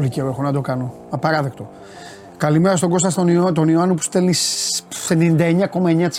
Πολύ 0.00 0.12
καιρό 0.12 0.28
έχω 0.28 0.42
να 0.42 0.52
το 0.52 0.60
κάνω. 0.60 0.94
Απαράδεκτο. 1.10 1.70
Καλημέρα 2.36 2.76
στον 2.76 2.90
Κώστα 2.90 3.10
στον 3.10 3.28
Ιω... 3.28 3.52
τον 3.52 3.68
Ιωάννου 3.68 3.94
που 3.94 4.02
στέλνει 4.02 4.32
σε 4.88 5.34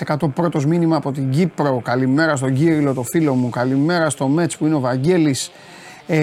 99,9% 0.10 0.16
πρώτος 0.34 0.66
μήνυμα 0.66 0.96
από 0.96 1.12
την 1.12 1.30
Κύπρο. 1.30 1.82
Καλημέρα 1.84 2.36
στον 2.36 2.54
Κύριλο, 2.54 2.94
το 2.94 3.04
φίλο 3.04 3.34
μου. 3.34 3.50
Καλημέρα 3.50 4.10
στο 4.10 4.28
Μέτς 4.28 4.58
που 4.58 4.66
είναι 4.66 4.76
ο 4.76 4.80
Βαγγέλης. 4.80 5.52
Ε, 6.08 6.18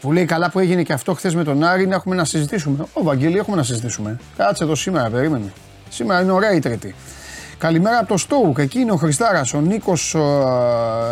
που 0.00 0.12
λέει 0.12 0.24
καλά 0.24 0.50
που 0.50 0.58
έγινε 0.58 0.82
και 0.82 0.92
αυτό 0.92 1.14
χθες 1.14 1.34
με 1.34 1.44
τον 1.44 1.64
Άρη 1.64 1.86
να 1.86 1.94
έχουμε 1.94 2.16
να 2.16 2.24
συζητήσουμε. 2.24 2.84
Ο 2.92 3.02
Βαγγέλη 3.02 3.38
έχουμε 3.38 3.56
να 3.56 3.62
συζητήσουμε. 3.62 4.18
Κάτσε 4.36 4.64
εδώ 4.64 4.74
σήμερα, 4.74 5.10
περίμενε. 5.10 5.52
Σήμερα 5.88 6.20
είναι 6.20 6.32
ωραία 6.32 6.52
η 6.52 6.58
Τρίτη. 6.58 6.94
Καλημέρα 7.58 7.98
από 7.98 8.08
το 8.08 8.16
Στόουκ. 8.16 8.58
Εκεί 8.58 8.78
είναι 8.78 8.92
ο 8.92 8.96
Χριστάρας. 8.96 9.54
Ο 9.54 9.60
Νίκος 9.60 10.16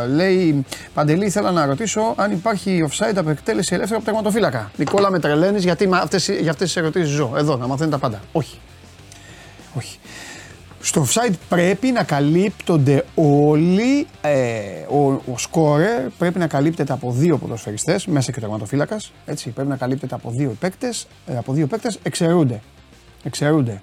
λέει: 0.08 0.64
Παντελή, 0.94 1.26
ήθελα 1.26 1.50
να 1.50 1.66
ρωτήσω 1.66 2.14
αν 2.16 2.32
υπάρχει 2.32 2.88
offside 2.90 3.16
από 3.16 3.30
εκτέλεση 3.30 3.74
ελεύθερη 3.74 3.96
από 3.96 4.04
τερματοφύλακα. 4.04 4.70
Νικόλα, 4.76 5.10
με 5.10 5.18
τρελαίνεις 5.18 5.64
γιατί 5.64 5.88
αυτές, 5.92 6.28
για 6.28 6.50
αυτές 6.50 6.72
τις 6.72 6.76
ερωτήσεις 6.76 7.08
ζω. 7.08 7.32
Εδώ, 7.36 7.56
να 7.56 7.66
μαθαίνει 7.66 7.90
τα 7.90 7.98
πάντα. 7.98 8.20
Όχι. 8.32 8.58
Όχι. 9.76 9.98
Στο 10.80 11.06
offside 11.06 11.32
πρέπει 11.48 11.90
να 11.90 12.02
καλύπτονται 12.02 13.04
όλοι, 13.14 14.06
ε, 14.20 14.58
ο, 14.88 15.12
ο 15.12 15.34
σκόρερ 15.36 16.08
πρέπει 16.18 16.38
να 16.38 16.46
καλύπτεται 16.46 16.92
από 16.92 17.12
δύο 17.12 17.38
ποδοσφαιριστές, 17.38 18.06
μέσα 18.06 18.32
και 18.32 18.38
ο 18.38 18.40
τερματοφύλακας, 18.40 19.12
έτσι, 19.26 19.50
πρέπει 19.50 19.68
να 19.68 19.76
καλύπτεται 19.76 20.14
από 20.14 20.30
δύο 20.30 20.56
παίκτες, 20.60 21.06
ε, 21.26 21.36
από 21.36 21.52
δύο 21.52 21.66
παίκτες 21.66 21.98
εξαιρούνται. 22.02 22.60
Εξαιρούνται. 23.22 23.80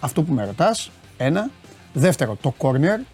Αυτό 0.00 0.22
που 0.22 0.32
με 0.32 0.44
ρωτάς, 0.44 0.90
ένα. 1.16 1.50
Δεύτερο, 1.92 2.36
το 2.40 2.54
corner, 2.58 3.04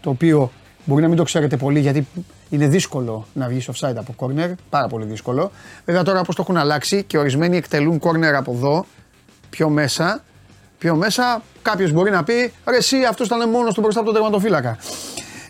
το 0.00 0.10
οποίο 0.10 0.50
μπορεί 0.84 1.02
να 1.02 1.08
μην 1.08 1.16
το 1.16 1.22
ξέρετε 1.22 1.56
πολύ 1.56 1.80
γιατί 1.80 2.06
είναι 2.50 2.66
δύσκολο 2.66 3.26
να 3.32 3.48
βγει 3.48 3.64
offside 3.66 3.94
από 3.96 4.14
corner, 4.18 4.52
πάρα 4.70 4.86
πολύ 4.86 5.04
δύσκολο. 5.04 5.50
Βέβαια 5.84 6.02
τώρα 6.02 6.20
όπως 6.20 6.34
το 6.34 6.42
έχουν 6.42 6.56
αλλάξει 6.56 7.02
και 7.02 7.18
ορισμένοι 7.18 7.56
εκτελούν 7.56 8.00
corner 8.02 8.32
από 8.36 8.52
εδώ, 8.52 8.86
πιο 9.50 9.68
μέσα, 9.68 10.24
πιο 10.78 10.94
μέσα, 10.94 11.42
κάποιος 11.62 11.92
μπορεί 11.92 12.10
να 12.10 12.24
πει 12.24 12.52
ρε 12.66 12.76
εσύ 12.76 13.04
αυτός 13.04 13.26
ήταν 13.26 13.50
μόνος 13.50 13.74
του 13.74 13.80
μπροστά 13.80 14.00
από 14.00 14.12
τον 14.12 14.20
τερματοφύλακα. 14.20 14.78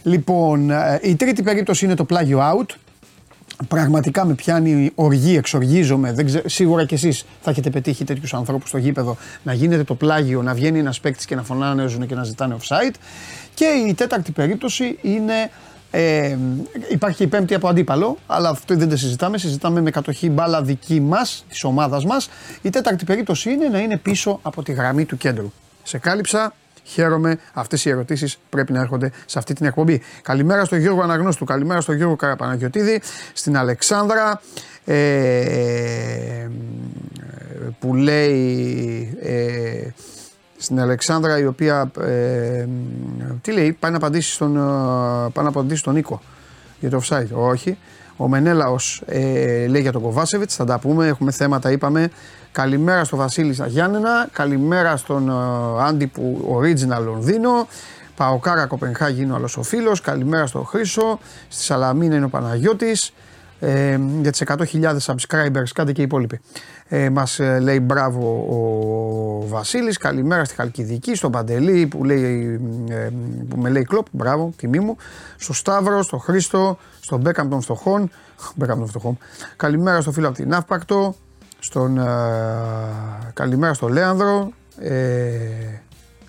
Λοιπόν, 0.03 0.71
ε, 0.71 1.01
η 1.03 1.17
τρίτη 1.17 1.43
περίπτωση 1.43 1.85
είναι 1.85 1.95
το 1.95 2.05
πλάγιο 2.05 2.39
out. 2.41 2.75
Πραγματικά 3.69 4.25
με 4.25 4.35
πιάνει 4.35 4.91
οργή, 4.95 5.37
εξοργίζομαι. 5.37 6.13
Δεν 6.13 6.27
ξέ, 6.27 6.43
σίγουρα 6.47 6.85
κι 6.85 6.95
εσείς 6.95 7.25
θα 7.41 7.51
έχετε 7.51 7.71
πετύχει 7.71 8.05
τέτοιους 8.05 8.35
ανθρώπους 8.35 8.69
στο 8.69 8.79
γήπεδο 8.79 9.17
να 9.43 9.53
γίνεται 9.53 9.85
το 9.85 9.95
πλάγιο, 9.95 10.43
να 10.43 10.55
βγαίνει 10.55 10.79
ένας 10.79 11.01
παίκτης 11.01 11.25
και 11.25 11.35
να 11.35 11.43
φωνάζουν 11.43 12.07
και 12.07 12.15
να 12.15 12.25
ζητάνε 12.25 12.57
offside. 12.61 12.95
Και 13.55 13.65
η 13.89 13.95
τέταρτη 13.95 14.33
περίπτωση 14.33 14.99
είναι. 15.03 15.51
Ε, 15.93 16.37
υπάρχει 16.91 17.17
και 17.17 17.23
η 17.23 17.27
πέμπτη 17.27 17.55
από 17.55 17.69
αντίπαλο, 17.69 18.17
αλλά 18.27 18.49
αυτό 18.49 18.77
δεν 18.77 18.89
το 18.89 18.97
συζητάμε. 18.97 19.39
Συζητάμε 19.39 19.81
με 19.81 19.91
κατοχή 19.91 20.31
μπάλα 20.31 20.63
δική 20.63 21.01
μας, 21.01 21.45
της 21.49 21.65
ομάδας 21.65 22.05
μας. 22.05 22.31
Η 22.63 22.71
τέταρτη 22.71 23.05
περίπτωση 23.05 23.51
είναι 23.51 23.69
να 23.69 23.79
είναι 23.79 23.97
πίσω 23.97 24.39
από 24.43 24.63
τη 24.63 24.73
γραμμή 24.73 25.05
του 25.05 25.17
κέντρου. 25.17 25.53
Σε 25.83 25.99
κάλυψα, 25.99 26.55
Χαίρομαι. 26.83 27.39
Αυτές 27.53 27.85
οι 27.85 27.91
ερωτήσεις 27.91 28.39
πρέπει 28.51 28.73
να 28.73 28.81
έρχονται 28.81 29.11
σε 29.27 29.39
αυτή 29.39 29.55
την 29.55 29.67
εκπομπή. 29.67 30.03
Καλημέρα 30.23 30.65
στον 30.65 30.79
Γιώργο 30.79 31.03
Αναγνώστου, 31.03 31.45
καλημέρα 31.45 31.81
στον 31.81 31.95
Γιώργο 31.95 32.17
Καραπαναγιοτήδη, 32.17 33.01
στην 33.33 33.57
Αλεξάνδρα 33.57 34.41
ε, 34.85 36.49
που 37.79 37.95
λέει. 37.95 39.19
Ε, 39.23 39.89
στην 40.57 40.81
Αλεξάνδρα 40.81 41.39
η 41.39 41.47
οποία 41.47 41.91
ε, 42.01 42.67
τι 43.43 43.53
λέει, 43.53 43.73
πάει 43.73 43.91
να 43.91 43.97
απαντήσει 43.97 44.33
στον, 44.33 44.57
ε, 44.57 44.61
πάει 45.33 45.45
να 45.45 45.49
απαντήσει 45.49 45.81
στον 45.81 45.95
Νίκο 45.95 46.21
για 46.81 46.91
το 46.91 47.01
offside. 47.05 47.29
Όχι. 47.33 47.79
Ο 48.17 48.29
Μενέλαος 48.29 49.03
ε, 49.07 49.67
λέει 49.67 49.83
για 49.83 49.93
τον 49.93 50.03
Κοβάσεβιτς, 50.03 50.55
θα 50.55 50.65
τα 50.65 50.79
πούμε, 50.79 51.07
έχουμε 51.07 51.31
θέματα 51.31 51.71
είπαμε. 51.71 52.11
Καλημέρα 52.53 53.05
στο 53.05 53.17
Βασίλη 53.17 53.65
Γιάννενα, 53.67 54.29
καλημέρα 54.33 54.97
στον 54.97 55.31
uh, 55.31 55.81
Άντι 55.81 56.07
που 56.07 56.57
original 56.61 57.03
Λονδίνο. 57.05 57.69
Παοκάρα 58.17 58.67
Κοπενχάγη 58.67 59.23
είναι 59.23 59.33
ο 59.33 59.35
άλλος 59.35 59.57
ο 59.57 59.63
φίλος. 59.63 60.01
Καλημέρα 60.01 60.47
στο 60.47 60.63
Χρήσο. 60.63 61.19
Στη 61.49 61.63
Σαλαμίνα 61.63 62.17
είναι 62.17 62.25
ο 62.25 62.29
Παναγιώτης. 62.29 63.13
Ε, 63.61 63.99
για 64.21 64.31
τις 64.31 64.43
100.000 64.47 64.97
subscribers, 65.05 65.69
κάντε 65.75 65.93
και 65.93 66.01
οι 66.01 66.05
υπόλοιποι. 66.05 66.41
Ε, 66.89 67.11
μας 67.11 67.39
ε, 67.39 67.59
λέει 67.59 67.81
μπράβο 67.83 68.29
ο 68.29 69.47
Βασίλης, 69.47 69.97
καλημέρα 69.97 70.45
στη 70.45 70.55
Χαλκιδική, 70.55 71.15
στον 71.15 71.31
Παντελή 71.31 71.87
που, 71.87 72.05
λέει, 72.05 72.61
ε, 72.91 73.09
που 73.49 73.57
με 73.57 73.71
λέει 73.71 73.83
κλοπ, 73.83 74.07
μπράβο, 74.11 74.53
τιμή 74.57 74.79
μου, 74.79 74.97
στο 75.37 75.53
Σταύρο, 75.53 76.03
στο 76.03 76.19
Χρήστο, 76.19 76.79
στον 77.01 77.21
Μπέκαμ 77.21 77.49
των 77.49 77.61
Φτωχών, 77.61 78.11
Μπέκαμ 78.55 78.79
των 78.79 78.89
Φτωχών, 78.89 79.19
καλημέρα 79.57 80.01
στο 80.01 80.13
φίλο 80.13 80.29
από 80.29 80.37
την 80.37 80.55
Αύπακτο, 80.55 81.15
στον, 81.61 81.99
ε, 81.99 82.05
καλημέρα 83.33 83.75
στο 83.75 83.89
Λέανδρο, 83.89 84.53
ε, 84.79 85.39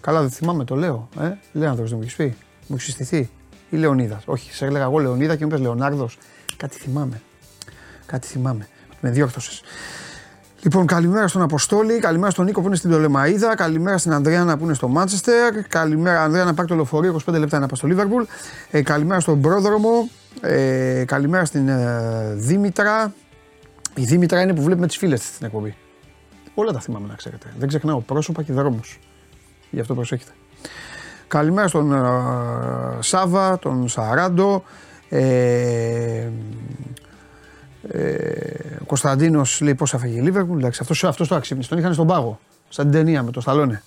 καλά 0.02 0.22
δεν 0.22 0.30
θυμάμαι 0.30 0.64
το 0.64 0.75
λέω, 0.75 1.09
ε, 1.19 1.31
Λέανδρος 1.52 1.90
δεν 1.90 1.97
μου 1.97 2.03
έχεις 2.03 2.16
πει, 2.16 2.36
μου 2.68 2.75
έχεις 2.75 2.84
συστηθεί, 2.84 3.30
ή 3.69 3.78
Λεωνίδας, 3.78 4.24
όχι, 4.25 4.53
σε 4.53 4.66
έλεγα 4.66 4.84
εγώ 4.84 4.97
Λεωνίδα 4.97 5.36
και 5.36 5.44
μου 5.44 5.50
πες 5.50 5.59
Λεωνάρδος, 5.59 6.18
Κάτι 6.62 6.78
θυμάμαι. 6.78 7.22
Κάτι 8.06 8.28
θυμάμαι. 8.28 8.68
Με 9.02 9.09
διόρθωσες. 9.09 9.62
Λοιπόν, 10.62 10.86
καλημέρα 10.86 11.28
στον 11.28 11.42
Αποστόλη, 11.42 12.00
καλημέρα 12.00 12.31
στον 12.31 12.46
Νίκο 12.46 12.62
που 12.62 12.68
είναι 12.68 12.75
στην 12.75 12.90
Τολεμαίδα, 12.90 13.56
καλημέρα 13.56 13.98
στην 13.98 14.13
Ανδριάνα 14.13 14.58
που 14.58 14.63
είναι 14.63 14.74
στο 14.74 14.88
Μάντσεστερ, 14.88 15.62
καλημέρα 15.68 16.24
Ανδριάνα 16.24 16.53
πάρει 16.53 16.68
το 16.68 16.75
λεωφορείο 16.75 17.22
25 17.28 17.34
λεπτά 17.40 17.59
να 17.59 17.66
πάει 17.66 17.78
στο 17.78 17.88
Λίβερπουλ, 17.88 18.24
ε, 18.72 18.81
καλημέρα 18.81 19.19
στον 19.19 19.42
Πρόδρομο, 19.42 20.09
ε, 20.42 21.03
καλημέρα 21.08 21.46
στην 21.46 21.68
ε, 21.68 22.34
Δήμητρα. 22.36 23.13
Η 23.96 24.03
Δήμητρα 24.03 24.41
είναι 24.41 24.53
που 24.53 24.62
βλέπει 24.62 24.79
με 24.79 24.88
τις 24.88 24.97
φίλες 24.97 25.19
της 25.19 25.29
στην 25.29 25.46
εκπομπή. 25.46 25.75
Όλα 26.53 26.72
τα 26.72 26.79
θυμάμαι 26.79 27.07
να 27.07 27.16
ξέρετε. 27.16 27.53
Δεν 27.57 27.68
ξεχνάω 27.68 28.00
πρόσωπα 28.00 28.44
και 28.44 28.53
δρόμους. 28.53 29.00
Γι' 29.69 29.79
αυτό 29.79 29.96
προσέχετε. 29.96 30.31
Καλημέρα 31.28 31.68
στον 31.68 31.94
ε, 31.94 31.97
Σάβα, 33.00 33.59
τον 33.59 33.88
Σαράντο, 33.88 34.63
ε, 35.09 36.28
ε, 37.88 38.09
ο 38.81 38.85
Κωνσταντίνος 38.85 39.62
λέει 39.62 39.75
πώς 39.75 39.96
φύγει 39.97 40.18
η 40.18 40.22
Λίβερπουλ. 40.22 40.57
Εντάξει, 40.57 40.80
αυτός 40.81 41.03
αυτός 41.03 41.28
το 41.28 41.35
αξύπνησε. 41.35 41.69
Τον 41.69 41.78
είχαν 41.78 41.94
στον 41.94 42.07
πάγο. 42.07 42.40
Σαν 42.69 42.85
την 42.90 42.94
ταινία 42.94 43.24
με 43.24 43.31
το 43.31 43.41
Σταλόνε. 43.41 43.81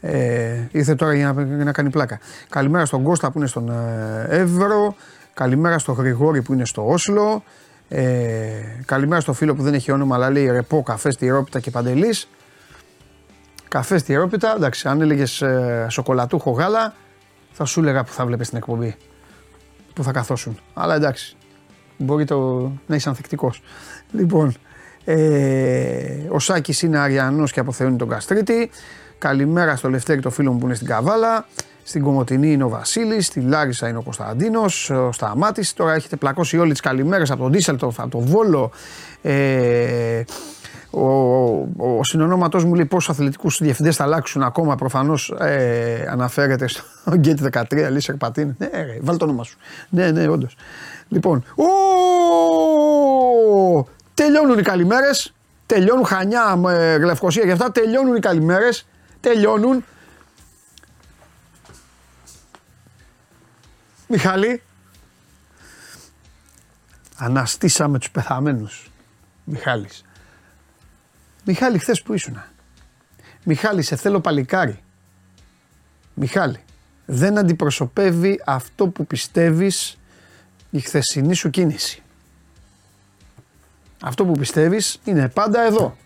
Ε, 0.00 0.68
ήρθε 0.70 0.94
τώρα 0.94 1.14
για 1.14 1.32
να, 1.32 1.42
για 1.42 1.64
να 1.64 1.72
κάνει 1.72 1.90
πλάκα. 1.90 2.18
Καλημέρα 2.48 2.84
στον 2.84 3.02
Κώστα 3.02 3.30
που 3.30 3.38
είναι 3.38 3.46
στον 3.46 3.70
ε, 3.70 4.26
Εύρο. 4.28 4.94
Καλημέρα 5.34 5.78
στον 5.78 5.94
Γρηγόρη 5.94 6.42
που 6.42 6.52
είναι 6.52 6.64
στο 6.64 6.86
Όσλο. 6.88 7.42
Ε, 7.92 8.82
καλημέρα 8.84 9.20
στο 9.20 9.32
φίλο 9.32 9.54
που 9.54 9.62
δεν 9.62 9.74
έχει 9.74 9.92
όνομα 9.92 10.14
αλλά 10.14 10.30
λέει 10.30 10.50
ρεπό, 10.50 10.82
καφές, 10.82 11.14
στηρόπιτα 11.14 11.60
και 11.60 11.70
παντελής. 11.70 12.28
Καφές, 13.68 14.00
στηρόπιτα. 14.00 14.54
Εντάξει, 14.56 14.88
αν 14.88 15.00
έλεγες 15.00 15.42
ε, 15.42 15.86
σοκολατούχο 15.90 16.50
γάλα, 16.50 16.94
θα 17.52 17.64
σου 17.64 17.80
έλεγα 17.80 18.04
που 18.04 18.12
θα 18.12 18.26
βλέπεις 18.26 18.48
την 18.48 18.58
εκπομπή 18.58 18.96
που 19.92 20.02
θα 20.02 20.12
καθόσουν. 20.12 20.58
Αλλά 20.74 20.94
εντάξει, 20.94 21.36
μπορεί 21.96 22.24
το, 22.24 22.72
να 22.86 22.94
είσαι 22.96 23.08
ανθεκτικός. 23.08 23.62
Λοιπόν, 24.10 24.54
ε, 25.04 26.26
ο 26.28 26.38
Σάκης 26.38 26.82
είναι 26.82 26.98
Αριανός 26.98 27.52
και 27.52 27.60
αποθεώνει 27.60 27.96
τον 27.96 28.08
Καστρίτη. 28.08 28.70
Καλημέρα 29.18 29.76
στο 29.76 29.90
Λευτέρη, 29.90 30.20
το 30.20 30.30
φίλο 30.30 30.52
μου 30.52 30.58
που 30.58 30.66
είναι 30.66 30.74
στην 30.74 30.86
Καβάλα. 30.86 31.46
Στην 31.82 32.02
Κομωτινή 32.02 32.52
είναι 32.52 32.64
ο 32.64 32.68
Βασίλης, 32.68 33.26
στη 33.26 33.40
Λάρισα 33.40 33.88
είναι 33.88 33.98
ο 33.98 34.02
Κωνσταντίνος, 34.02 34.90
ο 34.90 35.12
Σταμάτης. 35.12 35.72
Τώρα 35.72 35.94
έχετε 35.94 36.16
πλακώσει 36.16 36.58
όλοι 36.58 36.70
τις 36.70 36.80
καλημέρες 36.80 37.30
από 37.30 37.42
τον 37.42 37.50
Ντίσελτοφ, 37.50 38.00
από 38.00 38.08
τον 38.08 38.20
Βόλο. 38.20 38.70
Ε, 39.22 40.22
ο, 40.90 41.00
ο, 41.00 41.96
ο 41.98 42.04
συνονόματός 42.04 42.64
μου 42.64 42.74
λέει 42.74 42.84
πόσους 42.84 43.08
αθλητικούς 43.10 43.58
διευθυντές 43.60 43.96
θα 43.96 44.04
αλλάξουν 44.04 44.42
ακόμα. 44.42 44.74
Προφανώς 44.74 45.34
ε, 45.38 46.06
αναφέρεται 46.10 46.68
στο 46.68 46.82
Γκέτ 47.14 47.38
13, 47.52 47.74
λέει 47.74 48.00
Σερπατίν. 48.00 48.54
Ναι, 48.58 48.68
ρε, 48.72 48.98
βάλει 49.00 49.18
το 49.18 49.24
όνομα 49.24 49.44
σου. 49.44 49.58
Ναι, 49.88 50.10
ναι, 50.10 50.28
όντως. 50.28 50.56
Λοιπόν, 51.08 51.44
ο, 51.56 51.64
τελειώνουν 54.14 54.58
οι 54.58 54.62
καλημέρες. 54.62 55.34
Τελειώνουν 55.66 56.04
Χανιά, 56.04 56.56
με 56.56 56.96
Γλευκοσία 57.00 57.44
και 57.44 57.50
αυτά. 57.50 57.72
Τελειώνουν 57.72 58.16
οι 58.16 58.20
καλημέρες. 58.20 58.86
Τελειώνουν. 59.20 59.84
Μιχάλη, 64.12 64.62
αναστήσαμε 67.16 67.98
τους 67.98 68.10
πεθαμένους. 68.10 68.90
Μιχάλης. 69.44 70.04
Μιχάλη, 71.44 71.78
χθες 71.78 72.02
που 72.02 72.14
ήσουν. 72.14 72.42
Μιχάλη, 73.44 73.82
σε 73.82 73.96
θέλω 73.96 74.20
παλικάρι. 74.20 74.82
Μιχάλη, 76.14 76.64
δεν 77.06 77.38
αντιπροσωπεύει 77.38 78.42
αυτό 78.46 78.88
που 78.88 79.06
πιστεύεις 79.06 79.98
η 80.70 80.80
χθεσινή 80.80 81.34
σου 81.34 81.50
κίνηση. 81.50 82.02
Αυτό 84.00 84.24
που 84.24 84.32
πιστεύεις 84.32 85.00
είναι 85.04 85.28
πάντα 85.28 85.60
εδώ. 85.62 85.96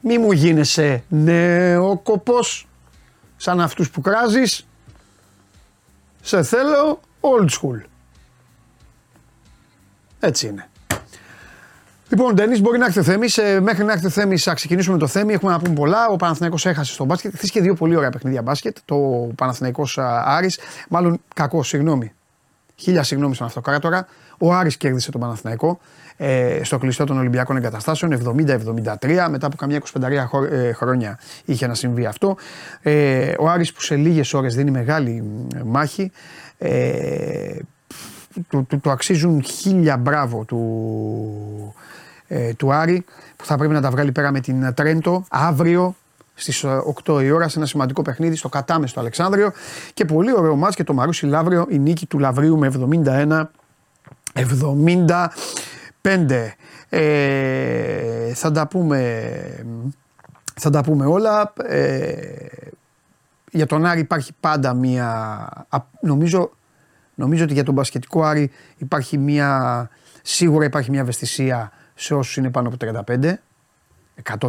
Μη 0.00 0.18
μου 0.18 0.32
γίνεσαι 0.32 1.04
νεόκοπος 1.08 2.68
σαν 3.36 3.60
αυτούς 3.60 3.90
που 3.90 4.00
κράζεις. 4.00 4.64
Σε 6.20 6.42
θέλω 6.42 7.00
old 7.20 7.48
school. 7.48 7.80
Έτσι 10.20 10.46
είναι. 10.46 10.68
Λοιπόν, 12.08 12.34
Ντένι, 12.34 12.60
μπορεί 12.60 12.78
να 12.78 12.86
έρθει 12.86 12.98
ο 12.98 13.02
Θέμη. 13.02 13.26
Ε, 13.36 13.60
μέχρι 13.60 13.84
να 13.84 13.92
έρθει 13.92 14.06
ο 14.06 14.10
Θέμη, 14.10 14.36
θα 14.38 14.54
ξεκινήσουμε 14.54 14.94
με 14.94 15.00
το 15.00 15.06
Θέμη. 15.06 15.32
Έχουμε 15.32 15.52
να 15.52 15.58
πούμε 15.58 15.74
πολλά. 15.74 16.08
Ο 16.08 16.16
Παναθηναϊκός 16.16 16.66
έχασε 16.66 16.92
στο 16.92 17.04
μπάσκετ. 17.04 17.34
Χθες 17.34 17.50
και 17.50 17.60
δύο 17.60 17.74
πολύ 17.74 17.96
ωραία 17.96 18.10
παιχνίδια 18.10 18.42
μπάσκετ. 18.42 18.76
Το 18.84 18.96
Παναθηναϊκός 19.34 19.98
Άρης. 20.24 20.58
Μάλλον 20.88 21.20
κακό, 21.34 21.62
συγγνώμη. 21.62 22.12
Χίλια 22.76 23.02
συγγνώμη 23.02 23.34
στον 23.34 23.46
αυτοκράτορα. 23.46 24.06
Ο 24.38 24.54
Άρης 24.54 24.76
κέρδισε 24.76 25.10
τον 25.10 25.20
Παναθηναϊκό 25.20 25.80
ε, 26.22 26.60
στο 26.62 26.78
κλειστό 26.78 27.04
των 27.04 27.18
Ολυμπιακών 27.18 27.56
Εγκαταστάσεων 27.56 28.12
70-73. 29.00 29.26
Μετά 29.30 29.46
από 29.46 29.56
καμιά 29.56 29.82
25 30.00 30.02
ε, 30.50 30.72
χρόνια 30.72 31.18
είχε 31.44 31.66
να 31.66 31.74
συμβεί 31.74 32.06
αυτό. 32.06 32.36
Ε, 32.82 33.34
ο 33.38 33.48
Άρης 33.48 33.72
που 33.72 33.82
σε 33.82 33.96
λίγες 33.96 34.34
ώρες 34.34 34.54
δίνει 34.54 34.70
μεγάλη 34.70 35.24
μάχη. 35.64 36.12
Ε, 36.58 37.58
του, 38.48 38.66
του, 38.68 38.80
του 38.80 38.90
αξίζουν 38.90 39.42
χίλια 39.42 39.96
μπράβο 39.96 40.44
του, 40.44 41.74
ε, 42.26 42.52
του 42.54 42.72
Άρη 42.72 43.04
που 43.36 43.44
θα 43.44 43.56
πρέπει 43.56 43.72
να 43.72 43.80
τα 43.80 43.90
βγάλει 43.90 44.12
πέρα 44.12 44.30
με 44.30 44.40
την 44.40 44.74
Τρέντο 44.74 45.24
αύριο 45.28 45.94
στις 46.34 46.64
8 47.04 47.22
η 47.22 47.30
ώρα 47.30 47.48
σε 47.48 47.58
ένα 47.58 47.66
σημαντικό 47.66 48.02
παιχνίδι 48.02 48.36
στο 48.36 48.48
Κατάμε 48.48 48.86
στο 48.86 49.00
Αλεξάνδριο. 49.00 49.52
Και 49.94 50.04
πολύ 50.04 50.32
ωραίο 50.36 50.56
μάτς 50.56 50.74
και 50.74 50.84
το 50.84 50.92
Μαρούσι 50.92 51.26
Λαύριο, 51.26 51.66
η 51.68 51.78
νίκη 51.78 52.06
του 52.06 52.18
Λαβρίου 52.18 52.58
με 52.58 52.66
71-75. 56.02 56.54
Ε, 56.88 58.34
θα 58.34 58.50
τα 58.50 58.66
πούμε, 58.66 59.66
θα 60.54 60.70
τα 60.70 60.82
πούμε 60.82 61.06
όλα. 61.06 61.52
Ε, 61.66 62.46
για 63.50 63.66
τον 63.66 63.86
Άρη 63.86 64.00
υπάρχει 64.00 64.32
πάντα 64.40 64.74
μία, 64.74 65.48
νομίζω, 66.00 66.50
νομίζω 67.14 67.44
ότι 67.44 67.52
για 67.52 67.64
τον 67.64 67.74
μπασκετικό 67.74 68.22
Άρη 68.22 68.50
υπάρχει 68.76 69.18
μία, 69.18 69.88
σίγουρα 70.22 70.64
υπάρχει 70.64 70.90
μία 70.90 71.00
ευαισθησία 71.00 71.72
σε 71.94 72.14
όσους 72.14 72.36
είναι 72.36 72.50
πάνω 72.50 72.68
από 72.68 72.76
35. 73.08 73.32
100%. 74.38 74.48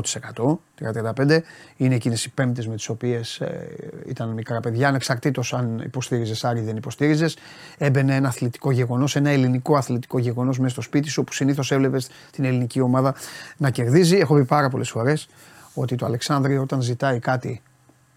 35 0.79 1.39
είναι 1.77 1.95
εκείνε 1.95 2.15
οι 2.25 2.29
πέμπτε 2.33 2.65
με 2.67 2.75
τις 2.75 2.89
οποίες 2.89 3.39
ε, 3.39 3.67
ήταν 4.07 4.29
μικρά 4.29 4.59
παιδιά, 4.59 4.87
ανεξαρτήτως 4.87 5.53
αν 5.53 5.81
υποστήριζες 5.85 6.43
Άρη 6.43 6.59
ή 6.59 6.63
δεν 6.63 6.75
υποστήριζες. 6.75 7.37
Έμπαινε 7.77 8.15
ένα 8.15 8.27
αθλητικό 8.27 8.71
γεγονός, 8.71 9.15
ένα 9.15 9.29
ελληνικό 9.29 9.75
αθλητικό 9.75 10.19
γεγονός 10.19 10.59
μέσα 10.59 10.71
στο 10.71 10.81
σπίτι 10.81 11.09
σου, 11.09 11.21
όπου 11.21 11.33
συνήθως 11.33 11.71
έβλεπες 11.71 12.09
την 12.31 12.43
ελληνική 12.43 12.81
ομάδα 12.81 13.15
να 13.57 13.69
κερδίζει. 13.69 14.17
Έχω 14.17 14.35
πει 14.35 14.45
πάρα 14.45 14.69
πολλές 14.69 14.89
φορές 14.89 15.27
ότι 15.73 15.95
το 15.95 16.05
Αλεξάνδριο 16.05 16.61
όταν 16.61 16.81
ζητάει 16.81 17.19
κάτι 17.19 17.61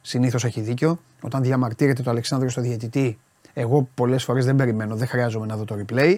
συνήθως 0.02 0.44
έχει 0.44 0.60
δίκιο. 0.60 0.98
Όταν 1.20 1.42
διαμαρτύρεται 1.42 2.02
το 2.02 2.10
Αλεξάνδριο 2.10 2.50
στο 2.50 2.60
διαιτητή, 2.60 3.18
εγώ 3.54 3.88
πολλές 3.94 4.24
φορές 4.24 4.44
δεν 4.44 4.56
περιμένω, 4.56 4.96
δεν 4.96 5.08
χρειάζομαι 5.08 5.46
να 5.46 5.56
δω 5.56 5.64
το 5.64 5.76
replay. 5.78 6.16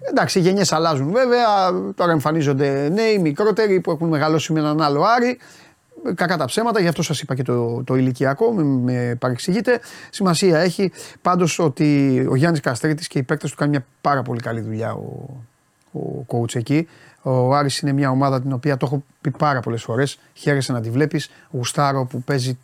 Εντάξει, 0.00 0.38
οι 0.38 0.42
γενιές 0.42 0.72
αλλάζουν 0.72 1.12
βέβαια. 1.12 1.46
Τώρα 1.94 2.12
εμφανίζονται 2.12 2.88
νέοι, 2.92 3.18
μικρότεροι 3.18 3.80
που 3.80 3.90
έχουν 3.90 4.08
μεγαλώσει 4.08 4.52
με 4.52 4.60
έναν 4.60 4.80
άλλο 4.80 5.02
Άρη. 5.02 5.38
Κακά 6.14 6.36
τα 6.36 6.44
ψέματα, 6.44 6.80
γι' 6.80 6.88
αυτό 6.88 7.02
σας 7.02 7.20
είπα 7.20 7.34
και 7.34 7.42
το, 7.42 7.82
το 7.84 7.94
ηλικιακό, 7.94 8.52
με, 8.52 8.62
με 8.62 9.14
παρεξηγείτε. 9.14 9.80
Σημασία 10.10 10.58
έχει 10.58 10.92
πάντως 11.22 11.58
ότι 11.58 12.26
ο 12.30 12.36
Γιάννης 12.36 12.60
Καστρίτης 12.60 13.06
και 13.06 13.18
οι 13.18 13.22
παίκτες 13.22 13.50
του 13.50 13.56
κάνουν 13.56 13.74
μια 13.74 13.86
πάρα 14.00 14.22
πολύ 14.22 14.40
καλή 14.40 14.60
δουλειά 14.60 14.92
ο, 14.92 15.28
ο 15.98 16.24
coach 16.28 16.54
εκεί. 16.54 16.88
Ο 17.22 17.54
Άρης 17.54 17.78
είναι 17.78 17.92
μια 17.92 18.10
ομάδα 18.10 18.40
την 18.40 18.52
οποία 18.52 18.76
το 18.76 18.86
έχω 18.86 19.04
πει 19.20 19.30
πάρα 19.30 19.60
πολλές 19.60 19.82
φορές. 19.82 20.18
Χαίρεσαι 20.34 20.72
να 20.72 20.80
τη 20.80 20.90
βλέπεις. 20.90 21.30
Γουστάρο 21.50 22.04
που 22.04 22.22
παίζει, 22.22 22.58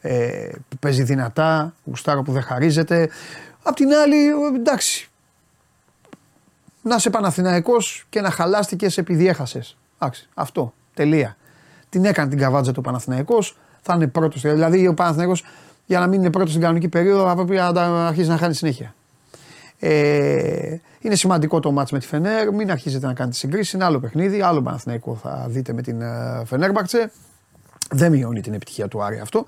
ε, 0.00 0.48
που 0.68 0.76
παίζει 0.80 1.02
δυνατά, 1.02 1.74
γουστάρο 1.84 2.22
που 2.22 2.32
δεν 2.32 2.42
χαρίζεται. 2.42 3.08
Απ' 3.62 3.74
την 3.76 3.92
άλλη, 3.92 4.16
εντάξει, 4.56 5.10
να 6.86 6.94
είσαι 6.94 7.10
Παναθηναϊκός 7.10 8.06
και 8.08 8.20
να 8.20 8.30
χαλάστηκες 8.30 8.98
επειδή 8.98 9.28
έχασες. 9.28 9.76
Αυτό. 10.34 10.72
Τελεία. 10.94 11.36
Την 11.88 12.04
έκανε 12.04 12.28
την 12.28 12.38
καβάτζα 12.38 12.72
του 12.72 12.80
Παναθηναϊκός, 12.80 13.56
θα 13.80 13.94
είναι 13.94 14.06
πρώτος. 14.06 14.40
Δηλαδή 14.40 14.86
ο 14.86 14.94
Παναθηναϊκός 14.94 15.44
για 15.86 15.98
να 15.98 16.06
μην 16.06 16.20
είναι 16.20 16.30
πρώτος 16.30 16.50
στην 16.50 16.62
κανονική 16.62 16.88
περίοδο 16.88 17.26
θα 17.26 17.34
πρέπει 17.34 17.54
να 17.74 18.06
αρχίσει 18.06 18.28
να 18.28 18.36
χάνει 18.36 18.54
συνέχεια. 18.54 18.94
Ε, 19.78 20.76
είναι 21.00 21.14
σημαντικό 21.14 21.60
το 21.60 21.72
μάτς 21.72 21.92
με 21.92 21.98
τη 21.98 22.06
Φενέρ. 22.06 22.52
Μην 22.52 22.70
αρχίζετε 22.70 23.06
να 23.06 23.12
κάνετε 23.12 23.36
συγκρίσεις. 23.36 23.72
Είναι 23.72 23.84
άλλο 23.84 24.00
παιχνίδι. 24.00 24.40
Άλλο 24.40 24.62
Παναθηναϊκό 24.62 25.16
θα 25.22 25.46
δείτε 25.48 25.72
με 25.72 25.82
την 25.82 26.00
ε, 26.00 26.42
Φενέρμπαρτσε. 26.44 27.10
Δεν 27.90 28.12
μειώνει 28.12 28.40
την 28.40 28.54
επιτυχία 28.54 28.88
του 28.88 29.02
Άρη 29.02 29.18
αυτό. 29.18 29.44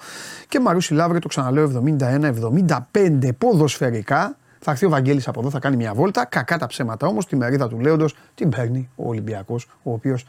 Και 0.48 0.60
Μαρούσι 0.60 0.94
Λαύριο 0.94 1.20
το 1.20 1.28
ξαναλέω 1.28 1.84
71-75 1.98 3.28
ποδοσφαιρικά. 3.38 4.36
Θα 4.60 4.70
έρθει 4.70 4.86
ο 4.86 4.88
Βαγγέλης 4.88 5.28
από 5.28 5.40
εδώ, 5.40 5.50
θα 5.50 5.58
κάνει 5.58 5.76
μια 5.76 5.94
βόλτα. 5.94 6.24
Κακά 6.24 6.58
τα 6.58 6.66
ψέματα 6.66 7.06
όμως, 7.06 7.26
τη 7.26 7.36
μερίδα 7.36 7.68
του 7.68 7.80
Λέοντος 7.80 8.16
την 8.34 8.48
παίρνει 8.48 8.88
ο 8.96 9.08
Ολυμπιακός, 9.08 9.68
ο 9.82 9.92
οποίος 9.92 10.26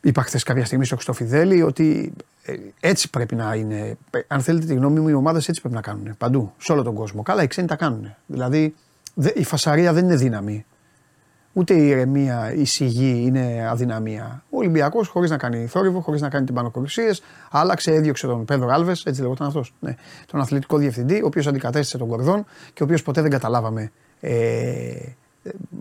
είπα 0.00 0.22
χθες 0.22 0.42
κάποια 0.42 0.64
στιγμή 0.64 0.84
στο 0.84 0.94
Χρυστοφιδέλη 0.94 1.62
ότι 1.62 2.12
ε, 2.42 2.54
έτσι 2.80 3.10
πρέπει 3.10 3.34
να 3.34 3.54
είναι. 3.54 3.96
Αν 4.26 4.40
θέλετε 4.40 4.66
τη 4.66 4.74
γνώμη 4.74 5.00
μου, 5.00 5.08
οι 5.08 5.12
ομάδες 5.12 5.48
έτσι 5.48 5.60
πρέπει 5.60 5.74
να 5.74 5.80
κάνουν 5.80 6.16
παντού, 6.18 6.52
σε 6.58 6.72
όλο 6.72 6.82
τον 6.82 6.94
κόσμο. 6.94 7.22
Καλά, 7.22 7.42
οι 7.42 7.46
ξένοι 7.46 7.66
τα 7.66 7.76
κάνουν. 7.76 8.14
Δηλαδή 8.26 8.74
η 9.34 9.44
φασαρία 9.44 9.92
δεν 9.92 10.04
είναι 10.04 10.16
δύναμη. 10.16 10.64
Ούτε 11.52 11.74
η 11.74 11.88
ηρεμία, 11.88 12.52
η 12.54 12.64
σιγή 12.64 13.22
είναι 13.26 13.68
αδυναμία. 13.70 14.42
Ο 14.50 14.56
Ολυμπιακός, 14.56 15.08
χωρίς 15.08 15.30
να 15.30 15.36
κάνει 15.36 15.66
θόρυβο, 15.66 16.00
χωρίς 16.00 16.20
να 16.20 16.28
κάνει 16.28 16.46
τυμπανοκρουσίε, 16.46 17.10
άλλαξε, 17.50 17.92
έδιωξε 17.92 18.26
τον 18.26 18.44
Πέδρο 18.44 18.68
Άλβες, 18.68 19.04
έτσι 19.04 19.20
λεγόταν 19.20 19.46
αυτό. 19.46 19.64
Ναι, 19.80 19.94
τον 20.26 20.40
αθλητικό 20.40 20.76
διευθυντή, 20.76 21.22
ο 21.22 21.26
οποίος 21.26 21.46
αντικατέστησε 21.46 21.98
τον 21.98 22.08
Κορδόν 22.08 22.44
και 22.72 22.82
ο 22.82 22.84
οποίος 22.84 23.02
ποτέ 23.02 23.20
δεν 23.22 23.30
καταλάβαμε. 23.30 23.92
Ε, 24.20 24.32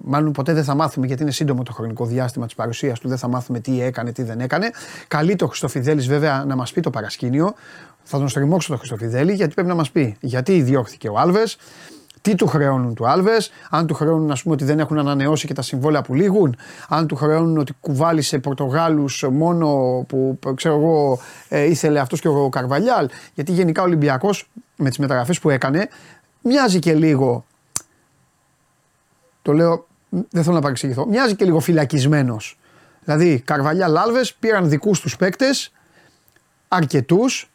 μάλλον 0.03 0.31
ποτέ 0.31 0.53
δεν 0.53 0.63
θα 0.63 0.75
μάθουμε 0.75 1.05
γιατί 1.05 1.21
είναι 1.21 1.31
σύντομο 1.31 1.63
το 1.63 1.73
χρονικό 1.73 2.05
διάστημα 2.05 2.45
της 2.45 2.55
παρουσίας 2.55 2.99
του. 2.99 3.07
Δεν 3.07 3.17
θα 3.17 3.27
μάθουμε 3.27 3.59
τι 3.59 3.81
έκανε, 3.81 4.11
τι 4.11 4.23
δεν 4.23 4.39
έκανε. 4.39 4.71
Καλεί 5.07 5.35
το 5.35 5.47
Χριστοφιδέλης 5.47 6.07
βέβαια 6.07 6.43
να 6.47 6.55
μας 6.55 6.71
πει 6.71 6.81
το 6.81 6.89
παρασκήνιο. 6.89 7.53
Θα 8.03 8.17
τον 8.17 8.27
στριμώξω 8.27 8.71
το 8.71 8.77
Χριστοφιδέλη 8.77 9.33
γιατί 9.33 9.53
πρέπει 9.53 9.69
να 9.69 9.75
μας 9.75 9.91
πει 9.91 10.15
γιατί 10.19 10.61
διώχθηκε 10.61 11.09
ο 11.09 11.17
Άλβες, 11.17 11.57
τι 12.21 12.35
του 12.35 12.47
χρεώνουν 12.47 12.93
του 12.93 13.07
Άλβες, 13.07 13.51
αν 13.69 13.87
του 13.87 13.93
χρεώνουν 13.93 14.31
ας 14.31 14.41
πούμε, 14.41 14.53
ότι 14.53 14.63
δεν 14.63 14.79
έχουν 14.79 14.99
ανανεώσει 14.99 15.47
και 15.47 15.53
τα 15.53 15.61
συμβόλαια 15.61 16.01
που 16.01 16.13
λήγουν, 16.13 16.55
αν 16.87 17.07
του 17.07 17.15
χρεώνουν 17.15 17.57
ότι 17.57 17.73
κουβάλισε 17.79 18.39
Πορτογάλους 18.39 19.25
μόνο 19.31 19.67
που 20.07 20.39
ξέρω 20.55 20.75
εγώ 20.75 21.19
ε, 21.49 21.63
ήθελε 21.63 21.99
αυτός 21.99 22.21
και 22.21 22.27
ο 22.27 22.49
Καρβαλιάλ. 22.49 23.09
Γιατί 23.33 23.51
γενικά 23.51 23.81
ο 23.81 23.85
Ολυμπιακός 23.85 24.49
με 24.75 24.89
τις 24.89 24.97
μεταγραφές 24.97 25.39
που 25.39 25.49
έκανε 25.49 25.89
μοιάζει 26.41 26.79
και 26.79 26.93
λίγο. 26.93 27.45
Το 29.41 29.53
λέω, 29.53 29.87
δεν 30.09 30.43
θέλω 30.43 30.55
να 30.55 30.61
παρεξηγηθώ. 30.61 31.05
Μοιάζει 31.05 31.35
και 31.35 31.45
λίγο 31.45 31.59
φυλακισμένος. 31.59 32.59
Δηλαδή, 33.03 33.39
Καρβαλιάλ 33.39 33.97
Άλβες 33.97 34.33
πήραν 34.33 34.69
δικούς 34.69 34.99
τους 34.99 35.15
παίκτες, 35.15 35.71
αρκετούς, 36.67 37.49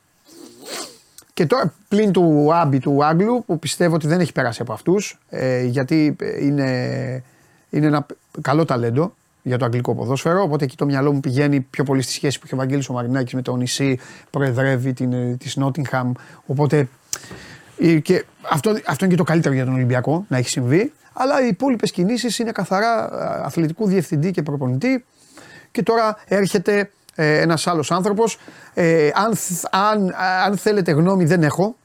και 1.34 1.46
τώρα 1.46 1.74
πλην 1.88 2.12
του 2.12 2.54
Άμπι 2.54 2.78
του 2.78 3.04
Άγγλου 3.04 3.44
που 3.46 3.58
πιστεύω 3.58 3.94
ότι 3.94 4.06
δεν 4.06 4.20
έχει 4.20 4.32
περάσει 4.32 4.62
από 4.62 4.72
αυτούς 4.72 5.18
ε, 5.28 5.62
γιατί 5.62 6.16
είναι, 6.40 7.22
είναι 7.70 7.86
ένα 7.86 8.06
καλό 8.40 8.64
ταλέντο 8.64 9.14
για 9.42 9.58
το 9.58 9.64
αγγλικό 9.64 9.94
ποδόσφαιρο. 9.94 10.42
Οπότε 10.42 10.64
εκεί 10.64 10.76
το 10.76 10.84
μυαλό 10.84 11.12
μου 11.12 11.20
πηγαίνει 11.20 11.60
πιο 11.60 11.84
πολύ 11.84 12.02
στη 12.02 12.12
σχέση 12.12 12.38
που 12.38 12.46
είχε 12.46 12.54
ο 12.54 12.58
Βαγγέλης 12.58 12.88
ο 12.88 12.92
Μαρινάκης 12.92 13.34
με 13.34 13.42
το 13.42 13.56
νησί, 13.56 13.98
προεδρεύει 14.30 14.92
την, 14.92 15.12
ε, 15.12 15.36
της 15.38 15.56
Νότιγχαμ. 15.56 16.12
Οπότε 16.46 16.88
ε, 17.78 17.98
και 17.98 18.24
αυτό, 18.50 18.70
αυτό 18.86 19.04
είναι 19.04 19.14
και 19.14 19.20
το 19.20 19.24
καλύτερο 19.24 19.54
για 19.54 19.64
τον 19.64 19.74
Ολυμπιακό 19.74 20.24
να 20.28 20.36
έχει 20.36 20.48
συμβεί. 20.48 20.92
Αλλά 21.12 21.44
οι 21.44 21.46
υπόλοιπες 21.46 21.90
κινήσεις 21.90 22.38
είναι 22.38 22.52
καθαρά 22.52 23.04
ε, 23.04 23.44
αθλητικού 23.44 23.86
διευθυντή 23.86 24.30
και 24.30 24.42
προπονητή. 24.42 25.04
Και 25.70 25.82
τώρα 25.82 26.16
έρχεται 26.28 26.90
ε, 27.14 27.40
ένας 27.40 27.66
άλλος 27.66 27.90
άνθρωπος. 27.90 28.38
Ε, 28.74 29.10
αν, 29.14 29.32
αν, 29.70 30.14
αν 30.46 30.56
θέλετε 30.56 30.92
γνώμη, 30.92 31.24
δεν 31.24 31.42
έχω. 31.42 31.76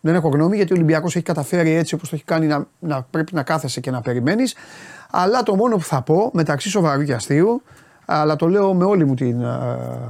Δεν 0.00 0.14
έχω 0.14 0.28
γνώμη 0.28 0.56
γιατί 0.56 0.72
ο 0.72 0.76
Ολυμπιακός 0.76 1.16
έχει 1.16 1.24
καταφέρει 1.24 1.70
έτσι 1.70 1.94
όπως 1.94 2.08
το 2.08 2.14
έχει 2.14 2.24
κάνει 2.24 2.46
να, 2.46 2.66
να 2.78 3.02
πρέπει 3.02 3.34
να 3.34 3.42
κάθεσαι 3.42 3.80
και 3.80 3.90
να 3.90 4.00
περιμένεις. 4.00 4.54
Αλλά 5.10 5.42
το 5.42 5.54
μόνο 5.54 5.76
που 5.76 5.82
θα 5.82 6.02
πω 6.02 6.30
μεταξύ 6.32 6.68
σοβαρού 6.68 7.02
και 7.02 7.14
αστείου, 7.14 7.62
αλλά 8.04 8.36
το 8.36 8.48
λέω 8.48 8.74
με 8.74 8.84
όλη 8.84 9.04
μου 9.04 9.14
την, 9.14 9.40
ε, 9.40 9.46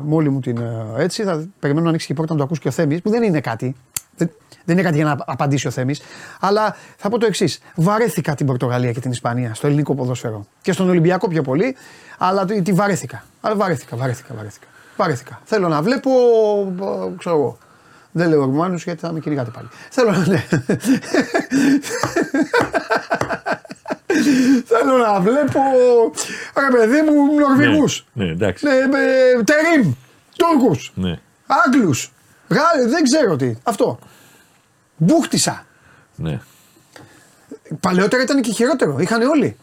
με 0.03 0.15
όλη 0.15 0.31
μου 0.31 0.41
την 0.41 0.57
ε, 0.57 1.03
έτσι, 1.03 1.23
θα 1.23 1.49
περιμένω 1.59 1.85
να 1.85 1.89
ανοίξει 1.89 2.07
και 2.07 2.13
η 2.13 2.17
πόρτα 2.17 2.33
να 2.33 2.39
το 2.39 2.45
ακούσει 2.45 2.61
και 2.61 2.69
ο 2.69 2.71
Θέμης, 2.71 3.03
που 3.03 3.11
δεν 3.11 3.23
είναι 3.23 3.41
κάτι. 3.41 3.77
Δεν, 4.21 4.31
δεν 4.65 4.75
είναι 4.79 4.83
κάτι 4.83 4.97
για 4.97 5.05
να 5.05 5.17
απαντήσει 5.27 5.67
ο 5.67 5.71
Θέμης. 5.71 6.01
Αλλά 6.41 6.77
θα 6.97 7.09
πω 7.09 7.19
το 7.19 7.27
εξής. 7.27 7.61
Βαρέθηκα 7.75 8.35
την 8.35 8.47
Πορτογαλία 8.47 8.93
και 8.93 9.01
την 9.01 9.11
Ισπανία 9.11 9.55
στο 9.55 9.67
ελληνικό 9.67 9.95
ποδόσφαιρο. 9.95 10.47
Και 10.63 10.73
στον 10.73 10.89
Ολυμπιακό 10.89 11.29
πιο 11.29 11.43
πολύ, 11.43 11.77
αλλά 12.19 12.45
τη 12.45 12.73
βαρέθηκα. 12.73 13.25
Αλλά 13.41 13.55
βαρέθηκα, 13.55 13.97
βαρέθηκα, 13.97 14.35
βαρέθηκα. 14.35 14.67
Βαρέθηκα. 14.97 15.41
Θέλω 15.45 15.69
να 15.69 15.83
βλέπω, 15.83 16.11
ξέρω 17.19 17.37
εγώ. 17.37 17.59
Δεν 18.13 18.29
λέω 18.29 18.45
Ρουμάνους 18.45 18.85
γιατί 18.85 19.01
θα 19.01 19.13
με 19.13 19.21
κυνηγάτε 19.21 19.51
πάλι. 19.51 19.69
Θέλω 19.91 20.11
να. 20.11 20.27
Ναι. 20.27 20.45
Θέλω 24.65 24.97
να 24.97 25.21
βλέπω. 25.21 25.61
Ρε 26.55 26.77
παιδί 26.77 27.11
μου, 27.11 27.39
Νορβηγούς. 27.39 28.07
Ναι, 28.13 28.25
ναι, 28.25 28.31
εντάξει. 28.31 28.67
Ναι, 28.67 28.73
τερίμ. 29.45 29.93
Τούρκους. 30.37 30.93
Ναι. 30.95 31.19
Άγγλους. 31.47 32.13
Γάλλοι, 32.51 32.91
δεν 32.91 33.03
ξέρω 33.03 33.37
τι. 33.37 33.55
Αυτό. 33.63 33.99
Μπούχτισα. 34.97 35.67
Ναι. 36.17 36.41
Παλαιότερα 37.81 38.23
ήταν 38.23 38.43
και 38.43 38.53
χειρότερο. 38.53 38.99
Είχαν 38.99 39.23
όλοι. 39.23 39.57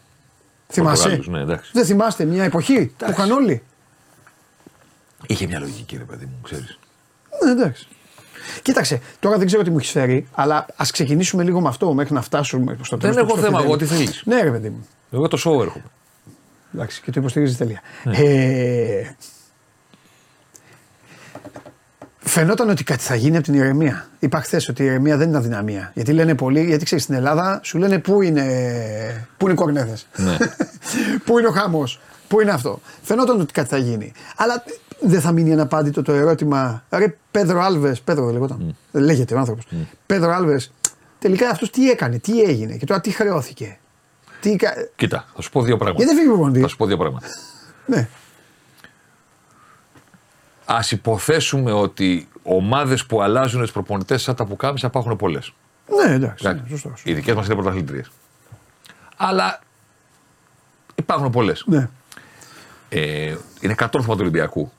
Θυμάσαι; 0.68 1.02
Πορτογάλους, 1.02 1.28
Ναι, 1.28 1.40
εντάξει. 1.40 1.70
Δεν 1.74 1.84
θυμάστε 1.84 2.24
μια 2.24 2.44
εποχή 2.44 2.94
που 2.96 3.10
είχαν 3.10 3.30
όλοι; 3.30 3.62
Είχε 5.26 5.46
μια 5.46 5.58
λογική, 5.60 5.96
ρε 5.96 6.04
παιδί 6.04 6.24
μου, 6.24 6.38
ξέρεις. 6.42 6.78
Ναι, 7.44 7.50
εντάξει. 7.50 7.88
Κοίταξε, 8.62 9.00
τώρα 9.20 9.38
δεν 9.38 9.46
ξέρω 9.46 9.62
τι 9.62 9.70
μου 9.70 9.78
έχεις 9.78 9.90
φέρει, 9.90 10.28
αλλά 10.32 10.66
ας 10.76 10.90
ξεκινήσουμε 10.90 11.42
λίγο 11.42 11.60
με 11.60 11.68
αυτό 11.68 11.92
μέχρι 11.92 12.14
να 12.14 12.22
φτάσουμε 12.22 12.78
στο 12.82 12.96
τέλος. 12.96 13.16
Δεν 13.16 13.24
έχω 13.24 13.38
θέμα, 13.38 13.62
εγώ 13.62 13.76
τι 13.76 13.84
θέλεις. 13.84 14.22
Ναι, 14.24 14.42
ρε 14.42 14.50
παιδί 14.50 14.68
μου. 14.68 14.86
Εγώ 15.10 15.28
το 15.28 15.36
show 15.36 15.60
έρχομαι. 15.60 15.84
Εντάξει, 16.74 17.00
και 17.00 17.10
το 17.10 17.20
υποστηρίζεις 17.20 17.56
τέλεια. 17.56 17.80
Ναι. 18.04 18.16
Ε, 18.16 19.16
φαινόταν 22.28 22.68
ότι 22.70 22.84
κάτι 22.84 23.02
θα 23.02 23.14
γίνει 23.14 23.36
από 23.36 23.44
την 23.44 23.54
ηρεμία. 23.54 24.06
Είπα 24.18 24.40
χθε 24.40 24.60
ότι 24.70 24.82
η 24.82 24.86
ηρεμία 24.86 25.16
δεν 25.16 25.28
είναι 25.28 25.36
αδυναμία. 25.36 25.90
Γιατί 25.94 26.12
λένε 26.12 26.34
πολλοί, 26.34 26.64
γιατί 26.64 26.84
ξέρεις 26.84 27.04
στην 27.04 27.14
Ελλάδα 27.14 27.60
σου 27.62 27.78
λένε 27.78 27.98
πού 27.98 28.22
είναι, 28.22 28.44
πού 29.36 29.44
είναι 29.44 29.52
οι 29.52 29.56
κορνέδε. 29.56 29.96
Ναι. 30.16 30.36
πού 31.24 31.38
είναι 31.38 31.48
ο 31.48 31.50
χάμο. 31.50 31.84
Πού 32.28 32.40
είναι 32.40 32.50
αυτό. 32.50 32.80
Φαινόταν 33.02 33.40
ότι 33.40 33.52
κάτι 33.52 33.68
θα 33.68 33.76
γίνει. 33.76 34.12
Αλλά 34.36 34.64
δεν 35.00 35.20
θα 35.20 35.32
μείνει 35.32 35.52
αναπάντητο 35.52 36.02
το 36.02 36.12
ερώτημα. 36.12 36.82
Ρε 36.90 37.14
Πέδρο 37.30 37.60
Άλβες, 37.62 38.00
Πέδρο 38.00 38.30
λέγονταν. 38.30 38.76
Λέγεται 38.92 39.34
ο 39.34 39.38
άνθρωπος. 39.38 39.66
Πέδρο 40.06 40.32
Άλβες, 40.34 40.72
τελικά 41.18 41.48
αυτός 41.50 41.70
τι 41.70 41.90
έκανε, 41.90 42.18
τι 42.18 42.42
έγινε 42.42 42.72
και 42.76 42.86
τώρα 42.86 43.00
τι 43.00 43.10
χρεώθηκε. 43.10 43.78
Τι... 44.40 44.56
κα- 44.56 44.74
Κοίτα, 44.96 45.26
θα 45.34 45.42
σου 45.42 45.50
πω 45.50 45.62
δύο 45.62 45.76
πράγματα. 45.76 46.04
Γιατί 46.04 46.14
δεν 46.14 46.22
φύγει 46.22 46.28
ο 46.28 46.32
προπονητής; 46.34 46.62
Θα 46.62 46.68
σου 46.68 46.76
πω 46.76 46.86
δύο 46.86 46.96
πράγματα. 46.96 47.26
Ναι. 47.86 48.08
Α 50.70 50.78
υποθέσουμε 50.90 51.72
ότι 51.72 52.28
ομάδες 52.42 53.06
που 53.06 53.22
αλλάζουν 53.22 53.66
του 53.66 53.72
προπονητές 53.72 54.22
σαν 54.22 54.34
τα 54.34 54.44
πουκάμισα 54.44 54.86
υπάρχουν 54.86 55.16
πολλές. 55.16 55.52
Ναι, 55.88 56.14
εντάξει. 56.14 56.46
Ναι, 56.46 56.62
σωστός. 56.68 57.02
Οι 57.04 57.14
δικές 57.14 57.34
μας 57.34 57.46
είναι 57.46 57.54
πρωταθλήτριε. 57.54 58.02
Αλλά 59.16 59.60
υπάρχουν 60.94 61.30
πολλές. 61.30 61.64
Ναι. 61.66 61.88
Ε, 62.88 63.36
είναι 63.60 63.74
κατόρθωμα 63.74 64.14
του 64.14 64.20
Ολυμπιακού 64.22 64.72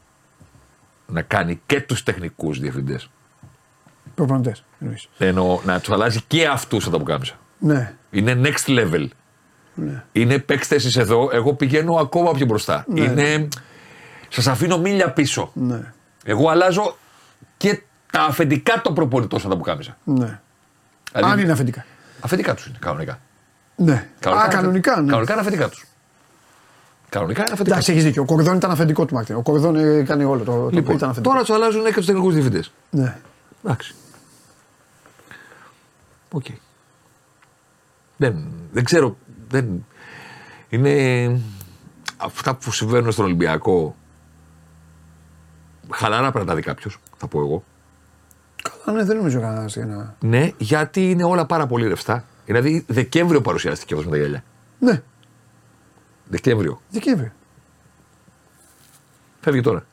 να 1.06 1.22
κάνει 1.22 1.62
και 1.66 1.82
τους 1.82 2.04
τεχνικούς 2.04 2.60
διευθυντές. 2.60 3.10
Προπονητές. 4.16 4.64
εννοείς. 4.80 5.10
Ενώ 5.18 5.62
να 5.66 5.80
τους 5.80 5.94
αλλάζει 5.94 6.22
και 6.28 6.48
αυτούς 6.48 6.84
σαν 6.84 6.92
τα 6.92 6.98
πουκάμισα. 6.98 7.40
Ναι. 7.60 7.94
Είναι 8.12 8.42
next 8.44 8.80
level. 8.80 9.08
Είναι 10.12 10.40
παίξτε 10.40 10.76
εσείς 10.76 10.98
εδώ, 10.98 11.30
εγώ 11.32 11.54
πηγαίνω 11.54 11.94
ακόμα 11.94 12.32
πιο 12.32 12.46
μπροστά. 12.46 12.86
Ναι. 12.88 13.02
Είναι. 13.02 13.48
Σας 14.30 14.48
αφήνω 14.48 14.78
μίλια 14.78 15.12
πίσω. 15.12 15.52
Ναι. 15.54 15.94
Εγώ 16.24 16.50
αλλάζω 16.50 16.98
και 17.58 17.82
τα 18.12 18.22
αφεντικά 18.22 18.82
των 18.82 18.94
προπονητών 18.94 19.40
σαν 19.40 19.50
τα 19.50 19.58
πουκάμισα. 19.58 19.98
ναι. 20.04 20.40
Δηλαδή, 21.14 21.32
Αν 21.32 21.40
είναι 21.40 21.52
αφεντικά. 21.52 21.86
Αφεντικά 22.22 22.54
τους 22.54 22.66
είναι 22.66 22.78
κανονικά. 22.82 23.20
Ναι. 23.76 24.08
Κανονικά 24.20 24.48
Α, 24.48 24.50
κανονικά. 24.50 25.02
Ναι. 25.02 25.08
Κανονικά 25.10 25.32
είναι 25.32 25.42
αφεντικά 25.42 25.70
τους. 25.70 25.86
Κανονικά 27.10 27.42
είναι 27.42 27.52
αφεντικά. 27.54 27.74
Εντάξει, 27.76 27.92
έχεις 27.92 28.04
δίκιο. 28.04 28.22
Ο 28.22 28.26
Κορδόν 28.26 28.56
ήταν 28.56 28.72
αφεντικό 28.72 29.06
του 29.06 29.14
Μάρτιν. 29.14 29.36
Ο 29.36 29.42
Κορδόν 29.42 29.76
έκανε 29.76 30.26
όλο 30.26 30.44
το. 30.44 30.52
το 30.52 30.70
Λοιπόν, 30.70 30.96
ήταν 30.96 31.10
αφεντικό. 31.10 31.34
τώρα 31.34 31.46
τους 31.46 31.56
αλλάζουν 31.56 31.84
και 31.86 31.94
τους 31.94 32.06
τεχνικούς 32.06 32.34
διευθυντές. 32.34 32.72
Ναι. 32.90 33.18
Εντάξει. 33.64 33.96
Οκ. 36.32 36.46
Δεν, 38.18 38.46
δεν 38.72 38.84
ξέρω. 38.84 39.18
Δεν, 39.50 39.86
είναι 40.70 41.40
αυτά 42.18 42.56
που 42.56 42.72
συμβαίνουν 42.72 43.12
στον 43.12 43.26
Ολυμπιακό. 43.26 43.96
Χαλαρά 45.92 46.32
πρέπει 46.32 46.46
να 46.46 46.52
τα 46.52 46.56
δει 46.56 46.62
κάποιος, 46.62 47.00
θα 47.18 47.28
πω 47.28 47.40
εγώ. 47.40 47.64
Καλά, 48.64 48.98
ναι, 48.98 49.04
δεν 49.04 49.18
νομίζω 49.18 49.40
κανένας 49.40 49.76
για 49.76 49.86
να. 49.86 50.16
Ναι, 50.20 50.52
γιατί 50.58 51.10
είναι 51.10 51.24
όλα 51.24 51.46
πάρα 51.46 51.68
πολύ 51.68 51.88
ρευστά. 51.88 52.26
Δηλαδή, 52.46 52.86
Δεκέμβριο 52.88 53.42
παρουσιάστηκε 53.42 53.94
αυτό 53.94 54.06
με 54.06 54.12
τα 54.12 54.18
γυαλιά. 54.18 54.44
Ναι, 54.80 55.02
Δεκέμβριο. 56.28 56.82
Δεκέμβρη. 56.90 57.32
Φεύγει 59.40 59.62
τώρα. 59.62 59.86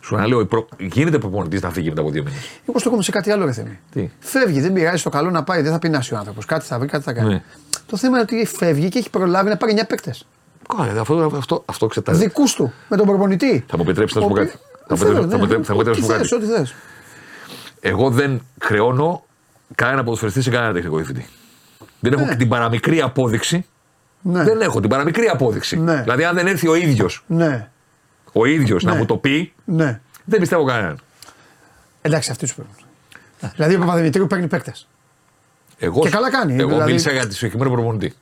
Σου 0.00 0.16
αναλέω, 0.16 0.40
η 0.40 0.46
προ... 0.46 0.68
γίνεται 0.78 1.18
προπονητής 1.18 1.62
να 1.62 1.70
φύγει 1.70 1.88
μετά 1.88 2.00
από 2.00 2.10
δύο 2.10 2.22
μήνες. 2.22 2.60
Μήπω 2.66 2.78
το 2.78 2.84
έχουμε 2.86 3.02
σε 3.02 3.10
κάτι 3.10 3.30
άλλο, 3.30 3.44
ρε 3.44 3.52
Θέμη. 3.52 3.78
Τι; 3.90 4.10
Φεύγει, 4.18 4.60
δεν 4.60 4.72
πειράζει 4.72 4.96
στο 4.96 5.10
καλό 5.10 5.30
να 5.30 5.42
πάει, 5.42 5.62
δεν 5.62 5.72
θα 5.72 5.78
πεινάσει 5.78 6.14
ο 6.14 6.16
άνθρωπος. 6.16 6.44
Κάτι 6.44 6.64
θα 6.66 6.78
βρει, 6.78 6.88
κάτι 6.88 7.04
θα 7.04 7.12
κάνει. 7.12 7.28
Ναι. 7.28 7.42
Το 7.86 7.96
θέμα 7.96 8.18
είναι 8.18 8.26
ότι 8.30 8.46
φεύγει 8.46 8.88
και 8.88 8.98
έχει 8.98 9.10
προλάβει 9.10 9.48
να 9.48 9.56
πάρει 9.56 9.74
9 9.78 9.82
παίκτες. 9.88 10.26
Καλά, 10.76 11.00
αυτό, 11.00 11.30
αυτό, 11.36 11.62
αυτό 11.66 11.84
εξετάζεται. 11.84 12.24
Δικούς 12.24 12.54
του, 12.54 12.72
με 12.88 12.96
τον 12.96 13.06
προπονητή. 13.06 13.64
Θα 13.68 13.76
μου 13.76 13.82
επιτρέψεις 13.82 14.16
να 14.16 14.22
σου 14.22 14.28
πω 14.28 14.34
Ο 14.34 14.36
κάτι; 14.36 14.58
Οποίος- 14.94 14.98
Θα 14.98 15.06
μου 15.06 15.12
Θέλω, 15.12 15.18
επιτρέψει- 15.18 15.30
θα 15.30 15.36
μου 15.38 15.44
ναι. 15.44 15.44
επιτρέψει- 15.44 15.68
θα 15.68 15.74
μου 15.74 15.80
επιτρέψει 15.80 16.08
να 16.08 16.14
Ό,τι 16.16 16.26
σου 16.26 16.36
πω 16.36 16.42
κάτι. 16.42 16.48
θες, 16.48 16.62
Ό,τι 16.62 16.70
θες. 16.70 16.74
Εγώ 17.80 18.10
δεν 18.10 18.42
χρεώνω 18.62 19.24
κανένα 19.74 20.04
ποδοσφαιριστή 20.04 20.42
σε 20.42 20.50
κανένα 20.50 20.72
τεχνικό 20.72 20.96
διευθυντή. 20.96 21.26
Δεν 22.00 22.12
έχω 22.12 22.22
Ναι. 22.24 22.30
και 22.30 22.36
την 22.36 22.48
παραμικρή 22.48 23.00
απόδειξη. 23.00 23.66
Ναι. 24.22 24.42
Δεν 24.44 24.60
έχω 24.60 24.80
την 24.80 24.88
παραμικρή 24.90 25.26
απόδειξη. 25.26 25.76
Ναι. 25.80 26.00
Δηλαδή, 26.02 26.24
αν 26.24 26.34
δεν 26.34 26.46
έρθει 26.46 26.68
ο 26.68 26.74
ίδιος 26.74 27.24
Ναι, 27.26 27.68
ο 28.32 28.44
ίδιος 28.44 28.84
να 28.84 28.92
Ναι. 28.92 28.98
μου 28.98 29.04
το 29.04 29.16
πει, 29.16 29.52
ναι. 29.64 30.00
δεν 30.24 30.40
πιστεύω 30.40 30.64
κανέναν. 30.64 30.98
Εντάξει, 32.02 32.30
αυτοί 32.30 32.44
τους 32.46 32.54
παίρνουν. 32.54 32.74
Δηλαδή 33.56 33.74
ο 33.74 33.78
Παπαδημητρίου 33.78 34.26
παίρνει 34.26 34.46
παίκτες. 34.46 34.88
Εγώ, 35.78 36.00
Και 36.00 36.08
καλά 36.08 36.30
κάνει, 36.30 36.54
Εγώ 36.56 36.68
δηλαδή- 36.68 36.86
μίλησα 36.86 37.12
για 37.12 37.26
τη 37.26 37.34
συγκεκριμένο 37.34 37.70
προπονητή. 37.70 38.14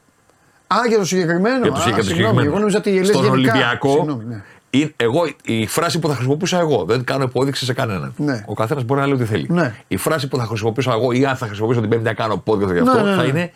Α, 0.66 0.76
για 0.88 0.98
το 0.98 1.04
συγκεκριμένο. 1.04 1.56
Για 1.62 1.72
το 1.72 1.78
Α, 1.78 1.80
συγκεκριμένο. 1.80 2.14
συγγνώμη, 2.16 2.46
εγώ 2.46 2.58
νόμιζα 2.58 2.78
ότι 2.78 2.90
λες 2.92 3.06
Στον 3.06 3.22
γενικά. 3.24 3.32
Ολυμπιακό, 3.52 3.90
Συγγνώμη, 3.90 4.24
ναι. 4.24 4.42
Είναι- 4.70 4.92
εγώ, 4.96 5.28
η 5.42 5.66
φράση 5.66 5.98
που 5.98 6.08
θα 6.08 6.14
χρησιμοποιούσα 6.14 6.58
εγώ, 6.58 6.84
δεν 6.84 7.04
κάνω 7.04 7.24
υπόδειξη 7.24 7.64
σε 7.64 7.72
κανέναν. 7.72 8.12
Ναι. 8.16 8.44
Ο 8.46 8.54
καθένας 8.54 8.84
μπορεί 8.84 9.00
να 9.00 9.06
λέει 9.06 9.14
ό,τι 9.14 9.24
θέλει. 9.24 9.46
Ναι. 9.50 9.74
Η 9.88 9.96
φράση 9.96 10.28
που 10.28 10.36
θα 10.36 10.44
χρησιμοποιήσω 10.44 10.90
εγώ 10.92 11.12
ή 11.12 11.26
αν 11.26 11.36
θα 11.36 11.46
χρησιμοποιήσω 11.46 11.80
την 11.80 11.88
Πέμπτη 11.90 12.04
να 12.04 12.14
κάνω 12.14 12.42
podcast 12.46 12.72
για 12.72 12.82
αυτό, 12.82 13.02
Ναι, 13.02 13.10
ναι, 13.10 13.16
θα 13.16 13.22
ναι. 13.22 13.28
είναι 13.28 13.52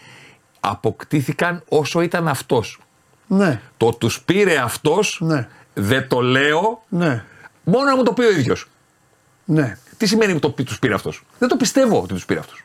αποκτήθηκαν 0.61 1.62
όσο 1.69 2.00
ήταν 2.00 2.28
αυτός. 2.28 2.78
Ναι, 3.26 3.61
Το 3.76 3.90
τους 3.92 4.21
πήρε 4.23 4.57
αυτός, 4.59 5.19
Ναι. 5.23 5.49
δεν 5.75 6.09
το 6.09 6.21
λέω, 6.21 6.83
ναι, 6.88 7.25
μόνο 7.64 7.85
να 7.85 7.97
μου 7.97 8.02
το 8.02 8.12
πει 8.12 8.23
ο 8.25 8.31
ίδιος. 8.31 8.66
ναι. 9.45 9.76
Τι 9.97 10.07
σημαίνει 10.07 10.38
που 10.38 10.52
τους 10.52 10.78
πήρε 10.78 10.95
αυτός; 10.95 11.23
Δεν 11.38 11.49
το 11.49 11.57
πιστεύω 11.57 12.00
ότι 12.02 12.14
τους 12.14 12.25
πήρε 12.25 12.40
αυτός. 12.40 12.64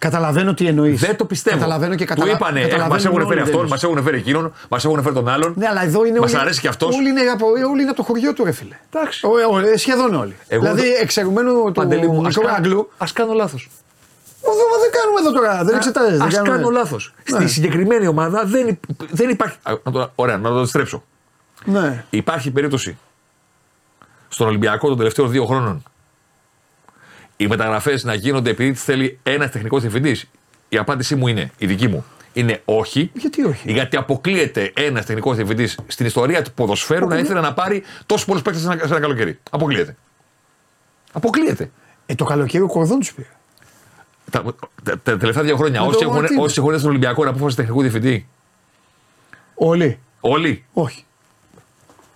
Καταλαβαίνω 0.00 0.54
τι 0.54 0.66
εννοείς. 0.66 1.00
Δεν 1.00 1.16
το 1.16 1.24
πιστεύω. 1.24 1.56
Καταλαβαίνω 1.56 1.94
και 1.94 2.04
Του 2.04 2.14
καταλα... 2.14 2.32
είπανε, 2.32 2.60
μας 2.60 2.68
καταλαβαίνουν 2.70 3.06
έχουν 3.06 3.16
όλοι, 3.16 3.24
φέρει 3.26 3.34
δεν 3.38 3.44
αυτόν, 3.48 3.60
είναι. 3.60 3.68
μας 3.68 3.82
έχουν 3.82 4.02
φέρει 4.02 4.16
εκείνον, 4.16 4.52
μας 4.68 4.84
έχουν 4.84 5.02
φέρει 5.02 5.14
τον 5.14 5.28
άλλον. 5.28 5.52
Ναι, 5.56 5.66
αλλά 5.68 5.82
εδώ 5.84 6.04
είναι. 6.04 6.18
Μας 6.18 6.32
όλοι- 6.32 6.40
αρέσει 6.42 6.60
και 6.60 6.68
αυτός. 6.68 6.96
Όλοι 6.96 7.08
είναι, 7.08 7.20
από, 7.20 7.46
όλοι 7.46 7.80
είναι 7.80 7.90
από 7.90 7.96
το 7.96 8.02
χωριό 8.02 8.32
του, 8.32 8.44
ρε 8.44 8.52
φίλε. 8.52 8.76
Εντάξει. 8.90 9.26
Ο, 9.26 9.30
ο, 9.54 9.58
ε, 9.58 9.76
σχεδόν 9.76 10.14
όλοι. 10.14 10.36
Εγώ 10.48 10.60
δηλαδή, 10.62 10.80
το- 10.80 10.98
εξαιρουμένου 11.00 11.64
του 11.64 11.72
Παντελή 11.72 12.06
μου, 12.08 12.26
ας 12.26 12.34
κάνω, 12.34 12.46
Νικολάγκλου. 12.48 12.90
ας 12.98 13.12
κάνω 13.12 13.32
λάθος. 13.32 13.68
Εδώ 14.42 14.54
δεν 14.80 14.90
κάνουμε 15.00 15.20
εδώ 15.20 15.32
τώρα. 15.32 15.64
Δεν 15.64 15.76
εξετάζεται. 15.76 16.14
Α 16.22 16.26
δεν 16.26 16.30
κάνουμε- 16.34 16.56
κάνω 16.56 16.70
λάθος. 16.70 17.14
Ναι. 17.30 17.38
Στη 17.38 17.48
συγκεκριμένη 17.48 18.06
ομάδα 18.06 18.44
δεν, 18.44 18.68
υπ- 18.68 18.84
δεν 19.10 19.28
υπάρχει. 19.28 19.56
Α, 19.62 19.72
να 19.82 19.92
το- 19.92 20.10
Ωραία, 20.14 20.36
να 20.38 20.50
το 20.50 20.66
στρέψω. 20.66 21.02
Ναι. 21.64 22.04
Υπάρχει 22.10 22.50
περίπτωση 22.50 22.98
στον 24.28 24.46
Ολυμπιακό 24.46 24.88
των 24.88 24.96
τελευταίων 24.96 25.30
δύο 25.30 25.44
χρόνων 25.46 25.82
οι 27.40 27.46
μεταγραφές 27.46 28.04
να 28.04 28.14
γίνονται 28.14 28.50
επειδή 28.50 28.72
τις 28.72 28.82
θέλει 28.82 29.18
ένας 29.22 29.50
τεχνικός 29.50 29.80
διευθυντής. 29.80 30.30
Η 30.68 30.76
απάντησή 30.76 31.14
μου 31.14 31.26
είναι, 31.26 31.50
η 31.58 31.66
δική 31.66 31.88
μου, 31.88 32.04
είναι 32.32 32.62
όχι. 32.64 33.10
Γιατί 33.14 33.44
όχι; 33.44 33.72
Γιατί 33.72 33.96
αποκλείεται 33.96 34.72
ένας 34.76 35.06
τεχνικός 35.06 35.36
διευθυντής 35.36 35.78
στην 35.86 36.06
ιστορία 36.06 36.42
του 36.42 36.52
ποδοσφαίρου 36.52 37.06
να 37.06 37.18
ήθελε 37.18 37.40
να 37.40 37.54
πάρει 37.54 37.82
τόσους 38.06 38.26
πολλούς 38.26 38.42
παίκτες 38.42 38.62
σε 38.62 38.68
ένα, 38.72 38.78
σε 38.78 38.86
ένα 38.86 39.00
καλοκαίρι. 39.00 39.38
Αποκλείεται. 39.50 39.96
Αποκλείεται. 41.12 41.70
Ε, 42.06 42.14
το 42.14 42.24
καλοκαίρι 42.24 42.62
ο 42.62 42.66
Κορδόν 42.66 42.98
τους 42.98 43.12
πήρε. 43.14 43.28
Τα, 44.30 44.42
τα, 44.82 44.98
τα 44.98 45.16
τελευταία 45.16 45.42
δύο 45.42 45.56
χρόνια, 45.56 45.80
Με 45.80 45.86
όσοι 45.86 45.98
τον 45.98 46.06
έχουν, 46.06 46.20
Μαρτίνες. 46.20 46.44
όσοι 46.44 46.54
έχουν 46.58 46.68
έρθει 46.68 46.80
στον 46.80 46.90
Ολυμπιακό 46.92 47.20
είναι 47.22 47.30
απόφαση 47.30 47.56
τεχνικού 47.56 47.80
διευθυντή; 47.80 48.28
Όλοι. 49.54 49.98
Όλοι. 50.20 50.64
Όχι. 50.72 51.04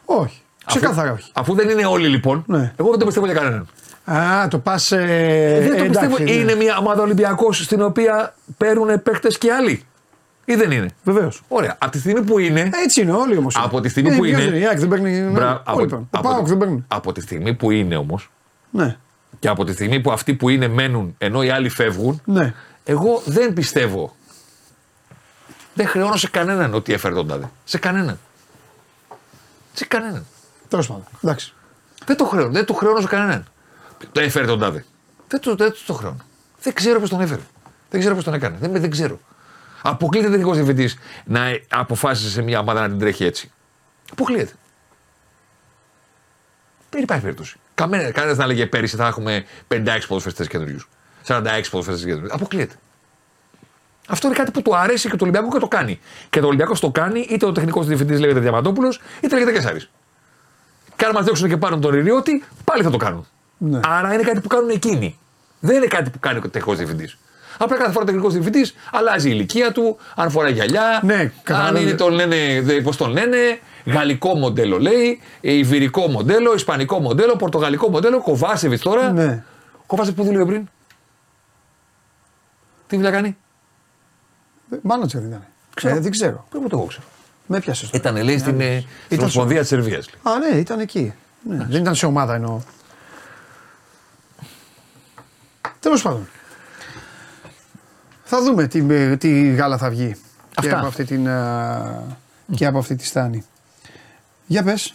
Όχι. 0.04 0.40
Ξεκάθαρα 0.66 1.08
αφού, 1.10 1.18
όχι. 1.20 1.30
Αφού 1.34 1.54
δεν 1.54 1.68
είναι 1.68 1.86
όλοι 1.86 2.08
λοιπόν, 2.08 2.44
Ναι. 2.46 2.72
εγώ 2.76 2.90
δεν 2.90 2.98
το 2.98 3.04
πιστεύω 3.04 3.26
για 3.26 3.34
κανέναν. 3.34 3.68
Α, 4.04 4.48
το 4.48 4.58
πας. 4.58 4.92
Ε, 4.92 4.96
δεν 5.60 5.68
το 5.68 5.84
εντάξει, 5.84 5.88
πιστεύω. 5.88 6.18
ναι. 6.18 6.30
Είναι 6.30 6.54
μια 6.54 6.76
ομάδα 6.76 7.02
Ολυμπιακός 7.02 7.58
στην 7.64 7.82
οποία 7.82 8.34
παίρνουν 8.56 9.02
παίκτες 9.02 9.38
και 9.38 9.52
άλλοι. 9.52 9.84
Ή 10.44 10.54
δεν 10.54 10.70
είναι; 10.70 10.90
Βεβαίως. 11.04 11.42
Ωραία. 11.48 11.76
Από 11.80 11.90
τη 11.92 11.98
στιγμή 11.98 12.22
που 12.22 12.38
είναι. 12.38 12.70
Έτσι 12.84 13.00
είναι 13.00 13.12
όλοι 13.12 13.36
όμως. 13.36 13.56
Από 13.56 13.80
τη 13.80 13.88
στιγμή 13.88 14.16
που 14.16 14.24
είναι- 14.24 14.42
Η 14.42 14.66
ΑΕΚ 14.66 14.78
δεν 14.78 14.88
παίρνει. 14.88 15.10
ναι, 15.20 15.30
Μπρα- 15.30 15.50
όλοι 15.50 15.60
από, 15.64 15.78
παίρνουν. 15.78 16.08
Ο 16.12 16.18
από- 16.18 16.28
Πάοκ 16.28 16.46
δεν 16.46 16.58
παίρνει. 16.58 16.84
από 16.88 17.12
τη 17.12 17.20
στιγμή 17.20 17.54
που 17.54 17.70
είναι 17.70 17.96
όμω 17.96 18.20
Ναι. 18.70 18.96
και 19.38 19.48
από 19.48 19.64
τη 19.64 19.72
στιγμή 19.72 20.00
που 20.00 20.12
αυτοί 20.12 20.34
που 20.34 20.48
είναι 20.48 20.68
μένουν 20.68 21.14
ενώ 21.18 21.42
οι 21.42 21.50
άλλοι 21.50 21.68
φεύγουν, 21.68 22.20
Ναι. 22.24 22.54
εγώ 22.84 23.22
δεν 23.24 23.52
πιστεύω. 23.52 24.14
Δεν 25.74 25.86
χρεώνω 25.88 26.16
σε 26.16 26.28
κανέναν 26.28 26.74
ότι 26.74 26.92
έφερε 26.92 27.14
τον 27.14 27.28
τάδε. 27.28 27.50
Σε 27.64 27.78
κανέναν. 27.78 28.18
Σε 29.72 29.84
κανέναν. 29.86 30.26
Τέλος 30.68 30.86
πάντων. 30.86 31.04
Εντάξει. 31.24 31.52
Δεν 32.06 32.16
το 32.16 32.24
χρεώνω. 32.24 32.52
Δεν 32.52 32.64
το 32.64 32.74
χρεώνω 32.74 33.00
σε 33.00 33.06
κανέναν. 33.06 33.44
Το 34.12 34.20
έφερε 34.20 34.46
τον 34.46 34.60
τάδε. 34.60 34.84
Δεν 35.28 35.40
το, 35.40 35.54
δεν 35.54 35.74
το 35.86 35.92
χρεώνω. 35.92 36.24
Δεν 36.60 36.72
ξέρω 36.72 37.00
πώς 37.00 37.10
τον 37.10 37.20
έφερε. 37.20 37.40
Δεν 37.90 38.00
ξέρω 38.00 38.14
πώς 38.14 38.24
τον 38.24 38.34
έκανε. 38.34 38.56
Δεν, 38.60 38.72
δεν 38.72 38.90
ξέρω. 38.90 39.20
Αποκλείεται 39.82 40.28
τεχνικό 40.30 40.52
διευθυντής 40.52 40.98
να 41.24 41.40
αποφάσισε 41.68 42.30
σε 42.30 42.42
μια 42.42 42.58
ομάδα 42.58 42.80
να 42.80 42.88
την 42.88 42.98
τρέχει 42.98 43.24
έτσι. 43.24 43.52
Αποκλείεται. 44.12 44.52
Δεν 46.90 47.02
υπάρχει 47.02 47.22
περίπτωση. 47.22 47.56
Κανένας 47.74 48.36
να 48.36 48.46
λέγε 48.46 48.66
πέρυσι 48.66 48.96
θα 48.96 49.06
έχουμε 49.06 49.44
56 49.68 49.84
ποδοσφαιριστές 50.08 50.48
καινούριους. 50.48 50.88
46 51.26 51.42
ποδοσφαιριστές 51.70 52.04
καινούριους. 52.04 52.32
Αποκλείεται. 52.32 52.74
Αυτό 54.08 54.26
είναι 54.26 54.36
κάτι 54.36 54.50
που 54.50 54.62
του 54.62 54.76
αρέσει 54.76 55.08
και 55.08 55.12
του 55.16 55.20
Ολυμπιακού 55.22 55.48
και 55.48 55.58
το 55.58 55.68
κάνει. 55.68 56.00
Και 56.30 56.40
το 56.40 56.46
Ολυμπιακός 56.46 56.80
το 56.80 56.90
κάνει, 56.90 57.20
είτε 57.20 57.46
ο 57.46 57.52
τεχνικός 57.52 57.86
διευθυντής 57.86 58.20
λέγεται 58.20 58.40
Διαμαντόπουλος, 58.40 59.00
είτε 59.20 59.34
λέγεται 59.34 59.52
Κεσάρης. 59.52 59.90
Και 60.96 61.04
αν 61.04 61.10
μα 61.14 61.22
διώξουν 61.22 61.48
και 61.48 61.56
πάρουν 61.56 61.80
τον 61.80 61.90
Ριριώτη, 61.90 62.44
πάλι 62.64 62.82
θα 62.82 62.90
το 62.90 62.96
κάνουν. 62.96 63.26
Ναι. 63.58 63.80
Άρα 63.84 64.14
είναι 64.14 64.22
κάτι 64.22 64.40
που 64.40 64.48
κάνουν 64.48 64.70
εκείνοι. 64.70 65.18
Δεν 65.60 65.76
είναι 65.76 65.86
κάτι 65.86 66.10
που 66.10 66.18
κάνει 66.18 66.38
ο 66.38 66.48
τεχνικό 66.48 66.74
διευθυντής. 66.74 67.18
Απλά 67.58 67.76
κάθε 67.76 67.90
φορά 67.90 68.02
ο 68.02 68.06
τεχνικός 68.06 68.32
διευθυντής 68.32 68.74
αλλάζει 68.92 69.28
η 69.28 69.32
ηλικία 69.34 69.72
του, 69.72 69.96
αν 70.14 70.30
φοράει 70.30 70.52
γυαλιά, 70.52 71.00
Ναι, 71.02 71.14
αν 71.14 71.32
κατάλαβε. 71.42 71.80
είναι 71.80 71.92
τον 71.94 72.12
λένε, 72.12 72.36
πώς 72.82 72.96
τον 72.96 73.10
λένε, 73.10 73.36
γαλλικό 73.86 74.34
μοντέλο 74.34 74.78
λέει, 74.78 75.20
ιβυρικό 75.40 76.08
μοντέλο, 76.08 76.54
ισπανικό 76.54 77.00
μοντέλο, 77.00 77.36
πορτογαλικό 77.36 77.90
μοντέλο, 77.90 78.20
Κοβάσεβιτς 78.22 78.82
τώρα. 78.82 79.12
Ναι. 79.12 79.44
Κοβάσεβιτς 79.86 80.20
που 80.22 80.26
δούλευε 80.26 80.44
πριν. 80.44 80.68
Τι 82.86 82.96
δουλειά 82.96 83.10
κάνει; 83.10 83.36
Μάνατζερ 84.82 85.20
δεν 85.20 85.30
ήταν. 85.30 85.44
Ξέρω. 85.74 85.96
Ε, 85.96 86.00
δεν 86.00 86.10
ξέρω. 86.10 86.46
Πού 86.50 86.68
το 86.68 86.76
εγώ 86.76 86.86
ξέρω. 86.86 87.04
Με 87.46 87.60
πιάσες. 87.60 87.90
Ήταν 87.92 88.22
λέει 88.22 88.38
στην, 88.38 88.60
ε, 88.60 88.64
στην 88.78 88.86
Ήταν 89.08 89.18
Ομοσπονδία 89.18 89.60
της 89.60 89.68
Σερβίας. 89.68 90.06
Α, 90.22 90.38
ναι, 90.38 90.58
ήταν 90.58 90.80
εκεί. 90.80 91.12
Ναι. 91.48 91.66
Δεν 91.70 91.80
ήταν 91.80 91.94
σε 91.94 92.06
ομάδα 92.06 92.34
εννοώ. 92.34 92.60
Τέλος 95.84 96.02
πάντων. 96.02 96.28
Θα 98.24 98.42
δούμε 98.42 98.66
τι, 98.66 98.86
ε, 98.90 99.16
τι 99.16 99.54
γάλα 99.54 99.78
θα 99.78 99.90
βγει. 99.90 100.12
Και 100.50 100.66
Αυτά. 100.66 100.78
από 100.78 100.86
αυτή, 100.86 101.04
την, 101.04 101.28
α, 101.28 102.02
και 102.54 102.66
από 102.66 102.78
αυτή 102.78 102.96
τη 102.96 103.04
στάνη. 103.06 103.44
Για 104.46 104.62
πες, 104.62 104.94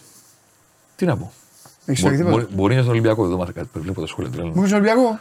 Τι 0.96 1.06
να 1.06 1.16
πω. 1.16 1.32
έχεις 1.86 2.02
Μπο- 2.02 2.08
φέρει 2.08 2.16
τίποτα; 2.22 2.36
μπορεί, 2.42 2.54
μπορεί 2.54 2.68
να 2.68 2.72
είναι 2.72 2.82
στον 2.82 2.92
Ολυμπιακός, 2.92 3.28
δεν 3.28 3.38
μάθα 3.38 3.52
κάτι. 3.52 3.68
Βλέπω 3.78 4.00
τα 4.00 4.06
σχόλια 4.06 4.30
τρελαίνω. 4.30 4.54
Μου 4.54 4.64
είσαι 4.64 4.74
Ολυμπιακό. 4.74 5.20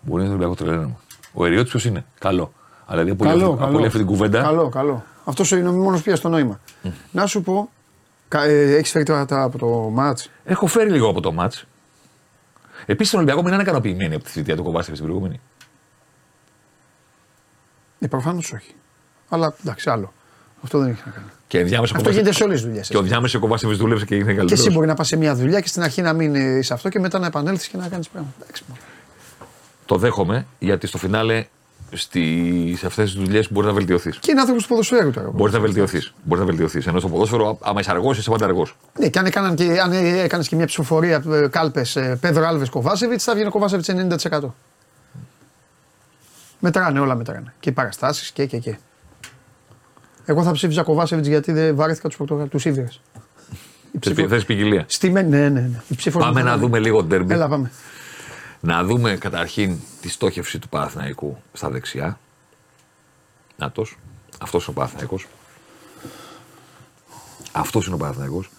Μπορεί 0.00 0.22
να 0.22 0.28
είναι 0.28 0.34
στον 0.34 0.40
Ολυμπιακό 0.40 0.54
τρελαίνω. 0.54 0.98
Ο 1.32 1.44
Εριώτη 1.46 1.68
ποιος 1.68 1.84
είναι; 1.84 2.04
Καλό. 2.18 2.52
Αλλά 2.86 3.02
δηλαδή 3.02 3.10
από 3.10 3.24
όλη 3.30 3.32
Καλό, 3.40 3.44
αυτή- 3.52 3.54
από 3.62 3.64
όλη 3.66 3.74
καλό. 3.74 3.86
αυτή 3.86 3.98
την 3.98 4.06
κουβέντα. 4.06 4.42
Καλό, 4.42 4.68
καλό. 4.68 5.04
Αυτός 5.24 5.50
είναι 5.50 5.70
μόνος 5.70 6.02
πια 6.02 6.16
στο 6.16 6.28
νόημα. 6.28 6.60
Να 7.10 7.26
σου 7.26 7.42
πω, 7.42 7.70
ε, 8.34 8.74
έχεις 8.76 8.90
φέρει 8.90 9.04
τώρα 9.04 9.24
τα, 9.26 9.42
από 9.42 9.58
το 9.58 9.66
μάτ. 9.92 10.18
Έχω 10.44 10.66
φέρει 10.66 10.90
λίγο 10.90 11.08
από 11.08 11.20
το 11.20 11.32
μάτ. 11.32 11.52
Επίσης 12.86 13.08
στον 13.08 13.18
Ολυμπιακό 13.20 13.42
μην 13.44 13.52
είναι 13.52 13.62
ικανοποιημένοι 13.62 14.14
από 14.14 14.24
τη 14.24 14.30
θητεία 14.30 14.56
του 14.56 14.62
Κοβάσεβιτ 14.62 14.94
στην 14.96 15.04
προηγούμενη. 15.08 15.40
Ε, 17.98 18.06
προφανώς 18.06 18.52
όχι. 18.52 18.74
Αλλά 19.28 19.54
εντάξει, 19.62 19.90
άλλο. 19.90 20.12
Αυτό 20.62 20.78
δεν 20.78 20.88
έχει 20.90 21.02
να 21.06 21.12
κάνει. 21.12 21.26
Και 21.46 21.58
ενδιάμεσα 21.58 21.92
ο 21.94 21.96
Αυτό 21.96 22.10
Κοβάσεβιτ- 22.10 22.16
γίνεται 22.18 22.36
σε 22.36 22.44
όλες 22.44 22.56
τις 22.60 22.66
δουλειές. 22.68 22.88
Και 22.88 22.96
ο 22.96 23.02
διάμεσο 23.02 23.38
Κοβάσεβιτ 23.38 23.76
δούλεψε 23.76 24.04
και 24.04 24.14
έγινε 24.14 24.30
Και 24.30 24.36
καλύτερος. 24.36 24.64
εσύ 24.66 24.74
μπορεί 24.74 24.86
να 24.86 24.94
πας 24.94 25.06
σε 25.06 25.16
μια 25.16 25.34
δουλειά 25.34 25.60
και 25.60 25.68
στην 25.68 25.82
αρχή 25.82 26.02
να 26.02 26.12
μην 26.12 26.34
είσαι 26.58 26.74
αυτό 26.74 26.88
και 26.88 26.98
μετά 26.98 27.18
να 27.18 27.26
επανέλθεις 27.26 27.68
και 27.68 27.76
να 27.76 27.88
κάνεις 27.88 28.08
πράγματα. 28.08 28.34
Εντάξει, 28.42 28.62
μόνο. 28.68 28.80
Το 29.86 29.96
δέχομαι 29.96 30.46
γιατί 30.58 30.86
στο 30.86 30.98
φινάλε 30.98 31.46
στι, 31.94 32.74
σε 32.78 32.86
αυτές 32.86 33.12
τις 33.12 33.22
δουλειές 33.22 33.52
μπορεί 33.52 33.66
να 33.66 33.72
βελτιωθείς. 33.72 34.18
Και 34.18 34.30
είναι 34.30 34.40
άνθρωπος 34.40 34.62
του 34.62 34.68
ποδοσφαίρου 34.68 35.10
τώρα. 35.10 35.30
Μπορεί 35.30 35.52
να 35.52 35.60
βελτιωθείς. 35.60 36.12
Μπορεί 36.24 36.40
να 36.40 36.46
βελτιωθείς. 36.46 36.86
Ενώ 36.86 36.98
στο 36.98 37.08
ποδόσφαιρο, 37.08 37.58
άμα 37.62 37.80
είσαι 37.80 37.90
αργός, 37.90 38.18
είσαι 38.18 38.30
πάντα 38.30 38.44
αργό. 38.44 38.66
Ναι, 38.98 39.08
και 39.08 39.18
αν, 39.18 39.26
έκαναν 39.26 39.54
και, 39.54 39.80
αν 39.84 39.92
έκανες 39.92 40.48
και 40.48 40.56
μια 40.56 40.66
ψηφοφορία 40.66 41.22
κάλπες 41.50 41.98
Πέδρο 42.20 42.46
Άλβες 42.46 42.68
Κοβάσεβιτς, 42.68 43.24
θα 43.24 43.32
βγαίνει 43.32 43.48
ο 43.48 43.50
Κοβάσεβιτς 43.50 43.88
90%. 44.30 44.40
Μετράνε, 46.60 47.00
όλα 47.00 47.14
μετράνε. 47.14 47.54
Και 47.60 47.68
οι 47.68 47.72
παραστάσεις 47.72 48.30
και, 48.30 48.46
και, 48.46 48.58
και. 48.58 48.76
Εγώ 50.24 50.42
θα 50.42 50.52
ψήφιζα 50.52 50.82
Κοβάσεβιτς 50.82 51.28
γιατί 51.28 51.52
δεν 51.52 51.74
βάρεθηκα 51.76 52.08
τους 52.08 52.16
Πορτογάλου, 52.16 52.48
τους 52.48 52.64
Ήβρες. 52.64 53.00
Θες 54.28 54.44
ποικιλία. 54.44 54.84
Στη 54.86 55.10
με... 55.10 55.22
Ναι, 55.22 55.38
ναι, 55.48 55.60
ναι. 55.60 55.80
Η 55.88 55.94
ψήφος 55.94 56.22
Πάμε 56.22 56.32
μου 56.34 56.38
θα 56.38 56.44
να 56.44 56.50
είναι- 56.56 56.60
δούμε 56.66 56.78
λίγο 56.78 57.02
ντέρμπι. 57.02 57.32
Έλα, 57.34 57.48
πάμε. 57.48 57.70
Να 58.66 58.84
δούμε 58.84 59.16
καταρχήν 59.16 59.76
τη 60.00 60.08
στόχευση 60.08 60.58
του 60.58 60.68
Παναθηναϊκού 60.68 61.38
στα 61.52 61.70
δεξιά. 61.70 62.18
Νάτος. 63.56 63.96
Αυτός 64.40 64.62
είναι 64.66 64.70
ο 64.76 64.78
Παναθηναϊκός. 64.78 65.26
Αυτός 67.52 67.86
είναι 67.86 67.94
ο 67.94 67.98
Παναθηναϊκός. 67.98 68.50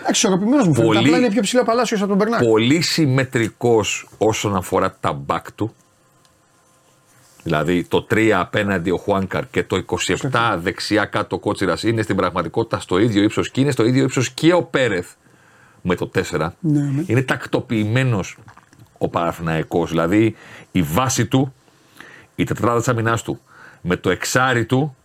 Εντάξει, 0.00 0.26
ισορροπημένος 0.26 0.66
μου 0.66 0.74
φαίνεται. 0.74 0.94
Πολύ- 0.94 1.06
Απλά 1.08 1.18
είναι 1.18 1.30
πιο 1.30 1.42
ψηλό 1.42 1.62
παλάσιος 1.64 2.00
από 2.00 2.08
τον 2.08 2.16
Μπερνάκ. 2.18 2.42
Πολύ 2.44 2.80
συμμετρικός 2.80 4.08
όσον 4.18 4.56
αφορά 4.56 4.96
τα 5.00 5.12
μπακ 5.12 5.52
του. 5.52 5.74
Δηλαδή 7.42 7.84
το 7.84 8.02
3 8.10 8.30
απέναντι 8.40 8.90
ο 8.90 8.96
Χουάνκαρ 8.96 9.48
και 9.50 9.62
το 9.64 9.76
27 9.76 10.56
δεξιά 10.58 11.04
κάτω 11.04 11.36
ο 11.36 11.38
Κότσιρας 11.38 11.82
είναι 11.82 12.02
στην 12.02 12.16
πραγματικότητα 12.16 12.80
στο 12.80 12.98
ίδιο 12.98 13.22
ύψος 13.22 13.50
και 13.50 13.60
είναι 13.60 13.70
στο 13.70 13.84
ίδιο 13.84 14.02
ύψος 14.04 14.30
και 14.30 14.52
ο 14.52 14.62
Πέρεθ 14.62 15.10
με 15.82 15.94
το 15.94 16.06
4. 16.14 16.52
Ναι, 16.60 16.80
ναι. 16.82 17.02
Είναι 17.06 17.22
τακτοποιημένος 17.22 18.36
ο 19.04 19.08
Παναθηναϊκός. 19.08 19.90
Δηλαδή 19.90 20.36
η 20.72 20.82
βάση 20.82 21.26
του, 21.26 21.54
η 22.34 22.44
τετράδα 22.44 22.78
της 22.78 22.88
αμυνάς 22.88 23.22
του 23.22 23.40
με 23.80 23.96
το 23.96 24.10
εξάρι 24.10 24.64
του 24.64 24.96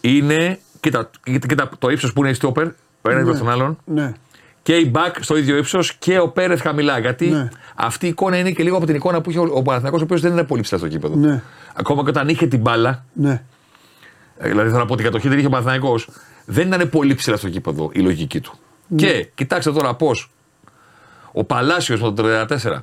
είναι, 0.00 0.58
κοίτα, 0.80 1.10
κοίτα, 1.22 1.46
κοίτα 1.46 1.68
το 1.78 1.88
ύψος 1.90 2.12
που 2.12 2.20
είναι 2.20 2.30
η 2.30 2.34
στόπερ, 2.34 2.66
ο 3.02 3.10
ένας 3.10 3.24
προς 3.24 3.38
τον 3.38 3.50
άλλον, 3.50 3.78
Ναι. 3.84 4.12
και 4.62 4.76
η 4.76 4.88
Μπακ 4.92 5.16
στο 5.22 5.36
ίδιο 5.36 5.56
ύψος 5.56 5.94
και 5.94 6.18
ο 6.18 6.28
Πέρεθ 6.28 6.60
χαμηλά. 6.62 6.98
Γιατί 6.98 7.26
Ναι. 7.28 7.48
αυτή 7.74 8.06
η 8.06 8.08
εικόνα 8.08 8.36
είναι 8.38 8.50
και 8.50 8.62
λίγο 8.62 8.76
από 8.76 8.86
την 8.86 8.94
εικόνα 8.94 9.20
που 9.20 9.30
είχε 9.30 9.38
ο, 9.38 9.50
ο 9.54 9.62
Παναθηναϊκός, 9.62 10.00
ο 10.00 10.04
οποίος 10.04 10.20
δεν 10.20 10.32
είναι 10.32 10.44
πολύ 10.44 10.62
ψηλά 10.62 10.78
στο 10.78 10.88
κήπεδο. 10.88 11.14
Ναι. 11.16 11.42
Ακόμα 11.74 12.02
και 12.02 12.08
όταν 12.08 12.28
είχε 12.28 12.46
την 12.46 12.60
μπάλα, 12.60 13.04
Ναι. 13.12 13.42
ε, 14.38 14.48
δηλαδή 14.48 14.68
θέλω 14.68 14.80
να 14.80 14.86
πω 14.86 14.92
ότι 14.92 15.02
η 15.02 15.04
κατοχή 15.04 15.28
δεν 15.28 15.38
είχε 15.38 15.46
ο 15.46 15.50
Παναθηναϊκός, 15.50 16.08
δεν 16.44 16.66
ήταν 16.72 16.88
πολύ 16.88 17.14
ψηλά 17.14 17.36
στο 17.36 17.48
κήπεδο 17.48 17.90
η 17.92 17.98
λογική 18.00 18.40
του. 18.40 18.52
Ναι. 18.86 18.96
Και 19.06 19.30
κοιτάξτε 19.34 19.72
τώρα 19.72 19.94
πώς 19.94 20.30
ο 21.32 21.44
Παλάσιος 21.44 22.00
με 22.02 22.12
το 22.12 22.22
34 22.22 22.82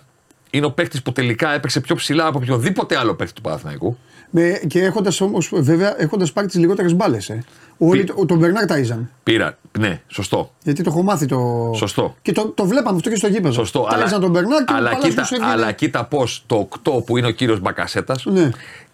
είναι 0.50 0.66
ο 0.66 0.72
παίκτης 0.72 1.02
που 1.02 1.12
τελικά 1.12 1.54
έπαιξε 1.54 1.80
πιο 1.82 1.96
ψηλά 1.96 2.26
από 2.28 2.38
οποιονδήποτε 2.42 2.98
άλλο 2.98 3.16
παίκτη 3.16 3.34
του 3.34 3.42
Παναθηναϊκού. 3.42 3.98
Με, 4.30 4.62
και 4.68 4.84
έχοντας 4.84 5.22
όμως, 5.22 5.50
βέβαια, 5.54 6.02
έχοντας 6.02 6.32
πάρει 6.32 6.48
τις 6.48 6.56
λιγότερες 6.56 6.94
μπάλες. 6.96 7.30
Ε. 7.30 7.44
Όλοι 7.78 8.04
Τι- 8.04 8.14
το- 8.14 8.26
τον 8.26 8.38
Μπερνάκ 8.38 8.70
ταΐζαν. 8.72 9.00
Πήρα, 9.24 9.58
ναι, 9.80 10.02
σωστό. 10.08 10.52
Γιατί 10.64 10.84
το 10.84 10.90
έχω 10.90 11.04
μάθει 11.04 11.26
το. 11.26 11.72
Σωστό. 11.76 12.16
Και 12.22 12.32
το, 12.32 12.48
το 12.48 12.66
βλέπαμε 12.66 12.96
αυτό 12.98 13.10
και 13.10 13.16
στο 13.16 13.28
γήπεδο. 13.28 13.54
Σωστό. 13.54 13.88
Τάιζαν 13.90 14.22
τον 14.22 14.30
Μπερνάκ 14.32 14.66
και 14.66 14.74
αλλά, 14.74 14.90
ο 14.90 14.94
κοίτα, 14.94 15.08
Παλάσιος 15.08 15.32
έβγαινε. 15.32 15.52
αλλά 15.52 15.72
κοίτα 15.72 16.06
πώς 16.06 16.44
το 16.46 16.68
8 16.84 17.04
που 17.06 17.18
είναι 17.18 17.28
ο 17.28 17.32
κύριος 17.32 17.60
Μπακασέτας 17.60 18.26
Ναι. 18.26 18.50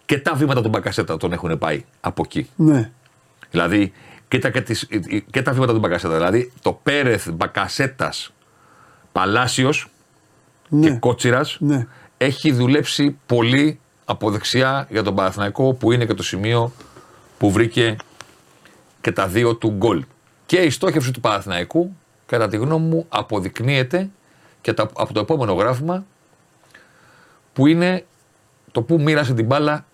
και 0.05 0.17
τα 0.17 0.33
βήματα 0.33 0.61
του 0.61 0.69
Μπακασέτα 0.69 1.17
τον 1.17 1.33
έχουν 1.33 1.57
πάει 1.57 1.85
από 2.01 2.21
εκεί. 2.25 2.49
Ναι. 2.55 2.89
Δηλαδή, 3.51 3.91
κοίτα 4.27 4.49
και, 4.49 4.61
τις, 4.61 4.87
και 5.31 5.41
τα 5.41 5.51
βήματα 5.51 5.73
του 5.73 5.79
Μπακασέτα. 5.79 6.13
Δηλαδή, 6.15 6.51
το 6.61 6.79
Πέρεθ 6.83 7.29
Μπακασέτας 7.33 8.33
Παλάσιος 9.11 9.87
Ναι. 10.69 10.89
και 10.89 10.97
Κότσιρας 10.97 11.57
Ναι. 11.59 11.87
έχει 12.17 12.51
δουλέψει 12.51 13.17
πολύ 13.25 13.79
από 14.05 14.31
δεξιά 14.31 14.87
για 14.89 15.03
τον 15.03 15.15
Παναθηναϊκό 15.15 15.73
που 15.73 15.91
είναι 15.91 16.05
και 16.05 16.13
το 16.13 16.23
σημείο 16.23 16.71
που 17.37 17.51
βρήκε 17.51 17.95
και 19.01 19.11
τα 19.11 19.27
δύο 19.27 19.55
του 19.55 19.69
γκολ. 19.69 20.05
Και 20.45 20.57
η 20.57 20.69
στόχευση 20.69 21.11
του 21.11 21.19
Παναθηναϊκού, 21.19 21.95
κατά 22.25 22.47
τη 22.47 22.57
γνώμη 22.57 22.85
μου, 22.87 23.05
αποδεικνύεται 23.09 24.09
και 24.61 24.73
τα- 24.73 24.89
από 24.95 25.13
το 25.13 25.19
επόμενο 25.19 25.53
γράφημα 25.53 26.05
που 27.53 27.67
είναι 27.67 28.05
το 28.71 28.81
που 28.81 29.01
μοίρασε 29.01 29.33
την 29.33 29.45
μπάλα 29.45 29.85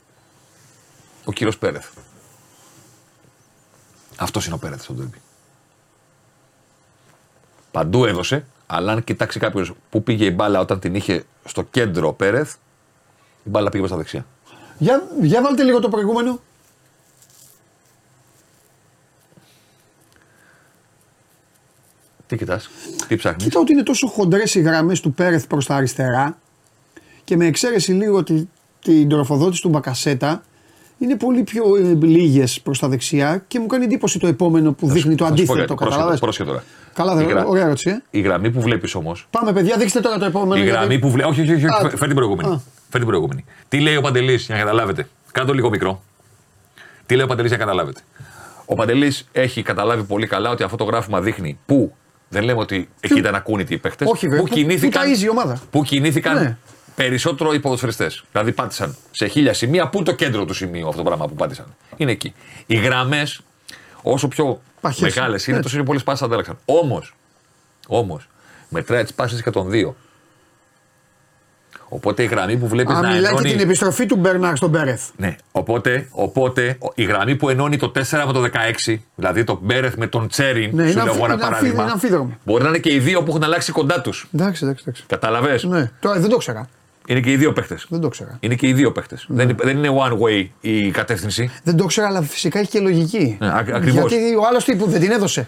ο 1.26 1.32
κύριος 1.32 1.58
Πέρεθ. 1.58 1.88
Αυτός 4.18 4.46
είναι 4.46 4.56
ο 4.56 4.58
Πέρεθ 4.58 4.82
στο 4.84 4.94
τέρμι. 4.94 5.12
Παντού 7.72 8.06
έδωσε, 8.06 8.46
αλλά 8.72 8.92
αν 8.92 9.04
κοιτάξει 9.04 9.40
κάποιος 9.40 9.74
που 9.90 10.04
πήγε 10.04 10.26
η 10.26 10.34
μπάλα 10.36 10.60
όταν 10.60 10.80
την 10.80 10.96
είχε 10.96 11.24
στο 11.46 11.64
κέντρο 11.64 12.08
ο 12.08 12.14
Πέρεθ, 12.14 12.54
η 13.44 13.50
μπάλα 13.50 13.70
πήγε 13.70 13.80
προς 13.80 13.92
τα 13.92 13.98
δεξιά. 13.98 14.26
Για, 14.78 15.08
για 15.22 15.42
βάλτε 15.42 15.64
λίγο 15.64 15.80
το 15.80 15.90
προηγούμενο. 15.90 16.40
Τι 22.28 22.38
κοιτάς, 22.38 22.70
τι 23.08 23.16
ψάχνεις; 23.16 23.44
Κοίτα 23.44 23.60
ότι 23.60 23.72
είναι 23.72 23.84
τόσο 23.84 24.08
χοντρές 24.08 24.56
οι 24.56 24.62
γραμμές 24.62 25.00
του 25.00 25.14
Πέρεθ 25.14 25.48
προς 25.48 25.66
τα 25.66 25.76
αριστερά 25.76 26.38
και 27.24 27.38
με 27.38 27.46
εξαίρεση 27.46 27.92
λίγο 27.92 28.24
τη, 28.24 28.48
την 28.82 29.10
τροφοδότηση 29.10 29.62
του 29.62 29.70
Μπακασέτα 29.70 30.44
είναι 31.00 31.16
πολύ 31.18 31.44
πιο 31.44 31.64
ε, 31.76 32.06
λίγες 32.06 32.62
προς 32.62 32.80
τα 32.80 32.88
δεξιά 32.88 33.44
και 33.48 33.60
μου 33.60 33.66
κάνει 33.66 33.84
εντύπωση 33.84 34.20
το 34.20 34.28
επόμενο 34.28 34.72
που 34.74 34.88
δείχνει 34.90 35.16
το 35.16 35.26
Θα 35.26 35.36
σου 35.36 35.44
πω 35.46 35.54
αντίθετο. 35.54 35.60
κάτι, 35.60 35.74
πρόσεχε- 35.76 35.90
Καταλάβες. 35.92 36.20
πρόσεχε 36.20 36.44
τώρα. 36.50 36.64
Καλά, 36.94 37.14
Η 37.14 37.16
δεν 37.16 37.28
γρα- 37.28 37.46
ωραία 37.46 37.64
ερώτηση. 37.66 37.90
Ε. 37.90 38.02
Η 38.10 38.20
γραμμή 38.22 38.52
που 38.52 38.62
βλέπεις 38.62 38.96
όμως, 38.96 39.28
Πάμε, 39.30 39.54
παιδιά, 39.54 39.78
δείξτε 39.78 40.00
τώρα 40.00 40.18
το 40.18 40.26
επόμενο. 40.26 40.56
η 40.62 40.64
γιατί- 40.64 40.78
γραμμή 40.78 41.00
που 41.00 41.10
βλέπει. 41.12 41.30
Όχι, 41.30 41.42
όχι, 41.42 41.54
όχι, 41.54 41.66
Α, 41.66 41.90
φέρ 41.90 42.08
την 42.08 42.16
προηγούμενη. 42.16 42.50
α. 42.54 42.62
Φέρ 42.90 43.00
την 43.00 43.10
προηγούμενη. 43.10 43.46
Τι 43.68 43.80
λέει 43.80 43.96
ο 43.96 44.02
Παντελής, 44.02 44.46
για 44.46 44.56
να 44.56 44.62
καταλάβετε. 44.62 45.08
Κάντο 45.32 45.54
λίγο 45.54 45.70
μικρό. 45.70 46.02
Τι 47.06 47.16
λέει 47.16 47.24
ο 47.24 47.28
Παντελής, 47.28 47.50
για 47.50 47.60
να 47.60 47.66
καταλάβετε. 47.66 48.00
Ο 48.66 48.76
Παντελής 48.76 49.28
έχει 49.32 49.62
καταλάβει 49.62 50.04
πολύ 50.04 50.28
καλά 50.28 50.50
ότι 50.50 50.64
αυτό 50.64 50.78
το 50.78 50.84
γράφημα 50.84 51.22
δείχνει 51.22 51.60
πού. 51.66 51.94
Δεν 52.30 52.44
λέμε 52.44 52.60
ότι 52.60 52.90
εκεί 53.00 53.20
ήταν 53.20 53.36
ακούνητοι 53.36 53.74
οι 53.74 53.78
παίχτε. 53.78 54.06
Όχι, 54.08 54.28
βέβαια, 54.28 54.44
Πού 54.44 54.48
πού- 54.50 54.54
κινήθηκαν, 54.56 55.04
πού 55.04 55.10
ταΐζει 55.16 55.24
η 55.24 55.30
ομάδα. 55.30 55.60
Πού 55.70 55.84
κινήθηκαν 55.84 56.36
Ναι. 56.42 56.58
Περισσότερο 57.04 57.54
οι 57.54 57.60
ποδοσφαιριστές. 57.60 58.24
Δηλαδή 58.32 58.52
πάτησαν 58.52 58.96
σε 59.12 59.28
χίλια 59.28 59.54
σημεία. 59.54 59.88
Πού 59.90 59.98
είναι 59.98 60.06
το 60.06 60.12
κέντρο 60.16 60.46
του 60.46 60.54
σημείου 60.54 60.88
αυτό 60.88 60.98
το 60.98 61.08
πράγμα 61.08 61.28
που 61.28 61.34
πάτησαν. 61.36 61.66
Είναι 61.98 62.12
εκεί. 62.12 62.34
Οι 62.66 62.76
γραμμές, 62.76 63.42
όσο 64.02 64.28
πιο 64.28 64.62
Παχές. 64.82 65.02
μεγάλες 65.02 65.48
είναι, 65.48 65.52
Έτσι. 65.58 65.64
τόσο 65.64 65.78
είναι 65.78 65.86
πολλές 65.86 66.04
πάσει 66.04 66.24
αντέλεξαν. 66.24 66.58
Όμως, 66.66 67.14
όμως, 67.88 68.30
μετράει 68.70 69.04
τις 69.04 69.14
πάσει 69.14 69.44
και 69.44 69.50
των 69.50 69.70
δύο. 69.70 69.96
Οπότε 71.92 72.24
η 72.24 72.26
γραμμή 72.26 72.58
που 72.58 72.68
βλέπεις 72.68 72.96
Α, 72.96 73.02
να 73.02 73.08
μιλάει 73.08 73.22
και 73.22 73.28
ενώνει. 73.28 73.50
την 73.52 73.60
επιστροφή 73.60 74.06
του 74.06 74.16
Μπέρναρ 74.16 74.56
στον 74.56 74.72
Πέρεθ. 74.72 75.04
Ναι, 75.18 75.36
οπότε, 75.52 76.08
οπότε 76.12 76.78
ο- 76.80 76.92
η 76.96 77.04
γραμμή 77.04 77.36
που 77.36 77.50
ενώνει 77.50 77.78
το 77.78 77.90
4 77.90 78.26
με 78.26 78.34
το 78.34 78.42
16, 78.42 79.04
δηλαδή 79.16 79.44
το 79.44 79.60
Μπέρεθ 79.62 79.96
με 79.96 80.08
τον 80.08 80.28
Τσέριν, 80.28 80.76
Ναι, 80.76 80.84
σου 80.86 80.92
είναι 80.92 81.04
λέω 81.04 81.14
εγώ 81.14 81.24
αμφι- 81.24 81.24
ένα 81.24 81.34
είναι 81.34 81.34
αμφι- 81.34 81.50
παράδειγμα. 81.52 81.84
είναι 81.84 81.92
αμφίδρομο. 81.92 82.38
Μπορεί 82.46 82.64
να 82.64 82.70
είναι 82.70 82.78
και 82.78 82.94
οι 82.94 83.00
δύο 83.00 83.24
που 83.24 83.30
έχουν 83.30 83.44
αλλάξει 83.44 83.72
κοντά 83.72 84.02
τους. 84.02 84.28
Εντάξει, 84.34 84.64
εντάξει. 84.64 84.84
εντάξει. 84.88 85.04
Κατάλαβε. 85.08 85.60
Ναι, 85.64 85.92
τώρα 86.00 86.20
δεν 86.20 86.30
το 86.30 86.38
ξέρα. 86.38 86.70
Είναι 87.10 87.20
και 87.20 87.32
οι 87.32 87.36
δύο 87.38 87.54
παίχτε. 87.54 87.78
Δεν 87.90 88.00
το 88.00 88.08
ξέρα. 88.10 88.38
Είναι 88.40 88.56
και 88.56 88.68
οι 88.68 88.74
δύο 88.74 88.92
παίχτε. 88.92 89.18
Ναι. 89.28 89.46
Δεν, 89.46 89.56
δεν 89.64 89.78
είναι 89.78 89.90
one 90.08 90.12
way 90.22 90.48
η 90.62 90.92
κατεύθυνση. 90.92 91.52
Δεν 91.64 91.76
το 91.78 91.86
ξέρα, 91.86 92.08
αλλά 92.08 92.22
φυσικά 92.22 92.60
έχει 92.60 92.70
και 92.70 92.80
λογική. 92.80 93.38
Ναι, 93.40 93.52
ακ- 93.58 93.74
ακριβώς. 93.74 94.12
Γιατί 94.12 94.36
ο 94.36 94.42
άλλος 94.50 94.64
τύπου 94.64 94.86
δεν 94.90 95.00
την 95.02 95.12
έδωσε. 95.12 95.48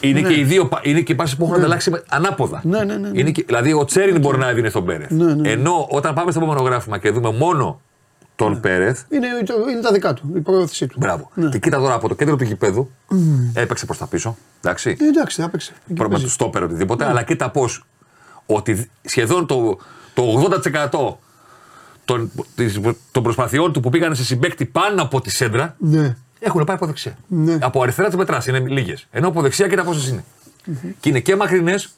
Είναι 0.00 0.20
και 0.22 0.34
οι 0.38 0.44
δύο 0.44 0.66
πα- 0.68 0.80
είναι 0.82 1.00
και 1.00 1.12
οι 1.12 1.14
πάσει 1.14 1.36
που 1.36 1.44
έχουν 1.44 1.56
ανταλλάξει 1.56 1.90
με- 1.90 2.02
ανάποδα. 2.08 2.60
Ναι, 2.64 2.78
ναι, 2.78 2.84
ναι, 2.84 3.08
ναι. 3.08 3.18
Είναι 3.20 3.30
και, 3.30 3.42
δηλαδή 3.46 3.72
ο 3.72 3.84
Τσέριν 3.84 4.20
μπορεί 4.20 4.38
να 4.38 4.48
έδινε 4.48 4.68
στον 4.68 4.84
Πέρεθ. 4.84 5.10
Ναι, 5.10 5.34
ναι. 5.34 5.50
Ενώ 5.50 5.86
όταν 5.90 6.14
πάμε 6.14 6.30
στο 6.30 6.40
επόμενο 6.40 6.62
γράφημα 6.64 6.98
και 6.98 7.10
δούμε 7.10 7.32
μόνο 7.32 7.80
τον 8.36 8.52
Ναι. 8.52 8.58
Πέρεθ. 8.58 9.00
Είναι, 9.08 9.26
το- 9.46 9.54
είναι 9.70 9.80
τα 9.80 9.92
δικά 9.92 10.14
του, 10.14 10.32
η 10.36 10.40
προώθησή 10.40 10.86
του. 10.86 10.96
Μπράβο. 10.98 11.30
Ναι. 11.34 11.48
Και 11.48 11.58
κοίτα 11.58 11.78
τώρα 11.78 11.94
από 11.94 12.08
το 12.08 12.14
κέντρο 12.14 12.36
του 12.36 12.44
γηπέδου 12.44 12.90
έπαιξε 13.54 13.86
προς 13.86 13.98
τα 13.98 14.06
πίσω. 14.06 14.36
Εντάξει. 14.60 14.96
Ε, 15.00 15.04
εντάξει, 15.08 15.40
θα 15.40 15.48
παίξει. 15.48 15.72
Εκεί 15.74 15.82
Πρόβλημα 15.86 16.08
του 16.08 16.20
παίζει. 16.20 16.34
στόπερ 16.34 16.62
οτιδήποτε, 16.62 17.04
αλλά 17.04 17.22
κοίτα 17.22 17.50
πώς 17.50 17.84
ότι 18.46 18.90
σχεδόν 19.04 19.46
το, 19.46 19.78
το 20.18 20.50
80% 20.90 21.16
των, 22.04 22.30
της- 22.54 22.80
των 23.12 23.22
προσπαθειών 23.22 23.72
του 23.72 23.80
που 23.80 23.90
πήγαν 23.90 24.14
σε 24.16 24.24
συμπέκτη 24.24 24.64
πάνω 24.64 25.02
από 25.02 25.20
τη 25.20 25.30
σέντρα 25.30 25.74
Ναι. 25.78 26.16
έχουν 26.38 26.64
πάει 26.64 26.76
από 26.76 26.86
δεξιά. 26.86 27.16
Ναι. 27.26 27.58
Από 27.60 27.82
αριστερά 27.82 28.08
τι 28.08 28.16
μετράς, 28.16 28.46
είναι 28.46 28.58
λίγες. 28.58 29.06
Ενώ 29.10 29.28
από 29.28 29.42
δεξιά 29.42 29.68
κοίτα 29.68 29.82
πόσες 29.84 30.08
είναι. 30.08 30.24
Και 31.00 31.08
είναι 31.08 31.20
και 31.20 31.36
μακρινές 31.36 31.88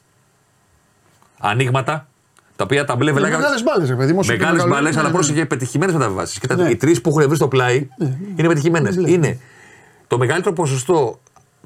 ανοίγματα 1.39 2.07
τα 2.55 2.63
οποία 2.63 2.85
τα 2.85 2.95
μπλε 2.95 3.11
βελάκια. 3.11 3.37
Μεγάλες 3.37 3.63
μπάλες, 3.63 3.89
ρε 3.89 3.95
παιδί 3.95 4.11
μου. 4.13 4.19
όσο 4.19 4.31
και 4.31 4.37
Μεγάλες 4.37 4.57
μεγαλώνει. 4.63 4.81
μπαλέ, 4.81 4.93
Ναι, 4.93 4.99
αλλά 4.99 5.07
ναι. 5.09 5.13
πρόσεχε 5.13 5.45
πετυχημένες 5.45 5.95
μεταβιβάσει. 5.95 6.39
Κοίτα, 6.39 6.55
Ναι. 6.55 6.69
οι 6.69 6.75
τρεις 6.75 7.01
που 7.01 7.09
έχουν 7.09 7.27
βρει 7.27 7.35
στο 7.35 7.47
πλάι 7.47 7.87
είναι 8.35 8.47
πετυχημένες. 8.47 8.95
Είναι 8.95 9.39
το 10.07 10.17
μεγαλύτερο 10.17 10.55
ποσοστό 10.55 11.19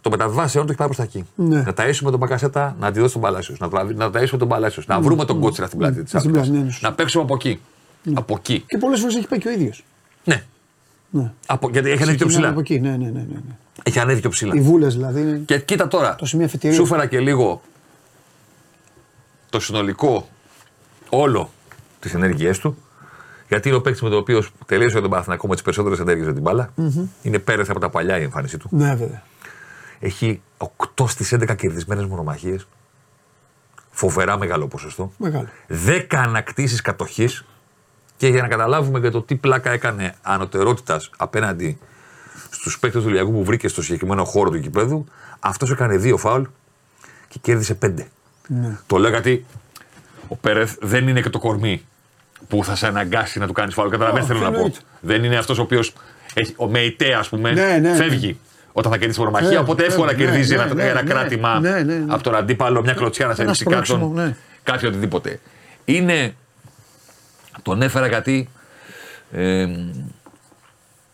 των 0.10 0.14
μεταβιβάσεων 0.20 0.66
το 0.66 0.72
έχει 0.72 0.78
πάει 0.80 0.88
προς 0.88 0.98
τα 1.00 1.04
εκεί. 1.04 1.26
Ναι. 1.36 1.62
Να 1.62 1.74
ταΐσουμε 1.78 2.10
τον 2.12 2.18
Μπακασέτα, 2.18 2.76
να 2.80 2.92
τη 2.92 3.00
δώσει 3.00 3.14
τον 3.14 3.22
Παλάσιος. 3.22 3.60
Να, 3.60 3.70
το- 3.70 3.84
να 3.96 4.08
ταΐσουμε 4.14 4.38
τον 4.38 4.48
Παλάσιος. 4.48 4.88
Να 4.88 5.00
βρούμε 5.02 5.26
τον 5.26 5.40
κότσιρα 5.40 5.68
στην 5.68 5.80
πλάτη 5.80 6.04
της 6.04 6.20
Στην 6.20 6.32
πλάτη, 6.32 6.50
ναι, 6.50 6.60
ναι, 6.60 6.72
σωστά. 6.72 6.90
Να 6.90 6.96
παίξουμε 6.96 7.24
από 7.24 7.34
εκεί. 7.36 7.60
Από 8.14 8.36
εκεί. 8.38 8.64
Και 8.68 8.78
πολλές 8.78 9.00
φορές 9.00 9.16
έχει 9.16 9.28
πάει 9.28 9.40
και 9.40 9.48
ο 9.48 9.52
ίδιος. 9.52 9.84
Ναι. 10.24 10.44
Ναι. 11.10 11.32
Από, 11.46 11.70
γιατί 11.70 11.90
έχει 11.90 12.02
ανέβει 12.04 12.18
πιο 12.18 12.28
Ξεκινάει 12.28 12.50
ψηλά. 12.50 12.50
Από 12.50 12.60
εκεί, 12.60 12.80
ναι, 12.80 12.90
ναι, 12.90 13.12
ναι. 13.12 13.26
ναι. 13.34 13.56
Έχει 13.84 14.00
ανέβει 14.00 14.20
πιο 14.22 14.30
ψηλά. 14.30 14.56
Οι 14.56 14.60
βούλες 14.62 14.94
δηλαδή. 14.96 15.22
είναι- 15.22 15.38
Και 15.46 15.60
κοίτα 15.60 15.88
τώρα. 15.88 16.16
Το 16.16 16.26
σημείο 16.26 16.46
αφετηρίου. 16.46 16.76
Σου 16.76 16.82
έφερα 16.84 17.06
και 17.06 17.20
λίγο 17.20 17.62
το 19.50 19.60
συνολικό 19.60 20.28
όλο 21.10 21.50
τι 22.00 22.12
ενέργειές 22.14 22.60
του. 22.60 22.78
Γιατί 23.48 23.68
είναι 23.68 23.78
ο 23.78 23.82
παίκτης 23.82 24.02
με 24.02 24.10
τον 24.10 24.18
οποίο 24.18 24.44
τελείωσε 24.66 25.02
τον 25.02 25.10
Παναθηνακό 25.10 25.48
με 25.48 25.54
τις 25.54 25.64
περισσότερες 25.64 26.00
ενέργειες 26.00 26.28
με 26.28 26.34
την 26.34 26.42
μπάλα. 26.42 26.70
Είναι 27.22 27.40
πέρεθ 27.40 27.70
από 27.70 27.80
τα 27.80 27.90
παλιά 27.90 28.20
η 28.20 28.24
εμφάνισή 28.24 28.58
του. 28.58 28.68
Ναι, 28.72 28.96
βέβαια. 28.96 29.24
Έχει 30.00 30.42
8 30.58 31.08
στις 31.08 31.34
11 31.34 31.56
κερδισμένες 31.56 32.06
μονομαχίες. 32.06 32.68
Φοβερά 33.92 34.38
μεγάλο 34.38 34.68
ποσοστό. 34.68 35.12
Μεγάλο. 35.18 35.48
10 35.68 36.06
ανακτήσεις 36.16 36.82
κατοχής. 36.82 37.46
Και 38.18 38.28
για 38.28 38.42
να 38.42 38.48
καταλάβουμε 38.48 39.00
και 39.00 39.10
το 39.10 39.22
τι 39.22 39.36
πλάκα 39.36 39.72
έκανε 39.72 40.16
ανωτερότητας 40.22 41.10
απέναντι 41.18 41.78
στους 42.50 42.80
παίκτες 42.80 43.02
του 43.02 43.08
Ολυμπιακού 43.08 43.32
που 43.32 43.44
βρήκε 43.44 43.68
στο 43.68 43.82
συγκεκριμένο 43.82 44.24
χώρο 44.24 44.50
του 44.50 44.56
γηπέδου, 44.58 45.06
αυτός 45.40 45.72
έκανε 45.72 45.98
δύο 45.98 46.18
φάουλ 46.18 46.44
και 47.28 47.40
κέρδισε 47.42 47.74
πέντε. 47.76 48.08
Ναι. 48.48 48.78
Το 48.88 48.98
λέω 48.98 49.10
γιατί 49.10 49.46
ο 50.28 50.36
Πέρεθ 50.36 50.76
δεν 50.82 51.08
είναι 51.08 51.22
και 51.22 51.30
το 51.30 51.40
κορμί 51.40 51.86
που 52.48 52.64
θα 52.64 52.76
σε 52.76 52.88
αναγκάσει 52.88 53.40
να 53.40 53.48
του 53.48 53.54
κάνεις 53.54 53.74
φάουλ. 53.74 53.90
Καταλαβαίνετε 53.90 54.34
Όχι, 54.34 54.42
θέλω 54.42 54.52
να 54.52 54.58
πω. 54.58 54.64
εννοείται. 54.64 54.86
Δεν 55.02 55.24
είναι 55.24 55.38
αυτός 55.38 55.58
ο 55.60 55.62
οποίος. 55.62 55.94
Ο 56.56 56.68
Μεϊτέ, 56.68 57.14
ας 57.14 57.30
πούμε, 57.30 57.52
Ναι, 57.52 57.66
ναι, 57.66 57.78
ναι. 57.78 57.96
φεύγει 57.96 58.40
όταν 58.78 58.92
θα 58.92 58.98
κερδίσει 58.98 59.20
μονομαχία. 59.20 59.48
Φεύγει, 59.48 59.64
οπότε 59.64 59.86
εύκολα 59.86 60.08
φεύγει, 60.08 60.24
ναι, 60.24 60.30
κερδίζει 60.30 60.56
ναι, 60.56 60.62
ένα, 60.62 60.74
ναι, 60.74 60.84
ένα 60.84 61.04
ναι, 61.04 61.10
κράτημα 61.10 61.60
ναι, 61.60 61.70
ναι, 61.70 61.82
ναι. 61.82 62.14
από 62.14 62.24
τον 62.24 62.36
αντίπαλο, 62.36 62.82
μια 62.82 62.94
κλωτσιά 62.94 63.28
να 63.28 63.34
σε 63.36 63.42
Ένα 63.42 63.52
ρίξει 63.52 63.66
κάτω. 63.66 63.86
σπρώξιμο, 63.86 64.14
ναι. 64.14 64.36
Κάτι 64.64 64.86
οτιδήποτε. 64.86 65.40
Είναι. 65.86 66.36
Τον 67.62 67.82
έφερα 67.82 68.08
γιατί. 68.08 68.50
Ε, 69.32 69.68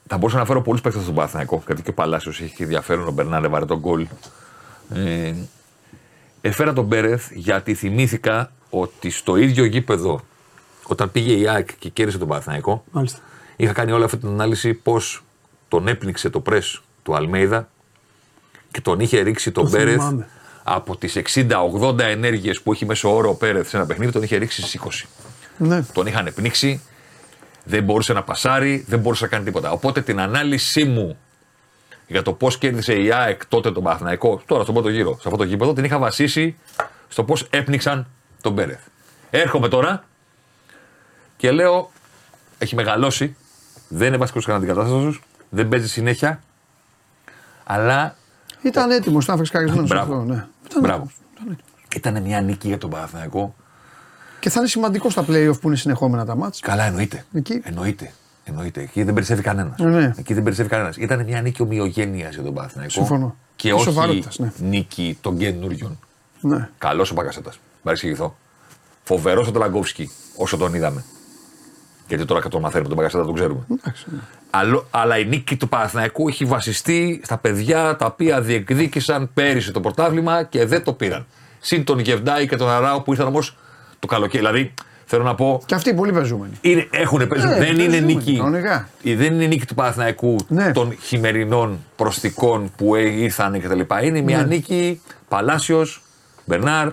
θα 0.07 0.17
μπορούσα 0.17 0.37
να 0.37 0.45
φέρω 0.45 0.61
πολλούς 0.61 0.81
παίκτες 0.81 1.01
στον 1.01 1.15
Παναθηναϊκό. 1.15 1.63
Γιατί 1.65 1.81
και 1.81 1.89
ο 1.89 1.93
Παλάσιος 1.93 2.41
έχει 2.41 2.55
και 2.55 2.63
ενδιαφέρον. 2.63 3.07
Ο 3.07 3.11
Μπερνάρ 3.11 3.43
έβαρε 3.43 3.65
τον 3.65 3.79
γκολ. 3.79 4.07
Ε, 4.93 5.33
έφερα 6.41 6.73
τον 6.73 6.85
Μπέρεθ 6.85 7.31
γιατί 7.31 7.73
θυμήθηκα 7.73 8.51
ότι 8.69 9.09
στο 9.09 9.35
ίδιο 9.35 9.65
γήπεδο, 9.65 10.21
όταν 10.87 11.11
πήγε 11.11 11.33
η 11.33 11.47
ΑΕΚ 11.47 11.69
και 11.79 11.89
κέρδισε 11.89 12.17
τον 12.17 12.27
Παναθηναϊκό, 12.27 12.83
Μάλιστα. 12.91 13.19
είχα 13.55 13.73
κάνει 13.73 13.91
όλη 13.91 14.03
αυτή 14.03 14.17
την 14.17 14.27
ανάλυση 14.27 14.73
πώς 14.73 15.23
τον 15.67 15.87
έπνιξε 15.87 16.29
το 16.29 16.39
πρε 16.39 16.59
του 17.03 17.15
Αλμέιδα 17.15 17.69
και 18.71 18.81
τον 18.81 18.99
είχε 18.99 19.19
ρίξει 19.19 19.51
τον 19.51 19.63
Το 19.63 19.69
Πέρεθ 19.69 19.93
θυμάμαι. 19.93 20.27
από 20.63 20.97
τις 20.97 21.15
60-80 21.15 21.99
ενέργειες 21.99 22.61
που 22.61 22.71
έχει 22.71 22.85
μέσω 22.85 23.15
όρο 23.15 23.29
ο 23.29 23.33
Πέρεθ 23.35 23.69
σε 23.69 23.77
ένα 23.77 23.85
παιχνίδι, 23.85 24.11
τον 24.11 24.23
είχε 24.23 24.37
ρίξει 24.37 24.61
στις 24.61 24.73
20. 24.73 25.07
Ναι. 25.57 25.83
Τον 25.93 26.05
είχαν 26.07 26.31
πνίξει, 26.35 26.81
δεν 27.63 27.83
μπορούσε 27.83 28.13
να 28.13 28.23
πασάρει, 28.23 28.85
δεν 28.87 28.99
μπορούσε 28.99 29.23
να 29.23 29.29
κάνει 29.29 29.43
τίποτα. 29.43 29.71
Οπότε 29.71 30.01
την 30.01 30.19
ανάλυση 30.19 30.83
μου 30.83 31.17
για 32.07 32.21
το 32.21 32.33
πώς 32.33 32.57
κέρδισε 32.57 32.93
η 32.93 33.11
ΑΕΚ 33.11 33.45
τότε 33.45 33.71
τον 33.71 33.83
Παναθηναϊκό, 33.83 34.41
τώρα 34.45 34.61
στον 34.63 34.73
πρώτο 34.73 34.89
γύρο, 34.89 35.11
σε 35.13 35.21
αυτό 35.25 35.37
το 35.37 35.43
γήπεδο, 35.43 35.73
την 35.73 35.83
είχα 35.83 35.97
βασίσει 35.97 36.57
στο 37.07 37.23
πώς 37.23 37.47
έπνιξαν 37.49 38.07
τον 38.41 38.55
Πέρεθ. 38.55 38.79
Έρχομαι 39.29 39.67
τώρα 39.67 40.03
και 41.37 41.51
λέω, 41.51 41.91
έχει 42.57 42.75
μεγαλώσει, 42.75 43.35
δεν 43.87 44.07
είναι 44.07 44.17
βασικός 44.17 44.45
κανένας 44.45 44.69
αντικατάστατο, 44.69 45.25
δεν 45.49 45.67
παίζει 45.69 45.87
συνέχεια, 45.87 46.41
αλλά 47.63 48.15
Ήταν 48.61 48.91
έτοιμος, 48.91 49.23
ήταν 49.23 49.35
φρεσκαρισμένος 49.37 49.89
Μπράβο. 49.89 50.13
αυτό. 50.13 50.25
Ναι. 50.25 50.45
Ήταν 50.69 50.81
Μπράβο. 50.81 50.95
έτοιμος, 51.03 51.13
ήταν 51.33 51.43
έτοιμος. 51.51 51.95
ήταν 51.95 52.21
μια 52.21 52.41
νίκη 52.41 52.67
για 52.67 52.77
τον 52.77 52.89
Παναθηναϊκό. 52.89 53.55
Και 54.39 54.49
θα 54.49 54.59
είναι 54.59 54.69
σημαντικό 54.69 55.09
στα 55.09 55.21
playoff 55.27 55.59
που 55.61 55.67
είναι 55.67 55.75
συνεχόμενα 55.75 56.25
τα 56.25 56.35
μάτς. 56.35 56.59
Καλά, 56.59 56.83
εννοείται. 56.83 57.25
Εκεί. 57.33 57.61
Εννοείται. 57.63 58.11
Εννοείται. 58.43 58.81
Εκεί 58.81 59.03
δεν 59.03 59.13
περισσεύει 59.13 59.41
κανένας. 59.41 59.79
Ε, 59.79 59.83
ναι. 59.83 60.13
Εκεί 60.17 60.33
δεν 60.33 60.43
περισσεύει 60.43 60.69
κανένας. 60.69 60.97
Ήταν 60.97 61.23
μια 61.23 61.41
νίκη 61.41 61.61
ομοιογένειας 61.61 62.33
για 62.33 62.43
τον 62.43 62.53
Παναθηναϊκό. 62.53 62.93
Συμφωνώ. 62.93 63.35
Και 63.55 63.67
Και 63.67 63.73
όχι 63.73 63.83
σοβαρότητας, 63.83 64.39
ναι. 64.39 64.51
νίκη 64.59 65.17
των 65.21 65.37
καινούριων. 65.37 65.99
Ναι. 66.41 66.69
Καλός 66.77 67.11
ο 67.11 67.13
Μπακασέτα. 67.13 67.51
Μ' 67.81 67.89
εξηγηθώ. 67.89 68.35
Φοβερός 69.03 69.47
ο 69.47 69.51
Τελαγκόφσκι 69.51 70.09
όσο 70.35 70.57
τον 70.57 70.73
είδαμε. 70.73 71.03
Γιατί 72.11 72.25
τώρα 72.25 72.41
και 72.41 72.47
τον 72.49 72.61
μαθαίνουμε 72.61 72.87
τον 72.89 72.97
Μπακασέτα, 72.97 73.25
τον 73.25 73.33
ξέρουμε. 73.33 73.65
Εντάξει, 73.71 74.05
ναι. 74.11 74.19
Αλλά, 74.49 74.83
αλλά 74.91 75.17
η 75.17 75.25
νίκη 75.25 75.55
του 75.57 75.69
Παναθηναϊκού 75.69 76.27
έχει 76.27 76.45
βασιστεί 76.45 77.21
στα 77.23 77.37
παιδιά 77.37 77.95
τα 77.95 78.05
οποία 78.05 78.41
διεκδίκησαν 78.41 79.29
πέρυσι 79.33 79.71
το 79.71 79.79
πρωτάθλημα 79.79 80.43
και 80.43 80.65
δεν 80.65 80.83
το 80.83 80.93
πήραν. 80.93 81.25
Συν 81.59 81.83
τον 81.83 81.99
Γεβντάη 81.99 82.47
και 82.47 82.55
τον 82.55 82.69
Αράου 82.69 83.03
που 83.03 83.11
ήρθαν 83.11 83.27
όμως 83.27 83.57
το 83.99 84.07
καλοκαίρι. 84.07 84.37
Δηλαδή 84.43 84.73
θέλω 85.05 85.23
να 85.23 85.35
πω 85.35 85.61
Και 85.65 85.75
αυτοί 85.75 85.93
πολύ 85.93 86.11
πεζούμενοι. 86.11 86.53
είναι, 86.61 86.87
έχουν 86.91 87.27
παίζει. 87.27 87.47
Ε, 87.47 87.49
δεν 87.57 87.79
είναι 87.79 87.87
παίζουν, 87.87 88.05
νίκη. 88.05 88.37
κανονικά. 88.37 88.89
η- 89.01 89.15
Δεν 89.15 89.33
είναι 89.33 89.45
νίκη 89.45 89.65
του 89.65 89.75
Παναθηναϊκού 89.75 90.35
Ναι. 90.47 90.71
των 90.71 90.97
χειμερινών 91.01 91.79
προστικών 91.95 92.71
που 92.77 92.95
ε- 92.95 93.09
ήρθαν 93.09 93.61
κτλ. 93.61 93.79
Είναι 94.03 94.21
μια 94.21 94.37
Ναι. 94.37 94.43
νίκη 94.45 95.01
Παλάσιος, 95.27 96.01
Μπερνάρ, 96.45 96.89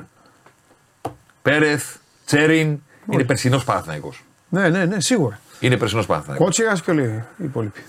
Πέρεθ, 1.43 1.97
Τσέριν. 2.27 2.79
Είναι 3.13 3.25
περσινός 3.25 3.65
Παναθηναϊκός. 3.65 4.23
Ναι, 4.49 4.69
ναι, 4.69 4.85
ναι, 4.85 5.01
σίγουρα. 5.01 5.41
Είναι 5.61 5.77
περσινός 5.77 6.07
Παναθηναϊκός. 6.07 6.47
Κότσιρας 6.47 6.83
και 6.83 6.91
όλοι 6.91 7.25
οι 7.37 7.45
υπόλοιποι. 7.45 7.83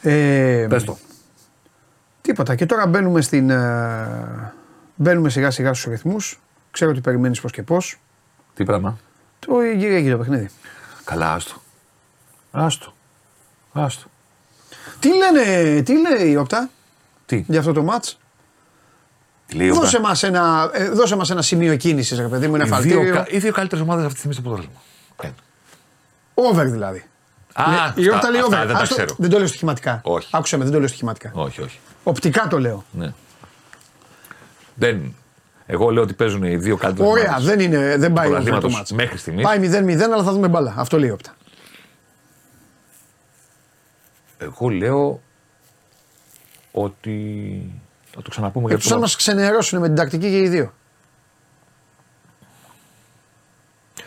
Ε, 0.00 0.66
Πες 0.68 0.84
το. 0.84 0.98
Τίποτα. 2.20 2.54
Και 2.54 2.66
τώρα 2.66 2.86
μπαίνουμε 2.86 3.20
στην. 3.20 3.50
ε, 3.50 4.52
μπαίνουμε 4.94 5.28
σιγά 5.28 5.50
σιγά 5.50 5.74
στους 5.74 5.90
ρυθμούς. 5.92 6.40
Ξέρω 6.70 6.90
ότι 6.90 7.00
περιμένεις 7.00 7.40
πώς 7.40 7.52
και 7.52 7.62
πώς. 7.62 8.00
Τι 8.54 8.64
πράγμα; 8.64 8.98
Το 9.38 9.62
γύρω 9.62 9.96
γύρω 9.96 10.18
παιχνίδι. 10.18 10.50
Καλά, 11.04 11.32
άστο. 11.32 11.54
Άστο. 12.50 12.94
Άστο. 13.72 14.06
Τι 14.98 15.08
λένε, 15.08 15.82
τι 15.82 15.92
λέει 16.00 16.30
η 16.30 16.36
Όπτα 16.36 16.70
Τι; 17.26 17.44
για 17.48 17.58
αυτό 17.58 17.72
το 17.72 17.82
μάτς; 17.82 18.18
Λέει 19.54 19.70
ο 19.70 19.74
Δώσε 19.74 20.00
μας 20.00 20.22
ένα, 20.22 20.70
ε, 20.72 20.88
δώσε 20.90 21.16
μας 21.16 21.30
ένα 21.30 21.42
σημείο 21.42 21.76
κίνησης 21.76 22.18
ρε 22.18 22.28
παιδί 22.28 22.48
μου, 22.48 22.54
ένα 22.54 22.64
οι 22.64 22.66
δύο, 22.68 22.74
φαλτήριο. 22.76 23.14
κα- 23.14 23.26
οι 23.28 23.38
δύο 23.38 23.52
καλύτερες 23.52 23.84
ομάδες 23.84 24.04
αυτή 24.04 24.14
τη 24.14 24.18
στιγμή 24.20 24.34
στο 24.34 24.42
πρωτάθλημα. 24.42 24.80
Ένα. 25.22 25.34
Over 26.34 26.64
δηλαδή. 26.70 27.04
Α, 27.52 27.70
Ναι, 27.70 27.76
η 27.76 27.78
αυτά- 28.06 28.14
Όπτα 28.16 28.30
λέει 28.30 28.40
αυτά 28.40 28.56
over. 28.56 28.66
δεν 28.66 28.76
τα 28.76 28.82
Άστο- 28.82 28.94
ξέρω. 28.94 29.14
δεν 29.18 29.30
το 29.30 29.38
λέω 29.38 29.46
στοιχηματικά. 29.46 30.00
Όχι. 30.04 30.28
Άκουσε 30.30 30.56
με, 30.56 30.62
δεν 30.64 30.72
το 30.72 30.78
λέω 30.78 30.88
στοιχηματικά. 30.88 31.30
Όχι, 31.34 31.62
όχι. 31.62 31.78
Οπτικά 32.02 32.46
το 32.48 32.58
λέω. 32.60 32.84
Ναι. 32.90 33.12
Δεν. 34.74 35.14
Εγώ 35.66 35.90
λέω 35.90 36.02
ότι 36.02 36.12
παίζουν 36.14 36.42
οι 36.42 36.56
δύο 36.56 36.76
καλύτερες 36.76 37.10
Ωραία, 37.12 37.36
δεν, 37.40 37.60
είναι, 37.60 37.96
δεν 37.96 38.12
πάει 38.12 38.26
over 38.26 38.38
το 38.38 38.44
Πρωταθλήματος 38.44 38.72
μάτς. 38.74 38.92
μέχρι 38.92 39.18
στιγμής. 39.18 39.44
Πάει 39.44 39.58
0-0, 39.58 40.12
αλλά 40.12 40.22
θα 40.22 40.32
δούμε 40.32 40.48
μπάλα. 40.48 40.74
Αυτό 40.76 40.98
λέει 40.98 41.08
η 41.08 41.12
Όπτα. 41.12 41.34
Εγώ 44.38 44.68
λέω 44.68 45.20
ότι. 46.72 47.70
Θα 48.16 48.22
το 48.22 48.30
ξαναπούμε 48.30 48.66
για 48.66 48.74
Εκτός 48.74 48.90
αν 48.90 48.96
το. 48.96 49.02
μας 49.02 49.16
ξενερώσουν 49.16 49.80
με 49.80 49.86
την 49.86 49.96
τακτική 49.96 50.30
και 50.30 50.38
οι 50.38 50.48
δύο. 50.48 50.72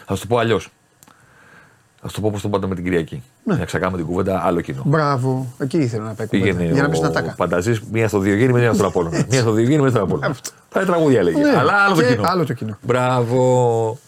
Θα 0.05 0.15
σου 0.15 0.21
το 0.21 0.27
πω 0.27 0.37
αλλιώς. 0.37 0.69
Θα 2.01 2.07
σου 2.07 2.15
το 2.15 2.21
πω 2.21 2.27
όπως 2.27 2.41
το 2.41 2.49
πάντα 2.49 2.67
με 2.67 2.75
την 2.75 2.83
Κυριακή. 2.83 3.23
Ναι. 3.43 3.55
Να 3.55 3.65
ξεκάμε 3.65 3.97
την 3.97 4.05
κουβέντα, 4.05 4.41
άλλο 4.45 4.61
κοινό. 4.61 4.81
Μπράβο, 4.85 5.53
εκεί 5.59 5.77
ήθελα 5.77 6.03
να 6.03 6.13
παίξω. 6.13 6.29
Πήγαινε 6.31 6.63
Για 6.63 6.81
να 6.81 6.89
πεις 6.89 6.99
να 6.99 7.07
ο 7.07 7.11
τα 7.11 7.33
Πανταζή, 7.37 7.79
μία 7.91 8.07
στο 8.07 8.19
Διογέννη, 8.19 8.53
μία 8.59 8.73
στον 8.73 8.85
Απόλλωνα. 8.85 9.25
μία 9.29 9.41
στο 9.41 9.51
Διογέννη, 9.51 9.81
μία 9.81 9.89
στον 9.89 10.01
Απόλλωνα. 10.01 10.27
Αυτό. 10.27 10.49
Τα 10.69 10.85
τραγούδια 10.85 11.19
έλεγε. 11.19 11.37
Ναι, 11.41 11.57
Αλλά 11.57 11.73
άλλο 11.73 11.95
το 11.95 12.01
και 12.01 12.07
κοινό. 12.07 12.23
άλλο 12.25 12.45
το 12.45 12.53
κοινό. 12.53 12.77
Μπράβο. 12.81 13.99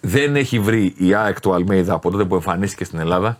Δεν 0.00 0.36
έχει 0.36 0.58
βρει 0.60 0.94
η 0.96 1.14
ΑΕΚ 1.14 1.40
του 1.40 1.54
Αλμέιδα 1.54 1.94
από 1.94 2.10
τότε 2.10 2.24
που 2.24 2.34
εμφανίστηκε 2.34 2.84
στην 2.84 2.98
Ελλάδα 2.98 3.38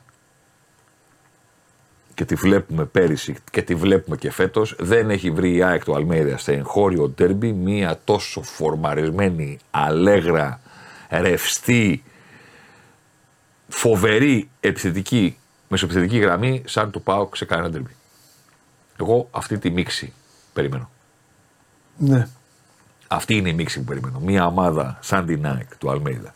και 2.16 2.24
τη 2.24 2.34
βλέπουμε 2.34 2.84
πέρυσι 2.84 3.36
και 3.50 3.62
τη 3.62 3.74
βλέπουμε 3.74 4.16
και 4.16 4.30
φέτος. 4.30 4.76
Δεν 4.78 5.10
έχει 5.10 5.30
βρει 5.30 5.54
η 5.54 5.62
ΑΕΚ 5.62 5.84
του 5.84 5.94
Αλμέιδα 5.94 6.38
σε 6.38 6.52
εγχώριο 6.52 7.08
ντέρμπι 7.08 7.52
μία 7.52 8.00
τόσο 8.04 8.42
φορμαρισμένη, 8.42 9.58
αλέγρα, 9.70 10.60
ρευστή, 11.10 12.02
φοβερή 13.68 14.48
επιθετική, 14.60 15.38
μεσοεπιθετική 15.68 16.18
γραμμή 16.18 16.62
σαν 16.66 16.90
του 16.90 17.02
ΠΑΟΚ 17.02 17.36
σε 17.36 17.44
κανένα 17.44 17.70
ντέρμπι. 17.70 17.96
Εγώ 19.00 19.28
αυτή 19.30 19.58
τη 19.58 19.70
μίξη 19.70 20.12
περιμένω. 20.52 20.90
Ναι. 21.96 22.28
Αυτή 23.08 23.36
είναι 23.36 23.48
η 23.48 23.52
μίξη 23.52 23.78
που 23.78 23.84
περιμένω. 23.84 24.18
Μία 24.18 24.46
ομάδα 24.46 24.98
σαν 25.00 25.26
την 25.26 25.46
ΑΕΚ 25.46 25.76
του 25.76 25.90
Αλμέιδα 25.90 26.34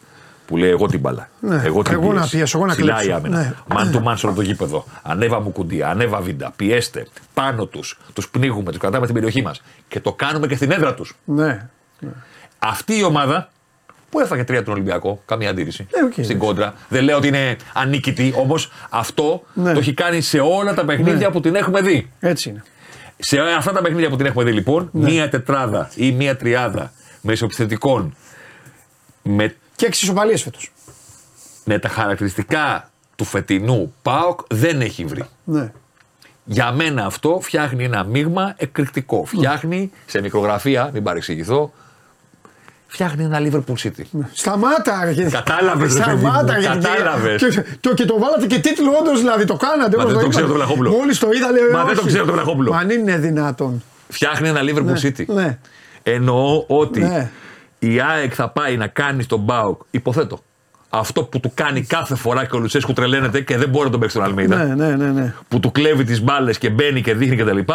που 0.50 0.56
λέει 0.56 0.70
εγώ 0.70 0.86
την 0.86 1.00
μπαλά. 1.00 1.28
Ναι. 1.40 1.62
Εγώ, 1.64 1.82
την 1.82 1.92
Εγώ 1.92 2.12
να 2.12 2.18
πίεση. 2.20 2.36
πιέσω, 2.36 2.58
εγώ 2.58 2.66
να 2.66 2.72
Ψηλά 2.72 2.92
κλέψω. 2.92 3.08
η 3.10 3.12
άμυνα. 3.12 3.38
Ναι. 3.38 3.54
Μαν 3.66 3.90
του 3.90 4.02
μαν 4.02 4.16
σε 4.16 4.26
όλο 4.26 4.34
το 4.34 4.42
γήπεδο. 4.42 4.84
Ανέβα 5.02 5.40
μου 5.40 5.50
κουντί, 5.50 5.82
ανέβα 5.82 6.20
βίντα. 6.20 6.52
Πιέστε 6.56 7.06
πάνω 7.34 7.66
τους. 7.66 7.98
Τους 8.12 8.28
πνίγουμε, 8.28 8.70
τους 8.70 8.80
κρατάμε 8.80 9.02
στην 9.02 9.14
περιοχή 9.14 9.42
μας. 9.42 9.62
Και 9.88 10.00
το 10.00 10.12
κάνουμε 10.12 10.46
και 10.46 10.56
στην 10.56 10.70
έδρα 10.70 10.94
τους. 10.94 11.16
Ναι. 11.24 11.68
Αυτή 12.58 12.98
η 12.98 13.02
ομάδα 13.04 13.50
που 14.10 14.20
έφαγε 14.20 14.44
τρία 14.44 14.62
τον 14.62 14.72
Ολυμπιακό, 14.72 15.22
καμία 15.26 15.50
αντίρρηση. 15.50 15.86
Ε, 15.90 16.02
οκ, 16.04 16.12
στην 16.12 16.24
εντάξει. 16.24 16.38
κόντρα. 16.46 16.74
Δεν 16.88 17.04
λέω 17.04 17.16
ότι 17.16 17.28
είναι 17.28 17.56
ανίκητη, 17.74 18.34
όμως 18.36 18.70
αυτό 18.90 19.42
Ναι. 19.54 19.72
το 19.72 19.78
έχει 19.78 19.94
κάνει 19.94 20.20
σε 20.20 20.38
όλα 20.40 20.74
τα 20.74 20.84
παιχνίδια 20.84 21.26
Ναι. 21.26 21.32
που 21.32 21.40
την 21.40 21.54
έχουμε 21.54 21.80
δει. 21.80 22.10
Έτσι 22.20 22.48
είναι. 22.48 22.62
Σε 23.18 23.40
αυτά 23.56 23.72
τα 23.72 23.82
παιχνίδια 23.82 24.08
που 24.08 24.16
την 24.16 24.26
έχουμε 24.26 24.44
δει 24.44 24.52
λοιπόν, 24.52 24.88
Ναι. 24.92 25.10
μία 25.10 25.28
τετράδα 25.28 25.90
ή 25.94 26.12
μία 26.12 26.36
τριάδα 26.36 26.92
μεσοεπιθετικών 27.20 28.14
με, 29.22 29.54
Και 29.80 29.86
έξι 29.86 30.04
ισοπαλίες 30.04 30.36
φέτος. 30.36 30.72
με 31.64 31.78
τα 31.78 31.88
χαρακτηριστικά 31.88 32.90
του 33.16 33.24
φετινού 33.24 33.94
ΠΑΟΚ 34.02 34.40
δεν 34.48 34.80
έχει 34.80 35.04
βρει. 35.04 35.24
Ναι. 35.44 35.72
Για 36.44 36.72
μένα 36.72 37.04
αυτό 37.04 37.38
φτιάχνει 37.42 37.84
ένα 37.84 38.04
μείγμα 38.04 38.54
εκρηκτικό. 38.56 39.24
Φτιάχνει 39.24 39.90
σε 40.06 40.20
μικρογραφία, 40.20 40.90
μην 40.92 41.02
παρεξηγηθώ, 41.02 41.72
φτιάχνει 42.86 43.24
ένα 43.24 43.38
Liverpool 43.40 43.74
City. 43.82 44.20
Σταμάτα, 44.32 45.04
ρε. 45.16 45.30
Κατάλαβες, 45.30 45.94
ρε 45.94 46.04
παιδί 46.04 46.14
μου, 46.16 46.20
Σταμάτα, 46.30 46.54
ρε. 46.54 46.62
κατάλαβες. 46.62 47.42
Και, 47.42 47.64
το, 47.80 47.94
και 47.94 48.04
το 48.04 48.18
βάλατε 48.18 48.46
και 48.46 48.58
τίτλο, 48.58 48.90
όντως 49.00 49.18
δηλαδή. 49.20 49.44
Το 49.44 49.56
κάνατε. 49.56 49.96
Μα 49.96 50.02
όπως 50.02 50.04
δεν 50.04 50.12
το 50.12 50.18
είπατε. 50.20 50.28
ξέρω 50.28 50.46
το 50.46 50.52
Βλαχόπουλο. 50.54 50.90
Μόλις 50.90 51.18
το 51.18 51.28
είδα, 51.32 51.50
λέει. 51.50 51.62
Μα 51.72 51.84
δεν 51.84 51.94
το 51.94 52.00
όχι. 52.00 52.08
ξέρω 52.08 52.24
το 52.24 52.32
Βλαχόπουλο. 52.32 52.72
Μα 52.72 52.78
αν 52.78 52.90
είναι 52.90 53.16
δυνατόν. 53.16 53.82
Φτιάχνει 54.08 54.48
ένα 54.48 54.60
Liverpool 54.62 54.84
Ναι, 54.84 55.00
City. 55.02 55.24
ναι. 55.26 55.58
Εννοώ 56.02 56.64
ότι 56.66 57.00
Ναι. 57.00 57.30
Η 57.82 58.00
ΑΕΚ 58.00 58.32
θα 58.34 58.48
πάει 58.48 58.76
να 58.76 58.86
κάνει 58.86 59.22
στον 59.22 59.46
ΠΑΟΚ, 59.46 59.80
υποθέτω, 59.90 60.38
αυτό 60.88 61.24
που 61.24 61.40
του 61.40 61.52
κάνει 61.54 61.82
κάθε 61.82 62.14
φορά 62.14 62.44
και 62.46 62.56
ο 62.56 62.58
Λουτσέσκου 62.58 62.92
τρελαίνεται 62.92 63.40
και 63.40 63.56
δεν 63.56 63.68
μπορεί 63.68 63.84
να 63.84 63.90
τον 63.90 64.00
παίξει 64.00 64.16
τον 64.16 64.24
Αλμίδα. 64.24 64.64
Ναι, 64.64 64.74
ναι, 64.74 64.96
ναι. 64.96 65.10
ναι. 65.10 65.34
που 65.48 65.60
του 65.60 65.72
κλέβει 65.72 66.04
τις 66.04 66.22
μπάλες 66.22 66.58
και 66.58 66.70
μπαίνει 66.70 67.02
και 67.02 67.14
δείχνει 67.14 67.36
κτλ. 67.36 67.58
Και, 67.58 67.74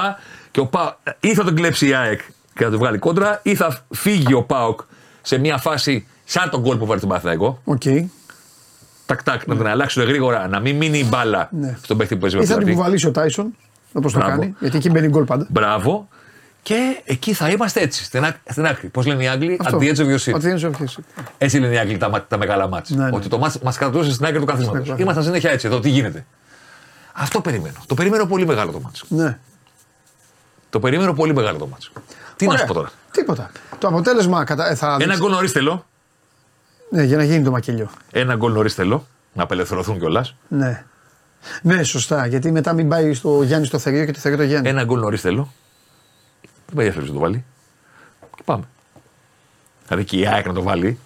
και 0.51 0.59
ο 0.59 0.65
Πα... 0.67 0.99
ή 1.19 1.33
θα 1.33 1.43
τον 1.43 1.55
κλέψει 1.55 1.87
η 1.87 1.93
ΑΕΚ 1.93 2.19
και 2.55 2.63
θα 2.63 2.69
τον 2.69 2.79
βγάλει 2.79 2.97
κόντρα, 2.97 3.39
ή 3.43 3.55
θα 3.55 3.85
φύγει 3.93 4.33
ο 4.33 4.43
ΠΑΟΚ 4.43 4.79
σε 5.21 5.37
μια 5.37 5.57
φάση 5.57 6.07
σαν 6.23 6.49
το 6.49 6.61
γκολ 6.61 6.77
που 6.77 6.85
έβαλε 6.85 6.99
στον 6.99 7.09
Παναθηναϊκό. 7.11 7.61
Οκ. 7.63 7.81
Τακ, 9.05 9.23
τακ, 9.23 9.47
να 9.47 9.55
την 9.55 9.67
αλλάξουν 9.67 10.03
γρήγορα, 10.03 10.47
να 10.47 10.59
μην 10.59 10.75
μείνει 10.75 10.97
η 10.99 11.05
μπάλα 11.09 11.49
Ναι. 11.51 11.77
στον 11.81 11.97
παίχτη 11.97 12.13
που 12.15 12.21
παίζει 12.21 12.35
με 12.35 12.43
Ή 12.43 12.45
θα 12.45 12.53
την 12.53 12.61
πλάτη. 12.63 12.77
κουβαλήσει 12.77 13.07
ο 13.07 13.11
Τάισον, 13.11 13.55
όπως 13.93 14.13
το 14.13 14.19
Μπράβο. 14.19 14.39
κάνει. 14.39 14.55
Γιατί 14.59 14.77
εκεί 14.77 14.89
μπαίνει 14.89 15.07
γκολ 15.07 15.23
πάντα. 15.23 15.47
Μπράβο. 15.49 16.07
Και 16.65 17.01
εκεί 17.05 17.33
θα 17.33 17.49
είμαστε 17.49 17.81
έτσι, 17.81 18.03
στην, 18.03 18.23
άκ- 18.25 18.37
στην 18.49 18.65
άκρη. 18.65 18.87
Πώς 18.87 19.05
λένε 19.05 19.23
οι 19.23 19.27
Άγγλοι, 19.27 19.57
at 19.61 19.65
Αυτό. 19.65 19.77
the 19.81 19.83
edge 19.83 19.97
of 19.97 20.07
your 20.17 20.17
seat. 20.19 20.33
At 20.35 20.41
the 20.41 20.53
edge 20.57 20.63
of 20.69 20.71
your 20.71 20.85
seat. 20.85 21.23
Έτσι 21.37 21.57
λένε 21.59 21.73
οι 21.73 21.77
Άγγλοι 21.77 21.97
τα, 21.97 22.09
μα- 22.09 22.21
τα 22.23 22.37
μεγάλα 22.37 22.67
ματς. 22.67 22.95
Ναι, 22.95 23.03
ναι. 23.09 23.15
Ότι 23.15 23.27
το 23.27 23.37
ματς 23.37 23.59
μας 23.59 23.77
κρατούσε 23.77 24.11
στην 24.11 24.25
άκρη 24.25 24.39
του 24.39 24.45
καθίσματος. 24.45 24.91
άκρη. 24.91 25.01
Ήμασταν 25.01 25.23
συνέχεια 25.23 25.51
έτσι 25.51 25.67
εδώ, 25.67 25.79
τι 25.79 25.89
γίνεται. 25.89 26.25
Αυτό 27.13 27.41
περιμένω. 27.41 27.75
Το 27.85 27.93
περιμένω 27.93 28.25
πολύ 28.25 28.45
μεγάλο 28.45 28.71
το 28.71 28.79
μάτσο. 28.79 29.05
Ναι. 29.09 29.37
Το 30.69 30.79
περιμένω 30.79 31.13
πολύ 31.13 31.33
μεγάλο 31.33 31.57
το 31.57 31.67
μάτσο. 31.67 31.91
Τι 32.35 32.45
να 32.45 32.51
Ωραία. 32.51 32.61
σου 32.61 32.67
πω 32.67 32.73
τώρα; 32.73 32.89
Τίποτα. 33.11 33.51
Το 33.77 33.87
αποτέλεσμα 33.87 34.43
κατα... 34.43 34.69
ε, 34.69 34.75
θα 34.75 34.87
Ένα 34.87 34.97
δείξει- 34.97 35.19
γκολ 35.19 35.31
νωρίς 35.31 35.51
θέλω. 35.51 35.85
Ναι, 36.89 37.03
για 37.03 37.17
να 37.17 37.23
γίνει 37.23 37.43
το 37.43 37.51
μακελιό. 37.51 37.89
Ένα 38.11 38.35
γκολ 38.35 38.51
νωρίς 38.51 38.73
θέλω. 38.73 39.07
Να 39.33 39.43
απελευθερωθούν 39.43 39.99
κιόλας. 39.99 40.35
Ναι. 40.47 40.83
Ναι, 41.61 41.83
σωστά. 41.83 42.25
Γιατί 42.25 42.51
μετά 42.51 42.73
μην 42.73 42.89
πάει 42.89 43.13
στο 43.13 43.43
Γιάννης 43.43 43.67
στο 43.67 43.77
θερίο 43.77 44.05
και 44.05 44.11
το 44.11 44.19
θερίο 44.19 44.37
το 44.37 44.43
Γιάννη. 44.43 44.69
Ένα 44.69 44.83
γκολ 44.83 44.99
νωρίς 44.99 45.21
θέλω. 45.21 45.53
Δεν 46.65 46.75
με 46.75 46.83
ενδιαφέρει 46.83 47.05
να 47.07 47.13
το 47.13 47.19
βάλει; 47.19 47.43
Και 48.35 48.41
πάμε. 48.45 48.63
Δηλαδή 49.87 50.05
και 50.05 50.17
η 50.17 50.27
ΑΕΚ 50.27 50.45
να 50.47 50.53
το 50.53 50.61
βάλει. 50.61 50.99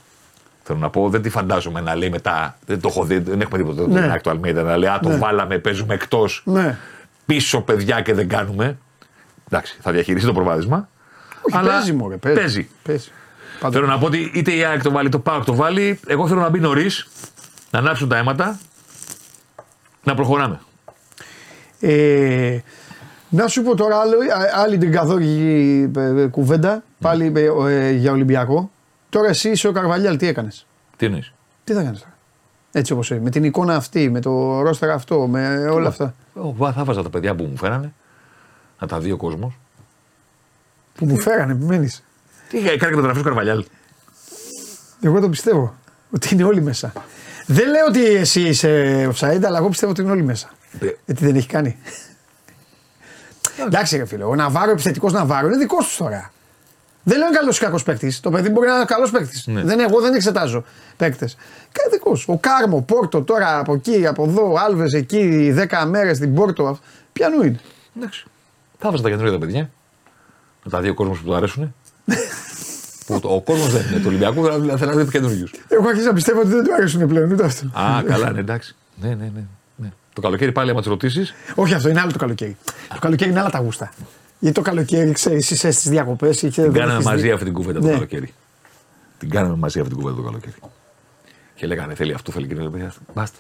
Θέλω 0.64 0.80
να 0.80 0.90
πω, 0.90 1.10
δεν 1.10 1.22
τη 1.22 1.30
φαντάζομαι 1.30 1.82
να 1.82 1.96
λέει 1.96 2.10
μετά. 2.10 2.58
Δεν 2.66 2.82
το 2.82 2.88
έχω 2.88 3.04
δει, 3.04 3.18
δεν 3.20 3.42
έχουμε 3.42 3.58
τίποτα. 3.58 3.88
Ναι. 3.88 4.00
Ναι. 4.08 4.20
Το 4.20 4.30
Αλμίδα 4.30 4.62
να 4.64 4.78
λέει 4.78 4.90
Α, 4.90 5.00
το 5.00 5.10
Ναι. 5.10 5.16
βάλαμε, 5.18 5.58
παίζουμε 5.58 5.94
εκτός. 5.94 6.42
Ναι. 6.46 6.78
Πίσω 7.26 7.62
παιδιά 7.62 8.02
και 8.02 8.14
δεν 8.14 8.28
κάνουμε. 8.28 8.78
Εντάξει, 9.52 9.78
θα 9.82 9.92
διαχειριστεί 9.92 10.28
το 10.28 10.34
προβάδισμα. 10.34 10.90
Όχι, 11.42 11.58
αλλά 11.58 11.70
παίζει 11.72 11.94
μωρέ, 11.94 12.18
παίζει. 12.18 12.40
παίζει. 12.40 12.70
παίζει. 12.84 13.10
Πάντα. 13.60 13.74
Θέλω 13.74 13.88
να 13.88 13.98
πω 13.98 14.06
ότι 14.06 14.32
είτε 14.34 14.52
η 14.52 14.64
ΑΕΚ 14.64 14.84
το 14.84 14.92
βάλει, 14.92 15.10
το 15.10 15.20
ΠΑΟΚ 15.20 15.44
το 15.44 15.56
βάλει. 15.56 16.00
Εγώ 16.08 16.28
θέλω 16.28 16.40
να 16.42 16.50
μπει 16.50 16.60
νωρίς, 16.60 17.08
να 17.72 17.80
ανάψουν 17.80 18.10
τα 18.10 18.18
αίματα, 18.18 18.60
να 20.04 20.16
προχωράμε. 20.16 20.60
Ε, 21.80 22.60
να 23.30 23.48
σου 23.48 23.64
πω 23.64 23.76
τώρα 23.76 24.00
άλλο, 24.00 24.18
α- 24.18 24.62
άλλη 24.62 24.78
τριγκαδόρικη 24.78 25.92
ε, 25.96 26.22
ε, 26.22 26.28
κουβέντα, 26.28 26.84
πάλι 27.00 27.34
ε, 27.36 27.50
ε, 27.68 27.92
για 27.92 28.12
Ολυμπιακό. 28.12 28.72
Τώρα 29.10 29.28
εσύ 29.28 29.50
είσαι 29.50 29.68
ο 29.68 29.72
Καρβαλιάλ, 29.72 30.18
τι 30.18 30.28
έκανες; 30.28 30.66
Τι 30.98 31.06
εννοείς; 31.06 31.34
Τι 31.64 31.74
θα 31.74 31.84
κάνεις 31.84 32.00
τώρα; 32.00 32.14
Έτσι 32.72 32.94
όπως 32.94 33.10
είναι, 33.10 33.20
με 33.20 33.30
την 33.30 33.44
εικόνα 33.44 33.76
αυτή, 33.76 34.10
με 34.10 34.20
το 34.22 34.62
ρόστερ 34.62 34.90
αυτό, 34.90 35.28
με 35.28 35.68
όλα 35.70 35.88
αυτά. 35.88 36.16
Θα 36.74 36.84
βάζα 36.84 37.04
τα 37.04 37.10
παιδιά 37.10 37.36
που 37.36 37.44
μου 37.44 37.58
φέρανε, 37.58 37.94
να 38.80 38.88
τα 38.88 39.00
δει 39.00 39.12
ο 39.12 39.18
κόσμος. 39.18 39.60
Που 40.96 41.06
μου 41.06 41.20
φέρανε, 41.20 41.52
επιμένεις. 41.52 42.04
Τι 42.50 42.58
έκανε 42.58 42.90
και 42.90 42.96
το 42.96 43.02
γραφείο 43.02 43.24
Καρβαλιάλ. 43.24 43.66
Εγώ 45.02 45.20
το 45.20 45.30
πιστεύω, 45.30 45.76
ότι 46.12 46.34
είναι 46.34 46.44
όλοι 46.44 46.62
μέσα. 46.62 46.94
Δεν 47.46 47.70
λέω 47.70 47.86
ότι 47.88 48.06
εσύ 48.06 48.42
είσαι 48.42 49.08
offside, 49.14 49.42
αλλά 49.46 49.58
εγώ 49.58 49.70
πιστεύω 49.70 49.92
ότι 49.92 50.02
είναι 50.02 50.12
όλοι 50.12 50.24
μέσα. 50.24 50.50
Ε. 50.80 50.88
Γιατί 51.06 51.26
δεν 51.26 51.36
έχει 51.36 51.48
κάνει. 51.48 51.78
Εντάξει, 53.66 53.98
ρε 53.98 54.06
φίλε, 54.06 54.24
ο 54.24 54.36
Ναβάρο, 54.36 54.72
επιθετικό 54.72 55.10
Ναβάρο 55.10 55.48
είναι 55.48 55.58
δικό 55.58 55.78
του 55.78 55.96
τώρα. 55.98 56.32
Δεν 57.04 57.18
λέω 57.18 57.28
είναι 57.28 57.38
καλό 57.38 57.52
ή 57.52 57.58
κακό 57.58 57.80
παίκτη. 57.86 58.20
Το 58.22 58.30
παιδί 58.30 58.50
μπορεί 58.50 58.68
να 58.68 58.76
είναι 58.76 58.86
καλό 58.86 59.10
παίκτη. 59.12 59.52
Ναι. 59.52 59.64
Δεν, 59.64 59.80
εγώ 59.80 60.02
δεν 60.02 60.14
εξετάζω 60.14 60.64
παίκτε. 60.98 61.30
Κάτι 61.72 61.90
δικό. 61.92 62.18
Ο 62.26 62.38
Κάρμο, 62.38 62.82
Πόρτο 62.82 63.22
τώρα 63.22 63.60
από 63.60 63.74
εκεί, 63.74 64.08
από 64.08 64.24
εδώ, 64.24 64.54
Άλβε 64.58 64.86
εκεί, 64.94 65.54
10 65.70 65.86
μέρε 65.88 66.14
στην 66.14 66.34
Πόρτο. 66.34 66.80
Πιανού 67.14 67.44
είναι. 67.44 67.60
Εντάξει. 67.98 68.26
Θα 68.80 68.90
βάζα 68.90 69.04
τα 69.04 69.10
καινούργια 69.10 69.34
τα 69.34 69.46
παιδιά. 69.46 69.70
Να 70.64 70.72
τα 70.72 70.80
δει 70.82 70.90
ο 70.90 70.94
κόσμο 70.94 71.14
που 71.14 71.24
του 71.24 71.36
αρέσουν. 71.36 71.76
που 73.06 73.20
το, 73.20 73.30
ο 73.30 73.42
κόσμο 73.42 73.66
δεν 73.66 73.82
είναι. 73.90 74.00
Του 74.00 74.06
Ολυμπιακού 74.08 74.46
θέλει 74.46 74.78
θέλει 74.78 74.96
να 74.96 75.04
δει 75.04 75.12
καινούριου. 75.12 75.48
Εγώ 75.68 75.88
αρχίζω 75.88 76.08
να 76.08 76.14
πιστεύω 76.14 76.40
ότι 76.40 76.50
δεν 76.50 76.64
του 76.64 76.74
αρέσουν 76.74 77.08
πλέον 77.08 77.32
ούτε 77.32 77.46
αυτό. 77.46 77.80
Α, 77.80 78.04
καλά, 78.06 78.32
ναι, 78.32 78.40
εντάξει. 78.40 78.76
Ναι, 79.02 79.08
ναι, 79.08 79.32
ναι. 79.36 79.44
Ναι. 80.20 80.26
Το 80.26 80.28
καλοκαίρι 80.28 80.52
πάλι, 80.52 80.70
άμα 80.70 80.82
του 80.82 80.90
ρωτήσεις. 80.90 81.34
Όχι 81.56 81.74
αυτό, 81.74 81.90
είναι 81.90 82.00
άλλο 82.00 82.12
το 82.12 82.18
καλοκαίρι. 82.18 82.58
Το 82.90 83.00
καλοκαίρι 83.00 83.30
είναι 83.30 83.40
άλλα 83.40 83.50
τα 83.50 83.60
γούστα. 83.60 83.92
Γιατί 84.40 84.56
το 84.56 84.62
καλοκαίρι, 84.62 85.12
ξέρεις, 85.12 85.52
είσαι 85.52 85.72
στις 85.72 85.90
διακοπές. 85.90 86.38
Την 86.38 86.74
κάναμε 86.74 87.04
μαζί 87.04 87.32
αυτή 87.32 87.46
την 87.46 87.54
κουβέντα 87.54 87.80
το 87.80 87.86
Ναι. 87.86 87.94
καλοκαίρι. 87.94 88.34
Την 89.18 89.30
κάναμε 89.30 89.56
μαζί 89.56 89.80
αυτή 89.80 89.92
την 89.94 90.02
κουβέντα 90.02 90.22
το 90.22 90.28
καλοκαίρι. 90.28 90.56
Και 91.56 91.68
λέγανε 91.68 91.96
θέλει 91.96 92.14
αυτό, 92.14 92.32
θέλει 92.32 92.46
εκείνο. 92.46 92.70
Λέει, 92.70 92.90
Μπάστα. 93.14 93.40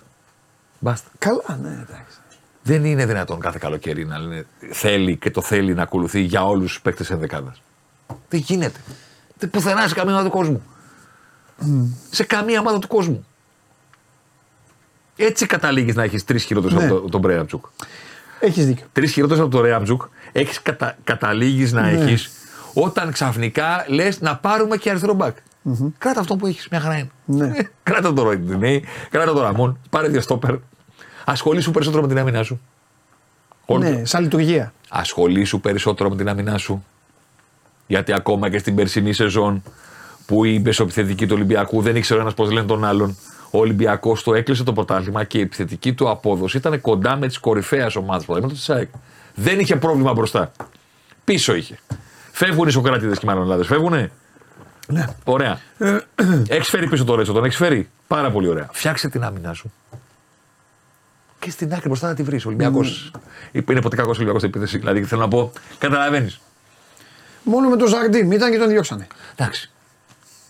Μπάστα. 0.80 1.10
Καλά, 1.18 1.60
ναι, 1.62 1.70
εντάξει. 1.70 2.18
Δεν 2.64 2.86
είναι 2.86 3.06
δυνατόν 3.06 3.40
κάθε 3.40 3.58
καλοκαίρι 3.62 4.06
να 4.06 4.20
λένε 4.20 4.46
θέλει 4.72 5.18
και 5.18 5.32
το 5.32 5.42
θέλει 5.42 5.74
να 5.74 5.82
ακολουθεί 5.82 6.20
για 6.20 6.46
όλους 6.46 6.72
τους 6.72 6.82
παίκτες 6.82 7.10
ενδεκάδα. 7.10 7.56
Δεν 8.30 8.40
γίνεται. 8.40 8.80
Δεν 9.38 9.50
πουθενά 9.50 9.88
σε 9.88 9.94
καμία 9.94 10.14
ομάδα 10.14 10.30
του 10.30 10.36
κόσμου. 10.36 10.64
Σε 12.10 12.24
καμία 12.24 12.60
ομάδα 12.60 12.80
του 12.80 12.88
κόσμου. 12.88 13.26
Έτσι 15.22 15.46
καταλήγεις 15.46 15.96
να 15.96 16.04
έχεις 16.04 16.24
τρεις 16.26 16.44
χειρότερου 16.44 16.76
Ναι. 16.76 16.86
από 16.86 16.94
το- 17.02 17.10
τον 17.10 17.20
Μπρέαμτσουκ. 17.20 17.66
Έχεις 18.40 18.66
δίκιο. 18.66 18.86
Τρεις 18.92 19.12
χειρότερου 19.12 19.42
από 19.42 19.50
τον 19.52 19.62
Ρέαμτσουκ 19.62 20.02
έχεις 20.32 20.62
κατα, 20.62 20.98
καταλήγεις 21.04 21.72
να 21.72 21.82
Ναι. 21.82 21.90
έχεις 21.92 22.32
όταν 22.74 23.12
ξαφνικά 23.12 23.86
λες 23.88 24.22
να 24.22 24.36
πάρουμε 24.38 24.78
και 24.78 24.90
αριστερό 24.90 25.14
μπακ. 25.14 25.38
Κράτα 25.98 26.20
αυτό 26.20 26.36
που 26.36 26.48
έχεις, 26.48 26.68
μια 26.72 26.80
χαρά 26.80 26.98
είναι. 26.98 27.10
Ναι. 27.26 27.52
κράτα 27.84 28.14
το 28.14 28.24
Ρόιντινέι, 28.24 28.84
κράτα 29.10 29.34
το 29.34 29.42
Ραμόν, 29.42 29.80
πάρε 29.90 30.08
δύο 30.08 30.22
στόπερ. 30.22 30.56
Ασχολήσου 31.26 31.72
περισσότερο 31.72 32.02
με 32.02 32.08
την 32.08 32.18
άμυνά 32.20 32.44
σου. 32.44 32.62
Όλο 33.66 33.84
το- 33.84 33.90
Ναι, 33.90 34.06
σαν 34.06 34.22
λειτουργία. 34.24 34.74
ασχολήσου 34.90 35.60
περισσότερο 35.60 36.10
με 36.10 36.16
την 36.16 36.30
άμυνά 36.30 36.58
σου. 36.58 36.86
Γιατί 37.88 38.14
ακόμα 38.14 38.50
και 38.50 38.58
στην 38.58 38.76
περσινή 38.76 39.14
σεζόν 39.14 39.64
που 40.26 40.44
η 40.44 40.60
μεσοεπιθετική 40.60 41.26
του 41.28 41.34
Ολυμπιακού 41.36 41.82
δεν 41.82 41.96
ήξερε 41.96 42.20
ένας 42.22 42.34
πώς 42.34 42.52
λένε 42.52 42.68
τον 42.68 42.86
άλλον. 42.86 43.18
Ο 43.52 43.60
Ολυμπιακός 43.60 44.24
το 44.24 44.34
έκλεισε 44.34 44.64
το 44.64 44.74
πρωτάθλημα 44.74 45.24
και 45.24 45.38
η 45.38 45.42
επιθετική 45.42 45.94
του 45.94 46.10
απόδοση 46.10 46.58
ήταν 46.58 46.82
κοντά 46.82 47.16
με 47.16 47.28
τις 47.28 47.38
κορυφαίες 47.38 47.96
ομάδες 47.96 48.26
που 48.26 48.48
της 48.48 48.64
ΣΑΕΚ. 48.64 48.90
Δεν 49.36 49.60
είχε 49.60 49.76
πρόβλημα 49.76 50.14
μπροστά. 50.14 50.52
Πίσω 51.24 51.56
είχε. 51.56 51.80
Φεύγουν 52.32 52.68
οι 52.68 52.72
Σοκράτιδε 52.72 53.14
και 53.14 53.20
οι 53.24 53.28
Μαρονάδε. 53.28 53.64
Φεύγουνε; 53.64 54.12
Ναι. 54.88 55.06
Ωραία. 55.24 55.60
έχεις 56.48 56.70
φέρει 56.70 56.88
πίσω 56.90 57.04
το 57.04 57.16
Ρέτσο, 57.16 57.34
τον 57.34 57.44
έχεις 57.44 57.58
φέρει; 57.58 57.90
Πάρα 58.08 58.32
πολύ 58.32 58.48
ωραία. 58.48 58.70
Φτιάξε 58.72 59.10
την 59.10 59.24
άμυνά 59.24 59.54
σου. 59.54 59.72
Και 61.40 61.52
στην 61.52 61.74
άκρη 61.74 61.88
μπροστά 61.88 62.08
να 62.08 62.14
τη 62.14 62.24
βρεις. 62.24 62.46
Ο 62.46 62.48
Ολυμπιακός. 62.48 63.12
Είναι 63.52 63.82
ποτέ 63.82 63.96
κακός 63.96 64.16
Ολυμπιακός 64.16 64.42
στην 64.42 64.54
επίθεση. 64.54 64.78
Δηλαδή 64.78 65.04
θέλω 65.04 65.22
να 65.22 65.28
πω, 65.28 65.52
καταλαβαίνεις. 65.78 66.40
Μόνο 67.44 67.70
με 67.70 67.76
το 67.76 67.88
Ζαρντίν 67.88 68.32
ήταν 68.32 68.52
και 68.52 68.58
τον 68.58 68.68
διώξανε. 68.68 69.08
Εντάξει. 69.36 69.72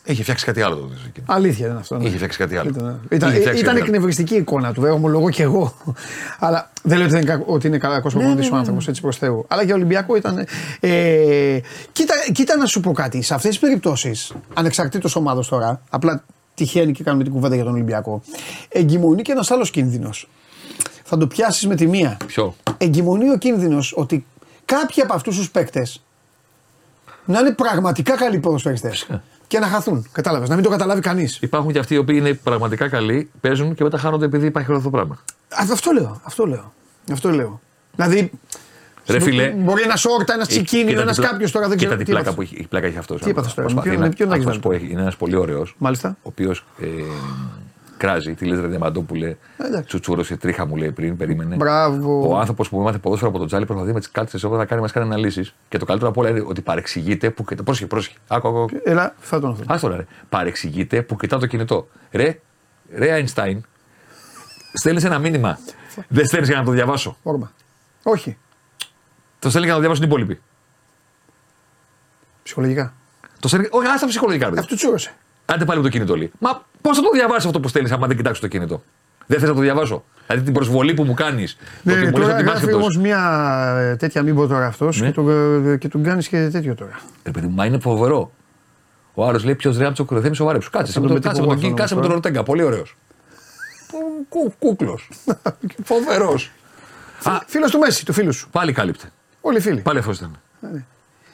Είχε 0.09 0.21
φτιάξει 0.21 0.45
κάτι 0.45 0.61
άλλο 0.61 0.75
τότε. 0.75 0.93
εκείνο. 1.07 1.25
Αλήθεια 1.29 1.65
ήταν 1.65 1.77
αυτό. 1.77 1.97
ναι. 1.97 2.05
Είχε 2.05 2.15
φτιάξει 2.15 2.37
κάτι 2.37 2.57
άλλο. 2.57 2.69
Ήταν, 2.69 2.99
ήταν, 3.09 3.29
Είχε 3.29 3.39
φτιάξει 3.39 3.61
ήταν 3.61 3.63
κάτι 3.63 3.69
άλλο. 3.69 3.77
εκνευριστική 3.85 4.33
η 4.33 4.37
εικόνα 4.37 4.73
του, 4.73 4.81
βέβαια, 4.81 4.95
ομολογώ 4.95 5.29
και 5.29 5.43
εγώ. 5.43 5.73
Αλλά 6.39 6.71
δεν 6.83 6.97
λέω 6.97 7.05
ότι, 7.07 7.13
δεν 7.15 7.21
είναι, 7.23 7.31
κακό- 7.31 7.53
ότι 7.53 7.67
είναι 7.67 7.77
κακό 7.77 8.09
προπονητή 8.09 8.49
ο 8.51 8.55
άνθρωπος, 8.55 8.87
έτσι 8.87 9.01
προς 9.01 9.17
Θεού. 9.17 9.45
Αλλά 9.47 9.63
για 9.63 9.75
Ολυμπιακό 9.75 10.15
ήταν. 10.15 10.45
Ε, 10.79 11.59
κοίτα, 11.91 12.13
κοίτα 12.31 12.57
να 12.57 12.65
σου 12.65 12.79
πω 12.79 12.91
κάτι. 12.91 13.21
Σε 13.21 13.33
αυτές 13.33 13.49
τις 13.49 13.59
περιπτώσεις, 13.59 14.33
ανεξαρτήτως 14.53 15.15
ομάδος 15.15 15.47
τώρα, 15.47 15.81
απλά 15.89 16.23
τυχαίνει 16.55 16.91
και 16.91 17.03
κάνουμε 17.03 17.23
την 17.23 17.33
κουβέντα 17.33 17.55
για 17.55 17.63
τον 17.63 17.73
Ολυμπιακό, 17.73 18.21
εγκυμονεί 18.69 19.21
και 19.21 19.31
ένας 19.31 19.51
άλλος 19.51 19.69
κίνδυνος. 19.71 20.29
Θα 21.03 21.17
το 21.17 21.27
πιάσεις 21.27 21.67
με 21.67 21.75
τη 21.75 21.87
μία. 21.87 22.17
Ποιο; 22.25 22.55
Εγκυμονεί 22.77 23.29
ο 23.29 23.37
κίνδυνος 23.37 23.93
ότι 23.95 24.25
κάποιοι 24.65 25.03
από 25.03 25.13
αυτούς 25.13 25.37
τους 25.37 25.51
παίκτες 25.51 26.03
να 27.25 27.39
είναι 27.39 27.51
πραγματικά 27.51 28.15
καλοί 28.15 28.39
ποδοσφαιριστές 28.39 29.07
και 29.49 29.59
να 29.59 29.67
χαθούν. 29.67 30.05
Κατάλαβες, 30.11 30.49
να 30.49 30.55
μην 30.55 30.63
το 30.63 30.69
καταλάβει 30.69 31.01
κανείς. 31.01 31.37
Υπάρχουν 31.41 31.71
και 31.71 31.79
αυτοί 31.79 31.93
οι 31.93 31.97
οποίοι 31.97 32.15
είναι 32.19 32.33
πραγματικά 32.33 32.87
καλοί, 32.89 33.29
παίζουν 33.41 33.75
και 33.75 33.83
μετά 33.83 33.97
χάνονται 33.97 34.25
επειδή 34.25 34.45
υπάρχει 34.45 34.71
αυτό 34.71 34.83
το 34.83 34.89
πράγμα. 34.89 35.17
Αυτό 35.71 35.91
λέω. 35.91 36.21
Αυτό 36.23 36.45
λέω. 36.45 36.73
Αυτό 37.11 37.29
λέω. 37.31 37.61
Δηλαδή. 37.95 38.31
Ρε 39.07 39.19
φίλε. 39.19 39.49
Μπορεί 39.49 39.81
ένα 39.81 39.95
όρτα, 40.17 40.33
ένα 40.33 40.45
τσικίνιο, 40.45 41.01
ένας 41.01 41.19
κάποιος 41.19 41.51
τώρα 41.51 41.67
δεν 41.67 41.77
ξέρω. 41.77 41.91
Κοίτα 41.91 42.03
την 42.03 42.05
τι 42.05 42.11
πλάκα 42.21 42.29
έπαθε. 42.29 42.35
που 42.35 42.41
έχει, 42.41 42.63
η 42.63 42.67
πλάκα 42.67 42.87
έχει 42.87 42.97
αυτός. 42.97 43.21
Τι 43.21 43.29
έπαθες 43.29 43.53
τώρα, 43.53 43.73
με 43.73 43.81
ποιον- 43.81 43.97
με 43.97 44.09
ποιον 44.09 44.31
έχεις 44.31 44.45
βάλει; 44.45 44.59
που 44.59 44.71
έχει, 44.71 44.87
είναι 44.91 45.01
ένας 45.01 45.15
πολύ 45.15 45.35
ωραίος. 45.35 45.75
Μάλιστα. 45.77 46.09
Ο 46.09 46.19
οποίος 46.21 46.65
ε, 46.81 46.85
κράζει, 47.99 48.33
τι 48.33 48.45
λες, 48.45 48.59
Ρε 48.59 48.67
Διαμαντόπουλε; 48.67 49.27
Ε, 49.27 49.37
εντάξει. 49.57 49.87
Τσουτσούρωσε 49.87 50.37
τρίχα 50.37 50.65
μου 50.65 50.75
λέει 50.75 50.91
πριν, 50.91 51.17
περίμενε. 51.17 51.55
Μπράβο. 51.55 52.29
Ο 52.29 52.37
άνθρωπος 52.37 52.69
που 52.69 52.79
μάθε 52.79 52.97
ποδόσφαιρο 52.97 53.29
από 53.29 53.37
τον 53.39 53.47
Τζάλι 53.47 53.65
προσπαθεί 53.65 53.93
με 53.93 53.99
τις 53.99 54.11
κάλτσες 54.11 54.43
εδώ 54.43 54.57
να 54.57 54.65
κάνει, 54.65 54.81
μας 54.81 54.91
κάνει 54.91 55.05
αναλύσεις. 55.05 55.55
Και 55.69 55.77
το 55.77 55.85
καλύτερο 55.85 56.09
από 56.09 56.21
όλα 56.21 56.29
είναι 56.29 56.43
ότι 56.47 56.61
παρεξηγείται 56.61 57.29
που. 57.29 57.43
κοιτά- 57.45 57.63
Πρόσεχε, 57.63 57.87
πρόσεχε. 57.87 58.17
Άκου, 58.27 58.47
άκου. 58.47 58.57
άκου. 58.61 58.79
Έλα, 58.83 59.15
θα 59.19 59.39
τον 59.39 59.51
αφήσω. 59.51 59.65
Άστο 59.67 59.87
ρε. 59.87 60.05
Παρεξηγείται 60.29 61.01
που 61.01 61.15
κοιτά 61.15 61.37
το 61.37 61.45
κινητό. 61.45 61.87
Ρε, 62.11 62.39
ρε 62.95 63.11
Αϊνστάιν, 63.11 63.63
στέλνεις 64.73 65.03
ένα 65.03 65.19
μήνυμα. 65.19 65.59
Δεν 66.07 66.25
στέλνεις 66.25 66.49
για 66.49 66.57
να 66.57 66.63
το 66.63 66.71
διαβάσω. 66.71 67.17
Όρμα. 67.23 67.51
Όχι. 68.03 68.37
Το 69.39 69.49
στέλνει 69.49 69.67
για 69.67 69.75
να 69.75 69.81
το 69.81 69.87
διαβάσουν 69.87 70.03
οι 70.03 70.07
υπόλοιποι. 70.11 70.41
Ψυχολογικά. 72.43 72.93
Το 73.39 73.47
στέλνει. 73.47 73.67
Όχι, 73.71 73.87
άστα 73.87 74.07
ψυχολογικά. 74.07 74.49
ρε. 74.49 74.59
Αυτό 74.59 74.75
τσούρωσε. 74.75 75.13
Άντε 75.45 75.65
πάλι 75.65 75.77
με 75.79 75.85
το 75.85 75.91
κινητό 75.91 76.17
λέει. 76.17 76.31
Μα 76.39 76.65
πώς 76.81 76.97
θα 76.97 77.03
το 77.03 77.09
διαβάσεις 77.13 77.45
αυτό 77.45 77.59
που 77.59 77.67
στέλνεις, 77.67 77.91
άμα 77.91 78.07
δεν 78.07 78.17
κοιτάξεις 78.17 78.41
το 78.41 78.47
κινητό; 78.47 78.83
Δεν 79.25 79.39
θες 79.39 79.49
να 79.49 79.55
το 79.55 79.61
διαβάσω; 79.61 80.03
Δηλαδή 80.27 80.45
την 80.45 80.53
προσβολή 80.53 80.93
που 80.93 81.03
μου 81.03 81.13
κάνεις. 81.13 81.57
Ναι, 81.83 81.93
ότι 81.93 82.01
μου 82.01 82.05
λες 82.05 82.13
τώρα 82.13 82.25
ότι 82.33 82.41
είμαι 82.41 82.41
γράφει 82.41 82.57
άσχετος. 82.57 82.81
όμως 82.81 82.97
μια 82.97 83.75
ε, 83.79 83.95
τέτοια, 83.95 84.21
μην 84.23 84.35
πω 84.35 84.47
τώρα 84.47 84.65
αυτός 84.65 84.99
Ναι. 85.01 85.07
και, 85.07 85.13
τον- 85.13 85.77
και 85.77 85.87
τον 85.87 86.03
κάνεις 86.03 86.27
και 86.27 86.47
τέτοιο 86.51 86.75
τώρα. 86.75 86.99
Ρε 87.23 87.31
παιδί 87.31 87.47
μου, 87.47 87.53
μα 87.55 87.65
είναι 87.65 87.79
φοβερό. 87.79 88.31
Ο 89.13 89.25
άλλο 89.27 89.41
λέει 89.43 89.55
ποιος 89.55 89.77
ρέαμψο 89.77 90.03
κουρεθέμι 90.05 90.35
σοβαρέψου. 90.35 90.69
Κάτσε 90.69 90.91
Θα 90.91 90.99
με 90.99 91.07
τον 91.07 91.15
τον, 91.15 91.23
κάτσε 91.25 91.41
με 91.41 91.47
τον, 91.47 91.55
πετυχώ 91.55 91.73
κάτσε 91.75 91.93
με 91.95 91.99
αυτό 91.99 92.11
τον 92.11 92.11
όμως 92.11 92.25
Ροτέγκα. 92.25 92.43
Πολύ 92.43 92.63
ωραίος. 92.63 92.95
Κούκλος. 94.59 95.09
Φοβερός. 95.83 96.51
Α, 97.23 97.31
Φίλος 97.47 97.71
του 97.71 97.79
Μέση, 97.79 98.05
του 98.05 98.13
φίλου 98.13 98.33
σου. 98.33 98.49
πάλι 98.49 98.71
κάλυπτε. 98.71 99.11
Όλοι 99.41 99.59
φίλοι. 99.59 99.81
Πάλι 99.81 99.99
αυτό 99.99 100.11
ήταν. 100.11 100.39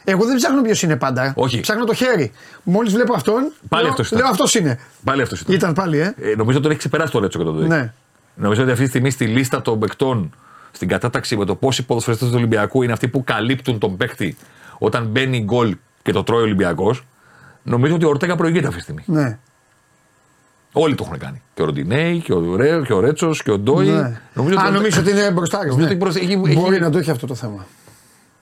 Εγώ 0.08 0.26
δεν 0.26 0.36
ψάχνω 0.36 0.62
ποιος 0.62 0.82
είναι 0.82 0.96
πάντα. 0.96 1.34
Όχι. 1.36 1.60
Ψάχνω 1.60 1.86
το 1.86 1.94
χέρι. 1.94 2.32
Μόλις 2.64 2.94
βλέπω 2.94 3.14
αυτόν. 3.14 3.52
Πάλι 3.70 3.84
λέω, 3.84 3.92
αυτός 3.92 4.08
ήταν. 4.08 4.20
Λέω 4.20 4.30
αυτός 4.30 4.56
είναι. 4.56 4.80
Πάλι 5.04 5.22
αυτός 5.22 5.42
ήταν. 5.42 5.56
Ήταν 5.56 5.74
πάλι, 5.74 6.00
ε. 6.00 6.04
Ε, 6.18 6.36
νομίζω 6.36 6.44
ότι 6.58 6.62
τον 6.62 6.70
έχει 6.70 6.80
ξεπεράσει 6.80 7.12
το 7.12 7.20
Ρέτσο 7.20 7.38
και 7.38 7.44
τον 7.46 7.56
Ντόι. 7.56 7.68
Ναι. 7.68 7.94
Νομίζω 8.36 8.62
ότι 8.62 8.72
αυτή 8.72 8.84
τη 8.84 8.90
στιγμή 8.90 9.10
στη 9.10 9.26
λίστα 9.26 9.62
των 9.62 9.80
παικτών, 9.80 10.34
στην 10.72 10.88
κατάταξη 10.88 11.38
με 11.38 11.46
το 11.46 11.56
πόσοι 11.56 11.86
ποδοσφαιριστές 11.86 12.28
του 12.30 12.34
Ολυμπιακού 12.38 12.82
είναι 12.84 12.92
αυτοί 12.94 13.08
που 13.08 13.24
καλύπτουν 13.24 13.80
τον 13.80 13.98
παίκτη 13.98 14.38
όταν 14.78 15.06
μπαίνει 15.06 15.40
γκολ 15.44 15.76
και 16.04 16.12
το 16.12 16.24
τρώει 16.24 16.40
ο 16.40 16.44
Ολυμπιακός, 16.44 17.06
νομίζω 17.64 17.96
ότι 17.96 18.06
ο 18.06 18.10
Ορτέγα 18.10 18.36
προηγείται 18.36 18.66
αυτή 18.68 18.78
τη 18.78 18.84
στιγμή. 18.84 19.04
Ναι. 19.06 19.38
Όλοι 20.72 20.96
το 20.96 21.04
έχουν 21.08 21.18
κάνει. 21.20 21.42
Και 21.54 21.62
ο 21.62 21.66
Ροντινέη, 21.66 22.20
και 22.20 22.34
ο, 22.34 22.56
Ρέ, 22.56 22.82
και 22.86 22.94
ο 22.94 23.00
Ρέτσος, 23.00 23.44
και 23.44 23.52
ο 23.52 23.58
Ντόι. 23.60 23.88
ναι. 23.88 24.22
Νομίζω 24.34 24.58
Α, 24.60 24.64
ότι- 24.64 24.74
νομίζω 24.74 25.00
ότι 25.02 25.10
είναι 25.12 25.32
μπροστά. 25.32 25.58
Νομίζω 25.58 25.78
ναι. 25.78 25.86
ότι 25.86 25.96
προς- 25.96 26.16
έχει- 26.16 26.38
Μπορεί 26.38 26.52
έχει- 26.54 26.80
να 26.80 26.90
το 26.90 26.98
έχει 26.98 27.12
αυτό 27.12 27.28
το 27.28 27.36
θέμα. 27.36 27.66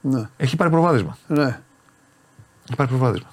Ναι. 0.06 0.30
Έχει 0.38 0.56
πάρει 0.56 0.70
προβάδισμα. 0.70 1.18
ναι. 1.28 1.60
Έχει 2.68 2.76
πάρει 2.78 2.90
προβάδισμα. 2.90 3.28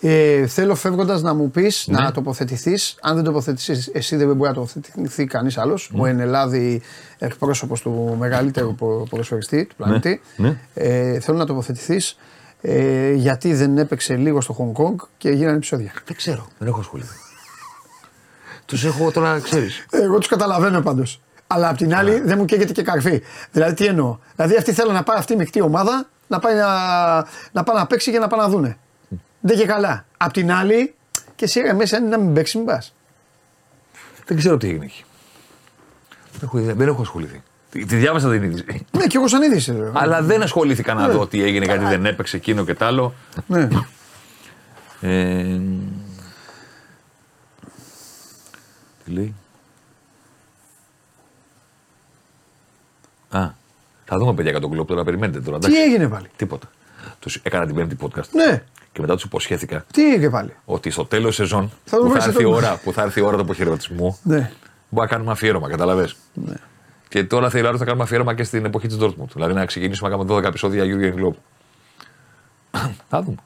Ε, 0.00 0.46
θέλω 0.46 0.74
φεύγοντας 0.74 1.22
να 1.22 1.34
μου 1.34 1.50
πεις 1.50 1.86
Ναι. 1.88 1.98
να 1.98 2.12
τοποθετηθείς. 2.12 2.96
Αν 3.02 3.14
δεν 3.14 3.24
τοποθετηθείς, 3.24 3.86
εσύ 3.92 4.16
δεν 4.16 4.26
μπορεί 4.36 4.48
να 4.48 4.54
τοποθετηθεί 4.54 5.26
κανείς 5.26 5.58
άλλος. 5.58 5.90
Ναι. 5.92 6.00
Ο 6.00 6.06
Ενελάδη, 6.06 6.82
εκπρόσωπος 7.18 7.80
του 7.80 8.16
μεγαλύτερου 8.18 8.74
πο- 8.74 9.06
ποδοσφαιριστή 9.10 9.64
του 9.66 9.74
πλανήτη. 9.76 10.20
ναι. 10.36 10.58
Ε, 10.74 11.20
θέλω 11.20 11.38
να 11.38 11.46
τοποθετηθείς 11.46 12.16
ε, 12.60 13.12
γιατί 13.12 13.54
δεν 13.54 13.78
έπαιξε 13.78 14.16
λίγο 14.16 14.40
στο 14.40 14.56
Hong 14.76 14.82
Kong 14.82 14.94
και 15.18 15.30
γίνανε 15.30 15.56
επεισόδια. 15.56 15.92
Δεν 16.06 16.16
ξέρω. 16.16 16.46
Δεν 16.58 16.68
έχω 16.68 16.80
ασχοληθεί. 16.80 17.16
Τους 18.64 18.84
έχω 18.84 19.10
τώρα, 19.10 19.40
ξέρεις. 19.40 19.86
Εγώ 19.90 20.18
τους 20.18 20.28
καταλαβαίνω 20.28 20.80
πάντως. 20.80 21.20
Αλλά 21.50 21.68
απ' 21.68 21.76
την 21.76 21.94
άλλη 21.94 22.20
δεν 22.20 22.38
μου 22.38 22.44
καίγεται 22.44 22.72
και 22.72 22.82
καρφί. 22.82 23.22
Δηλαδή 23.50 23.74
τι 23.74 23.86
εννοώ; 23.86 24.18
Δηλαδή 24.36 24.56
αυτοί 24.56 24.72
θέλουν 24.72 24.94
να 24.94 25.02
πάει 25.02 25.18
αυτή 25.18 25.32
η 25.32 25.36
μεικτή 25.36 25.60
ομάδα 25.60 26.08
να 26.26 26.38
πάει 26.38 26.54
να, 26.54 26.74
να, 27.52 27.62
πάει 27.62 27.76
να 27.76 27.86
παίξει 27.86 28.10
και 28.10 28.18
να 28.18 28.26
πάει 28.28 28.40
να 28.40 28.48
δούνε. 28.48 28.78
Δεν 29.40 29.56
και 29.56 29.66
καλά. 29.66 30.04
Απ' 30.16 30.32
την 30.32 30.52
άλλη 30.52 30.94
και 31.34 31.44
εσύ 31.44 31.60
ρε, 31.60 31.72
μέσα 31.72 31.96
είναι 31.96 32.08
να 32.08 32.18
μην 32.18 32.34
παίξεις, 32.34 32.54
μην 32.54 32.64
πας. 32.64 32.94
Δεν 34.26 34.36
ξέρω 34.36 34.56
τι 34.56 34.68
έγινε 34.68 34.84
εκεί. 34.84 35.04
Δεν 36.32 36.40
έχω, 36.42 36.58
ιδέα. 36.58 36.74
δεν 36.74 36.88
έχω 36.88 37.02
ασχοληθεί. 37.02 37.42
Τη, 37.70 37.84
τη 37.84 37.96
διάβασα 37.96 38.30
την 38.30 38.42
είδηση. 38.42 38.64
Ναι, 38.90 39.06
και 39.06 39.16
εγώ 39.16 39.28
σαν 39.28 39.42
είδηση. 39.42 39.72
λέω. 39.72 39.92
Αλλά 39.94 40.22
δεν 40.22 40.42
ασχολήθηκα 40.42 40.94
να 40.94 41.08
δω 41.08 41.26
τι 41.26 41.42
έγινε, 41.42 41.64
γιατί 41.64 41.84
δεν 41.84 42.06
έπαιξε 42.06 42.36
εκείνο 42.36 42.64
και 42.64 42.74
τ' 42.74 42.82
άλλο. 42.82 43.14
Ναι. 43.46 43.68
Ε, 45.00 45.60
τι 49.04 49.10
λέει; 49.10 49.34
Α, 53.30 53.50
θα 54.10 54.18
δούμε 54.18 54.34
παιδιά 54.34 54.50
για 54.50 54.60
τον 54.60 54.70
κλοπ 54.70 54.88
τώρα, 54.88 55.04
περιμένετε 55.04 55.40
τώρα. 55.40 55.58
Τι 55.58 55.66
εντάξει. 55.66 55.82
έγινε 55.90 56.08
πάλι; 56.08 56.30
Τίποτα. 56.36 56.66
Τους 57.18 57.36
έκανα 57.42 57.66
την 57.66 57.74
πέμπτη 57.74 57.96
podcast. 58.00 58.28
Ναι. 58.32 58.62
Και 58.92 59.00
μετά 59.00 59.14
τους 59.14 59.24
υποσχέθηκα 59.24 59.84
Τι 59.92 60.12
έγινε 60.12 60.30
πάλι; 60.30 60.54
ότι 60.64 60.90
στο 60.90 61.04
τέλος 61.04 61.34
σεζόν 61.34 61.72
Θα 61.84 61.96
το 61.96 62.02
που, 62.02 62.08
βρεις 62.08 62.22
θα 62.24 62.28
έρθει 62.28 62.42
η 62.42 62.44
αυτό. 62.44 62.56
ώρα, 62.56 62.80
που 62.84 62.92
θα 62.92 63.02
έρθει 63.02 63.20
η 63.20 63.22
ώρα 63.22 63.36
του 63.36 63.42
αποχαιρετισμού, 63.42 64.18
Ναι. 64.22 64.50
μπορεί 64.88 65.06
να 65.06 65.12
κάνουμε 65.12 65.30
αφιέρωμα, 65.32 65.68
καταλαβες; 65.68 66.16
ναι. 66.32 66.54
Και 67.08 67.24
τώρα 67.24 67.50
θέλει 67.50 67.78
να 67.78 67.84
κάνουμε 67.84 68.02
αφιέρωμα 68.02 68.34
και 68.34 68.42
στην 68.44 68.64
εποχή 68.64 68.86
της 68.86 68.96
Dortmund. 69.00 69.28
Δηλαδή 69.32 69.52
να 69.54 69.64
ξεκινήσουμε 69.66 70.08
να 70.08 70.16
κάνουμε 70.16 70.34
12 70.40 70.44
επεισόδια 70.48 70.84
Jurgen 70.84 71.14
Klopp. 71.14 71.34
θα 73.10 73.22
δούμε. 73.22 73.36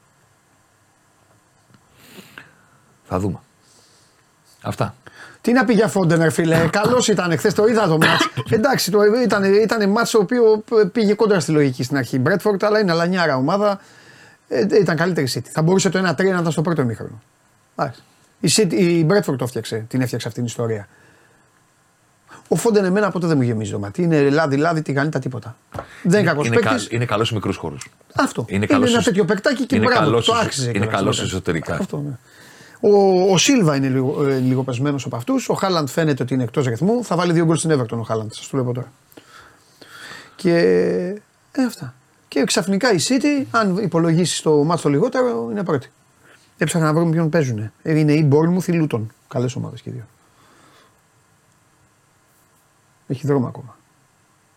Θα 3.03 3.19
δούμε. 3.19 3.39
Αυτά. 4.61 4.95
Τι 5.43 5.51
να 5.51 5.65
πει 5.65 5.73
για 5.73 5.87
Φόντενερ, 5.87 6.31
φίλε; 6.31 6.67
Καλός 6.79 7.07
ήταν 7.07 7.37
χθε, 7.37 7.51
το 7.51 7.65
είδα 7.65 7.87
το 7.87 7.97
μάτς. 7.97 8.29
Εντάξει, 8.49 8.91
το, 8.91 8.99
ήταν, 9.23 9.43
ήταν 9.53 9.89
μάτς 9.89 10.11
το 10.11 10.17
οποίο 10.19 10.63
πήγε 10.91 11.13
κόντρα 11.13 11.39
στη 11.39 11.51
λογική 11.51 11.83
στην 11.83 11.97
αρχή. 11.97 12.19
Μπρέτφορντ, 12.19 12.63
αλλά 12.63 12.79
είναι 12.79 12.93
λανιάρα 12.93 13.35
ομάδα. 13.35 13.79
Ε, 14.47 14.65
ήταν 14.79 14.95
καλύτερη 14.95 15.27
η 15.27 15.31
City. 15.35 15.47
Θα 15.51 15.61
μπορούσε 15.61 15.89
το 15.89 15.99
1-3 15.99 16.01
να 16.17 16.23
ήταν 16.23 16.51
στο 16.51 16.61
πρώτο 16.61 16.81
ημίχρονο. 16.81 17.21
Εντάξει. 17.75 18.01
Η, 18.39 18.49
City, 18.55 18.73
η 18.73 19.03
Μπρέτφορντ 19.03 19.37
το 19.37 19.43
έφτιαξε, 19.43 19.85
την 19.87 20.01
έφτιαξε 20.01 20.27
αυτή 20.27 20.39
την 20.39 20.47
ιστορία. 20.49 20.87
Ο 22.47 22.55
Φόντεν 22.55 22.85
εμένα 22.85 23.11
ποτέ 23.11 23.27
δεν 23.27 23.37
μου 23.37 23.43
γεμίζει 23.43 23.71
το 23.71 23.79
μάτι. 23.79 24.01
Είναι 24.01 24.29
λάδι-λάδι, 24.29 24.81
τη 24.81 24.93
τα 24.93 25.19
τίποτα. 25.19 25.55
Δεν 26.03 26.19
είναι 26.19 26.29
κακός 26.29 26.47
είναι, 26.47 26.55
κα, 26.55 26.69
παίκτη. 26.69 26.95
είναι 26.95 27.05
καλός 27.05 27.27
σε 27.27 27.33
μικρούς 27.33 27.57
χώρους. 27.57 27.89
Αυτό. 28.15 28.45
είναι 28.49 28.65
καλός 28.65 28.89
ένα 28.89 28.97
εσ- 28.97 29.05
τέτοιο 29.07 29.25
παικτάκι 29.25 29.65
και 29.65 29.75
είναι 29.75 29.85
μπράβο. 29.85 30.03
καλός 30.03 30.25
το 30.25 30.33
εσ- 30.35 30.43
άξιζε. 30.45 30.69
είναι 30.69 30.77
κιόλας 30.77 30.95
καλός 30.95 31.15
μετά. 31.17 31.27
εσωτερικά. 31.29 31.75
Αυτό, 31.75 31.97
ναι. 31.97 32.11
Ο, 32.85 33.31
ο 33.31 33.37
Σίλβα 33.37 33.75
είναι 33.75 33.87
λίγο, 33.87 34.27
ε, 34.27 34.37
λίγο 34.37 34.63
πεσμένος 34.63 35.05
από 35.05 35.15
αυτούς. 35.15 35.49
Ο 35.49 35.53
Χάλαντ 35.53 35.87
φαίνεται 35.87 36.23
ότι 36.23 36.33
είναι 36.33 36.43
εκτός 36.43 36.65
ρυθμού. 36.65 37.03
Θα 37.03 37.15
βάλει 37.15 37.33
δύο 37.33 37.45
γκολ 37.45 37.57
στην 37.57 37.71
Everton 37.71 37.97
ο 37.97 38.01
Χάλαντ. 38.01 38.31
Σας 38.31 38.47
το 38.49 38.57
λέω 38.57 38.65
από 38.65 38.73
τώρα. 38.73 38.91
Και. 40.35 40.57
Ε, 41.51 41.63
αυτά. 41.65 41.93
Και 42.27 42.43
ξαφνικά 42.43 42.93
η 42.93 42.97
City, 43.07 43.45
αν 43.51 43.77
υπολογίσεις 43.77 44.41
το 44.41 44.63
μάτσο 44.63 44.83
το 44.83 44.89
λιγότερο, 44.89 45.47
είναι 45.51 45.63
πρώτη. 45.63 45.91
Έψαχνα 46.57 46.87
να 46.87 46.93
βρούμε 46.93 47.11
ποιον 47.11 47.29
παίζουν. 47.29 47.71
Είναι 47.83 48.13
η 48.13 48.29
Bournemouth 48.31 48.67
ή 48.67 48.87
Luton. 48.87 49.01
Καλές 49.27 49.55
ομάδες 49.55 49.81
και 49.81 49.89
οι 49.89 49.93
δύο. 49.93 50.07
Έχει 53.07 53.27
δρόμο 53.27 53.47
ακόμα. 53.47 53.77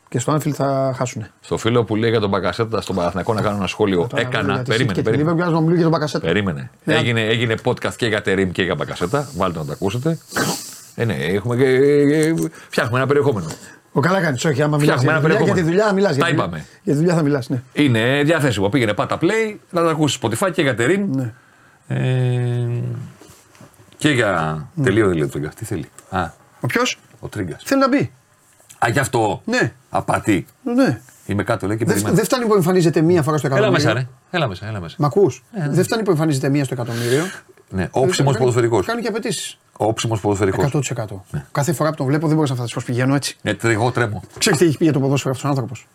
Και 0.09 0.13
Και 0.13 0.19
στο 0.19 0.35
Anfield 0.35 0.51
θα 0.51 0.93
χάσουν. 0.97 1.27
Στο 1.41 1.57
φίλο 1.57 1.85
που 1.85 1.97
λέει 1.97 2.11
για 2.11 2.21
τον 2.21 2.29
Μπακασέτα 2.29 2.81
στον 2.81 2.97
Παναθηναϊκό 2.97 3.35
να 3.35 3.41
κάνω 3.43 3.57
ένα 3.57 3.67
σχόλιο. 3.67 4.07
Έκανα. 4.15 4.63
Περίμενε. 4.63 5.03
Περίμενε. 5.03 5.33
Liverpool 5.47 5.51
να 5.53 5.61
μιλήσει 5.61 5.75
για 5.75 5.83
τον 5.83 5.91
Μπακασέτα. 5.91 6.27
Περίμενε. 6.27 6.71
Ναι. 6.85 6.95
Έγινε, 6.95 7.21
έγινε 7.21 7.55
podcast 7.65 7.95
και 7.97 8.07
για 8.07 8.23
Τερήμ 8.23 8.51
και 8.51 8.63
για 8.63 8.75
Μπακασέτα. 8.75 9.29
Βάλτε 9.37 9.59
να 9.59 9.65
το 9.65 9.73
ακούσετε. 9.73 10.19
Ε, 10.95 11.05
ναι, 11.05 11.15
έχουμε 11.15 11.57
και, 11.57 11.65
ε, 11.65 12.35
φτιάχνουμε 12.69 12.99
ένα 12.99 13.07
περιεχόμενο. 13.07 13.47
Ο 13.93 14.01
καλά 14.01 14.21
κάνει, 14.21 14.39
όχι, 14.47 14.63
άμα 14.63 14.77
μιλάς 14.77 15.01
Φτιάχνουμε 15.01 15.29
για, 15.29 15.37
τη 15.39 15.45
ένα 15.45 15.45
δουλειά, 15.45 15.55
για 15.55 15.63
τη 15.63 15.69
δουλειά 15.69 15.93
μιλάς. 15.93 16.17
Τα 16.17 16.29
είπαμε. 16.29 16.65
Για 16.83 16.93
τη 16.93 16.99
δουλειά 16.99 17.15
θα 17.15 17.23
μιλάς, 17.23 17.49
ναι. 17.49 17.63
Είναι 17.73 18.23
διαθέσιμο. 18.25 18.69
Πήγαινε 18.69 18.93
πάτα 18.95 19.19
play, 19.21 19.57
να 19.71 19.83
το 19.83 19.89
ακούσεις 19.89 20.19
Spotify 20.23 20.51
και 20.53 20.63
για 20.63 20.75
Τερήμ. 20.75 21.11
ναι. 21.15 21.33
Ε, 21.89 22.67
και 23.97 24.11
για. 24.11 24.67
Τελείω 24.83 25.07
δεν 25.07 25.15
λέει 25.17 25.25
ο 25.27 25.29
Τρίγκας. 25.29 25.55
Τι 25.55 25.65
θέλει. 25.65 25.89
Α, 26.11 26.31
Ο 26.61 26.67
ποιος; 26.67 26.99
Ο 27.21 27.29
Τρίγκας. 27.29 27.63
θέλει 27.65 27.81
να 27.81 27.89
μπει. 27.89 28.13
Α, 28.79 28.89
γι' 28.89 28.99
αυτό. 28.99 29.43
Ναι. 29.45 29.73
Απατή. 29.91 30.47
ναι. 30.63 31.01
Είμαι 31.27 31.43
κάτω, 31.43 31.67
λέει 31.67 31.77
και 31.77 31.85
Δεν 31.85 31.93
περιμένω. 31.93 32.17
δεν 32.17 32.25
φτάνει 32.25 32.47
που 32.47 32.55
εμφανίζεται 32.55 33.01
μία 33.01 33.23
φορά 33.23 33.37
στο 33.37 33.47
Έλα 33.47 33.57
εκατομμύριο. 33.57 33.87
μέσα, 33.93 33.99
ρε. 34.01 34.07
Έλα 34.37 34.49
μέσα, 34.49 34.67
έλα 34.67 34.81
μέσα. 34.81 34.97
Μ' 34.99 35.05
ακούς; 35.05 35.43
Δεν 35.71 35.85
φτάνει 35.85 36.03
που 36.03 36.11
εμφανίζεται 36.11 36.49
μία 36.49 36.65
στο 36.65 36.75
εκατομμύριο. 36.75 37.23
Ναι, 37.69 37.89
όψιμος 37.91 38.17
Κάνει- 38.33 38.39
ποδοσφαιρικός. 38.39 38.87
Κάνει 38.87 39.03
και 39.03 39.09
απαιτήσεις. 39.09 39.59
Όψιμος 39.77 40.21
ποδοσφαιρικός. 40.21 40.65
100%. 40.65 41.25
Κάθε 41.53 41.73
φορά 41.73 41.91
που 41.91 41.97
τον 41.97 42.07
βλέπω 42.07 42.27
δεν 42.27 42.37
μπορώ 42.37 42.49
να 42.49 42.55
φανταστώ 42.55 42.75
πώς 42.75 42.85
πηγαίνω 42.85 43.15
έτσι. 43.15 43.37
Ναι, 43.43 43.57
εγώ 43.63 43.91
τρέμω. 43.91 44.23
Ξέρετε 44.39 44.63
τι 44.63 44.69
έχει 44.69 44.79
πει 44.79 44.85
για 44.85 44.93
το 44.93 45.01
ποδόσφαιρο 45.01 45.31
αυτός 45.35 45.47
ο 45.47 45.49
άνθρωπος. 45.53 45.87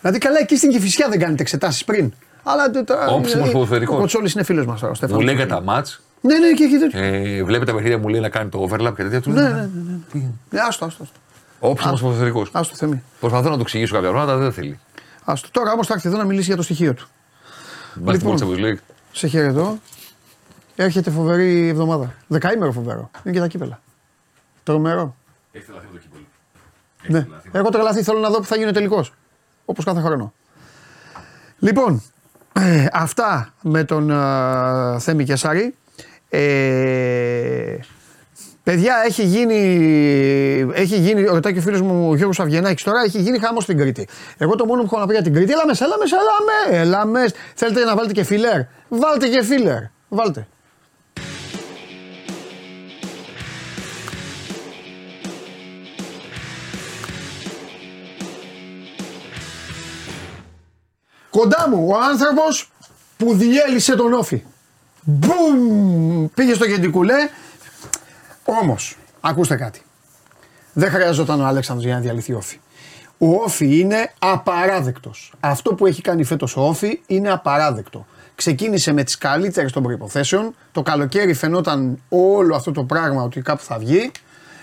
Δηλαδή 0.00 0.18
καλά, 0.18 0.38
εκεί 0.40 0.56
στην 0.56 0.70
Κυφυσιά 0.70 1.08
δεν 1.08 1.18
κάνετε 1.18 1.42
εξετάσεις 1.42 1.84
πριν. 1.84 2.12
Αλλά 2.42 2.70
το- 2.70 2.84
το- 2.84 2.94
Όψιμος 3.14 3.48
ε, 3.48 3.50
ποδοσφαιρικός. 3.52 3.96
Ο 3.96 4.00
Κοτσόλης 4.00 4.32
είναι 4.32 4.42
φίλος 4.42 4.66
μας 4.66 4.80
τώρα. 4.80 4.92
ο 4.92 4.94
Στέφανος. 4.94 5.20
Μου 5.20 5.26
λέει 5.26 5.36
για 5.36 5.46
τα 5.46 5.60
μάτς. 5.62 6.02
Ναι, 6.20 6.38
ναι, 6.38 6.52
και 6.52 6.64
έχει 6.64 6.78
τέτοιο. 6.78 7.00
Ε, 7.02 7.42
βλέπει 7.44 7.64
τα 7.66 7.72
παιχνίδια 7.74 7.98
μου 7.98 8.08
λέει 8.08 8.20
να 8.20 8.28
κάνει 8.28 8.48
το 8.48 8.68
overlap 8.70 8.92
και 8.96 9.02
τέτοια. 9.02 9.20
Του 9.20 9.30
Ναι, 9.30 9.40
λέω, 9.40 9.48
ναι, 9.50 9.56
ναι. 9.56 9.98
ναι. 10.12 10.20
Ναι, 10.50 10.60
άστο, 10.68 10.84
άστο. 10.84 11.04
Άστο. 11.62 11.90
Όψιμο 11.90 11.96
ποδοσφαιρικό. 11.96 12.46
Άστο 12.52 12.76
θεμή. 12.76 13.02
Προσπαθώ 13.20 13.48
να 13.48 13.54
του 13.54 13.60
εξηγήσω 13.62 13.94
κάποια 13.94 14.08
πράγματα, 14.08 14.36
δεν 14.36 14.52
θέλει. 14.52 14.80
Άστο. 15.24 15.48
Τώρα 15.50 15.72
όμως 15.72 15.86
θα 15.86 15.94
έρθει 15.94 16.08
εδώ 16.08 16.16
να 16.16 16.24
μιλήσει 16.24 16.46
για 16.46 16.56
το 16.56 16.62
στοιχείο 16.62 16.94
του. 16.94 17.08
Basketball 18.04 18.36
Champions 18.38 18.64
League. 18.64 18.78
Σε 19.12 19.26
χαιρετώ. 19.26 19.78
Έρχεται 20.76 21.10
φοβερή 21.10 21.68
εβδομάδα. 21.68 22.14
Δεκαήμερο 22.26 22.72
φοβερό. 22.72 23.10
Είναι 23.24 23.34
και 23.34 23.40
τα 23.40 23.46
κύπελα. 23.46 23.80
Τρομερό. 24.62 25.16
Έχει 25.52 25.64
τρελαθεί 25.64 25.86
το 25.92 25.98
κύπελο. 25.98 26.24
Ναι. 27.06 27.26
Έχω 27.52 27.68
τρελαθεί, 27.68 28.02
θέλω 28.02 28.18
να 28.18 28.28
δω 28.28 28.36
που 28.36 28.44
θα 28.44 28.56
γίνει 28.56 28.68
ο 28.68 28.72
τελικός. 28.72 29.12
Όπως 29.64 29.84
κάθε 29.84 30.00
χρόνο. 30.00 30.32
Λοιπόν, 31.58 32.02
ε, 32.52 32.86
αυτά 32.92 33.54
με 33.62 33.84
τον 33.84 34.10
ε, 34.10 34.98
Θέμη 34.98 35.24
Κεσάρη. 35.24 35.74
Ε, 36.28 37.76
παιδιά, 38.62 39.02
έχει 39.06 39.22
γίνει, 39.24 39.60
έχει 40.74 40.96
γίνει, 40.96 41.24
ρωτάει 41.24 41.52
και 41.52 41.58
ο 41.58 41.62
φίλος 41.62 41.80
μου 41.80 42.08
ο 42.08 42.14
Γιώργος 42.14 42.40
Αυγενάκης 42.40 42.84
τώρα, 42.84 43.00
έχει 43.00 43.20
γίνει 43.20 43.38
χάμος 43.38 43.62
στην 43.62 43.78
Κρήτη. 43.78 44.08
Εγώ 44.38 44.54
το 44.54 44.66
μόνο 44.66 44.80
που 44.80 44.88
έχω 44.90 44.98
να 44.98 45.06
πω 45.06 45.12
για 45.12 45.22
την 45.22 45.34
Κρήτη, 45.34 45.52
έλα 45.52 45.66
μέσα, 45.66 45.84
έλα 45.84 45.96
μέσα, 45.98 46.16
έλα 46.16 46.32
με, 46.46 46.78
έλα 46.78 47.06
μέσα. 47.06 47.34
Θέλετε 47.54 47.84
να 47.84 47.94
βάλετε 47.96 48.12
και 48.12 48.24
φιλέρ, 48.24 48.60
βάλτε 48.88 49.28
και 49.28 49.42
φιλέρ, 49.42 49.82
βάλτε. 50.08 50.46
Κοντά 61.30 61.68
μου 61.68 61.86
ο 61.88 61.96
άνθρωπος 62.10 62.70
που 63.16 63.34
διέλυσε 63.34 63.96
τον 63.96 64.12
Όφη. 64.12 64.42
Μπουμ! 65.02 66.26
Πήγε 66.34 66.54
στο 66.54 66.64
Γεντικουλέ. 66.64 67.14
Όμως, 68.44 68.96
ακούστε 69.20 69.56
κάτι. 69.56 69.82
Δεν 70.72 70.90
χρειαζόταν 70.90 71.40
ο 71.40 71.46
Αλέξανδρος 71.46 71.86
για 71.86 71.94
να 71.96 72.00
διαλυθεί 72.00 72.32
ο 72.32 72.36
Όφη. 72.36 72.60
Ο 73.18 73.34
Όφη 73.34 73.78
είναι 73.78 74.12
απαράδεκτος. 74.18 75.32
Αυτό 75.40 75.74
που 75.74 75.86
έχει 75.86 76.02
κάνει 76.02 76.24
φέτος 76.24 76.56
ο 76.56 76.60
Όφη 76.60 77.00
είναι 77.06 77.30
απαράδεκτο. 77.30 78.06
Ξεκίνησε 78.34 78.92
με 78.92 79.02
τις 79.04 79.18
καλύτερες 79.18 79.72
των 79.72 79.82
προϋποθέσεων. 79.82 80.54
Το 80.72 80.82
καλοκαίρι 80.82 81.34
φαινόταν 81.34 82.02
όλο 82.08 82.54
αυτό 82.54 82.72
το 82.72 82.84
πράγμα 82.84 83.22
ότι 83.22 83.40
κάπου 83.40 83.62
θα 83.62 83.78
βγει. 83.78 84.10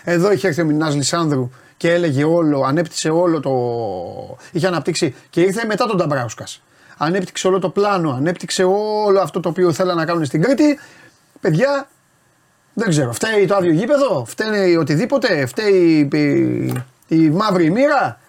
Εδώ 0.03 0.31
είχε 0.31 0.47
έρθει 0.47 0.61
ο 0.61 0.65
Μινάς 0.65 0.95
Λισάνδρου 0.95 1.49
και 1.77 1.93
έλεγε 1.93 2.23
όλο, 2.23 2.61
ανέπτυξε 2.61 3.09
όλο 3.09 3.39
το. 3.39 3.51
είχε 4.51 4.67
αναπτύξει 4.67 5.15
και 5.29 5.41
ήρθε 5.41 5.65
μετά 5.65 5.85
τον 5.85 5.97
Ταμπράουσκα. 5.97 6.43
Ανέπτυξε 6.97 7.47
όλο 7.47 7.59
το 7.59 7.69
πλάνο, 7.69 8.11
ανέπτυξε 8.11 8.63
όλο 8.63 9.19
αυτό 9.21 9.39
το 9.39 9.49
οποίο 9.49 9.73
θέλανε 9.73 9.99
να 9.99 10.05
κάνουν 10.05 10.25
στην 10.25 10.41
Κρήτη. 10.41 10.79
Παιδιά, 11.39 11.87
δεν 12.79 12.89
ξέρω, 12.89 13.13
φταίει 13.13 13.45
το 13.45 13.55
άδειο 13.55 13.71
γήπεδο, 13.71 14.25
φταίει 14.25 14.75
οτιδήποτε, 14.75 15.45
φταίει 15.45 16.09
η, 16.13 16.17
η, 16.17 16.83
η 17.07 17.29
μαύρη 17.29 17.71
μοίρα; 17.71 18.19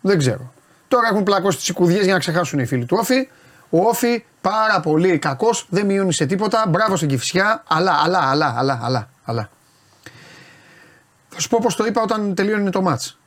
Δεν 0.00 0.18
ξέρω. 0.18 0.52
Τώρα 0.88 1.08
έχουν 1.08 1.22
πλακώσει 1.22 1.58
τις 1.58 1.68
οικουδιές 1.68 2.04
για 2.04 2.12
να 2.12 2.18
ξεχάσουν 2.18 2.58
οι 2.58 2.66
φίλοι 2.66 2.84
του 2.84 2.96
Όφη. 3.00 3.28
Ο 3.70 3.78
Όφη 3.88 4.24
πάρα 4.40 4.80
πολύ 4.80 5.18
κακός, 5.18 5.66
δεν 5.68 5.86
μειώνει 5.86 6.12
σε 6.12 6.26
τίποτα. 6.26 6.64
Μπράβο 6.68 6.96
στην 6.96 7.08
Κυφσιά, 7.08 7.62
αλλά, 7.68 8.00
αλλά, 8.04 8.18
αλλά, 8.18 8.54
αλλά, 8.56 8.80
αλλά, 8.82 9.08
αλλά. 9.24 9.50
Θα 11.28 11.40
σου 11.40 11.48
πω 11.48 11.58
πώς 11.62 11.76
το 11.76 11.84
είπα 11.84 12.02
όταν 12.02 12.34
τελείωνε 12.34 12.70
το 12.70 12.82
μάτς. 12.82 13.18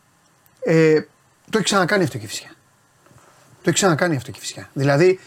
Ε, 0.59 1.01
το 1.49 1.57
έχει 1.57 1.63
ξανακάνει 1.63 2.03
αυτό 2.03 2.17
η 2.17 2.19
Κυφσιά. 2.19 2.49
Το 3.51 3.63
έχει 3.63 3.73
ξανακάνει 3.73 4.15
αυτό 4.15 4.29
η 4.29 4.33
Κυφσιά. 4.33 4.69
Δηλαδή 4.73 5.19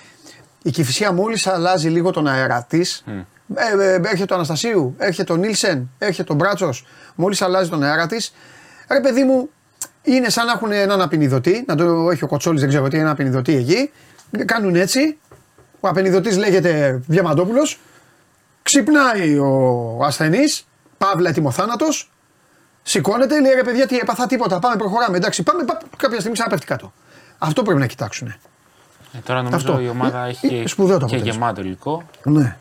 η 0.63 0.71
Κυφσιά 0.71 1.13
μόλις 1.13 1.47
αλλάζει 1.47 1.89
λίγο 1.89 2.11
τον 2.11 2.27
αέρα 2.27 2.67
της. 2.69 3.05
Ε, 3.55 3.83
ε, 3.85 3.95
έρχεται 3.95 4.33
ο 4.33 4.37
Αναστασίου, 4.37 4.95
έρχεται 4.99 5.33
ο 5.33 5.37
Νίλσεν, 5.37 5.91
έρχεται 5.99 6.33
ο 6.33 6.35
Μπράτσος. 6.35 6.87
Μόλις 7.15 7.43
αλλάζει 7.43 7.71
τον 7.71 7.83
αέρα 7.83 8.07
της. 8.07 8.35
Ρε 8.91 9.01
παιδί 9.01 9.25
μου, 9.25 9.51
είναι 10.03 10.29
σαν 10.29 10.47
να 10.47 10.53
έχουν 10.53 10.73
έναν 10.73 11.01
απεινιδωτή. 11.01 11.65
Να 11.67 11.75
το 11.77 12.11
έχει 12.11 12.25
ο 12.25 12.27
Κοτσόλης, 12.27 12.61
δεν 12.61 12.69
ξέρω 12.69 12.89
τι, 12.89 12.99
ένα 12.99 13.11
απεινιδωτή 13.11 13.55
εκεί. 13.57 13.91
Κάνουν 14.45 14.77
έτσι. 14.77 15.19
Ο 15.81 15.89
απεινιδωτής 15.89 16.37
λέγεται 16.37 17.03
Διαμαντόπουλος. 17.07 17.81
Ξυπνάει 18.63 19.39
ο 19.39 19.99
ασθενής, 20.05 20.67
παύλα 20.99 21.29
ετοιμοθάνατος. 21.29 22.11
Σηκώνεται, 22.83 23.41
λέει 23.41 23.53
ρε 23.55 23.63
παιδιά, 23.63 23.87
τι 23.87 23.97
έπαθα 23.97 24.27
τίποτα. 24.27 24.59
Πάμε, 24.59 24.77
προχωράμε. 24.77 25.17
Εντάξει, 25.17 25.43
πάμε, 25.43 25.65
πά, 25.65 25.79
κάποια 25.97 26.17
στιγμή 26.17 26.33
ξαναπέφτει 26.35 26.67
κάτω. 26.67 26.93
Αυτό 27.39 27.63
πρέπει 27.63 27.81
να 27.81 27.87
κοιτάξουν. 27.87 28.29
Ε, 28.29 28.39
τώρα 29.25 29.43
νομίζω 29.43 29.57
Αυτό. 29.71 29.81
η 29.83 29.89
ομάδα 29.89 30.25
Ε, 30.25 30.29
έχει 30.29 30.47
ε, 30.65 30.67
σπουδαίο 30.67 30.99
το 30.99 31.07
και 31.07 31.15
αποτέλεσμα. 31.15 31.33
γεμάτο 31.47 31.61
υλικό 31.61 32.03
Ναι. 32.23 32.57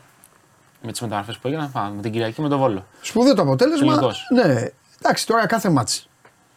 Με 0.82 0.90
τις 0.92 1.00
μεταγραφές 1.00 1.38
που 1.38 1.48
έγιναν. 1.48 1.70
Πάμε 1.72 1.94
με 1.96 2.02
την 2.02 2.12
Κυριακή 2.12 2.42
με 2.42 2.48
τον 2.48 2.58
Βόλο. 2.58 2.86
Σπουδαίο 3.00 3.34
το 3.34 3.42
αποτέλεσμα. 3.42 3.86
Τελικός. 3.86 4.26
Ναι. 4.34 4.64
Εντάξει, 5.02 5.26
τώρα 5.26 5.46
κάθε 5.46 5.70
μάτς 5.70 6.08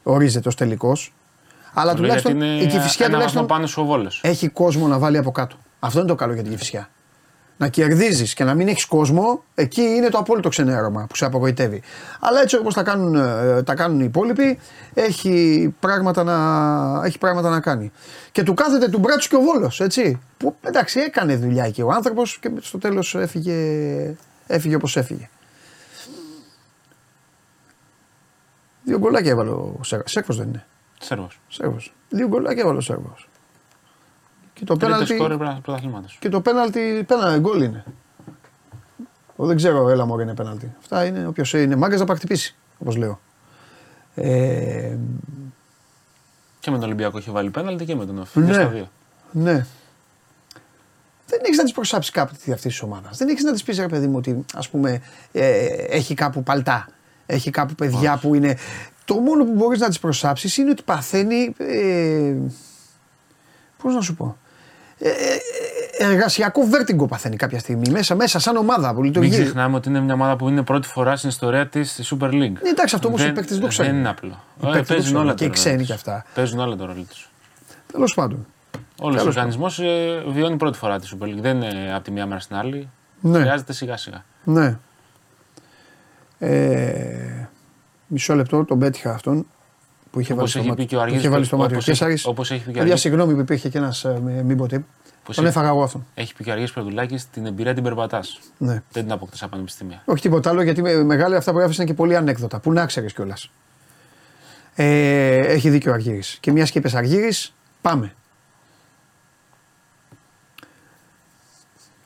ορίζεται 0.04 0.48
ως 0.48 0.56
τελικός. 0.56 1.14
Αλλά 1.74 1.94
Το 1.94 2.02
λέω 2.02 2.02
τουλάχιστον 2.02 2.38
γιατί 2.42 2.54
η 2.54 2.62
είναι 2.62 2.72
Κηφισιά 2.72 3.06
ένα 3.06 3.14
τουλάχιστον 3.14 3.42
βαθμό 3.42 3.56
πάνω 3.56 3.68
σου 3.68 3.82
ο 3.82 3.86
Βόλος. 3.86 4.20
έχει 4.24 4.48
κόσμο 4.50 4.88
να 4.88 5.00
βάλει 5.00 5.18
από 5.18 5.32
κάτω. 5.32 5.56
Αυτό 5.80 6.00
είναι 6.00 6.08
το 6.08 6.16
καλό 6.16 6.34
για 6.34 6.42
την 6.44 6.52
Κηφισιά. 6.52 6.90
Να 7.58 7.68
κερδίζεις 7.68 8.34
και 8.34 8.44
να 8.44 8.54
μην 8.54 8.68
έχεις 8.68 8.86
κόσμο, 8.86 9.44
εκεί 9.56 9.82
είναι 9.82 10.10
το 10.10 10.18
απόλυτο 10.18 10.50
ξενέρωμα 10.50 11.06
που 11.10 11.16
σε 11.16 11.26
απογοητεύει. 11.26 11.82
Αλλά 12.20 12.42
έτσι 12.42 12.58
όπως 12.58 12.74
τα, 12.74 12.84
κάνουν, 12.84 13.16
ε, 13.16 13.64
τα 13.64 13.76
κάνουν 13.76 14.00
οι 14.00 14.06
υπόλοιποι, 14.08 14.60
έχει 14.94 15.76
πράγματα, 15.80 16.24
να, 16.24 17.06
έχει 17.06 17.18
πράγματα 17.18 17.50
να 17.50 17.60
κάνει. 17.60 17.92
Και 18.32 18.44
του 18.44 18.54
κάθεται 18.54 18.90
του 18.90 19.00
μπράτσου 19.00 19.30
και 19.30 19.36
ο 19.36 19.42
Βόλος, 19.42 19.80
έτσι. 19.80 20.20
Που 20.38 20.56
εντάξει, 20.62 21.00
έκανε 21.00 21.36
δουλειά 21.36 21.66
εκεί 21.66 21.82
ο 21.82 21.92
άνθρωπος 21.92 22.38
και 22.40 22.52
στο 22.62 22.78
τέλος 22.78 23.16
έφυγε, 23.16 23.56
έφυγε 24.48 24.76
όπως 24.76 24.98
έφυγε. 24.98 25.30
Δύο 28.84 28.98
γκολάκια 28.98 29.32
έβαλε 29.32 29.50
ο 29.50 29.80
Σέρβο. 29.82 30.08
Σέρβος 30.08 30.38
δεν 30.38 30.48
είναι. 30.48 30.66
Σέρβος. 31.00 31.40
Σέρβος. 31.48 31.94
Δύο 32.10 32.28
γκολάκια 32.28 32.62
έβαλε 32.62 32.78
ο 32.78 32.82
Σέρβος. 32.82 33.28
Και 34.64 34.70
το 34.70 34.78
Τρίτο 34.78 34.92
πέναλτι. 34.92 35.14
σκόρ 35.16 35.60
πρωταθλήματος. 35.62 36.18
Και 36.20 36.30
το 36.30 36.42
πέναλτι, 36.42 37.04
πέναλτι 37.08 37.40
γκολ 37.40 37.62
είναι. 37.62 37.84
Εγώ 39.38 39.48
δεν 39.48 39.56
ξέρω, 39.56 39.90
έλα 39.90 40.06
μου 40.06 40.20
είναι 40.20 40.34
πέναλτι. 40.34 40.74
Αυτά 40.80 41.06
είναι, 41.06 41.28
όποιος 41.28 41.54
είναι 41.54 41.76
μάγκας 41.76 42.00
να 42.00 42.06
πακτυπήσει, 42.06 42.56
όπως 42.78 42.96
λέω. 42.96 43.20
Ε, 44.16 44.96
Και 46.60 46.72
με 46.72 46.78
τον 46.78 46.84
Ολυμπιακό 46.84 47.18
είχε 47.18 47.32
βάλει 47.32 47.50
πέναλτι 47.50 47.86
και 47.86 47.96
με 47.96 48.06
τον 48.06 48.20
Όφη. 48.20 48.40
Ναι. 48.40 48.48
Και 48.48 48.54
στα 48.54 48.66
δύο. 48.68 48.90
ναι. 49.32 49.66
Δεν 51.28 51.40
έχεις 51.44 51.58
να 51.58 51.64
της 51.64 51.74
προσάψεις 51.74 52.12
κάτι 52.12 52.34
αυτής 52.36 52.62
της 52.72 52.82
ομάδας. 52.82 53.18
Δεν 53.18 53.28
έχεις 53.30 53.44
να 53.44 53.52
της 53.52 53.64
πεις, 53.64 53.78
ρε 53.78 53.88
παιδί 53.88 54.08
μου, 54.08 54.18
ότι 54.18 54.46
ας 54.54 54.70
πούμε 54.70 55.02
ε, 55.32 55.66
έχει 55.90 56.14
κάπου 56.14 56.44
παλτά. 56.44 56.88
Έχει 57.26 57.50
κάπου 57.50 57.74
παιδιά 57.76 58.18
που 58.18 58.36
είναι. 58.36 58.58
Το 59.06 59.16
μόνο 59.16 59.46
που 59.46 59.52
μπορείς 59.54 59.80
να 59.80 59.88
της 59.88 60.00
προσάψεις 60.00 60.58
είναι 60.58 60.70
ότι 60.70 60.84
παθαίνει. 60.84 61.54
Ε, 61.58 62.36
Πώς 63.82 63.94
να 63.94 64.02
σου 64.02 64.16
πω. 64.16 64.38
Ε, 65.06 65.10
ε, 65.10 66.12
εργασιακό 66.12 66.62
βέρτιγκο 66.66 67.08
παθαίνει 67.08 67.36
κάποια 67.36 67.60
στιγμή 67.60 67.90
μέσα, 67.92 68.16
μέσα 68.16 68.40
σαν 68.40 68.56
ομάδα 68.58 68.90
που 68.90 68.96
Μην 68.96 69.04
λειτουργεί. 69.06 69.32
ξεχνάμε 69.32 69.76
ότι 69.76 69.90
είναι 69.90 70.00
μια 70.00 70.14
ομάδα 70.14 70.36
που 70.36 70.50
είναι 70.50 70.62
πρώτη 70.64 70.88
φορά 70.88 71.16
στην 71.16 71.30
ιστορία 71.30 71.68
της 71.68 71.92
στη 71.92 72.04
Super 72.20 72.26
League. 72.28 72.34
Ναι, 72.62 72.70
εντάξει, 72.70 72.96
αυτό 72.96 73.08
όμως 73.08 73.22
οι 73.22 73.24
Δεν- 73.24 73.34
παίκτες 73.34 73.52
δεν 73.52 73.62
το 73.62 73.68
ξέρουν. 73.68 73.92
Δεν 73.92 74.00
είναι 74.00 74.10
απλό. 74.10 74.28
Οι 74.62 74.66
Ε, 74.68 74.70
παίκτες 74.72 74.88
το 74.88 74.94
παίζουν 74.94 75.04
ξέρουν 75.04 75.22
όλα 75.26 75.34
και 75.34 75.44
οι 75.44 75.48
το 75.48 75.54
ξένοι 75.54 75.74
ρόλο 75.76 75.86
κι 75.86 75.92
τους. 75.92 76.02
αυτά. 76.02 76.26
Παίζουν 76.34 76.60
όλα 76.60 76.76
το 76.76 76.86
ρόλο 76.86 77.02
τους. 77.10 77.30
Τέλος 77.92 78.14
πάντων. 78.14 78.46
Όλος 79.00 79.16
ο 79.16 79.20
Τέλος 79.20 79.36
οργανισμός 79.36 79.82
βιώνει 80.28 80.56
πρώτη 80.58 80.78
φορά 80.78 81.00
τη 81.00 81.08
Super 81.14 81.26
League. 81.26 81.40
Δεν 81.42 81.62
είναι 81.62 81.94
από 81.96 82.04
τη 82.04 82.12
μία 82.12 82.26
μέρα 82.26 82.40
στην 82.40 82.56
άλλη. 82.56 82.90
Ναι. 83.22 83.40
Χρειάζεται 83.40 83.74
σιγά 83.74 83.98
σιγά. 83.98 84.24
Ναι. 84.44 84.78
Ε, 86.40 87.48
μισό 88.08 88.36
λεπτό, 88.36 88.66
τον 88.66 88.80
πέτυχα 88.80 89.14
αυτόν. 89.14 89.46
Που 90.14 90.20
είχε 90.20 90.34
Όπως 90.34 90.36
βάλει 90.38 90.50
στο 90.50 90.60
έχει 90.60 90.68
πει 90.68 90.74
μάτι. 90.76 90.86
και 90.86 90.96
ο 90.96 90.98
που 90.98 91.04
Αργύρης, 91.04 91.24
είχε 91.24 91.32
βάλει 91.34 91.46
στο 91.46 91.58
μάτι. 91.58 91.74
ο 91.74 91.76
όπως 91.76 91.88
έχει- 91.88 91.98
Κέσσαρης. 91.98 92.26
όπως 92.26 92.52
έχει 92.52 92.60
πει 92.60 92.64
και 92.64 92.70
ο 92.70 92.74
Παιδιά, 92.74 92.82
Αργύρης. 92.82 93.02
συγγνώμη 93.02 93.34
που 93.34 93.40
υπήρχε 93.40 93.70
και 93.70 93.78
ένας 93.78 94.06
μην 94.44 94.58
πω 94.58 94.68
τι. 94.68 94.78
Πώς 95.24 95.36
Τον 95.36 95.46
έχει- 95.46 95.54
έφαγα 95.58 95.70
εγώ 95.70 95.84
αυτόν. 95.84 96.06
Έχει 96.14 96.34
πει 96.36 96.44
και 96.44 96.50
ο 96.50 96.52
Αργύρης 96.54 96.74
Περδουλάκης 96.74 97.30
την 97.30 97.46
εμπειρία 97.46 97.74
την 97.74 97.84
περπατάς. 97.84 98.40
Ναι. 98.58 98.82
Δεν 98.92 99.04
την 99.04 99.12
αποκτάς 99.12 99.42
από 99.42 99.52
πανεπιστήμια. 99.52 100.02
Όχι 100.06 100.22
τίποτα 100.22 100.50
άλλο 100.50 100.62
γιατί 100.62 100.82
με- 100.82 101.04
μεγάλα 101.04 101.38
αυτά 101.38 101.52
που 101.52 101.60
έφεσαν 101.60 101.86
και 101.86 101.94
πολύ 101.94 102.16
ανέκδοτα. 102.16 102.60
Που 102.60 102.72
να 102.72 102.86
ξέρεις 102.86 103.14
κιόλας. 103.14 103.52
Ε, 104.76 105.38
έχει 105.38 105.70
δίκιο 105.70 105.92
ο 105.92 105.94
Αργύρης. 105.94 106.38
Και 106.40 106.52
μιας 106.52 106.72
και 106.72 106.78
είπες 106.80 106.94
Αργύρης, 106.96 107.54
πάμε. 107.82 108.14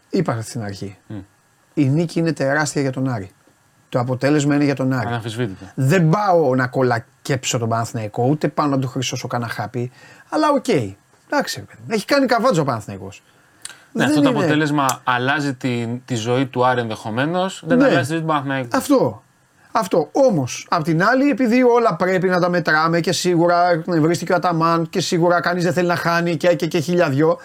Είπα 0.10 0.42
στην 0.42 0.62
αρχή. 0.64 0.98
Μμ. 1.08 1.18
Η 1.74 1.86
νίκη 1.90 2.20
είναι 2.20 2.34
τεράστια 2.34 2.82
για 2.82 2.92
τον 2.92 3.08
Άρη. 3.10 3.32
Το 3.90 4.00
αποτέλεσμα 4.00 4.56
είναι 4.56 4.64
για 4.64 4.76
τον 4.76 4.94
Άρη. 4.94 5.08
Αναμφισβήτητα. 5.08 5.72
Δεν 5.76 6.10
πάω 6.10 6.56
να 6.56 6.68
κολακέψω 6.68 7.58
τον 7.58 7.70
Παναθηναϊκό, 7.70 8.28
ούτε 8.30 8.48
πάω 8.48 8.68
να 8.68 8.80
του 8.80 8.88
χρυσώσω 8.88 9.28
κανένα 9.28 9.52
χάπι. 9.52 9.92
Αλλά 10.30 10.48
οκ. 10.50 10.68
Εντάξει, 11.30 11.60
ρε 11.60 11.66
παιδί. 11.66 11.82
Έχει 11.96 12.06
κάνει 12.06 12.26
καβάτζα 12.26 12.62
ο 12.62 12.66
Παναθηναϊκός. 12.66 13.24
Ναι, 13.92 14.04
Δεν 14.04 14.12
αυτό 14.12 14.22
το 14.22 14.30
είναι- 14.30 14.38
αποτέλεσμα 14.40 14.86
αλλάζει 15.04 15.54
τη, 15.54 16.02
τη 16.06 16.16
ζωή 16.16 16.46
του 16.46 16.66
Άρη 16.66 16.80
ενδεχομένως. 16.80 17.64
Δεν 17.66 17.78
Ναι. 17.78 17.84
αλλάζει 17.86 18.02
τη 18.02 18.12
ζωή 18.12 18.20
του 18.20 18.26
Παναθηναϊκού. 18.28 18.68
Αυτό. 18.78 19.22
Αυτό. 19.72 20.10
Όμως, 20.12 20.68
απ' 20.70 20.84
την 20.84 21.04
άλλη, 21.04 21.30
επειδή 21.30 21.64
όλα 21.64 21.96
πρέπει 21.96 22.28
να 22.28 22.40
τα 22.40 22.50
μετράμε 22.50 23.00
και 23.00 23.12
σίγουρα 23.12 23.70
εκνευρίστηκε 23.72 24.32
ο 24.32 24.36
Αταμάν 24.36 24.90
και 24.90 25.00
σίγουρα 25.02 25.40
κανείς 25.42 25.64
δεν 25.64 25.74
θέλει 25.74 25.88
να 25.88 25.96
χάνει 25.96 26.38
και, 26.38 26.48
και, 26.56 26.68
και 26.68 26.80
χίλια 26.80 27.10
δυο. 27.10 27.38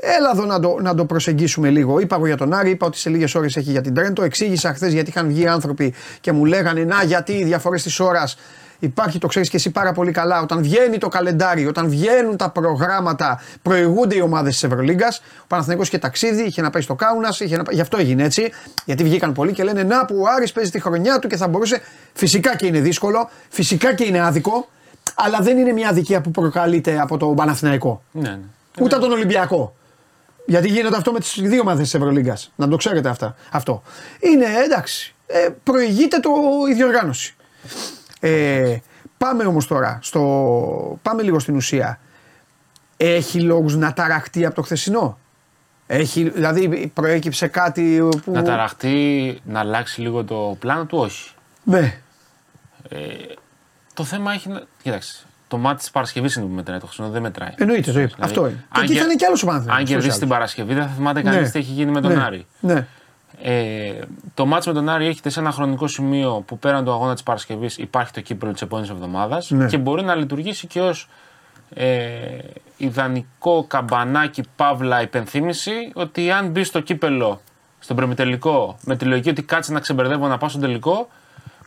Έλα 0.00 0.30
εδώ 0.34 0.44
να 0.44 0.60
το, 0.60 0.76
να 0.82 0.94
το 0.94 1.04
προσεγγίσουμε 1.04 1.70
λίγο. 1.70 1.98
Είπα 1.98 2.16
εγώ 2.16 2.26
για 2.26 2.36
τον 2.36 2.52
Άρη, 2.52 2.70
είπα 2.70 2.86
ότι 2.86 2.98
σε 2.98 3.10
λίγες 3.10 3.34
ώρες 3.34 3.56
έχει 3.56 3.70
για 3.70 3.80
την 3.80 3.94
Τρέντο. 3.94 4.22
Εξήγησα 4.22 4.74
χθες 4.74 4.92
γιατί 4.92 5.10
είχαν 5.10 5.26
βγει 5.28 5.46
άνθρωποι 5.46 5.94
και 6.20 6.32
μου 6.32 6.44
λέγανε 6.44 6.84
Να, 6.84 7.02
γιατί 7.02 7.32
οι 7.32 7.44
διαφορές 7.44 7.82
της 7.82 8.00
ώρας 8.00 8.36
υπάρχει, 8.78 9.18
το 9.18 9.26
ξέρεις 9.26 9.48
και 9.50 9.56
εσύ 9.56 9.70
πάρα 9.70 9.92
πολύ 9.92 10.12
καλά. 10.12 10.40
Όταν 10.40 10.62
βγαίνει 10.62 10.98
το 10.98 11.08
καλεντάρι, 11.08 11.66
όταν 11.66 11.88
βγαίνουν 11.88 12.36
τα 12.36 12.50
προγράμματα, 12.50 13.40
προηγούνται 13.62 14.16
οι 14.16 14.20
ομάδες 14.20 14.52
της 14.52 14.62
Ευρωλίγκας. 14.62 15.18
Ο 15.18 15.44
Παναθηναϊκός 15.46 15.86
είχε 15.86 15.98
ταξίδι, 15.98 16.42
είχε 16.42 16.62
να 16.62 16.70
πάει 16.70 16.82
στο 16.82 16.94
Κάουνας, 16.94 17.40
είχε 17.40 17.56
να... 17.56 17.62
πάει- 17.62 17.74
γι' 17.74 17.80
αυτό 17.80 17.96
έγινε 17.96 18.22
έτσι. 18.24 18.52
Γιατί 18.84 19.04
βγήκαν 19.04 19.32
πολλοί 19.32 19.52
και 19.52 19.62
λένε 19.64 19.82
Να, 19.82 20.04
που 20.04 20.16
ο 20.18 20.24
Άρης 20.36 20.52
παίζει 20.52 20.70
τη 20.70 20.80
χρονιά 20.80 21.18
του 21.18 21.28
και 21.28 21.36
θα 21.36 21.48
μπορούσε. 21.48 21.80
Φυσικά 22.12 22.56
και 22.56 22.66
είναι 22.66 22.80
δύσκολο, 22.80 23.30
φυσικά 23.48 23.94
και 23.94 24.04
είναι 24.04 24.20
άδικο, 24.20 24.68
αλλά 25.14 25.38
δεν 25.40 25.58
είναι 25.58 25.72
μια 25.72 25.88
αδικία 25.88 26.20
που 26.20 26.30
προκαλείται 26.30 26.98
από 27.00 27.16
το 27.16 27.26
Παναθηναϊκό. 27.26 28.02
Ναι, 28.12 28.28
ναι. 28.28 28.38
Ούτε 28.80 28.94
από 28.94 29.04
τον 29.04 29.12
Ολυμπιακό. 29.12 29.74
Γιατί 30.46 30.68
γίνεται 30.68 30.96
αυτό 30.96 31.12
με 31.12 31.18
τις 31.20 31.34
δύο 31.40 31.60
ομάδες 31.60 31.82
της 31.82 31.94
Ευρωλίγκας. 31.94 32.52
Να 32.56 32.68
το 32.68 32.76
ξέρετε 32.76 33.08
αυτά. 33.08 33.34
αυτό. 33.50 33.82
Είναι 34.20 34.46
εντάξει. 34.64 35.14
Ε, 35.26 35.48
προηγείται 35.62 36.18
το, 36.20 36.30
η 36.70 36.74
διοργάνωση. 36.74 37.34
Ε, 38.20 38.76
πάμε 39.18 39.44
όμως 39.44 39.66
τώρα. 39.66 39.98
Στο, 40.02 40.20
πάμε 41.02 41.22
λίγο 41.22 41.38
στην 41.38 41.56
ουσία. 41.56 42.00
Έχει 42.96 43.40
λόγους 43.40 43.76
να 43.76 43.92
ταραχτεί 43.92 44.44
από 44.46 44.54
το 44.54 44.62
χθεσινό; 44.62 45.18
Έχει, 45.86 46.28
δηλαδή 46.28 46.90
προέκυψε 46.94 47.46
κάτι 47.46 48.08
που... 48.24 48.32
Να 48.32 48.42
ταραχτεί, 48.42 49.38
να 49.44 49.60
αλλάξει 49.60 50.00
λίγο 50.00 50.24
το 50.24 50.56
πλάνο 50.58 50.84
του, 50.84 50.98
όχι. 50.98 51.30
Ναι. 51.62 52.00
Το 53.94 54.04
θέμα 54.04 54.32
έχει. 54.32 54.48
να- 54.48 54.62
Κοίταξε. 54.82 55.25
Το 55.48 55.56
μάτι 55.56 55.76
της 55.78 55.90
Παρασκευής 55.90 56.34
είναι 56.34 56.46
που 56.46 56.52
μετράει. 56.52 56.78
Το 56.78 56.86
χρυσό 56.86 57.08
δεν 57.08 57.22
μετράει. 57.22 57.50
Εννοείται, 57.56 57.92
το 57.92 58.00
είπα. 58.00 58.12
Δηλαδή, 58.14 58.22
Αυτό 58.32 58.40
είναι. 58.46 58.56
Και 58.72 58.78
αν 58.78 58.82
εκεί 58.82 58.92
και- 58.92 58.98
θα 58.98 59.04
είναι 59.04 59.14
κι 59.14 59.24
άλλος 59.24 59.42
ο 59.42 59.46
Παναθηναϊκός, 59.46 59.80
Αν 59.80 59.86
κερδίσει 59.86 60.06
ούτως 60.08 60.16
ή 60.16 60.18
την 60.20 60.32
άλλως. 60.34 60.38
Παρασκευή, 60.54 60.74
δεν 60.74 60.88
θα 60.88 60.94
θυμάται 60.96 61.22
κανείς 61.22 61.40
Ναι. 61.40 61.48
τι 61.50 61.58
έχει 61.58 61.72
γίνει 61.72 61.90
με 61.90 62.00
τον 62.00 62.12
ναι. 62.14 62.22
Άρη. 62.22 62.46
Ναι. 62.60 62.86
Ε, 63.42 63.92
το 64.34 64.46
μάτς 64.46 64.66
με 64.66 64.72
τον 64.72 64.88
Άρη 64.88 65.06
έχετε 65.06 65.28
σε 65.28 65.40
ένα 65.40 65.50
χρονικό 65.50 65.86
σημείο 65.86 66.42
που 66.46 66.58
πέραν 66.58 66.84
του 66.84 66.92
αγώνα 66.92 67.12
της 67.12 67.22
Παρασκευής 67.22 67.76
υπάρχει 67.78 68.12
το 68.12 68.20
κύπελο 68.20 68.52
της 68.52 68.62
επόμενης 68.62 68.90
εβδομάδας 68.90 69.50
Ναι. 69.50 69.66
και 69.66 69.78
μπορεί 69.78 70.02
να 70.02 70.14
λειτουργήσει 70.14 70.66
και 70.66 70.80
ως 70.80 71.08
ε, 71.74 71.96
ιδανικό 72.76 73.64
καμπανάκι 73.68 74.42
παύλα 74.56 75.02
υπενθύμηση 75.02 75.72
ότι 75.94 76.30
αν 76.30 76.48
μπει 76.48 76.64
στο 76.64 76.80
κύπελο 76.80 77.40
στον 77.78 77.96
προμητελικό 77.96 78.76
με 78.84 78.96
τη 78.96 79.04
λογική 79.04 79.28
ότι 79.28 79.42
κάτσε 79.42 79.72
να 79.72 79.80
ξεμπερδεύω 79.80 80.26
να 80.26 80.38
πάω 80.38 80.48
στον 80.48 80.60
τελικό, 80.60 81.08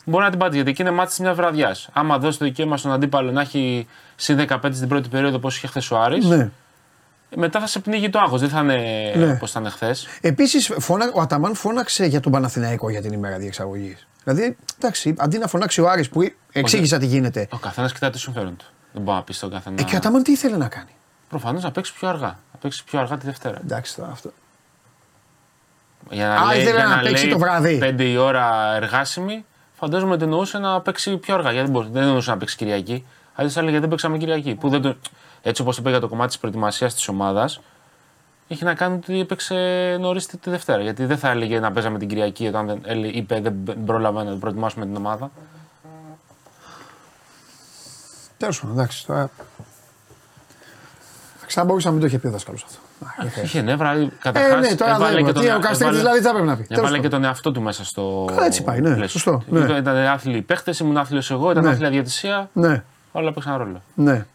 μπορεί 0.10 0.24
να 0.24 0.30
την 0.30 0.40
πάτε 0.40 0.56
γιατί 0.56 0.70
εκεί 0.70 0.82
είναι 0.82 0.92
μάτι 0.92 1.22
μιας 1.22 1.36
βραδιάς. 1.36 1.90
Άμα 1.94 2.18
δώσει 2.18 2.38
το 2.40 2.46
δικαίωμα 2.46 2.78
στον 2.78 2.92
αντίπαλο 2.92 3.32
να 3.32 3.42
έχει 3.42 3.88
συν 4.16 4.48
15 4.50 4.58
στην 4.74 4.88
πρώτη 4.88 5.10
περίοδο 5.10 5.36
όπως 5.36 5.58
είχε 5.58 5.68
χθες 5.68 5.92
ο 5.92 5.98
Άρης, 6.00 6.26
ναι. 6.26 6.50
μετά 7.36 7.60
θα 7.60 7.68
σε 7.68 7.80
πνίγει 7.80 8.10
το 8.10 8.20
άγχος. 8.20 8.40
Δεν 8.40 8.50
θα 8.50 8.60
είναι 8.60 9.12
Ναι. 9.16 9.32
όπως 9.32 9.50
ήταν 9.50 9.70
χθες. 9.70 10.08
Επίσης, 10.22 10.70
ο 11.14 11.22
Αταμάν 11.22 11.56
φώναξε 11.56 12.06
για 12.06 12.20
τον 12.20 12.32
Παναθηναϊκό 12.32 12.90
για 12.90 13.02
την 13.02 13.14
ημέρα 13.14 13.38
διεξαγωγής. 13.38 14.08
Δηλαδή, 14.24 14.58
εντάξει, 14.78 15.14
αντί 15.18 15.38
να 15.38 15.48
φωνάξει 15.48 15.82
ο 15.82 15.90
Άρης 15.90 16.10
που 16.10 16.32
εξήγησα 16.52 16.98
τι 16.98 17.06
γίνεται. 17.06 17.48
Ο 17.52 17.58
καθένας 17.58 17.94
κοιτάει 17.94 18.10
το 18.10 18.20
συμφέρον 18.20 18.56
του. 18.58 18.66
Δεν 18.94 19.02
μπορεί 19.02 19.18
να 19.18 19.24
πει 19.24 19.34
στον 19.34 19.52
καθένα. 19.52 19.76
Ε, 19.80 19.84
και 19.84 19.94
ο 19.96 19.98
Αταμάν 19.98 20.24
τι 20.24 20.32
ήθελε 20.32 20.58
να 20.58 20.68
κάνει; 20.68 20.90
Προφανώς 21.30 21.64
να 21.64 21.72
παίξει 21.72 21.94
πιο 21.94 22.08
αργά. 22.08 22.28
Να 22.28 22.60
παίξει 22.62 22.84
πιο 22.84 23.00
αργά 23.00 23.18
τη 23.18 23.26
Δευτέρα. 23.26 23.60
Εντάξει 23.64 23.96
τώρα 23.96 24.12
αυτό. 24.12 24.32
Για 26.10 26.28
να 26.28 26.34
Α, 26.34 26.46
λέει, 26.46 26.62
ήθελε 26.62 26.76
για 26.76 26.88
να 26.88 26.96
να 26.96 27.02
παίξει 27.02 27.24
λέει 27.24 27.34
το 27.34 27.40
βράδυ. 27.40 27.80
5 27.98 28.00
η 28.00 28.18
ώρα 28.18 28.76
εργάσιμη, 28.76 29.46
φαντάζομαι 29.80 30.14
ότι 30.14 30.24
εννοούσε 30.24 30.58
να 30.58 30.82
παίξει 30.82 31.18
πιο 31.18 31.34
αργά. 31.34 31.52
Γιατί 31.52 31.64
δεν, 31.64 31.72
μπορούσε, 31.72 31.92
δεν 31.94 32.04
εννοούσε 32.04 32.30
να 32.32 32.38
παίξει 32.38 32.56
Κυριακή. 32.56 33.06
Αλλιώ 33.36 33.52
θα 33.52 33.60
έλεγε 33.60 33.80
δεν 33.80 33.90
παίξαμε 33.90 34.18
Κυριακή. 34.18 34.56
Που 34.56 34.70
δεν 34.70 34.82
το, 34.82 34.96
έτσι 35.42 35.62
όπως 35.62 35.76
το 35.76 35.82
πήγα 35.82 36.00
το 36.00 36.08
κομμάτι 36.08 36.28
της 36.28 36.38
προετοιμασίας 36.38 36.94
της 36.94 37.08
ομάδας, 37.08 37.62
έχει 38.48 38.64
να 38.64 38.74
κάνει 38.74 38.96
ότι 38.96 39.20
έπαιξε 39.20 39.56
νωρίς 40.00 40.26
τη, 40.26 40.38
τη 40.38 40.50
Δευτέρα. 40.50 40.82
Γιατί 40.82 41.06
δεν 41.06 41.18
θα 41.18 41.30
έλεγε 41.30 41.60
να 41.60 41.72
παίζαμε 41.72 42.00
την 42.00 42.08
Κυριακή 42.08 42.48
όταν 42.48 42.66
δεν, 42.66 42.82
έλε- 42.86 43.16
είπε 43.16 43.42
δεν 43.42 43.84
πρόλαβε 43.86 44.24
να 44.24 44.38
προετοιμάσουμε 44.38 44.86
την 44.86 44.96
ομάδα. 44.96 45.32
Τέλος 48.38 48.60
πάντων, 48.62 48.76
εντάξει 48.80 49.06
τώρα. 49.06 49.30
Εντάξει, 51.52 51.60
θα 51.60 51.64
μπορούσα 51.66 51.88
να 51.88 51.92
μην 51.94 52.02
το 52.02 52.08
είχε 52.08 52.20
πει 52.20 52.28
ο 52.28 52.32
δάσκαλος 52.32 52.64
αυτό. 52.64 52.80
Α, 53.06 53.26
είχε. 53.26 53.42
Είχε 53.42 53.62
νεύρα. 53.62 53.92
Ε, 53.92 54.10
Καταρχάς, 54.22 54.70
ναι, 54.70 54.76
τώρα 54.76 54.92
έβαλε 54.96 55.14
δεν 55.16 55.24
και 55.24 55.30
είπα. 55.30 55.40
τον- 55.40 55.42
Τι, 55.42 55.50
Ο 55.56 55.60
Καστρίκη 55.60 55.82
έβαλε- 55.84 55.98
δηλαδή 56.00 56.20
θα 56.22 56.32
πρέπει 56.32 56.48
να 56.48 56.56
πει. 56.58 56.64
Τέλος 56.64 56.80
Έβαλε 56.84 56.96
και 56.96 57.02
πάντων. 57.04 57.20
τον 57.20 57.30
εαυτό 57.30 57.52
του 57.52 57.62
μέσα 57.62 57.86
στο. 57.86 58.26
Καλά, 58.28 58.46
έτσι 58.46 58.64
πάει, 58.64 58.80
ναι, 58.82 58.96
πλαίσιο. 58.96 59.08
σωστό, 59.20 59.42
ναι. 59.50 59.60
Ήταν, 59.60 59.78
ήταν 59.78 59.96
άθλοι 59.98 60.42
παίχτε, 60.42 60.74
ήμουν 60.82 60.98
άθλιος 60.98 61.32
εγώ, 61.32 61.52
ήταν 61.52 61.64
Ναι. 61.64 61.70
άθλια 61.70 61.90
διατησία. 61.90 62.50
Ναι, 62.54 62.84
Όλα 63.12 63.34
παίξαν 63.34 63.58
ρόλο. 63.58 63.82
ναι. 63.94 64.26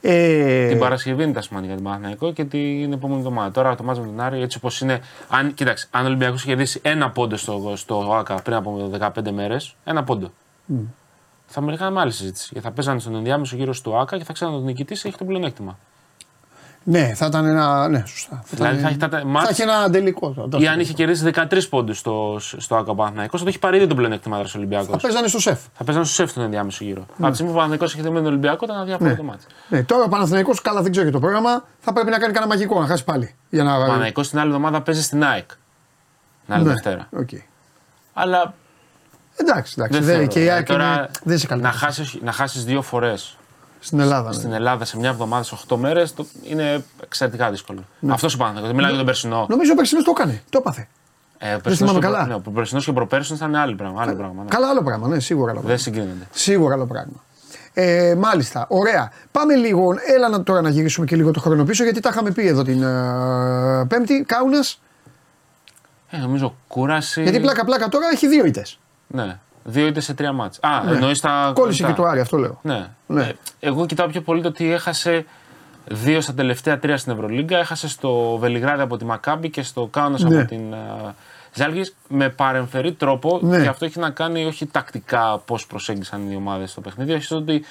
Ε, 0.00 0.68
Την 0.68 0.78
Παρασκευή 0.78 1.22
είναι 1.22 1.32
τα 1.32 1.40
σημαντικά 1.42 1.72
για 1.72 1.82
τον 1.82 1.90
Παναθηναϊκό 1.90 2.32
και 2.32 2.44
την 2.44 2.92
επόμενη 2.92 3.18
εβδομάδα. 3.20 3.50
Τώρα 3.50 3.74
το 3.74 3.82
μάτς 3.82 3.98
με 4.00 4.06
τον 4.06 4.20
Άρη, 4.20 4.42
έτσι 4.42 4.56
όπως 4.56 4.80
είναι. 4.80 5.00
Αν, 5.28 5.54
κοίταξε, 5.54 5.86
αν 5.90 6.04
ο 6.04 6.06
Ολυμπιακός 6.06 6.38
είχε 6.40 6.48
κερδίσει 6.48 6.80
ένα 6.82 7.10
πόντο 7.10 7.36
στο, 7.36 7.72
στο 7.76 8.14
ΆΚΑ 8.18 8.34
πριν 8.34 8.56
από 8.56 8.90
15 8.98 9.30
μέρες, 9.32 9.74
ένα 9.84 10.04
πόντο. 10.04 10.30
Θα 11.46 11.60
με 11.60 11.76
κάναμε 11.76 12.00
άλλη 12.00 12.12
συζήτηση. 12.12 12.48
Γιατί 12.52 12.66
θα 12.68 12.72
παίζανε 12.74 13.00
στον 13.00 13.14
ενδιάμεσο 13.14 13.56
γύρο 13.56 13.74
του 13.82 13.98
ΟΑΚΑ 13.98 14.18
και 14.18 14.24
θα 14.24 14.32
ξέρανε 14.32 14.56
ότι 14.56 14.64
ο 14.64 14.68
νικητής 14.68 15.04
έχει 15.04 15.16
το 15.16 15.24
πλεονέκτημα. 15.24 15.78
Ναι, 16.90 17.14
θα 17.14 17.26
ήταν 17.26 17.44
ένα. 17.46 17.88
Ναι, 17.88 18.02
σωστά. 18.06 18.42
Δηλαδή 18.50 18.72
ήταν- 18.78 18.82
θα 18.82 18.88
έχει 18.88 18.96
τα- 18.98 19.08
θα 19.18 19.24
ματς- 19.26 19.50
έχει 19.50 19.62
ένα 19.62 19.90
τελικό. 19.90 20.30
τώρα, 20.30 20.64
Ή 20.64 20.68
αν 20.68 20.80
είχε 20.80 20.92
κερδίσει 20.92 21.22
13 21.34 21.68
πόντους 21.68 21.98
στο, 21.98 22.36
στο 22.56 22.76
ΟΑΚΑ 22.76 22.94
Παναθηναϊκός, 22.94 23.38
θα 23.38 23.44
το 23.44 23.50
έχει 23.50 23.58
πάρει 23.58 23.76
ήδη 23.76 23.86
το 23.86 23.94
πλεονέκτημα 23.94 24.38
ο 24.38 24.44
Ολυμπιακός. 24.56 24.86
Θα 24.90 24.96
παίζανε 24.98 25.26
στο 25.26 25.40
ΣΕΦ. 25.40 25.58
Θα 25.74 25.84
παίζανε 25.84 26.04
στο 26.04 26.14
ΣΕΦ 26.14 26.32
τον 26.32 26.42
ενδιάμεσο 26.42 26.84
γύρο. 26.84 27.06
Από 27.18 27.28
τη 27.28 27.34
στιγμή 27.34 27.36
που 27.36 27.50
ο 27.50 27.60
Παναθηναϊκός 27.60 27.92
έχει 27.92 28.02
δεμένο 28.02 28.22
τον 28.22 28.30
Ολυμπιακό, 28.32 28.64
ήταν 28.64 28.76
αδιάφορο 28.80 29.16
το 29.16 29.22
ματς. 29.22 29.44
Ναι, 29.68 29.82
τώρα 29.82 30.04
ο 30.04 30.08
Παναθηναϊκός 30.08 30.60
καλά 30.60 30.82
δεν 30.82 30.90
ξέρω 30.90 31.04
για 31.06 31.14
το 31.14 31.20
πρόγραμμα. 31.20 31.64
Θα 31.80 31.92
πρέπει 31.92 32.10
να 32.10 32.18
κάνει 32.18 32.32
κανένα 32.32 32.52
μαγικό 32.54 32.80
να 32.80 32.86
χάσει 32.86 33.04
πάλι. 33.04 33.34
Για 33.50 33.62
να... 33.64 33.76
Ο 33.76 33.80
Παναθηναϊκός 33.80 34.28
την 34.28 34.38
άλλη 34.38 34.48
εβδομάδα 34.48 34.80
παίζει 34.82 35.02
στην 35.02 35.24
ΑΕΚ. 35.24 35.48
Την 36.44 36.54
άλλη 36.54 36.64
ναι. 36.64 36.70
Δευτέρα. 36.70 37.08
οκ. 37.16 37.28
Αλλά 38.12 38.54
Εντάξει, 39.36 39.74
εντάξει. 39.78 39.98
δεν 39.98 40.06
Δεν, 40.06 40.14
θεωρώ. 40.14 40.26
και 40.26 40.40
η 40.42 40.46
Ε, 40.46 40.52
ΑΕΚ 40.52 40.66
τώρα, 40.66 40.84
είναι- 40.94 41.08
δεν 41.24 41.36
είσαι 41.36 41.46
καλή. 41.46 41.62
να 41.62 41.72
χάσεις, 41.72 42.18
να 42.22 42.32
χάσεις 42.32 42.64
δύο 42.64 42.82
φορές 42.82 43.37
Στην 43.80 44.00
Ελλάδα. 44.00 44.32
στην 44.32 44.48
Ναι. 44.48 44.56
Ελλάδα 44.56 44.84
σε 44.84 44.96
μια 44.98 45.08
εβδομάδα, 45.08 45.42
σε 45.42 45.56
8 45.68 45.76
μέρες, 45.76 46.14
το, 46.14 46.26
είναι 46.42 46.84
εξαιρετικά 47.02 47.50
δύσκολο. 47.50 47.84
Αυτός 48.08 48.34
ο 48.34 48.36
Παναθηναϊκός. 48.36 48.66
Δεν 48.68 48.74
μιλάω 48.76 48.88
για 48.90 48.98
τον 48.98 49.06
περσινό. 49.06 49.46
Νομίζω 49.48 49.72
ο 49.72 49.74
Περσινός 49.74 50.04
το 50.04 50.12
έκανε. 50.16 50.42
Το 50.50 50.58
έπαθε. 50.58 50.88
Ε, 51.38 51.54
ο 51.54 51.60
περσινός 51.60 51.76
θυμάμαι 51.90 51.98
και 51.98 52.06
ο 52.06 52.08
προ- 52.10 52.20
καλά. 52.22 52.26
Ναι, 52.26 52.42
ο 52.46 52.50
περσινός 52.50 52.84
και 52.84 52.90
ο 52.90 52.92
προπέρσινος 52.92 53.38
ήταν 53.40 53.54
άλλο 53.54 53.74
πράγμα. 53.76 54.02
Άλλο 54.02 54.14
πράγμα 54.14 54.42
ναι. 54.42 54.48
Καλά 54.48 54.68
άλλο 54.68 54.82
πράγμα, 54.82 55.08
ναι, 55.08 55.20
σίγουρα 55.20 55.50
άλλο 55.50 55.60
πράγμα. 55.60 55.76
Δεν 55.76 55.78
συγκρίνονται. 55.84 56.26
Σίγουρα 56.32 56.74
άλλο 56.74 56.86
πράγμα. 56.86 57.22
Ε, 57.72 58.14
μάλιστα, 58.18 58.66
ωραία. 58.68 59.12
Πάμε 59.32 59.54
λίγο, 59.54 59.94
έλα 60.16 60.28
να, 60.28 60.42
τώρα 60.42 60.60
να 60.60 60.68
γυρίσουμε 60.70 61.06
και 61.06 61.16
λίγο 61.16 61.30
το 61.30 61.40
χρόνο 61.40 61.64
πίσω, 61.64 61.82
γιατί 61.84 62.00
τα 62.00 62.08
είχαμε 62.12 62.30
πει 62.30 62.46
εδώ 62.46 62.62
την 62.62 62.82
ε, 62.82 63.84
Πέμπτη. 63.88 64.24
Κάουνας, 64.26 64.80
Ε, 66.10 66.16
νομίζω 66.18 66.54
κούραση. 66.68 67.22
γιατί 67.22 67.40
πλάκα-πλάκα 67.40 67.88
τώρα 67.88 68.06
έχει 68.12 68.28
δύο 68.28 68.44
ήττες. 68.44 68.78
Ναι. 69.06 69.38
Δύο 69.70 69.86
είτε 69.86 70.00
σε 70.00 70.14
τρία 70.14 70.32
μάτς. 70.32 70.58
Α, 70.62 70.68
εννοείς 70.92 71.20
τα. 71.20 71.50
Κόλλησε 71.54 71.82
τα- 71.82 71.88
και 71.88 71.94
το 71.94 72.04
Άρη, 72.04 72.20
αυτό 72.20 72.36
λέω. 72.36 72.58
Ναι. 72.62 72.86
Ναι. 73.06 73.22
Ε, 73.22 73.32
εγώ 73.60 73.86
κοιτάω 73.86 74.06
πιο 74.06 74.20
πολύ 74.20 74.42
το 74.42 74.48
ότι 74.48 74.72
έχασε 74.72 75.24
δύο 75.84 76.20
στα 76.20 76.34
τελευταία 76.34 76.78
τρία 76.78 76.96
στην 76.96 77.12
Ευρωλίγκα. 77.12 77.58
Έχασε 77.58 77.88
στο 77.88 78.36
Βελιγράδι 78.40 78.82
από 78.82 78.96
τη 78.96 79.04
Μακάμπη 79.04 79.50
και 79.50 79.62
στο 79.62 79.86
Κάουνας 79.86 80.22
Ναι. 80.22 80.38
από 80.40 80.48
την 80.48 80.60
uh, 81.06 81.10
Ζάλγκη 81.54 81.92
με 82.08 82.28
παρεμφερή 82.28 82.92
τρόπο. 82.92 83.38
Ναι. 83.42 83.62
Και 83.62 83.68
αυτό 83.68 83.84
έχει 83.84 83.98
να 83.98 84.10
κάνει 84.10 84.44
όχι 84.44 84.66
τακτικά 84.66 85.38
πώς 85.44 85.66
προσέγγισαν 85.66 86.30
οι 86.30 86.36
ομάδες 86.36 86.70
στο 86.70 86.80
παιχνίδι, 86.80 87.12
όχι 87.12 87.24
στο 87.24 87.36
ότι 87.36 87.64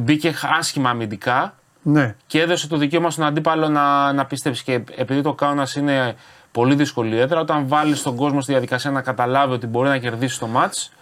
μπήκε 0.00 0.34
άσχημα 0.58 0.90
αμυντικά 0.90 1.54
Ναι. 1.82 2.14
και 2.26 2.40
έδωσε 2.40 2.68
το 2.68 2.76
δικαίωμα 2.76 3.10
στον 3.10 3.24
αντίπαλο 3.24 3.68
να, 3.68 4.12
να 4.12 4.24
πιστέψει. 4.26 4.64
Και 4.64 4.72
επειδή 4.96 5.22
το 5.22 5.32
Κάουνας 5.32 5.74
είναι 5.74 6.14
πολύ 6.52 6.74
δύσκολη 6.74 7.18
έδρα, 7.18 7.40
όταν 7.40 7.68
βάλεις 7.68 8.02
τον 8.02 8.16
κόσμο 8.16 8.40
στη 8.40 8.52
διαδικασία 8.52 8.90
να 8.90 9.02
καταλάβει 9.02 9.52
ότι 9.52 9.66
μπορεί 9.66 9.88
να 9.88 9.98
κερδίσει 9.98 10.38
το 10.38 10.46
μάτς, 10.46 10.92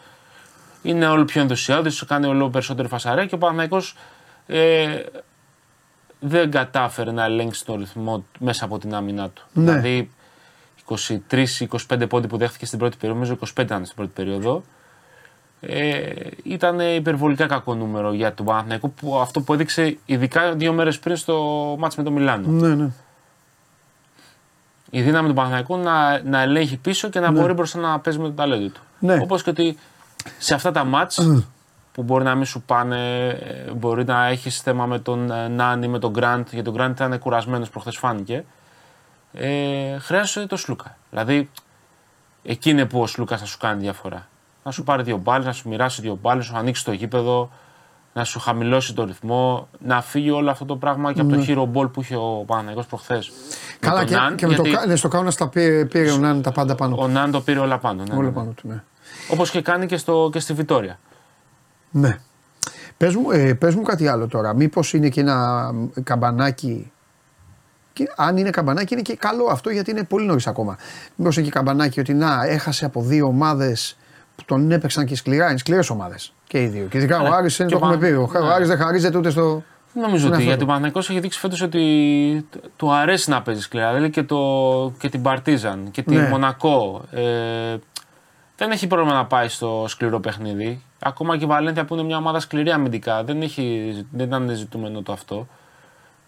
είναι 0.82 1.06
όλο 1.06 1.24
πιο 1.24 1.40
ενθουσιώδης, 1.40 2.04
κάνει 2.04 2.26
όλο 2.26 2.50
περισσότερη 2.50 2.88
φασαρία 2.88 3.26
και 3.26 3.34
ο 3.34 3.38
Παναθηναϊκός 3.38 3.96
ε, 4.46 5.02
δεν 6.20 6.50
κατάφερε 6.50 7.12
να 7.12 7.24
ελέγξει 7.24 7.64
τον 7.64 7.78
ρυθμό 7.78 8.24
μέσα 8.38 8.64
από 8.64 8.78
την 8.78 8.94
άμυνά 8.94 9.30
του. 9.30 9.42
Ναι. 9.52 9.62
Δηλαδή 9.62 10.10
23-25 11.30 12.08
πόντι 12.08 12.26
που 12.26 12.36
δέχτηκε 12.36 12.66
στην 12.66 12.78
πρώτη 12.78 12.96
περίοδο, 12.96 13.20
νομίζω 13.20 13.38
25 13.56 13.60
ήταν 13.60 13.84
στην 13.84 13.96
πρώτη 13.96 14.10
περίοδο. 14.14 14.62
Ε, 15.60 16.12
ήταν 16.42 16.80
υπερβολικά 16.80 17.46
κακό 17.46 17.74
νούμερο 17.74 18.12
για 18.12 18.34
τον 18.34 18.46
Παναθηναϊκό 18.46 18.88
που 18.88 19.16
αυτό 19.16 19.40
που 19.40 19.52
έδειξε 19.52 19.98
ειδικά 20.04 20.52
δύο 20.52 20.72
μέρες 20.72 20.98
πριν 20.98 21.16
στο 21.16 21.76
μάτς 21.78 21.96
με 21.96 22.02
το 22.02 22.10
Μιλάνο. 22.10 22.48
Ναι, 22.48 22.74
ναι. 22.74 22.90
Η 24.90 25.02
δύναμη 25.02 25.28
του 25.28 25.34
Παναθηναϊκού 25.34 25.76
να, 25.76 26.22
να 26.22 26.40
ελέγχει 26.40 26.76
πίσω 26.76 27.08
και 27.08 27.20
να 27.20 27.30
μπορεί 27.30 27.52
μπροστά 27.52 27.78
να 27.78 28.00
παίζει 28.00 28.18
με 28.18 28.24
το 28.24 28.32
ταλέντο 28.32 28.68
του. 28.68 28.80
Ναι. 28.98 29.18
Όπως 29.22 29.42
και 29.42 29.50
ότι 29.50 29.78
σε 30.38 30.54
αυτά 30.54 30.70
τα 30.70 30.84
μάτς 30.84 31.20
που 31.92 32.02
μπορεί 32.02 32.24
να 32.24 32.34
μην 32.34 32.44
σου 32.44 32.62
πάνε, 32.62 33.28
ε, 33.28 33.70
μπορεί 33.76 34.04
να 34.04 34.26
έχεις 34.26 34.60
θέμα 34.60 34.86
με 34.86 34.98
τον 34.98 35.30
ε, 35.30 35.48
Νάνι, 35.48 35.88
με 35.88 35.98
τον 35.98 36.10
Γκραντ, 36.10 36.46
γιατί 36.50 36.64
τον 36.64 36.74
Γκραντ 36.74 36.90
ήταν 36.90 37.18
κουρασμένος 37.18 37.70
προχθές 37.70 37.96
φάνηκε. 37.96 38.44
Ε, 39.32 39.98
χρειάζεται 39.98 40.46
το 40.46 40.56
Σλούκα. 40.56 40.96
Δηλαδή, 41.10 41.50
εκεί 42.42 42.70
είναι 42.70 42.84
που 42.84 43.00
ο 43.00 43.06
Σλούκα 43.06 43.36
θα 43.36 43.44
σου 43.44 43.58
κάνει 43.58 43.80
διαφορά. 43.80 44.28
Να 44.64 44.70
σου 44.70 44.84
πάρει 44.84 45.02
δύο 45.02 45.16
μπάλες, 45.16 45.46
να 45.46 45.52
σου 45.52 45.68
μοιράσει 45.68 46.00
δύο 46.00 46.18
μπάλες, 46.22 46.46
να 46.46 46.52
σου 46.52 46.58
ανοίξει 46.58 46.84
το 46.84 46.92
γήπεδο, 46.92 47.50
να 48.12 48.24
σου 48.24 48.40
χαμηλώσει 48.40 48.94
το 48.94 49.04
ρυθμό, 49.04 49.68
να 49.78 50.00
φύγει 50.00 50.30
όλο 50.30 50.50
αυτό 50.50 50.64
το 50.64 50.76
πράγμα 50.76 51.12
και 51.12 51.20
από 51.20 51.30
το 51.30 51.44
hero 51.46 51.78
ball 51.78 51.92
που 51.92 52.00
είχε 52.00 52.16
ο 52.16 52.44
Παναγιώ 52.46 52.84
προχθές. 52.88 53.30
Ναι. 53.80 53.88
Καλά, 53.88 54.04
και, 54.04 54.16
και 54.34 54.46
με 54.46 54.54
το, 54.54 54.62
κα- 54.62 54.86
ναι, 54.86 54.96
στο 54.96 55.08
κάουνα 55.08 55.32
τα 55.32 55.48
πήρε, 55.48 55.84
πήρε 55.84 56.10
ο 56.10 56.16
Νάν 56.16 56.42
τα 56.42 56.52
πάντα 56.52 56.74
πάνω. 56.74 56.96
Ο 56.98 57.08
Νάν 57.08 57.30
το 57.30 57.40
πήρε 57.40 57.58
όλα 57.58 57.78
πάνω. 57.78 58.02
Ναι, 58.08 58.14
Όλα 58.16 58.26
ναι, 58.28 58.32
πάνω 58.34 58.50
του, 58.50 58.68
ναι. 58.68 58.82
Όπως 59.30 59.50
και 59.50 59.62
κάνει 59.62 59.86
και, 59.86 59.96
στο, 59.96 60.28
και 60.32 60.40
στη 60.40 60.52
Βιτόρια. 60.52 60.98
Ναι. 61.90 62.18
Πες 62.96 63.14
μου, 63.14 63.30
ε, 63.30 63.54
πες 63.54 63.74
μου 63.74 63.82
κάτι 63.82 64.08
άλλο 64.08 64.26
τώρα. 64.26 64.54
Μήπως 64.54 64.92
είναι 64.92 65.08
και 65.08 65.20
ένα 65.20 65.70
καμπανάκι. 66.02 66.92
Και 67.92 68.10
αν 68.16 68.36
είναι 68.36 68.50
καμπανάκι 68.50 68.92
είναι 68.94 69.02
και 69.02 69.16
καλό 69.16 69.44
αυτό 69.50 69.70
γιατί 69.70 69.90
είναι 69.90 70.02
πολύ 70.04 70.26
νωρίς 70.26 70.46
ακόμα. 70.46 70.76
Μήπως 71.16 71.36
είναι 71.36 71.44
και 71.46 71.52
καμπανάκι 71.52 72.00
ότι 72.00 72.14
να 72.14 72.44
έχασε 72.46 72.84
από 72.84 73.02
δύο 73.02 73.26
ομάδες 73.26 73.96
που 74.36 74.44
τον 74.44 74.70
έπαιξαν 74.70 75.04
και 75.06 75.16
σκληρά. 75.16 75.48
Είναι 75.48 75.58
σκληρές 75.58 75.90
ομάδες 75.90 76.32
και 76.46 76.62
οι 76.62 76.66
δύο. 76.66 76.86
Και 76.86 76.98
ειδικά 76.98 77.18
ο 77.20 77.22
Ναι, 77.22 77.34
Άρης 77.34 77.58
είναι 77.58 77.68
και 77.68 77.74
το 77.78 77.84
ο 77.86 77.88
έχουμε 77.88 78.06
πει. 78.08 78.14
Πα- 78.32 78.40
Ο 78.40 78.46
ναι. 78.46 78.52
Άρης 78.52 78.68
δεν 78.68 78.78
χαρίζεται 78.78 79.18
ούτε 79.18 79.30
στο. 79.30 79.62
Δεν 79.98 80.06
Νομίζω 80.06 80.26
Είναι 80.26 80.34
ότι 80.36 80.44
αυτό 80.44 80.44
γιατί 80.44 80.58
το. 80.58 80.64
ο 80.64 80.66
Παναθηναϊκός 80.66 81.10
έχει 81.10 81.20
δείξει 81.20 81.38
φέτος 81.38 81.60
ότι 81.62 82.46
τ- 82.50 82.56
του 82.76 82.92
αρέσει 82.92 83.30
να 83.30 83.42
παίζει 83.42 83.60
σκληρά. 83.60 83.92
Δηλαδή 83.92 84.10
και, 84.10 84.22
το, 84.22 84.92
και 84.98 85.08
την 85.08 85.22
Παρτίζαν 85.22 85.90
και 85.90 86.02
τη 86.02 86.14
Ναι. 86.14 86.28
Μονακό. 86.28 87.02
Ε, 87.10 87.76
δεν 88.56 88.70
έχει 88.70 88.86
πρόβλημα 88.86 89.12
να 89.14 89.24
πάει 89.26 89.48
στο 89.48 89.84
σκληρό 89.88 90.20
παιχνίδι. 90.20 90.82
Ακόμα 91.02 91.36
και 91.36 91.44
η 91.44 91.46
Βαλένθια 91.46 91.84
που 91.84 91.94
είναι 91.94 92.02
μια 92.02 92.16
ομάδα 92.16 92.40
σκληρή 92.40 92.70
αμυντικά. 92.70 93.24
Δεν, 93.24 93.42
έχει, 93.42 93.92
δεν 94.10 94.26
ήταν 94.26 94.50
ζητούμενο 94.50 95.02
το 95.02 95.12
αυτό. 95.12 95.46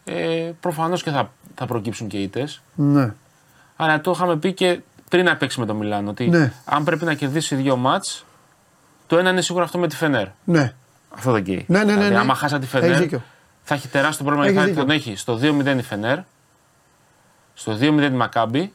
Ε, 0.04 0.50
Προφανώς 0.60 1.02
και 1.02 1.10
θα, 1.10 1.32
θα 1.54 1.66
προκύψουν 1.66 2.08
και 2.08 2.18
ήττες. 2.18 2.62
Ναι. 2.74 3.14
Αλλά 3.76 4.00
το 4.00 4.10
είχαμε 4.10 4.36
πει 4.36 4.52
και 4.52 4.80
πριν 5.08 5.24
να 5.24 5.36
παίξει 5.36 5.60
με 5.60 5.66
το 5.66 5.74
Μιλάνο. 5.74 6.10
Ότι 6.10 6.28
Ναι. 6.28 6.52
αν 6.64 6.84
πρέπει 6.84 7.04
να 7.04 7.14
κερδίσει 7.14 7.54
δύο 7.54 7.76
μάτς, 7.76 8.24
το 9.06 9.18
ένα 9.18 9.30
είναι 9.30 9.40
σίγουρα 9.40 9.64
αυτό 9.64 9.78
με 9.78 9.86
τη 9.88 9.96
Φενέρ. 9.96 10.26
Ναι. 10.44 10.72
Αυτό 11.14 11.32
δεν 11.32 11.44
καίει. 11.44 11.64
Ναι, 11.68 11.78
ναι, 11.78 11.84
ναι, 11.84 11.92
Δηλαδή, 11.92 12.12
ναι. 12.14 12.18
άμα 12.20 12.34
χάσει 12.34 12.54
τη 12.58 12.60
Έχεις 12.64 12.70
Φενέρ, 12.80 12.98
δίκιο. 12.98 13.22
Θα 13.70 13.76
έχει 13.78 13.88
τεράστιο 13.88 14.24
πρόβλημα 14.24 14.48
Έχεις 14.50 14.56
γιατί 14.62 14.72
θα 14.74 14.84
δίκιο. 14.84 15.02
τον 15.04 15.12
έχει 15.12 15.16
στο 15.16 15.38
2-0 15.74 15.78
η 15.78 15.82
Φενέρ, 15.82 16.18
στο 17.54 17.76
2-0 17.80 18.02
η 18.02 18.10
Μακάμπη 18.10 18.72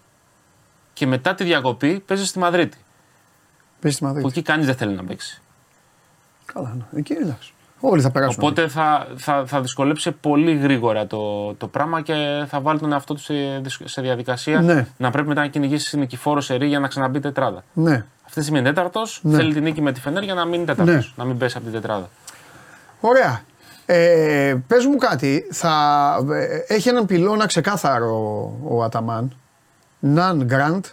και 0.93 1.07
μετά 1.07 1.35
τη 1.35 1.43
διακοπή 1.43 1.99
παίζεις 1.99 2.27
στη 2.29 2.39
Μαδρίτη. 2.39 2.77
Πες 3.79 3.93
στη 3.93 4.01
Που 4.01 4.07
Μαδρίτη. 4.07 4.27
εκεί 4.27 4.41
κανείς 4.41 4.65
δεν 4.65 4.75
θέλει 4.75 4.93
να 4.95 5.03
παίξει. 5.03 5.41
Καλά, 6.45 6.73
ναι. 6.77 6.99
Εκεί 6.99 7.13
εντάξει. 7.13 7.53
Όλοι 7.79 8.01
θα 8.01 8.11
περάσουν. 8.11 8.43
Οπότε 8.43 8.67
θα, 8.67 9.07
θα, 9.15 9.43
θα 9.45 9.61
δυσκολέψει 9.61 10.11
πολύ 10.11 10.55
γρήγορα 10.55 11.07
το, 11.07 11.53
το 11.53 11.67
πράγμα 11.67 12.01
και 12.01 12.45
θα 12.47 12.59
βάλει 12.61 12.79
τον 12.79 12.91
εαυτό 12.91 13.13
του 13.13 13.21
σε, 13.21 13.33
δυσ- 13.61 13.87
σε 13.87 14.01
διαδικασία 14.01 14.61
Ναι. 14.61 14.87
να 14.97 15.11
πρέπει 15.11 15.27
μετά 15.27 15.41
να 15.41 15.47
κυνηγήσει 15.47 15.97
νικηφόρο 15.97 16.41
σε 16.41 16.55
ρί 16.55 16.67
για 16.67 16.79
να 16.79 16.87
ξαναμπεί 16.87 17.19
τετράδα. 17.19 17.63
Ναι. 17.73 17.93
Αυτή 18.25 18.35
τη 18.37 18.41
στιγμή 18.41 18.59
είναι 18.59 18.67
τέταρτος, 18.73 19.19
Ναι. 19.23 19.35
θέλει 19.37 19.53
την 19.53 19.63
νίκη 19.63 19.81
με 19.81 19.91
τη 19.91 19.99
Φενέρ 19.99 20.23
για 20.23 20.33
να 20.33 20.45
μείνει 20.45 20.65
τέταρτος, 20.65 20.95
Ναι. 20.95 21.11
να 21.15 21.23
μην 21.25 21.37
πέσει 21.37 21.57
από 21.57 21.65
την 21.65 21.75
τετράδα. 21.75 22.09
Ωραία. 23.01 23.41
Ε, 23.85 24.55
πες 24.67 24.85
μου 24.85 24.95
κάτι, 24.97 25.47
θα, 25.51 25.73
ε, 26.67 26.73
έχει 26.73 26.89
έναν 26.89 27.05
πυλώνα 27.05 27.45
ξεκάθαρο 27.45 28.07
ο, 28.63 28.75
ο 28.77 28.83
Αταμάν. 28.83 29.35
Ναν, 29.99 30.43
Γκραντ, 30.43 30.85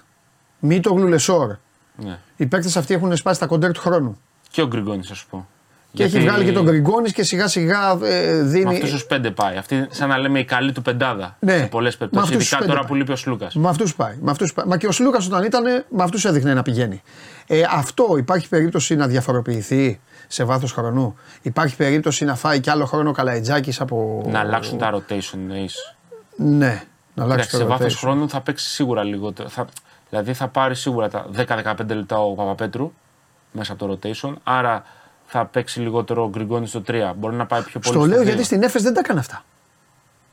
Μήτογλου, 0.59 1.07
Λεσόρ. 1.07 1.57
Ναι. 1.97 2.19
Οι 2.37 2.47
παίκτες 2.47 2.77
αυτοί 2.77 2.95
έχουν 2.95 3.17
σπάσει 3.17 3.41
τα 3.41 3.47
κοντέρ 3.47 3.73
του 3.73 3.81
χρόνου. 3.81 4.19
Και 4.51 4.63
ο 4.63 4.67
Γκριγκόνις, 4.67 5.09
θα 5.09 5.15
σου 5.15 5.27
πω. 5.31 5.47
Και 5.93 6.03
έχει 6.03 6.19
βγάλει 6.21 6.45
και 6.45 6.53
τον 6.53 6.65
Γκριγκόνις 6.65 7.13
και 7.13 7.23
σιγά 7.23 7.49
σιγά 7.49 7.91
ε, 8.03 8.33
Με 8.33 8.43
δίνει. 8.43 8.75
αυτούς 8.75 8.91
τους 8.91 9.05
πέντε 9.05 9.31
πάει. 9.31 9.57
Αυτή, 9.57 9.87
σαν 9.91 10.09
να 10.09 10.19
λέμε, 10.19 10.39
η 10.39 10.45
καλή 10.45 10.73
του 10.73 10.83
πεντάδα. 10.83 11.37
Ναι. 11.41 11.57
Σε 11.57 11.65
πολλές 11.67 11.93
Με 11.93 11.99
περιπτώσεις. 11.99 12.29
αυτούς 12.29 12.43
τους 12.43 12.47
Ειδικά 12.47 12.57
πέντε 12.59 12.69
τώρα 12.71 12.81
πάει. 12.81 12.89
που 12.89 12.95
λείπει 12.95 13.13
ο 13.13 13.17
Σλούκας. 13.17 13.55
Με 13.55 13.69
αυτούς 13.69 13.95
πάει. 13.95 14.15
Με 14.21 14.31
αυτούς 14.31 14.53
πάει. 14.53 14.67
Μα 14.67 14.77
και 14.77 14.87
ο 14.87 14.93
Σλούκας 14.93 15.27
όταν 15.27 15.45
ήταν, 15.45 15.63
με 15.89 16.03
αυτούς 16.03 16.25
έδειχνε 16.25 16.55
να 16.55 16.63
πηγαίνει. 16.63 17.03
Ε, 17.47 17.63
αυτό 17.71 18.15
υπάρχει 18.17 18.49
περίπτωση 18.49 18.95
να 18.97 19.07
διαφοροποιηθεί; 19.07 20.01
Σε 20.33 20.45
βάθος 20.45 20.73
χρονού. 20.73 21.17
Υπάρχει 21.43 21.77
περίπτωση 21.77 22.25
να 22.25 22.35
φάει 22.35 22.61
κι 22.61 22.71
άλλο 22.71 22.85
χρόνο 22.85 23.11
ο 23.11 23.13
Καλαϊτζάκης 23.13 23.81
από. 23.81 24.25
Να 24.27 24.41
αλλάξουν 24.41 24.79
τα 24.79 24.95
rotation 24.95 25.35
εννοείς. 25.35 25.97
Ναι, 26.37 26.83
να 27.15 27.23
αλλάξει 27.23 27.33
Εντάξει, 27.33 27.57
σε 27.57 27.63
το 27.63 27.67
βάθος 27.67 27.95
rotation. 27.95 27.99
χρόνου 27.99 28.29
θα 28.29 28.41
παίξει 28.41 28.69
σίγουρα 28.69 29.03
λιγότερο. 29.03 29.49
Θα, 29.49 29.67
δηλαδή 30.09 30.33
θα 30.33 30.49
πάρει 30.49 30.75
σίγουρα 30.75 31.09
τα 31.09 31.27
10-15 31.37 31.75
λεπτά 31.87 32.19
ο 32.19 32.35
Παπαπέτρου 32.35 32.93
μέσα 33.53 33.73
από 33.73 33.87
το 33.87 33.99
rotation. 34.03 34.35
Άρα 34.43 34.85
θα 35.27 35.47
παίξει 35.47 35.81
λιγότερο 35.81 36.23
ο 36.23 36.29
Γκριγκόνη 36.29 36.67
στο 36.67 36.83
3. 36.87 37.13
Μπορεί 37.17 37.37
να 37.37 37.47
πάει 37.47 37.63
πιο 37.63 37.81
πολύ. 37.81 37.95
Στο 37.97 38.07
λέω 38.07 38.17
δύο. 38.17 38.27
γιατί 38.29 38.45
στην 38.45 38.63
Έφες 38.63 38.83
δεν 38.83 38.95
τα 38.95 39.01
έκανε 39.01 39.21
αυτά. 39.21 39.45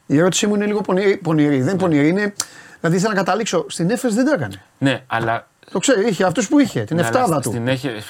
Η 0.05 0.17
ερώτησή 0.17 0.47
μου 0.47 0.55
είναι 0.55 0.65
λίγο 0.65 0.81
πονηρή. 0.81 1.17
πονηρή. 1.17 1.61
Δεν 1.61 1.69
είναι 1.69 1.77
πονηρή, 1.77 2.07
είναι. 2.07 2.33
Δηλαδή 2.79 2.97
ήθελα 2.97 3.13
να 3.13 3.19
καταλήξω. 3.19 3.65
Στην 3.69 3.89
Έφες 3.89 4.13
δεν 4.13 4.25
τα 4.25 4.31
έκανε. 4.31 4.61
Ναι, 4.77 5.03
αλλά. 5.07 5.47
Το 5.71 5.79
ξέρει, 5.79 6.07
είχε 6.09 6.23
αυτούς 6.23 6.47
που 6.47 6.59
είχε, 6.59 6.83
την 6.83 6.95
ναι, 6.95 7.01
αλλά 7.01 7.19
εφτάδα 7.19 7.39
του. 7.39 7.49
Στην 7.49 7.67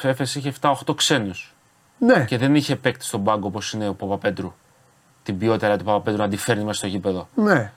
Έφεση 0.09 0.39
είχε 0.39 0.53
7-8 0.61 0.95
ξένους. 0.95 1.53
Ναι, 1.99 2.25
Και 2.25 2.37
δεν 2.37 2.55
είχε 2.55 2.75
παίκτη 2.75 3.05
στον 3.05 3.23
πάγκο 3.23 3.47
όπως 3.47 3.73
είναι 3.73 3.87
ο 3.87 3.93
Παπαπέτρου. 3.93 4.53
Την 5.23 5.37
ποιότητα 5.37 5.77
του 5.77 5.83
Παπαπέτρου 5.83 6.19
να 6.21 6.29
τη 6.29 6.37
φέρνει 6.37 6.63
μέσα 6.63 6.77
στο 6.77 6.87
γήπεδο. 6.87 7.27
ναι. 7.35 7.71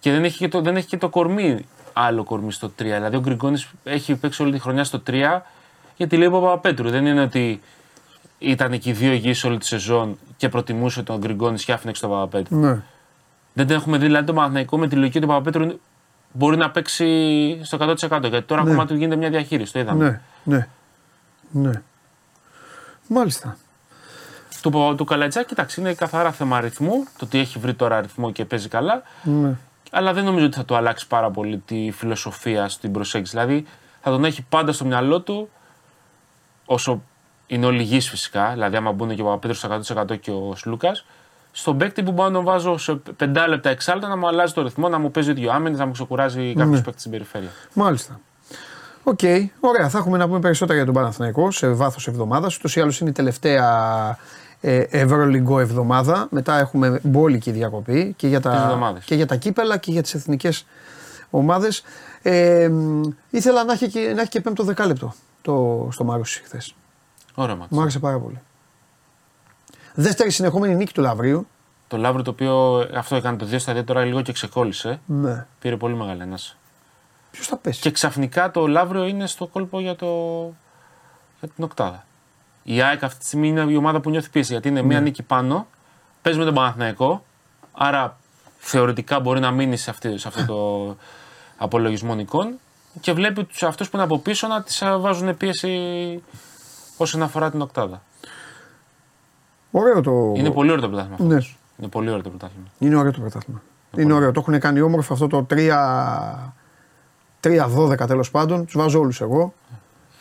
Και 0.00 0.10
δεν 0.10 0.24
έχει 0.24 0.38
και 0.38 0.48
το, 0.48 0.60
δεν 0.60 0.76
έχει 0.76 0.86
και 0.86 0.96
το 0.96 1.08
κορμί 1.08 1.66
άλλο 1.92 2.24
κορμί 2.24 2.52
στο 2.52 2.66
3. 2.66 2.70
Δηλαδή 2.76 3.16
ο 3.16 3.20
Γκριγκόνης 3.20 3.68
έχει 3.84 4.14
παίξει 4.14 4.42
όλη 4.42 4.52
τη 4.52 4.58
χρονιά 4.58 4.84
στο 4.84 5.02
3 5.06 5.40
γιατί 5.96 6.16
λέει 6.16 6.26
ο 6.26 6.30
Παπαπέτρου. 6.30 6.90
Δεν 6.90 7.06
είναι 7.06 7.20
ότι 7.22 7.60
ήταν 8.38 8.78
και 8.78 8.90
οι 8.90 8.92
δύο 8.92 9.12
υγιείς 9.12 9.44
όλη 9.44 9.58
τη 9.58 9.66
σεζόν 9.66 10.18
και 10.36 10.48
προτιμούσε 10.48 11.02
τον 11.02 11.18
Γκριγκόνη 11.18 11.58
και 11.58 11.72
άφηνε 11.72 11.92
τον 12.00 12.10
Παπαπέτρου. 12.10 12.56
ναι. 12.56 12.82
Δεν 13.52 13.66
το 13.66 13.74
έχουμε 13.74 13.98
δει 13.98 14.06
δηλαδή 14.06 14.26
τον 14.26 14.34
Παναθηναϊκό 14.34 14.78
με 14.78 14.88
τη 14.88 14.96
λογική 14.96 15.20
του 15.20 15.26
Παπαπέτρου 15.26 15.78
μπορεί 16.32 16.56
να 16.56 16.70
παίξει 16.70 17.60
στο 17.62 17.78
100%. 17.80 17.96
Γιατί 18.28 18.42
τώρα 18.42 18.62
Ναι. 18.64 18.70
ακόμα 18.70 18.86
του 18.86 18.94
γίνεται 18.94 19.16
μια 19.16 19.30
διαχείριση. 19.30 19.72
Το 19.72 19.78
είδαμε. 19.78 20.22
Ναι, 20.44 20.56
ναι. 20.56 20.68
Ναι. 21.50 21.82
Μάλιστα. 23.08 23.56
Του, 24.62 24.70
Παπα- 24.70 24.94
του 24.94 25.04
Καλατζάκη, 25.04 25.46
κοιτάξτε, 25.46 25.80
είναι 25.80 25.94
καθαρά 25.94 26.32
θέμα 26.32 26.56
αριθμού. 26.56 27.04
Το 27.18 27.24
ότι 27.24 27.38
έχει 27.38 27.58
βρει 27.58 27.74
τώρα 27.74 27.96
αριθμό 27.96 28.30
και 28.30 28.44
παίζει 28.44 28.68
καλά. 28.68 29.02
Ναι. 29.22 29.54
Αλλά 29.90 30.12
δεν 30.12 30.24
νομίζω 30.24 30.46
ότι 30.46 30.56
θα 30.56 30.64
του 30.64 30.76
αλλάξει 30.76 31.06
πάρα 31.06 31.30
πολύ 31.30 31.58
τη 31.58 31.90
φιλοσοφία 31.96 32.68
στην 32.68 32.92
προσέγγιση. 32.92 33.30
Δηλαδή 33.36 33.66
θα 34.02 34.10
τον 34.10 34.24
έχει 34.24 34.42
πάντα 34.48 34.72
στο 34.72 34.84
μυαλό 34.84 35.20
του 35.20 35.48
όσο 36.64 37.02
είναι 37.46 37.66
όλοι 37.66 37.80
υγιείς 37.80 38.08
φυσικά. 38.08 38.50
Δηλαδή, 38.52 38.76
άμα 38.76 38.92
μπουν 38.92 39.14
και 39.14 39.22
ο 39.22 39.24
Παπαπέτρου 39.24 39.54
στο 39.56 39.68
100% 40.12 40.16
και 40.20 40.30
ο 40.30 40.52
Σλούκας, 40.56 41.04
στον 41.52 41.78
παίκτη 41.78 42.02
που 42.02 42.12
μπορώ 42.12 42.28
να 42.28 42.34
τον 42.34 42.44
βάζω 42.44 42.78
σε 42.78 43.00
5 43.16 43.46
λεπτά 43.48 43.70
εξάλεπτα 43.70 44.08
να 44.08 44.16
μου 44.16 44.26
αλλάζει 44.26 44.52
το 44.52 44.62
ρυθμό, 44.62 44.88
να 44.88 44.98
μου 44.98 45.10
παίζει 45.10 45.32
δύο 45.32 45.52
άμυνες, 45.52 45.78
να 45.78 45.86
μου 45.86 45.92
ξεκουράζει 45.92 46.54
κάποιος 46.54 46.68
Ναι. 46.78 46.82
παίκτης 46.82 47.00
στην 47.00 47.10
περιφέρεια. 47.12 47.48
Μάλιστα. 47.74 48.20
Οκ, 49.04 49.20
ωραία. 49.60 49.88
Θα 49.88 49.98
έχουμε 49.98 50.18
να 50.18 50.26
πούμε 50.26 50.38
περισσότερα 50.38 50.76
για 50.76 50.84
τον 50.84 50.94
Παναθηναϊκό 50.94 51.50
σε 51.50 51.68
βάθος 51.68 52.06
εβδομάδας. 52.08 52.56
Ούτως 52.56 52.76
ή 52.76 52.80
άλλως 52.80 53.00
είναι 53.00 53.10
η 53.10 53.12
τελευταία 53.12 54.18
ε, 54.60 54.76
Ευρωλιγκο 54.90 55.60
εβδομάδα. 55.60 56.26
Μετά 56.30 56.58
έχουμε 56.58 57.00
μπόλικη 57.02 57.50
διακοπή 57.50 58.14
και 58.16 58.28
για, 58.28 58.40
Τις 58.40 58.50
τα, 58.50 58.62
εβδομάδες. 58.62 59.04
και 59.04 59.14
για 59.14 59.26
τα 59.26 59.36
κύπελα 59.36 59.76
και 59.76 59.90
για 59.92 60.02
τις 60.02 60.14
εθνικές 60.14 60.66
ομάδες. 61.30 61.82
Ε, 62.22 62.68
μ, 62.68 63.00
ήθελα 63.30 63.64
να 63.64 63.72
έχει, 63.72 63.88
και, 63.88 64.12
να 64.14 64.20
έχει 64.20 64.30
και 64.30 64.40
πέμπτο 64.40 64.62
δεκάλεπτο 64.64 65.14
το, 65.42 65.88
στο 65.90 66.04
Μάρουσι 66.04 66.42
χθες. 66.44 66.74
Ωραία, 67.34 67.54
Μάτς. 67.54 67.70
Μου 67.70 67.80
άρεσε 67.80 67.98
πάρα 67.98 68.18
πολύ. 68.18 68.40
Δεύτερη 69.94 70.30
συνεχόμενη 70.30 70.74
νίκη 70.74 70.92
του 70.92 71.00
Λαβρίου. 71.00 71.46
Το 71.88 71.96
Λαύριο 71.96 72.24
το 72.24 72.30
οποίο 72.30 72.86
αυτό 72.94 73.16
έκανε 73.16 73.36
το 73.36 73.46
2 73.52 73.54
στα 73.58 73.76
2 73.78 73.84
τώρα 73.84 74.04
λίγο 74.04 74.22
και 74.22 74.32
ξεκόλλησε. 74.32 75.00
Ναι. 75.06 75.46
Πήρε 75.58 75.76
πολύ 75.76 75.94
μεγάλη 75.94 76.22
ανάσα. 76.22 76.54
Ποιος 77.34 77.46
θα 77.46 77.56
πέσει; 77.56 77.80
Και 77.80 77.90
ξαφνικά 77.90 78.50
το 78.50 78.66
Λαύριο 78.66 79.06
είναι 79.06 79.26
στο 79.26 79.46
κόλπο 79.46 79.80
για, 79.80 79.96
το... 79.96 80.06
για 81.40 81.48
την 81.54 81.64
οκτάδα. 81.64 82.04
Η 82.62 82.82
ΑΕΚ 82.82 83.02
αυτή 83.02 83.18
τη 83.18 83.26
στιγμή 83.26 83.48
είναι 83.48 83.60
η 83.60 83.76
ομάδα 83.76 84.00
που 84.00 84.10
νιώθει 84.10 84.30
πίεση 84.30 84.52
γιατί 84.52 84.68
είναι 84.68 84.82
μία 84.82 85.00
νίκη 85.00 85.22
πάνω, 85.22 85.66
παίζει 86.22 86.38
με 86.38 86.44
τον 86.44 86.54
Παναθηναϊκό, 86.54 87.24
άρα 87.72 88.16
θεωρητικά 88.58 89.20
μπορεί 89.20 89.40
να 89.40 89.50
μείνει 89.50 89.76
σε, 89.76 89.90
αυτή, 89.90 90.18
σε 90.18 90.28
αυτό 90.28 90.44
το 90.44 90.96
απολογισμό 91.64 92.14
νικών 92.14 92.54
και 93.00 93.12
βλέπει 93.12 93.44
τους 93.44 93.62
αυτούς 93.62 93.88
που 93.88 93.96
είναι 93.96 94.04
από 94.04 94.18
πίσω 94.18 94.46
να 94.46 94.62
τις 94.62 94.82
α, 94.82 94.98
βάζουν 94.98 95.36
πίεση 95.36 96.22
όσον 96.96 97.22
αφορά 97.22 97.50
την 97.50 97.60
οκτάδα. 97.60 98.02
Ωραίο 99.70 100.00
το. 100.00 100.32
Είναι 100.36 100.50
πολύ 100.50 100.70
ωραίο 100.70 100.82
το 100.82 100.88
πρωτάθλημα. 100.88 101.16
Ναι. 101.20 101.34
φέτος. 101.34 101.58
Είναι 101.78 101.88
πολύ 101.88 102.08
ωραίο 102.08 102.22
το 102.22 102.28
πρωτάθλημα. 102.28 102.66
Είναι 102.78 102.96
ωραίο 102.96 103.12
το 103.12 103.20
πρωτάθλημα. 103.20 103.62
Είναι 103.96 104.12
ωραίο. 104.12 104.32
Το 104.32 104.40
έχουν 104.40 104.60
κάνει 104.60 104.80
όμορφο 104.80 105.12
αυτό 105.12 105.26
το 105.26 105.46
3. 105.50 106.63
3-12 107.44 108.06
τέλος 108.06 108.30
πάντων. 108.30 108.64
Τους 108.64 108.74
βάζω 108.76 108.98
όλους 108.98 109.20
εγώ. 109.20 109.54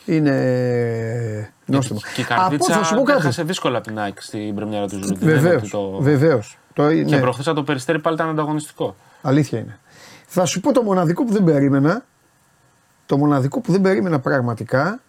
Είναι 0.06 1.54
νόστιμο. 1.66 2.00
Και 2.16 2.22
η 2.22 2.26
Από 2.30 2.42
Καρδίτσα 2.42 2.74
θα 2.74 2.84
σου 2.84 2.96
πω 2.96 3.04
κάτι. 3.04 3.20
έχασε 3.20 3.44
δύσκολα 3.44 3.78
από 3.78 3.88
την 3.88 4.00
ΑΕΚ 4.00 4.22
στην 4.22 4.56
πρεμιέρα 4.56 4.88
του 4.88 4.98
Ζουλούτη. 5.04 5.26
Βεβαίως. 5.26 5.70
Το... 5.70 5.98
Βεβαίως. 6.00 6.58
Το, 6.74 6.94
Και 6.94 7.04
ναι, 7.16 7.20
προχθέ 7.20 7.54
το 7.54 7.64
περιστέρι 7.64 8.00
πάλι 8.00 8.16
ήταν 8.16 8.30
ανταγωνιστικό. 8.30 8.96
αλήθεια 9.22 9.60
είναι. 9.60 9.80
Θα 10.28 10.46
σου 10.46 10.60
πω 10.60 10.72
το 10.74 10.84
μοναδικό 10.84 11.24
που 11.26 11.34
δεν 11.34 11.44
περίμενα. 11.44 12.06
Το 13.06 13.18
μοναδικό 13.18 13.60
που 13.62 13.72
δεν 13.72 13.82
περίμενα 13.82 14.20
πραγματικά. 14.20 15.00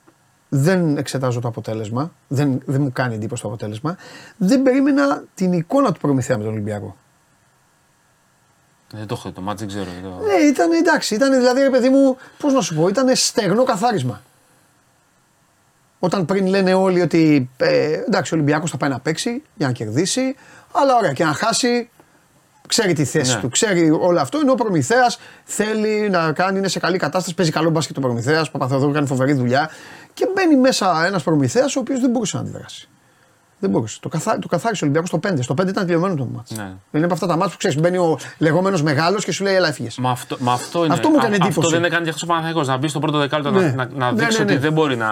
Δεν 0.48 0.96
εξετάζω 0.96 1.40
το 1.40 1.48
αποτέλεσμα. 1.48 2.12
Δεν, 2.28 2.60
δεν 2.64 2.80
μου 2.80 2.92
κάνει 2.92 3.14
εντύπωση 3.14 3.42
το 3.42 3.48
αποτέλεσμα. 3.48 3.96
Δεν 4.36 4.62
περίμενα 4.62 5.22
την 5.34 5.52
εικόνα 5.52 5.92
του 5.92 6.00
Προμηθέα 6.00 6.36
με 6.38 6.42
τον 6.44 6.52
Ολυμπιακό. 6.52 6.96
Δεν 8.96 9.06
το 9.06 9.14
έχω 9.18 9.28
δει 9.28 9.34
το 9.34 9.40
μάτς, 9.40 9.58
δεν 9.60 9.68
ξέρω. 9.68 9.84
δεν 9.84 10.02
το- 10.10 10.24
Ναι, 10.26 10.32
ήταν 10.32 10.72
εντάξει. 10.72 11.14
Ήταν 11.14 11.32
δηλαδή, 11.32 11.60
ρε 11.62 11.70
παιδί 11.70 11.88
μου, 11.88 12.16
πώς 12.38 12.52
να 12.52 12.60
σου 12.60 12.74
πω, 12.74 12.88
ήταν 12.88 13.16
στεγνό 13.16 13.64
καθάρισμα. 13.64 14.22
Όταν 15.98 16.24
πριν 16.24 16.46
λένε 16.46 16.74
όλοι 16.74 17.00
ότι 17.00 17.50
ε, 17.56 17.92
εντάξει, 17.92 18.34
ο 18.34 18.36
Ολυμπιακός 18.36 18.70
θα 18.70 18.76
πάει 18.76 18.90
να 18.90 19.00
παίξει 19.00 19.42
για 19.54 19.66
να 19.66 19.72
κερδίσει, 19.72 20.36
αλλά 20.72 20.96
ωραία 20.96 21.12
και 21.12 21.24
να 21.24 21.32
χάσει, 21.32 21.90
ξέρει 22.68 22.92
τη 22.92 23.04
θέση 23.04 23.34
Ναι. 23.34 23.40
του, 23.40 23.48
ξέρει 23.48 23.90
όλο 23.90 24.20
αυτό. 24.20 24.38
Ενώ 24.38 24.52
ο 24.52 24.54
Προμηθέας 24.54 25.18
θέλει 25.44 26.08
να 26.10 26.32
κάνει, 26.32 26.58
είναι 26.58 26.68
σε 26.68 26.78
καλή 26.78 26.98
κατάσταση, 26.98 27.34
παίζει 27.34 27.52
καλό 27.52 27.70
μπάσκετ 27.70 27.96
ο 27.96 28.00
Προμηθέας, 28.00 28.48
ο 28.48 28.50
Παπαθεοδόρου 28.50 28.92
κάνει 28.92 29.06
φοβερή 29.06 29.32
δουλειά 29.32 29.70
και 30.14 30.28
μπαίνει 30.34 30.56
μέσα 30.56 31.06
ένας 31.06 31.22
Προμηθέας 31.22 31.76
ο 31.76 31.80
οποίος 31.80 32.00
δεν 32.00 32.10
μπορούσε 32.10 32.36
να 32.36 32.42
αντιδράσει. 32.42 32.88
Δεν 33.58 33.70
μπορούσε. 33.70 33.98
Το, 34.00 34.08
καθά, 34.08 34.38
το 34.38 34.48
καθάρισε 34.48 34.84
ο 34.84 34.88
Ολυμπιακός 34.88 35.08
στο 35.08 35.20
5. 35.34 35.42
Στο 35.42 35.54
5 35.54 35.68
ήταν 35.68 35.86
τελειωμένο 35.86 36.14
το 36.14 36.24
μάτς. 36.24 36.50
Ναι. 36.50 36.56
Δεν 36.62 36.74
είναι 36.92 37.04
από 37.04 37.14
αυτά 37.14 37.26
τα 37.26 37.36
μάτς 37.36 37.50
που 37.52 37.58
ξέρεις, 37.58 37.80
μπαίνει 37.80 37.96
ο 37.98 38.18
λεγόμενος 38.38 38.82
μεγάλος 38.82 39.24
και 39.24 39.32
σου 39.32 39.42
λέει 39.44 39.54
Ελά, 39.54 39.68
έφυγες. 39.68 39.98
Μα 39.98 40.10
αυτό, 40.10 40.36
μα 40.40 40.52
αυτό, 40.52 40.84
είναι, 40.84 40.94
Αυτό 40.94 41.08
μου 41.08 41.14
έκανε 41.16 41.32
α- 41.32 41.34
εντύπωση. 41.34 41.58
Αυτό 41.58 41.70
δεν 41.70 41.84
έκανε 41.84 42.04
και 42.04 42.10
χθες 42.10 42.22
ο 42.22 42.26
Παναθηναϊκός, 42.26 42.66
Να 42.66 42.76
μπεις 42.76 42.90
στο 42.90 42.98
πρώτο 43.00 43.18
δεκάλεπτο 43.18 43.50
Ναι. 43.50 43.60
να, 43.60 43.74
να, 43.74 43.88
να 43.96 44.12
Ναι, 44.12 44.18
δείξεις 44.18 44.38
ναι, 44.38 44.44
ναι. 44.44 44.52
ότι 44.52 44.60
δεν 44.60 44.72
μπορεί 44.72 44.96
να. 44.96 45.10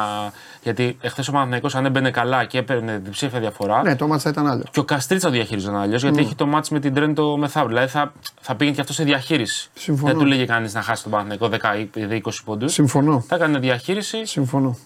Γιατί 0.62 0.96
εχθές 1.00 1.28
ο 1.28 1.32
Παναθηναϊκός 1.32 1.74
αν 1.74 1.84
έμπαινε 1.84 2.10
καλά 2.10 2.44
και 2.44 2.58
έπαιρνε 2.58 3.00
διψήφια 3.04 3.40
διαφορά. 3.40 3.82
Ναι, 3.82 3.96
το 3.96 4.06
μάτς 4.06 4.22
θα 4.22 4.30
ήταν 4.30 4.46
άλλο. 4.46 4.62
Και 4.70 4.80
ο 4.80 4.84
Καστρίτσα 4.84 5.26
το 5.26 5.32
διαχείριζαν 5.32 5.76
αλλιώς 5.76 6.02
γιατί 6.02 6.20
έχει 6.20 6.34
το 6.34 6.46
μάτς 6.46 6.70
με 6.70 6.80
την 6.80 6.94
Τρέντο 6.94 7.36
μεθαύριο. 7.36 7.74
Δηλαδή 7.76 7.92
θα, 7.92 8.12
θα 8.40 8.54
πήγαινε 8.54 8.74
και 8.76 8.80
αυτό 8.82 8.92
σε 8.92 9.04
διαχείριση. 9.04 9.70
Συμφωνώ. 9.74 10.12
Δεν 10.12 10.20
του 10.20 10.26
λέγε 10.26 10.44
κανείς 10.46 10.74
να 10.74 10.82
χάσει 10.82 11.02
τον 11.02 11.12
Παναθηναϊκό 11.12 11.48
10 11.52 11.78
ή 12.16 12.22
20 12.24 12.30
πόντους. 12.44 12.72
Συμφωνώ. 12.72 13.20
Θα 13.28 13.34
έκανε 13.34 13.58
διαχείριση 13.58 14.26
Συμφωνώ. 14.26 14.76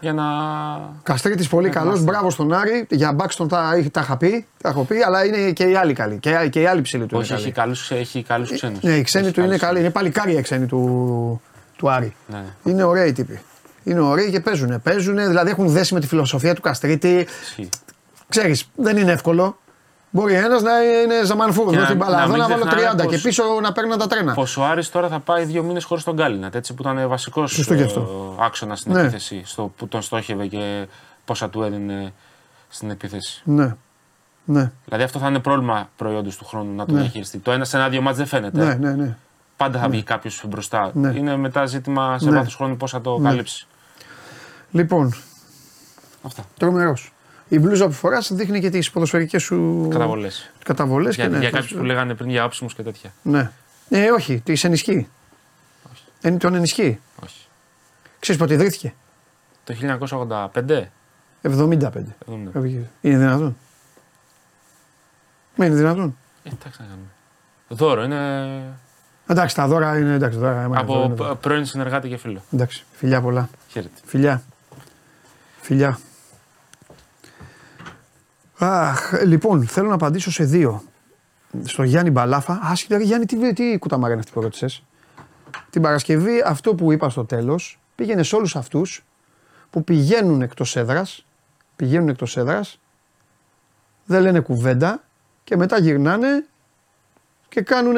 Για 0.00 0.12
να. 0.12 0.24
Καστρίτης 1.02 1.48
πολύ 1.48 1.68
καλός. 1.68 2.04
Μπράβο 2.04 2.30
στον 2.30 2.52
Άρη. 2.52 2.86
Για 2.90 3.12
Μπάξτον 3.12 3.48
τα, 3.48 3.84
τα 3.90 4.00
είχα 4.00 4.16
πει, 4.16 4.46
τα 4.62 4.68
έχω 4.68 4.84
πει, 4.84 5.02
αλλά 5.02 5.24
είναι 5.24 5.50
και 5.50 5.64
οι 5.64 5.74
άλλοι 5.74 5.92
καλοί. 5.92 6.18
Και, 6.18 6.48
και 6.50 6.60
οι 6.60 6.66
άλλοι 6.66 6.80
ψηλοί 6.80 7.06
του. 7.06 7.18
Όχι, 7.18 7.32
είναι 7.32 7.42
έχει 7.42 7.52
καλοί. 7.52 7.76
καλού 7.88 8.00
έχει 8.00 8.22
καλούς 8.22 8.52
ξένους. 8.52 8.82
Ναι, 8.82 8.92
οι 8.92 9.02
ξένοι 9.02 9.30
του 9.30 9.40
είναι 9.40 9.56
καλοί. 9.56 9.78
Είναι 9.78 9.90
παλικάρια 9.90 10.38
οι 10.38 10.42
ξένοι 10.42 10.66
του, 10.66 11.40
του 11.76 11.90
Άρη. 11.90 12.14
Ναι, 12.26 12.38
ναι. 12.38 12.72
Είναι 12.72 12.82
ωραίοι 12.82 13.12
τύποι. 13.12 13.40
Είναι 13.84 14.00
ωραίοι 14.00 14.30
και 14.30 14.40
παίζουν. 14.40 14.82
Παίζουν, 14.82 15.16
δηλαδή 15.16 15.50
έχουν 15.50 15.68
δέσει 15.68 15.94
με 15.94 16.00
τη 16.00 16.06
φιλοσοφία 16.06 16.54
του 16.54 16.60
Καστρίτη. 16.60 17.26
Ισχύει. 17.42 17.68
Ξέρεις, 18.28 18.70
δεν 18.76 18.96
είναι 18.96 19.12
εύκολο. 19.12 19.58
Μπορεί 20.10 20.34
ένας 20.34 20.62
να 20.62 20.82
είναι 20.82 21.24
ζαμανφούρο 21.24 21.70
Και 21.70 21.76
με 21.76 21.82
να- 21.82 21.88
την 21.88 21.96
μπαλά. 21.96 22.16
να 22.16 22.22
Εδώ 22.22 22.30
μην 22.32 22.40
να 22.40 22.48
βάλω 22.48 22.64
ξεχνάμε 22.64 22.90
30 22.90 23.02
και 23.06 23.12
πως- 23.12 23.22
πίσω 23.22 23.44
να 23.62 23.72
παίρνουν 23.72 23.98
τα 23.98 24.06
τρένα. 24.06 24.34
Πως 24.34 24.56
ο 24.56 24.64
Άρης 24.64 24.90
τώρα 24.90 25.08
θα 25.08 25.20
πάει 25.20 25.44
δύο 25.44 25.62
μήνες 25.62 25.84
χωρίς 25.84 26.04
τον 26.04 26.14
Γκάλινατ, 26.14 26.54
έτσι 26.54 26.74
που 26.74 26.82
ήταν 26.82 27.08
βασικός 27.08 27.52
Σωστό 27.52 27.74
και 27.76 27.82
αυτό. 27.82 28.34
άξονα 28.40 28.76
στην 28.76 28.92
Ναι. 28.92 29.00
επίθεση, 29.00 29.42
στο 29.44 29.72
που 29.76 29.88
τον 29.88 30.02
στόχευε 30.02 30.46
και 30.46 30.86
πόσα 31.24 31.48
του 31.50 31.62
έδινε 31.62 32.12
στην 32.68 32.90
επίθεση. 32.90 33.42
Ναι. 33.44 33.74
Ναι. 34.44 34.70
Δηλαδή 34.84 35.04
αυτό 35.04 35.18
θα 35.18 35.28
είναι 35.28 35.38
πρόβλημα 35.38 35.88
προϊόντος 35.96 36.36
του 36.36 36.44
χρόνου 36.44 36.74
να 36.74 36.86
το 36.86 36.92
Ναι. 36.92 37.00
διαχειριστεί. 37.00 37.38
Το 37.38 37.52
ένα 37.52 37.64
σε 37.64 37.76
ένα-δύο 37.76 38.00
μάτς 38.00 38.16
δεν 38.16 38.26
φαίνεται. 38.26 38.64
Ναι, 38.64 38.74
ναι, 38.74 38.92
ναι. 38.94 39.16
Πάντα 39.56 39.78
θα 39.78 39.88
βγει 39.88 40.02
κάποιος 40.02 40.42
μπροστά. 40.48 40.90
Ναι. 40.94 41.12
Είναι 41.16 41.36
μετά 41.36 41.66
ζήτημα 41.66 42.18
σε 42.18 42.30
Ναι. 42.30 42.36
βάθος 42.36 42.54
χρόνου 42.54 42.76
πώς 42.76 42.90
θα 42.90 43.00
το 43.00 43.20
καλύψει. 43.22 43.66
Λοιπόν, 44.70 45.14
Αυτά. 46.22 46.42
τρομερός. 46.58 47.12
Η 47.52 47.58
μπλούζα 47.58 47.86
που 47.86 47.92
φοράς 47.92 48.32
δείχνει 48.32 48.60
και 48.60 48.70
τις 48.70 48.90
ποδοσφαιρικές 48.90 49.42
σου 49.42 49.86
Καταβολές. 49.90 50.50
καταβολές. 50.64 51.14
Για, 51.14 51.24
και 51.24 51.30
ναι, 51.30 51.38
για 51.38 51.50
το- 51.50 51.56
κάποιους 51.56 51.78
που 51.78 51.84
λέγανε 51.84 52.14
πριν 52.14 52.30
για 52.30 52.44
όψιμου 52.44 52.68
και 52.76 52.82
τέτοια. 52.82 53.12
Ναι. 53.22 53.50
Ε, 53.88 54.10
όχι, 54.10 54.40
τις 54.40 54.64
ενισχύει. 54.64 55.08
Εν, 56.20 56.38
τον 56.38 56.54
ενισχύει. 56.54 57.00
Όχι. 57.24 57.46
Ξέρεις 58.20 58.40
πότε 58.40 58.54
ιδρύθηκε; 58.54 58.94
Το 59.64 59.74
1985. 59.74 60.90
75. 61.42 62.16
70. 62.26 62.90
Είναι 63.00 63.16
δυνατόν; 63.18 63.56
Μα 65.56 65.66
είναι 65.66 65.74
δυνατόν; 65.74 66.16
Ε, 66.42 66.48
εντάξει 66.48 66.80
να 66.80 66.86
κάνουμε. 66.86 67.06
Δώρο 67.68 68.02
είναι 68.02 68.62
Εντάξει, 69.26 69.54
τα 69.54 69.66
δώρα 69.66 69.98
είναι 69.98 70.14
εντάξει. 70.14 70.38
Δώρα, 70.38 70.64
άμα 70.64 70.80
είναι 70.80 70.86
δώρα, 70.86 71.00
από 71.00 71.04
είναι 71.04 71.14
δώρα. 71.14 71.34
π- 71.34 71.40
πρώην 71.40 71.64
συνεργάτη 71.66 72.08
και 72.08 72.16
φίλο. 72.16 72.42
Εντάξει, 72.52 72.84
φιλιά 72.92 73.20
πολλά. 73.20 73.48
Χαίρετε. 73.68 74.00
Φιλιά. 74.04 74.42
Φιλιά. 75.60 75.98
Αχ, 78.62 79.12
λοιπόν, 79.24 79.66
θέλω 79.66 79.88
να 79.88 79.94
απαντήσω 79.94 80.30
σε 80.30 80.44
δύο. 80.44 80.82
Στο 81.64 81.82
Γιάννη 81.82 82.10
Μπαλάφα. 82.10 82.60
Άσχετα, 82.62 82.96
ρε 82.96 83.04
Γιάννη, 83.04 83.26
τι, 83.26 83.52
τι 83.52 83.78
κουταμάρα 83.78 84.12
είναι 84.12 84.20
αυτή 84.20 84.32
που 84.32 84.40
ρώτησες. 84.40 84.82
Την 85.70 85.82
Παρασκευή, 85.82 86.42
αυτό 86.46 86.74
που 86.74 86.92
είπα 86.92 87.10
στο 87.10 87.24
τέλος, 87.24 87.80
πήγαινε 87.94 88.22
σε 88.22 88.36
όλους 88.36 88.56
αυτούς 88.56 89.04
που 89.70 89.84
πηγαίνουν 89.84 90.42
εκτός 90.42 90.76
έδρας, 90.76 91.26
πηγαίνουν 91.76 92.08
εκτός 92.08 92.36
έδρας, 92.36 92.80
δεν 94.04 94.22
λένε 94.22 94.40
κουβέντα 94.40 95.02
και 95.44 95.56
μετά 95.56 95.78
γυρνάνε 95.78 96.44
και 97.48 97.60
κάνουν, 97.60 97.94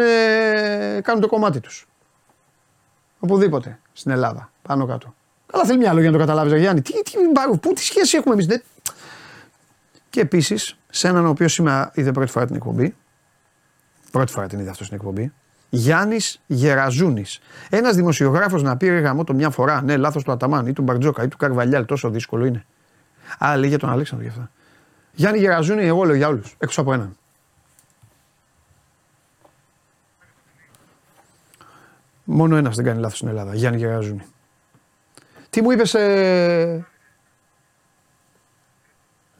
κάνουν 1.02 1.20
το 1.20 1.28
κομμάτι 1.28 1.60
τους. 1.60 1.86
Οπουδήποτε 3.18 3.78
στην 3.92 4.10
Ελλάδα, 4.10 4.52
πάνω 4.62 4.86
κάτω. 4.86 5.14
Καλά, 5.46 5.64
θέλει 5.64 5.78
μυαλό 5.78 6.00
για 6.00 6.10
να 6.10 6.16
το 6.18 6.22
καταλάβεις, 6.24 6.60
Γιάννη. 6.60 6.82
Τι, 6.82 6.92
τι, 7.02 7.12
μπα- 7.32 7.58
πού, 7.58 7.72
τι 7.72 7.80
σχέση 7.82 8.16
έχουμε 8.16 8.34
εμείς; 8.34 8.46
Και 10.12 10.20
επίσης, 10.20 10.78
σε 10.88 11.08
έναν 11.08 11.26
ο 11.26 11.28
οποίος 11.28 11.52
σήμερα 11.52 11.90
είδε 11.94 12.12
πρώτη 12.12 12.30
φορά 12.30 12.46
την 12.46 12.54
εκπομπή. 12.54 12.94
Πρώτη 14.10 14.32
φορά 14.32 14.46
την 14.46 14.58
είδε 14.58 14.70
αυτός 14.70 14.86
στην 14.86 14.98
εκπομπή. 14.98 15.32
Γιάννης 15.68 16.40
Γεραζούνης. 16.46 17.40
Ένας 17.70 17.96
δημοσιογράφος 17.96 18.62
να 18.62 18.76
πει 18.76 18.88
ρε 18.88 18.98
γαμό 18.98 19.24
το 19.24 19.34
μια 19.34 19.50
φορά, 19.50 19.82
ναι, 19.82 19.96
λάθος 19.96 20.24
του 20.24 20.32
Αταμάν 20.32 20.66
ή 20.66 20.72
του 20.72 20.82
Μπαρτζόκα 20.82 21.22
ή 21.22 21.28
του 21.28 21.36
Καρβαλιάλ, 21.36 21.84
τόσο 21.84 22.10
δύσκολο 22.10 22.44
είναι. 22.44 22.64
Α, 23.44 23.56
λέει 23.56 23.68
για 23.68 23.78
τον 23.78 23.90
Αλέξανδρο 23.90 24.26
γι' 24.26 24.32
αυτά. 24.32 24.50
Γιάννη 25.12 25.38
Γεραζούνη, 25.38 25.86
εγώ 25.86 26.04
λέω 26.04 26.14
για 26.14 26.28
όλους, 26.28 26.56
έξω 26.58 26.80
από 26.80 26.92
έναν. 26.92 27.16
Μόνο 32.24 32.56
ένας 32.56 32.76
δεν 32.76 32.84
κάνει 32.84 33.00
λάθος 33.00 33.16
στην 33.16 33.28
Ελλάδα. 33.28 33.54
Γιάννη 33.54 33.78
Γεραζούνη. 33.78 34.22
Τι 35.50 35.62
μου 35.62 35.70
είπες. 35.70 35.94
Ε... 35.94 36.86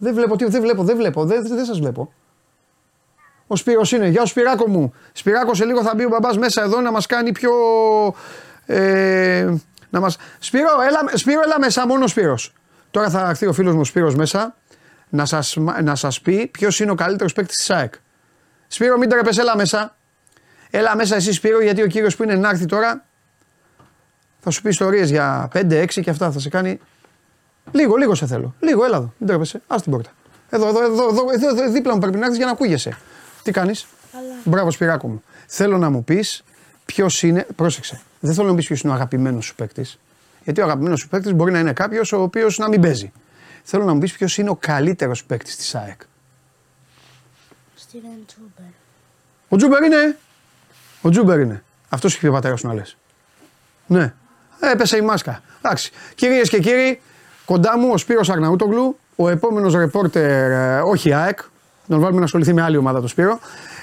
Δεν 0.03 0.15
βλέπω, 0.15 0.37
τι, 0.37 0.45
δεν 0.45 0.61
βλέπω, 0.61 0.85
δεν 0.85 0.97
βλέπω, 0.97 1.25
δεν, 1.25 1.47
δεν 1.49 1.65
σας 1.65 1.79
βλέπω. 1.79 2.13
Ο 3.47 3.57
Σπύρος 3.57 3.93
είναι. 3.93 4.09
Γεια 4.09 4.21
σου 4.21 4.27
Σπυράκο 4.27 4.69
μου. 4.69 4.95
Σπυράκο 5.13 5.55
σε 5.55 5.65
λίγο 5.65 5.83
θα 5.83 5.95
μπει 5.95 6.05
ο 6.05 6.09
μπαμπάς 6.09 6.39
μέσα 6.39 6.63
εδώ 6.63 6.81
να 6.81 6.91
μας 6.91 7.07
κάνει 7.07 7.33
πιο... 7.33 7.51
Ε, 8.67 9.55
να 9.91 10.01
μας... 10.01 10.17
Σπύρο, 10.39 10.69
έλα, 10.89 11.17
Σπύρο, 11.17 11.41
έλα 11.45 11.61
μέσα, 11.61 11.87
μόνος 11.87 12.05
ο 12.05 12.09
Σπύρος. 12.09 12.53
Τώρα 12.91 13.11
θα 13.11 13.29
έρθει 13.29 13.47
ο 13.47 13.53
φίλος 13.53 13.75
μου 13.75 13.81
ο 13.81 13.85
Σπύρος 13.85 14.15
μέσα 14.15 14.57
να 15.09 15.25
σας, 15.25 15.57
να 15.83 15.95
σας 15.95 16.21
πει 16.21 16.47
ποιος 16.47 16.81
είναι 16.81 16.91
ο 16.91 16.95
καλύτερος 16.95 17.33
παίκτης 17.33 17.57
της 17.57 17.71
ΑΕΚ. 17.71 17.95
Σπύρο 18.67 18.99
μην 18.99 19.09
τρέπεσαι, 19.09 19.41
έλα 19.41 19.57
μέσα. 19.57 19.97
Έλα 20.71 20.97
μέσα 20.97 21.17
εσύ 21.17 21.33
Σπύρο 21.33 21.63
γιατί 21.63 21.83
ο 21.83 21.87
κύριος 21.87 22.17
που 22.17 22.23
είναι 22.23 22.35
να 22.35 22.49
έρθει 22.49 22.67
τώρα 22.67 23.05
θα 24.41 24.51
σου 24.51 24.63
πει 24.63 24.69
ιστορίες 24.69 25.11
για 25.11 25.49
5-6 25.55 25.87
και 26.03 26.11
αυτά 26.11 26.31
θα 26.31 26.39
σε 26.39 26.49
κάνει 26.49 26.81
Λίγο, 27.71 27.97
λίγο 27.97 28.15
σε 28.15 28.27
θέλω. 28.27 28.55
Λίγο, 28.61 28.85
έλα 28.85 28.97
εδώ. 28.97 29.13
Μην 29.19 29.29
τρέπεσαι. 29.29 29.63
Α 29.67 29.77
την 29.83 29.93
πόρτα. 29.93 30.11
Εδώ, 30.51 30.69
εδώ, 30.69 30.85
εδώ, 30.85 31.09
εδώ, 31.09 31.25
εδώ, 31.33 31.49
εδώ, 31.49 31.71
δίπλα 31.71 31.95
μου 31.95 32.01
πρέπει 32.01 32.19
να 32.19 32.25
έρθει 32.25 32.37
για 32.37 32.47
να 32.47 32.53
ακούγεσαι. 32.53 32.97
Τι 33.43 33.51
κάνεις; 33.51 33.87
Μπράβο, 34.45 34.71
Σπυράκο 34.71 35.09
μου. 35.09 35.23
Θέλω 35.47 35.79
να 35.79 35.91
μου 35.91 36.05
πεις 36.05 36.43
ποιος 36.85 37.23
είναι. 37.23 37.47
Πρόσεξε. 37.57 38.01
Δεν 38.21 38.35
θέλω 38.35 38.47
να 38.47 38.53
μου 38.53 38.59
πεις 38.59 38.67
ποιος 38.67 38.81
είναι 38.81 38.93
ο 38.93 38.95
αγαπημένος 38.95 39.45
σου 39.45 39.55
παίκτης. 39.55 39.99
Γιατί 40.45 40.61
ο 40.61 40.65
αγαπημένος 40.65 41.01
σου 41.01 41.09
παίκτης 41.09 41.33
μπορεί 41.33 41.53
να 41.53 41.59
είναι 41.59 41.73
κάποιος 41.73 42.13
ο 42.13 42.23
οποίος 42.23 42.59
να 42.59 42.69
μην 42.69 42.81
παίζει. 42.81 43.13
Θέλω 43.63 43.85
να 43.85 43.93
μου 43.95 44.01
πεις 44.01 44.13
ποιος 44.13 44.39
είναι 44.39 44.51
ο 44.51 44.57
καλύτερος 44.57 45.25
παίκτης 45.25 45.57
της 45.57 45.75
ΑΕΚ. 45.75 46.01
Στίβεν 47.75 48.25
Τσούμπερ. 48.27 48.73
Ο 49.49 49.57
Τσούμπερ 49.57 49.83
είναι; 49.83 50.19
Ο 51.01 51.11
Τσούμπερ 51.11 51.41
είναι. 51.41 51.63
Αυτός 51.89 52.13
έχει 52.13 52.21
πει 52.21 52.27
ο 52.27 52.33
πατέρας 52.33 52.61
σου 52.61 52.67
να 52.67 52.75
λες. 52.75 52.97
Ναι. 53.87 54.15
Έπεσε 54.61 54.97
η 54.97 55.01
μάσκα. 55.01 55.43
Εντάξει. 55.59 55.91
Κυρίες 56.15 56.49
και 56.49 56.59
κύριοι, 56.61 57.01
κοντά 57.45 57.79
μου 57.79 57.91
ο 57.93 57.97
Σπύρος 57.97 58.31
Αρναούτογλου, 58.31 58.99
ο 59.17 59.29
επόμενος 59.29 59.75
ρεπόρτερ, 59.75 60.51
ε, 60.51 60.81
όχι 60.81 61.13
ΑΕΚ, 61.13 61.39
τον 61.89 62.01
βάλουμε 62.01 62.19
να 62.19 62.25
ασχοληθεί 62.25 62.53
με 62.53 62.63
άλλη 62.63 62.77
ομάδα 62.77 63.01
το 63.01 63.09
Σπύρο. 63.09 63.39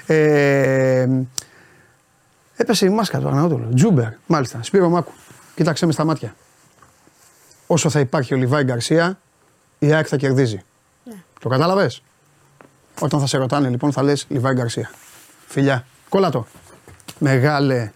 Ε, 0.06 1.08
έπεσε 2.56 2.86
η 2.86 2.88
μάσκα 2.88 3.18
του 3.18 3.28
Αρναούτογλου. 3.28 3.74
Τζούμπερ, 3.74 4.08
μάλιστα. 4.26 4.62
Σπύρο 4.62 4.88
Μάκου. 4.88 5.12
Κοίταξε 5.54 5.86
με 5.86 5.92
στα 5.92 6.04
μάτια. 6.04 6.34
Όσο 7.66 7.90
θα 7.90 8.00
υπάρχει 8.00 8.34
ο 8.34 8.36
Λιβάη 8.36 8.62
Γκαρσία, 8.62 9.18
η 9.78 9.92
ΑΕΚ 9.92 10.06
θα 10.08 10.16
κερδίζει. 10.16 10.64
Το 11.40 11.48
κατάλαβες; 11.48 12.02
Όταν 13.00 13.20
θα 13.20 13.26
σε 13.26 13.38
ρωτάνε 13.38 13.68
λοιπόν 13.68 13.92
θα 13.92 14.02
λες 14.02 14.26
Λιβάη 14.28 14.52
Γκαρσία. 14.54 14.90
Φιλιά, 15.46 15.84
κόλλα 16.08 16.30
το. 16.30 16.46
Μεγάλε. 17.18 17.92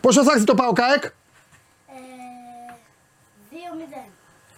Πόσο 0.00 0.24
θα 0.24 0.32
έρθει 0.32 0.44
το 0.44 0.54
πάω 0.54 0.72
ΚΑΕΚ. 0.72 1.04
Ε, 1.04 1.10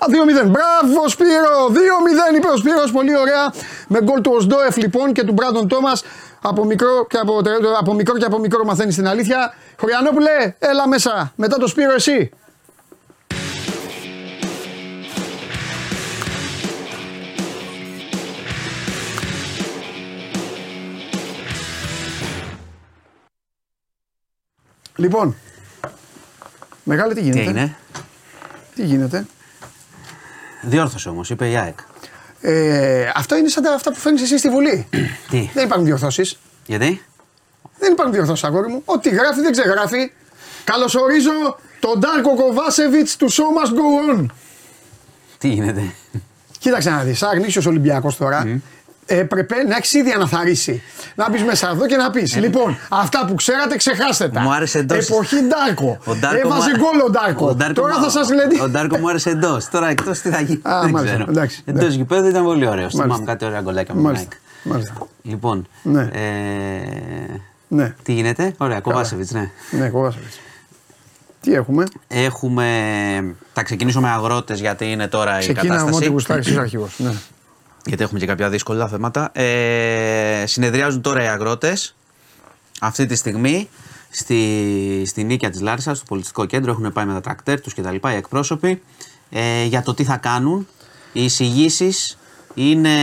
2-0. 0.09 0.43
Α, 0.43 0.45
2-0. 0.45 0.51
Μπράβο 0.51 1.09
Σπύρο! 1.09 1.69
2-0 1.71 2.37
είπε 2.37 2.49
ο 2.49 2.57
Σπύρος, 2.57 2.93
πολύ 2.93 3.17
ωραία. 3.17 3.53
Με 3.89 4.03
γκολ 4.03 4.21
του 4.21 4.33
Οσντόεφ 4.35 4.77
λοιπόν 4.77 5.13
και 5.13 5.23
του 5.23 5.33
Μπράντον 5.33 5.69
Τόμας. 5.69 6.03
Από 6.43 6.65
μικρό, 6.65 7.07
και 7.07 7.19
από, 7.19 7.41
από 7.79 7.95
μικρό 7.95 8.19
και 8.19 8.25
από 8.25 8.39
μικρό 8.39 8.65
μαθαίνεις 8.65 8.95
την 8.95 9.07
αλήθεια. 9.07 9.55
Χωριανόπουλε, 9.79 10.55
έλα 10.59 10.89
μέσα. 10.89 11.33
Μετά 11.37 11.57
το 11.57 11.67
Σπύρο 11.67 11.93
εσύ. 11.93 12.31
Λοιπόν, 24.97 25.37
μεγάλη 26.85 27.15
τι 27.15 27.21
γίνεται. 27.21 27.39
Τι 27.39 27.49
έγινε; 27.49 27.77
Τι 28.75 28.85
γίνεται; 28.85 29.27
Διόρθωσε 30.67 31.09
όμως, 31.09 31.31
είπε 31.31 31.51
η 31.51 31.57
ΑΕΚ. 31.57 31.79
Ε, 32.41 33.11
αυτό 33.15 33.37
είναι 33.37 33.49
σαν 33.49 33.63
τα, 33.63 33.73
αυτά 33.73 33.93
που 33.93 33.99
φέρνεις 33.99 34.23
εσύ 34.23 34.39
στη 34.39 34.49
Βουλή. 34.49 34.87
Τι, 35.31 35.51
δεν 35.55 35.65
υπάρχουν 35.65 35.87
διορθώσεις. 35.87 36.39
γιατί; 36.67 37.03
Δεν 37.79 37.93
υπάρχουν 37.93 38.15
διορθώσεις, 38.15 38.45
αγόρι 38.45 38.69
μου. 38.69 38.83
Ό,τι 38.85 39.09
γράφει 39.11 39.41
δεν 39.41 39.53
ξεγράφει. 39.53 40.13
Καλωσορίζω 40.65 41.57
τον 41.81 41.99
Ντάρκο 41.99 42.35
Κοβάσεβιτς 42.35 43.17
του 43.17 43.33
Show 43.33 43.37
Must 43.37 43.71
Go 43.71 44.21
On. 44.21 44.27
Τι 45.39 45.49
γίνεται; 45.49 45.95
Κοίταξε 46.59 46.91
να 46.91 47.03
δεις, 47.03 47.19
σαν 47.19 47.39
γνήσιο 47.39 47.63
Ολυμπιακός 47.67 48.17
τώρα, 48.17 48.61
έπρεπε 49.07 49.55
να 49.69 49.77
έχεις 49.77 49.93
ήδη 49.95 50.11
αναθαρίσει. 50.11 50.83
Να 51.15 51.31
μπεις 51.31 51.43
μέσα 51.43 51.71
εδώ 51.71 51.87
και 51.87 51.97
να 51.97 52.11
πεις: 52.11 52.37
Λοιπόν, 52.37 52.77
αυτά 52.89 53.25
που 53.27 53.35
ξέρατε, 53.35 53.77
ξεχάστε 53.77 54.29
τα. 54.29 54.41
Ε, 54.41 54.43
Μου 54.43 54.53
άρεσε 54.53 54.79
εντός. 54.79 55.09
Εποχή 55.11 55.37
Ντάρκο. 55.37 55.99
Ο 56.05 56.15
Ντάρκο 56.15 56.39
Έβαζε 56.49 56.71
μου- 56.71 56.77
γκολ 56.77 57.01
ο 57.07 57.11
Ντάρκο. 57.11 57.47
ο 57.49 57.55
Ντάρκο 57.55 57.81
Τώρα 57.81 57.99
μου- 57.99 58.05
θα 58.05 58.11
σας 58.11 58.29
λέει. 58.33 58.61
Ο 58.63 58.69
Ντάρκο 58.69 58.97
μου 58.99 59.09
άρεσε 59.09 59.31
εντός. 59.31 59.69
Τώρα 59.69 59.89
εκτός 59.89 60.19
τι 60.21 60.29
θα 60.31 60.41
γίνει. 60.41 60.61
Α, 60.63 60.81
δεν 60.81 60.91
μάλιστα, 60.91 61.15
ξέρω. 61.17 61.31
εντάξει, 61.31 61.63
Εντός 61.65 61.81
εντάξει. 61.81 61.97
γηπέδου 61.99 62.29
ήταν 62.29 62.45
πολύ 62.45 62.67
ωραίο. 62.67 62.77
Μάλιστα. 62.79 63.03
Θυμάμαι 63.03 63.25
κάτι 63.25 63.45
ωραία 63.45 63.61
γκολάκια 63.61 63.95
με 63.95 64.01
την 64.01 64.11
Μάλιστα. 64.11 64.29
ΑΕΚ. 64.31 64.41
Μάλιστα. 64.73 64.95
Λοιπόν. 65.23 65.67
Ναι. 65.83 66.09
Ε, 66.13 67.41
Ναι, 67.69 67.95
τι 68.03 68.13
γίνεται; 68.13 68.55
Ωραία, 68.57 68.81
Κοβάσεβιτς, 68.81 69.31
ναι. 69.33 69.51
ναι, 69.71 69.89
Κοβάσεβιτς. 69.89 70.39
Τι 71.41 71.55
έχουμε; 71.55 71.85
Έχουμε. 72.09 72.67
Θα 73.53 73.63
ξεκινήσω 73.63 74.01
με 74.01 74.09
αγρότες 74.09 74.61
γιατί 74.61 74.91
είναι 74.91 75.07
τώρα 75.09 75.37
η 75.37 75.41
Ξεκίνα 75.41 75.63
με 75.63 75.69
κατάσταση. 75.69 75.97
ό,τι 75.97 76.09
γουστάρει 76.13 76.57
ο 76.57 76.61
αρχηγό. 76.61 76.89
Ναι. 77.85 77.91
γιατί 77.91 78.03
έχουμε 78.03 78.19
και 78.19 78.27
κάποια 78.27 78.49
δύσκολα 78.49 78.89
θέματα. 78.89 79.33
Ε, 79.33 80.45
συνεδριάζουν 80.47 81.01
τώρα 81.01 81.23
οι 81.23 81.27
αγρότες. 81.27 81.95
Αυτή 82.81 83.07
τη 83.07 83.15
στιγμή 83.15 83.69
στη, 84.11 85.03
στη 85.07 85.25
νίκια 85.25 85.51
της 85.51 85.61
Λάρισας, 85.61 85.97
στο 85.97 86.07
πολιτιστικό 86.09 86.45
κέντρο, 86.45 86.71
έχουν 86.71 86.93
πάει 86.93 87.05
με 87.05 87.13
τα 87.13 87.21
τρακτέρ 87.21 87.61
τους 87.61 87.75
κτλ. 87.75 87.95
Οι 87.95 88.15
εκπρόσωποι 88.17 88.83
ε, 89.31 89.65
για 89.65 89.83
το 89.83 89.95
τι 89.95 90.05
θα 90.05 90.17
κάνουν. 90.17 90.67
Οι 91.13 91.25
εισηγήσεις 91.25 92.19
είναι 92.55 92.95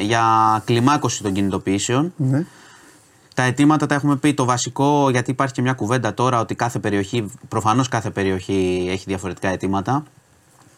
για 0.00 0.24
κλιμάκωση 0.64 1.22
των 1.22 1.32
κινητοποιήσεων. 1.32 2.12
ναι. 2.16 2.46
Τα 3.34 3.42
αιτήματα 3.42 3.86
τα 3.86 3.94
έχουμε 3.94 4.16
πει. 4.16 4.34
Το 4.34 4.44
βασικό, 4.44 5.10
γιατί 5.10 5.30
υπάρχει 5.30 5.54
και 5.54 5.62
μια 5.62 5.72
κουβέντα 5.72 6.14
τώρα 6.14 6.40
ότι 6.40 6.54
κάθε 6.54 6.78
περιοχή, 6.78 7.30
προφανώς 7.48 7.88
κάθε 7.88 8.10
περιοχή 8.10 8.86
έχει 8.90 9.04
διαφορετικά 9.06 9.48
αιτήματα. 9.48 10.04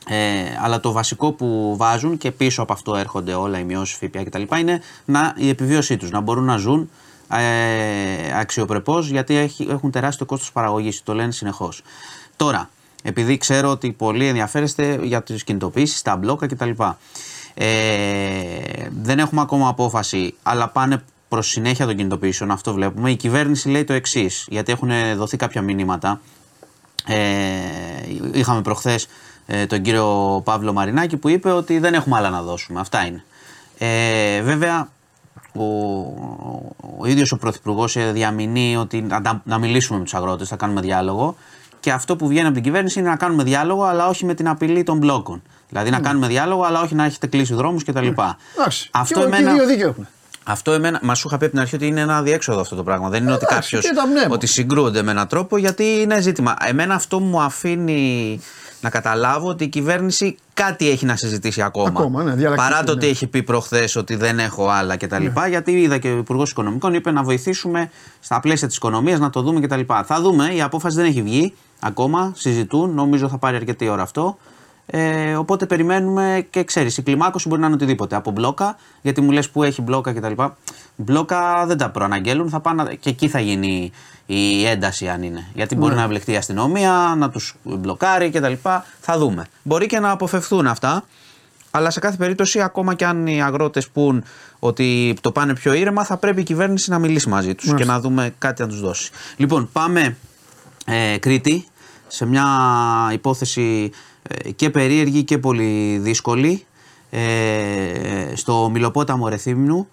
Ε, 0.08 0.16
αλλά 0.62 0.80
το 0.80 0.92
βασικό 0.92 1.32
που 1.32 1.74
βάζουν 1.76 2.18
και 2.18 2.30
πίσω 2.30 2.62
από 2.62 2.72
αυτό 2.72 2.96
έρχονται 2.96 3.34
όλα 3.34 3.58
οι 3.58 3.64
μειώσεις 3.64 3.96
ΦΠΑ 3.96 4.24
κτλ. 4.24 4.42
είναι 4.58 4.80
να, 5.04 5.34
η 5.36 5.48
επιβίωσή 5.48 5.96
τους, 5.96 6.10
να 6.10 6.20
μπορούν 6.20 6.44
να 6.44 6.56
ζουν 6.56 6.90
ε, 7.30 8.38
αξιοπρεπώς 8.38 9.08
γιατί 9.08 9.36
έχει, 9.36 9.66
έχουν 9.70 9.90
τεράστιο 9.90 10.26
κόστος 10.26 10.52
παραγωγής. 10.52 11.02
Το 11.02 11.14
λένε 11.14 11.32
συνεχώς. 11.32 11.82
Τώρα, 12.36 12.70
επειδή 13.02 13.36
ξέρω 13.36 13.70
ότι 13.70 13.92
πολλοί 13.92 14.26
ενδιαφέρεστε 14.26 14.98
για 15.02 15.22
τις 15.22 15.44
κινητοποιήσεις, 15.44 16.02
τα 16.02 16.16
μπλόκα 16.16 16.46
κτλ. 16.46 16.70
Ε, 17.54 17.66
δεν 19.02 19.18
έχουμε 19.18 19.40
ακόμα 19.40 19.68
απόφαση, 19.68 20.34
αλλά 20.42 20.68
πάνε 20.68 21.02
προς 21.28 21.48
συνέχεια 21.48 21.86
των 21.86 21.96
κινητοποιήσεων. 21.96 22.50
Αυτό 22.50 22.72
βλέπουμε. 22.72 23.10
Η 23.10 23.16
κυβέρνηση 23.16 23.68
λέει 23.68 23.84
το 23.84 23.92
εξής, 23.92 24.46
γιατί 24.48 24.72
έχουν 24.72 24.90
δοθεί 25.16 25.36
κάποια 25.36 25.62
μηνύματα. 25.62 26.20
Ε, 27.06 27.18
είχαμε 28.32 28.62
προχθές 28.62 29.06
ε, 29.46 29.66
τον 29.66 29.82
κύριο 29.82 30.40
Παύλο 30.44 30.72
Μαρινάκη 30.72 31.16
που 31.16 31.28
είπε 31.28 31.50
ότι 31.50 31.78
δεν 31.78 31.94
έχουμε 31.94 32.16
άλλα 32.16 32.30
να 32.30 32.42
δώσουμε. 32.42 32.80
Αυτά 32.80 33.06
είναι. 33.06 33.24
Ε, 33.78 34.40
βέβαια, 34.42 34.88
ο, 35.52 35.64
ο 36.98 37.06
ίδιος 37.06 37.32
ο 37.32 37.36
Πρωθυπουργός 37.38 37.96
ε, 37.96 38.10
διαμηνεί 38.12 38.76
ότι 38.76 39.02
να, 39.02 39.20
τα- 39.22 39.42
να 39.44 39.58
μιλήσουμε 39.58 39.98
με 39.98 40.04
τους 40.04 40.14
αγρότες, 40.14 40.48
θα 40.48 40.56
κάνουμε 40.56 40.80
διάλογο 40.80 41.36
και 41.80 41.92
αυτό 41.92 42.16
που 42.16 42.26
βγαίνει 42.28 42.44
από 42.46 42.54
την 42.54 42.62
κυβέρνηση 42.62 42.98
είναι 42.98 43.08
να 43.08 43.16
κάνουμε 43.16 43.42
διάλογο 43.42 43.82
αλλά 43.84 44.08
όχι 44.08 44.24
με 44.24 44.34
την 44.34 44.48
απειλή 44.48 44.82
των 44.82 44.98
μπλόκων. 44.98 45.42
Δηλαδή 45.68 45.90
να 45.90 46.00
κάνουμε 46.00 46.26
διάλογο 46.26 46.62
αλλά 46.62 46.80
όχι 46.80 46.94
να 46.94 47.04
έχετε 47.04 47.26
κλείσει 47.26 47.54
δρόμους 47.54 47.84
κτλ. 47.84 48.06
Εντάξει. 48.06 48.88
Αυτό 48.92 49.20
και, 49.20 49.26
και 49.30 49.36
εμένα, 49.36 49.52
δύο 49.52 49.66
δίκαιο 49.66 49.88
έχουμε. 49.88 50.06
αυτό 50.44 50.72
εμένα, 50.72 50.98
μα 51.02 51.14
σου 51.14 51.26
είχα 51.28 51.36
πει 51.38 51.44
από 51.44 51.52
την 51.54 51.62
αρχή 51.62 51.74
ότι 51.74 51.86
είναι 51.86 52.00
ένα 52.00 52.22
διέξοδο 52.22 52.60
αυτό 52.60 52.76
το 52.76 52.82
πράγμα. 52.82 53.08
Δεν 53.08 53.22
είναι 53.22 53.32
ότι 53.32 53.44
Εντάξει, 53.50 53.76
κάποιος. 53.76 53.90
κοίτα, 53.90 54.06
ναι, 54.06 54.26
ότι 54.34 54.46
συγκρούονται 54.46 55.02
με 55.02 55.10
έναν 55.10 55.26
τρόπο 55.28 55.56
γιατί 55.56 55.84
είναι 55.84 56.20
ζήτημα. 56.20 56.56
Εμένα 56.60 56.94
αυτό 56.94 57.20
μου 57.20 57.40
αφήνει 57.42 58.40
να 58.84 58.90
καταλάβω 58.90 59.48
ότι 59.48 59.64
η 59.64 59.68
κυβέρνηση 59.68 60.36
κάτι 60.54 60.90
έχει 60.90 61.06
να 61.06 61.16
συζητήσει 61.16 61.62
ακόμα. 61.62 61.88
Ακόμα, 61.88 62.22
ναι, 62.22 62.34
διαλλακτική, 62.34 62.70
Παρά 62.70 62.84
το 62.84 62.92
ότι 62.92 63.04
ναι. 63.04 63.10
έχει 63.10 63.26
πει 63.26 63.42
προχθές 63.42 63.96
ότι 63.96 64.16
δεν 64.16 64.38
έχω 64.38 64.68
άλλα 64.68 64.96
κτλ. 64.96 65.26
Γιατί 65.48 65.72
είδα 65.72 65.98
και 65.98 66.08
ο 66.08 66.16
Υπουργός 66.16 66.50
Οικονομικών 66.50 66.94
είπε 66.94 67.10
να 67.10 67.22
βοηθήσουμε 67.22 67.90
στα 68.20 68.40
πλαίσια 68.40 68.66
της 68.66 68.76
οικονομίας 68.76 69.18
να 69.18 69.30
το 69.30 69.42
δούμε 69.42 69.60
κτλ. 69.60 69.80
Θα 70.04 70.20
δούμε, 70.20 70.54
η 70.54 70.62
απόφαση 70.62 70.96
δεν 70.96 71.04
έχει 71.04 71.22
βγει 71.22 71.54
ακόμα. 71.80 72.32
Συζητούν, 72.36 72.94
νομίζω 72.94 73.28
θα 73.28 73.38
πάρει 73.38 73.56
αρκετή 73.56 73.88
ώρα 73.88 74.02
αυτό. 74.02 74.36
Ε, 74.86 75.34
οπότε 75.34 75.66
περιμένουμε 75.66 76.46
και 76.50 76.64
ξέρεις, 76.64 76.96
η 76.96 77.02
κλιμάκωση 77.02 77.48
μπορεί 77.48 77.60
να 77.60 77.66
είναι 77.66 77.76
οτιδήποτε. 77.76 78.16
Από 78.16 78.30
μπλόκα, 78.30 78.76
γιατί 79.02 79.20
μου 79.20 79.30
λες 79.30 79.50
που 79.50 79.62
έχει 79.62 79.82
μπλόκα 79.82 80.12
κτλ. 80.12 80.42
Μπλόκα 80.96 81.66
δεν 81.66 81.76
τα 81.76 81.90
προαναγγέλουν, 81.90 82.48
θα 82.48 82.60
πάνε, 82.60 82.94
και 82.94 83.10
εκεί 83.10 83.28
θα 83.28 83.40
γίνει 83.40 83.92
η 84.26 84.66
ένταση 84.66 85.08
αν 85.08 85.22
είναι. 85.22 85.46
Γιατί 85.54 85.74
μπορεί 85.74 85.94
να 85.94 86.02
εμπλεχτεί 86.02 86.32
η 86.32 86.36
αστυνομία, 86.36 87.14
να 87.16 87.30
τους 87.30 87.54
μπλοκάρει 87.62 88.30
κτλ. 88.30 88.52
Θα 89.00 89.18
δούμε. 89.18 89.46
Μπορεί 89.62 89.86
και 89.86 89.98
να 89.98 90.10
αποφευθούν 90.10 90.66
αυτά. 90.66 91.04
Αλλά 91.70 91.90
σε 91.90 92.00
κάθε 92.00 92.16
περίπτωση, 92.16 92.60
ακόμα 92.60 92.94
και 92.94 93.06
αν 93.06 93.26
οι 93.26 93.42
αγρότες 93.42 93.88
πούν 93.88 94.24
ότι 94.58 95.16
το 95.20 95.32
πάνε 95.32 95.54
πιο 95.54 95.72
ήρεμα, 95.72 96.04
θα 96.04 96.16
πρέπει 96.16 96.40
η 96.40 96.44
κυβέρνηση 96.44 96.90
να 96.90 96.98
μιλήσει 96.98 97.28
μαζί 97.28 97.54
τους 97.54 97.74
και 97.74 97.84
να 97.84 98.00
δούμε 98.00 98.34
κάτι 98.38 98.62
να 98.62 98.68
τους 98.68 98.80
δώσει. 98.80 99.10
Λοιπόν, 99.36 99.68
πάμε 99.72 100.16
ε, 100.84 101.18
Κρήτη 101.18 101.66
σε 102.06 102.26
μια 102.26 102.46
υπόθεση 103.12 103.90
ε, 104.22 104.50
και 104.50 104.70
περίεργη 104.70 105.22
και 105.22 105.38
πολύ 105.38 105.98
δύσκολη. 105.98 106.66
Ε, 107.10 108.32
στο 108.34 108.70
Μιλοπόταμο 108.72 109.28
Ρεθύμνου 109.28 109.88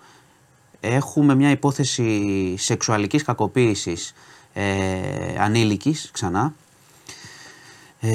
έχουμε 0.82 1.36
μια 1.36 1.50
υπόθεση 1.50 2.56
σεξουαλικής 2.58 3.24
κακοποίησης 3.24 4.14
ε, 4.54 4.64
ανήλικης 5.40 6.10
ξανά 6.14 6.54
ε, 8.00 8.10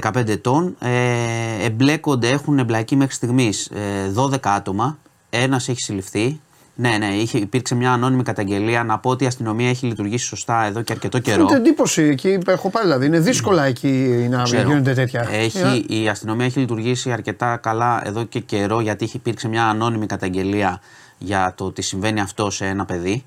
15 0.00 0.28
ετών 0.28 0.76
ε, 0.78 1.64
εμπλέκονται, 1.64 2.28
έχουν 2.28 2.58
εμπλακεί 2.58 2.96
μέχρι 2.96 3.14
στιγμής 3.14 3.66
ε, 3.66 4.12
12 4.16 4.36
άτομα 4.42 4.98
ένας 5.30 5.68
έχει 5.68 5.80
συλληφθεί 5.80 6.40
ναι, 6.74 6.96
ναι, 6.98 7.06
είχε, 7.06 7.38
υπήρξε 7.38 7.74
μια 7.74 7.92
ανώνυμη 7.92 8.22
καταγγελία 8.22 8.84
να 8.84 8.98
πω 8.98 9.10
ότι 9.10 9.24
η 9.24 9.26
αστυνομία 9.26 9.68
έχει 9.68 9.86
λειτουργήσει 9.86 10.26
σωστά 10.26 10.64
εδώ 10.64 10.82
και 10.82 10.92
αρκετό 10.92 11.18
καιρό. 11.18 11.36
Φαίνεται 11.36 11.56
εντύπωση 11.56 12.02
εκεί, 12.02 12.38
έχω 12.46 12.70
πάει 12.70 12.82
δηλαδή. 12.82 13.06
Είναι 13.06 13.18
δύσκολα 13.18 13.64
εκεί 13.64 14.26
να 14.30 14.42
Ξέρω. 14.42 14.68
γίνονται 14.68 14.94
τέτοια. 14.94 15.28
Έχει, 15.30 15.86
Ε, 15.88 16.00
η 16.00 16.08
αστυνομία 16.08 16.46
έχει 16.46 16.58
λειτουργήσει 16.58 17.12
αρκετά 17.12 17.56
καλά 17.56 18.02
εδώ 18.04 18.24
και 18.24 18.40
καιρό 18.40 18.80
γιατί 18.80 19.04
έχει 19.04 19.16
υπήρξε 19.16 19.48
μια 19.48 19.66
ανώνυμη 19.66 20.06
καταγγελία 20.06 20.80
για 21.24 21.54
το 21.56 21.64
ότι 21.64 21.82
συμβαίνει 21.82 22.20
αυτό 22.20 22.50
σε 22.50 22.66
ένα 22.66 22.84
παιδί. 22.84 23.24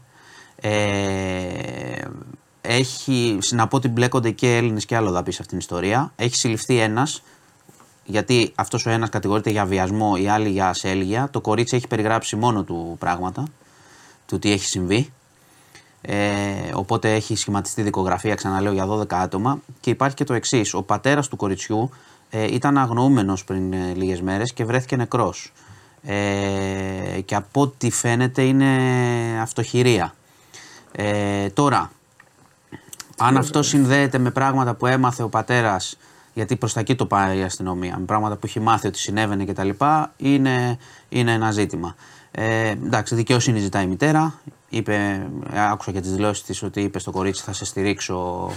Ε, 0.55 2.01
έχει, 2.61 3.37
να 3.51 3.67
πω 3.67 3.75
ότι 3.75 3.87
μπλέκονται 3.87 4.31
και 4.31 4.57
Έλληνες 4.57 4.85
και 4.85 4.95
αλλοδαποί 4.95 5.31
σε 5.31 5.41
αυτήν 5.41 5.57
την 5.57 5.57
ιστορία. 5.57 6.11
Έχει 6.15 6.35
συλληφθεί 6.35 6.79
ένας, 6.79 7.21
γιατί 8.05 8.51
αυτός 8.55 8.85
ο 8.85 8.89
ένας 8.89 9.09
κατηγορείται 9.09 9.49
για 9.49 9.65
βιασμό, 9.65 10.13
η 10.17 10.27
άλλη 10.27 10.49
για 10.49 10.69
ασέλγεια. 10.69 11.29
Το 11.31 11.41
κορίτσι 11.41 11.75
έχει 11.75 11.87
περιγράψει 11.87 12.35
μόνο 12.35 12.63
του 12.63 12.95
πράγματα, 12.99 13.47
του 14.25 14.39
τι 14.39 14.51
έχει 14.51 14.65
συμβεί. 14.65 15.13
Ε, 16.01 16.15
οπότε 16.73 17.13
έχει 17.13 17.35
σχηματιστεί 17.35 17.81
δικογραφία, 17.81 18.35
ξαναλέω, 18.35 18.71
για 18.71 18.87
12 18.87 19.13
άτομα. 19.13 19.59
Και 19.79 19.89
υπάρχει 19.89 20.15
και 20.15 20.23
το 20.23 20.33
εξής. 20.33 20.73
Ο 20.73 20.83
πατέρας 20.83 21.27
του 21.27 21.35
κοριτσιού 21.35 21.89
ε, 22.29 22.53
ήταν 22.53 22.77
αγνοούμενος 22.77 23.43
πριν 23.43 23.73
ε, 23.73 23.93
λίγες 23.95 24.21
μέρες 24.21 24.53
και 24.53 24.65
βρέθηκε 24.65 24.95
νεκρός. 24.95 25.51
Ε, 26.05 27.21
και 27.25 27.35
από 27.35 27.61
ό,τι 27.61 27.91
φαίνεται 27.91 28.41
είναι 28.41 28.67
αυτοχειρία. 29.41 30.13
Ε, 30.91 31.49
τώρα, 31.49 31.91
αν 33.17 33.37
αυτό 33.37 33.63
συνδέεται 33.63 34.17
με 34.17 34.31
πράγματα 34.31 34.73
που 34.73 34.85
έμαθε 34.85 35.23
ο 35.23 35.29
πατέρας 35.29 35.97
Γιατί 36.33 36.55
προ 36.55 36.69
τα 36.69 36.79
εκεί 36.79 36.95
το 36.95 37.05
πάει 37.05 37.37
η 37.37 37.43
αστυνομία. 37.43 37.97
Με 37.99 38.05
πράγματα 38.05 38.35
που 38.35 38.45
έχει 38.45 38.59
μάθει 38.59 38.87
ότι 38.87 38.99
συνέβαινε 38.99 39.45
κτλ. 39.45 39.69
Είναι, 40.17 40.77
είναι 41.09 41.31
ένα 41.31 41.51
ζήτημα. 41.51 41.95
Ε, 42.31 42.67
εντάξει, 42.67 43.15
δικαιοσύνη 43.15 43.59
ζητάει 43.59 43.83
η 43.83 43.87
μητέρα. 43.87 44.39
Είπε, 44.69 45.27
ε, 45.53 45.69
άκουσα 45.69 45.91
και 45.91 46.01
τις 46.01 46.11
δηλώσεις 46.11 46.43
της 46.43 46.63
ότι 46.63 46.81
είπε 46.81 46.99
στο 46.99 47.11
κορίτσι 47.11 47.43
θα 47.43 47.53
σε 47.53 47.65
στηρίξω. 47.65 48.49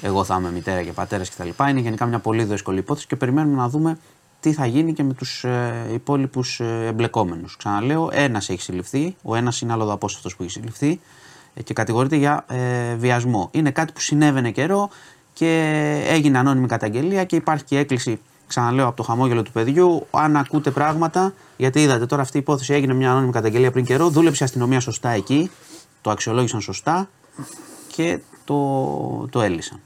Εγώ 0.00 0.24
θα 0.24 0.36
είμαι 0.38 0.50
μητέρα 0.50 0.82
και 0.82 0.92
πατέρας 0.92 1.30
κτλ. 1.30 1.48
Είναι 1.68 1.80
γενικά 1.80 2.06
μια 2.06 2.18
πολύ 2.18 2.44
δύσκολη 2.44 2.78
υπόθεση 2.78 3.06
και 3.06 3.16
περιμένουμε 3.16 3.56
να 3.56 3.68
δούμε 3.68 3.98
τι 4.44 4.52
θα 4.52 4.66
γίνει 4.66 4.92
και 4.92 5.02
με 5.02 5.14
τους 5.14 5.44
ε, 5.44 5.86
υπόλοιπους 5.92 6.60
ε, 6.60 6.86
εμπλεκόμενους. 6.86 7.56
Ξαναλέω, 7.56 8.08
ένας 8.12 8.48
έχει 8.48 8.62
συλληφθεί, 8.62 9.16
ο 9.22 9.34
ένας 9.34 9.60
είναι 9.60 9.72
άλλο 9.72 9.98
αυτό 10.02 10.28
που 10.28 10.42
έχει 10.42 10.50
συλληφθεί 10.50 11.00
ε, 11.54 11.62
και 11.62 11.74
κατηγορείται 11.74 12.16
για 12.16 12.44
ε, 12.48 12.94
βιασμό. 12.94 13.48
Είναι 13.52 13.70
κάτι 13.70 13.92
που 13.92 14.00
συνέβαινε 14.00 14.50
καιρό 14.50 14.88
και 15.32 15.50
έγινε 16.06 16.38
ανώνυμη 16.38 16.66
καταγγελία 16.66 17.24
και 17.24 17.36
υπάρχει 17.36 17.64
και 17.64 17.78
έκκληση, 17.78 18.20
ξαναλέω, 18.46 18.86
από 18.86 18.96
το 18.96 19.02
χαμόγελο 19.02 19.42
του 19.42 19.52
παιδιού. 19.52 20.06
Αν 20.10 20.36
ακούτε 20.36 20.70
πράγματα, 20.70 21.34
γιατί 21.56 21.82
είδατε 21.82 22.06
τώρα 22.06 22.22
αυτή 22.22 22.36
η 22.36 22.40
υπόθεση 22.40 22.72
έγινε 22.72 22.94
μια 22.94 23.10
ανώνυμη 23.10 23.32
καταγγελία 23.32 23.70
πριν 23.70 23.84
καιρό, 23.84 24.08
δούλεψε 24.08 24.42
η 24.42 24.46
αστυνομία 24.46 24.80
σωστά 24.80 25.10
εκεί, 25.10 25.50
το 26.00 26.10
αξιολόγησαν 26.10 26.60
σωστά 26.60 27.08
και 27.88 28.18
το, 28.44 29.28
το 29.30 29.40
έλυσαν. 29.40 29.80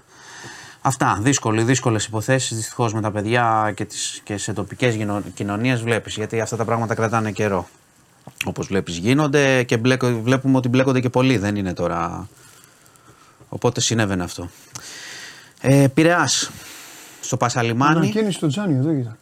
Αυτά. 0.89 1.19
Δύσκολε, 1.21 1.63
δύσκολες 1.63 2.05
υποθέσεις 2.05 2.57
δυστυχώς 2.57 2.95
με 2.95 3.01
τα 3.01 3.11
παιδιά 3.11 3.73
και, 3.77 3.85
τις, 3.85 4.21
και 4.25 4.37
σε 4.37 4.53
τοπικές 4.53 4.97
κοινωνίες 5.35 5.83
βλέπεις 5.83 6.15
γιατί 6.15 6.41
αυτά 6.41 6.57
τα 6.57 6.65
πράγματα 6.65 6.95
κρατάνε 6.95 7.33
καιρό. 7.33 7.69
Όπως 8.45 8.67
βλέπεις 8.67 8.97
γίνονται 8.97 9.63
και 9.63 9.77
μπλέκω, 9.77 10.21
βλέπουμε 10.23 10.57
ότι 10.57 10.69
μπλέκονται 10.69 11.01
και 11.01 11.09
πολλοί, 11.09 11.39
δεν 11.39 11.57
είναι 11.57 11.73
τώρα. 11.73 12.29
Οπότε 13.49 13.81
συνέβαινε 13.81 14.23
αυτό. 14.23 14.49
Ε, 15.61 15.87
Πειραιάς, 15.95 16.51
στο 17.21 17.37
Πασαλιμάνι. 17.37 17.97
Ανακαίνιση 17.97 18.37
στο 18.37 18.47
Τζάνι, 18.47 18.77
εδώ 18.77 18.95
κοίτα. 18.95 19.17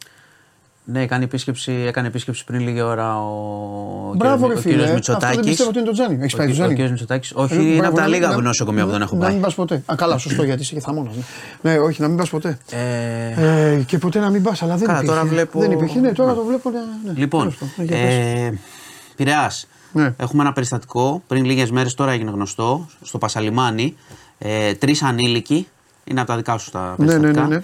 Ναι, 0.91 1.01
έκανε 1.01 1.23
επίσκεψη, 1.23 1.71
έκανε 1.71 2.07
επίσκεψη 2.07 2.43
πριν 2.43 2.59
λίγη 2.61 2.81
ώρα 2.81 3.19
ο, 3.21 4.13
Μπράβο, 4.15 4.47
ρε 4.47 4.53
ο 4.53 4.57
φίλε. 4.57 4.73
κύριος 4.75 4.89
Αυτό 4.89 4.89
δεν 4.89 4.93
Μητσοτάκης. 4.95 5.45
πιστεύω 5.47 5.69
ότι 5.69 5.77
είναι 5.77 5.87
το 5.87 5.93
Τζάνι. 5.93 6.17
Έχεις 6.21 6.33
Ο, 6.33 6.37
πάει 6.37 6.45
το 6.47 6.51
ο 6.51 6.55
Τζάνι. 6.55 6.71
κύριος 6.73 6.89
Μητσοτάκης. 6.91 7.31
Όχι, 7.35 7.53
Ε, 7.53 7.61
είναι 7.61 7.71
μπράβο, 7.75 7.87
από 7.87 7.95
τα 7.95 8.01
να- 8.01 8.07
λίγα 8.07 8.27
να- 8.27 8.41
νοσοκομεία 8.41 8.85
που 8.85 8.91
δεν 8.91 9.01
έχω 9.01 9.15
Να 9.15 9.21
πάει. 9.21 9.31
μην 9.33 9.41
πας 9.41 9.55
ποτέ. 9.55 9.81
Α, 9.85 9.95
καλά, 9.95 10.17
σωστό 10.17 10.43
γιατί 10.43 10.61
είσαι 10.61 10.73
και 10.73 10.79
θαμώνας. 10.79 11.13
Ναι. 11.61 11.71
ναι, 11.71 11.77
όχι, 11.79 12.01
να 12.01 12.07
μην 12.07 12.17
πας 12.17 12.29
ποτέ. 12.29 12.57
Ε, 12.71 13.71
Ε, 13.73 13.81
και 13.85 13.97
ποτέ 13.97 14.19
να 14.19 14.29
μην 14.29 14.43
πας, 14.43 14.61
αλλά 14.63 14.75
δεν 14.75 14.87
Καλά, 14.87 14.97
υπήρχε. 14.99 15.15
τώρα 15.15 15.27
βλέπω- 15.29 15.59
Δεν 15.59 15.71
υπήρχε. 15.71 15.99
Ναι, 15.99 16.11
τώρα 16.11 16.33
το 16.33 16.43
βλέπω. 16.43 16.69
Ναι, 16.69 16.79
ναι. 17.05 17.13
Λοιπόν, 17.19 17.39
Τέλος 17.41 17.55
πάντων. 17.57 17.73
Ναι, 17.77 17.83
για 17.83 17.95
πες. 17.95 18.13
ε, 18.15 18.59
Πειραιάς. 19.15 19.67
Ναι. 19.91 20.13
Έχουμε 20.17 20.41
ένα 20.43 20.53
περιστατικό. 20.53 21.21
Πριν 21.27 21.45
λίγες 21.45 21.71
μέρες 21.71 21.93
τώρα 21.93 22.11
έγινε 22.11 22.31
γνωστό 22.31 22.87
στο 23.01 23.17
Πασαλιμάνι. 23.17 23.95
Ε, 24.37 24.73
Τρεις 24.73 25.01
ανήλικοι. 25.03 25.67
Είναι 26.03 26.19
από 26.19 26.29
τα 26.29 26.35
δικά 26.37 26.57
σου 26.57 26.71
τα 26.71 26.95
Ναι, 26.97 27.05
ναι, 27.05 27.11
περιστατικά. 27.11 27.47
ναι, 27.47 27.55
ναι. 27.55 27.61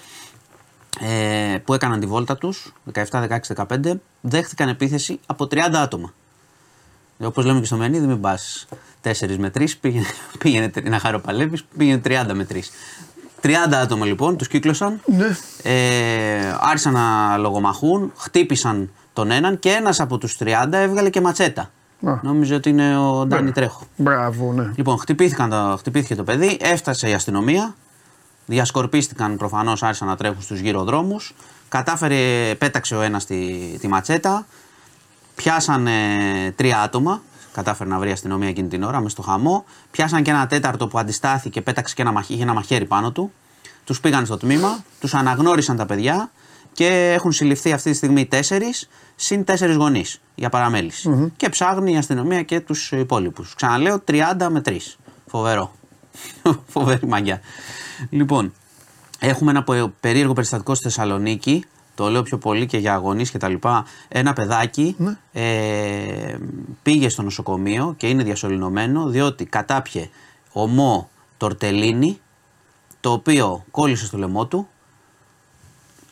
Ε, 1.00 1.58
που 1.58 1.74
έκαναν 1.74 2.00
τη 2.00 2.06
βόλτα 2.06 2.38
τους 2.38 2.74
17, 2.94 3.04
16, 3.12 3.38
15. 3.56 4.00
Δέχτηκαν 4.22 4.70
επίθεση 4.70 5.20
από 5.26 5.48
30 5.52 5.58
άτομα. 5.74 6.14
Ε, 7.20 7.26
Όπως 7.26 7.46
λέμε 7.46 7.60
και 7.60 7.66
στο 7.66 7.76
Μενίδη, 7.76 8.06
μην 8.06 8.22
πας 8.22 8.68
4 9.04 9.12
με 9.38 9.52
3, 9.58 9.66
πήγαινε, 9.82 10.06
πήγαινε 10.39 10.70
τρι- 10.70 10.89
να 10.89 11.00
χαροπαλεύεις, 11.00 11.64
πήγαινε 11.78 12.02
30 12.06 12.34
με 12.34 12.48
3. 12.52 12.56
30 13.41 13.50
άτομα 13.74 14.06
λοιπόν, 14.06 14.38
τους 14.38 14.48
κύκλωσαν. 14.48 15.00
Ναι. 15.06 15.36
Ε, 15.64 16.56
άρχισαν 16.60 16.94
να 16.94 17.38
λογομαχούν, 17.38 18.12
χτύπησαν 18.18 18.89
τον 19.14 19.32
έναν 19.32 19.60
και 19.60 19.70
ένας 19.70 20.00
από 20.00 20.18
τους 20.18 20.38
30 20.39 20.46
έβγαλε 20.72 21.10
και 21.10 21.22
ματσέτα. 21.22 21.62
Α. 22.06 22.20
Νόμιζε 22.24 22.56
ότι 22.56 22.70
είναι 22.70 22.98
ο 22.98 23.26
Ντάνι 23.26 23.52
Τρέχο. 23.52 23.82
Μπράβο, 23.96 24.52
ναι. 24.54 24.72
Λοιπόν, 24.76 24.98
χτυπήθηκαν 24.98 25.50
το, 25.50 25.76
χτυπήθηκε 25.78 26.16
το 26.16 26.24
παιδί, 26.24 26.58
έφτασε 26.62 27.10
η 27.10 27.14
αστυνομία. 27.14 27.76
Διασκορπίστηκαν 28.46 29.38
προφανώς, 29.38 29.84
άρχισαν 29.84 30.08
να 30.08 30.16
τρέχουν 30.16 30.41
στους 30.41 30.60
γύρω 30.60 30.84
δρόμου. 30.84 31.20
Κατάφερε, 31.70 32.56
πέταξε 32.56 32.96
ο 32.96 33.02
ένας 33.02 33.26
τη, 33.26 33.58
τη 33.80 33.88
ματσέτα. 33.88 34.46
Πιάσανε 35.36 35.94
τρία 36.56 36.80
άτομα. 36.82 37.22
Κατάφερε 37.54 37.89
να 37.89 38.00
βρει 38.00 38.10
η 38.10 38.12
αστυνομία 38.12 38.48
εκείνη 38.50 38.68
την 38.68 38.84
ώρα 38.84 39.02
μες 39.02 39.12
στο 39.12 39.22
χαμό. 39.22 39.66
Πιάσαν 39.91 40.24
και 40.24 40.32
ένα 40.32 40.48
τέταρτο 40.48 40.88
που 40.88 41.00
αντιστάθηκε, 41.00 41.62
πέταξε 41.62 41.96
και 41.96 42.02
ένα, 42.02 42.12
μαχ- 42.12 42.30
είχε 42.30 42.44
ένα 42.44 42.54
μαχαίρι 42.54 42.86
πάνω 42.86 43.12
του. 43.12 43.32
Τους 43.84 44.00
πήγαν 44.00 44.26
στο 44.26 44.38
τμήμα, 44.38 44.84
τους 45.00 45.14
αναγνώρισαν 45.14 45.78
τα 45.78 45.86
παιδιά 45.86 46.32
και 46.74 47.12
έχουν 47.14 47.32
συλληφθεί 47.32 47.72
αυτή 47.74 47.89
τη 47.91 47.96
στιγμή 47.98 48.26
τέσσερις 48.26 48.89
συν 49.16 49.44
τέσσερις 49.44 49.76
γονείς 49.76 50.22
για 50.36 50.50
παραμεληση 50.50 51.10
Και 51.38 51.50
ψάχνει 51.50 51.94
η 51.94 51.98
αστυνομία 51.98 52.44
και 52.44 52.60
τους 52.60 52.91
υπόλοιπους. 52.91 53.56
Ξαναλέω 53.56 54.00
30 54.08 54.48
με 54.50 54.62
3. 54.66 54.78
Φοβερό. 55.28 55.72
Φοβερή 56.74 57.07
μαγιά. 57.07 57.41
Λοιπόν, 58.09 58.53
έχουμε 59.20 59.51
ένα 59.51 59.64
πο- 59.64 59.93
περίεργο 59.99 60.34
περιστατικό 60.34 60.76
στη 60.76 60.84
Θεσσαλονίκη. 60.84 61.66
Το 61.95 62.09
λέω 62.09 62.24
πιο 62.24 62.38
πολύ 62.38 62.66
και 62.66 62.78
για 62.78 62.93
αγωνείς 62.93 63.32
και 63.32 63.38
τα 63.38 63.47
λοιπά. 63.47 63.86
Ένα 64.07 64.34
παιδάκι 64.34 64.95
ε, 65.32 66.38
πήγε 66.84 67.09
στο 67.09 67.22
νοσοκομείο 67.22 67.93
και 67.97 68.07
είναι 68.09 68.24
διασωληνωμένο 68.24 69.07
διότι 69.07 69.45
κατάπιε 69.45 70.09
ομό 70.51 71.09
τορτελίνη 71.38 72.20
το 72.99 73.11
οποίο 73.11 73.64
κόλλησε 73.72 74.05
στο 74.05 74.18
λαιμό 74.18 74.45
του 74.45 74.68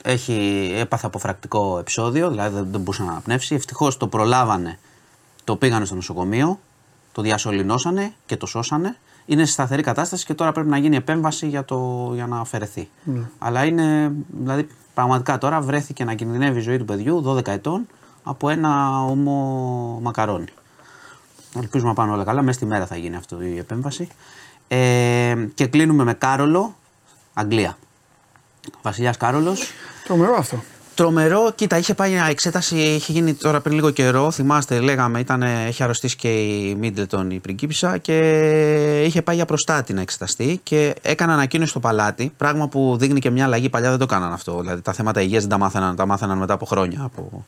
έχει, 0.04 0.72
έπαθε 0.76 1.06
αποφρακτικό 1.06 1.78
επεισόδιο, 1.80 2.30
δηλαδή 2.30 2.56
δεν, 2.56 2.68
δεν 2.72 2.82
μπορούσε 2.82 3.04
να 3.04 3.12
αναπνεύσει. 3.12 3.56
Ευτυχώς 3.56 3.98
το 3.98 4.08
προλάβανε, 4.08 4.80
το 5.44 5.56
πήγανε 5.56 5.86
στο 5.86 5.96
νοσοκομείο, 5.96 6.60
το 7.12 7.22
διασωληνώσανε 7.22 8.14
και 8.26 8.38
το 8.38 8.46
σώσανε. 8.46 8.98
Είναι 9.26 9.46
σε 9.46 9.52
σταθερή 9.52 9.82
κατάσταση 9.82 10.26
και 10.26 10.34
τώρα 10.34 10.52
πρέπει 10.52 10.70
να 10.70 10.78
γίνει 10.78 10.96
επέμβαση 10.96 11.48
για, 11.48 11.66
το, 11.66 12.12
για 12.14 12.28
να 12.28 12.40
αφαιρεθεί. 12.40 12.90
Αλλά 13.38 13.66
είναι, 13.66 14.12
δηλαδή 14.28 14.68
πραγματικά 14.94 15.38
τώρα 15.38 15.62
βρέθηκε 15.62 16.04
να 16.04 16.14
κινδυνεύει 16.14 16.60
η 16.60 16.62
ζωή 16.62 16.78
του 16.78 16.86
παιδιού 16.86 17.24
12 17.28 17.48
ετών 17.48 17.88
από 18.24 18.50
ένα 18.50 19.02
ομό 19.06 20.00
μακαρόνι. 20.02 20.46
Ελπίζουμε 21.58 21.90
να 21.90 21.96
πάνε 21.96 22.12
όλα 22.12 22.24
καλά. 22.24 22.42
Μέσα 22.42 22.58
στη 22.58 22.66
μέρα 22.66 22.86
θα 22.86 22.98
γίνει 22.98 23.16
αυτή 23.16 23.36
η 23.40 23.58
επέμβαση. 23.58 24.08
Ε, 24.68 25.48
και 25.54 25.68
κλείνουμε 25.68 26.04
με 26.04 26.14
Κάρολο, 26.14 26.76
Αγγλία. 27.34 27.78
Βασιλιάς 28.82 29.18
Κάρολος. 29.18 29.72
Τρομερό 30.04 30.36
αυτό. 30.38 30.64
Τρομερό, 30.96 31.52
κοίτα, 31.56 31.78
είχε 31.78 31.94
πάει 31.94 32.12
μια 32.12 32.26
εξέταση, 32.26 32.76
είχε 32.76 33.12
γίνει 33.12 33.34
τώρα 33.34 33.62
πριν 33.62 33.76
λίγο 33.76 33.90
καιρό. 33.90 34.32
Θυμάστε, 34.32 34.80
λέγαμε, 34.80 35.20
ήταν, 35.20 35.42
έχει 35.42 35.84
αρρωστήσει 35.84 36.16
και 36.16 36.42
η 36.42 36.76
Μίντλετον 36.76 37.32
η 37.32 37.40
πριγκίπισσα 37.40 37.98
και 37.98 39.04
είχε 39.06 39.22
πάει 39.22 39.36
για 39.36 39.46
προστάτη 39.46 39.94
να 39.94 40.02
εξεταστεί 40.02 40.60
και 40.64 40.96
έκανε 41.02 41.34
ανακοίνωση 41.34 41.70
στο 41.70 41.80
παλάτι. 41.80 42.34
Πράγμα 42.38 42.68
που 42.68 42.96
δείχνει 43.00 43.20
και 43.20 43.30
μια 43.30 43.46
αλλαγή. 43.46 43.70
Παλιά 43.70 43.90
δεν 43.90 44.00
το 44.00 44.06
κάναν 44.06 44.34
αυτό. 44.34 44.60
Δηλαδή 44.60 44.82
τα 44.82 44.94
θέματα 44.94 45.22
υγείας 45.22 45.42
δεν 45.42 45.52
τα 45.52 45.58
μάθαιναν, 45.58 45.96
τα 45.96 46.06
μάθαιναν 46.06 46.38
μετά 46.38 46.54
από 46.54 46.66
χρόνια 46.66 47.02
από, 47.04 47.46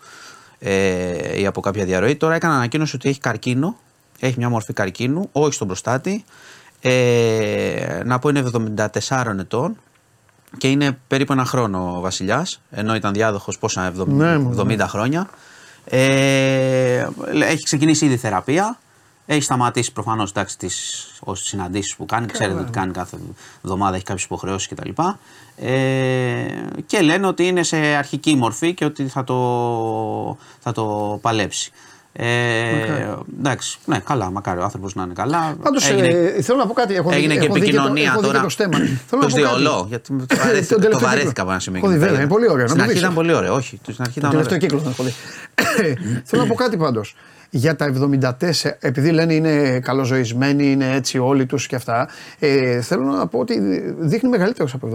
ε, 0.59 1.39
ή 1.39 1.45
από 1.45 1.61
κάποια 1.61 1.85
διαρροή. 1.85 2.15
Τώρα 2.15 2.35
έκανε 2.35 2.53
ανακοίνωση 2.53 2.95
ότι 2.95 3.09
έχει 3.09 3.19
καρκίνο, 3.19 3.77
έχει 4.19 4.35
μια 4.37 4.49
μορφή 4.49 4.73
καρκίνου, 4.73 5.29
όχι 5.31 5.53
στον 5.53 5.67
προστάτη. 5.67 6.23
Ε, 6.81 8.01
να 8.05 8.19
πω 8.19 8.29
είναι 8.29 8.43
74 9.09 9.39
ετών 9.39 9.77
και 10.57 10.67
είναι 10.67 10.97
περίπου 11.07 11.33
ένα 11.33 11.45
χρόνο 11.45 11.97
ο 11.97 11.99
Βασιλιάς, 11.99 12.61
ενώ 12.71 12.95
ήταν 12.95 13.13
διάδοχος 13.13 13.57
πόσα 13.57 13.93
70, 13.99 14.05
Ναι, 14.05 14.37
μου, 14.37 14.55
70 14.59 14.79
χρόνια. 14.87 15.29
Ε, 15.85 17.07
έχει 17.31 17.63
ξεκινήσει 17.63 18.05
ήδη 18.05 18.17
θεραπεία. 18.17 18.77
Έχει 19.25 19.41
σταματήσει 19.41 19.91
προφανώς 19.91 20.31
τις 20.57 21.07
συναντήσεις 21.33 21.95
που 21.95 22.05
κάνει. 22.05 22.25
Ξέρετε 22.25 22.59
ότι 22.59 22.71
κάνει 22.71 22.91
κάθε 22.91 23.17
εβδομάδα, 23.63 23.95
έχει 23.95 24.03
κάποιες 24.03 24.25
υποχρεώσεις 24.25 24.67
κτλ. 24.67 24.89
Ε, 25.55 26.45
και 26.85 27.01
λένε 27.01 27.27
ότι 27.27 27.47
είναι 27.47 27.63
σε 27.63 27.77
αρχική 27.77 28.35
μορφή 28.35 28.73
και 28.73 28.85
ότι 28.85 29.07
θα 29.07 29.23
το, 29.23 30.37
θα 30.59 30.71
το 30.71 31.17
παλέψει. 31.21 31.71
Ε, 32.16 32.26
εντάξει, 33.39 33.80
ναι, 33.86 33.99
καλά, 33.99 34.30
μακάρι 34.32 34.59
ο 34.59 34.64
άνθρωπος 34.64 34.95
να 34.95 35.03
είναι 35.03 35.14
καλά. 35.14 35.55
Πάντως 35.61 35.89
ε, 35.89 36.41
θέλω 36.41 36.57
να 36.57 36.68
πω 36.68 36.74
κάτι. 36.74 36.95
Έχω 36.95 37.09
δει- 37.09 37.18
έγινε 37.18 37.34
και 37.34 37.45
έχω 37.45 37.53
δει 37.53 37.59
το- 37.59 37.66
επικοινωνία 37.66 38.03
έχω 38.03 38.20
δει 38.20 38.26
και 38.26 38.32
τώρα. 38.32 38.43
το 38.43 38.49
στέμα. 38.49 38.78
Θέλω 38.78 38.88
να 38.89 38.97
Το 39.09 39.18
πω 39.18 39.26
έχει 39.26 39.36
δει 39.36 39.41
κάτι. 39.41 39.55
ολό, 39.55 39.86
γιατί 39.89 40.18
το 40.18 40.26
Τον 40.28 40.38
βαρέθηκα, 40.38 40.76
το 40.76 40.82
τελευταίο 40.82 40.99
βαρέθηκα 41.09 41.28
κύκλο. 41.30 41.43
από 41.43 41.51
ένα 41.51 41.59
σημείο. 41.59 41.80
Έχω 41.80 41.88
δει, 41.88 41.93
και 41.93 41.99
βέβαια, 41.99 42.11
μετά. 42.20 42.24
είναι 42.24 42.34
πολύ 42.34 42.49
ωραίο, 42.51 42.61
να 42.64 42.68
Στην 42.68 42.78
το 42.78 42.84
αρχή 42.84 42.93
δεις. 42.93 43.01
ήταν 43.03 43.14
πολύ 43.16 43.34
ωραίο, 43.34 43.53
όχι. 43.53 43.80
Στην 43.82 43.95
αρχή 43.99 44.20
Το 44.20 44.28
ήταν 44.28 44.30
τελευταίο 44.32 44.55
ωραίο. 44.57 44.68
κύκλο 44.68 44.80
δεν 44.80 44.91
έχω 44.91 45.03
δει. 45.03 45.14
Θέλω 46.30 46.41
να 46.41 46.47
πω 46.47 46.53
κάτι 46.55 46.78
πάντως. 46.78 47.16
Για 47.49 47.76
τα 47.76 47.86
74, 47.86 48.78
επειδή 48.80 49.11
λένε 49.11 49.34
είναι 49.34 49.80
καλοζωισμένοι, 49.80 50.72
είναι 50.72 50.95
έτσι 50.95 51.18
όλοι 51.18 51.45
τους 51.45 51.68
και 51.68 51.76
αυτά, 51.76 52.09
ε, 52.39 52.82
θέλω 52.82 53.03
να 53.03 53.28
πω 53.28 53.39
ότι 53.39 53.59
δείχνει 53.99 54.30
μεγαλύτερος 54.30 54.74
από 54.74 54.88
74. 54.88 54.91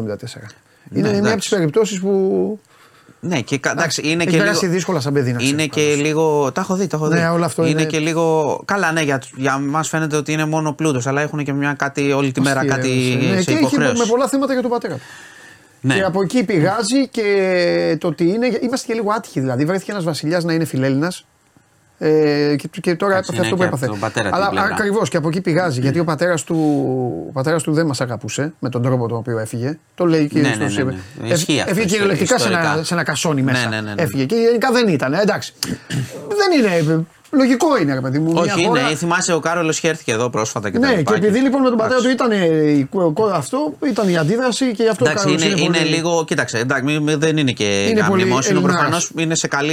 Είναι 0.93 1.01
μια 1.01 1.11
από 1.11 1.11
Ναι, 1.11 1.17
εντάξει. 1.19 1.49
τις 1.49 1.59
περιπτώσεις 1.59 2.01
που. 2.01 2.61
Ναι, 3.21 3.41
και 3.41 3.59
κα- 3.59 3.71
εντάξει, 3.71 4.01
είναι 4.05 4.23
έχει 4.23 4.33
και 4.33 4.39
περάσει 4.39 4.61
λίγο. 4.63 4.75
δύσκολα 4.75 5.01
σαν 5.01 5.13
παιδί 5.13 5.33
να 5.33 5.43
Είναι 5.43 5.67
ξέρεις, 5.67 5.73
και 5.75 5.81
πάντως. 5.91 6.07
λίγο. 6.07 6.53
Τα 6.53 6.61
έχω 6.61 6.75
δει, 6.75 6.87
τα 6.87 6.97
έχω 6.97 7.09
δει. 7.09 7.19
Ναι, 7.19 7.29
όλο 7.29 7.45
αυτό 7.45 7.67
είναι- 7.67 7.85
και 7.85 7.99
λίγο. 7.99 8.61
Καλά, 8.65 8.93
ναι, 8.93 9.01
για, 9.03 9.23
για 9.37 9.59
μας 9.59 9.89
φαίνεται 9.89 10.17
ότι 10.17 10.33
είναι 10.33 10.45
μόνο 10.45 10.73
πλούτος, 10.73 11.07
αλλά 11.07 11.21
έχουν 11.21 11.45
και 11.45 11.53
μια 11.53 11.73
κάτι 11.79 12.13
όλη 12.13 12.33
τη 12.33 12.41
μέρα 12.41 12.67
κάτι 12.67 12.89
Αστείευσε. 12.89 13.29
Ναι, 13.29 13.37
σε 13.41 13.45
και 13.45 13.51
έχει 13.53 13.61
υποχρέωση. 13.61 13.99
με 13.99 14.05
πολλά 14.07 14.29
θέματα 14.29 14.53
για 14.53 14.63
τον 14.63 14.71
πατέρα 14.71 14.95
του. 14.95 15.01
Ναι. 15.81 15.95
Και 15.95 16.03
από 16.03 16.23
εκεί 16.23 16.45
πηγάζει 16.45 17.09
και 17.11 17.97
το 18.01 18.09
ότι 18.09 18.25
είναι. 18.29 18.59
Είμαστε 18.63 18.87
και 18.87 18.95
λίγο 18.95 19.13
άτυχοι 19.13 19.41
δηλαδή. 19.41 19.65
Βρέθηκε 19.65 19.91
ένας 19.91 20.05
βασιλιάς 20.05 20.45
να 20.45 20.53
είναι 20.53 20.65
φιλέλληνας. 20.65 21.25
Ε, 22.01 22.57
και, 22.57 22.69
και 22.81 22.95
τώρα 22.95 23.13
Εντάξει, 23.13 23.31
έπαθε 23.35 23.47
αυτό 23.47 23.57
που 23.57 23.63
είναι 23.63 23.71
και 23.71 23.77
έπαθε. 23.77 23.85
από 23.85 23.93
τον 23.93 24.01
πατέρα 24.01 24.25
την 24.29 24.35
Αλλά 24.37 24.49
πλευρά. 24.51 24.69
ακριβώς 24.75 25.09
και 25.09 25.17
από 25.17 25.29
εκεί 25.29 25.41
πηγάζει. 25.41 25.81
Γιατί 25.81 25.99
ο 25.99 26.05
πατέρας 26.05 26.45
του, 26.45 26.57
ο 27.29 27.33
πατέρας 27.33 27.63
του 27.63 27.73
δεν 27.73 27.87
μας 27.87 28.01
αγαπούσε 28.01 28.53
με 28.59 28.69
τον 28.69 28.83
τρόπο 28.83 29.09
τον 29.09 29.17
οποίο 29.19 29.39
έφυγε. 29.39 29.79
Το 29.95 30.07
λέει 30.07 30.29
και 30.29 30.41
Ναι, 30.41 30.49
στο 30.55 30.65
ναι, 30.83 30.83
ναι, 30.85 30.93
CV. 30.93 30.95
ναι. 31.23 31.29
Ισχύει 31.35 31.59
αυτό, 31.61 31.71
Έφυγε 31.71 31.87
κυριολεκτικά 31.87 32.39
σε 32.39 32.49
ένα, 32.49 32.59
ιστορικά. 32.61 32.85
σε 32.85 32.95
ένα 32.95 33.03
κασόνι 33.03 33.43
μέσα. 33.43 33.69
Ναι, 33.69 33.75
ναι, 33.77 33.81
ναι, 33.81 33.95
ναι. 33.95 34.03
Έφυγε 34.03 34.25
και 34.25 34.35
γενικά 34.35 34.71
δεν 34.73 34.89
ήταν. 34.89 35.13
ε, 35.13 35.21
Εντάξει. 35.21 35.53
δεν 36.29 36.59
είναι. 36.83 37.05
Λογικό 37.31 37.79
είναι, 37.81 37.95
ρε 37.95 38.01
παιδί 38.01 38.19
μου. 38.19 38.33
μια 38.33 38.41
Όχι, 38.55 38.65
χώρα- 38.67 38.83
ναι, 38.89 38.95
θυμάσαι 38.95 39.33
ο 39.33 39.41
Κάρολος 39.41 39.79
είχε 39.79 39.89
έρθει 39.89 40.05
και 40.05 40.13
εδώ 40.13 40.31
πρόσφατα 40.31 40.71
και 40.71 40.79
τα 40.79 40.89
Ναι, 40.89 40.95
λοιπά. 40.97 41.13
και 41.13 41.27
επειδή 41.27 41.39
λοιπόν 41.39 41.63
με 41.63 41.69
τον 41.69 41.79
πατέρα 41.79 42.01
του 42.01 42.09
ήταν 42.09 42.31
ε, 42.31 42.45
η 42.71 42.85
κο- 42.91 43.13
κο- 43.13 43.27
αυτό, 43.27 43.73
ήταν 43.87 44.09
η 44.09 44.17
αντίδραση 44.17 44.73
και 44.75 44.83
γι' 44.83 44.89
αυτό 44.89 45.05
ο 45.05 45.09
Εντάξει, 45.09 45.25
Κάρολος 45.27 45.47
είναι, 45.51 45.61
είναι 45.61 45.77
πολύ- 45.79 45.91
λίγο. 45.95 46.25
Κοίταξε, 46.25 46.59
εντάξει, 46.59 46.85
μη- 46.85 47.01
μη- 47.01 47.15
δεν 47.17 47.37
είναι 47.37 47.53
και 47.53 47.65
Είναι 47.89 48.03
πολύ 48.09 48.21
γαμνημόσυνο. 48.23 48.59
Ελληνάρας. 48.59 48.77
Προφανώς 48.81 49.11
είναι 49.17 49.35
σε 49.35 49.47
καλή. 49.49 49.73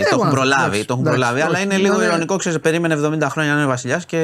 Ε, 0.00 0.02
το 0.02 0.06
έχουν 0.10 0.18
μάλλον, 0.18 0.34
προλάβει. 0.34 0.62
εντάξει, 0.64 0.84
το 0.84 0.92
έχουν 0.92 1.06
εντάξει, 1.06 1.20
προλάβει 1.20 1.40
αλλά 1.40 1.54
όχι, 1.56 1.62
είναι 1.64 1.74
είναι- 1.74 1.82
λίγο 1.88 2.02
ειρωνικό. 2.02 2.36
Ξέρεις, 2.36 2.60
περίμενε 2.60 2.94
70 2.94 3.28
χρόνια 3.30 3.52
να 3.52 3.58
είναι 3.58 3.68
βασιλιάς 3.68 4.06
και 4.06 4.20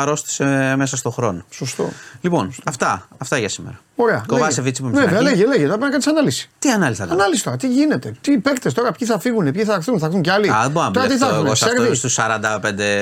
αρρώστησε 0.00 0.74
μέσα 0.76 0.96
στον 0.96 1.12
χρόνο. 1.12 1.44
Σωστό. 1.50 1.88
Λοιπόν, 2.20 2.54
αυτά, 2.64 3.08
αυτά 3.18 3.38
για 3.38 3.48
σήμερα. 3.48 3.80
Ωραία. 3.96 4.24
Κοβάσεβιτς 4.26 4.78
είπαμε 4.78 4.94
Βέβαια, 4.94 5.08
στην 5.08 5.26
αρχή. 5.26 5.38
λέγε, 5.38 5.46
λέγε. 5.48 5.62
Θα 5.62 5.66
πρέπει 5.66 5.82
να 5.82 5.88
κάνεις 5.90 6.06
ανάλυση. 6.06 6.50
Τι 6.58 6.70
ανάλυση 6.70 7.00
θα 7.00 7.06
κάνω; 7.06 7.20
Ανάλυση 7.20 7.44
τώρα, 7.44 7.56
τι 7.56 7.68
γίνεται, 7.68 8.14
τι 8.20 8.38
παίκτες 8.38 8.74
τώρα, 8.74 8.92
ποιοι 8.92 9.06
θα 9.08 9.18
φύγουν, 9.18 9.52
ποιοι 9.52 9.64
θα 9.64 9.74
έρθουν, 9.74 9.98
θα 9.98 10.06
έρθουν 10.06 10.22
κι 10.22 10.30
άλλοι; 10.30 10.50
Α, 10.50 10.58
δεν 10.62 10.70
μπορώ 10.70 10.86
να 10.86 10.92
Τώρα 10.92 11.06
τι 11.06 11.16
θα 11.16 11.26
μπλεχτώ 11.26 11.34
έρθουν, 11.34 11.46
εγώ 11.46 11.54
σε 11.54 11.64
Σέρβοι; 11.64 11.92
αυτού 11.92 12.00
του 12.00 12.12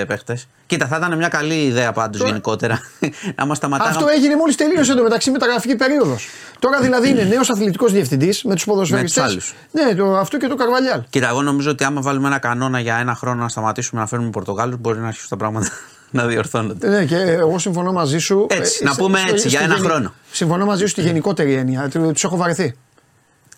45 0.02 0.04
παίχτε. 0.06 0.38
Κοίτα, 0.66 0.86
θα 0.86 0.96
ήταν 0.96 1.16
μια 1.16 1.28
καλή 1.28 1.54
ιδέα 1.54 1.92
πάντως 1.92 2.16
Τώρα- 2.16 2.30
γενικότερα. 2.30 2.80
να 3.38 3.46
μας 3.46 3.56
σταματάγαμε. 3.56 3.96
Αυτό 3.96 4.08
έγινε 4.08 4.36
μόλις 4.36 4.56
τελείωσε 4.56 4.92
εντωμεταξύ 4.92 5.30
μεταγραφική 5.30 5.76
περίοδος. 5.76 6.28
Τώρα 6.58 6.80
δηλαδή 6.80 7.08
είναι 7.08 7.22
νέος 7.22 7.50
αθλητικός 7.50 7.92
διευθυντής 7.92 8.42
με 8.42 8.54
τους 8.54 8.64
ποδοσφαιριστές. 8.64 9.22
Με 9.22 9.28
τους 9.28 9.54
άλλους. 9.72 9.86
Ναι, 9.88 9.94
το, 9.94 10.16
αυτό 10.16 10.36
και 10.36 10.46
το 10.46 10.54
Καρβαλιάλ. 10.54 11.02
Κοίτα, 11.10 11.28
εγώ 11.28 11.42
νομίζω 11.42 11.70
ότι 11.70 11.84
άμα 11.84 12.00
βάλουμε 12.00 12.26
ένα 12.26 12.38
κανόνα 12.38 12.80
για 12.80 12.96
ένα 12.96 13.14
χρόνο 13.14 13.42
να 13.42 13.48
σταματήσουμε 13.48 14.00
να 14.00 14.06
φέρνουμε 14.06 14.30
Πορτογάλους, 14.30 14.76
μπορεί 14.80 14.98
να 14.98 15.06
αρχίσουν 15.06 15.28
τα 15.28 15.36
πράγματα 15.36 15.68
να 16.14 16.26
διορθώνονται. 16.26 16.88
Ναι, 16.88 17.04
και 17.04 17.16
εγώ 17.16 17.58
συμφωνώ 17.58 17.92
μαζί 17.92 18.18
σου. 18.18 18.46
Έτσι, 18.50 18.78
ε, 18.82 18.84
να 18.84 18.92
στο- 18.92 19.02
πούμε 19.02 19.18
στο- 19.18 19.28
έτσι, 19.28 19.38
στη 19.40 19.48
για 19.48 19.60
ένα 19.60 19.74
γενι- 19.74 19.86
χρόνο. 19.90 20.14
Συμφωνώ 20.32 20.64
μαζί 20.64 20.80
σου 20.82 20.88
στη 20.88 21.00
γενικότερη 21.02 21.52
έννοια. 21.54 21.88
Τους 22.12 22.24
έχω 22.24 22.36
βαρεθεί. 22.36 22.74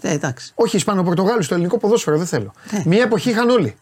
Ε, 0.00 0.12
εντάξει. 0.12 0.52
Όχι 0.54 0.76
Ισπανοπορτογάλου 0.76 1.42
στο 1.42 1.54
ελληνικό 1.54 1.78
ποδόσφαιρο, 1.78 2.16
δεν 2.16 2.26
θέλω. 2.26 2.52
Ναι. 2.70 2.82
Μία 2.86 3.02
εποχή 3.02 3.30
είχαν 3.30 3.48
όλοι. 3.50 3.76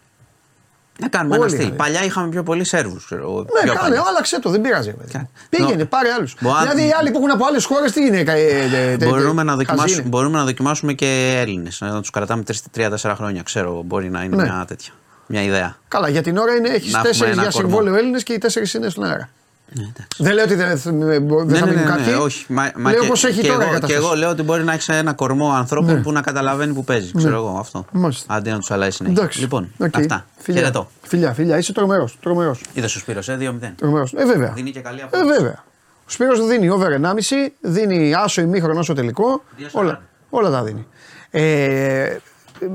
Να 0.98 1.08
κάνουμε 1.08 1.34
Όλοι 1.34 1.42
ένα 1.44 1.52
στυλ. 1.52 1.64
είχαν. 1.64 1.76
Παλιά 1.76 2.04
είχαμε 2.04 2.28
πιο 2.28 2.42
πολλοί 2.42 2.64
Σέρβους. 2.64 3.08
Ναι, 3.10 3.72
κάνε, 3.72 3.96
άλλαξε 4.08 4.40
το, 4.40 4.50
δεν 4.50 4.60
πήραζε. 4.60 4.90
παιδί. 4.92 5.12
Κάνε. 5.12 5.28
Πήγαινε, 5.48 5.74
Νο- 5.74 5.84
πάρε 5.84 6.12
άλλους. 6.12 6.36
Μπο- 6.40 6.58
Δηλαδή 6.60 6.86
οι 6.86 6.90
άλλοι 6.98 7.10
που 7.10 7.18
έχουν 7.18 7.30
από 7.30 7.44
άλλες 7.46 7.64
χώρες 7.64 7.92
τι 7.92 8.00
είναι. 8.04 8.18
ε, 8.18 8.32
ε, 8.32 8.90
ε, 8.92 8.96
Μπορούμε, 8.96 9.40
ε, 9.40 9.44
να 9.44 9.52
χαζοί 9.52 9.64
δοκιμάσουμε, 9.64 10.00
είναι. 10.00 10.08
μπορούμε 10.08 10.38
να 10.38 10.44
δοκιμάσουμε 10.44 10.92
και 10.92 11.36
Έλληνες. 11.40 11.80
Να 11.80 12.00
τους 12.00 12.10
κρατάμε 12.10 12.42
3-4 12.72 13.14
χρόνια. 13.14 13.42
Ξέρω, 13.42 13.82
μπορεί 13.82 14.10
να 14.10 14.22
είναι 14.22 14.36
Ναι. 14.36 14.42
μια 14.42 14.64
τέτοια. 14.68 14.92
Μια 15.26 15.42
ιδέα. 15.42 15.76
Καλά, 15.88 16.08
για 16.08 16.22
την 16.22 16.36
ώρα 16.36 16.52
έχεις 16.52 16.92
Να 16.92 16.98
έχουμε 16.98 17.02
τέσσερι 17.02 17.30
ένα 17.30 17.42
για 17.42 17.50
κορμό. 17.50 17.68
συμβόλαιο 17.68 17.94
Έλληνες 17.98 18.22
και 18.22 18.32
οι 18.32 18.38
τέσσερις 18.38 18.74
είναι 18.74 18.88
στον 18.88 19.04
αέρα. 19.04 19.28
Ναι, 19.76 19.82
εντάξει. 19.82 20.22
Δεν 20.22 20.34
λέω 20.34 20.44
ότι 20.44 20.54
δεν, 20.54 20.78
δεν 20.82 21.46
Ναι, 21.46 21.58
θα 21.58 21.64
ναι, 21.66 21.70
μείνουν 21.72 21.84
ναι, 21.84 21.90
κάποιοι. 21.90 22.04
ναι, 22.08 22.14
όχι. 22.16 22.52
Μα, 22.52 22.70
μα 22.76 22.90
λέω 22.90 23.00
και, 23.00 23.08
πως 23.08 23.24
έχει 23.24 23.40
και 23.40 23.46
τώρα 23.48 23.52
η 23.58 23.62
εγώ, 23.62 23.68
και 23.74 23.80
κατάσταση. 23.80 24.04
εγώ 24.06 24.14
λέω 24.14 24.30
ότι 24.30 24.42
μπορεί 24.42 24.64
να 24.64 24.72
έχεις 24.72 24.88
ένα 24.88 25.12
κορμό 25.12 25.52
ανθρώπων 25.52 25.94
Ναι. 25.94 26.00
που 26.02 26.12
να 26.12 26.20
καταλαβαίνει 26.20 26.72
που 26.72 26.84
παίζει. 26.84 27.12
Ξέρω 27.16 27.36
εγώ 27.36 27.56
αυτό. 27.60 27.84
Μάλιστα. 27.92 28.34
Αντί 28.34 28.50
να 28.50 28.58
τους 28.58 28.70
αλλάζει 28.70 28.90
συνέχεια. 28.96 29.18
Εντάξει. 29.20 29.40
Λοιπόν, 29.40 29.72
Οκ. 29.78 29.96
αυτά. 29.96 30.26
Φιλιά. 30.36 30.60
Χαιρετώ. 30.60 30.90
Φιλιά, 31.02 31.32
φιλιά, 31.32 31.58
είσαι 31.58 31.72
τρομερός. 31.72 32.18
Τρομερός. 32.20 32.60
Είδες 32.72 32.94
ο 32.96 32.98
Σπύρος, 32.98 33.28
ε, 33.28 33.36
2-0. 33.36 33.72
τρομερός. 33.76 34.12
Ε, 34.16 34.24
βέβαια. 34.24 34.52
Δίνει 34.54 34.70
και 34.70 34.80
καλή 34.80 35.00
Ε, 35.00 35.02
απόδοση. 35.02 35.30
βέβαια. 35.38 35.64
Ο 36.06 36.10
Σπύρος 36.10 36.46
δίνει 36.46 36.68
over 36.68 36.90
1,5, 36.92 37.52
δίνει 37.60 38.14
άσο 38.14 38.40
ημίχρονο 38.40 38.80
άσο 38.80 38.94
τελικό. 38.94 39.42
2,40. 39.58 39.68
Όλα, 39.80 40.02
όλα 40.30 40.50
τα 40.50 40.62
δίνει. 40.62 40.86
Ε, 41.30 42.16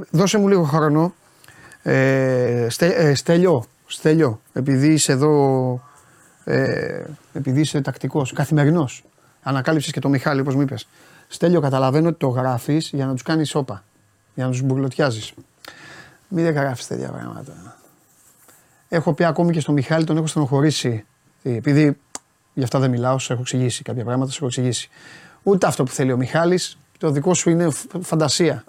δώσε 0.10 0.38
μου 0.38 0.48
λίγο 0.48 0.64
χρόνο. 0.64 1.14
Ε, 1.92 2.68
στε, 2.70 2.88
ε, 2.88 3.14
στέλιο, 3.16 3.66
στέλιο, 3.88 4.42
επειδή 4.54 4.88
είσαι 4.94 5.12
εδώ, 5.12 5.82
ε, 6.44 7.04
επειδή 7.34 7.60
είσαι 7.60 7.82
τακτικός, 7.82 8.34
καθημερινός, 8.34 9.04
ανακάλυψες 9.42 9.92
και 9.92 10.00
το 10.00 10.10
Μιχάλη 10.10 10.40
όπως 10.42 10.56
μου 10.56 10.62
είπες. 10.62 10.88
Στέλιο, 11.28 11.60
καταλαβαίνω 11.60 12.08
ότι 12.08 12.18
το 12.18 12.28
γράφεις 12.28 12.90
για 12.94 13.06
να 13.06 13.14
τους 13.14 13.22
κάνεις 13.22 13.56
όπα, 13.56 13.84
για 14.36 14.46
να 14.46 14.52
τους 14.52 14.62
μπουρλωτιάζεις. 14.62 15.34
Μην 16.28 16.44
δεν 16.44 16.54
γράφεις 16.54 16.88
τέτοια 16.88 17.10
πράγματα. 17.10 17.78
Έχω 18.90 19.14
πει 19.14 19.24
ακόμη 19.24 19.52
και 19.52 19.60
στο 19.60 19.72
Μιχάλη, 19.72 20.04
τον 20.06 20.18
έχω 20.18 20.28
στενοχωρήσει. 20.28 21.06
Ε, 21.44 21.56
Επειδή 21.56 21.98
γι' 22.54 22.64
αυτά 22.64 22.80
δεν 22.80 22.90
μιλάω, 22.90 23.20
σου 23.20 23.32
έχω 23.34 23.42
εξηγήσει 23.42 23.84
κάποια 23.84 24.04
πράγματα, 24.04 24.32
σου 24.32 24.38
έχω 24.38 24.46
εξηγήσει. 24.46 24.90
Ούτε 25.44 25.68
αυτό 25.68 25.84
που 25.84 25.92
θέλει 25.92 26.12
ο 26.12 26.18
Μιχάλης, 26.18 26.78
το 26.98 27.10
δικό 27.12 27.34
σου 27.34 27.50
είναι 27.50 27.70
φ- 27.70 27.96
φαντασία. 28.02 28.64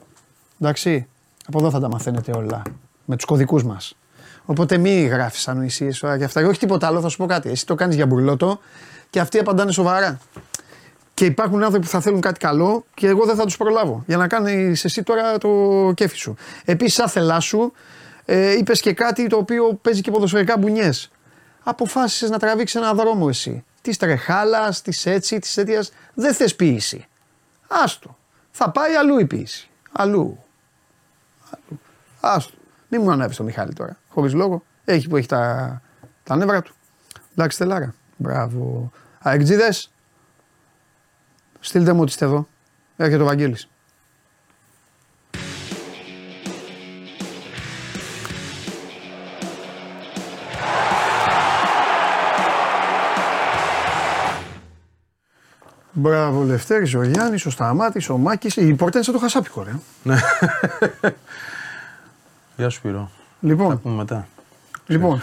Εντάξει, 0.61 1.07
από 1.47 1.59
εδώ 1.59 1.71
θα 1.71 1.81
τα 1.81 1.89
μαθαίνετε 1.89 2.33
όλα. 2.37 2.63
Με 3.11 3.17
τους 3.17 3.25
κωδικούς 3.25 3.65
μας. 3.65 3.97
Οπότε 4.45 4.79
μη 4.79 5.03
γράφεις 5.03 5.49
ανοησίες 5.49 5.99
τώρα 5.99 6.19
και 6.19 6.25
αυτά. 6.25 6.41
Και 6.41 6.47
όχι 6.47 6.59
τίποτα 6.59 6.87
άλλο, 6.87 7.01
θα 7.01 7.09
σου 7.09 7.17
πω 7.17 7.27
κάτι. 7.27 7.49
Εσύ 7.51 7.67
το 7.67 7.75
κάνεις 7.75 7.97
για 7.97 8.07
μπουρλότο 8.07 8.61
και 9.11 9.21
αυτοί 9.21 9.39
απαντάνε 9.39 9.73
σοβαρά. 9.73 10.19
Και 11.15 11.25
υπάρχουν 11.25 11.63
άνθρωποι 11.63 11.85
που 11.85 11.91
θα 11.91 12.01
θέλουν 12.01 12.21
κάτι 12.21 12.39
καλό 12.39 12.85
και 12.95 13.07
εγώ 13.07 13.25
δεν 13.25 13.37
θα 13.37 13.45
τους 13.45 13.57
προλάβω. 13.57 14.03
Για 14.07 14.17
να 14.17 14.27
κάνει 14.27 14.75
εσύ 14.83 15.03
τώρα 15.03 15.39
το 15.39 15.49
κέφι 15.95 16.17
σου. 16.17 16.35
Επίσης, 16.65 16.99
άθελά 16.99 17.41
σου, 17.41 17.73
ε, 18.25 18.53
είπες 18.53 18.81
και 18.81 18.93
κάτι 18.93 19.27
το 19.27 19.37
οποίο 19.37 19.79
παίζει 19.83 20.01
και 20.01 20.11
ποδοσφαιρικά 20.11 20.59
μπουνιές. 20.59 21.11
Αποφάσισες 21.63 22.31
να 22.31 22.39
τραβήξεις 22.39 22.81
ένα 22.81 22.95
δρόμο 22.95 23.27
εσύ. 23.29 23.65
Της 23.83 23.97
τρεχάλας, 23.97 24.83
της 24.83 25.07
έτσι, 25.07 25.39
της 25.39 25.55
τέτοιας. 25.55 25.93
Δεν 26.15 26.35
θες 26.35 26.57
ποιήση. 26.57 27.07
Άστο. 27.69 28.17
Θα 28.51 28.71
πάει 28.71 28.95
αλλού 28.95 29.19
η 29.19 29.27
ποιήση. 29.27 29.69
Αλλού. 29.93 30.45
Αλλού. 31.51 31.81
Άστο. 32.21 32.59
Μην 32.91 33.01
μου 33.03 33.11
ανέβεις 33.11 33.37
το 33.37 33.43
Μιχάλη 33.43 33.73
τώρα. 33.73 33.97
Χωρίς 34.09 34.35
λόγο. 34.35 34.63
Έχει 34.85 35.09
που 35.09 35.17
έχει 35.17 35.27
τα, 35.27 35.83
τα 36.23 36.37
νεύρα 36.37 36.63
του. 36.63 36.75
Εντάξει, 37.33 37.59
τελάρα. 37.59 37.95
Μπράβο. 38.17 38.91
Αεκτζίδες, 39.19 39.91
Στείλτε 41.61 41.93
μου 41.93 42.01
ότι 42.01 42.11
είστε 42.11 42.25
εδώ. 42.25 42.49
Έρχεται 42.97 43.23
ο 43.23 43.27
Βαγγέλης. 43.27 43.69
Μπράβο, 55.93 56.43
Λευτέρης, 56.43 56.95
ο 56.95 57.03
Γιάννης, 57.03 57.47
ο 57.47 57.51
Σταμάτης, 57.51 58.09
ο 58.09 58.17
Μάκης. 58.17 58.57
Η 58.57 58.75
πόρτα 58.75 58.97
είναι 58.97 59.05
σαν 59.05 59.15
το 59.15 59.21
χασάπικο, 59.21 59.63
ρε. 59.63 59.73
Γεια 62.61 62.69
σου 62.69 62.77
Σπύρο. 62.79 63.11
Θα 63.41 63.49
Λοιπόν, 63.49 63.81
πούμε 63.81 63.95
μετά. 63.95 64.27
λοιπόν. 64.87 65.23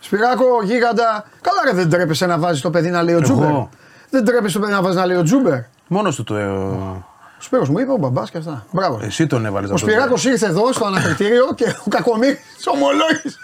Σπυράκο, 0.00 0.44
γίγαντα. 0.64 1.24
Καλά, 1.40 1.58
ρε, 1.64 1.72
δεν 1.76 1.90
τρέπεσαι 1.90 2.26
να 2.26 2.38
βάζεις 2.38 2.62
το 2.62 2.70
παιδί 2.70 2.90
να 2.90 3.02
λέει 3.02 3.14
ο 3.14 3.20
Τζούμπερ. 3.20 3.48
Εγώ; 3.48 3.68
Δεν 4.10 4.24
τρέπεσαι 4.24 4.54
το 4.54 4.60
παιδί 4.60 4.72
να 4.72 4.82
βάζεις 4.82 4.96
να 4.96 5.06
λέει 5.06 5.16
ο 5.16 5.22
Τζούμπερ. 5.22 5.58
Μόνος 5.86 6.16
του 6.16 6.24
το. 6.24 6.36
ε, 6.36 6.44
Ο 6.46 7.04
Σπύρος 7.38 7.68
μου 7.68 7.78
είπε 7.78 7.90
ο 7.92 7.96
μπαμπάς 7.96 8.30
και 8.30 8.38
αυτά. 8.38 8.66
Μπράβο. 8.70 9.00
Εσύ 9.02 9.26
τον 9.26 9.46
έβαλες 9.46 9.70
Ο 9.70 9.76
Σπυράκος 9.76 10.24
ήρθε 10.24 10.46
εδώ 10.46 10.72
στο 10.72 10.84
ανακριτήριο 10.86 11.44
και 11.54 11.64
ο 11.86 11.88
Κακομύρης 11.88 12.38
ομολόγησε. 12.74 13.38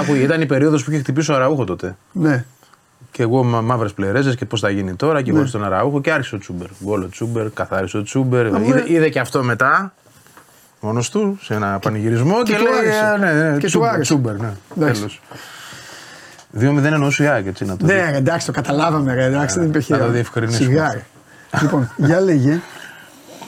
Άκουγε, 0.00 0.22
ήταν 0.22 0.40
η 0.40 0.46
περίοδος 0.46 0.84
που 0.84 0.90
είχε 0.90 1.00
χτυπήσει 1.00 1.32
ο 1.32 1.34
Αραούχο 1.34 1.64
τότε. 1.64 1.96
ναι. 2.12 2.44
Και 3.10 3.22
εγώ 3.22 3.42
μα, 3.44 3.60
μαύρες 3.60 3.92
πλερέζες 3.92 4.36
και 4.36 4.44
πώς 4.44 4.60
θα 4.60 4.70
γίνει 4.70 4.94
τώρα 4.94 5.22
και 5.22 5.30
εγώ 5.30 5.46
στον 5.46 5.64
Αραούχο 5.64 6.00
και 6.00 6.12
άρχισε 6.12 6.34
ο 6.34 6.38
Τσούμπερ. 6.38 6.66
Γκολ 6.84 7.02
ο 7.02 7.08
Τσούμπερ, 7.08 7.50
καθάρισε 7.50 7.96
ο 7.96 8.02
Τσούμπερ. 8.02 8.52
μου, 8.52 8.64
Είδε, 8.68 8.78
ε. 8.80 8.92
είδε 8.92 9.08
και 9.08 9.18
αυτό 9.20 9.42
μετά. 9.42 9.94
Μόνος 10.80 11.10
του 11.10 11.38
σε 11.42 11.54
ένα 11.54 11.78
πανηγυρισμό 11.78 12.42
και, 12.42 12.54
του 12.56 12.62
λέει. 12.62 12.72
άρεσε. 12.78 12.98
«Α, 13.04 13.16
Ναι, 13.16 13.32
ναι, 13.32 13.52
Και 13.54 13.60
του 13.60 13.66
Τσούμπερ, 13.66 13.88
άρεσε. 13.88 14.02
Τσούμπερ, 14.02 14.34
ναι. 14.40 14.52
Εντάξει. 14.76 15.00
Τέλος. 15.00 15.20
2-0 16.78 16.84
εννοούσε 16.84 17.22
η 17.24 17.26
ΑΕΚ, 17.26 17.46
έτσι 17.46 17.64
να 17.64 17.76
το 17.76 17.86
δει. 17.86 17.92
Ναι, 17.92 18.10
ρε, 18.10 18.16
εντάξει, 18.16 18.46
το 18.46 18.52
καταλάβαμε, 18.52 19.14
ρε, 19.14 19.24
εντάξει, 19.24 19.58
δεν 19.58 19.68
υπήρχε. 19.68 19.96
να 19.96 20.04
το 20.04 20.10
διευκρινίσουμε. 20.10 20.68
Σιγά, 20.68 20.92
ρε. 20.92 21.02
λοιπόν, 21.60 21.90
για 21.96 22.20
λέγε. 22.20 22.60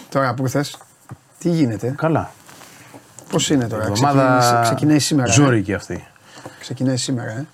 Τώρα 0.09 0.35
που 0.35 0.49
θες, 0.49 0.77
τι 1.39 1.49
γίνεται, 1.49 1.95
Καλά. 1.97 2.31
πώς 3.31 3.51
είναι 3.51 3.67
τώρα, 3.69 3.83
Εβδομάδα 3.87 4.23
ξεκινάει, 4.39 4.63
ξεκινάει 4.63 4.99
σήμερα. 4.99 5.31
ε; 5.31 5.33
Ζόρικη 5.35 5.75
αυτή. 5.75 6.07
Ξεκινάει 6.61 6.97
σήμερα, 6.97 7.31
ε; 7.31 7.47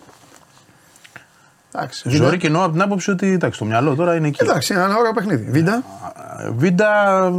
Εντάξει, 1.77 2.09
Ζόρικη 2.11 2.31
Βίντα. 2.31 2.47
εννοώ 2.47 2.63
από 2.63 2.73
την 2.73 2.83
άποψη 2.83 3.11
ότι 3.11 3.33
εντάξει, 3.33 3.59
το 3.59 3.65
μυαλό 3.65 3.95
τώρα 3.95 4.15
είναι 4.15 4.27
εκεί. 4.27 4.39
Εντάξει, 4.43 4.73
είναι 4.73 4.83
ένα 4.83 4.97
ωραίο 4.97 5.13
παιχνίδι. 5.13 5.51
Βίντα, 5.51 5.83
Βίντα 6.57 7.31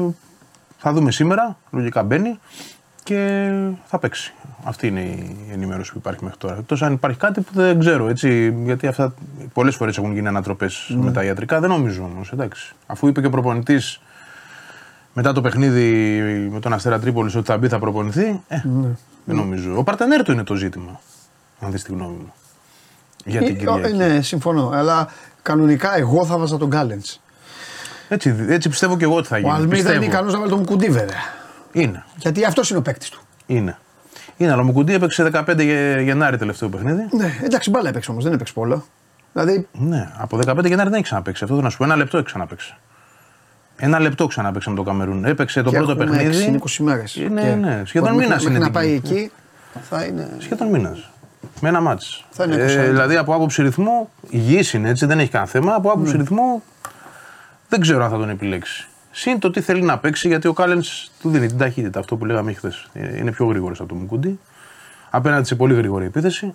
θα 0.87 0.93
δούμε 0.93 1.11
σήμερα, 1.11 1.57
λογικά 1.71 2.03
μπαίνει 2.03 2.39
και 3.03 3.49
θα 3.85 3.99
παίξει. 3.99 4.33
Αυτή 4.63 4.87
είναι 4.87 4.99
η 4.99 5.49
ενημέρωση 5.51 5.91
που 5.91 5.97
υπάρχει 5.97 6.23
μέχρι 6.23 6.39
τώρα. 6.39 6.55
Εκτός 6.59 6.81
αν 6.83 6.93
υπάρχει 6.93 7.17
κάτι 7.19 7.41
που 7.41 7.51
δεν 7.53 7.79
ξέρω, 7.79 8.07
έτσι, 8.07 8.55
γιατί 8.63 8.87
αυτά 8.87 9.13
πολλές 9.53 9.75
φορές 9.75 9.97
έχουν 9.97 10.13
γίνει 10.13 10.27
ανατροπές 10.27 10.95
με 10.97 11.11
τα 11.11 11.23
ιατρικά. 11.23 11.59
Δεν 11.59 11.69
νομίζω 11.69 12.03
όμως, 12.03 12.31
εντάξει. 12.31 12.75
Αφού 12.87 13.07
είπε 13.07 13.21
και 13.21 13.27
ο 13.27 13.29
προπονητής 13.29 14.01
μετά 15.13 15.31
το 15.31 15.41
παιχνίδι 15.41 16.19
με 16.51 16.59
τον 16.59 16.73
Αστέρα 16.73 16.99
Τρίπολης 16.99 17.35
ότι 17.35 17.45
θα 17.45 17.57
μπει, 17.57 17.67
θα 17.67 17.79
προπονηθεί. 17.79 18.41
Ε, 18.47 18.61
Δεν 19.25 19.35
νομίζω. 19.35 19.77
Ο 19.77 19.83
Παρτενέρ 19.83 20.23
του 20.23 20.31
είναι 20.31 20.43
το 20.43 20.55
ζήτημα, 20.55 20.99
αν 21.59 21.71
δεις 21.71 21.83
τη 21.83 21.91
γνώμη 21.91 22.15
μου. 22.17 22.33
Για 23.25 23.41
την 23.41 23.55
Ε, 23.55 23.59
Κυριακή. 23.59 23.93
Ναι, 23.93 24.21
συμφωνώ. 24.21 24.69
Αλλά 24.73 25.07
κανονικά 25.41 25.97
εγώ 25.97 26.25
θα 26.25 26.37
βάζα 26.37 26.57
τον 26.57 26.67
Γκάλεντ. 26.67 27.03
Έτσι, 28.09 28.35
έτσι 28.49 28.69
πιστεύω 28.69 28.97
και 28.97 29.03
εγώ 29.03 29.15
ότι 29.15 29.27
θα 29.27 29.37
γίνει. 29.37 29.49
Ο 29.49 29.53
Αλμίδα 29.53 29.75
είναι 29.75 29.83
Πιστεύω. 29.83 30.03
ικανός 30.03 30.33
να 30.33 30.37
βάλει 30.39 30.49
τον 30.51 30.59
Μουκουντή, 30.59 30.89
βέβαια. 30.89 31.17
Είναι. 31.71 32.03
Γιατί 32.17 32.45
αυτός 32.45 32.69
είναι 32.69 32.79
ο 32.79 32.81
παίκτης 32.81 33.09
του. 33.09 33.21
Είναι. 33.45 33.77
Είναι, 34.37 34.51
αλλά 34.51 34.61
ο 34.61 34.65
Μουκουντή 34.65 34.93
έπαιξε 34.93 35.23
15 35.33 35.43
Γε- 35.63 35.99
Γενάρη 36.01 36.37
τελευταίο 36.37 36.69
παιχνίδι. 36.69 37.07
Ναι, 37.11 37.33
εντάξει, 37.43 37.69
μπάλα 37.69 37.89
έπαιξε 37.89 38.11
όμως, 38.11 38.23
δεν 38.23 38.33
έπαιξε 38.33 38.53
πόλο. 38.53 38.85
Δηλαδή, 39.33 39.67
Ναι, 39.71 40.09
από 40.17 40.37
15 40.37 40.65
Γενάρη 40.65 40.83
δεν 40.89 40.93
έχει 40.93 41.03
ξαναπέξει. 41.03 41.43
Αυτό 41.43 41.55
θέλω 41.55 41.65
να 41.65 41.71
σου 41.71 41.77
πω. 41.77 41.83
Ένα 41.83 41.95
λεπτό 41.95 42.17
έχει 42.17 42.25
ξαναπέξει. 42.25 42.75
Ένα 43.77 43.99
λεπτό 43.99 44.27
ξαναπέξε 44.27 44.69
με 44.69 44.75
το 44.75 44.83
Καμερούν. 44.83 45.25
Έπαιξε 45.25 45.61
το 45.61 45.69
και 45.69 45.77
πρώτο 45.77 45.91
έχουμε 45.91 46.17
παιχνίδι. 46.17 46.59
6-20 46.63 46.83
μέρες. 46.83 47.15
Είναι, 47.15 47.55
ναι, 47.61 47.81
σχεδόν 47.85 48.15
μήνας 48.15 48.43
είναι 48.43 48.57
να 48.57 48.63
την 48.63 48.73
πάει 48.73 48.99
Κύπρο. 48.99 49.15
εκεί 49.17 49.31
θα 49.89 50.03
είναι. 50.03 50.29
Σχεδόν 50.39 50.67
μήνας. 50.67 51.09
Με 51.61 51.69
ένα 51.69 51.81
μάτς. 51.81 52.25
Θα 52.31 52.43
είναι 52.43 52.55
20. 52.55 52.59
Ε, 52.59 52.89
δηλαδή 52.89 53.15
από 53.15 53.33
άποψη 53.35 53.61
ρυθμού, 53.61 54.09
υγιής 54.29 54.73
είναι 54.73 54.89
έτσι, 54.89 55.05
δεν 55.05 55.19
έχει 55.19 55.29
κανένα 55.29 55.49
θέμα. 55.49 55.75
Από 55.75 55.89
άποψη 55.91 56.11
Ναι. 56.11 56.17
ρυθμού 56.21 56.63
δεν 57.69 57.79
ξέρω 57.79 58.03
αν 58.03 58.09
θα 58.09 58.17
τον 58.17 58.29
επιλέξει. 58.29 58.87
Συν 59.11 59.39
το 59.39 59.49
τι 59.51 59.61
θέλει 59.61 59.81
να 59.81 59.97
παίξει, 59.97 60.27
γιατί 60.27 60.47
ο 60.47 60.53
Κάλενς 60.53 61.11
του 61.21 61.29
δίνει 61.29 61.47
την 61.47 61.57
ταχύτητα. 61.57 61.99
Αυτό 61.99 62.15
που 62.15 62.25
λέγαμε 62.25 62.53
χθε. 62.53 62.71
Είναι 63.19 63.31
πιο 63.31 63.45
γρήγορος 63.45 63.79
από 63.79 63.89
τον 63.89 63.97
Μουκούντι. 63.97 64.39
Απέναντι 65.09 65.47
σε 65.47 65.55
πολύ 65.55 65.73
γρήγορη 65.73 66.05
επίθεση. 66.05 66.53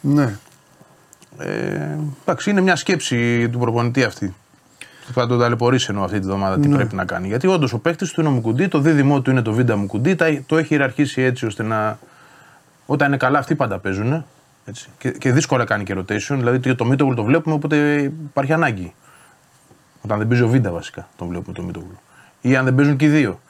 Ναι. 0.00 0.34
Ε, 1.38 1.96
εντάξει, 2.24 2.50
είναι 2.50 2.60
μια 2.60 2.76
σκέψη 2.76 3.48
του 3.48 3.58
προπονητή 3.58 4.04
αυτή. 4.04 4.34
Θα 5.12 5.26
τον 5.26 5.38
ταλαιπωρήσει 5.38 5.86
εννοώ 5.88 6.04
αυτή 6.04 6.18
τη 6.18 6.26
βδομάδα 6.26 6.56
Ναι. 6.56 6.66
τι 6.66 6.74
πρέπει 6.74 6.94
να 6.94 7.04
κάνει. 7.04 7.26
Γιατί 7.28 7.46
όντως 7.46 7.72
ο 7.72 7.78
παίκτης 7.78 8.10
του 8.12 8.20
είναι 8.20 8.28
ο 8.30 8.32
Μουκουντή, 8.32 8.68
το 8.68 8.78
δίδυμό 8.78 9.20
του 9.20 9.30
είναι 9.30 9.42
το 9.42 9.52
Βίντα 9.52 9.76
Μουκουντή, 9.76 10.14
τα- 10.14 10.42
το 10.46 10.56
έχει 10.58 10.72
ιεραρχήσει 10.72 11.22
έτσι 11.22 11.46
ώστε 11.46 11.62
να. 11.62 11.98
Όταν 12.86 13.08
είναι 13.08 13.16
καλά, 13.16 13.38
αυτοί 13.38 13.54
πάντα 13.54 13.78
παίζουν. 13.78 14.24
Έτσι. 14.64 14.88
Και, 14.98 15.10
και 15.10 15.32
δύσκολα 15.32 15.64
κάνει 15.64 15.84
και 15.84 15.94
rotation. 15.98 16.34
Δηλαδή 16.36 16.58
το, 16.58 16.74
το 16.74 16.84
Μίτογλου 16.84 17.14
το 17.14 17.24
βλέπουμε, 17.24 17.54
οπότε 17.54 17.98
υπάρχει 18.02 18.52
ανάγκη. 18.52 18.94
Όταν 20.04 20.18
δεν 20.18 20.28
παίζει 20.28 20.42
ο 20.42 20.48
Βίντα 20.48 20.70
βασικά, 20.70 21.08
τον 21.16 21.28
βλέπουμε 21.28 21.54
το 21.54 21.62
Μίτογλου. 21.62 21.98
Ή 22.40 22.56
αν 22.56 22.64
δεν 22.64 22.74
παίζουν 22.74 22.96
και 22.96 23.04
οι 23.04 23.08
δύο. 23.08 23.40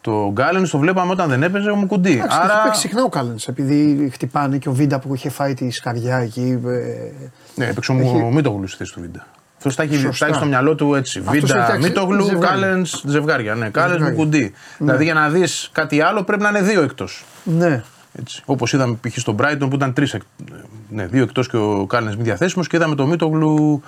Το 0.00 0.30
Γκάλενς 0.32 0.70
το 0.70 0.78
βλέπαμε 0.78 1.12
όταν 1.12 1.28
δεν 1.28 1.42
έπαιζε 1.42 1.70
ο 1.70 1.74
Μουκουντή. 1.76 2.12
Εντάξει, 2.12 2.38
Άρα. 2.40 2.52
Άρα... 2.54 2.62
παίξει 2.62 2.80
συχνά 2.80 3.02
ο 3.02 3.08
Κάλεν 3.08 3.36
επειδή 3.46 4.08
χτυπάνε 4.12 4.58
και 4.58 4.68
ο 4.68 4.72
Βίντα 4.72 4.98
που 4.98 5.14
είχε 5.14 5.28
φάει 5.30 5.54
τη 5.54 5.70
σκαριά 5.70 6.16
εκεί. 6.16 6.60
ε, 6.66 7.26
Ναι, 7.54 7.66
έπαιξε 7.66 7.92
ο 7.92 7.94
Έχει- 7.94 8.08
έχει... 8.16 8.32
Μίτογλου 8.34 8.66
στη 8.66 8.76
θέση 8.76 8.92
του 8.92 9.00
Βίντα. 9.00 9.26
Αυτό 9.56 9.74
τα 9.74 9.82
έχει, 9.82 9.96
Σωστά. 9.96 10.18
τα 10.24 10.26
έχει 10.26 10.36
στο 10.40 10.46
μυαλό 10.48 10.74
του 10.74 10.94
έτσι. 10.94 11.18
Αυτός 11.18 11.34
έχει 11.34 11.44
Βίντα, 11.46 11.62
φτιάξει 11.64 11.88
Μίτογλου, 11.88 12.24
ζευγάρια. 12.24 12.48
Κάλεν, 12.48 12.86
ζευγάρια. 13.04 13.54
Ναι, 13.54 13.68
Κάλεν 13.68 13.90
Ζευγάρια. 13.90 14.16
Μουκουντή. 14.16 14.52
Δηλαδή 14.78 15.04
για 15.04 15.14
να 15.14 15.28
δεις 15.28 15.68
κάτι 15.72 16.00
άλλο 16.00 16.22
πρέπει 16.22 16.42
να 16.42 16.48
είναι 16.48 16.62
δύο 16.62 16.82
εκτός. 16.82 17.24
Ναι. 17.44 17.82
Όπως 18.44 18.72
είδαμε 18.72 18.98
π.χ. 19.00 19.18
στον 19.18 19.36
Brighton 19.40 19.66
που 19.70 19.74
ήταν 19.74 19.92
τρεις. 19.92 20.16
Ναι, 20.88 21.06
δύο 21.06 21.22
εκτός 21.22 21.48
και 21.48 21.56
ο 21.56 21.86
Κάλεν 21.86 22.14
μη 22.16 22.22
διαθέσιμος 22.22 22.66
και 22.68 22.76
είδαμε 22.76 22.94
το 22.94 23.06
Μίτογλου 23.06 23.82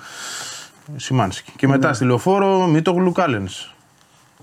Σιμάνσκι. 0.95 1.51
Και 1.55 1.67
Ναι. 1.67 1.71
μετά 1.73 1.93
στη 1.93 2.05
λεωφόρο 2.05 2.67
Μίτογλου 2.67 3.11
Κάλενς. 3.11 3.71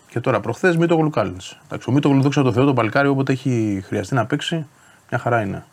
Και 0.08 0.20
τώρα 0.20 0.40
προχθές 0.40 0.76
Μίτογλου 0.76 1.10
Κάλενς. 1.10 1.56
Ο 1.86 1.92
Μίτογλου 1.92 2.20
δόξα 2.22 2.42
τω 2.42 2.52
Θεώ, 2.52 2.64
το 2.64 2.72
παλικάρι 2.74 3.08
όποτε 3.08 3.32
έχει 3.32 3.82
χρειαστεί 3.86 4.14
να 4.14 4.26
παίξει, 4.26 4.66
μια 5.10 5.18
χαρά 5.20 5.40
είναι. 5.40 5.64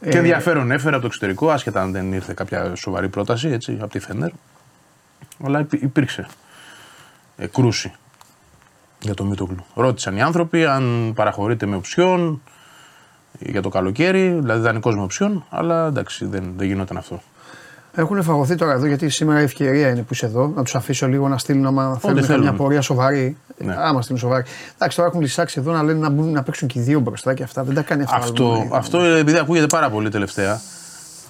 Ε, 0.00 0.10
Και 0.10 0.16
ενδιαφέρον 0.18 0.70
έφερε 0.70 0.90
από 0.92 1.00
το 1.00 1.06
εξωτερικό, 1.06 1.50
άσχετα 1.50 1.82
αν 1.82 1.92
δεν 1.92 2.12
ήρθε 2.12 2.32
κάποια 2.32 2.74
σοβαρή 2.74 3.08
πρόταση 3.08 3.48
έτσι, 3.48 3.78
από 3.80 3.90
τη 3.90 3.98
Φέντερ. 3.98 4.30
Αλλά 5.44 5.60
υπή- 5.60 5.82
υπήρξε 5.82 6.26
ε, 7.36 7.46
κρούση 7.46 7.92
για 9.00 9.14
το 9.14 9.24
Μίτογλου. 9.24 9.64
Ρώτησαν 9.74 10.16
οι 10.16 10.22
άνθρωποι 10.22 10.66
αν 10.66 11.12
παραχωρείται 11.14 11.66
με 11.66 11.76
οψιόν 11.76 12.42
για 13.38 13.62
το 13.62 13.68
καλοκαίρι, 13.68 14.28
δηλαδή 14.30 14.60
δανεικός 14.60 14.94
με 14.96 15.02
οψιόν, 15.02 15.44
αλλά 15.50 15.86
εντάξει 15.86 16.24
δεν, 16.26 16.52
δεν 16.56 16.66
γινόταν 16.66 16.96
αυτό. 16.96 17.22
Έχουν 17.98 18.22
φαγωθεί 18.22 18.54
τώρα 18.54 18.72
εδώ 18.72 18.86
γιατί 18.86 19.08
σήμερα 19.08 19.40
η 19.40 19.42
ευκαιρία 19.42 19.88
είναι 19.88 20.00
που 20.00 20.08
είσαι 20.12 20.26
εδώ. 20.26 20.52
Να 20.56 20.62
τους 20.62 20.74
αφήσω 20.74 21.06
λίγο 21.08 21.28
να 21.28 21.38
στείλουν 21.38 21.66
άμα 21.66 21.98
θέλουν 22.02 22.24
θέλουν. 22.24 22.42
μια 22.42 22.52
πορεία 22.52 22.80
σοβαρή. 22.80 23.36
Ναι. 23.58 23.74
Άμα 23.78 24.02
στείλουν 24.02 24.20
σοβαρή. 24.20 24.44
Εντάξει, 24.74 24.96
τώρα 24.96 25.08
έχουν 25.08 25.20
λησάξει 25.20 25.56
εδώ 25.60 25.72
να 25.72 25.82
λένε 25.82 25.98
να, 25.98 26.08
μπουν, 26.10 26.32
να 26.32 26.42
παίξουν 26.42 26.68
και 26.68 26.78
οι 26.78 26.82
δύο 26.82 27.00
μπροστά 27.00 27.34
και 27.34 27.42
αυτά. 27.42 27.62
Δεν 27.64 27.74
τα 27.74 27.82
κάνει 27.82 28.02
αυτά. 28.02 28.16
Αυτό, 28.16 28.68
αυτό 28.72 28.98
επειδή 29.00 29.38
ακούγεται 29.38 29.66
πάρα 29.66 29.90
πολύ 29.90 30.08
τελευταία. 30.10 30.60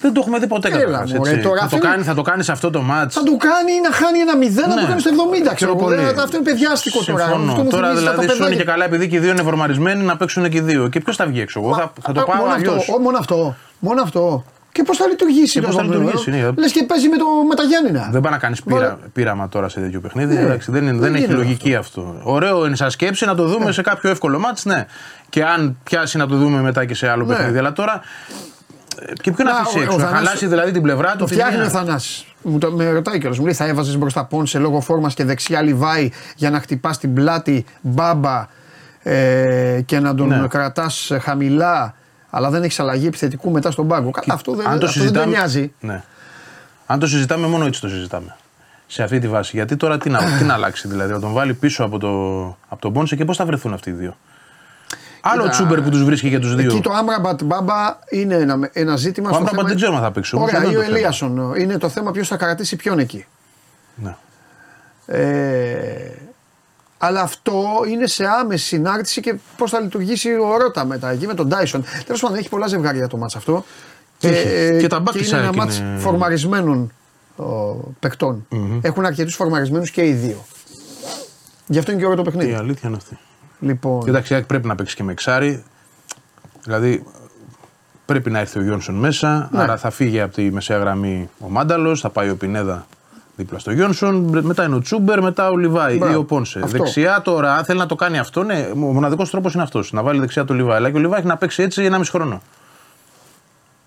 Δεν 0.01 0.12
το 0.12 0.20
έχουμε 0.20 0.38
δει 0.38 0.47
ποτέ 0.47 0.68
Έλα, 0.68 0.78
καταρχάς, 0.78 1.12
μωρέ, 1.12 1.30
έτσι. 1.30 1.43
τώρα 1.43 1.55
Θα, 1.60 1.60
το 1.60 1.64
αυτό 1.64 1.76
είναι- 1.76 1.86
κάνει, 1.94 2.02
θα 2.06 2.14
το 2.14 2.22
κάνει 2.22 2.43
σε 2.43 2.52
αυτό 2.52 2.70
το 2.70 2.80
μάτς. 2.82 3.14
Θα 3.14 3.22
του 3.22 3.36
κάνει 3.36 3.72
να 3.82 3.93
χάνει 3.93 4.18
ένα 4.18 4.36
μηδέν, 4.36 4.68
να 4.68 4.74
Ναι. 4.74 4.80
το 4.80 4.86
κάνει 4.86 5.01
στο 5.01 5.10
70. 5.10 5.55
Ξέρω 5.55 5.70
εγώ. 5.70 5.78
Πιο 5.86 5.86
πολύ. 5.97 6.05
Δεν- 6.06 6.18
Αυτό 6.20 6.36
είναι 6.36 6.44
παιδιάστικο 6.44 7.05
τώρα. 7.05 7.24
Συμφωνώ. 7.24 7.51
Αυτό 7.51 7.62
μου 7.62 7.68
Τώρα 7.70 7.86
θυμίζει 7.88 8.05
τα 8.05 8.10
δηλαδή 8.12 8.26
σου 8.28 8.34
είναι 8.36 8.38
παιδάκια. 8.44 8.64
και 8.64 8.70
καλά 8.70 8.84
επειδή 8.84 9.09
και 9.09 9.16
οι 9.16 9.18
δύο 9.18 9.30
είναι 9.30 9.43
φορμαρισμένοι 9.43 10.02
να 10.05 10.16
παίξουν 10.16 10.48
και 10.48 10.56
οι 10.56 10.60
δύο. 10.60 10.88
Και 10.88 11.01
ποιος 11.01 11.16
θα 11.16 11.26
βγει 11.26 11.40
έξω, 11.40 11.60
εγώ 11.60 11.74
θα, 11.74 11.93
θα 12.02 12.12
το 12.12 12.20
Α, 12.20 12.24
πάω 12.24 12.36
μόνο 12.36 12.52
αλλιώς. 12.52 12.76
αυτό, 12.76 12.93
ο, 12.94 12.98
μόνο 13.80 14.02
αυτό. 14.02 14.44
Μόνο 14.77 14.82
αυτό. 14.82 14.82
Και 14.82 14.82
πώς 14.82 14.97
θα 14.97 15.07
λειτουργήσει 15.07 15.53
Και 15.53 15.61
το 15.61 15.66
πώς 15.66 15.77
θα 15.77 15.82
επόμενο, 15.82 16.03
λειτουργήσει, 16.05 16.31
ναι. 16.31 16.51
Λες 16.57 16.73
και 16.73 16.85
παίζει 16.85 17.09
με, 17.09 17.16
το, 17.16 17.24
με 17.48 17.55
τα 17.55 17.62
Γιάννηνα. 17.62 18.09
Δεν 18.12 18.20
πάει 18.20 18.32
να 18.32 18.39
κάνεις 18.39 18.61
Βάλε- 18.65 18.82
πείρα, 18.89 18.98
πείραμα 19.12 19.48
τώρα 19.48 19.69
σε 19.69 19.81
τέτοιο 19.81 20.01
παιχνίδι. 20.01 20.35
Ναι. 20.35 20.40
Εντάξει, 20.40 20.70
δεν, 20.70 20.82
είναι- 20.82 20.90
Δεν 20.93 21.01
δεν 21.01 21.15
έχει 21.15 21.20
γίνεται 21.24 21.39
λογική 21.43 21.74
αυτό. 21.74 22.20
Ωραίο 22.23 22.66
είναι 22.66 22.77
σαν 22.77 22.90
σκέψη 22.90 23.24
να 23.27 23.35
το 23.35 23.47
δούμε 23.47 23.73
σε 23.73 23.82
κάποιο 23.82 24.11
εύκολο 24.11 24.39
μάτς, 24.39 24.65
ναι. 24.65 24.86
Και 25.28 25.44
αν 25.44 25.78
πιάσει 25.85 26.16
να 26.19 26.27
το 26.27 26.36
δούμε 26.36 26.61
μετά 26.61 26.85
και 26.85 26.94
σε 26.94 27.09
άλλο 27.09 27.24
Ναι. 27.24 27.35
παιχνίδι. 27.35 27.59
Αλλά 27.59 27.73
τώρα. 27.73 28.01
ε, 29.01 29.12
Και 29.20 29.31
ποιον 29.32 29.47
να 29.47 29.53
Να, 29.53 29.59
αφήσει 29.59 29.78
ο- 29.78 29.82
έξω, 29.82 29.94
ο 29.94 29.98
να 29.98 30.05
Θανάσης- 30.05 30.27
χαλάσει 30.27 30.47
δηλαδή 30.47 30.70
την 30.70 30.82
πλευρά 30.82 31.11
του. 31.12 31.19
Το 31.19 31.24
τη 31.24 31.32
φτιάχνει 31.32 31.57
μία. 31.57 31.66
ο 31.66 31.69
Θανάσης. 31.69 32.24
Μου 32.43 32.59
το, 32.59 32.70
με 32.73 32.90
ρωτάει 32.90 33.19
κιόλας. 33.19 33.39
Μου 33.39 33.44
λέει 33.44 33.55
θα 33.55 33.65
έβαζες 33.66 33.97
μπροστά 33.98 34.24
πόνσε 34.24 34.59
λόγω 34.59 34.81
φόρμα 34.81 35.11
και 35.11 35.24
δεξιά 35.24 35.62
λιβάει 35.62 36.11
για 36.36 36.51
να 36.51 36.61
χτυπάς 36.61 36.98
την 36.98 37.15
πλάτη 37.15 37.65
μπάμπα 37.81 38.47
ε, 39.03 39.81
και 39.85 40.01
να 40.01 40.15
τον 40.15 40.28
Ναι. 40.28 40.47
κρατάς 40.48 41.12
χαμηλά. 41.20 41.94
Αλλά 42.31 42.51
δεν 42.51 42.62
έχεις 42.62 42.81
αλλαγή 42.81 43.07
επιθετικού 43.07 43.51
μετά 43.51 43.70
στον 43.70 43.89
πάγκο. 43.89 44.11
Καλά, 44.11 44.35
αυτό 44.35 44.53
δεν, 44.53 44.66
Αν 44.69 44.78
το 44.78 44.86
αυτό 44.86 45.01
δεν 45.01 45.12
τον 45.12 45.23
συζητάμε. 45.23 45.27
νοιάζει. 45.36 45.73
Ναι. 45.81 46.03
Αν 46.86 46.98
το 46.98 47.07
συζητάμε, 47.07 47.47
μόνο 47.47 47.65
έτσι 47.66 47.81
το 47.81 47.89
συζητάμε. 47.89 48.36
Σε 48.86 49.03
αυτή 49.03 49.19
τη 49.19 49.28
βάση. 49.28 49.57
Γιατί 49.57 49.77
τώρα 49.77 49.98
τι 49.98 50.11
να, 50.11 50.19
τι 50.39 50.44
να 50.44 50.55
αλλάξει, 50.55 50.89
δηλαδή, 50.89 51.12
να 51.12 51.20
τον 51.20 51.32
βάλει 51.32 51.55
πίσω 51.55 51.85
από, 51.85 51.98
το, 51.98 52.09
από 52.69 52.81
τον 52.81 52.93
Πόνσε 52.93 53.16
και 53.16 53.24
πώς 53.24 53.36
θα 53.36 53.44
βρεθούν 53.44 53.73
αυτοί 53.73 53.90
οι 53.90 53.93
δύο; 53.93 54.16
Άλλο 55.20 55.43
Κοίτα, 55.43 55.53
τσούμπερ 55.55 55.82
που 55.82 55.90
τους 55.90 56.05
βρίσκει 56.05 56.28
για 56.28 56.40
τους 56.40 56.55
δύο. 56.55 56.70
Εκεί 56.70 56.81
το 56.81 56.93
Άμραμπατ 56.93 57.43
μπάμπα 57.44 57.98
είναι 58.11 58.35
ένα, 58.35 58.70
ένα 58.73 58.97
ζήτημα. 58.97 59.28
Ο 59.28 59.32
στο 59.32 59.39
Άμραμπατ 59.39 59.55
θέμα- 59.57 59.69
δεν 59.69 59.77
ξέρω 59.77 59.94
αν 59.97 60.03
θα 60.03 60.11
παίξει, 60.11 60.36
όμως 60.36 60.48
Ωραία, 60.48 60.61
αυτό 60.61 60.70
ή 60.70 60.74
είναι 60.74 60.82
ο 60.82 60.82
το 60.82 60.86
θέμα. 60.89 60.98
Ελίασον. 60.98 61.55
Είναι 61.59 61.78
το 61.78 61.89
θέμα 61.89 62.11
ποιος 62.11 62.28
θα 62.28 62.36
κρατήσει 62.36 62.77
ποιον 62.77 62.98
εκεί. 62.98 63.27
Ναι. 63.94 64.16
Ε, 65.07 66.11
αλλά 66.98 67.20
αυτό 67.20 67.64
είναι 67.90 68.06
σε 68.06 68.24
άμεση 68.27 68.66
συνάρτηση 68.66 69.20
και 69.20 69.35
πώς 69.56 69.70
θα 69.70 69.81
λειτουργήσει 69.81 70.28
ο 70.32 70.56
Ρότα 70.56 70.85
μετά 70.85 71.10
εκεί 71.10 71.27
με 71.27 71.35
τον 71.35 71.48
Τάισον. 71.48 71.85
Τέλος 72.05 72.20
πάντων, 72.20 72.36
έχει 72.39 72.48
πολλά 72.48 72.66
ζευγάρια 72.66 73.06
το 73.09 73.16
μάτς 73.16 73.36
αυτό. 73.36 73.64
Έχει. 74.20 74.77
Και 74.81 74.86
τα 74.86 75.02
back 75.02 75.10
και 75.12 75.18
της 75.18 75.28
είναι 75.28 75.36
ένα 75.39 75.47
ΑΕΚ 75.47 75.56
μάτς 75.56 75.78
είναι- 75.78 75.98
φορμαρισμένων 75.98 76.93
ο, 77.36 77.44
παικτων 78.01 78.47
Έχουν 78.81 79.05
αρκετούς 79.06 79.35
φορμαρισμένους 79.35 79.90
και 79.90 80.06
οι 80.06 80.12
δύο. 80.12 80.44
Γι' 81.66 81.78
αυτό 81.78 81.90
είναι 81.90 82.01
και 82.01 82.06
ωραίο 82.06 82.23
το 82.23 82.31
Η 82.31 82.32
παιχνίδι. 82.32 82.55
αλήθεια 82.59 82.89
είναι 82.89 82.97
αυτή. 82.97 83.18
Λοιπόν, 83.60 84.05
Κοιτάξτε, 84.05 84.35
η 84.35 84.36
ΑΕΚ 84.36 84.47
πρέπει 84.47 84.66
να 84.66 84.74
παίξει 84.74 84.97
και 84.97 85.02
με 85.02 85.12
εξάρι. 85.12 85.64
Δηλαδή 86.64 87.05
πρέπει 88.05 88.31
να 88.31 88.39
έρθει 88.39 88.59
ο 88.59 88.62
Γιόνσον 88.62 88.94
μέσα. 88.94 89.48
Ναι. 89.52 89.60
Άρα 89.62 89.77
θα 89.77 89.90
φύγει 89.90 90.20
από 90.20 90.35
τη 90.35 90.51
μεσαία 90.51 90.78
γραμμή 90.78 91.31
ο 91.39 91.48
Μάνταλος, 91.48 92.01
θα 92.01 92.10
πάει 92.10 92.31
ο 92.31 92.36
Πινέδα 92.36 92.86
δίπλα 93.36 93.58
στο 93.58 93.70
Γιόνσον. 93.72 94.38
Μετά 94.42 94.64
είναι 94.64 94.74
ο 94.74 94.78
Τσούμπερ, 94.80 95.22
μετά 95.22 95.50
ο 95.50 95.56
Λιβάη 95.56 95.96
Μπράβο. 95.96 96.12
ή 96.12 96.16
ο 96.16 96.24
Πόνσε. 96.24 96.60
Αυτό. 96.64 96.78
Δεξιά 96.78 97.20
τώρα, 97.24 97.54
αν 97.56 97.64
θέλει 97.64 97.78
να 97.78 97.86
το 97.86 97.94
κάνει 97.94 98.18
αυτό, 98.18 98.42
ναι, 98.42 98.68
ο 98.74 98.76
μοναδικός 98.76 99.30
τρόπος 99.30 99.54
είναι 99.54 99.62
αυτός. 99.62 99.92
Να 99.92 100.02
βάλει 100.02 100.20
δεξιά 100.20 100.44
το 100.44 100.54
Λιβάη. 100.54 100.76
Αλλά 100.76 100.90
και 100.90 100.96
ο 100.96 101.00
Λιβάη 101.00 101.18
έχει 101.18 101.28
να 101.28 101.36
παίξει 101.36 101.62
έτσι 101.62 101.84
ένα 101.84 101.98
μισό 101.98 102.10
χρόνο. 102.12 102.40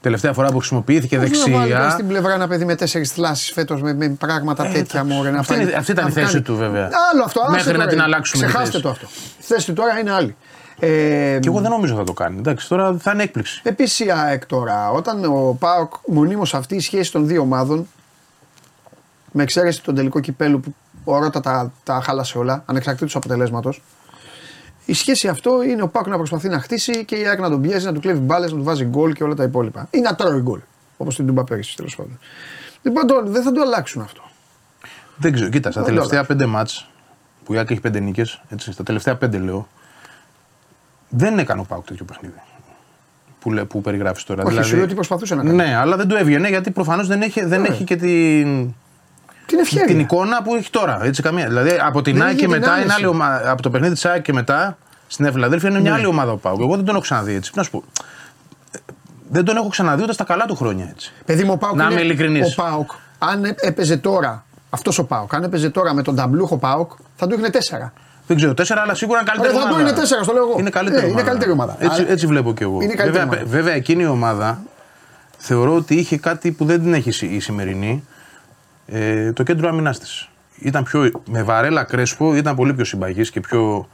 Τελευταία 0.02 0.34
φορά 0.34 0.52
που 0.52 0.58
χρησιμοποιήθηκε 0.58 1.18
πώς 1.18 1.30
να 1.48 1.58
βάλει 1.58 1.72
δεξιά. 1.72 1.90
στην 1.90 2.08
πλευρά 2.08 2.34
ένα 2.34 2.48
παιδί 2.48 2.66
με 2.66 2.76
τέσσερις 2.76 3.12
θλάσεις 3.12 3.52
φέτος 3.52 3.82
με, 3.82 3.94
με 3.94 4.10
πράγματα 4.10 4.66
τέτοια 4.66 5.04
μόρε. 5.04 5.32
να 5.32 5.40
αυτή 5.40 5.54
πάει- 5.54 5.62
είναι- 5.64 5.74
αυτή 5.76 5.92
ήταν 5.92 6.04
να 6.04 6.10
η 6.10 6.14
θέση 6.14 6.32
κάνει- 6.32 6.44
του, 6.44 6.56
βέβαια. 6.56 6.90
Άλλο 7.14 7.24
αυτό. 7.26 7.42
άσε 7.42 7.52
Μέχρι 7.52 7.72
να 7.72 7.78
τώρα. 7.78 7.90
την 7.90 8.02
αλλάξουμε 8.02 8.44
τη 8.44 8.50
Ξεχάστε 8.50 8.72
θέση. 8.72 8.84
το 8.84 8.90
αυτό. 8.90 9.08
Η 9.40 9.44
θέση 9.44 9.66
του 9.66 9.74
τώρα 9.74 10.00
είναι 10.00 10.12
άλλη. 10.12 10.36
Ε, 10.80 10.88
Και 11.42 11.48
εγώ 11.48 11.60
δεν 11.60 11.72
νομίζω 11.72 11.96
θα 11.96 12.04
το 12.04 12.14
κάνει. 12.14 12.38
Εντάξει, 12.38 12.68
τώρα 12.68 12.96
θα 13.00 13.12
είναι 13.12 13.24
έκπληξη. 13.24 13.62
Επίσης 13.64 14.00
η 14.00 14.12
ΑΕΚ 14.12 14.46
τώρα, 14.46 14.90
όταν 14.92 15.24
ο 15.26 15.56
ΠΑΟΚ 15.60 15.94
μονίμως 16.08 16.54
αυτή 16.54 16.76
η 16.76 16.80
σχέση 16.80 17.12
των 17.12 17.28
δύο 17.28 17.42
ομάδων, 17.42 17.88
με 19.32 19.44
εξαίρεση 19.44 19.84
τον 19.84 19.96
τελικό 19.96 20.20
κυπέλου 20.20 20.60
που 20.60 20.74
ο 21.04 21.20
Ρότα 21.20 21.40
τα, 21.40 21.72
τα 21.84 22.02
χάλασε 22.04 22.38
όλα, 22.38 22.64
ανεξαρτήτως 22.66 23.16
αποτελέσματος. 23.16 23.82
Η 24.86 24.94
σχέση 24.94 25.28
αυτό 25.28 25.64
είναι 25.64 25.82
ο 25.82 25.88
ΠΑΟΚ 25.88 26.08
να 26.08 26.18
προσπαθεί 26.18 26.50
να 26.50 26.60
χτίσει 26.60 27.06
και 27.06 27.16
η 27.16 27.28
ΑΕΚ 27.28 27.40
να 27.40 27.50
τον 27.50 27.62
πιέζει, 27.62 27.86
να 27.86 27.94
του 27.94 28.00
κλέβει 28.00 28.20
μπάλες, 28.20 28.52
να 28.52 28.58
του 28.58 28.64
βάζει 28.64 28.84
γκολ 28.84 29.14
και 29.14 29.24
όλα 29.24 29.34
τα 29.36 29.44
υπόλοιπα. 29.44 29.88
Ή 29.92 30.00
να 30.00 30.16
τρώει 30.16 30.40
γκολ. 30.42 30.60
Όπως 30.98 31.16
την 31.16 31.26
Τούμπα 31.28 31.44
πέρυσι 31.44 31.76
τέλος 31.76 31.96
πάντων. 31.96 32.20
Λοιπόν, 32.82 33.08
το- 33.08 33.24
δεν 33.26 33.44
θα 33.44 33.52
το 33.52 33.62
αλλάξουν 33.62 34.02
αυτό. 34.02 34.22
Δεν 35.16 35.34
ξέρω, 35.34 35.50
κοίτα, 35.50 35.72
στα 35.72 35.82
Δεν 35.84 35.94
τελευταία 35.94 36.20
το 36.22 36.26
πέντε 36.28 36.46
μάτς 36.46 36.90
που 37.44 37.54
η 37.54 37.58
ΑΕΚ 37.58 37.70
έχει 37.72 37.80
πέντε 37.80 38.00
νίκες, 38.00 38.42
στα 38.58 38.84
τελευταία 38.84 39.16
πέντε 39.16 39.38
λέω, 39.38 39.68
δεν 41.10 41.40
έκανε 41.40 41.62
ο 41.62 41.64
Πάουκ 41.64 41.86
τέτοιο 41.86 42.06
παιχνίδι. 42.06 42.42
Που, 43.40 43.52
λέ- 43.52 43.66
που 43.66 43.82
περιγράφεις 43.82 44.24
τώρα. 44.24 44.44
Όχι, 44.44 44.62
σου 44.62 44.76
λέω 44.76 44.84
ότι 44.84 44.94
προσπαθούσε 44.94 45.36
να 45.36 45.44
κάνει. 45.44 45.56
Ναι, 45.56 45.76
αλλά 45.76 45.96
δεν 45.98 46.08
το 46.08 46.16
έβγαινε 46.16 46.48
γιατί 46.50 46.72
προφανώς 46.72 47.08
δεν, 47.08 47.22
έχει, 47.22 47.46
δεν 47.46 47.62
Ναι. 47.62 47.68
έχει 47.68 47.84
και 47.84 47.96
την, 47.96 48.74
Την 49.50 49.60
ευχαίρεια. 49.60 49.86
την 49.86 50.00
εικόνα 50.00 50.42
που 50.42 50.56
έχει 50.56 50.70
τώρα. 50.70 51.00
Έτσι, 51.04 51.22
καμία. 51.22 51.48
Δηλαδή 51.48 51.78
από 51.86 52.02
την 52.02 52.14
Δεν 52.14 52.22
ΑΕΚ 52.24 52.32
είχε 52.32 52.46
και 52.46 52.52
την 52.52 52.60
μετά, 52.60 52.72
είναι 52.72 52.82
άνεση. 52.82 52.96
άλλη 52.98 53.06
ομάδα, 53.06 53.52
από 53.52 53.62
το 53.62 53.70
παιχνίδι 53.70 53.94
της 53.94 54.06
ΑΕΚ 54.06 54.22
και 54.22 54.34
μετά 54.34 54.78
στην 55.08 55.26
Ευελαδέλφια 55.26 55.70
είναι 55.70 55.80
μια 55.80 55.92
Ναι. 55.92 55.98
άλλη 55.98 56.06
ομάδα 56.06 56.32
ο 56.32 56.36
Πάουκ. 56.38 56.60
Εγώ 56.62 56.76
δεν 56.76 56.86
τον 56.86 56.94
έχω 56.96 57.04
ξαναδεί 57.04 57.34
έτσι. 57.34 57.52
Να 57.56 57.64
σου 57.64 57.72
πω. 57.72 57.84
Δεν 59.32 59.44
τον 59.46 59.58
έχω 59.58 59.68
ξαναδεί 59.68 60.04
ούτε 60.04 60.14
στα 60.14 60.24
καλά 60.24 60.46
του 60.46 60.56
χρόνια 60.56 60.88
έτσι. 60.90 61.14
Παιδί 61.26 61.44
μου, 61.44 61.52
ο 61.54 61.58
Πάοκ 61.58 61.76
Να 61.76 61.84
είναι- 61.84 61.94
είμαι 61.94 62.02
ειλικρινής. 62.02 62.58
Ο 62.58 62.62
Πάοκ, 62.62 62.92
αν 63.20 63.44
έ- 63.44 63.56
έπαιζε 63.66 63.98
τώρα, 63.98 64.46
αυτός 64.70 64.98
ο 65.00 65.06
Πάοκ, 65.06 65.34
αν 65.36 65.44
έπαιζε 65.44 65.70
τώρα 65.70 65.94
με 65.94 66.02
τον 66.02 66.16
ταμπλούχο 66.16 66.58
Πάοκ, 66.58 66.92
θα 67.16 67.28
του 67.28 67.34
έχνε 67.34 67.50
τέσσερα. 67.50 67.94
Δεν 68.28 68.38
ξέρω, 68.38 68.54
τέσσερα, 68.54 68.82
αλλά 68.82 68.94
σίγουρα 68.96 69.20
είναι 69.20 69.30
καλύτερη 69.30 69.54
Ρε, 69.54 69.60
θα 69.60 69.66
ομάδα. 69.66 69.82
το 69.84 69.88
είναι 69.90 70.00
τέσσερα, 70.00 70.24
στο 70.24 70.34
λέω 70.34 70.44
εγώ. 70.44 70.56
Είναι 70.60 70.70
καλύτερη 70.70 70.98
Ε, 71.02 71.04
είναι 71.04 71.12
ομάδα. 71.12 71.28
καλύτερη 71.28 71.52
ομάδα. 71.52 71.76
Έτσι, 71.80 72.02
Αλλά- 72.02 72.12
έτσι 72.12 72.28
βλέπω 72.28 72.54
και 72.54 72.64
εγώ. 72.64 72.74
Είναι 72.82 72.94
καλύτερη 72.94 73.10
βέβαια, 73.12 73.24
ομάδα. 73.24 73.44
βέβαια, 73.46 73.74
εκείνη 73.74 74.04
η 74.04 74.06
ομάδα 74.06 74.62
θεωρώ 75.38 75.76
ότι 75.76 75.96
είχε 75.96 76.18
κάτι 76.18 76.52
που 76.52 76.66
δεν 76.66 76.82
την 76.82 76.94
έχει 76.94 77.10
η 77.10 77.12
συ- 77.12 77.32
η 77.32 77.40
σημερινή. 77.40 78.04
Ε, 78.92 79.32
το 79.34 79.44
κέντρο 79.44 79.70
άμυνάς 79.70 80.00
της. 80.00 80.30
Ήταν 80.62 80.84
πιο, 80.84 81.12
με 81.26 81.44
βαρέλα 81.44 81.84
κρέσπο, 81.84 82.36
ήταν 82.36 82.56
πολύ 82.56 82.74
πιο 82.74 82.86
συμπαγής 82.86 83.32
και 83.32 83.40
πιο 83.40 83.88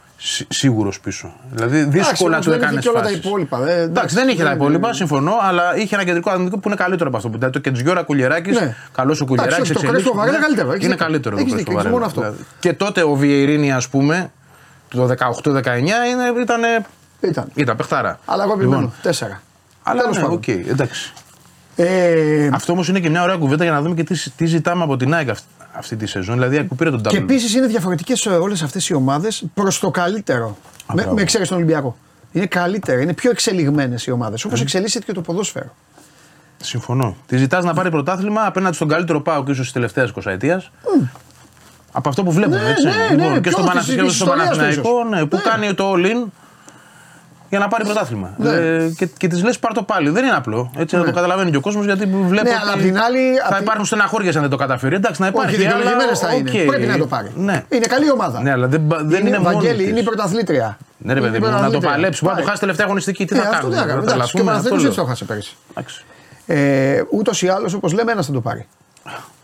σίγουρος 0.49 0.99
πίσω. 0.99 1.33
Δηλαδή 1.51 1.83
δύσκολα 1.83 2.33
όμως 2.33 2.45
του 2.45 2.51
δεν 2.51 2.59
είχε 2.59 2.65
έκανες 2.67 2.83
και 2.83 2.89
όλα 2.89 2.99
τα 3.01 3.05
φάσεις. 3.07 3.25
υπόλοιπα, 3.25 3.69
ε, 3.69 3.81
εντάξει, 3.81 4.15
δεν 4.15 4.27
είχε 4.27 4.37
τα 4.37 4.43
δεν- 4.49 4.55
υπόλοιπα, 4.57 4.93
συμφωνώ, 4.93 5.33
αλλά 5.41 5.75
είχε 5.77 5.95
ένα 5.95 6.03
κεντρικό 6.03 6.29
αμυντικό 6.31 6.57
που 6.57 6.67
είναι 6.67 6.77
καλύτερο 6.77 7.07
από 7.07 7.17
αυτό. 7.17 7.29
που 7.29 7.35
ήταν. 7.35 7.51
Το 7.51 7.59
Κεντζιόρα 7.59 8.03
Κουλιεράκης, 8.03 8.59
Ναι. 8.59 8.75
καλός 8.93 9.21
ο 9.21 9.25
Κουλιεράκης. 9.25 9.59
όχι, 9.69 9.73
το 9.73 9.87
Κρέσπο 9.91 10.13
Βαρέλα 10.13 10.39
καλύτερο, 10.39 10.67
έχεις 10.71 10.83
Είναι 10.83 10.91
δίκιο. 10.93 11.05
καλύτερο 11.05 11.35
το 11.35 11.41
Έχεις 11.41 11.53
Κρέσπο 11.53 11.57
δίκιο, 11.71 11.73
Βαρέλα. 11.73 11.93
μόνο 11.93 12.05
αυτό. 12.05 12.21
Δηλαδή. 12.21 12.43
Και 12.59 12.73
τότε 12.73 13.03
ο 13.03 13.13
Βιερίνη, 13.15 13.73
ας 13.73 13.89
πούμε, 13.89 14.31
το 14.89 15.05
18-19 15.07 16.05
είναι- 16.05 16.41
ήταν. 16.41 16.61
Ήταν. 17.21 17.47
Ήταν 17.53 17.75
παιχτάρα. 17.75 18.19
Αλλά 18.25 18.43
εγώ 18.43 18.51
Λοιπόν, 18.53 18.67
επιμένω. 18.73 18.93
Τέσσερα. 19.01 19.41
αλλά 19.83 20.01
Τέλος 20.01 20.15
ναι, 20.15 20.21
πάντων. 20.21 20.37
οκ, 20.37 20.47
εντάξει. 20.47 21.13
Ε, 21.75 22.49
Αυτό 22.53 22.71
όμως 22.71 22.87
είναι 22.87 22.99
και 22.99 23.09
μια 23.09 23.23
ωραία 23.23 23.35
κουβέντα 23.37 23.63
για 23.63 23.73
να 23.73 23.81
δούμε 23.81 23.95
και 23.95 24.03
τι, 24.03 24.29
τι 24.29 24.45
ζητάμε 24.45 24.83
από 24.83 24.97
την 24.97 25.13
ΑΕΚ 25.13 25.29
αυτή, 25.29 25.45
αυτή 25.71 25.95
τη 25.95 26.05
σεζόν. 26.05 26.35
Δηλαδή 26.35 26.63
που 26.63 26.75
πήρε 26.75 26.89
τον 26.89 27.01
Και 27.01 27.03
τάμπλο. 27.09 27.21
επίσης 27.23 27.53
είναι 27.55 27.67
διαφορετικές 27.67 28.25
όλες 28.25 28.61
αυτές 28.61 28.89
οι 28.89 28.93
ομάδες 28.93 29.43
προς 29.53 29.79
το 29.79 29.91
καλύτερο. 29.91 30.57
Με, 30.87 30.93
μπράβο. 30.93 31.13
με 31.13 31.21
εξαίρεση 31.21 31.49
τον 31.49 31.57
Ολυμπιακό. 31.57 31.97
Είναι 32.31 32.45
καλύτερα, 32.45 33.01
είναι 33.01 33.13
πιο 33.13 33.29
εξελιγμένες 33.29 34.05
οι 34.05 34.11
ομάδες. 34.11 34.43
Ε. 34.43 34.47
Όπως 34.47 34.55
εξελίσσεται 34.61 35.05
και 35.05 35.11
το 35.13 35.21
ποδόσφαιρο. 35.21 35.75
Συμφωνώ. 36.63 37.15
Τι 37.27 37.37
ζητάς 37.37 37.63
να 37.63 37.73
πάρει 37.73 37.89
πρωτάθλημα 37.89 38.45
απέναντι 38.45 38.75
στον 38.75 38.87
καλύτερο 38.87 39.21
Πάο 39.21 39.43
ίσως 39.47 39.57
της 39.63 39.71
τελευταίας 39.71 40.11
20 40.11 40.31
ετία. 40.31 40.63
Από 41.91 42.09
αυτό 42.09 42.23
που 42.23 42.31
βλέπουμε, 42.31 42.61
Ναι, 42.61 42.69
έτσι. 42.69 42.85
ναι, 42.87 42.91
λοιπόν, 43.09 43.27
ναι, 43.27 43.33
και 43.33 43.39
ποιο 43.39 43.51
στον 43.51 43.63
της- 43.63 43.71
Παναθηναϊκό 43.73 44.07
της 44.07 44.17
και 44.17 44.23
στον 44.23 44.27
ιστορίας 44.37 44.49
του 44.49 44.55
Παναθηναϊκό, 44.55 44.89
ίσως. 44.99 45.09
ναι, 45.19 45.25
που 45.25 45.35
Ναι. 45.35 45.41
κάνει 45.41 45.73
το 45.73 45.93
all-in 45.95 46.29
για 47.49 47.59
να 47.59 47.67
πάρει 47.67 47.83
πρωτάθλημα. 47.83 48.33
Ναι. 48.37 48.49
Ε, 48.49 48.89
και 48.97 49.05
και 49.17 49.27
τη 49.27 49.41
λες 49.41 49.59
πάρ 49.59 49.73
το 49.73 49.83
πάλι. 49.83 50.09
Δεν 50.09 50.23
είναι 50.25 50.35
απλό. 50.35 50.71
Έτσι 50.77 50.95
να 50.95 51.03
το 51.03 51.11
καταλαβαίνει 51.11 51.51
και 51.51 51.57
ο 51.57 51.59
κόσμος 51.61 51.85
γιατί 51.85 52.05
βλέπει. 52.05 52.47
Ναι, 52.49 52.55
αλλά 52.61 52.71
απ' 52.73 52.79
την 52.81 52.97
άλλη- 52.97 53.39
απ' 53.43 53.47
Θα 53.49 53.53
την- 53.55 53.63
υπάρχουν 53.63 53.85
στεναχώρια 53.85 54.31
αν 54.35 54.41
δεν 54.41 54.49
το 54.49 54.55
καταφέρει. 54.55 54.95
Εντάξει, 54.95 55.21
να 55.21 55.27
υπάρχει. 55.27 55.49
Όχι, 55.55 55.61
δικαιολογημένες 55.63 56.23
αλλά, 56.23 56.31
θα 56.31 56.35
είναι. 56.35 56.49
οκ. 56.61 56.67
Πρέπει 56.67 56.85
να 56.85 56.97
το 56.97 57.07
πάρει. 57.07 57.31
Ναι. 57.35 57.63
Είναι 57.69 57.85
καλή 57.85 58.11
ομάδα. 58.11 58.41
Ναι, 58.41 58.51
αλλά 58.51 58.67
δεν, 58.67 58.81
δεν 59.01 59.25
είναι, 59.27 59.37
μόνο. 59.39 59.53
Βαγγέλη, 59.53 59.77
της. 59.81 59.89
είναι 59.89 59.99
η 59.99 60.03
πρωταθλήτρια. 60.03 60.77
Ναι, 60.97 61.13
ρε 61.13 61.19
Είναι 61.19 61.27
παιδί 61.27 61.37
η 61.37 61.39
μου, 61.39 61.45
να 61.45 61.51
το 61.51 61.59
πρωταθλήτρια. 61.61 61.91
παλέψει. 61.91 62.19
Μπορεί 62.23 62.33
να 62.35 62.39
το 62.39 62.45
Πάει. 62.45 62.49
χάσει 62.49 62.59
τελευταία 62.59 62.85
αγωνιστική. 62.85 63.25
Τι 63.25 63.35
Ε, 63.35 63.37
θα 63.37 63.43
αυτό 63.43 63.55
κάνουμε. 63.55 63.75
δεν 63.75 63.81
θα 63.83 63.87
κάνουμε. 63.89 64.07
θα 64.07 64.13
Εντάξει, 64.13 64.31
και 64.31 64.39
ο 64.41 64.43
τρελαθούμε, 64.43 64.51
Παναθηναϊκός 64.51 64.77
αυτό 64.77 64.87
έτσι 64.87 64.95
το 64.95 65.01
λέω. 65.01 65.09
χάσε 65.09 65.25
πέρυσι. 65.25 65.55
Εντάξει. 65.71 66.03
Ε, 66.45 67.03
Ούτως 67.17 67.41
ή 67.41 67.47
άλλως, 67.47 67.73
όπως 67.73 67.93
λέμε, 67.93 68.11
ένας 68.11 68.25
θα 68.25 68.31
το 68.31 68.41
πάρει. 68.41 68.67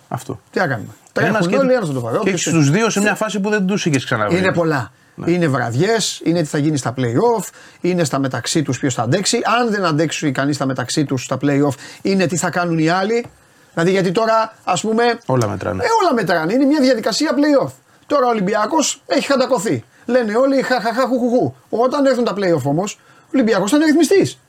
Αυτό. 0.07 0.39
Τι 0.51 0.59
να 0.59 0.67
κάνουμε. 0.67 0.89
Ένας 1.19 1.45
Τρέχουν 1.47 1.59
όλοι, 1.65 1.73
ένας 1.73 1.87
θα 1.87 1.93
το 1.93 1.99
πάρει. 2.01 2.15
Και 2.15 2.21
Όποιος 2.21 2.47
έχει 2.47 2.55
του 2.55 2.71
δύο 2.71 2.89
σε 2.89 2.99
μια 2.99 3.15
φάση 3.15 3.39
που 3.39 3.49
δεν 3.49 3.65
τους 3.65 3.85
είχες 3.85 4.03
ξαναβρει. 4.05 4.37
Είναι 4.37 4.51
πολλά. 4.51 4.91
Ναι. 5.15 5.31
Είναι 5.31 5.47
βραδιές, 5.47 6.21
είναι 6.23 6.41
τι 6.41 6.47
θα 6.47 6.57
γίνει 6.57 6.77
στα 6.77 6.93
playoff, 6.97 7.43
είναι 7.81 8.03
στα 8.03 8.19
μεταξύ 8.19 8.63
τους 8.63 8.79
ποιος 8.79 8.93
θα 8.93 9.01
αντέξει. 9.01 9.39
Αν 9.59 9.71
δεν 9.71 9.85
αντέξει 9.85 10.31
κανείς 10.31 10.55
στα 10.55 10.65
μεταξύ 10.65 11.05
τους 11.05 11.23
στα 11.23 11.37
playoff, 11.41 11.73
είναι 12.01 12.25
τι 12.25 12.37
θα 12.37 12.49
κάνουν 12.49 12.77
οι 12.79 12.89
άλλοι. 12.89 13.25
Δηλαδή 13.73 13.91
γιατί 13.91 14.11
τώρα 14.11 14.53
ας 14.63 14.81
πούμε. 14.81 15.19
Όλα 15.25 15.47
μετράνε. 15.47 15.83
Ε, 15.83 15.87
όλα 16.01 16.13
μετράνε. 16.13 16.53
Είναι 16.53 16.65
μια 16.65 16.79
διαδικασία 16.79 17.31
playoff. 17.35 17.71
Τώρα 18.07 18.25
ο 18.25 18.29
Ολυμπιακός 18.29 19.01
έχει 19.05 19.25
χαντακωθεί. 19.25 19.83
Λένε 20.05 20.35
όλοι 20.35 20.61
χαχαχά 20.61 21.07
χουχουχού. 21.07 21.53
Όταν 21.69 22.05
έρθουν 22.05 22.23
τα 22.23 22.33
playoff 22.37 22.63
όμως, 22.63 22.99
ο 23.17 23.29
Ολυμπιακός 23.33 23.71
θα 23.71 23.77
είναι 23.77 23.85
ρυθμιστής. 23.85 24.39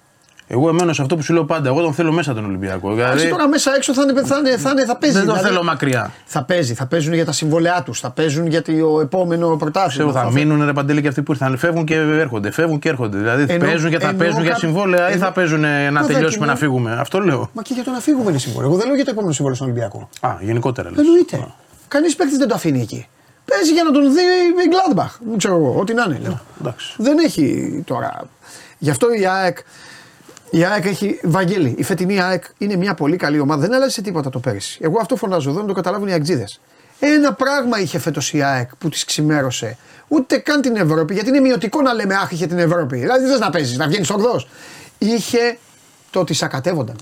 Εγώ 0.47 0.69
εμένω 0.69 0.93
σε 0.93 1.02
αυτό 1.02 1.16
που 1.16 1.23
σου 1.23 1.32
λέω 1.32 1.44
πάντα. 1.44 1.69
Εγώ 1.69 1.81
τον 1.82 1.94
θέλω 1.94 2.12
μέσα 2.12 2.35
τον 2.35 2.44
Ολυμπιακό. 2.44 2.93
Δηλαδή, 2.94 3.28
τώρα 3.28 3.48
μέσα 3.48 3.74
έξω 3.77 3.94
θα, 3.94 4.02
είναι, 4.02 4.23
θα, 4.24 4.36
είναι, 4.39 4.56
θα, 4.56 4.70
είναι, 4.70 4.85
θα 4.85 4.97
παίζει. 4.97 5.16
δεν 5.16 5.27
τον 5.27 5.35
δηλαδή, 5.35 5.52
θέλω 5.55 5.64
μακριά. 5.64 6.12
Θα 6.24 6.43
παίζει, 6.44 6.74
θα 6.74 6.86
παίζουν 6.86 7.12
για 7.14 7.24
τα 7.24 7.32
συμβολιά 7.32 7.82
τους, 7.85 8.01
θα 8.01 8.10
παίζουν 8.10 8.47
για 8.47 8.62
το 8.62 9.01
επόμενο 9.02 9.56
πρωτάθλημα. 9.56 10.10
Ξέρω, 10.10 10.24
θα 10.27 10.32
μείνουν 10.32 10.64
ρε 10.64 10.73
παντέλη 10.73 11.02
και 11.02 11.09
αυτοί 11.09 11.23
που 11.23 11.32
ήρθαν. 11.32 11.56
Φεύγουν 11.59 11.85
και 11.85 11.94
έρχονται. 11.94 12.51
Φεύγουν 12.51 12.78
και 12.78 12.89
έρχονται. 12.89 13.19
Δηλαδή 13.19 13.43
Εννοώ- 13.48 13.69
παίζουν 13.70 13.90
και 13.90 13.98
θα 13.98 14.09
εννοώ 14.09 14.19
παίζουν 14.24 14.43
για 14.43 14.51
κα- 14.52 14.59
συμβόλαια 14.59 15.09
ή 15.09 15.12
εννοώ- 15.12 15.27
θα 15.28 15.32
παίζουν 15.35 15.64
ε, 15.64 15.85
να 15.90 16.01
Μα 16.01 16.01
θα 16.01 16.06
τελειώσουμε 16.12 16.31
κοινώ- 16.32 16.47
να 16.47 16.56
φύγουμε. 16.56 16.93
Αυτό 17.01 17.19
λέω. 17.19 17.51
Μα 17.52 17.62
και 17.62 17.74
για 17.74 17.85
το 17.85 17.90
να 17.90 17.98
φύγουμε 18.01 18.31
είναι 18.31 18.39
συμβόλαιο. 18.39 18.69
Εγώ 18.69 18.78
δεν 18.78 18.86
λέω 18.86 18.94
για 18.97 19.05
το 19.05 19.10
επόμενο 19.10 19.32
συμβόλαιο 19.32 19.56
στον 19.60 19.70
Ολυμπιακό. 19.70 20.09
Α, 20.20 20.36
γενικότερα 20.40 20.90
λες. 20.90 20.98
Εννοείται. 20.98 21.47
Κανείς 21.89 22.16
παίκτης 22.16 22.39
δεν 22.39 22.48
το 22.48 22.55
αφήνει 22.55 22.81
εκεί. 22.81 23.06
Παίζει 23.44 23.73
για 23.73 23.82
να 23.82 23.90
τον 23.90 24.02
δει 24.12 24.20
η 24.20 24.70
Gladbach. 24.73 25.16
Δεν 25.28 25.39
ξέρω 25.39 25.56
εγώ, 25.56 25.74
ό,τι 25.81 25.94
να 25.94 26.05
είναι. 26.09 26.19
Λέω. 26.23 26.40
Εντάξει. 26.60 26.94
Δεν 26.97 27.19
έχει 27.19 27.69
τώρα. 27.86 28.20
Γι' 28.78 28.90
αυτό 28.90 29.06
η 29.20 29.27
ΑΕΚ. 29.27 29.59
Η 30.55 30.65
ΑΕΚ 30.65 30.85
έχει. 30.85 31.20
Βαγγέλη, 31.23 31.74
η 31.79 31.83
φετινή 31.83 32.20
ΑΕΚ 32.20 32.45
είναι 32.59 32.77
μια 32.77 32.95
πολύ 32.95 33.16
καλή 33.16 33.39
ομάδα. 33.39 33.61
Δεν 33.61 33.74
άλλασε 33.74 34.03
τίποτα 34.03 34.31
το 34.31 34.39
πέρυσι. 34.39 34.79
Εγώ 34.83 34.99
αυτό 35.01 35.16
φωνάζω 35.16 35.51
εδώ 35.51 35.61
να 35.61 35.66
το 35.66 35.73
καταλάβουν 35.73 36.09
οι 36.09 36.12
Αγτζίδε. 36.12 36.49
Ένα 36.99 37.33
πράγμα 37.33 37.81
είχε 37.81 37.99
φέτος 37.99 38.33
η 38.33 38.43
ΑΕΚ 38.43 38.77
που 38.77 38.89
τη 38.89 39.05
ξημέρωσε. 39.05 39.77
Ούτε 40.09 40.39
καν 40.39 40.61
την 40.61 40.77
Ευρώπη, 40.77 41.15
γιατί 41.15 41.29
είναι 41.29 41.41
μειωτικό 41.41 41.83
να 41.83 41.93
λέμε 41.93 42.15
Αχ, 42.15 42.31
είχε 42.31 42.47
την 42.47 42.59
Ευρώπη. 42.59 42.99
Δηλαδή 42.99 43.20
δεν 43.20 43.31
θες 43.31 43.41
να 43.41 43.51
παίζεις, 43.51 43.77
να 43.77 43.87
βγαίνεις 43.87 44.11
8. 44.11 44.47
Είχε 44.99 45.59
το 46.11 46.20
ότι 46.20 46.35
σακατεύονταν. 46.35 46.97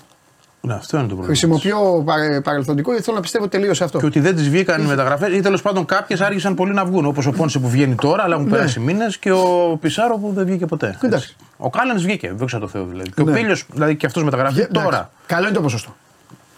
Ναι, 0.62 0.74
αυτό 0.74 0.96
είναι 0.96 1.06
το 1.06 1.14
πρόβλημα. 1.14 1.24
Χρησιμοποιώ 1.38 2.02
παρε, 2.04 2.40
παρελθοντικό 2.40 2.88
γιατί 2.90 3.04
θέλω 3.04 3.16
να 3.16 3.22
πιστεύω 3.22 3.48
τελείως 3.48 3.76
σε 3.76 3.84
αυτό. 3.84 3.98
Και 3.98 4.06
ότι 4.06 4.20
δεν 4.20 4.34
τις 4.36 4.48
βγήκαν 4.48 4.82
οι 4.82 4.86
μεταγραφές 4.86 5.32
ή 5.36 5.40
τέλος 5.40 5.62
πάντων 5.62 5.84
κάποιες 5.84 6.20
άργησαν 6.20 6.54
πολύ 6.54 6.72
να 6.72 6.84
βγουν. 6.84 7.04
Όπως 7.06 7.26
ο 7.26 7.30
Πόνσε 7.30 7.58
που 7.58 7.68
βγαίνει 7.68 7.94
τώρα, 7.94 8.22
αλλά 8.22 8.34
έχουν 8.34 8.46
Ναι. 8.46 8.50
περάσει 8.52 8.80
μήνες 8.80 9.18
και 9.18 9.30
ο 9.32 9.78
Πισάρο 9.80 10.16
που 10.18 10.32
δεν 10.34 10.44
βγήκε 10.46 10.66
ποτέ. 10.66 10.98
Εντάξει. 11.02 11.06
Έτσι. 11.34 11.36
Ο 11.56 11.70
Κάλενς 11.70 12.02
βγήκε, 12.02 12.32
δόξα 12.36 12.58
τω 12.58 12.68
Θεώ 12.68 12.84
δηλαδή. 12.84 13.10
Και 13.10 13.22
Ναι. 13.22 13.30
ο 13.30 13.34
Πίλιος, 13.34 13.66
δηλαδή 13.72 13.96
και 13.96 14.06
αυτός 14.06 14.24
μεταγραφή 14.24 14.54
Γε- 14.54 14.64
εντάξει. 14.68 14.84
τώρα. 14.90 15.10
Καλό 15.26 15.44
είναι 15.46 15.54
το 15.54 15.60
ποσοστό. 15.62 15.96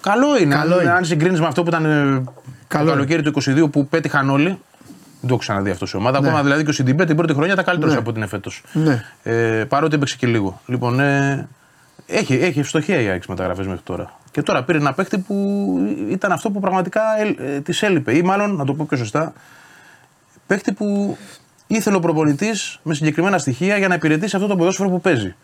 Καλό 0.01 0.39
είναι. 0.41 0.55
Καλό 0.55 0.75
αν, 0.75 0.81
είναι. 0.81 0.91
αν 0.91 1.05
συγκρίνεις 1.05 1.41
με 1.41 1.47
αυτό 1.47 1.63
που 1.63 1.69
ήταν 1.69 1.85
ε, 1.85 2.23
Καλό 2.69 2.85
το 2.85 2.91
καλοκαίρι 2.93 3.23
του 3.23 3.33
22 3.67 3.71
που 3.71 3.87
πέτυχαν 3.87 4.31
όλοι. 4.31 4.49
Δεν 4.49 5.31
το 5.31 5.37
έχω 5.37 5.37
ξαναδεί 5.37 5.71
αυτό 5.71 5.87
σε 5.87 5.97
ομάδα. 5.97 6.21
Ναι. 6.21 6.27
Ακόμα 6.29 6.43
δηλαδή 6.43 6.65
και 6.65 6.71
ο 6.71 6.73
Σιντιμπέ 6.73 7.05
την 7.05 7.17
πρώτη 7.17 7.33
χρονιά 7.35 7.53
ήταν 7.53 7.65
καλύτερος 7.65 7.93
Ναι. 7.95 7.99
από 8.01 8.13
την 8.13 8.23
εφέτος. 8.23 8.63
Ναι. 8.73 9.05
Ε, 9.23 9.65
παρότι 9.69 9.95
έπαιξε 9.95 10.17
και 10.17 10.27
λίγο. 10.27 10.61
Λοιπόν, 10.67 11.01
ε, 11.01 11.49
έχει, 12.07 12.35
έχει 12.35 12.59
ευστοχία 12.59 13.01
η 13.01 13.09
ΑΕΚ 13.09 13.27
μεταγραφές 13.27 13.67
μέχρι 13.67 13.83
τώρα. 13.83 14.19
Και 14.31 14.43
τώρα 14.43 14.65
πήρε 14.65 14.79
ένα 14.79 14.93
παίχτη 14.93 15.19
που 15.19 15.37
ήταν 16.09 16.33
αυτό 16.33 16.51
που 16.51 16.61
πραγματικά 16.61 17.03
ε, 17.39 17.61
της 17.61 17.83
έλειπε. 17.83 18.17
Ή 18.17 18.23
μάλλον, 18.23 18.57
να 18.57 18.65
το 18.65 18.75
πω 18.75 18.87
πιο 18.89 18.97
σωστά, 18.97 19.33
παίχτη 20.47 20.73
που 20.73 21.17
ήθελε 21.67 21.97
ο 21.97 22.01
προπονητής 22.01 22.79
με 22.83 22.95
συγκεκριμένα 22.95 23.39
στοιχεία 23.39 23.77
για 23.77 23.89
να 23.89 23.95
υπηρετήσει 23.95 24.37
αυτό 24.37 24.49
το 24.49 24.57
ποδόσφαιρο 24.57 24.89
που 24.89 25.01
παίζει. 25.01 25.35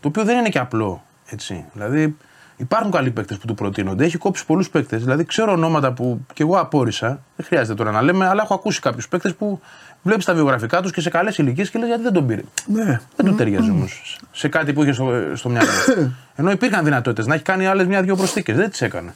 Το 0.00 0.08
οποίο 0.08 0.24
δεν 0.24 0.38
είναι 0.38 0.48
και 0.48 0.58
απλό. 0.58 1.02
Έτσι. 1.26 1.64
Δηλαδή, 1.72 2.16
υπάρχουν 2.56 2.90
καλοί 2.90 3.10
παίκτες 3.10 3.36
που 3.36 3.46
του 3.46 3.54
προτείνονται. 3.54 4.04
Έχει 4.04 4.18
κόψει 4.18 4.46
πολλούς 4.46 4.70
παίκτες. 4.70 5.02
Δηλαδή, 5.02 5.24
ξέρω 5.24 5.52
ονόματα 5.52 5.92
που 5.92 6.26
και 6.34 6.42
εγώ 6.42 6.58
απόρρισα. 6.58 7.22
Δεν 7.36 7.46
χρειάζεται 7.46 7.74
τώρα 7.74 7.90
να 7.90 8.02
λέμε, 8.02 8.26
αλλά 8.28 8.42
έχω 8.42 8.54
ακούσει 8.54 8.80
κάποιους 8.80 9.08
παίκτες 9.08 9.34
που 9.34 9.60
βλέπεις 10.04 10.24
τα 10.24 10.34
βιογραφικά 10.34 10.82
τους 10.82 10.92
και 10.92 11.00
σε 11.00 11.10
καλές 11.10 11.38
ηλικίες 11.38 11.70
και 11.70 11.78
λες 11.78 11.88
γιατί 11.88 12.02
δεν 12.02 12.12
τον 12.12 12.26
πήρε; 12.26 12.42
Ναι. 12.66 13.00
Δεν 13.16 13.26
του 13.26 13.34
ταιριάζει 13.34 13.70
όμως 13.70 14.18
σε 14.32 14.48
κάτι 14.48 14.72
που 14.72 14.82
είχε 14.82 14.92
στο, 14.92 15.12
στο 15.34 15.48
μυαλό. 15.48 15.68
Ενώ 16.36 16.50
υπήρχαν 16.50 16.84
δυνατότητες 16.84 17.26
να 17.26 17.34
έχει 17.34 17.42
κάνει 17.42 17.66
άλλες 17.66 17.86
μια-δυο 17.86 18.16
προσθήκες. 18.16 18.56
Δεν 18.56 18.70
τις 18.70 18.82
έκανε. 18.82 19.14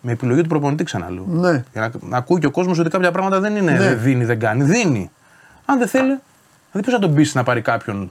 Με 0.00 0.12
επιλογή 0.12 0.40
του 0.42 0.48
προπονητή, 0.48 0.84
ξαναλέω. 0.84 1.24
Ναι. 1.28 1.64
Για 1.72 1.80
να, 1.80 1.90
να 2.00 2.16
ακούει 2.16 2.40
και 2.40 2.46
ο 2.46 2.50
κόσμος 2.50 2.78
ότι 2.78 2.90
κάποια 2.90 3.10
πράγματα 3.10 3.40
δεν 3.40 3.56
είναι 3.56 3.72
Ναι. 3.72 3.78
δεν 3.78 4.00
δίνει, 4.00 4.24
δεν 4.24 4.38
κάνει. 4.38 4.64
Δίνει. 4.64 5.10
Αν 5.64 5.78
δεν 5.78 5.88
θέλει, 5.88 6.18
δηλαδή 6.72 6.90
πώ 6.90 6.90
να 6.90 6.98
τον 6.98 7.14
πείσει 7.14 7.36
να 7.36 7.42
πάρει 7.42 7.60
κάποιον; 7.60 8.10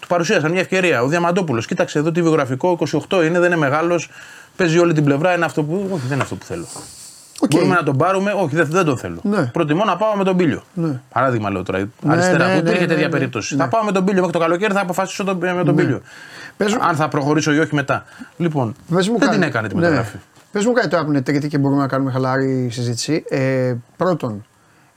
Του 0.00 0.06
παρουσίασαν 0.06 0.50
μια 0.50 0.60
ευκαιρία. 0.60 1.02
Ο 1.02 1.06
Διαμαντόπουλος, 1.08 1.66
κοίταξε 1.66 1.98
εδώ 1.98 2.12
τι 2.12 2.22
βιογραφικό, 2.22 2.78
28 3.08 3.24
είναι, 3.24 3.38
δεν 3.38 3.44
είναι 3.44 3.56
μεγάλος. 3.56 4.10
Παίζει 4.56 4.78
όλη 4.78 4.92
την 4.92 5.04
πλευρά, 5.04 5.34
είναι 5.34 5.44
αυτό 5.44 5.62
που. 5.62 5.88
Όχι, 5.92 6.02
δεν 6.02 6.12
είναι 6.12 6.22
αυτό 6.22 6.34
που 6.34 6.44
θέλω. 6.44 6.66
Οκ. 7.44 7.50
Μπορούμε 7.50 7.74
να 7.74 7.82
τον 7.82 7.96
πάρουμε, 7.96 8.32
όχι, 8.32 8.56
δεν, 8.56 8.66
δεν 8.70 8.84
το 8.84 8.96
θέλω. 8.96 9.20
Ναι. 9.22 9.46
Προτιμώ 9.46 9.84
να 9.84 9.96
πάω 9.96 10.16
με 10.16 10.24
τον 10.24 10.36
Πήλιο. 10.36 10.62
Ναι. 10.74 11.00
Παράδειγμα 11.12 11.50
λέω 11.50 11.62
τώρα. 11.62 11.88
αριστερά, 12.06 12.46
ναι, 12.46 12.52
που 12.52 12.58
υπήρχε 12.58 12.80
ναι, 12.80 12.86
τέτοια 12.86 12.96
ναι, 12.96 13.02
ναι. 13.02 13.08
περίπτωση. 13.08 13.56
Ναι. 13.56 13.62
Θα 13.62 13.68
πάω 13.68 13.84
με 13.84 13.92
τον 13.92 14.04
Πήλιο 14.04 14.20
μέχρι 14.20 14.32
το 14.32 14.38
καλοκαίρι, 14.44 14.72
θα 14.74 14.80
αποφασίσω 14.80 15.24
τον, 15.24 15.36
με 15.36 15.64
τον 15.64 15.74
Πήλιο. 15.76 16.00
Πες 16.56 16.72
μου- 16.74 16.82
Αν 16.84 16.96
θα 16.96 17.08
προχωρήσω 17.08 17.52
ή 17.52 17.58
όχι 17.58 17.74
μετά. 17.74 18.04
Λοιπόν, 18.36 18.74
Πες 18.94 19.08
μου 19.08 19.18
δεν 19.18 19.28
κάτι. 19.28 19.40
την 19.40 19.48
έκανε 19.48 19.68
τη 19.68 19.74
Ναι. 19.74 19.80
μεταγραφή. 19.80 20.16
Πες 20.52 20.64
μου 20.66 20.72
κάτι 20.72 20.88
τώρα 20.88 21.04
που 21.04 21.10
είναι 21.10 21.22
τρίτη 21.22 21.48
και 21.48 21.58
μπορούμε 21.58 21.80
να 21.80 21.88
κάνουμε 21.88 22.10
χαλαρή 22.10 22.68
συζήτηση. 22.70 23.24
Ε, 23.28 23.74
πρώτον, 23.96 24.44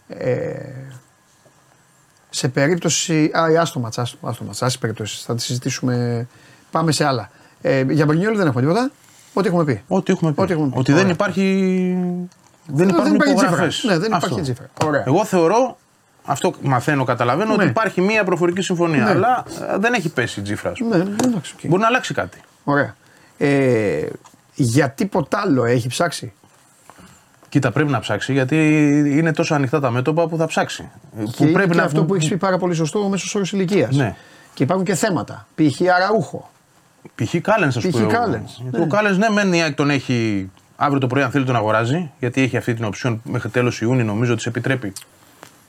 ε, 0.08 0.52
σε 2.30 2.48
περίπτωση. 2.48 3.32
Α, 3.40 3.52
η 3.52 3.58
άστο 3.58 3.80
ματς, 3.80 3.98
άστο, 3.98 4.18
άστο 4.22 4.44
ματς, 4.44 4.62
άστο 4.62 4.80
περιπτώσεις. 4.80 5.22
Θα 5.24 5.36
τη 5.36 5.42
συζητήσουμε. 5.42 6.28
Πάμε 6.72 6.92
σε 6.92 7.06
άλλα. 7.06 7.30
Ε, 7.62 7.86
για 7.90 8.06
Μπρινιόλ 8.06 8.38
δεν 8.38 8.48
έχουμε 8.48 8.62
τίποτα. 8.62 8.92
Ό,τι 9.38 9.48
έχουμε 9.48 9.64
πει. 9.64 9.84
Ό,τι 9.88 10.12
έχουμε 10.12 10.32
πει. 10.34 10.42
Ό,τι 10.42 10.54
έχουμε 10.54 10.70
πει. 10.70 10.78
Ότι 10.78 10.92
δεν 10.92 11.02
Ωραία. 11.02 11.12
υπάρχει. 11.14 11.42
Δεν 12.68 12.76
δεν 12.78 12.90
υπάρχουν 12.90 13.16
υπάρχει 13.16 13.34
υπογραφές. 13.34 13.76
τσίφρα. 13.78 13.94
Ναι, 13.96 14.00
δεν 14.00 14.12
υπάρχει 14.18 14.42
τσίφρα. 14.42 14.70
Ωραία. 14.86 15.04
Εγώ 15.08 15.26
θεωρώ, 15.26 15.78
αυτό 16.26 16.54
μαθαίνω, 16.62 17.04
καταλαβαίνω, 17.04 17.56
Ναι. 17.56 17.62
ότι 17.62 17.70
υπάρχει 17.72 18.02
μία 18.02 18.24
προφορική 18.24 18.62
συμφωνία. 18.62 19.04
Ναι. 19.04 19.10
Αλλά 19.10 19.46
ε, 19.74 19.78
δεν 19.78 19.94
έχει 19.94 20.10
πέσει 20.10 20.40
η 20.40 20.44
τσίφρα. 20.44 20.70
ας 20.70 20.78
πούμε. 20.80 20.98
Ναι, 20.98 21.04
ναι, 21.04 21.16
εντάξει. 21.24 21.54
οκ. 21.58 21.68
Μπορεί 21.70 21.82
να 21.82 21.88
αλλάξει 21.88 22.14
κάτι. 22.14 22.42
Ωραία. 22.64 22.96
Ε, 23.38 24.06
για 24.54 24.90
τίποτα 24.90 25.40
άλλο 25.40 25.66
έχει 25.66 25.88
ψάξει; 25.88 26.34
Κοίτα, 27.50 27.72
πρέπει 27.72 27.92
να 27.92 28.00
ψάξει 28.00 28.34
γιατί 28.34 28.58
είναι 29.18 29.32
τόσο 29.32 29.54
ανοιχτά 29.56 29.80
τα 29.80 29.92
μέτωπα 29.92 30.28
που 30.28 30.38
θα 30.38 30.46
ψάξει. 30.46 30.90
Και, 31.36 31.46
και 31.46 31.82
αυτό 31.82 32.04
που 32.04 32.16
έχεις 32.16 32.30
πει 32.30 32.38
πάρα 32.38 32.58
πολύ 32.58 32.74
σωστό, 32.74 33.00
ο 33.00 33.08
μέσος 33.08 33.36
όρος 33.36 33.52
ηλικίας. 33.54 33.96
Ναι. 33.96 34.16
Και 34.54 34.64
υπάρχουν 34.64 34.86
και 34.86 34.96
θέματα. 34.96 35.48
Π.χ. 35.56 35.82
Αραούχο. 35.96 36.50
Π.χ. 37.16 37.36
Κάλενς, 37.42 37.68
ας 37.68 37.78
Π.χ. 37.80 37.86
πούμε. 37.88 38.06
Κάλενς, 38.06 38.58
Γιατί 38.62 38.78
ναι. 38.78 38.84
Ο 38.84 38.88
Κάλενς, 38.88 39.18
ναι, 39.18 39.30
μεν 39.30 39.54
η 39.54 39.62
ΑΕΚ 39.62 39.76
τον 39.76 39.90
έχει. 39.90 40.50
Αύριο 40.76 41.00
το 41.00 41.08
πρωί, 41.08 41.24
αν 41.24 41.32
θέλει, 41.32 41.46
τον 41.46 41.56
αγοράζει. 41.56 42.12
Γιατί 42.20 42.42
έχει 42.42 42.58
αυτή 42.58 42.74
την 42.74 42.86
οψιόν 42.86 43.22
μέχρι 43.24 43.50
τέλος 43.50 43.82
Ιούνιου, 43.82 44.06
νομίζω 44.06 44.34
ότι 44.34 44.42
σε 44.42 44.50
επιτρέπει 44.50 44.94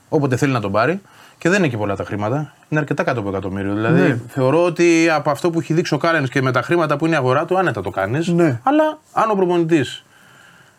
όποτε 0.09 0.35
θέλει 0.35 0.51
να 0.51 0.59
τον 0.59 0.71
πάρει. 0.71 1.01
Και 1.37 1.49
δεν 1.49 1.59
είναι 1.59 1.67
και 1.67 1.77
πολλά 1.77 1.95
τα 1.95 2.03
χρήματα. 2.03 2.53
Είναι 2.69 2.79
αρκετά 2.79 3.03
κάτω 3.03 3.19
από 3.19 3.29
εκατομμύριο. 3.29 3.73
Δηλαδή 3.73 4.01
Ναι. 4.01 4.19
θεωρώ 4.27 4.63
ότι 4.63 5.09
από 5.09 5.29
αυτό 5.29 5.49
που 5.49 5.59
έχει 5.59 5.73
δείξει 5.73 5.93
ο 5.93 5.97
Κάλενς 5.97 6.29
και 6.29 6.41
με 6.41 6.51
τα 6.51 6.61
χρήματα 6.61 6.97
που 6.97 7.05
είναι 7.05 7.15
η 7.15 7.17
αγορά 7.17 7.45
του, 7.45 7.57
άνετα 7.57 7.81
το 7.81 7.89
κάνεις. 7.89 8.27
Ναι. 8.27 8.59
Αλλά 8.63 8.99
αν 9.13 9.29
ο 9.31 9.33
προπονητής 9.35 10.03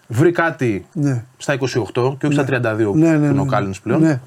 βρει 0.07 0.33
κάτι 0.33 0.87
Ναι. 0.93 1.25
στα 1.37 1.53
28 1.53 2.17
και 2.19 2.27
όχι 2.27 2.35
στα 2.35 2.45
32 2.45 2.51
Ναι, 2.51 3.11
ναι, 3.11 3.17
που 3.17 3.25
είναι 3.25 3.33
ναι, 3.33 3.41
ο 3.41 3.45
ναι. 3.45 3.51
Κάλενς 3.51 3.81
πλέον, 3.81 4.01
Ναι. 4.01 4.21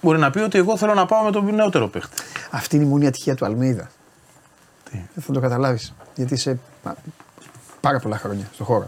μπορεί 0.00 0.18
να 0.18 0.30
πει 0.30 0.38
ότι 0.38 0.58
εγώ 0.58 0.76
θέλω 0.76 0.94
να 0.94 1.06
πάω 1.06 1.22
με 1.24 1.30
τον 1.30 1.54
νεότερο 1.54 1.88
παίχτη. 1.88 2.22
Αυτή 2.50 2.76
είναι 2.76 2.84
η 2.84 2.88
μόνη 2.88 3.06
ατυχία 3.06 3.34
του 3.34 3.44
Αλμίδα. 3.44 3.88
Δεν 4.90 5.22
θα 5.26 5.32
το 5.32 5.40
καταλάβεις. 5.40 5.94
Γιατί 6.14 6.34
είσαι 6.34 6.58
πα- 6.82 6.96
πάρα 7.80 7.98
πολλά 7.98 8.18
χρόνια 8.18 8.48
στο 8.52 8.64
χώρο. 8.64 8.86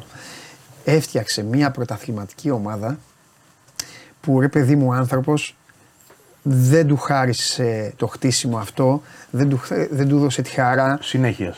Έφτιαξε 0.85 1.43
μια 1.43 1.70
πρωταθληματική 1.70 2.51
ομάδα 2.51 2.98
που 4.20 4.40
ρε 4.40 4.48
παιδί 4.48 4.77
μου 4.77 4.93
άνθρωπος 4.94 5.56
δεν 6.43 6.86
του 6.86 6.97
χάρισε 6.97 7.93
το 7.97 8.06
χτίσιμο 8.06 8.59
αυτό, 8.59 9.02
δεν 9.31 9.48
του, 9.48 9.60
δεν 9.90 10.09
του 10.09 10.18
δώσε 10.18 10.43
τη 10.43 10.51
χαρά 10.51 10.98
Συνέχεια. 11.02 11.55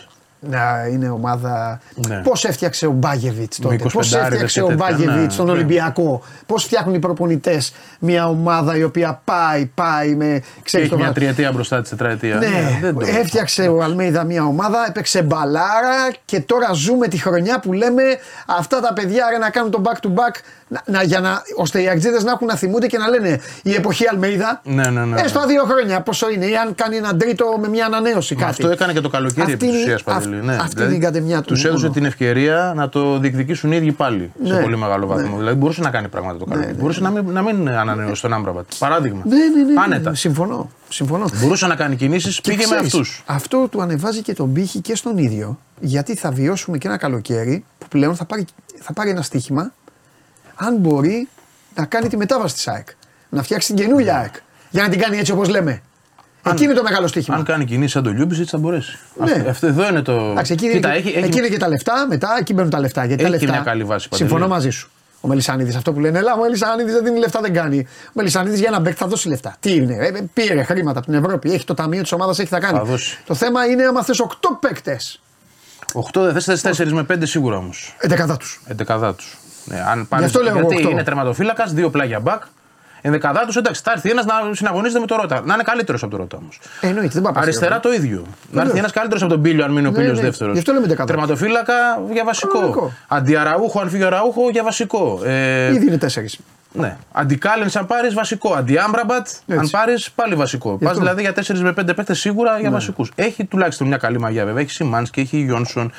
Να 0.50 0.86
είναι 0.92 1.08
ομάδα. 1.08 1.80
Ναι. 2.08 2.16
Πώς 2.24 2.44
έφτιαξε 2.44 2.86
ο 2.86 2.90
Μπάγεβιτς 2.90 3.58
τότε, 3.60 3.74
Με 3.82 3.90
Πώς 3.92 4.12
25 4.14 4.18
έφτιαξε 4.18 4.60
και 4.60 4.66
ο 4.66 4.68
τέτοια, 4.68 4.86
Μπάγεβιτς 4.90 5.14
ναι, 5.24 5.30
στον 5.30 5.46
ναι. 5.46 5.52
Ολυμπιακό, 5.52 6.22
Πώς 6.46 6.64
φτιάχνουν 6.64 6.94
οι 6.94 6.98
προπονητές 6.98 7.74
μια 7.98 8.28
ομάδα 8.28 8.76
η 8.76 8.82
οποία 8.82 9.20
πάει, 9.24 9.66
πάει 9.66 10.14
με. 10.14 10.24
Και 10.54 10.60
Ξέρεις, 10.62 10.86
έχει 10.86 10.94
το 10.94 11.00
μια 11.00 11.06
βα- 11.08 11.12
τριετία 11.14 11.52
μπροστά 11.52 11.80
της 11.80 11.90
τετραετία. 11.90 12.36
ναι, 12.36 12.78
δεν 12.80 12.94
το- 12.94 13.06
έφτιαξε 13.20 13.68
ο 13.68 13.82
Αλμέιδα 13.82 14.24
μια 14.24 14.44
ομάδα, 14.44 14.84
έπαιξε 14.88 15.22
μπαλάρα 15.22 16.10
και 16.24 16.40
τώρα 16.40 16.72
ζούμε 16.72 17.08
τη 17.08 17.18
χρονιά 17.18 17.60
που 17.60 17.72
λέμε 17.72 18.02
αυτά 18.46 18.80
τα 18.80 18.92
παιδιά 18.92 19.26
ρε, 19.30 19.38
να 19.38 19.50
κάνουν 19.50 19.70
το 19.70 19.82
back 19.84 20.06
to 20.06 20.08
back 20.08 20.34
να, 20.68 20.82
να, 20.86 21.02
για 21.02 21.20
να, 21.20 21.42
ώστε 21.56 21.82
οι 21.82 21.88
Αγτζίδε 21.88 22.22
να 22.22 22.30
έχουν 22.30 22.46
να 22.46 22.56
θυμούνται 22.56 22.86
και 22.86 22.98
να 22.98 23.08
λένε 23.08 23.40
η 23.62 23.74
εποχή 23.74 24.08
Αλμέιδα. 24.08 24.60
Ναι, 24.64 24.88
ναι, 24.90 25.04
ναι. 25.04 25.20
Ε, 25.20 25.26
στα 25.26 25.46
δύο 25.46 25.64
χρόνια 25.64 26.00
πόσο 26.00 26.30
είναι, 26.30 26.46
ή 26.46 26.56
αν 26.56 26.74
κάνει 26.74 26.96
έναν 26.96 27.18
τρίτο 27.18 27.56
με 27.60 27.68
μια 27.68 27.86
ανανέωση 27.86 28.34
κάτι. 28.34 28.50
Αυτό 28.50 28.68
έκανε 28.70 28.92
και 28.92 29.00
το 29.00 29.08
καλοκαίρι 29.08 29.40
Αυτή 29.40 29.52
επί 29.52 29.66
τη 29.66 29.70
είναι- 29.72 29.78
ουσία 29.82 29.98
αυ- 30.38 30.46
Παντελή. 30.46 30.56
Ναι. 30.56 30.62
αυτή 30.62 30.82
είναι 30.82 30.94
η 30.94 30.98
κατεμιά 30.98 31.40
του 31.40 31.52
Τους 31.52 31.64
έδωσε 31.64 31.82
μόνο. 31.82 31.94
την 31.94 32.04
ευκαιρία 32.04 32.72
να 32.76 32.88
το 32.88 33.18
διεκδικήσουν 33.18 33.72
οι 33.72 33.76
ίδιοι 33.76 33.92
πάλι 33.92 34.32
σε 34.44 34.54
Ναι, 34.54 34.60
πολύ 34.62 34.76
μεγάλο 34.76 35.06
βαθμό. 35.06 35.30
ναι. 35.30 35.36
Δηλαδή 35.36 35.56
μπορούσε 35.56 35.80
να 35.80 35.90
κάνει 35.90 36.08
πράγματα 36.08 36.38
το 36.38 36.44
καλοκαίρι. 36.44 36.74
μπορούσε 36.74 37.00
να 37.00 37.10
μην, 37.10 37.24
να 37.30 37.42
μην 37.42 37.68
ανανεώσει 37.68 38.22
τον 38.22 38.32
Άμπραμπατ. 38.32 38.66
Παράδειγμα. 38.78 39.22
Ναι, 39.24 39.36
ναι, 39.36 39.62
ναι, 39.64 39.72
ναι, 39.72 39.80
Άνετα. 39.84 40.14
Συμφωνώ. 40.14 40.70
συμφωνώ. 40.88 41.24
Μπορούσε 41.40 41.66
να 41.66 41.74
κάνει 41.74 41.96
κινήσεις, 41.96 42.40
Και 42.40 42.50
πήγε 42.50 42.66
με 42.66 42.74
ξέρεις, 42.74 42.84
αυτούς. 42.92 43.22
Αυτό 43.26 43.68
του 43.70 43.82
ανεβάζει 43.82 44.22
και 44.22 44.34
τον 44.34 44.52
πύχη 44.52 44.80
και 44.80 44.96
στον 44.96 45.18
ίδιο. 45.18 45.58
Γιατί 45.80 46.14
θα 46.14 46.30
βιώσουμε 46.30 46.78
και 46.78 46.86
ένα 46.88 46.96
καλοκαίρι 46.96 47.64
που 47.78 47.86
πλέον 47.88 48.16
θα 48.16 48.24
πάρει, 48.24 48.44
θα 48.80 48.92
πάρει 48.92 49.10
ένα 49.10 49.22
στοίχημα 49.22 49.72
αν 50.54 50.76
μπορεί 50.76 51.28
να 51.76 51.84
κάνει 51.84 52.08
τη 52.08 52.16
μετάβαση 52.16 52.54
της 52.54 52.68
ΑΕΚ. 52.68 52.86
Να 53.28 53.42
φτιάξει 53.42 53.74
την 53.74 53.84
καινούργια 53.84 54.16
ΑΕΚ. 54.18 54.34
Για 54.70 54.82
να 54.82 54.88
την 54.88 55.00
κάνει 55.00 55.16
έτσι 55.18 55.32
όπως 55.32 55.48
λέμε. 55.48 55.82
Εκεί 56.50 56.64
είναι 56.64 56.72
το 56.72 56.82
μεγάλο 56.82 57.06
στοίχημα. 57.06 57.36
Αν 57.36 57.44
κάνει 57.44 57.64
κινήσεις 57.64 57.92
σαν 57.92 58.02
τον 58.02 58.14
Λιούμπισιτς 58.16 58.50
θα 58.50 58.58
μπορέσει. 58.58 58.98
Ναι. 59.24 59.32
Αυτό, 59.32 59.50
αυτό 59.50 59.66
εδώ 59.66 59.88
είναι 59.88 60.02
το. 60.02 60.12
Εντάξει, 60.12 60.52
εκεί, 60.52 60.64
είναι, 60.64 60.74
Κοίτα, 60.74 60.88
και- 60.90 60.96
έχει, 60.98 61.08
έχει, 61.08 61.18
εκεί 61.26 61.38
είναι 61.38 61.48
και 61.48 61.56
τα 61.56 61.68
λεφτά, 61.68 62.06
μετά 62.08 62.36
εκεί 62.40 62.54
μπαίνουν 62.54 62.70
τα 62.70 62.80
λεφτά. 62.80 63.04
Γιατί 63.04 63.22
τα 63.22 63.28
Έχει 63.28 63.38
λεφτά, 63.38 63.52
μια 63.56 63.64
καλή 63.64 63.84
βάση, 63.84 64.08
Παντελή. 64.08 64.28
Συμφωνώ 64.30 64.48
μαζί 64.52 64.70
σου. 64.70 64.90
Ο 65.20 65.28
Μελισανίδη, 65.28 65.76
αυτό 65.76 65.92
που 65.92 66.00
λένε, 66.00 66.18
Ελά, 66.18 66.34
ο 66.34 66.38
Μελισανίδη 66.40 66.90
δεν 66.90 67.04
δίνει 67.04 67.18
λεφτά, 67.18 67.40
δεν 67.40 67.52
κάνει. 67.52 67.78
Ο 68.06 68.10
Μελισανίδη 68.12 68.56
για 68.56 68.68
ένα 68.68 68.80
μπέκ 68.80 68.94
θα 68.98 69.06
δώσει 69.06 69.28
λεφτά. 69.28 69.56
Τι 69.60 69.74
είναι, 69.74 69.94
ε, 69.94 70.12
πήρε 70.32 70.62
χρήματα 70.62 70.98
από 70.98 71.06
την 71.10 71.24
Ευρώπη, 71.24 71.52
έχει 71.52 71.64
το 71.64 71.74
ταμείο 71.74 72.02
της 72.02 72.12
ομάδας, 72.12 72.38
έχει 72.38 72.48
θα 72.48 72.58
κάνει. 72.58 72.78
Θα 72.78 72.84
δώσει. 72.84 73.18
Το 73.26 73.34
θέμα 73.34 73.64
είναι 73.66 73.82
άμα 73.84 74.02
θες 74.02 74.20
8 74.20 74.58
παίκτες. 74.60 75.20
8 75.92 76.20
δεν 76.32 76.40
θες 76.40 76.60
4 76.60 76.92
με 76.92 77.02
5 77.02 77.26
σίγουρα 77.26 77.56
όμως. 77.56 77.96
Εντεκαδά 77.98 78.36
τους. 78.36 78.60
Εντεκαδά 78.66 79.14
τους. 79.14 79.38
Ναι, 79.64 79.84
αν 79.90 80.08
πάρεις- 80.08 80.26
αυτό 80.26 80.40
λέω 80.42 80.50
εγώ 80.50 80.58
γιατί 80.60 80.76
οκτώ. 80.76 80.90
είναι 80.90 81.02
τερματοφύλακας, 81.02 81.72
δύο 81.72 81.90
πλάγια 81.90 82.20
μπακ. 82.20 82.42
Ενδεκαδά 83.04 83.44
τους, 83.46 83.56
εντάξει, 83.56 83.80
θα 83.84 83.92
έρθει 83.92 84.10
ένας 84.10 84.24
να 84.24 84.32
συναγωνίζεται 84.52 85.00
με 85.00 85.06
το 85.06 85.16
Ρότα. 85.16 85.42
Να 85.44 85.54
είναι 85.54 85.62
καλύτερος 85.62 86.02
από 86.02 86.10
το 86.10 86.16
Ρότα 86.16 86.36
όμως. 86.36 86.60
Ε, 86.80 86.86
εννοείται, 86.86 87.08
δεν 87.12 87.22
πάει 87.22 87.32
να 87.32 87.38
πας 87.38 87.42
Αριστερά 87.42 87.80
σίγουρα. 87.82 87.96
το 87.96 88.02
ίδιο. 88.02 88.26
Να 88.50 88.62
έρθει 88.62 88.78
ένας 88.78 88.92
καλύτερος 88.92 89.22
από 89.22 89.32
τον 89.32 89.42
Πίλιο, 89.42 89.64
αν 89.64 89.72
μείνει 89.72 89.86
ο 89.86 89.90
Ναι, 89.90 89.96
Πίλιο 89.96 90.12
ναι. 90.12 90.20
δεύτερος. 90.20 90.52
Γι' 90.52 90.58
αυτό 90.58 90.72
λέμε 90.72 90.86
δεκαδά. 90.86 91.12
Τερματοφύλακα 91.12 91.74
για 92.12 92.24
βασικό. 92.24 92.52
Κανονικό. 92.58 92.92
Αντιαραούχο, 93.08 93.80
αν 93.80 93.88
φύγει 93.88 94.02
ο 94.02 94.06
Αραούχο, 94.06 94.50
για 94.50 94.62
βασικό. 94.62 95.20
Ε, 95.24 95.72
Ήδη 95.74 95.86
είναι 95.86 95.98
τέσσερις. 95.98 96.38
ναι. 96.72 96.96
Αντικάλεν, 97.12 97.68
αν 97.74 97.86
πάρεις 97.86 98.14
βασικό. 98.14 98.54
Αντιάμπραμπατ, 98.54 99.28
αν 99.48 99.58
Έτσι. 99.58 99.70
πάρεις 99.70 100.10
πάλι 100.10 100.34
βασικό. 100.34 100.70
Πας 100.78 100.88
αυτό. 100.88 101.00
δηλαδή 101.00 101.20
για 101.22 101.32
4 101.32 101.60
με 101.60 101.72
5 101.72 101.94
παίκτες 101.94 102.18
σίγουρα 102.18 102.52
Ναι. 102.54 102.60
για 102.60 102.70
βασικούς. 102.70 103.12
Έχει 103.14 103.44
τουλάχιστον 103.44 103.86
μια 103.86 103.96
καλή 103.96 104.18
μαγιά 104.20 104.44
βέβαια. 104.44 104.62
Έχει 104.62 104.70
Σιμάνσκι, 104.70 105.20
έχει 105.20 105.36
Γιόνσον, 105.38 105.92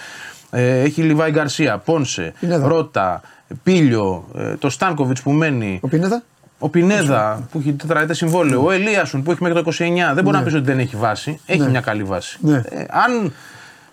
ε, 0.51 0.79
έχει 0.81 1.01
Λιβάη 1.01 1.31
Γκαρσία, 1.31 1.77
Πόνσε, 1.77 2.33
Πινέδα. 2.39 2.67
Ρότα, 2.67 3.21
Πίλιο, 3.63 4.27
ε, 4.37 4.55
το 4.55 4.69
Στάνκοβιτς 4.69 5.21
που 5.21 5.31
μένει. 5.31 5.79
Ο 5.83 5.87
Πινέδα; 5.87 6.23
Ο 6.63 6.69
Πινέδα 6.69 7.47
που 7.51 7.59
έχει 7.59 7.73
τετραετές 7.73 8.17
συμβόλαιο, 8.17 8.63
ο 8.65 8.71
Ελίασον 8.71 9.23
που 9.23 9.31
έχει 9.31 9.43
μέχρι 9.43 9.63
το 9.63 9.71
29. 9.79 10.13
Δεν 10.13 10.23
μπορεί 10.23 10.37
να 10.37 10.43
πεις 10.43 10.53
ότι 10.53 10.63
δεν 10.63 10.79
έχει 10.79 10.95
βάση. 10.95 11.39
Έχει 11.45 11.59
Ναι. 11.59 11.69
μια 11.69 11.81
καλή 11.81 12.03
βάση. 12.03 12.37
Ναι. 12.41 12.61
Ε, 12.69 12.85
αν. 12.89 13.33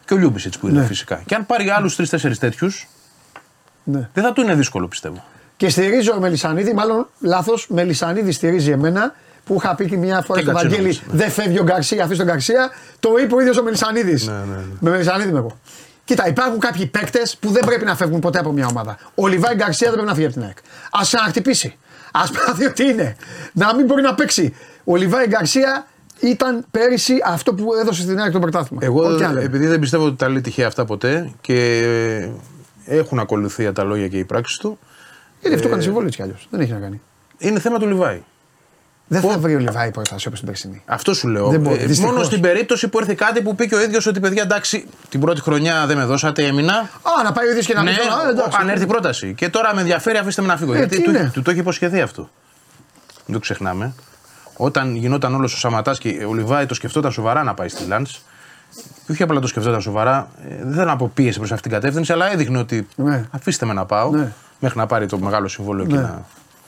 και 0.05 0.14
ο 0.14 0.16
Λιούμπισιτς 0.16 0.59
που 0.59 0.68
είναι 0.68 0.80
Ναι. 0.80 0.86
φυσικά. 0.86 1.22
Και 1.26 1.34
αν 1.34 1.47
πάρει 1.47 1.70
άλλους 1.70 1.94
3-4 1.97 2.38
τέτοιους, 2.38 2.88
Ναι. 3.84 4.09
δεν 4.12 4.24
θα 4.24 4.32
του 4.32 4.40
είναι 4.40 4.55
δύσκολο 4.55 4.88
πιστεύω. 4.88 5.24
Και 5.56 5.68
στηρίζει 5.68 6.10
ο 6.10 6.18
Μελισανίδη, 6.20 6.72
μάλλον 6.72 7.09
λάθος, 7.20 7.66
Μελισανίδη 7.68 8.32
στηρίζει 8.32 8.70
εμένα 8.70 9.14
που 9.44 9.55
είχα 9.59 9.74
πει 9.74 9.86
και 9.88 9.97
μια 9.97 10.22
φορά 10.22 10.38
Και 10.40 10.44
στο 10.44 10.55
Βαγγέλη 10.55 10.72
Κατσίνοβιτς, 10.82 11.02
ναι. 11.12 11.18
δεν 11.22 11.30
φεύγει 11.30 11.59
ο 11.59 11.62
Γκαρσία, 11.62 12.05
αφήσει 12.05 12.18
τον 12.18 12.26
Γκαρσία. 12.28 12.70
Το 13.01 13.10
είπε 13.22 13.34
ο 13.34 13.40
ίδιος 13.40 13.56
ο 13.59 13.62
Μελισανίδης. 13.62 14.26
Ναι, 14.26 14.32
ναι, 14.32 14.38
ναι. 14.56 14.62
Με 14.80 14.90
Μελισανίδη 14.90 15.28
είμαι 15.28 15.38
εγώ. 15.38 15.59
Κοίτα, 16.05 16.28
υπάρχουν 16.28 16.59
κάποιοι 16.59 16.86
παίκτες 16.86 17.36
που 17.40 17.51
δεν 17.51 17.64
πρέπει 17.66 17.84
να 17.84 17.97
φεύγουν 17.97 18.20
ποτέ 18.20 18.38
από 18.38 18.52
μια 18.52 18.66
ομάδα. 18.66 18.98
Ο 19.14 19.26
Λιβάη 19.26 19.55
Γκαρσία 19.55 19.86
δεν 19.86 19.92
πρέπει 19.92 20.09
να 20.09 20.14
φύγει 20.14 20.26
από 20.26 20.34
την 20.34 20.44
ΑΕΚ. 20.44 20.56
Α 20.90 21.01
ξαναχτυπήσει. 21.02 21.78
Α 22.12 22.23
πάθει 22.47 22.65
ότι 22.66 22.85
είναι; 22.85 23.16
Να 23.53 23.74
μην 23.74 23.87
μπορεί 23.87 24.03
να 24.03 24.15
παίξει. 24.15 24.55
Ο 24.85 24.97
Λιβάη 24.97 25.27
Γκαρσία 25.27 25.87
ήταν 26.20 26.65
πέρυσι 26.70 27.15
αυτό 27.24 27.55
που 27.55 27.74
έδωσε 27.74 28.03
στην 28.03 28.20
ΑΕΚ 28.20 28.32
το 28.32 28.39
πρωτάθλημα. 28.39 28.85
Εγώ, 28.85 29.05
Ό,τι 29.07 29.24
αν 29.24 29.32
λέμε. 29.32 29.45
επειδή 29.45 29.66
δεν 29.66 29.78
πιστεύω 29.81 30.05
ότι 30.05 30.16
τα 30.16 30.28
λέει 30.28 30.41
τυχαία 30.41 30.66
αυτά 30.66 30.85
ποτέ 30.85 31.31
και 31.41 31.82
έχουν 32.85 33.19
ακολουθεί 33.19 33.73
τα 33.73 33.85
λόγια 33.85 34.09
και 34.09 34.19
οι 34.19 34.24
πράξεις 34.24 34.57
του, 34.59 34.78
Γιατί 35.41 35.57
αυτό 35.57 35.69
κάνει 35.69 35.82
συμβόλαιο 35.82 36.07
έτσι 36.07 36.19
κι 36.19 36.24
αλλιώς. 36.24 36.47
Δεν 36.51 36.61
έχει 36.61 36.73
να 36.73 36.78
κάνει. 36.78 37.01
είναι 37.39 37.59
θέμα 37.61 37.78
του 37.78 37.87
Λιβάη. 37.87 38.23
Δεν 39.12 39.20
θα 39.23 39.39
βρει 39.39 39.55
ο 39.55 39.59
Λιβάη 39.59 39.91
πρόταση 39.91 40.27
όπως 40.27 40.39
την 40.39 40.49
περσινή. 40.49 40.82
Αυτό 40.87 41.15
σου 41.15 41.28
λέω. 41.28 41.49
Δεν 41.49 41.61
μπορεί, 41.61 41.82
Ε, 41.82 41.87
δυστυχώς. 41.87 42.12
μόνο 42.12 42.24
στην 42.24 42.41
περίπτωση 42.41 42.89
που 42.89 42.99
έρθει 42.99 43.15
κάτι 43.15 43.43
που 43.43 43.55
πει 43.55 43.69
και 43.69 43.74
ο 43.74 43.82
ίδιος 43.82 44.07
ότι 44.07 44.20
παιδιά 44.20 44.43
εντάξει, 44.43 44.85
την 45.09 45.20
πρώτη 45.20 45.41
χρονιά 45.41 45.87
δεν 45.87 45.97
με 45.97 46.05
δώσατε, 46.05 46.45
έμεινα. 46.47 46.73
Α, 46.74 47.23
να 47.24 47.32
πάει 47.32 47.47
ο 47.47 47.51
ίδιος 47.51 47.66
και 47.66 47.74
να 47.74 47.82
Ναι, 47.82 47.91
πει. 47.91 47.97
«Α, 48.27 48.31
εντάξει». 48.31 48.59
αν 48.61 48.69
έρθει 48.69 48.87
πρόταση. 48.87 49.35
Και 49.35 49.49
τώρα 49.49 49.74
με 49.74 49.81
ενδιαφέρει, 49.81 50.19
αφήστε 50.19 50.43
με 50.43 50.49
να 50.49 50.57
φύγω. 50.57 50.73
Ε, 50.74 50.77
γιατί 50.77 50.97
τι 50.97 51.03
του, 51.03 51.11
είναι; 51.11 51.31
του 51.32 51.43
το 51.43 51.51
έχει 51.51 51.61
υποσχεθεί 51.61 52.01
αυτό. 52.01 52.31
Δεν 53.27 53.35
το 53.35 53.39
ξεχνάμε. 53.39 53.93
Όταν 54.57 54.95
γινόταν 54.95 55.35
όλος 55.35 55.55
ο 55.55 55.59
Σαματάς 55.59 55.99
και 55.99 56.24
ο 56.28 56.35
Λιβάη 56.35 56.66
το 56.66 56.74
σκεφτόταν 56.74 57.12
σοβαρά 57.12 57.43
να 57.43 57.55
πάει 57.55 57.69
στη 57.69 57.85
Λαντ. 57.89 58.07
Και 59.07 59.12
όχι 59.12 59.23
απλά 59.23 59.41
το 59.41 59.47
σκεφτόταν 59.47 59.81
σοβαρά, 59.81 60.28
ε, 60.49 60.55
δεν 60.65 60.73
θέλω 60.74 60.87
να 60.87 60.97
πω 60.97 61.11
πίεση 61.15 61.39
προς 61.39 61.53
αυτήν 61.53 61.70
την 61.70 61.81
κατεύθυνση, 61.81 62.12
αλλά 62.12 62.32
έδειχνε 62.32 62.59
ότι 62.59 62.87
Ναι. 62.97 63.24
αφήστε 63.31 63.66
με 63.66 63.73
να 63.73 63.85
πάω 63.85 64.11
Ναι. 64.11 64.32
μέχρι 64.59 64.78
να 64.78 64.87
πάρει 64.87 65.07
το 65.07 65.19
μεγάλο 65.19 65.49
συμβόλαιο 65.49 65.87
και 65.87 65.95
Ναι. 65.95 66.01
να 66.01 66.24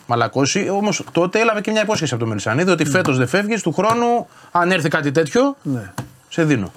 μαλακώσει. 0.07 0.69
Όμως 0.69 1.05
τότε 1.13 1.41
έλαβε 1.41 1.61
και 1.61 1.71
μια 1.71 1.83
υπόσχεση 1.83 2.11
από 2.13 2.21
τον 2.21 2.29
Μελισανίδη 2.29 2.71
ότι 2.71 2.85
φέτος 2.85 3.19
δεν 3.19 3.27
φεύγεις, 3.27 3.63
του 3.63 3.73
χρόνου, 3.73 4.27
αν 4.53 4.71
έρθει 4.71 4.89
κάτι 4.89 5.11
τέτοιο, 5.11 5.57
Ναι. 5.63 5.93
σε 6.29 6.45
δίνω. 6.45 6.73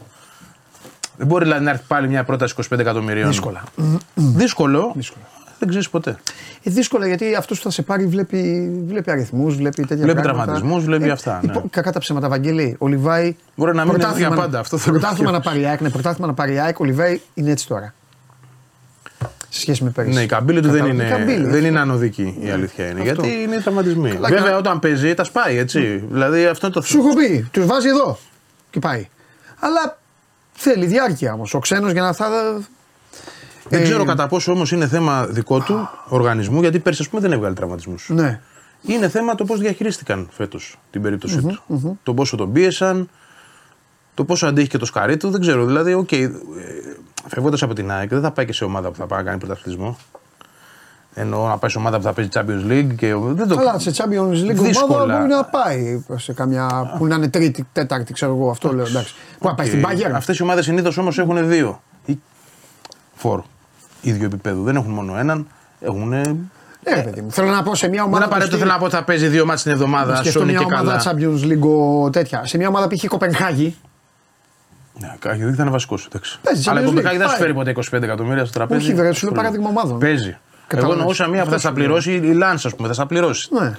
Δεν 1.18 1.27
μπορεί 1.27 1.43
δηλαδή 1.43 1.64
να 1.64 1.69
έρθει 1.69 1.84
πάλι 1.88 2.07
μια 2.07 2.23
πρόταση 2.23 2.53
25 2.72 2.80
εκατομμυρίων. 2.80 3.27
Δύσκολα. 3.27 3.64
Δύσκολο. 4.15 4.91
Δύσκολα. 4.95 5.23
Δεν 5.60 5.69
ξέρεις 5.69 5.89
ποτέ. 5.89 6.10
Ε, 6.64 6.72
δύσκολα 6.72 7.07
γιατί 7.07 7.35
αυτός 7.35 7.57
που 7.57 7.64
θα 7.64 7.69
σε 7.69 7.81
πάρει 7.81 8.06
βλέπει, 8.06 8.69
βλέπει 8.88 9.11
αριθμούς, 9.11 9.56
βλέπει 9.56 9.85
τέτοια 9.85 10.03
Βλέπει 10.03 10.22
πράγματα. 10.22 10.41
Ε, 10.41 10.45
τραυματισμούς, 10.45 10.84
βλέπει 10.84 11.10
αυτά, 11.10 11.39
ναι. 11.43 11.52
υπό- 11.52 11.68
κακά 11.69 11.91
τα 11.91 11.99
ψέματα, 11.99 12.30
Βαγγέλη. 12.30 12.76
Ο 12.80 12.88
Λιβάη. 12.88 13.35
Μπορεί 13.56 13.76
να 13.76 13.81
μην 13.84 13.89
είναι 13.91 13.99
πρωτάθλημα 13.99 14.27
για 14.34 14.38
πάντα, 14.43 14.60
αυτό 14.60 14.77
θέλω 14.77 14.97
Πρωτάθλημα 14.99 15.31
να 15.31 15.38
να 15.38 15.43
πάρει 15.43 15.61
η 15.61 15.65
ΑΕΚ, 15.65 15.81
ναι, 15.81 15.89
πρωτάθλημα 15.89 16.27
να 16.27 16.34
πάρει 16.34 16.53
η 16.53 16.60
ΑΕΚ. 16.60 16.80
Ο 16.80 16.84
Λιβάη 16.84 17.22
είναι 17.34 17.52
έτσι 17.52 17.68
τώρα. 17.68 17.93
Σε 19.56 19.61
σχέση 19.61 19.84
με 19.84 19.90
πέρυσι. 19.90 20.14
Ναι, 20.18 20.22
η 20.23 20.26
καμπύλη 20.26 20.61
του 20.61 20.69
δεν 20.69 20.77
Κατάλαβε. 20.80 21.03
είναι, 21.03 21.14
Η 21.14 21.18
καμπύλη, 21.18 21.44
δεν 21.45 21.53
έτσι. 21.56 21.68
είναι 21.68 21.80
ανοδική 21.80 22.38
η 22.41 22.49
αλήθεια 22.49 22.90
είναι. 22.90 23.02
Αυτό. 23.10 23.22
Γιατί 23.26 23.41
είναι 23.41 23.57
τραυματισμοί. 23.57 24.10
Καλά, 24.10 24.27
Βέβαια, 24.27 24.44
καλά. 24.44 24.57
όταν 24.57 24.80
παίζει, 24.80 25.14
τα 25.14 25.23
σπάει 25.23 25.57
έτσι. 25.57 26.03
Δηλαδή 26.11 26.45
αυτό 26.45 26.65
είναι 26.65 26.76
το 26.76 26.82
Σου 26.82 26.98
έχω 26.98 27.14
πει, 27.15 27.48
τους 27.52 27.65
βάζει 27.65 27.88
εδώ 27.88 28.18
και 28.69 28.80
πάει. 28.80 29.07
Αλλά 29.60 29.98
θέλει 30.53 30.86
διάρκεια 30.86 31.34
όμως. 31.34 31.53
Ο 31.53 31.60
ξένος 31.60 31.91
για 31.91 32.02
να 32.02 32.07
αυτά. 32.07 32.30
Δεν 33.69 33.80
Ε, 33.80 33.84
ξέρω 33.84 34.03
κατά 34.03 34.27
πόσο 34.27 34.52
όμως 34.52 34.72
είναι 34.72 34.88
θέμα 34.88 35.26
δικό 35.26 35.60
του 35.60 35.90
οργανισμού, 36.07 36.61
γιατί 36.61 36.80
πέρσι 36.80 37.02
ας 37.02 37.10
πούμε 37.10 37.22
δεν 37.22 37.32
έβγαλε 37.32 37.53
τραυματισμούς. 37.53 38.10
Ναι. 38.10 38.40
Είναι 38.82 39.10
θέμα 39.10 39.36
το 39.36 39.45
πώς 39.45 39.60
διαχειρίστηκαν 39.60 40.27
φέτος 40.32 40.80
την 40.91 41.02
περίπτωσή 41.02 41.41
τους. 41.41 41.64
Το 42.03 42.14
πόσο 42.14 42.36
τον 42.36 42.52
πίεσαν, 42.52 43.10
το 44.14 44.23
πόσο 44.23 44.48
αντέχει 44.48 44.68
και 44.68 44.77
το 44.77 44.86
σκαρί 44.86 45.18
του. 45.18 45.30
Δεν 45.30 45.41
ξέρω. 45.41 45.65
Δηλαδή, 45.65 45.94
OK, 45.94 46.07
okay, 46.11 46.30
φεύγοντας 47.27 47.61
από 47.64 47.73
την 47.73 47.91
ΑΕΚ, 47.91 48.10
δεν 48.10 48.22
θα 48.22 48.31
πάει 48.31 48.45
και 48.45 48.53
σε 48.53 48.64
ομάδα 48.64 48.89
που 48.89 48.95
θα 48.95 49.06
πάει 49.06 49.19
να 49.19 49.26
κάνει 49.26 49.38
πρωταθλητισμό. 49.39 49.97
Εννοώ 51.18 51.47
να 51.47 51.57
πάει 51.57 51.69
σε 51.69 51.77
ομάδα 51.77 51.97
που 51.97 52.03
θα 52.03 52.14
παίζει 52.14 52.30
Champions 52.34 52.72
League 52.72 52.95
και 52.97 53.15
δεν 53.15 53.47
το 53.47 53.56
Αλλά 53.60 53.80
σε 53.80 53.91
Champions 53.97 54.49
League 54.52 54.56
Δύσκολα. 54.56 55.02
ομάδα 55.02 55.18
μπορεί 55.18 55.30
να 55.30 55.43
πάει 55.45 56.03
σε 56.15 56.34
καμιά. 56.34 56.93
που 56.97 57.06
να 57.07 57.15
είναι 57.15 57.27
τρίτη, 57.30 57.68
τέταρτη, 57.73 58.14
ξέρω 58.14 58.35
εγώ. 58.35 58.49
Αυτό 58.49 58.73
λέω 58.73 58.85
εντάξει. 58.85 59.14
Που 59.39 59.47
να 59.47 59.56
πάει 59.56 59.68
στην 59.68 59.84
Bayern. 59.85 60.11
Αυτές 60.15 60.38
οι 60.38 60.43
ομάδες 60.43 60.65
συνήθως 60.65 60.97
όμως 60.97 61.18
έχουν 61.19 61.47
δύο. 61.49 61.81
Ή 62.06 62.19
φορ 63.15 63.41
ίδιο 64.02 64.26
επίπεδο. 64.26 64.61
Δεν 64.61 64.76
έχουν 64.76 64.91
μόνο 64.91 65.18
έναν. 65.18 65.47
Έχουν 65.80 66.07
Ναι, 66.07 66.26
ρε 66.95 67.02
παιδί 67.02 67.22
μου. 67.22 67.31
Θέλω 67.31 67.49
να 67.52 67.64
πω 67.64 67.76
σε 67.76 67.88
μια 67.89 68.03
ομάδα. 68.03 68.18
Δεν 68.18 68.27
που 68.27 68.34
απαραίτητο 68.34 68.56
στη- 68.57 68.65
θέλω 68.65 68.72
να 68.73 68.80
πω 68.80 68.85
ότι 68.85 68.95
θα 68.95 69.03
παίζει 69.03 69.27
δύο 69.27 69.45
μάτς 69.45 69.64
την 69.64 69.72
εβδομάδα. 69.72 70.15
σκεφτώ 70.15 70.39
Σόνι 70.39 70.52
μια 70.52 70.60
και 70.60 70.65
ομάδα 70.73 70.97
καλά. 70.97 71.03
Champions 71.03 71.43
League 71.43 72.11
τέτοια. 72.11 72.45
Σε 72.45 72.57
μια 72.57 72.68
ομάδα 72.68 72.88
που 72.88 72.93
είχε 72.93 73.06
η 73.06 73.10
Κοπενχάγη. 73.10 73.76
Ναι, 75.00 75.16
κάτι 75.20 75.44
δεν 75.44 75.56
θα 75.56 75.62
είναι 75.62 75.72
βασικός. 75.72 76.06
εντάξει. 76.06 76.40
Παίζει 76.42 76.70
Αλλά 76.70 76.80
η 76.80 76.84
Champions 76.84 76.88
League, 76.88 76.90
Κοπενχάγη 76.90 77.18
δεν 77.18 77.28
σου 77.28 77.34
πάει. 77.34 77.42
φέρει 77.42 77.54
ποτέ 77.54 77.98
25 77.98 78.04
εκατομμύρια 78.04 78.46
στο 78.46 78.54
τραπέζι. 78.54 78.80
Όχι, 78.86 78.94
βέβαια, 78.94 79.14
σου 79.14 79.26
λέω 79.26 79.34
Εύκολο. 79.34 79.50
παράδειγμα 79.52 79.70
ομάδων. 79.82 80.00
Παίζει. 80.00 80.28
Εγώ 80.30 80.38
Καταλαβαίνεις. 80.68 81.02
εννοούσα 81.02 81.28
μία 81.28 81.44
που 81.44 81.50
θα 81.50 81.56
Αυτό 81.56 81.68
σα 81.68 81.74
σου 81.74 81.80
λέω. 81.80 81.86
πληρώσει 81.86 82.14
η 82.14 82.34
Λάνσα, 82.34 82.68
ας 82.68 82.76
πούμε, 82.76 82.88
θα 82.88 82.94
σα 82.94 83.06
πληρώσει. 83.06 83.50
Ναι. 83.54 83.78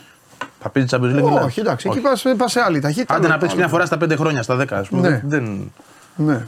Θα 0.61 0.69
παίζει 0.71 0.89
Champions 0.93 0.97
League. 0.99 1.13
μιλάμε. 1.13 1.41
Όχι, 1.41 1.61
εντάξει, 1.61 1.89
εκεί 1.89 1.99
Όχι. 1.99 2.07
πας- 2.07 2.37
πας 2.37 2.53
σε 2.53 2.61
άλλη 2.61 2.81
ταχύτητα. 2.81 3.15
Άντε 3.15 3.27
να 3.27 3.33
άλλο- 3.33 3.41
παίξει 3.43 3.57
μια 3.57 3.69
φορά 3.69 3.85
στα 3.87 3.97
5 3.97 4.17
χρόνια, 4.17 4.43
στα 4.43 4.57
10 4.57 4.77
ας 4.77 4.89
πούμε. 4.89 5.09
Ναι. 5.09 5.21
Δεν... 5.25 5.73
Ναι. 6.17 6.47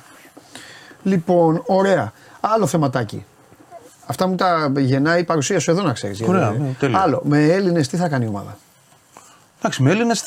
Λοιπόν, 1.03 1.63
ωραία. 1.67 2.13
Άλλο 2.41 2.67
θεματάκι. 2.67 3.25
Αυτά 4.07 4.27
μου 4.27 4.35
τα 4.35 4.73
γεννάει 4.77 5.21
η 5.21 5.25
παρουσία 5.25 5.61
σου 5.61 5.71
εδώ 5.71 5.83
να 5.83 5.93
ξέρεις. 5.93 6.21
Ωραία, 6.27 6.51
ναι, 6.51 6.69
τέλεια. 6.79 6.99
Άλλο. 7.01 7.21
Με 7.25 7.45
Έλληνες 7.47 7.89
τι 7.89 7.97
θα 7.97 8.09
κάνει 8.09 8.25
η 8.25 8.29
ομάδα; 8.29 8.59
Εντάξει, 9.59 9.83
με 9.83 9.91
Έλληνες. 9.91 10.25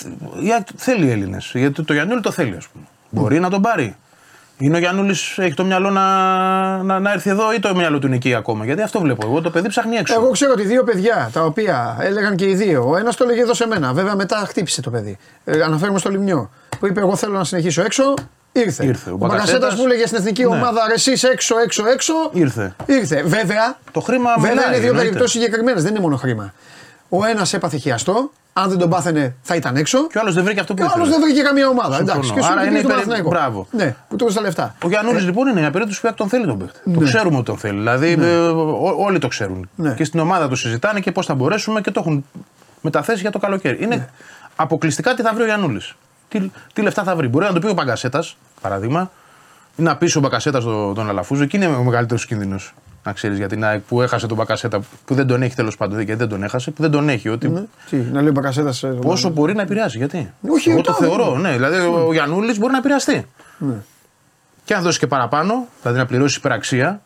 Θέλει 0.76 1.10
Έλληνες. 1.10 1.52
Γιατί 1.56 1.84
το 1.84 1.94
Γιαννούλη 1.94 2.22
το 2.22 2.32
θέλει, 2.32 2.56
ας 2.56 2.68
πούμε. 2.68 2.86
Μπορεί 3.10 3.40
να 3.40 3.50
τον 3.50 3.62
πάρει. 3.62 3.96
Είναι 4.62 4.76
ο 4.76 4.80
Γιαννούλη, 4.80 5.16
έχει 5.36 5.54
το 5.54 5.64
μυαλό 5.66 5.90
να, 5.90 6.04
να, 6.84 7.00
να 7.00 7.12
έρθει 7.12 7.30
εδώ 7.30 7.54
ή 7.54 7.60
το 7.60 7.76
μυαλό 7.76 8.00
του 8.00 8.08
είναι 8.08 8.16
εκεί 8.16 8.36
ακόμα; 8.36 8.66
Γιατί 8.66 8.82
αυτό 8.82 9.00
βλέπω. 9.00 9.28
Εγώ 9.28 9.42
το 9.42 9.50
παιδί 9.50 9.68
ψάχνει 9.68 9.96
έξω. 9.96 10.14
Εγώ 10.14 10.30
ξέρω 10.30 10.52
ότι 10.52 10.64
δύο 10.64 10.84
παιδιά 10.84 11.30
τα 11.34 11.44
οποία 11.44 11.98
έλεγαν 12.00 12.36
και 12.36 12.46
οι 12.50 12.56
δύο. 12.56 12.90
Ο 12.90 12.98
ένας 12.98 13.16
το 13.16 13.24
έλεγε 13.24 13.42
εδώ 13.42 13.54
σε 13.54 13.68
μένα. 13.68 13.94
Βέβαια 13.94 14.16
μετά 14.16 14.36
χτύπησε 14.48 14.82
το 14.82 14.90
παιδί. 14.90 15.18
Ε, 15.46 15.62
αναφέρομαι 15.62 16.00
στο 16.00 16.10
Λιμνιό. 16.10 16.50
Που 16.80 16.88
είπε: 16.88 17.00
Εγώ 17.00 17.16
θέλω 17.16 17.38
να 17.38 17.44
συνεχίσω 17.44 17.82
έξω. 17.82 18.14
Ήρθε. 18.52 18.86
Ήρθε. 18.86 19.10
Ο 19.10 19.14
Ο 19.14 19.18
Μπακασέτας 19.18 19.52
Μπακασέτας- 19.52 19.76
που 19.80 19.86
έλεγε 19.86 20.06
στην 20.06 20.18
εθνική 20.18 20.42
Ναι. 20.42 20.48
ομάδα 20.48 20.82
εσεί 20.94 21.12
έξω, 21.32 21.58
έξω, 21.60 21.88
έξω. 21.88 22.14
Ήρθε. 22.32 22.76
Ήρθε. 22.86 23.22
Βέβαια, 23.24 23.78
Το 23.92 24.00
χρήμα 24.00 24.30
βέβαια 24.40 24.50
μιλάει, 24.52 24.68
είναι 24.68 24.78
δύο 24.78 24.88
εννοείται. 24.88 25.08
περιπτώσεις 25.10 25.42
συγκεκριμένες. 25.42 25.84
Δεν 25.84 25.92
είναι 25.92 26.02
μόνο 26.02 26.16
χρήμα. 26.16 26.54
Ο 27.10 27.26
ένας 27.26 27.54
έπαθε 27.54 27.78
χιαστό. 27.78 28.32
Αν 28.54 28.70
δεν 28.70 28.78
τον 28.78 28.90
πάθαινε, 28.90 29.36
θα 29.42 29.56
ήταν 29.56 29.76
έξω. 29.76 30.08
Και 30.08 30.18
ο 30.18 30.22
άλλος 30.22 30.34
δεν 30.34 30.44
βρήκε 30.44 30.60
αυτό 30.60 30.74
που 30.74 30.82
Και 30.82 30.88
ο 30.88 30.92
άλλος 30.96 31.08
ήθελε. 31.08 31.20
δεν 31.24 31.30
βρήκε 31.30 31.48
καμία 31.48 31.68
ομάδα. 31.68 31.96
Συμφωνώ. 31.96 32.12
Εντάξει, 32.12 32.34
και 32.34 32.42
σου 32.42 32.52
Άρα 32.52 32.56
πήγε 32.62 32.66
είναι 32.70 32.76
το 32.76 32.80
υπερ- 32.84 32.92
Παναθηναϊκό. 32.94 33.30
Μπράβο. 33.30 33.68
Ναι, 33.72 33.96
που 34.10 34.16
του 34.16 34.24
έδωσε 34.24 34.38
τα 34.40 34.44
λεφτά. 34.46 34.76
Ο 34.84 34.88
Γιαννούλη 34.88 35.22
λοιπόν 35.22 35.48
είναι 35.48 35.60
μια 35.60 35.72
περίπτωση 35.72 36.02
που 36.02 36.14
τον 36.14 36.30
θέλει 36.30 36.46
τον 36.46 36.58
παίκτη. 36.58 36.80
Το 36.94 37.00
ξέρουμε 37.00 37.36
ότι 37.36 37.46
τον 37.46 37.58
θέλει. 37.58 37.78
Δηλαδή 37.78 38.18
ε, 38.20 38.36
ό- 38.38 38.96
όλοι 38.98 39.20
το 39.20 39.28
ξέρουν. 39.28 39.70
Ναι. 39.76 39.94
Και 39.94 40.04
στην 40.04 40.20
ομάδα 40.20 40.48
το 40.48 40.56
συζητάνε 40.56 41.00
και 41.00 41.12
πώς 41.12 41.26
θα 41.26 41.34
μπορέσουμε 41.36 41.82
και 41.82 41.92
το 41.92 42.00
έχουν 42.00 42.26
μεταθέσει 42.82 43.22
για 43.22 43.32
το 43.32 43.40
καλοκαίρι. 43.40 43.78
Είναι 43.84 44.10
αποκλειστικά 44.56 45.14
τι 45.14 45.22
θα 45.22 45.34
βρει 45.34 45.44
ο 45.44 45.46
Γιαννούλη. 45.46 45.82
Τι, 46.30 46.52
τι 46.74 46.82
λεφτά 46.82 47.04
θα 47.04 47.16
βρει. 47.16 47.28
Μπορεί 47.28 47.46
να 47.46 47.54
το 47.54 47.60
πει 47.60 47.68
ο 47.68 47.74
Μπαγκασέτας, 47.74 48.38
παράδειγμα, 48.62 49.12
ή 49.76 49.82
να 49.82 49.96
πει 49.98 50.18
ο 50.18 50.20
Μπαγκασέτας 50.20 50.64
τον, 50.64 50.94
τον 50.94 51.10
Αλαφούζο. 51.10 51.44
Εκεί 51.44 51.56
είναι 51.56 51.66
ο 51.68 51.84
μεγαλύτερος 51.84 52.26
κίνδυνος. 52.26 52.74
Να 53.04 53.14
ξέρεις 53.14 53.38
για 53.38 53.48
την 53.48 53.64
ΑΕΚ 53.66 53.82
που 53.82 54.02
έχασε 54.02 54.28
τον 54.28 54.38
Μπακασέτα, 54.38 54.80
που 55.06 55.14
δεν 55.16 55.28
τον 55.28 55.42
έχει 55.42 55.56
τέλος 55.56 55.78
πάντων, 55.78 55.98
γιατί 56.00 56.20
δεν 56.20 56.30
τον 56.30 56.44
έχασε, 56.44 56.72
που 56.72 56.82
δεν 56.82 56.92
τον 56.92 57.10
έχει. 57.10 57.30
Ότι 57.30 57.50
Ναι. 57.50 57.64
Τι, 57.90 57.96
να 57.98 58.20
λέει 58.20 58.30
ο 58.30 58.32
Μπακασέτα. 58.32 58.74
Πόσο 59.02 59.30
μπορεί 59.30 59.56
να 59.56 59.62
επηρεάσει, 59.62 59.98
γιατί. 59.98 60.32
Όχι, 60.50 60.70
Εγώ 60.70 60.80
ούτε 60.80 60.92
το 60.92 60.98
άλλο. 61.00 61.08
θεωρώ, 61.10 61.38
ναι. 61.38 61.52
Δηλαδή 61.52 61.78
ο, 61.80 62.06
ο 62.08 62.14
Γιαννούλη 62.14 62.58
μπορεί 62.60 62.72
να 62.72 62.78
επηρεαστεί. 62.78 63.26
Ναι. 63.58 63.74
Και 64.64 64.74
αν 64.74 64.84
δώσει 64.84 65.00
και 65.00 65.08
παραπάνω, 65.08 65.68
δηλαδή 65.82 65.98
να 66.00 66.06
πληρώσει 66.06 66.38
υπεραξία, 66.38 67.02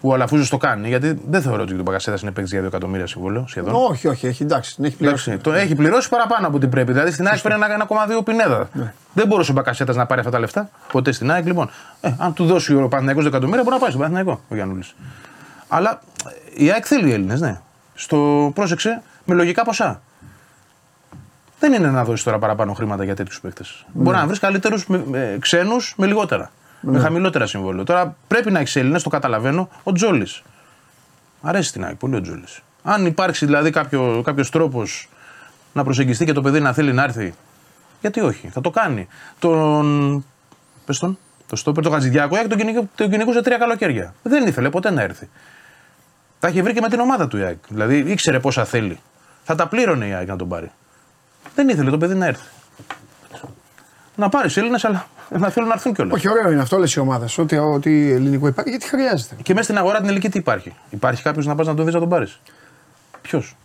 που 0.00 0.08
ο 0.08 0.14
Αλαφούζος 0.14 0.48
το 0.48 0.56
κάνει. 0.56 0.88
Γιατί 0.88 1.20
δεν 1.28 1.42
θεωρώ 1.42 1.62
ότι 1.62 1.74
ο 1.74 1.82
Μπαγκασέτα 1.82 2.18
είναι 2.22 2.30
παίκτης 2.30 2.52
για 2.52 2.62
2 2.62 2.66
εκατομμύρια 2.66 3.06
συμβόλαιο 3.06 3.44
σχεδόν. 3.48 3.74
Όχι, 3.74 4.08
όχι, 4.08 4.26
έχει 4.26 4.42
εντάξει, 4.42 4.74
την 4.74 4.84
έχει 4.84 4.96
πληρώσει. 4.96 5.30
Εντάξει, 5.30 5.50
το 5.50 5.56
έχει 5.56 5.74
πληρώσει 5.74 6.08
παραπάνω 6.08 6.46
από 6.46 6.56
ό,τι 6.56 6.66
πρέπει. 6.66 6.92
Δηλαδή 6.92 7.12
στην 7.12 7.26
ΑΕΚ 7.26 7.40
παίρνει 7.40 7.64
ένα 7.64 7.86
1,2 8.18 8.24
πινέδα. 8.24 8.68
Ναι. 8.72 8.92
Δεν 9.12 9.26
μπορούσε 9.26 9.50
ο 9.50 9.54
Μπακασέτας 9.54 9.96
να 9.96 10.06
πάρει 10.06 10.20
αυτά 10.20 10.32
τα 10.32 10.38
λεφτά 10.38 10.70
ποτέ 10.92 11.12
στην 11.12 11.30
ΑΕΚ. 11.30 11.46
Λοιπόν, 11.46 11.70
ε, 12.00 12.12
αν 12.18 12.32
του 12.32 12.46
δώσει 12.46 12.74
ο 12.74 12.88
Παναθηναϊκός 12.88 13.24
2 13.24 13.26
εκατομμύρια, 13.26 13.62
μπορεί 13.62 13.74
να 13.74 13.80
πάει 13.80 13.90
στον 13.90 14.02
Παναθηναϊκό 14.02 14.40
ο 14.48 14.54
Γιάννουλης. 14.54 14.94
Αλλά 15.68 16.00
ε, 16.56 16.64
η 16.64 16.70
ΑΕΚ 16.70 16.84
θέλει 16.86 17.12
Έλληνες, 17.12 17.40
ναι. 17.40 17.60
Στο 17.94 18.50
πρόσεξε 18.54 19.02
με 19.24 19.34
λογικά 19.34 19.64
ποσά. 19.64 20.00
Δεν 21.60 21.72
είναι 21.72 21.90
να 21.90 22.04
δώσεις 22.04 22.24
τώρα 22.24 22.38
παραπάνω 22.38 22.72
χρήματα 22.72 23.04
για 23.04 23.14
τέτοιους 23.14 23.40
παίκτες. 23.40 23.84
Μπορεί 23.92 24.16
να 24.16 24.26
βρεις 24.26 24.38
καλύτερους 24.38 24.86
ξένους 25.38 25.94
με 25.96 26.06
λιγότερα. 26.06 26.50
Με 26.80 26.98
χαμηλότερα 26.98 27.46
συμβόλαιο. 27.46 27.84
Τώρα 27.84 28.16
πρέπει 28.28 28.50
να 28.50 28.58
έχεις 28.58 28.76
Έλληνες, 28.76 29.02
το 29.02 29.08
καταλαβαίνω. 29.08 29.68
Ο 29.82 29.92
Τζόλης. 29.92 30.42
Αρέσει 31.42 31.72
την 31.72 31.84
ΑΕΚ 31.84 31.94
πολύ 31.96 32.16
ο 32.16 32.20
Τζόλης. 32.20 32.60
Αν 32.82 33.06
υπάρξει 33.06 33.44
δηλαδή 33.44 33.70
κάποιο 33.70 34.22
κάποιος 34.24 34.50
τρόπος 34.50 35.08
να 35.72 35.84
προσεγγιστεί 35.84 36.24
και 36.24 36.32
το 36.32 36.40
παιδί 36.42 36.60
να 36.60 36.72
θέλει 36.72 36.92
να 36.92 37.02
έρθει, 37.02 37.34
γιατί 38.00 38.20
όχι, 38.20 38.48
θα 38.48 38.60
το 38.60 38.70
κάνει. 38.70 39.08
Τον. 39.38 40.24
Πες 40.84 40.98
τον. 40.98 41.18
Το 41.46 41.56
στόπερ, 41.56 41.82
τον 41.82 41.92
Χατζηδιάκο, 41.92 42.36
έχει 42.36 42.46
τον, 42.46 42.58
κυνηγού- 42.58 42.88
τον 42.94 43.10
κυνηγούσε 43.10 43.42
τρία 43.42 43.58
καλοκαίρια. 43.58 44.14
Δεν 44.22 44.46
ήθελε 44.46 44.70
ποτέ 44.70 44.90
να 44.90 45.02
έρθει. 45.02 45.28
Τα 46.40 46.48
είχε 46.48 46.62
βρει 46.62 46.72
και 46.72 46.80
με 46.80 46.88
την 46.88 47.00
ομάδα 47.00 47.28
του 47.28 47.36
η 47.36 47.42
ΑΕΚ. 47.42 47.58
Δηλαδή 47.68 47.96
ήξερε 47.98 48.40
πόσα 48.40 48.64
θέλει. 48.64 49.00
Θα 49.44 49.54
τα 49.54 49.66
πλήρωνε 49.68 50.06
η 50.06 50.12
ΑΕΚ 50.12 50.28
να 50.28 50.36
τον 50.36 50.48
πάρει. 50.48 50.70
Δεν 51.54 51.68
ήθελε 51.68 51.90
το 51.90 51.98
παιδί 51.98 52.14
να 52.14 52.26
έρθει. 52.26 52.46
Να 54.14 54.28
πάρεις 54.28 54.56
Έλληνες, 54.56 54.84
αλλά 54.84 55.06
να 55.28 55.48
θέλουν 55.50 55.68
να 55.68 55.74
έρθουν 55.74 55.94
κιόλας. 55.94 56.14
Όχι, 56.14 56.28
ωραίο 56.30 56.50
είναι 56.50 56.60
αυτό 56.60 56.76
όλες 56.76 56.94
οι 56.94 57.00
ομάδες. 57.00 57.38
Ότι, 57.38 57.56
ότι 57.56 58.10
ελληνικό 58.12 58.46
υπάρχει, 58.46 58.70
γιατί 58.70 58.88
χρειάζεται. 58.88 59.34
Και 59.42 59.52
μέσα 59.52 59.64
στην 59.64 59.78
αγορά 59.78 59.96
την 59.96 60.04
ελληνική 60.04 60.28
τι 60.28 60.38
υπάρχει; 60.38 60.74
Υπάρχει 60.90 61.22
κάποιος 61.22 61.46
να 61.46 61.54
πας 61.54 61.66
να 61.66 61.74
τον 61.74 61.84
δεις 61.84 61.94
να 61.94 62.00
τον 62.00 62.08
πάρεις; 62.08 62.40
Ποιος; 63.20 63.56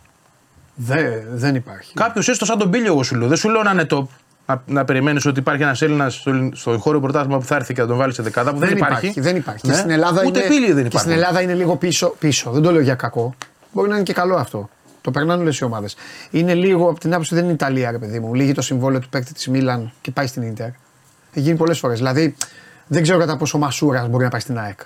Δε, 0.74 1.02
δεν 1.30 1.54
υπάρχει. 1.54 1.94
Κάποιος 1.94 2.28
έστω 2.28 2.44
σαν 2.44 2.58
τον 2.58 2.70
Πίλιο, 2.70 2.92
εγώ 2.92 3.02
σου 3.02 3.16
λέω. 3.16 3.28
Δεν 3.28 3.36
σου 3.36 3.48
λέω 3.48 3.62
να 3.62 3.70
είναι 3.70 3.86
top. 3.90 4.04
Να, 4.46 4.62
να 4.66 4.84
περιμένεις 4.84 5.26
ότι 5.26 5.38
υπάρχει 5.38 5.62
ένας 5.62 5.82
Έλληνας 5.82 6.14
στο, 6.14 6.48
στο 6.52 6.78
χώρο 6.78 7.00
πρωτάθλημα 7.00 7.38
που 7.38 7.44
θα 7.44 7.54
έρθει 7.54 7.74
και 7.74 7.80
να 7.80 7.86
τον 7.86 7.96
βάλεις 7.96 8.14
σε 8.14 8.22
δεκάδα. 8.22 8.52
Που 8.52 8.58
δεν, 8.58 8.68
δεν 8.68 8.76
υπάρχει. 8.76 9.20
Δεν 9.20 9.36
υπάρχει. 9.36 9.66
Ναι. 9.66 9.72
Και 9.72 9.78
στην 9.78 9.90
Ελλάδα 9.90 10.22
Ούτε 10.26 10.38
είναι, 10.38 10.48
πύλη 10.48 10.72
δεν 10.72 10.88
και 10.88 10.98
στην 10.98 11.10
υπάρχει. 11.10 11.10
Ελλάδα 11.10 11.40
είναι 11.40 11.54
λίγο 11.54 11.76
πίσω, 11.76 12.14
πίσω. 12.18 12.50
Δεν 12.50 12.62
το 12.62 12.72
λέω 12.72 12.80
για 12.80 12.94
κακό. 12.94 13.34
Μπορεί 13.72 13.88
να 13.88 13.94
είναι 13.94 14.04
και 14.04 14.12
καλό 14.12 14.36
αυτό. 14.36 14.68
Το 15.00 15.10
περνάνε 15.10 15.42
όλες 15.42 15.58
οι 15.58 15.64
ομάδες. 15.64 15.96
Είναι 16.30 16.54
λίγο 16.54 16.88
από 16.90 17.00
την 17.00 17.12
άποψη 17.12 17.34
δεν 17.34 17.44
είναι 17.44 17.52
Ιταλία, 17.52 17.90
ρε 17.90 17.98
παιδί 17.98 18.20
μου. 18.20 18.34
Λύγει 18.34 18.52
το 18.52 18.62
συμβόλαιο 18.62 19.00
του 19.00 19.08
παίκτη 19.08 19.32
της 19.32 19.48
Μίλαν 19.48 19.92
και 20.00 20.10
πάει 20.10 20.26
στην 20.26 20.42
Ιντερ. 20.42 20.68
Έχει 21.34 21.40
γίνει 21.40 21.56
πολλές 21.56 21.78
φορές. 21.78 21.98
Δηλαδή 21.98 22.36
δεν 22.86 23.02
ξέρω 23.02 23.18
κατά 23.18 23.36
πόσο 23.36 23.58
ο 23.58 23.60
Μασούρας 23.60 24.08
μπορεί 24.08 24.24
να 24.24 24.30
πάει 24.30 24.40
στην 24.40 24.58
ΑΕΚ. 24.58 24.78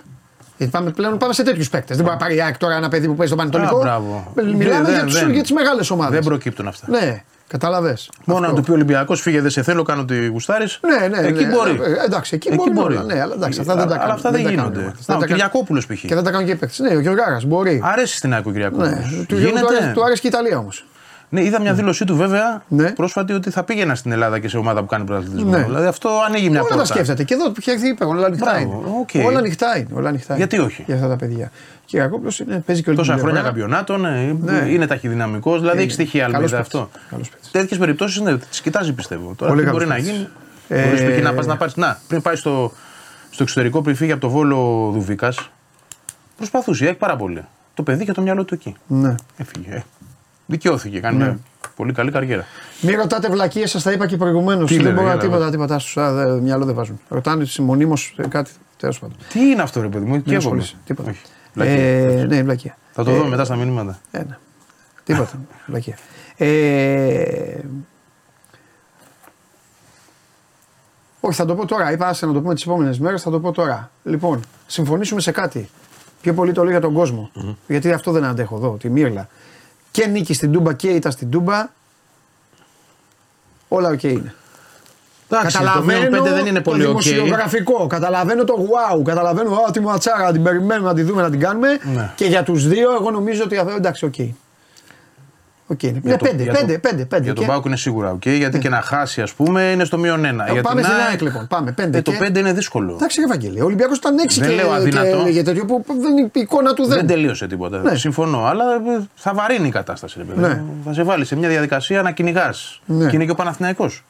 Γιατί 0.57 0.71
πάμε, 0.73 0.91
πλέον 0.91 1.17
πάμε 1.17 1.33
σε 1.33 1.43
τέτοιους 1.43 1.69
παίκτες. 1.69 1.95
Δεν 1.97 2.05
μπορεί 2.05 2.17
να 2.17 2.23
πάρει 2.23 2.35
η 2.35 2.41
ΑΕΚ 2.41 2.57
τώρα 2.57 2.75
ένα 2.75 2.89
παιδί 2.89 3.07
που 3.07 3.15
παίζει 3.15 3.33
στον 3.33 3.37
Πανετολικό. 3.37 3.77
Α, 3.77 3.81
μπράβο. 3.81 4.33
Μιλάμε 4.35 4.83
Δεν- 4.85 4.93
για, 4.93 5.03
τους, 5.03 5.13
δεν- 5.19 5.31
για 5.31 5.41
τις 5.41 5.51
μεγάλες 5.51 5.89
ομάδες. 5.89 6.13
Δεν 6.13 6.23
προκύπτουν 6.23 6.67
αυτά. 6.67 6.87
Ναι, 6.89 7.23
καταλαβέ. 7.47 7.97
Μόνο 8.25 8.47
να 8.47 8.53
του 8.53 8.61
πει 8.61 8.71
ο 8.71 8.73
Ολυμπιακός 8.73 9.21
φύγε, 9.21 9.41
δεν 9.41 9.49
σε 9.51 9.61
θέλω, 9.63 9.83
κάνω 9.83 10.05
τη 10.05 10.25
γουστάρι. 10.27 10.65
Ναι, 10.81 11.07
ναι, 11.07 11.27
εκεί 11.27 11.43
ναι. 11.45 11.51
μπορεί. 11.53 11.79
Ε, 11.83 12.05
εντάξει, 12.05 12.35
εκεί 12.35 12.49
μπορεί 12.73 12.93
όλα, 12.95 13.03
ναι, 13.03 13.21
αλλά 13.21 13.33
εντάξει, 13.33 13.59
αυτά 13.59 13.75
δεν 13.75 13.87
τα 13.87 13.89
Αλλά 13.93 13.97
κάνουν. 14.01 14.15
αυτά 14.15 14.31
δεν, 14.31 14.41
δεν 14.43 14.49
τα 14.49 14.55
γίνονται. 14.61 14.75
κάνουν. 14.79 14.85
Να, 14.85 14.91
Δεν 14.91 15.01
ο 15.01 15.05
τα 15.05 15.13
κάνουν. 15.13 15.27
Κυριακόπουλος 15.27 15.85
π.χ. 15.85 15.99
Και 15.99 16.15
δεν 16.15 16.23
τα 16.23 16.31
κάνουν 16.31 16.45
και 16.45 16.51
οι 16.51 16.55
παίκτες. 16.55 16.79
Ναι, 16.79 16.95
ο 16.95 16.99
Γιωργάρα 16.99 17.39
μπορεί. 17.45 17.81
Αρέσει 17.83 18.15
στην 18.17 18.33
ΑΕΚ 18.33 18.45
ο 18.45 18.51
Κυριακόπουλος. 18.51 18.89
Ναι, 18.89 18.99
του, 18.99 19.25
του, 19.25 19.35
αρέσει, 19.35 19.93
του 19.93 20.03
αρέσει 20.03 20.21
και 20.21 20.27
η 20.27 20.29
Ιταλία 20.33 20.57
όμως. 20.57 20.85
Ναι, 21.31 21.43
είδα 21.43 21.61
μια 21.61 21.73
δήλωσή 21.73 22.05
του 22.05 22.15
βέβαια 22.15 22.63
Ναι. 22.67 22.91
πρόσφατη 22.91 23.33
ότι 23.33 23.49
θα 23.49 23.63
πήγαινα 23.63 23.95
στην 23.95 24.11
Ελλάδα 24.11 24.39
και 24.39 24.47
σε 24.47 24.57
ομάδα 24.57 24.79
που 24.79 24.85
κάνει 24.85 25.03
πρωταθλητισμό. 25.05 25.49
Ναι. 25.49 25.63
Δηλαδή 25.63 25.85
αυτό 25.87 26.09
ανοίγει 26.27 26.49
μια 26.49 26.59
Όλα 26.59 26.69
τα 26.69 26.75
πόρτα. 26.75 26.93
σκέφτεται. 26.93 27.23
Και 27.23 27.33
εδώ 27.33 27.49
πια 27.51 27.73
είπε, 27.73 28.05
όλα 28.05 28.25
ανοιχτά 28.25 28.51
Μπράβο, 28.51 28.83
είναι. 28.85 28.97
οκ. 29.23 29.25
Όλα 29.27 29.37
ανοιχτά 29.39 29.77
είναι. 29.77 29.87
Όλα 29.93 30.09
ανοιχτά 30.09 30.35
Γιατί 30.35 30.55
είναι. 30.55 30.65
όχι; 30.65 30.83
Για 30.85 30.95
αυτά 30.95 31.07
τα 31.07 31.15
παιδιά. 31.15 31.51
Και 31.85 31.97
ο 31.97 31.99
Ιακόπλο 31.99 32.31
παίζει 32.65 32.83
και 32.83 32.89
όλη 32.89 32.97
Τόσα 32.97 33.13
την 33.13 33.21
χρόνια 33.21 33.41
πλευρά. 33.41 33.41
καμπιονάτων, 33.41 34.05
ε, 34.05 34.35
Ναι. 34.41 34.69
είναι 34.69 34.87
ταχυδυναμικός, 34.87 35.57
δηλαδή 35.59 35.75
Είναι. 35.75 35.83
έχει 35.85 35.91
στοιχεία 35.93 36.21
Καλός 36.21 36.35
αλμίδα 36.35 36.57
παίκτης. 36.57 36.79
αυτό. 36.79 36.89
Καλός 37.09 37.29
παίκτης. 37.29 37.51
Τέτοιες 37.51 37.79
περιπτώσεις 37.79 38.21
ναι, 38.21 38.37
τις 38.37 38.61
κοιτάζει 38.61 38.93
πιστεύω. 38.93 39.33
Τώρα 39.37 39.51
Πολύ 39.51 39.63
τι 39.65 39.67
καλός 39.71 39.85
μπορεί 39.85 39.89
να 39.89 39.95
παίκτης. 39.95 40.11
γίνει. 40.11 40.27
Ε, 40.67 40.85
Μπορείς 40.85 41.01
π.χ. 41.17 41.23
να 41.23 41.33
πας 41.33 41.45
να 41.45 41.57
πάρει. 41.57 41.71
Να, 41.75 41.99
πριν 42.07 42.21
πάει 42.21 42.35
στο, 42.35 42.71
στο 43.29 43.43
εξωτερικό, 43.43 43.81
πριν 43.81 43.95
φύγει 43.95 44.11
από 44.11 44.21
το 44.21 44.29
βόλο 44.29 44.89
Δουβίκας, 44.93 45.49
προσπαθούσε, 46.37 46.85
έχει 46.85 46.93
πάρα 46.93 47.15
πολύ. 47.15 47.45
Το 47.73 47.83
παιδί 47.83 48.03
είχε 48.03 48.11
το 48.11 48.21
μυαλό 48.21 48.43
του 48.43 48.53
εκεί. 48.53 48.75
Ναι. 48.87 49.15
Έφυγε. 49.37 49.83
Ε. 50.49 50.51
Δικαιώθηκε, 50.51 50.99
κάνει 50.99 51.17
μια 51.17 51.39
πολύ 51.75 51.93
καλή 51.93 52.11
καριέρα. 52.11 52.45
Μην 52.81 52.95
ρωτάτε 52.95 53.29
βλακίες, 53.29 53.69
σας 53.69 53.83
τα 53.83 53.91
είπα 53.91 54.07
και 54.07 54.17
προηγουμένως. 54.17 54.69
Τι 54.69 54.75
Δεν 54.75 54.83
λέτε, 54.83 54.95
μπορώ 54.95 55.07
να 55.07 55.13
έλα, 55.13 55.21
τίποτα, 55.21 55.49
τίποτα 55.49 55.79
στου. 55.79 56.01
Μυαλό 56.41 56.65
δεν 56.65 56.75
βάζουν. 56.75 56.99
Ρωτάνε 57.09 57.45
μονίμως 57.59 58.15
κάτι. 58.29 58.51
Τέλος 58.77 58.99
πάντων. 58.99 59.17
Τι 59.33 59.39
είναι 59.39 59.61
αυτό, 59.61 59.81
ρε 59.81 59.87
παιδί 59.87 60.05
μου, 60.05 60.15
και 60.15 60.21
Μην 60.25 60.33
εγώ; 60.33 60.37
ασχολείσαι. 60.37 60.75
Τίποτα. 60.85 61.09
Όχι. 61.09 61.21
Βλακεία. 61.53 61.83
Ε, 61.83 62.25
ναι, 62.25 62.43
βλακία. 62.43 62.77
Θα 62.91 63.03
το 63.03 63.11
δω 63.11 63.25
μετά 63.25 63.45
στα 63.45 63.55
μηνύματα. 63.55 63.99
Ε, 64.11 64.17
ναι. 64.17 64.37
Τίποτα. 65.03 65.39
Βλακία. 65.67 65.97
Ε, 66.37 67.59
όχι, 71.19 71.35
θα 71.35 71.45
το 71.45 71.55
πω 71.55 71.65
τώρα. 71.65 71.91
Είπα 71.91 72.07
άσε 72.07 72.25
να 72.25 72.33
το 72.33 72.41
πούμε 72.41 72.53
τις 72.53 72.63
επόμενες 72.63 72.99
μέρες, 72.99 73.21
θα 73.21 73.31
το 73.31 73.39
πω 73.39 73.51
τώρα. 73.51 73.91
Λοιπόν, 74.03 74.39
συμφωνήσουμε 74.67 75.21
σε 75.21 75.31
κάτι. 75.31 75.69
Πιο 76.21 76.33
πολύ 76.33 76.51
το 76.51 76.61
λέω 76.61 76.71
για 76.71 76.81
τον 76.81 76.93
κοσμο 76.93 77.31
Γιατί 77.67 77.91
αυτό 77.91 78.11
δεν 78.11 78.23
αντέχω 78.23 78.55
εδώ, 78.55 78.77
τη 78.79 78.89
Μύρλα. 78.89 79.27
Και 79.91 80.07
νίκη 80.07 80.33
στην 80.33 80.51
Τούμπα 80.51 80.73
και 80.73 80.87
ήττα 80.87 81.11
στην 81.11 81.29
Τούμπα. 81.29 81.69
Όλα 83.67 83.89
οκ 83.89 84.03
είναι. 84.03 84.33
Εντάξει, 85.29 85.57
το 85.57 85.83
μείον 85.83 86.23
5 86.23 86.23
δεν 86.23 86.45
είναι 86.45 86.61
πολύ 86.61 86.83
το 86.83 86.89
οκ. 86.89 87.01
δημοσιογραφικό, 87.01 87.87
καταλαβαίνω 87.87 88.43
το 88.43 88.53
wow, 88.69 89.03
καταλαβαίνω 89.03 89.51
α, 89.51 89.71
τη 89.71 89.79
ματσάρα, 89.79 90.23
να 90.23 90.31
την 90.31 90.43
περιμένουμε, 90.43 90.87
να 90.87 90.93
τη 90.93 91.01
δούμε, 91.01 91.21
να 91.21 91.29
την 91.29 91.39
κάνουμε. 91.39 91.67
Ναι. 91.93 92.11
Και 92.15 92.25
για 92.25 92.43
τους 92.43 92.67
δύο, 92.67 92.91
εγώ 92.91 93.11
νομίζω 93.11 93.43
ότι 93.43 93.57
αυτό 93.57 93.71
εντάξει, 93.71 94.05
OK. 94.05 94.15
OK, 95.71 95.83
είναι 95.83 95.99
Για 96.03 96.17
το- 96.17 96.25
πέντε, 96.25 96.43
για 96.43 96.53
το- 96.53 96.59
πέντε, 96.59 96.77
πέντε, 96.77 97.05
πέντε. 97.05 97.23
Για 97.23 97.33
τον 97.33 97.43
Και- 97.43 97.49
ΠΑΟΚ 97.49 97.65
είναι 97.65 97.75
σίγουρα 97.75 98.11
οκ, 98.11 98.25
γιατί 98.27 98.59
και 98.59 98.69
να 98.69 98.81
χάσει, 98.81 99.21
ας 99.21 99.33
πούμε, 99.33 99.61
είναι 99.63 99.83
στο 99.83 99.97
μείον 99.97 100.25
ένα. 100.25 100.43
Για 100.49 100.57
Ε, 100.59 100.61
πάμε 100.61 100.81
την 100.81 100.89
στην 100.89 101.01
ΑΕΚ, 101.01 101.09
ΑΕΚ, 101.09 101.21
λοιπόν. 101.21 101.47
Πάμε, 101.47 101.71
πέντε 101.71 101.97
ε, 101.97 102.01
το 102.01 102.11
και- 102.11 102.17
5 102.17 102.39
είναι 102.39 102.53
δύσκολο. 102.53 102.93
Εντάξει, 102.93 103.19
ρε 103.21 103.27
Βαγγέλη, 103.27 103.61
ο 103.61 103.65
Ολυμπιακός 103.65 103.97
ήταν 103.97 104.17
έξι 104.17 104.39
Δεν 104.39 104.49
και, 104.49 104.55
λέω 104.55 104.71
αδύνατο. 104.71 105.23
και 105.23 105.29
για 105.29 105.43
τέτοιο 105.43 105.65
που 105.65 105.83
δεν, 105.87 106.17
η 106.17 106.29
εικόνα 106.33 106.73
του 106.73 106.85
δεν. 106.87 106.97
Δεν 106.97 107.07
τελείωσε 107.07 107.47
τίποτα. 107.47 107.77
Ναι. 107.77 107.95
Συμφωνώ. 107.95 108.45
Αλλά 108.45 108.63
ε, 108.73 109.07
θα 109.15 109.33
βαρύνει 109.33 109.67
η 109.67 109.71
κατάσταση. 109.71 110.15
Ρε, 110.17 110.23
παιδί. 110.23 110.39
Ναι. 110.39 110.61
Θα 110.85 110.93
σε 110.93 111.03
βάλει 111.03 111.25
σε 111.25 111.35
μια 111.35 111.49
διαδικασία 111.49 112.01
να 112.01 112.11
κυνηγάς. 112.11 112.81
Ναι. 112.85 113.09
Και 113.09 113.15
είναι 113.15 113.25
και 113.25 113.31
ο 113.31 113.35
Παναθηναϊκός. 113.35 114.03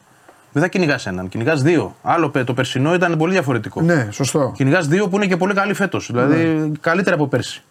Δεν 0.51 0.61
θα 0.61 0.67
κυνηγάς 0.67 1.05
έναν, 1.07 1.29
κυνηγάς 1.29 1.61
δύο. 1.61 1.95
Άλλο 2.01 2.29
πε- 2.29 2.45
το 2.45 2.53
περσινό 2.53 2.93
ήταν 2.93 3.17
πολύ 3.17 3.31
διαφορετικό. 3.31 3.81
Ναι, 3.81 4.07
σωστό. 4.11 4.53
Κυνηγάς 4.55 4.87
δύο 4.87 5.07
που 5.07 5.15
είναι 5.15 5.25
και 5.25 5.37
πολύ 5.37 5.53
καλή 5.53 5.73
φέτος. 5.73 6.09
Δηλαδή 6.11 6.71
καλύτερα 6.81 7.15
από 7.15 7.27
πέρσι. 7.27 7.63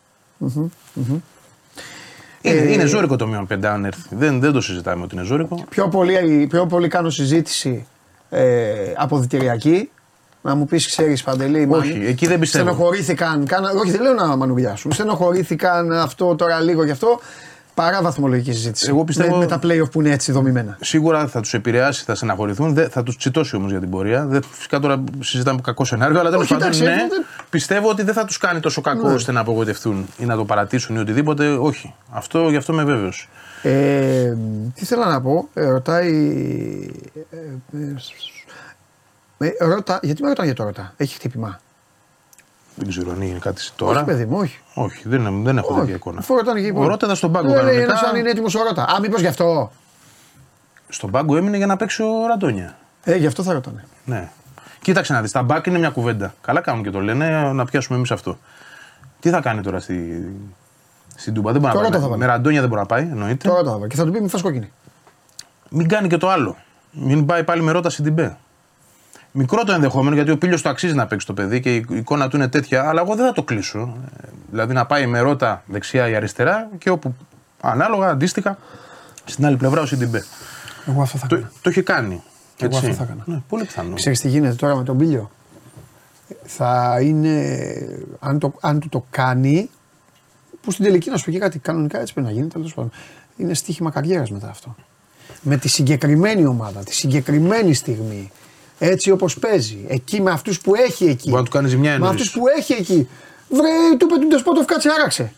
Είναι, 2.41 2.61
Ε, 2.61 2.73
είναι 2.73 2.85
ζώρικο 2.85 3.17
το 3.17 3.27
μείον 3.27 3.47
πέντε 3.47 3.69
αν 3.69 3.85
έρθει. 3.85 4.09
Δεν, 4.11 4.41
δεν 4.41 4.53
το 4.53 4.61
συζητάμε 4.61 5.03
ότι 5.05 5.15
είναι 5.15 5.25
ζώρικο. 5.25 5.65
Πιο 5.69 5.89
πολύ, 5.89 6.47
πιο 6.51 6.67
πολύ 6.67 6.89
κάνω 6.89 7.11
συζήτηση 7.11 7.87
ε, 8.31 8.73
αποδητηριακή. 8.97 9.91
Να 10.43 10.55
μου 10.55 10.65
πεις, 10.65 10.87
ξέρεις 10.87 11.23
Παντελή, 11.23 11.69
Όχι, 11.71 11.93
Μάνη, 11.93 12.07
εκεί 12.07 12.27
δεν 12.27 12.39
πιστεύω. 12.39 12.65
Στενοχωρήθηκαν. 12.65 13.47
Κάνα, 13.47 13.71
όχι, 13.71 13.91
δεν 13.91 14.03
λέω 14.03 14.15
να 14.15 14.37
μανουριάσουν. 14.37 14.93
Στενοχωρήθηκαν 14.93 15.93
αυτό 15.93 16.35
τώρα 16.35 16.61
λίγο 16.61 16.85
γι' 16.85 16.91
αυτό. 16.91 17.21
Παρά 17.79 18.03
βαθμολογική 18.03 18.53
συζήτηση. 18.53 18.87
Εγώ 18.89 19.05
πιστεύω- 19.05 19.33
Με, 19.37 19.39
με 19.39 19.47
τα 19.47 19.59
playoff 19.63 19.91
που 19.93 20.01
είναι 20.01 20.11
έτσι 20.11 20.33
δομημένα. 20.33 20.77
Σίγουρα 20.81 21.27
θα 21.27 21.41
τους 21.41 21.55
επηρεάσει, 21.55 22.05
θα 22.05 22.15
στεναχωρηθούν, 22.15 22.75
δεν- 22.75 22.89
θα 22.91 23.03
τους 23.03 23.17
τσιτώσει 23.17 23.57
όμως 23.57 23.71
για 23.71 23.81
την 23.81 23.91
πορεία. 23.91 24.27
Δεν, 24.27 24.43
φυσικά 24.51 24.79
τώρα 24.79 25.05
συζητάμε 25.21 25.61
κακό 25.61 25.85
σενάριο, 25.85 26.21
αλλά 26.21 26.31
τέλος 26.31 26.45
Όχι, 26.45 26.53
πάντων 26.53 26.67
εντάξει, 26.67 26.85
ναι, 26.85 26.95
δεν- 27.09 27.25
πιστεύω 27.51 27.89
ότι 27.89 28.03
δεν 28.03 28.15
θα 28.15 28.25
τους 28.25 28.39
κάνει 28.39 28.61
τόσο 28.61 28.81
κακό 28.81 29.09
Ναι. 29.09 29.15
ώστε 29.15 29.33
να 29.33 29.41
απογοητευτούν 29.41 30.07
ή 30.19 30.25
να 30.25 30.37
το 30.37 30.45
παρατήσουν 30.45 30.97
ή 30.97 30.99
οτιδήποτε. 30.99 31.49
Όχι. 31.49 31.95
Αυτό, 32.11 32.49
γι' 32.49 32.57
αυτό 32.57 32.73
είμαι 32.73 32.85
βέβαιος. 32.85 33.29
Ε, 33.63 34.37
τι 34.75 34.85
θέλω 34.85 35.05
να 35.05 35.21
πω, 35.21 35.49
ε, 35.55 35.69
ρωτάει. 35.69 36.11
Ε, 37.31 37.37
ε, 39.39 39.47
ε, 39.59 39.65
ρώτα, 39.65 39.99
γιατί 40.03 40.23
με 40.23 40.29
ρωτάνε 40.29 40.49
για 40.49 40.57
το 40.57 40.65
ρώτα, 40.65 40.93
έχει 40.97 41.15
χτύπημα. 41.15 41.61
Δεν 42.79 42.89
ξέρω 42.89 43.11
αν 43.13 43.23
είναι 43.23 43.39
κάτι 43.39 43.63
τώρα. 43.77 43.97
Όχι, 43.97 44.05
παιδί 44.05 44.25
μου, 44.25 44.37
όχι. 44.39 44.59
Όχι, 44.75 45.09
δεν, 45.09 45.43
δεν 45.45 45.59
έχω 45.59 45.69
τέτοια 45.69 45.83
όχι. 45.83 45.93
εικόνα. 45.93 46.19
Αφού 46.19 46.35
ρωτάνε 46.37 46.61
και 46.61 46.67
οι 46.67 46.73
Ο 46.77 46.83
Ρώτα 46.87 47.05
ήταν 47.05 47.17
στον 47.17 47.33
πάγκο 47.33 47.47
Λέει 47.49 47.57
κανονικά. 47.57 47.83
ένας 47.83 48.03
αν 48.03 48.17
είναι 48.17 48.31
έτοιμος 48.31 48.55
ο 48.55 48.63
Ρώτα. 48.63 48.83
Α, 48.83 49.01
μήπως 49.01 49.21
γι' 49.21 49.27
αυτό. 49.27 49.73
Στον 50.89 51.11
πάγκο 51.11 51.37
έμεινε 51.37 51.57
για 51.57 51.67
να 51.67 51.77
παίξει 51.77 52.03
ο 52.03 52.27
Ραντόνια. 52.29 52.77
Ε, 53.05 53.17
γι' 53.17 53.27
αυτό 53.27 53.43
θα 53.43 53.53
ρωτάνε. 53.53 53.85
Ναι. 54.05 54.29
Κοίταξε 54.83 55.13
να 55.13 55.21
δεις, 55.23 55.33
τα 55.33 55.43
μπακ 55.43 55.67
είναι 55.67 55.79
μια 55.79 55.91
κουβέντα. 55.91 56.35
Καλά 56.41 56.61
κάνουν 56.61 56.83
και 56.83 56.91
το 56.91 57.01
λένε, 57.01 57.53
να 57.53 57.65
πιάσουμε 57.65 57.97
εμείς 57.97 58.11
αυτό. 58.11 58.39
Τι 59.21 59.31
θα 59.31 59.41
κάνει 59.41 59.61
τώρα 59.61 59.81
στη, 59.81 60.29
στην 61.15 61.35
Τούμπα, 61.35 61.53
δεν 61.53 61.61
μπορεί 61.61 61.73
Τώρα 61.73 61.85
να 61.85 61.91
το 61.91 61.97
πάει. 61.99 62.03
θα 62.05 62.09
βάλει. 62.09 62.21
Με 62.21 62.27
Ραντόνια 62.27 62.61
δεν 62.61 62.69
μπορεί 62.69 62.81
να 62.81 62.87
πάει, 62.87 63.03
εννοείται. 63.03 63.49
Τώρα 63.49 63.63
το 63.63 63.67
θα 63.69 63.73
βάλω. 63.75 63.87
Και 63.87 63.97
θα 63.97 64.05
του 64.05 64.11
πει 64.11 64.21
μη 64.21 64.29
φας 64.29 64.43
κόκκινη. 64.43 64.73
Μην 65.71 65.89
κάνει 65.89 66.09
και 66.09 66.17
το 66.17 66.29
άλλο. 66.29 66.57
Μην 66.91 67.27
πάει 67.27 67.45
πάλι 67.45 67.63
με 67.63 67.73
ρότα 67.73 67.91
στην 67.91 68.05
Τιμπέ. 68.05 68.37
Μικρό 69.33 69.65
το 69.65 69.73
ενδεχόμενο 69.73 70.15
γιατί 70.15 70.31
ο 70.31 70.39
Πίλιο 70.39 70.61
το 70.61 70.69
αξίζει 70.69 70.95
να 70.95 71.07
παίξει 71.07 71.27
το 71.27 71.35
παιδί 71.35 71.61
και 71.61 71.75
η 71.77 71.87
εικόνα 71.91 72.29
του 72.29 72.37
είναι 72.37 72.49
τέτοια, 72.49 72.89
αλλά 72.89 73.01
εγώ 73.01 73.15
δεν 73.15 73.27
θα 73.27 73.33
το 73.33 73.43
κλείσω. 73.43 73.97
Ε, 74.23 74.29
Δηλαδή 74.51 74.73
να 74.75 74.87
πάει 74.87 75.07
με 75.07 75.21
ρότα 75.21 75.63
δεξιά 75.67 76.09
ή 76.09 76.15
αριστερά 76.15 76.69
και 76.79 76.91
όπου 76.91 77.15
ανάλογα, 77.61 78.09
αντίστοιχα, 78.09 78.59
στην 79.25 79.47
άλλη 79.47 79.57
πλευρά 79.57 79.81
ο 79.81 79.87
Σιντιμπέ. 79.87 80.25
Εγώ 80.87 81.03
αυτό 81.03 81.19
θα 81.19 81.27
Το, 81.27 81.35
έκανα. 81.37 81.53
το 81.63 81.69
έχει 81.71 81.83
κάνει. 81.83 82.23
Εγώ 82.59 82.77
Έτσι. 82.77 82.79
αυτό 82.87 82.93
θα 82.97 83.03
έκανα. 83.03 83.23
Ναι, 83.27 83.43
πολύ 83.49 83.65
πιθανό. 83.65 83.95
Ξέρεις 83.95 84.21
τι 84.21 84.29
γίνεται 84.29 84.55
τώρα 84.55 84.77
με 84.77 84.85
τον 84.85 84.97
Πίλιο. 84.99 85.31
Θα 86.45 86.99
είναι, 87.03 87.57
αν, 88.21 88.39
το, 88.39 88.55
αν 88.61 88.81
του 88.81 88.89
το 88.89 89.05
κάνει, 89.11 89.71
που 90.63 90.71
στην 90.71 90.85
τελική 90.85 91.11
να 91.11 91.17
σου 91.17 91.25
πει 91.25 91.33
και 91.33 91.39
κάτι 91.39 91.59
κανονικά 91.59 92.01
έτσι 92.01 92.13
πρέπει 92.13 92.29
να 92.29 92.33
γίνει, 92.33 92.47
τέλος 92.49 92.75
πάντων. 92.75 92.91
Είναι 93.37 93.55
στοίχημα 93.55 93.91
καριέρας 93.91 94.31
μετά 94.31 94.49
αυτό. 94.49 94.75
Με 95.43 95.57
τη 95.57 95.69
συγκεκριμένη 95.69 96.47
ομάδα, 96.47 96.81
τη 96.81 96.95
συγκεκριμένη 96.95 97.75
στιγμή, 97.75 98.31
έτσι 98.79 99.11
όπως 99.11 99.39
παίζει, 99.39 99.85
εκεί 99.89 100.21
με 100.21 100.31
αυτούς 100.31 100.61
που 100.61 100.75
έχει 100.75 101.05
εκεί. 101.05 101.29
Μπορεί 101.29 101.43
να 101.43 101.49
του 101.49 101.51
κάνει 101.57 101.69
ζημιά 101.69 101.91
με 101.91 101.95
εννοείς. 101.95 102.11
αυτούς 102.11 102.31
που 102.31 102.45
έχει 102.57 102.73
εκεί. 102.73 103.09
Βρε, 103.49 103.97
του 103.99 104.07
είπε 104.11 104.19
του 104.21 104.27
Ντεσπότοφ 104.27 104.65
κάτσε 104.65 104.91
άραξε. 104.99 105.33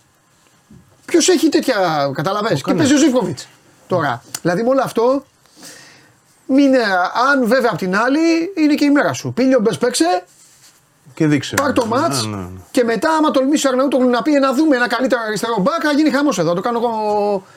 Ποιος 1.05 1.29
έχει 1.29 1.49
τέτοια, 1.49 2.11
καταλαβες, 2.15 2.63
και 2.63 2.63
κάνεις. 2.71 2.81
παίζει 2.81 2.95
ο 2.95 3.07
Ζήφκοβιτς. 3.07 3.49
Τώρα, 3.87 4.23
δηλαδή 4.43 4.63
με 4.63 4.69
όλο 4.69 4.81
αυτό, 4.85 5.25
μην, 6.47 6.75
ε, 6.75 6.79
αν 7.31 7.47
βέβαια 7.47 7.71
απ' 7.73 7.79
την 7.79 7.97
άλλη 7.97 8.53
είναι 8.57 8.75
και 8.75 8.85
η 8.85 8.91
μέρα 8.91 9.13
σου. 9.13 9.33
Πήλιο 9.33 9.61
μπες 9.61 9.79
παίξε, 9.79 10.25
Και 11.15 11.27
δείξε. 11.27 11.55
πάρ 11.55 11.73
το 11.73 11.87
Ναι, 11.87 11.97
μάτς 11.99 12.27
ναι, 12.27 12.37
ναι. 12.37 12.47
και 12.71 12.85
μετά 12.85 13.11
άμα 13.19 13.31
τολμήσει 13.31 13.67
ο 13.67 13.71
Αρναούτογλου 13.71 14.09
να 14.09 14.23
πει 14.23 14.31
να 14.31 14.55
δούμε 14.55 14.77
ένα 14.77 14.89
καλύτερο 14.89 15.21
αριστερό 15.27 15.55
μπακ 15.61 15.81
θα 15.83 15.93
γίνει 15.93 16.11
χαμός 16.11 16.39
εδώ, 16.39 16.49
θα 16.49 16.55
το 16.55 16.61
κάνω 16.61 16.79
εγώ 16.79 16.91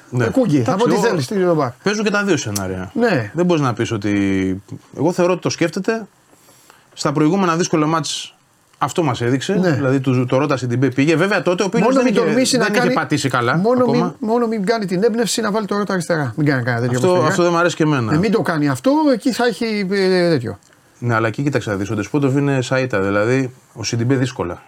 Ναι. 0.09 0.23
ναι. 0.25 0.31
κούγκι. 0.31 0.61
Θα 0.61 0.75
πω 0.75 0.83
Εντάξει, 0.83 0.87
τι 0.87 0.93
εγώ- 0.93 1.07
θέλεις, 1.07 1.27
τι 1.27 1.43
το 1.45 1.55
μπακ. 1.55 1.73
Παίζουν 1.83 2.03
και 2.03 2.09
τα 2.11 2.23
δύο 2.23 2.37
σενάρια. 2.37 2.91
Ναι. 2.93 3.31
Δεν 3.33 3.45
μπορείς 3.45 3.63
να 3.63 3.73
πεις 3.73 3.91
ότι. 3.91 4.11
Εγώ 4.97 5.11
θεωρώ 5.11 5.31
ότι 5.31 5.41
το 5.41 5.49
σκέφτεται. 5.49 6.07
Στα 6.93 7.11
προηγούμενα 7.11 7.55
δύσκολα 7.55 7.85
μάτς 7.85 8.35
αυτό 8.77 9.03
μας 9.03 9.21
έδειξε. 9.21 9.53
Ναι. 9.53 9.69
Δηλαδή 9.71 9.99
το, 9.99 10.25
το 10.25 10.37
ρώτασε 10.37 10.67
την 10.67 10.79
Πέ 10.79 10.87
πήγε. 10.87 11.15
Βέβαια 11.15 11.41
τότε 11.41 11.63
ο 11.63 11.69
Πίλιο 11.69 11.83
Μόνο 11.85 11.95
δεν, 11.95 12.05
μην 12.05 12.13
είχε, 12.13 12.23
τολμήσει 12.25 12.57
να 12.57 12.63
δεν 12.63 12.73
είχε 12.73 12.81
κάνει. 12.83 12.93
πατήσει 12.93 13.29
καλά. 13.29 13.57
Μόνο 13.57 13.85
μην, 13.85 13.95
ακόμα. 13.95 14.15
μόνο 14.19 14.47
μην 14.47 14.65
κάνει 14.65 14.85
την 14.85 15.03
έμπνευση 15.03 15.41
να 15.41 15.51
βάλει 15.51 15.65
το 15.65 15.77
ρότα 15.77 15.93
αριστερά. 15.93 16.33
Μην 16.37 16.47
κάνει 16.47 16.63
κανένα 16.63 16.81
τέτοιο. 16.81 16.97
Αυτό, 16.97 17.09
όπως 17.11 17.21
αυτό 17.23 17.31
πήγε. 17.35 17.43
δεν 17.43 17.51
μου 17.53 17.59
αρέσει 17.59 17.75
και 17.75 17.83
εμένα. 17.83 18.13
Ε, 18.13 18.17
μην 18.17 18.31
το 18.31 18.41
κάνει 18.41 18.67
αυτό, 18.69 18.91
εκεί 19.13 19.31
θα 19.31 19.45
έχει 19.45 19.87
ε, 19.91 20.29
τέτοιο. 20.29 20.59
Ναι, 21.05 21.13
αλλά 21.15 21.27
εκεί 21.27 21.43
κοίταξε 21.43 21.69
να 21.69 21.75
δεις. 21.75 21.89
Ο 21.89 21.95
Ντεσπότοφ 21.95 22.35
είναι 22.35 22.59
σαΐτα. 22.61 22.99
Δηλαδή 23.01 23.53
ο 23.73 23.83
Σιντιμπέ 23.83 24.15
δύσκολα. 24.15 24.53
Η 24.53 24.59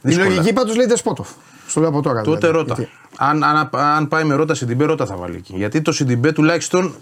Δύσκολα. 0.00 0.28
λογική 0.28 0.52
πάντως 0.52 0.74
λέει 0.74 0.86
Δεσπότοφ. 0.86 1.28
Στο 1.66 1.80
λέω 1.80 1.88
από 1.88 2.02
τώρα. 2.02 2.22
Τότε 2.22 2.46
δηλαδή. 2.46 2.58
Ρότα. 2.58 2.74
Γιατί- 2.74 2.92
Αν, 3.16 3.44
αν, 3.44 3.68
αν 3.72 4.08
πάει 4.08 4.24
με 4.24 4.34
Ρότα 4.34 4.54
Σιντιμπέ, 4.54 4.84
Ρότα 4.84 5.06
θα 5.06 5.16
βάλει 5.16 5.36
εκεί. 5.36 5.52
Γιατί 5.56 5.82
το 5.82 5.92
Σιντιμπέ 5.92 6.32
τουλάχιστον. 6.32 6.94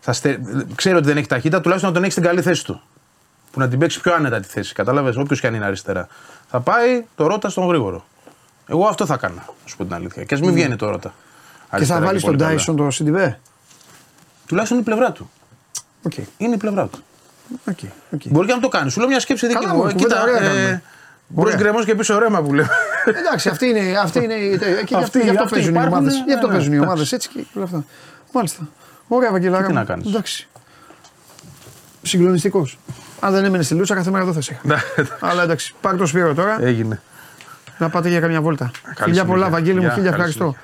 Θα 0.00 0.12
στε... 0.12 0.40
Ξέρει 0.74 0.96
ότι 0.96 1.06
δεν 1.06 1.16
έχει 1.16 1.26
ταχύτητα, 1.26 1.60
τουλάχιστον 1.60 1.90
να 1.90 1.96
τον 1.96 2.04
έχει 2.04 2.12
στην 2.12 2.24
καλή 2.24 2.42
θέση 2.42 2.64
του. 2.64 2.80
Που 3.50 3.60
να 3.60 3.68
την 3.68 3.78
παίξει 3.78 4.00
πιο 4.00 4.14
άνετα 4.14 4.40
τη 4.40 4.48
θέση. 4.48 4.74
Κατάλαβες, 4.74 5.16
όποιος 5.16 5.40
και 5.40 5.46
αν 5.46 5.54
είναι 5.54 5.64
αριστερά. 5.64 6.08
Θα 6.50 6.60
πάει 6.60 7.04
το 7.16 7.26
Ρότα 7.26 7.48
στον 7.48 7.66
γρήγορο. 7.68 8.04
Εγώ 8.66 8.86
αυτό 8.86 9.06
θα 9.06 9.14
έκανα, 9.14 9.34
να 9.34 9.68
σου 9.68 9.76
πω 9.76 9.84
την 9.84 9.94
αλήθεια. 9.94 10.24
Και 10.24 10.34
ας 10.34 10.40
μην 10.40 10.52
βγαίνει 10.52 10.76
το 10.76 10.90
Ρότα. 10.90 11.08
Και 11.08 11.14
θα 11.68 11.76
Αριστερά 11.76 12.00
βάλει 12.00 12.20
τον 12.20 12.28
πολύ 12.28 12.38
καλά. 12.42 12.50
Τάισον 12.50 12.76
το 12.76 12.90
Σιντιμπέ. 12.90 13.40
Τουλάχιστον 14.46 14.78
είναι 14.78 14.86
η 14.90 14.94
πλευρά 14.94 15.12
του. 15.12 15.30
Οκ. 16.02 16.12
Είναι 16.36 16.54
η 16.54 16.56
πλευρά 16.56 16.86
του. 16.86 16.98
OK, 17.68 17.78
OK. 18.10 18.20
Μπορεί 18.24 18.46
και 18.46 18.54
να 18.54 18.60
το 18.60 18.68
κάνει. 18.68 18.90
Σου 18.90 18.98
λέω 19.00 19.08
μια 19.08 19.20
σκέψη 19.20 19.46
δική 19.46 19.58
Καλά, 19.60 19.74
μου. 19.74 19.82
μου, 19.82 19.88
Ε, 19.88 19.92
κουβέντα 19.92 20.22
ωραία 20.22 20.38
κάνουμε. 20.38 20.82
Μπρος 21.30 21.42
Ωραία. 21.42 21.56
γκρεμός 21.56 21.84
και 21.84 21.94
πίσω 21.94 22.18
ρέμα 22.18 22.42
που 22.42 22.54
λέμε. 22.54 22.68
Εντάξει, 23.04 23.48
αυτή 23.48 23.66
είναι. 23.66 23.98
Αυτή 24.02 24.18
είναι 24.24 24.34
και 24.34 24.46
γι' 24.56 24.80
αυτό, 24.84 24.96
Αυτοί- 24.96 25.22
γι' 25.22 25.28
αυτό 25.30 25.42
αυτοί 25.42 25.54
παίζουν 25.54 25.74
οι 25.74 25.76
υπάρχουν, 25.78 25.92
ομάδες. 25.98 26.14
ναι, 26.18 26.24
Γι' 26.26 26.32
αυτό 26.32 26.46
ναι, 26.46 26.52
παίζουν 26.52 26.72
οι 26.72 26.74
εντάξει. 26.76 26.90
ομάδες 26.92 27.12
έτσι 27.12 27.28
και 27.28 27.44
όλα 27.54 27.64
αυτά. 27.64 27.84
Μάλιστα. 28.32 28.68
Ωραία, 29.08 29.30
Βαγγελάρα. 29.30 29.62
τι 29.66 29.72
μου. 29.72 29.78
να 29.78 29.84
κάνεις. 29.84 30.06
Εντάξει. 30.06 30.48
Συγκλονιστικός. 32.02 32.78
Αν 33.20 33.32
δεν 33.32 33.44
έμενες 33.44 33.66
στη 33.66 33.74
Λούτσα, 33.74 33.94
κάθε 33.94 34.10
μέρα 34.10 34.22
εδώ 34.24 34.32
θα 34.32 34.40
σε 34.40 34.52
είχα. 34.52 34.62
Ναι, 34.74 35.04
Αλλά 35.20 35.42
εντάξει, 35.42 35.74
πάρε 35.80 35.96
το 35.96 36.06
Σπύρο 36.06 36.34
τώρα 36.34 36.62
Έγινε. 36.62 37.00
Να 37.78 37.88
πάτε 37.88 38.08
για 38.08 38.20
καμιά 38.20 38.40
βόλτα. 38.40 38.70
Φιλιά 38.74 39.04
συνέχεια. 39.04 39.24
πολλά, 39.24 39.48
Βαγγέλη 39.48 39.76
μου, 39.76 39.80
Γεια, 39.80 39.90
χίλια 39.90 40.10
καλή 40.10 40.22
ευχαριστώ. 40.22 40.54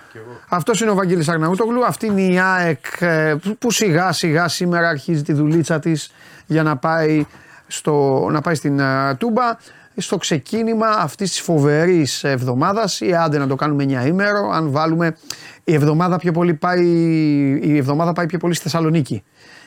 Αυτός 0.48 0.80
είναι 0.80 0.90
ο 0.90 0.94
Βαγγέλης 0.94 1.28
Αγναούτογλου. 1.28 1.84
Αυτή 1.84 2.06
είναι 2.06 2.22
η 2.22 2.38
ΑΕΚ 2.38 2.84
ε, 3.00 3.34
που 3.58 3.70
σιγά 3.70 4.12
σιγά 4.12 4.48
σήμερα 4.48 4.88
αρχίζει 4.88 5.22
τη 5.22 5.32
δουλίτσα 5.32 5.78
της 5.78 6.12
για 6.46 6.62
να 6.62 6.76
πάει, 6.76 7.26
στο, 7.66 8.26
να 8.30 8.40
πάει 8.40 8.54
στην 8.54 8.78
ε, 8.78 9.14
Τούμπα. 9.14 9.42
Στο 9.96 10.16
ξεκίνημα 10.16 10.86
αυτής 10.86 11.30
της 11.30 11.40
φοβερής 11.40 12.24
εβδομάδας, 12.24 13.00
ή 13.00 13.14
άντε 13.14 13.38
να 13.38 13.46
το 13.46 13.54
κάνουμε 13.54 13.84
9 14.02 14.06
ημέρο, 14.06 14.50
αν 14.52 14.70
βάλουμε. 14.70 15.16
Η 15.64 15.74
εβδομάδα, 15.74 16.16
πιο 16.16 16.32
πολύ 16.32 16.54
πάει, 16.54 16.86
η 17.62 17.76
εβδομάδα 17.76 18.12
πάει 18.12 18.26
πιο 18.26 18.38
πολύ 18.38 18.54
στη 18.54 18.62
Θεσσαλονίκη. 18.62 19.22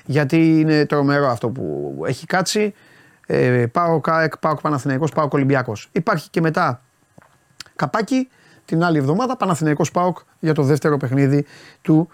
Γιατί 0.06 0.60
είναι 0.60 0.86
τρομερό 0.86 1.28
αυτό 1.28 1.50
που 1.50 1.96
έχει 2.08 2.26
κάτσει. 2.26 2.74
Ε, 3.26 3.66
πάω 3.72 4.00
ΚΑΕΚ, 4.00 4.38
πάω 4.38 4.56
Παναθηναϊκός, 4.56 5.12
πάω 5.12 5.28
Ολυμπιακός. 5.32 5.90
Υπάρχει 5.92 6.30
και 6.30 6.42
μετά 6.42 6.82
καπάκι 7.78 8.30
την 8.66 8.84
άλλη 8.84 8.98
εβδομάδα 8.98 9.38
Παναθηναϊκός 9.38 9.92
ΠΑΟΚ 9.92 10.18
για 10.40 10.54
το 10.54 10.64
δεύτερο 10.64 10.98
παιχνίδι 10.98 11.46
του 11.82 12.10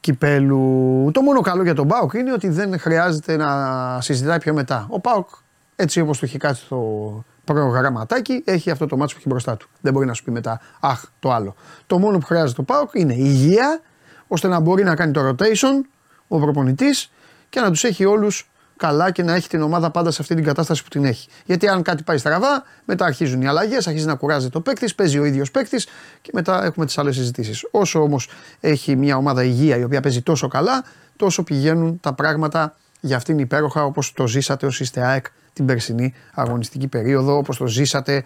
κυπέλου. 0.00 1.10
Το 1.12 1.22
μόνο 1.22 1.40
καλό 1.40 1.62
για 1.62 1.74
τον 1.74 1.88
ΠΑΟΚ 1.88 2.12
είναι 2.12 2.32
ότι 2.32 2.48
δεν 2.48 2.78
χρειάζεται 2.78 3.36
να 3.36 4.00
συζητάει 4.00 4.38
πιο 4.38 4.54
μετά. 4.54 4.86
Ο 4.90 5.00
ΠΑΟΚ 5.00 5.28
έτσι 5.76 6.00
όπως 6.00 6.18
του 6.18 6.24
έχει 6.24 6.38
κάτσει 6.38 6.68
το 6.68 7.24
προγραμματάκι 7.44 8.42
έχει 8.44 8.70
αυτό 8.70 8.86
το 8.86 8.96
μάτσο 8.96 9.14
που 9.14 9.20
έχει 9.20 9.28
μπροστά 9.28 9.56
του. 9.56 9.68
Δεν 9.80 9.92
μπορεί 9.92 10.06
να 10.06 10.12
σου 10.12 10.24
πει 10.24 10.30
μετά 10.30 10.60
αχ 10.80 11.04
το 11.18 11.32
άλλο. 11.32 11.54
Το 11.86 11.98
μόνο 11.98 12.18
που 12.18 12.26
χρειάζεται 12.26 12.60
ο 12.60 12.64
ΠΑΟΚ 12.64 12.90
είναι 12.92 13.14
υγεία 13.14 13.80
ώστε 14.26 14.48
να 14.48 14.60
μπορεί 14.60 14.84
να 14.84 14.94
κάνει 14.94 15.12
το 15.12 15.28
rotation 15.28 15.88
ο 16.28 16.38
προπονητής 16.38 17.10
και 17.48 17.60
να 17.60 17.70
τους 17.70 17.84
έχει 17.84 18.04
όλους 18.04 18.50
καλά 18.76 19.10
και 19.10 19.22
να 19.22 19.34
έχει 19.34 19.48
την 19.48 19.62
ομάδα 19.62 19.90
πάντα 19.90 20.10
σε 20.10 20.22
αυτή 20.22 20.34
την 20.34 20.44
κατάσταση 20.44 20.82
που 20.82 20.88
την 20.88 21.04
έχει. 21.04 21.28
Γιατί 21.44 21.68
αν 21.68 21.82
κάτι 21.82 22.02
πάει 22.02 22.18
στραβά, 22.18 22.62
μετά 22.84 23.04
αρχίζουν 23.04 23.42
οι 23.42 23.46
αλλαγές, 23.46 23.86
αρχίζει 23.86 24.06
να 24.06 24.14
κουράζεται 24.14 24.58
ο 24.58 24.60
παίκτης, 24.60 24.94
παίζει 24.94 25.18
ο 25.18 25.24
ίδιος 25.24 25.50
παίκτης 25.50 25.86
και 26.22 26.30
μετά 26.32 26.64
έχουμε 26.64 26.86
τις 26.86 26.98
άλλες 26.98 27.14
συζητήσεις. 27.14 27.68
Όσο 27.70 28.02
όμως 28.02 28.28
έχει 28.60 28.96
μια 28.96 29.16
ομάδα 29.16 29.44
υγεία 29.44 29.76
η 29.76 29.84
οποία 29.84 30.00
παίζει 30.00 30.22
τόσο 30.22 30.48
καλά, 30.48 30.84
τόσο 31.16 31.42
πηγαίνουν 31.42 32.00
τα 32.00 32.12
πράγματα 32.12 32.76
για 33.00 33.16
αυτήν 33.16 33.38
υπέροχα 33.38 33.84
όπως 33.84 34.12
το 34.12 34.26
ζήσατε 34.26 34.66
ως 34.66 34.80
είστε 34.80 35.06
ΑΕΚ 35.06 35.26
την 35.52 35.66
περσινή 35.66 36.14
αγωνιστική 36.34 36.88
περίοδο, 36.88 37.36
όπως 37.36 37.56
το 37.56 37.66
ζήσατε 37.66 38.24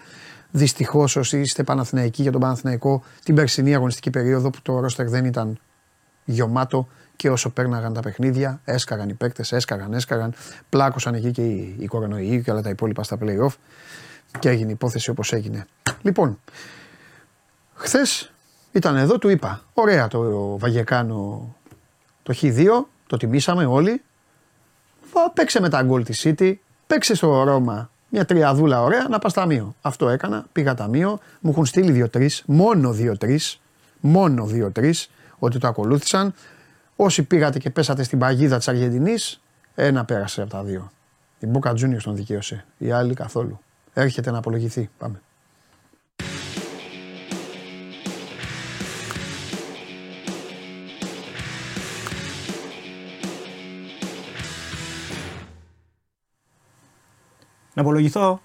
Δυστυχώς 0.51 1.15
όσοι 1.15 1.39
είστε 1.39 1.63
Παναθηναϊκοί 1.63 2.21
για 2.21 2.31
τον 2.31 2.41
Παναθηναϊκό 2.41 3.03
την 3.23 3.35
περσινή 3.35 3.75
αγωνιστική 3.75 4.09
περίοδο 4.09 4.49
που 4.49 4.61
το 4.61 4.79
ρόστερ 4.79 5.09
δεν 5.09 5.25
ήταν 5.25 5.59
γεμάτο 6.25 6.87
και 7.21 7.29
όσο 7.29 7.49
πέρναγαν 7.49 7.93
τα 7.93 7.99
παιχνίδια, 7.99 8.61
έσκαγαν 8.63 9.09
οι 9.09 9.13
παίκτες, 9.13 9.51
έσκαγαν, 9.51 9.93
έσκαγαν. 9.93 10.33
Πλάκωσαν 10.69 11.13
εκεί 11.13 11.31
και 11.31 11.41
οι, 11.41 11.75
οι 11.79 11.85
κορονοϊοί 11.85 12.41
και 12.41 12.51
όλα 12.51 12.61
τα 12.61 12.69
υπόλοιπα 12.69 13.03
στα 13.03 13.17
playoff 13.21 13.53
και 14.39 14.49
έγινε 14.49 14.71
υπόθεση 14.71 15.09
όπως 15.09 15.33
έγινε. 15.33 15.65
Λοιπόν, 16.01 16.39
χθες 17.73 18.31
ήταν 18.71 18.95
εδώ, 18.95 19.17
του 19.17 19.29
είπα: 19.29 19.61
Ωραία 19.73 20.07
το 20.07 20.57
Βαγεκάνο 20.57 21.55
το 22.23 22.33
Χ2, 22.41 22.67
το 23.07 23.17
τιμήσαμε 23.17 23.65
όλοι. 23.65 24.01
Βα, 25.13 25.31
Παίξε 25.31 25.61
με 25.61 25.69
τα 25.69 25.81
γκολ 25.81 26.03
της 26.03 26.25
City, 26.27 26.53
παίξε 26.87 27.15
στο 27.15 27.43
Ρώμα 27.43 27.89
μια 28.09 28.25
τριαδούλα 28.25 28.83
ωραία 28.83 29.07
να 29.09 29.19
πας 29.19 29.33
ταμείο. 29.33 29.75
Αυτό 29.81 30.09
έκανα, 30.09 30.45
πήγα 30.51 30.73
ταμείο, 30.73 31.19
μου 31.39 31.51
έχουν 31.51 31.65
στείλει 31.65 31.91
δύο-τρεις, 31.91 32.43
μόνο 32.45 32.91
δύο-τρεις, 32.91 33.61
μόνο 33.99 34.45
δύο-τρεις, 34.45 35.09
ότι 35.39 35.59
το 35.59 35.67
ακολούθησαν. 35.67 36.33
Όσοι 36.95 37.23
πήγατε 37.23 37.59
και 37.59 37.69
πέσατε 37.69 38.03
στην 38.03 38.19
παγίδα 38.19 38.57
της 38.57 38.67
Αργεντινής, 38.67 39.41
ένα 39.75 40.05
πέρασε 40.05 40.41
από 40.41 40.49
τα 40.49 40.63
δύο. 40.63 40.91
Η 41.39 41.45
Μπόκα 41.45 41.71
Juniors 41.71 42.01
τον 42.03 42.15
δικαίωσε. 42.15 42.65
Οι 42.77 42.91
άλλοι 42.91 43.13
καθόλου. 43.13 43.59
Έρχεται 43.93 44.31
να 44.31 44.37
απολογηθεί. 44.37 44.89
Πάμε. 44.97 45.21
Να 57.73 57.81
απολογηθώ 57.81 58.41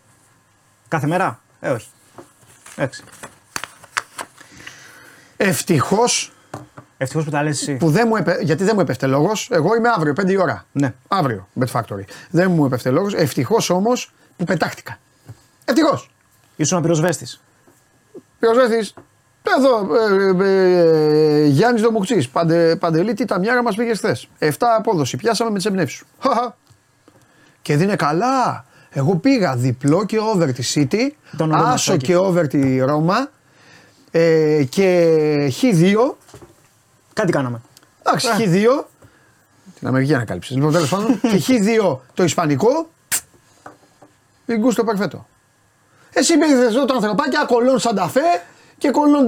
κάθε 0.88 1.06
μέρα; 1.06 1.40
Ε, 1.60 1.70
όχι. 1.70 1.88
Εντάξει. 2.76 3.04
Ευτυχώς 5.36 6.35
Ευτυχώς 6.98 7.24
που 7.24 7.30
τα 7.30 7.42
λες 7.42 7.60
εσύ. 7.60 7.74
που 7.76 7.90
δεν 7.90 8.04
μου 8.08 8.16
έπε... 8.16 8.38
γιατί 8.42 8.64
δεν 8.64 8.72
μου 8.74 8.80
έπεφτε 8.80 9.06
λόγος. 9.06 9.48
Εγώ 9.52 9.74
είμαι 9.74 9.88
αύριο, 9.88 10.12
5 10.20 10.28
η 10.28 10.36
ώρα. 10.36 10.66
Ναι. 10.72 10.94
Αύριο, 11.08 11.48
Bet 11.60 11.70
Factory. 11.72 12.02
Δεν 12.30 12.50
μου 12.50 12.64
έπεφτε 12.64 12.90
λόγος. 12.90 13.14
Ευτυχώς 13.14 13.70
όμως 13.70 14.12
που 14.36 14.44
πετάχτηκα. 14.44 14.98
Ευτυχώς. 15.64 16.10
Ήσουν 16.56 16.82
πυροσβέστης. 16.82 17.40
Πυροσβέστης. 18.38 18.94
Εδώ, 19.58 19.88
ε, 19.94 20.44
ε, 20.44 21.42
ε, 21.42 21.44
Γιάννης 21.46 21.82
Δομουξή. 21.82 22.30
Παντε, 22.32 22.76
παντελή, 22.76 23.14
τι 23.14 23.24
τα 23.24 23.38
μοιάρα 23.38 23.62
μας 23.62 23.74
πήγες 23.76 23.98
χθες. 23.98 24.28
7 24.38 24.50
απόδοση. 24.78 25.16
Πιάσαμε 25.16 25.50
με 25.50 25.56
τις 25.56 25.66
εμπνεύσεις 25.66 25.98
σου. 25.98 26.06
Χαχα. 26.20 26.56
Και 27.62 27.76
δίνε 27.76 27.96
καλά. 27.96 28.64
Εγώ 28.90 29.16
πήγα 29.16 29.56
διπλό 29.56 30.04
και 30.04 30.18
over 30.18 30.52
τη 30.52 30.72
City, 30.74 31.10
Ήταν 31.34 31.52
ωραίο 31.52 31.64
άσο 31.64 31.92
μαθάκι. 31.92 32.06
και 32.06 32.16
over 32.16 32.46
τη 32.48 32.78
Ρώμα 32.78 33.30
ε, 34.10 34.64
και 34.68 35.52
Χ2. 35.60 35.94
Κάτι 37.16 37.32
κάναμε. 37.32 37.60
Εντάξει, 38.02 38.28
Χ2. 38.38 38.84
Την 39.78 39.88
Αμερική 39.88 40.14
ανακάλυψε. 40.14 40.54
Λοιπόν, 40.54 40.72
τέλος 40.72 40.88
πάντων. 40.88 41.20
και 41.30 41.42
Χ2 41.46 41.98
το 42.14 42.24
Ισπανικό. 42.24 42.88
Ιγκούστο 44.46 44.84
περφέτο. 44.84 45.26
Εσύ 46.12 46.38
πήγε 46.38 46.52
εδώ 46.52 46.84
το 46.84 46.94
ανθρωπάκι, 46.94 47.36
κολόν 47.46 47.78
Σανταφέ 47.78 48.20
και 48.78 48.90
κολόν 48.90 49.26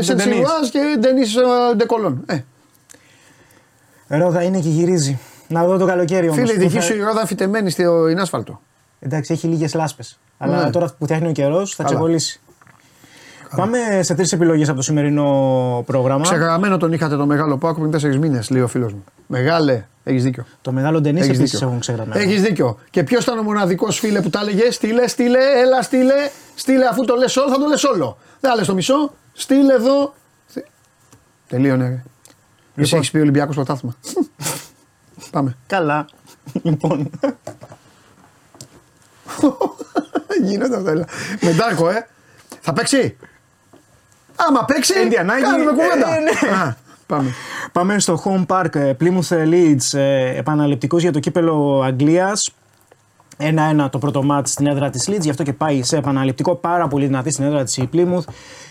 Σενσιουάζ 0.00 0.68
και 0.70 0.96
Ντενή 0.98 1.22
Ντεκολόν. 1.76 2.24
Ε, 2.26 2.42
Ρόδα 4.08 4.42
είναι 4.42 4.60
και 4.60 4.68
γυρίζει. 4.68 5.18
Να 5.48 5.64
δω 5.64 5.76
το 5.76 5.86
καλοκαίρι 5.86 6.28
όμως. 6.28 6.38
φίλε, 6.38 6.52
η 6.52 6.56
δική 6.66 6.80
σου 6.80 6.94
η 6.94 7.00
ρόδα 7.00 7.26
φυτεμένη 7.26 7.70
στο 7.70 8.08
είναι 8.08 8.20
άσφαλτο. 8.20 8.60
Εντάξει, 9.00 9.32
έχει 9.32 9.46
λίγες 9.46 9.74
λάσπες. 9.74 10.18
Αλλά 10.38 10.64
Ναι. 10.64 10.70
τώρα 10.70 10.94
που 10.98 11.04
φτιάχνει 11.04 11.28
ο 11.28 11.32
καιρός 11.32 11.74
θα 11.74 11.82
Καλά. 11.84 12.08
Ξεκολλήσει. 13.50 13.84
Πάμε 13.88 14.02
σε 14.02 14.14
τρεις 14.14 14.32
επιλογές 14.32 14.68
από 14.68 14.76
το 14.76 14.82
σημερινό 14.82 15.82
πρόγραμμα. 15.86 16.22
Ξεγραμμένο 16.22 16.76
τον 16.76 16.92
είχατε 16.92 17.16
το 17.16 17.26
μεγάλο 17.26 17.58
Πάκο 17.58 17.88
πριν 17.88 18.12
4 18.12 18.16
μήνες, 18.18 18.50
λέει 18.50 18.62
ο 18.62 18.68
φίλος 18.68 18.92
μου. 18.92 19.04
Μεγάλε, 19.26 19.84
έχεις 20.04 20.22
δίκιο. 20.22 20.44
Το 20.62 20.72
μεγάλο 20.72 21.00
ντενίς 21.00 21.22
Έχεις 21.24 21.34
επίσης 21.36 21.52
δίκιο. 21.52 21.66
έχουν 21.68 21.80
ξεγραμμένο. 21.80 22.20
Έχεις 22.20 22.42
δίκιο. 22.42 22.78
Και 22.90 23.02
ποιος 23.04 23.22
ήταν 23.22 23.38
ο 23.38 23.42
μοναδικός 23.42 23.98
φίλε 23.98 24.20
που 24.20 24.30
τα 24.30 24.40
έλεγε, 24.40 24.70
στείλε, 24.70 25.06
στείλε, 25.08 25.38
έλα, 25.60 25.82
στείλε, 25.82 26.14
στείλε, 26.54 26.86
αφού 26.86 27.04
το 27.04 27.14
λες 27.14 27.36
όλο, 27.36 27.48
θα 27.50 27.58
το 27.58 27.66
λες 27.66 27.84
όλο. 27.84 28.18
Δεν 28.40 28.54
λες 28.56 28.66
το 28.66 28.74
μισό, 28.74 29.12
στείλε 29.32 29.72
εδώ. 29.74 30.14
Στε- 30.46 30.66
Τελείωνε. 31.48 31.88
ρε. 31.88 32.02
Εσύ 32.82 32.96
έχεις 32.96 33.10
πει 33.10 33.18
Ολυμπιακός 33.18 33.54
πρωτάθλημα. 33.54 33.94
Πάμε. 35.30 35.56
Καλά. 35.66 36.06
λοιπόν. 36.62 37.10
Γίνεται 40.44 40.76
αυτό. 40.76 40.90
έλα. 40.90 41.04
Με 41.40 41.50
Ντάρκο, 41.52 41.88
ε. 41.90 42.06
Θα 42.60 42.72
παίξει. 42.72 43.16
Άμα 44.48 44.64
παίξει, 44.64 44.94
Εν 45.02 45.08
τη 45.08 45.16
ανάγκη, 45.16 45.42
κάνουμε 45.42 45.70
κουβέντα. 45.70 46.14
ε, 46.16 46.18
ναι. 46.20 46.56
Α, 46.56 46.76
πάμε. 47.06 47.30
Πάμε 47.72 47.98
στο 47.98 48.22
home 48.24 48.46
park 48.56 48.74
ε, 48.74 48.92
Plymouth 49.00 49.36
Leeds, 49.52 49.98
ε, 49.98 50.38
επαναληπτικός 50.38 51.02
για 51.02 51.12
το 51.12 51.18
κύπελο 51.18 51.82
Αγγλίας. 51.84 52.54
1-1 53.84 53.88
το 53.90 53.98
πρώτο 53.98 54.22
μάτς 54.22 54.50
στην 54.50 54.66
έδρα 54.66 54.90
της 54.90 55.08
Leeds, 55.10 55.20
γι' 55.20 55.30
αυτό 55.30 55.42
και 55.42 55.52
πάει 55.52 55.82
σε 55.82 55.96
επαναληπτικό 55.96 56.54
πάρα 56.54 56.88
πολύ 56.88 57.06
δυνατή 57.06 57.30
στην 57.30 57.44
έδρα 57.44 57.64
της 57.64 57.76
η 57.76 57.88
Plymouth. 57.92 58.24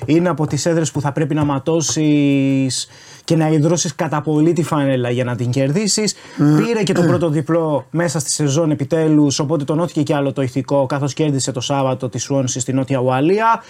Είναι 0.06 0.30
από 0.30 0.48
τις 0.48 0.66
έδρες 0.66 0.92
που 0.92 1.02
θα 1.02 1.12
πρέπει 1.12 1.34
να 1.36 1.44
ματώσεις 1.44 2.88
και 3.24 3.36
να 3.36 3.48
ιδρώσεις 3.48 3.96
κατά 3.96 4.22
πολύ 4.22 4.54
τη 4.54 4.64
φανέλα 4.64 5.10
για 5.10 5.24
να 5.24 5.36
την 5.36 5.50
κερδίσεις. 5.50 6.16
Πήρε 6.38 6.84
και 6.84 6.94
το 6.94 7.02
πρώτο 7.02 7.30
διπλό 7.30 7.86
μέσα 7.90 8.20
στη 8.20 8.30
σεζόν 8.32 8.72
επιτέλους, 8.72 9.40
οπότε 9.40 9.64
τονώθηκε 9.64 10.04
και 10.04 10.16
άλλο 10.16 10.34
το 10.34 10.42
ηθικό 10.42 10.86
καθώς 10.86 11.14
κέρδισε 11.14 11.52
το 11.52 11.62
Σάββατο 11.62 12.10
τη 12.10 12.20
Swansea 12.30 12.44
στη 12.46 12.74
Νότια 12.74 13.00
Ουαλία. 13.00 13.64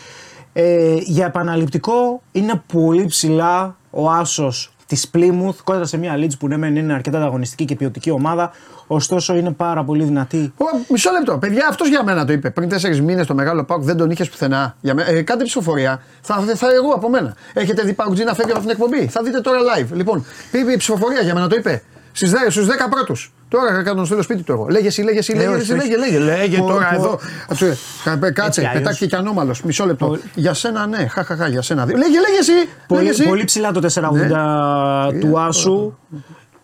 Ε, 0.53 0.95
για 0.99 1.25
επαναληπτικό 1.25 2.21
είναι 2.31 2.61
πολύ 2.73 3.05
ψηλά 3.05 3.75
ο 3.89 4.09
άσος 4.09 4.73
της 4.85 5.09
Plymouth 5.13 5.55
κόντρα 5.63 5.85
σε 5.85 5.97
μια 5.97 6.15
Leeds 6.17 6.37
που 6.39 6.47
ναι, 6.47 6.57
μεν 6.57 6.75
είναι 6.75 6.93
αρκετά 6.93 7.17
ανταγωνιστική 7.17 7.65
και 7.65 7.75
ποιοτική 7.75 8.11
ομάδα, 8.11 8.51
ωστόσο 8.87 9.35
είναι 9.35 9.51
πάρα 9.51 9.83
πολύ 9.83 10.03
δυνατή. 10.03 10.53
Ω, 10.57 10.65
μισό 10.89 11.11
λεπτό. 11.11 11.37
Παιδιά, 11.37 11.67
αυτός 11.69 11.87
για 11.87 12.03
μένα 12.03 12.25
το 12.25 12.33
είπε. 12.33 12.49
Πριν 12.49 12.69
τέσσερις 12.69 13.01
μήνες 13.01 13.27
το 13.27 13.33
μεγάλο 13.33 13.63
Πάουκ 13.63 13.83
δεν 13.83 13.97
τον 13.97 14.09
είχε 14.09 14.25
πουθενά. 14.25 14.75
Για 14.81 14.93
μέ... 14.93 15.03
ε, 15.07 15.21
κάντε 15.21 15.43
ψηφοφορία. 15.43 16.01
Θα, 16.21 16.43
θα 16.55 16.67
εγώ 16.73 16.91
από 16.91 17.09
μένα. 17.09 17.35
Έχετε 17.53 17.81
δει 17.81 17.93
Πάουκ 17.93 18.17
να 18.17 18.33
φεύγει 18.33 18.51
από 18.51 18.61
την 18.61 18.69
εκπομπή. 18.69 19.07
Θα 19.07 19.23
δείτε 19.23 19.41
τώρα 19.41 19.59
live. 19.59 19.87
Λοιπόν, 19.93 20.25
είπε 20.51 20.71
η 20.71 20.77
ψηφοφορία 20.77 21.21
για 21.21 21.33
μένα 21.33 21.47
το 21.47 21.55
είπε. 21.55 21.83
Στους 22.11 22.65
10 22.65 22.89
πρώτους. 22.89 23.33
Τώρα 23.49 23.83
θα 23.85 23.95
τον 23.95 24.05
στείλω 24.05 24.21
σπίτι 24.21 24.43
του 24.43 24.51
εγώ. 24.51 24.67
Λέγε 24.69 24.87
εσύ, 24.87 25.01
λέγε 25.01 25.17
εσύ, 25.17 25.33
λέγε 25.33 25.47
όχι, 25.47 25.59
εσύ, 25.61 25.73
όχι. 25.73 25.81
λέγε, 25.87 25.97
λέγε. 25.97 26.19
Λέγε 26.19 26.57
Πω, 26.57 26.65
τώρα 26.67 26.85
πω. 26.89 26.95
εδώ. 26.95 27.19
Ατσε, 27.49 27.77
κα- 28.03 28.31
Κάτσε, 28.31 28.59
αλλιώς. 28.61 28.73
πετάχτηκε 28.73 29.05
και 29.05 29.15
ανώμαλος. 29.15 29.61
Μισό 29.63 29.85
λεπτό. 29.85 30.05
Πολύ- 30.07 30.21
Για 30.35 30.53
σένα 30.53 30.87
ναι, 30.87 31.07
χαχαχά, 31.07 31.47
για 31.47 31.61
σένα. 31.61 31.85
Λέγε, 31.85 31.97
λέγε 31.99 32.37
εσύ. 32.39 32.51
λέγε 32.51 32.65
Πολύ, 32.87 33.07
εσύ. 33.07 33.23
πολύ 33.27 33.43
ψηλά 33.43 33.71
το 33.71 33.79
480 33.79 35.09
Ναι. 35.13 35.19
του 35.19 35.39
Άσου. 35.39 35.93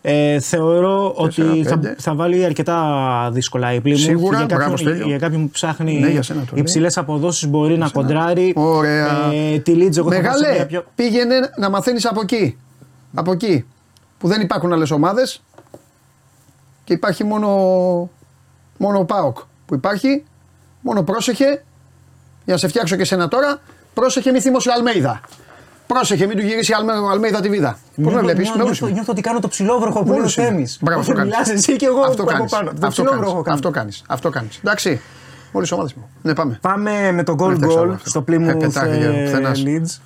Ε, 0.08 0.40
θεωρώ 0.40 1.12
ότι 1.16 1.42
θα, 1.66 1.78
4-5. 1.82 1.94
θα 1.98 2.14
βάλει 2.14 2.44
αρκετά 2.44 2.78
δύσκολα 3.32 3.72
η 3.74 3.80
Plymouth. 3.84 3.96
Σίγουρα, 3.98 4.36
για 4.36 4.46
μπράβο, 4.46 4.60
κάποιον, 4.70 4.78
Στέλιο. 4.78 5.06
για 5.06 5.18
κάποιον 5.18 5.42
που 5.42 5.50
ψάχνει 5.50 5.98
Ναι, 5.98 6.08
για 6.08 6.22
σένα 6.22 6.40
το 6.40 6.46
λέει. 6.52 6.60
υψηλές 6.62 6.96
αποδόσεις 6.98 7.48
μπορεί 7.48 7.78
να 7.78 7.88
κοντράρει. 7.88 8.52
Ωραία. 8.56 9.06
Ε, 9.54 9.58
τη 9.58 9.72
Leeds 9.74 9.96
εγώ 9.96 10.12
θα 10.12 10.20
πάω 10.20 10.32
σε 10.36 10.40
Μεγάλε, 10.40 10.54
μια 10.54 10.66
πιο... 10.66 10.84
πήγαινε 10.94 11.34
να 11.58 11.70
μαθαίνεις 11.70 12.06
από 12.06 12.20
εκεί. 12.22 12.56
Από 13.14 13.32
εκεί. 13.32 13.64
Που 14.18 14.28
δεν 14.28 14.40
υπάρχουν 14.40 14.72
άλλες 14.72 14.90
ομάδες 14.90 15.42
και 16.84 16.92
υπάρχει 16.92 17.24
μόνο, 17.24 17.48
μόνο 18.76 18.98
ο 18.98 19.04
Πάοκ. 19.04 19.38
Που 19.66 19.74
υπάρχει, 19.74 20.24
μόνο 20.80 21.02
πρόσεχε. 21.02 21.64
Για 22.44 22.54
να 22.54 22.56
σε 22.56 22.68
φτιάξω 22.68 22.96
και 22.96 23.04
σένα 23.04 23.28
τώρα, 23.28 23.60
πρόσεχε 23.94 24.30
μη 24.32 24.40
θύμωσε 24.40 24.68
ο 24.68 24.72
Αλμέιδα. 24.76 25.20
Πρόσεχε, 25.86 26.26
μην 26.26 26.36
του 26.36 26.42
γυρίσεις 26.42 26.74
Αλμε- 26.76 26.96
ο 26.96 27.08
Αλμέιδα 27.10 27.40
τη 27.40 27.48
βίδα. 27.48 27.70
Πώς 27.70 27.78
με 27.96 28.02
Νιώθω- 28.02 28.20
βλέπεις, 28.22 28.42
νιώθω- 28.42 28.56
με 28.58 28.64
νιώθω, 28.64 28.84
όλους 28.84 28.94
νιώθω 28.94 29.12
ότι 29.12 29.20
κάνω 29.20 29.38
το 29.40 29.48
ψηλόβροχο 29.48 29.98
που 29.98 30.04
λέει 30.06 30.12
ο 30.14 30.16
Μόνος 30.16 30.36
είμαι. 30.36 30.46
Θέμης. 30.46 30.78
Μπράβο, 30.80 31.00
αυτό 31.00 31.12
Μιλάς 31.12 31.30
κάνεις. 31.46 31.50
εσύ 31.52 31.76
και 31.76 31.86
εγώ 31.86 32.00
αυτό 32.00 32.22
από 32.22 32.30
κάνεις. 32.30 32.50
πάνω. 32.50 32.64
Το 32.70 32.86
Αυτό 32.86 32.88
ψηλόβροχο 32.88 33.42
κάνεις. 33.42 33.42
κάνω. 33.42 33.54
Αυτό 33.54 33.70
κάνεις. 33.70 34.02
Αυτό 34.06 34.30
κάνεις. 34.30 34.56
Εντάξει. 34.58 35.00
Όλες 35.52 35.68
οι 35.70 35.74
ομάδες 35.74 35.94
μου. 35.94 36.08
Ναι, 36.22 36.34
πάμε. 36.34 36.58
Πάμε 36.60 37.12
με 37.12 37.22
το 37.22 37.32
goal 37.38 37.56
Δεν 37.56 37.68
ξέρω 37.68 37.90
goal 37.90 37.94
αυτό. 37.94 38.08
στο 38.08 38.18
Ε, 38.18 38.22
Plymouth 38.36 38.58
πετάχτηκε 38.58 39.04
ε, 39.04 39.24
πουθενάς. 39.24 39.62
Leeds. 39.66 40.00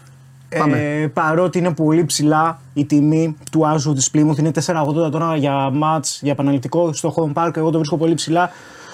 Πάμε. 0.58 0.78
Ε, 0.78 1.06
παρότι 1.06 1.58
είναι 1.58 1.74
πολύ 1.74 2.04
ψηλά 2.04 2.60
η 2.74 2.84
τιμή 2.84 3.36
του 3.50 3.66
άσου 3.66 3.92
της 3.92 4.10
Plymouth, 4.14 4.38
είναι 4.38 4.50
4,80 4.66 5.10
τώρα 5.10 5.36
για 5.36 5.70
match, 5.82 6.18
για 6.20 6.32
επαναληπτικό 6.32 6.92
στο 6.92 7.14
home 7.16 7.42
park, 7.42 7.56
εγώ 7.56 7.70
το 7.70 7.76
βρίσκω 7.76 7.96
πολύ 7.96 8.14
ψηλά. 8.14 8.50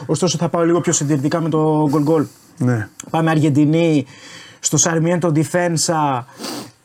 Ωστόσο 0.06 0.38
θα 0.38 0.48
πάω 0.48 0.64
λίγο 0.64 0.80
πιο 0.80 0.92
συντηρητικά 0.92 1.40
με 1.40 1.48
το 1.48 1.90
goal 1.92 2.10
goal. 2.10 2.24
Ναι. 2.58 2.88
Πάμε 3.10 3.30
Αργεντινή 3.30 4.06
στο 4.60 4.78
Sarmiento 4.80 5.32
Defensa. 5.32 6.22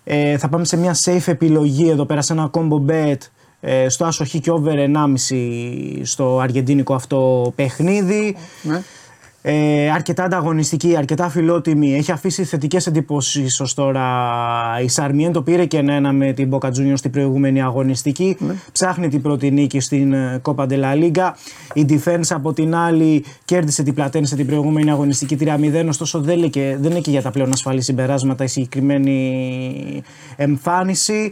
Ε, 0.03 0.38
θα 0.38 0.49
πάμε 0.49 0.65
σε 0.65 0.77
μια 0.77 0.95
safe 1.03 1.27
επιλογή 1.27 1.89
εδώ 1.89 2.06
πέρα 2.06 2.22
σε 2.22 2.34
ένα 2.34 2.49
combo 2.53 2.91
bet 2.91 3.18
ε, 3.60 3.89
στο 3.89 4.06
άσο 4.06 4.26
χ 4.26 4.30
και 4.30 4.52
over 4.52 4.73
1,5 5.30 6.02
στο 6.02 6.39
αργεντίνικο 6.39 6.93
αυτό 6.93 7.52
παιχνίδι. 7.56 8.35
ναι. 8.61 8.81
Ε, 9.43 9.89
αρκετά 9.91 10.23
ανταγωνιστική, 10.23 10.95
αρκετά 10.97 11.30
φιλότιμη. 11.30 11.95
Έχει 11.95 12.11
αφήσει 12.11 12.43
θετικές 12.43 12.88
εντυπώσεις 12.88 13.59
ως 13.59 13.73
τώρα. 13.73 14.07
Η 14.84 14.88
Σαρμιέντο 14.88 15.41
πήρε 15.41 15.65
και 15.65 15.77
ένα 15.77 16.11
με 16.11 16.34
την 16.34 16.49
Boca 16.53 16.68
Juniors 16.68 16.93
στην 16.95 17.11
προηγούμενη 17.11 17.61
αγωνιστική. 17.61 18.38
Ψάχνει 18.72 19.07
την 19.07 19.22
πρώτη 19.22 19.51
νίκη 19.51 19.80
στην 19.80 20.13
ε, 20.13 20.41
Copa 20.43 20.68
de 20.68 20.80
la 20.80 20.93
Liga. 21.03 21.31
Η 21.73 21.85
Defense 21.89 22.27
από 22.30 22.53
την 22.53 22.76
άλλη 22.76 23.23
κέρδισε 23.45 23.84
την 23.84 23.93
Πλατένse 23.93 24.35
την 24.35 24.45
προηγούμενη 24.45 24.91
αγωνιστική 24.91 25.38
3-0. 25.41 25.85
Ωστόσο 25.88 26.19
δεν, 26.22 26.38
λέει 26.38 26.49
και- 26.49 26.77
δεν 26.80 26.91
είναι 26.91 26.99
και 26.99 27.11
για 27.11 27.22
τα 27.22 27.31
πλέον 27.31 27.49
ασφαλή 27.53 27.81
συμπεράσματα 27.81 28.43
η 28.43 28.47
συγκεκριμένη 28.47 30.01
εμφάνιση. 30.35 31.31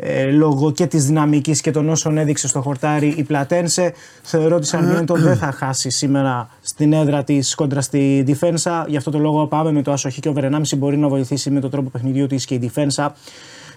Ε, 0.00 0.30
λόγω 0.30 0.72
και 0.72 0.86
της 0.86 1.06
δυναμικής 1.06 1.60
και 1.60 1.70
των 1.70 1.88
όσων 1.88 2.18
έδειξε 2.18 2.48
στο 2.48 2.60
χορτάρι 2.60 3.14
η 3.16 3.22
Πλατένσε. 3.22 3.92
Θεωρώ 4.22 4.54
ότι 4.54 4.64
η 4.64 4.68
Σαρμιέντο 4.68 5.14
δεν 5.14 5.36
θα 5.36 5.52
χάσει 5.52 5.90
σήμερα 5.90 6.48
στην 6.60 6.92
έδρα 6.92 7.24
της 7.24 7.54
κόντρα 7.54 7.80
στη 7.80 8.22
Διφένσα 8.26 8.84
γι' 8.88 8.96
αυτό 8.96 9.10
το 9.10 9.18
λόγο 9.18 9.46
πάμε 9.46 9.72
με 9.72 9.82
το 9.82 9.92
άσοχη 9.92 10.20
και 10.20 10.28
ο 10.28 10.32
1,5 10.36 10.60
μπορεί 10.76 10.96
να 10.96 11.08
βοηθήσει 11.08 11.50
με 11.50 11.60
τον 11.60 11.70
τρόπο 11.70 11.90
παιχνιδιού 11.90 12.26
της 12.26 12.44
και 12.44 12.54
η 12.54 12.58
Διφένσα 12.58 13.14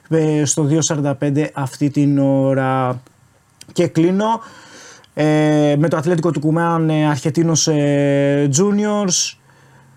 ε, 0.10 0.46
στο 0.46 0.68
2.45 0.88 1.46
αυτή 1.54 1.90
την 1.90 2.20
ώρα. 2.20 3.02
Και 3.74 3.88
κλείνω 3.88 4.40
ε, 5.14 5.76
με 5.78 5.88
το 5.88 5.98
Ατλέτικο 5.98 6.32
του 6.32 6.40
Κουμάν 6.40 6.90
ε, 6.90 7.08
Αρχετίνος 7.08 7.68
ε, 7.68 8.50
Juniors 8.58 9.38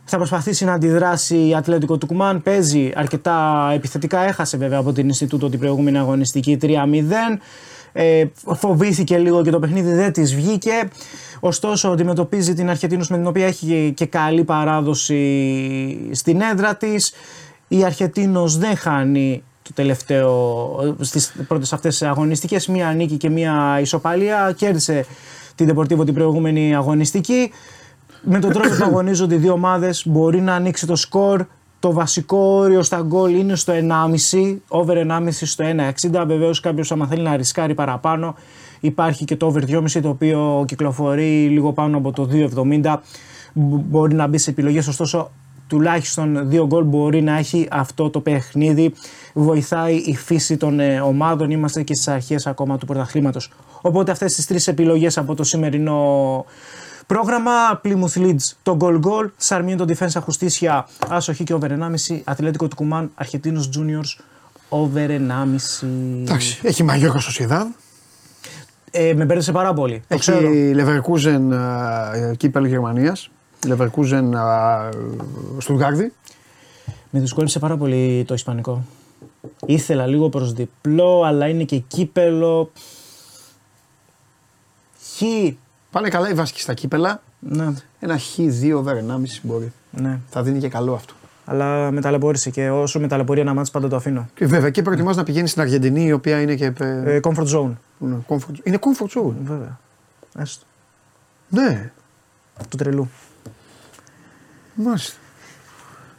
θα 0.05 0.17
προσπαθήσει 0.17 0.65
να 0.65 0.73
αντιδράσει 0.73 1.49
η 1.49 1.55
Ατλέτικο 1.55 1.99
του 1.99 2.07
Κουμάν. 2.07 2.43
Παίζει 2.43 2.93
αρκετά 2.95 3.71
επιθετικά. 3.75 4.21
Έχασε 4.21 4.57
βέβαια 4.57 4.79
από 4.79 4.93
την 4.93 5.07
Ινστιτούτο 5.07 5.49
την 5.49 5.59
προηγούμενη 5.59 5.99
αγωνιστική 5.99 6.59
3-0. 6.63 6.69
Ε, 7.97 8.25
φοβήθηκε 8.55 9.19
λίγο 9.19 9.43
και 9.43 9.51
το 9.51 9.59
παιχνίδι 9.59 9.93
δεν 9.93 10.13
της 10.13 10.35
βγήκε. 10.35 10.89
Ωστόσο 11.41 11.89
αντιμετωπίζει 11.89 12.55
την 12.55 12.71
Αρχετίνους 12.71 13.09
με 13.09 13.17
την 13.17 13.27
οποία 13.27 13.47
έχει 13.47 13.93
και 13.97 14.07
καλή 14.07 14.45
παράδοση 14.45 16.11
στην 16.13 16.41
έδρα 16.41 16.77
της. 16.77 17.13
Η 17.69 17.85
Αρχετίνος 17.85 18.59
δεν 18.59 18.77
χάνει 18.77 19.43
το 19.63 19.71
τελευταίο, 19.75 20.97
στις 21.01 21.35
πρώτες 21.49 21.73
αυτές 21.73 22.03
αγωνιστικές, 22.03 22.67
μία 22.67 22.93
νίκη 22.93 23.17
και 23.17 23.31
μία 23.31 23.79
ισοπαλία. 23.81 24.55
Κέρδισε 24.57 25.07
την 25.55 25.75
Deportivo 25.75 26.05
την 26.05 26.15
προηγούμενη 26.15 26.75
αγωνιστική. 26.75 27.51
Με 28.25 28.39
τον 28.39 28.53
τρόπο 28.53 28.69
που 28.69 28.85
αγωνίζονται 28.85 29.35
οι 29.35 29.39
δύο 29.39 29.53
ομάδες 29.53 30.07
μπορεί 30.07 30.41
να 30.41 30.55
ανοίξει 30.55 30.87
το 30.87 30.97
σκορ. 30.97 31.45
Το 31.81 31.93
βασικό 31.93 32.37
όριο 32.39 32.83
στα 32.83 33.01
γκολ 33.03 33.35
είναι 33.35 33.57
στο 33.57 33.73
1,5, 33.73 34.57
over 34.69 34.97
1,5 34.97 35.29
στο 35.31 35.65
1,60. 35.65 36.25
Βεβαίως 36.27 36.61
κάποιος, 36.61 36.93
άμα 36.93 37.07
θέλει 37.07 37.23
να 37.23 37.37
ρισκάρει 37.37 37.75
παραπάνω, 37.75 38.35
υπάρχει 38.81 39.25
και 39.25 39.37
το 39.37 39.47
over 39.47 39.61
2,5 39.65 40.01
το 40.03 40.09
οποίο 40.09 40.65
κυκλοφορεί 40.67 41.47
λίγο 41.49 41.73
πάνω 41.73 41.97
από 41.97 42.13
το 42.13 42.25
2,70. 42.25 43.03
Μπο- 43.53 43.83
Μπορεί 43.89 44.15
να 44.15 44.27
μπει 44.27 44.39
σε 44.39 44.51
επιλογές, 44.51 44.87
ωστόσο 44.87 45.31
τουλάχιστον 45.67 46.49
δύο 46.49 46.67
γκολ 46.67 46.85
μπορεί 46.85 47.23
να 47.23 47.39
έχει 47.39 47.69
αυτό 47.71 48.11
το 48.11 48.21
παιχνίδι. 48.21 48.93
Βοηθάει 49.33 49.95
η 49.95 50.17
φύση 50.17 50.57
των 50.57 50.81
ε, 50.81 51.01
ομάδων. 51.01 51.51
Είμαστε 51.51 51.83
και 51.83 51.95
στις 51.95 52.09
αρχές 52.09 52.47
ακόμα 52.47 52.79
του 52.79 52.87
πρωταθλήματος. 52.87 53.53
Οπότε 53.81 54.11
αυτές 54.11 54.35
τις 54.35 54.47
τρεις 54.47 54.69
επιλογές 54.69 55.19
από 55.19 55.35
το 55.35 55.45
σημερινό 55.45 56.45
πρόγραμμα. 57.07 57.81
Plymouth 57.85 58.19
Leeds 58.19 58.53
το 58.63 58.77
goal 58.81 59.01
goal. 59.01 59.29
Sarmiento 59.49 59.87
Defensa 59.87 60.21
Justicia 60.27 60.83
άσοχη 61.09 61.45
και 61.45 61.55
over 61.55 61.71
1,5. 61.71 62.21
Ατλέτικο 62.25 62.69
του 62.69 62.77
Κουμάν 62.77 63.11
Αρχετίνο 63.15 63.61
Juniors 63.77 64.25
over 64.69 65.09
1,5. 65.09 65.87
Εντάξει, 66.23 66.61
έχει 66.63 66.83
Μαγιόρκα 66.83 67.19
στο 67.19 67.31
Σιδάδ. 67.31 67.67
Ε, 68.91 69.15
με 69.15 69.25
μπέρδεσε 69.25 69.53
πάρα 69.53 69.75
πολύ. 69.75 70.03
Το 70.09 70.19
ξέρω. 70.19 70.49
Έχει 70.49 70.75
Leverkusen 70.77 71.51
ε, 71.51 72.35
κύπελο 72.37 72.67
Γερμανίας. 72.67 73.31
Leverkusen 73.67 74.31
Στουτγκάρδη. 75.59 76.13
Με 77.11 77.21
δυσκόλεψε 77.21 77.59
πάρα 77.59 77.77
πολύ 77.77 78.25
το 78.27 78.35
Ισπανικό. 78.35 78.85
Ήθελα 79.67 80.07
λίγο 80.07 80.29
προς 80.29 80.53
διπλό, 80.53 81.23
αλλά 81.23 81.49
είναι 81.49 81.65
και 81.65 81.79
κύπελο. 81.79 82.71
Χ. 85.17 85.23
Πάνε 85.95 86.09
καλά 86.09 86.31
οι 86.31 86.35
Βάσκοι 86.35 86.61
στα 86.61 86.75
κύπελα. 86.75 87.23
Ναι, 87.39 87.73
Ένα 88.01 88.19
χ2 88.19 88.75
over 88.77 88.95
1,5 88.95 89.41
μπορεί. 89.43 89.73
ναι. 89.91 90.19
Θα 90.31 90.43
δίνει 90.43 90.59
και 90.59 90.69
καλό 90.69 90.95
αυτό. 90.95 91.15
Αλλά 91.45 91.91
με 91.91 92.01
ταλαιπώρησε 92.01 92.51
και 92.51 92.71
όσο 92.71 93.01
με 93.01 93.07
ταλαιπωρεί 93.09 93.41
ένα 93.41 93.55
μάτς 93.55 93.71
πάντα 93.71 93.89
το 93.89 93.97
αφήνω. 93.97 94.29
Και 94.35 94.47
βέβαια 94.47 94.71
και 94.71 94.83
προετοιμάζει 94.83 95.19
να 95.19 95.25
πηγαίνεις 95.25 95.51
στην 95.51 95.63
Αργεντινή, 95.63 96.05
η 96.05 96.13
οποία 96.13 96.41
είναι 96.41 96.55
και. 96.55 96.73
ε, 96.79 97.15
Ε, 97.15 97.21
comfort 97.23 97.47
zone. 97.47 97.73
είναι 97.99 98.25
comfort, 98.29 98.55
είναι 98.63 98.79
comfort 98.81 99.19
zone. 99.21 99.33
Βέβαια. 99.45 99.79
Έστω. 100.39 100.65
Ναι, 101.49 101.91
Του 102.69 102.77
τρελού. 102.77 103.11
μάλιστα. 104.75 105.17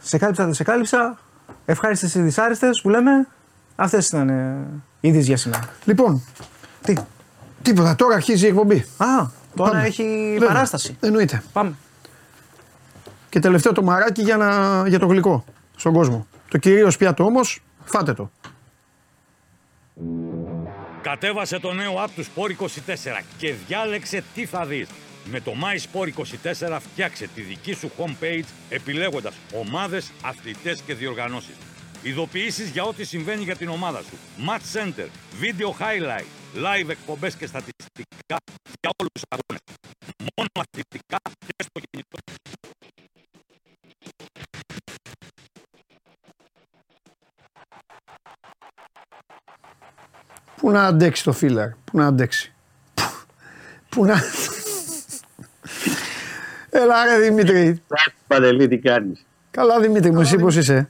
Σε 0.01 0.17
κάλυψα, 0.17 0.43
δεν 0.45 0.53
σε 0.53 0.63
κάλυψα. 0.63 1.17
Ευχάριστες 1.65 2.15
ή 2.15 2.21
δυσάρεστες 2.21 2.79
που 2.81 2.89
λέμε. 2.89 3.27
Αυτές 3.75 4.07
ήταν 4.07 4.29
ε, 4.29 4.57
οι 4.99 5.07
είδες 5.07 5.25
για 5.25 5.37
σήμερα. 5.37 5.69
Λοιπόν, 5.85 6.21
Τι; 6.81 6.93
τίποτα. 7.61 7.95
Τώρα 7.95 8.15
αρχίζει 8.15 8.45
η 8.45 8.47
εκπομπή. 8.47 8.85
Α, 8.97 9.27
τώρα 9.55 9.71
Πάμε. 9.71 9.83
έχει 9.83 10.03
Βέβαια. 10.33 10.47
παράσταση. 10.47 10.97
Εννοείται. 10.99 11.43
Πάμε. 11.53 11.73
Και 13.29 13.39
τελευταίο 13.39 13.71
το 13.71 13.83
μαράκι 13.83 14.21
για, 14.21 14.37
να, 14.37 14.83
για 14.87 14.99
το 14.99 15.05
γλυκό 15.05 15.45
στον 15.75 15.93
κόσμο. 15.93 16.27
Το 16.49 16.57
κυρίως 16.57 16.97
πιάτο 16.97 17.23
όμως, 17.23 17.63
φάτε 17.85 18.13
το. 18.13 18.31
Κατέβασε 21.01 21.59
το 21.59 21.73
νέο 21.73 22.03
app 22.03 22.09
του 22.15 22.23
Sport 22.25 22.63
24 22.63 22.67
και 23.37 23.53
διάλεξε 23.67 24.23
τι 24.35 24.45
θα 24.45 24.65
δεις. 24.65 24.87
Με 25.31 25.39
το 25.39 25.51
My 25.51 25.99
Sport 25.99 26.07
24 26.67 26.77
φτιάξε 26.79 27.29
τη 27.35 27.41
δική 27.41 27.73
σου 27.73 27.91
homepage 27.97 28.43
επιλέγοντας 28.69 29.33
ομάδες, 29.53 30.11
αθλητές 30.23 30.81
και 30.85 30.93
διοργανώσεις. 30.93 31.55
Ειδοποιήσεις 32.01 32.69
για 32.69 32.83
ό,τι 32.83 33.03
συμβαίνει 33.03 33.43
για 33.43 33.55
την 33.55 33.69
ομάδα 33.69 33.99
σου. 34.01 34.17
Match 34.47 34.79
Center, 34.79 35.07
Video 35.41 35.69
Highlight, 35.81 36.25
Live 36.57 36.89
εκπομπές 36.89 37.35
και 37.35 37.45
στατιστικά 37.45 38.35
για 38.81 38.91
όλους 38.99 39.11
τους 39.13 39.23
αγώνες. 39.29 39.61
Μόνο 40.35 40.49
αθλητικά 40.53 41.17
και 41.45 41.63
στο 41.63 41.79
κινητό. 41.89 42.17
Πού 50.55 50.71
να 50.71 50.85
αντέξει 50.85 51.23
το 51.23 51.31
φίλαρ, 51.31 51.69
πού 51.69 51.97
να 51.97 52.05
αντέξει. 52.05 52.53
Πού 53.89 54.05
να. 54.05 54.15
Έλα 56.69 57.05
ρε 57.05 57.19
Δημήτρη. 57.19 57.81
Παντελή, 58.27 58.67
τι 58.67 58.77
κάνεις; 58.77 59.25
Καλά 59.51 59.79
Δημήτρη 59.79 60.11
μου, 60.11 60.21
εσύ 60.21 60.37
πώς 60.37 60.55
είσαι; 60.55 60.89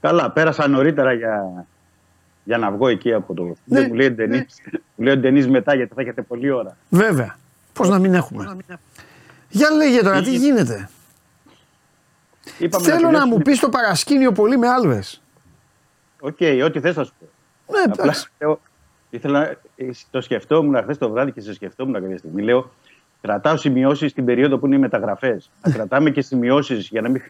Καλά, 0.00 0.30
πέρασα 0.30 0.68
νωρίτερα 0.68 1.12
για, 1.12 1.66
για 2.44 2.58
να 2.58 2.70
βγω 2.70 2.88
εκεί 2.88 3.12
από 3.12 3.34
το. 3.34 3.42
Ναι, 3.44 3.54
Δεν 3.64 3.84
μου 3.88 3.94
λέει 3.94 4.06
ο 4.06 4.10
Ντενής. 4.10 4.60
Μου 4.94 5.04
λέει 5.04 5.14
ο 5.14 5.16
Ντενής 5.16 5.48
μετά 5.48 5.74
γιατί 5.74 5.94
θα 5.94 6.00
έχετε 6.00 6.22
πολλή 6.22 6.50
ώρα. 6.50 6.76
Βέβαια. 6.88 7.36
Πώς 7.72 7.88
να 7.88 7.98
μην 7.98 8.14
έχουμε; 8.14 8.56
Για 9.48 9.70
λέγε 9.70 10.02
τώρα, 10.02 10.22
τι 10.22 10.36
γίνεται; 10.36 10.88
Είπαμε 12.58 12.84
Θέλω 12.84 12.96
να 12.96 13.02
τελειώσουμε. 13.02 13.34
μου 13.34 13.42
πεις 13.42 13.58
το 13.60 13.68
παρασκήνιο 13.68 14.32
πολύ 14.32 14.58
με 14.58 14.68
Άλβες. 14.68 15.22
Οκ, 16.20 16.36
ό,τι 16.64 16.80
θες 16.80 16.94
θα 16.94 17.04
σου 17.04 17.12
πω. 17.18 17.26
Ναι, 17.72 17.82
Απλά 17.82 18.02
εντάξει. 18.04 18.28
λέω, 18.40 18.60
ήθελα, 19.10 19.48
ε, 19.76 19.90
το 20.10 20.20
σκεφτόμουν 20.20 20.82
χθες 20.82 20.98
το 20.98 21.10
βράδυ 21.10 21.32
και 21.32 21.40
σε 21.40 21.54
σκεφτόμουν 21.54 21.94
κάποια 22.02 22.18
στιγμή. 22.18 22.42
Λέω, 22.42 22.70
κρατάω 23.20 23.56
σημειώσεις 23.56 24.12
την 24.12 24.24
περίοδο 24.24 24.58
που 24.58 24.66
είναι 24.66 24.74
οι 24.74 24.78
μεταγραφές. 24.78 25.50
Θα 25.60 25.70
κρατάμε 25.70 26.10
και 26.10 26.22
σημειώσεις 26.22 26.88
για 26.88 27.00
να 27.00 27.08
μην. 27.08 27.22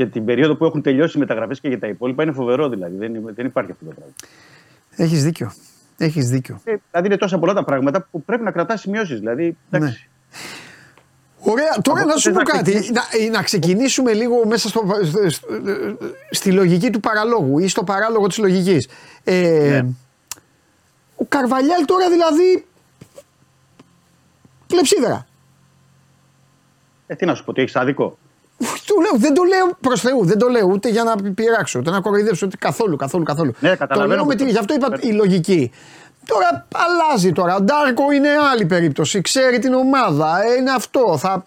Και 0.00 0.06
την 0.06 0.24
περίοδο 0.24 0.56
που 0.56 0.64
έχουν 0.64 0.82
τελειώσει 0.82 1.16
οι 1.16 1.20
μεταγραφές 1.20 1.60
και 1.60 1.68
για 1.68 1.78
τα 1.78 1.86
υπόλοιπα 1.86 2.22
είναι 2.22 2.32
φοβερό 2.32 2.68
δηλαδή. 2.68 2.96
Δεν, 2.96 3.34
δεν 3.34 3.46
υπάρχει 3.46 3.70
αυτό 3.70 3.84
το 3.84 3.90
πράγμα. 3.90 4.12
Έχεις 4.96 5.24
δίκιο. 5.24 5.52
Έχεις 5.98 6.28
δίκιο. 6.28 6.60
Ε, 6.64 6.74
δηλαδή 6.90 7.06
είναι 7.08 7.16
τόσα 7.16 7.38
πολλά 7.38 7.52
τα 7.54 7.64
πράγματα 7.64 8.06
που 8.10 8.22
πρέπει 8.22 8.42
να 8.42 8.50
κρατάς 8.50 8.80
σημειώσεις. 8.80 9.18
Δηλαδή, 9.18 9.56
εντάξει. 9.70 10.08
Ωραία, 11.40 11.78
τώρα 11.82 12.00
Από 12.00 12.08
να 12.08 12.14
πού 12.14 12.20
σου 12.20 12.32
θες 12.32 12.32
πω 12.32 12.38
να 12.38 12.44
κάτι. 12.44 12.62
ξεκινήσεις; 12.62 12.90
Να, 12.90 13.02
ε, 13.26 13.28
να 13.28 13.42
ξεκινήσουμε 13.42 14.12
λίγο 14.12 14.46
μέσα 14.46 14.68
στο, 14.68 14.84
στο- 15.04 15.30
στο- 15.30 15.46
στη 16.30 16.52
λογική 16.52 16.90
του 16.90 17.00
παραλόγου 17.00 17.58
ή 17.58 17.68
στο 17.68 17.84
παράλογο 17.84 18.26
της 18.26 18.38
λογικής. 18.38 18.88
Ε, 19.24 19.80
Ναι. 19.82 19.88
Ο 21.16 21.24
Καρβαλιάλ 21.28 21.84
τώρα 21.84 22.10
δηλαδή 22.10 22.64
κλεψίδερα. 24.66 25.26
Ε, 27.06 27.14
τι 27.14 27.26
να 27.26 27.34
σου 27.34 27.44
πω, 27.44 27.52
τι 27.52 27.60
έχεις 27.60 27.76
άδικο; 27.76 28.18
Του 28.86 29.00
λέω, 29.00 29.12
δεν 29.16 29.34
το 29.34 29.42
λέω 29.42 29.76
προς 29.80 30.00
Θεού, 30.00 30.24
δεν 30.24 30.38
το 30.38 30.48
λέω 30.48 30.66
ούτε 30.66 30.88
για 30.88 31.02
να 31.02 31.14
πειράξω, 31.34 31.78
ούτε 31.78 31.90
να 31.90 32.00
κοροϊδέψω 32.00 32.46
ούτε 32.46 32.56
καθόλου, 32.56 32.96
καθόλου, 32.96 33.24
καθόλου. 33.24 33.52
Ναι, 33.60 33.70
το 33.70 33.76
καταλαβαίνω 33.76 34.14
λέω 34.14 34.24
με 34.24 34.32
πως 34.34 34.42
τη, 34.42 34.44
το- 34.44 34.50
γι' 34.50 34.58
αυτό 34.58 34.74
είπα 34.74 34.98
η 35.00 35.12
λογική. 35.12 35.70
Τώρα 36.26 36.66
αλλάζει 36.74 37.32
τώρα. 37.32 37.54
Ο 37.56 37.60
Ντάρκο 37.60 38.10
είναι 38.12 38.28
άλλη 38.52 38.66
περίπτωση. 38.66 39.20
Ξέρει 39.20 39.58
την 39.58 39.74
ομάδα. 39.74 40.42
ε, 40.42 40.54
Είναι 40.58 40.70
αυτό. 40.70 41.16
Θα... 41.18 41.44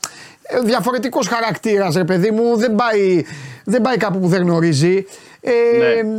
Διαφορετικός 0.64 1.27
χαρακτήρας, 1.27 1.95
ρε 1.95 2.03
παιδί 2.03 2.31
μου. 2.31 2.57
Δεν 2.57 2.76
πάει, 2.76 3.26
δεν 3.65 3.81
πάει 3.81 3.98
κάπου 3.98 4.19
που 4.19 4.27
δεν 4.27 4.41
γνωρίζει. 4.41 5.06
Ε, 5.41 5.52
Ναι. 5.77 6.18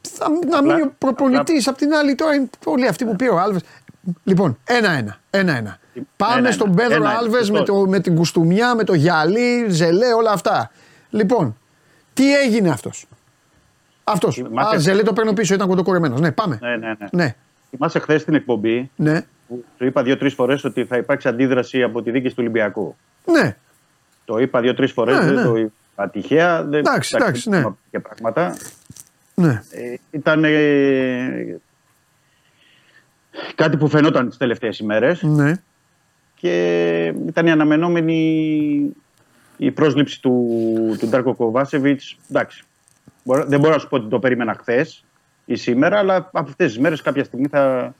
θα, 0.00 0.26
να 0.50 0.62
μείνει 0.62 0.82
ο 0.82 0.92
προπονητής. 0.98 1.68
Απ' 1.68 1.76
την 1.76 1.94
άλλη, 1.94 2.14
τώρα 2.14 2.34
είναι 2.34 2.48
όλοι 2.64 2.86
αυτοί 2.88 3.04
που 3.04 3.16
πήρε 3.16 3.30
ο 3.30 3.38
Άλβες. 3.38 3.62
Λοιπόν, 4.24 4.58
ένα-ένα. 4.64 5.16
ένα-ένα. 5.30 5.78
Πάμε 6.16 6.32
Ένα-ένα. 6.32 6.50
στον 6.54 6.74
Πέδρο 6.74 6.94
Ένα-ένα. 6.94 7.18
Άλβες 7.18 7.50
με, 7.50 7.56
Σωστό. 7.58 7.72
το, 7.74 7.86
με 7.88 8.00
την 8.00 8.14
κουστούμιά, 8.14 8.74
με 8.74 8.84
το 8.84 8.94
γυαλί, 8.94 9.66
ζελέ, 9.68 10.12
όλα 10.12 10.30
αυτά. 10.30 10.70
Λοιπόν, 11.10 11.56
τι 12.14 12.34
έγινε 12.36 12.70
αυτός; 12.70 13.06
Αυτός. 14.04 14.34
Θυμάστε- 14.34 14.76
Α, 14.76 14.78
ζελέ 14.80 15.02
το 15.02 15.12
παίρνω 15.12 15.32
πίσω, 15.32 15.54
ήταν 15.54 15.68
κοντοκορεμένος. 15.68 16.20
Ναι, 16.20 16.32
πάμε. 16.32 16.58
Ναι, 16.62 16.76
ναι, 16.76 16.86
ναι. 16.86 17.06
Ναι, 17.10 17.34
Θυμάσαι 17.70 17.98
χθες 17.98 18.20
στην 18.20 18.34
εκπομπή 18.34 18.90
ναι, 18.96 19.20
που 19.48 19.64
σου 19.76 19.84
είπα 19.84 20.02
δύο-τρεις 20.02 20.34
φορές 20.34 20.64
ότι 20.64 20.84
θα 20.84 20.96
υπάρξει 20.96 21.28
αντίδραση 21.28 21.82
από 21.82 22.02
τη 22.02 22.10
δίκης 22.10 22.30
του 22.30 22.36
Ολυμπιακού; 22.40 22.96
ναι. 23.24 23.56
Το 24.24 24.38
είπα 24.38 24.60
δύο-τρεις 24.60 24.92
φορές, 24.92 25.18
Ναι, 25.18 25.24
δεν 25.24 25.34
ναι. 25.34 25.42
το 25.42 25.56
είπα 25.56 26.08
τυχαία. 26.08 26.62
Δεν 26.64 26.78
Εντάξει, 26.78 27.16
εντάξει, 27.16 27.48
ναι. 27.48 27.64
Και 27.90 28.00
πράγματα. 28.00 28.56
ναι. 29.34 29.62
Ε, 29.70 29.94
ήταν 30.10 30.44
ε, 30.44 31.60
κάτι 33.54 33.76
που 33.76 33.88
φαινόταν 33.88 34.28
τις 34.28 34.36
τελευταίες 34.36 34.78
ημέρες 34.78 35.22
ναι. 35.22 35.52
Και 36.40 37.14
ήταν 37.26 37.46
η 37.46 37.50
αναμενόμενη 37.50 38.92
η 39.56 39.70
πρόσληψη 39.70 40.22
του, 40.22 40.46
του 40.98 41.06
Ντάρκο 41.08 41.34
Κοβάσεβιτς. 41.34 42.16
Εντάξει, 42.30 42.64
μπορώ- 43.24 43.44
δεν 43.46 43.60
μπορώ 43.60 43.72
να 43.72 43.78
σου 43.78 43.88
πω 43.88 43.96
ότι 43.96 44.08
το 44.08 44.18
περίμενα 44.18 44.54
χθες 44.54 45.04
ή 45.44 45.54
σήμερα, 45.54 45.98
αλλά 45.98 46.16
από 46.16 46.38
αυτές 46.38 46.66
τις 46.72 46.78
μέρες 46.78 47.02
κάποια 47.02 47.24
στιγμή 47.24 47.46
θα, 47.48 47.94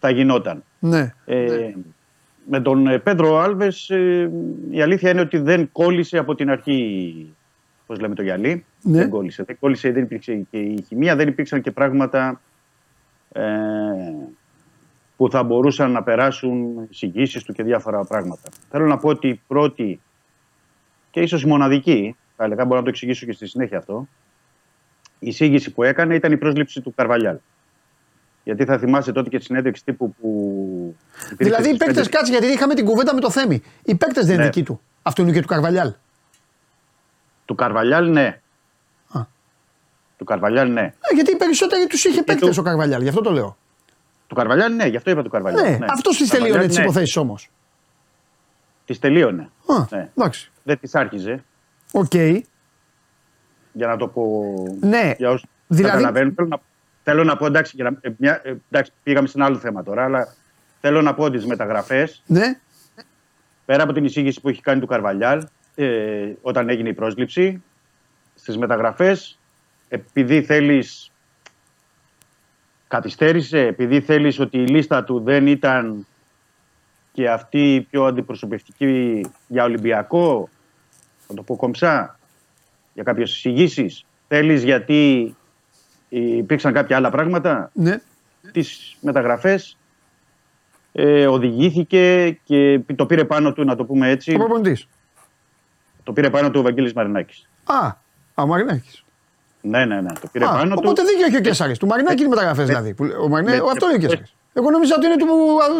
θα 0.00 0.10
γινόταν. 0.10 0.62
ναι. 0.78 1.14
Ε, 1.24 1.72
Με 2.48 2.60
τον 2.60 2.86
ε, 2.86 2.98
Πέντρο 2.98 3.38
Άλβες 3.38 3.90
ε, 3.90 4.30
η 4.70 4.82
αλήθεια 4.82 5.10
είναι 5.10 5.20
ότι 5.20 5.38
δεν 5.38 5.68
κόλλησε 5.72 6.18
από 6.18 6.34
την 6.34 6.50
αρχή, 6.50 7.34
πώς 7.86 8.00
λέμε 8.00 8.14
το 8.14 8.22
γυαλί. 8.22 8.64
Ναι. 8.82 8.98
Δεν 8.98 9.08
κόλλησε. 9.10 9.42
Δεν 9.42 9.58
κόλλησε, 9.60 9.92
δεν 9.92 10.02
υπήρξε 10.02 10.34
και 10.50 10.58
η 10.58 10.84
χημεία, 10.88 11.16
δεν 11.16 11.28
υπήρξαν 11.28 11.60
και 11.60 11.70
πράγματα 11.70 12.40
ε, 13.32 13.42
που 15.16 15.30
θα 15.30 15.42
μπορούσαν 15.42 15.90
να 15.90 16.02
περάσουν 16.02 16.86
εισηγήσεις 16.90 17.42
του 17.44 17.52
και 17.52 17.62
διάφορα 17.62 18.04
πράγματα. 18.04 18.42
Θέλω 18.70 18.86
να 18.86 18.96
πω 18.96 19.08
ότι 19.08 19.28
η 19.28 19.40
πρώτη 19.46 20.00
και 21.10 21.20
ίσως 21.20 21.42
η 21.42 21.46
μοναδική, 21.46 22.16
θα 22.36 22.44
έλεγα, 22.44 22.64
μπορώ 22.64 22.76
να 22.78 22.82
το 22.84 22.88
εξηγήσω 22.88 23.26
και 23.26 23.32
στη 23.32 23.46
συνέχεια 23.46 23.78
αυτό, 23.78 24.08
η 25.18 25.28
εισήγηση 25.28 25.72
που 25.72 25.82
έκανε 25.82 26.14
ήταν 26.14 26.32
η 26.32 26.36
πρόσληψη 26.36 26.80
του 26.80 26.94
Καρβαλιάλ. 26.94 27.36
Γιατί 28.44 28.64
θα 28.64 28.78
θυμάσαι 28.78 29.12
τότε 29.12 29.28
και 29.28 29.38
τη 29.38 29.44
συνέντευξη 29.44 29.84
τύπου 29.84 30.14
που. 30.14 30.96
υπήρξε 31.24 31.34
Δηλαδή 31.44 31.62
οι 31.62 31.66
στις 31.66 31.78
παίκτες, 31.78 31.94
πέντε- 31.96 32.14
κάτσε 32.16 32.32
γιατί 32.32 32.46
είχαμε 32.46 32.74
την 32.74 32.84
κουβέντα 32.84 33.14
με 33.14 33.20
το 33.20 33.30
Θέμη. 33.30 33.62
Οι 33.84 33.94
παίκτες 33.94 34.24
δεν 34.24 34.34
είναι 34.34 34.42
Ναι. 34.42 34.48
δικοί 34.50 34.62
του. 34.62 34.80
Αυτό 35.02 35.22
είναι 35.22 35.32
και 35.32 35.40
του 35.40 35.46
Καρβαλιάλ. 35.46 35.92
Του 37.44 37.54
Καρβαλιάλ, 37.54 38.10
ναι. 38.10 38.40
Α. 39.12 39.20
Του 40.18 40.24
Καρβαλιάλ, 40.24 40.72
ναι. 40.72 40.80
Ε, 40.80 41.14
γιατί 41.14 41.30
οι 41.32 41.36
περισσότεροι 41.36 41.86
τους 41.86 42.04
είχε 42.04 42.22
παίκτες 42.22 42.48
του- 42.48 42.56
ο 42.58 42.62
Καρβαλιάλ, 42.62 43.02
γι' 43.02 43.08
αυτό 43.08 43.20
το 43.20 43.30
λέω. 43.30 43.56
Του 44.26 44.34
Καρβαλιάλ, 44.34 44.74
ναι, 44.74 44.86
γι' 44.86 44.96
αυτό 44.96 45.10
είπα 45.10 45.22
του 45.22 45.30
Καρβαλιάλ. 45.30 45.78
Ναι, 45.78 45.86
αυτός 45.90 46.16
τις 46.16 46.28
τελείωνε 46.30 46.66
τις 46.66 46.78
υποθέσεις 46.78 47.16
όμως. 47.16 47.48
Τις 48.84 48.98
τελείωνε. 48.98 49.42
Α, 49.66 49.96
Ναι. 49.96 50.10
εντάξει. 50.16 50.50
Δεν 50.62 50.78
τις 50.80 50.94
άρχιζε, 50.94 51.44
Οκ. 51.92 52.14
για 53.72 53.86
να 53.86 53.96
το 53.96 54.08
πω. 54.08 54.54
Ναι, 54.80 55.14
Για 55.18 55.30
όσους 55.30 55.48
δηλαδή- 55.66 55.92
καταλαβαίνουν. 55.94 56.34
Θέλω 56.34 56.48
να, 56.48 56.58
θέλω 57.02 57.24
να 57.24 57.36
πω, 57.36 57.46
εντάξει, 57.46 57.72
για 57.76 57.84
να- 57.90 57.98
ε, 58.00 58.10
μια, 58.18 58.40
ε, 58.44 58.54
εντάξει, 58.70 58.92
πήγαμε 59.02 59.26
σε 59.28 59.32
ένα 59.36 59.46
άλλο 59.46 59.56
θέμα 59.58 59.82
τώρα, 59.82 60.04
αλλά 60.04 60.34
θέλω 60.80 61.02
να 61.02 61.14
πω 61.14 61.24
ότι 61.24 61.36
τις 61.36 61.46
μεταγραφές, 61.46 62.22
Ναι, 62.26 62.58
πέρα 63.64 63.82
από 63.82 63.92
την 63.92 64.04
εισήγηση 64.04 64.40
που 64.40 64.48
έχει 64.48 64.60
κάνει 64.60 64.80
του 64.80 64.86
Καρβαλιάλ, 64.86 65.46
ε, 65.74 66.32
όταν 66.42 66.68
έγινε 66.68 66.88
η 66.88 66.94
πρόσληψη, 66.94 67.62
στις 68.34 68.56
μεταγραφές, 68.58 69.38
επειδή 69.88 70.42
θέλεις. 70.42 71.10
Καθυστέρησε, 72.88 73.58
επειδή 73.58 74.00
θέλεις 74.00 74.40
ότι 74.40 74.58
η 74.58 74.66
λίστα 74.66 75.04
του 75.04 75.20
δεν 75.20 75.46
ήταν 75.46 76.06
και 77.12 77.30
αυτή 77.30 77.74
η 77.74 77.80
πιο 77.80 78.04
αντιπροσωπευτική 78.04 79.20
για 79.46 79.64
Ολυμπιακό, 79.64 80.48
θα 81.26 81.34
το 81.34 81.42
πω 81.42 81.56
κομψά, 81.56 82.18
για 82.94 83.02
κάποιες 83.02 83.30
εισηγήσεις. 83.30 84.04
Θέλεις 84.28 84.62
γιατί 84.62 85.34
υπήρξαν 86.08 86.72
κάποια 86.72 86.96
άλλα 86.96 87.10
πράγματα; 87.10 87.70
ναι. 87.74 88.00
Τις 88.52 88.96
μεταγραφές 89.00 89.76
ε, 90.92 91.26
οδηγήθηκε 91.26 92.30
και 92.44 92.80
το 92.96 93.06
πήρε 93.06 93.24
πάνω 93.24 93.52
του, 93.52 93.64
να 93.64 93.76
το 93.76 93.84
πούμε 93.84 94.08
έτσι, 94.10 94.34
Ο 94.34 94.38
προπονητή. 94.38 94.84
το 96.02 96.12
πήρε 96.12 96.30
πάνω 96.30 96.50
του 96.50 96.60
ο 96.60 96.62
Βαγγέλης 96.62 96.92
Μαρινάκης. 96.92 97.48
Α, 97.64 97.86
α, 97.86 97.92
ο 98.34 98.46
Μαρινάκης. 98.46 99.04
Ναι, 99.68 99.84
ναι, 99.84 100.00
ναι, 100.00 100.12
το 100.12 100.28
πήρε 100.32 100.44
Α, 100.44 100.48
πάνω 100.48 100.74
οπότε 100.78 101.02
του. 101.02 101.08
δίκιο 101.08 101.26
έχει 101.26 101.36
ο 101.36 101.40
Κέσσαρη. 101.40 101.76
Του 101.76 101.86
Μαρινάκη 101.86 102.20
είναι 102.20 102.28
μεταγραφές 102.28 102.64
δηλαδή. 102.64 102.94
Που- 102.94 103.08
Ο 103.22 103.28
Μαρινά- 103.28 103.54
με- 103.54 103.60
ο- 103.60 103.66
αυτό 103.70 103.86
λέει 103.86 103.94
ο 103.96 103.98
με- 104.00 104.06
Κέσσαρη. 104.06 104.24
Εγώ 104.52 104.70
νόμιζα 104.70 104.94
ότι 104.96 105.06
είναι 105.06 105.16
του, 105.16 105.26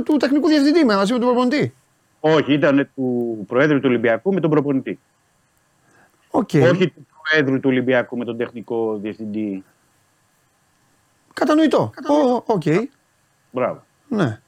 του 0.04 0.16
τεχνικού 0.16 0.48
διευθυντή 0.48 0.84
με- 0.84 0.94
μαζί 0.96 1.12
με 1.12 1.18
τον 1.18 1.28
προπονητή. 1.28 1.74
Όχι, 2.20 2.52
ήταν 2.52 2.88
του 2.94 3.44
Προέδρου 3.46 3.76
του 3.76 3.88
Ολυμπιακού 3.88 4.32
με 4.34 4.40
τον 4.40 4.50
προπονητή. 4.50 4.98
Οκ. 6.30 6.50
Όχι 6.54 6.88
του 6.90 7.06
Προέδρου 7.30 7.54
του 7.60 7.68
Ολυμπιακού 7.68 8.16
με 8.16 8.24
τον 8.24 8.36
τεχνικό 8.36 8.96
διευθυντή. 9.02 9.64
Κατανοητό. 11.34 11.92
Ω, 12.08 12.42
Οκ. 12.46 12.62
Μπράβο. 13.50 13.82
Ναι. 14.08 14.40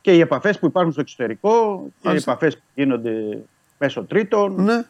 Και 0.00 0.12
οι 0.14 0.20
επαφές 0.20 0.58
που 0.58 0.66
υπάρχουν 0.66 0.92
στο 0.92 1.00
εξωτερικό 1.00 1.76
και 1.84 1.88
οι 2.02 2.06
Μάλιστα. 2.08 2.30
επαφές 2.30 2.56
που 2.56 2.62
γίνονται 2.74 3.38
μέσω 3.78 4.04
τρίτων 4.04 4.62
Ναι. 4.64 4.82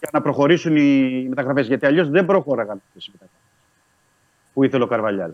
Για 0.00 0.08
να 0.12 0.20
προχωρήσουν 0.20 0.76
οι 0.76 1.26
μεταγραφές. 1.28 1.66
Γιατί 1.66 1.86
αλλιώς 1.86 2.08
δεν 2.10 2.26
προχώραγαν 2.26 2.82
αυτές 2.86 3.06
οι 3.06 3.10
μεταγραφές 3.12 3.40
που 4.52 4.64
ήθελε 4.64 4.84
ο 4.84 4.86
Καρβαλιάλ. 4.86 5.30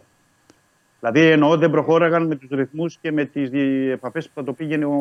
Δηλαδή 1.01 1.20
εννοώ 1.30 1.56
δεν 1.56 1.70
προχώραγαν 1.70 2.26
με 2.26 2.34
τους 2.36 2.48
ρυθμούς 2.51 2.97
και 2.97 3.12
με 3.12 3.24
τις 3.24 3.51
επαφές 3.93 4.26
που 4.26 4.32
θα 4.34 4.44
το 4.44 4.52
πήγαινε 4.52 4.84
ο 4.84 4.98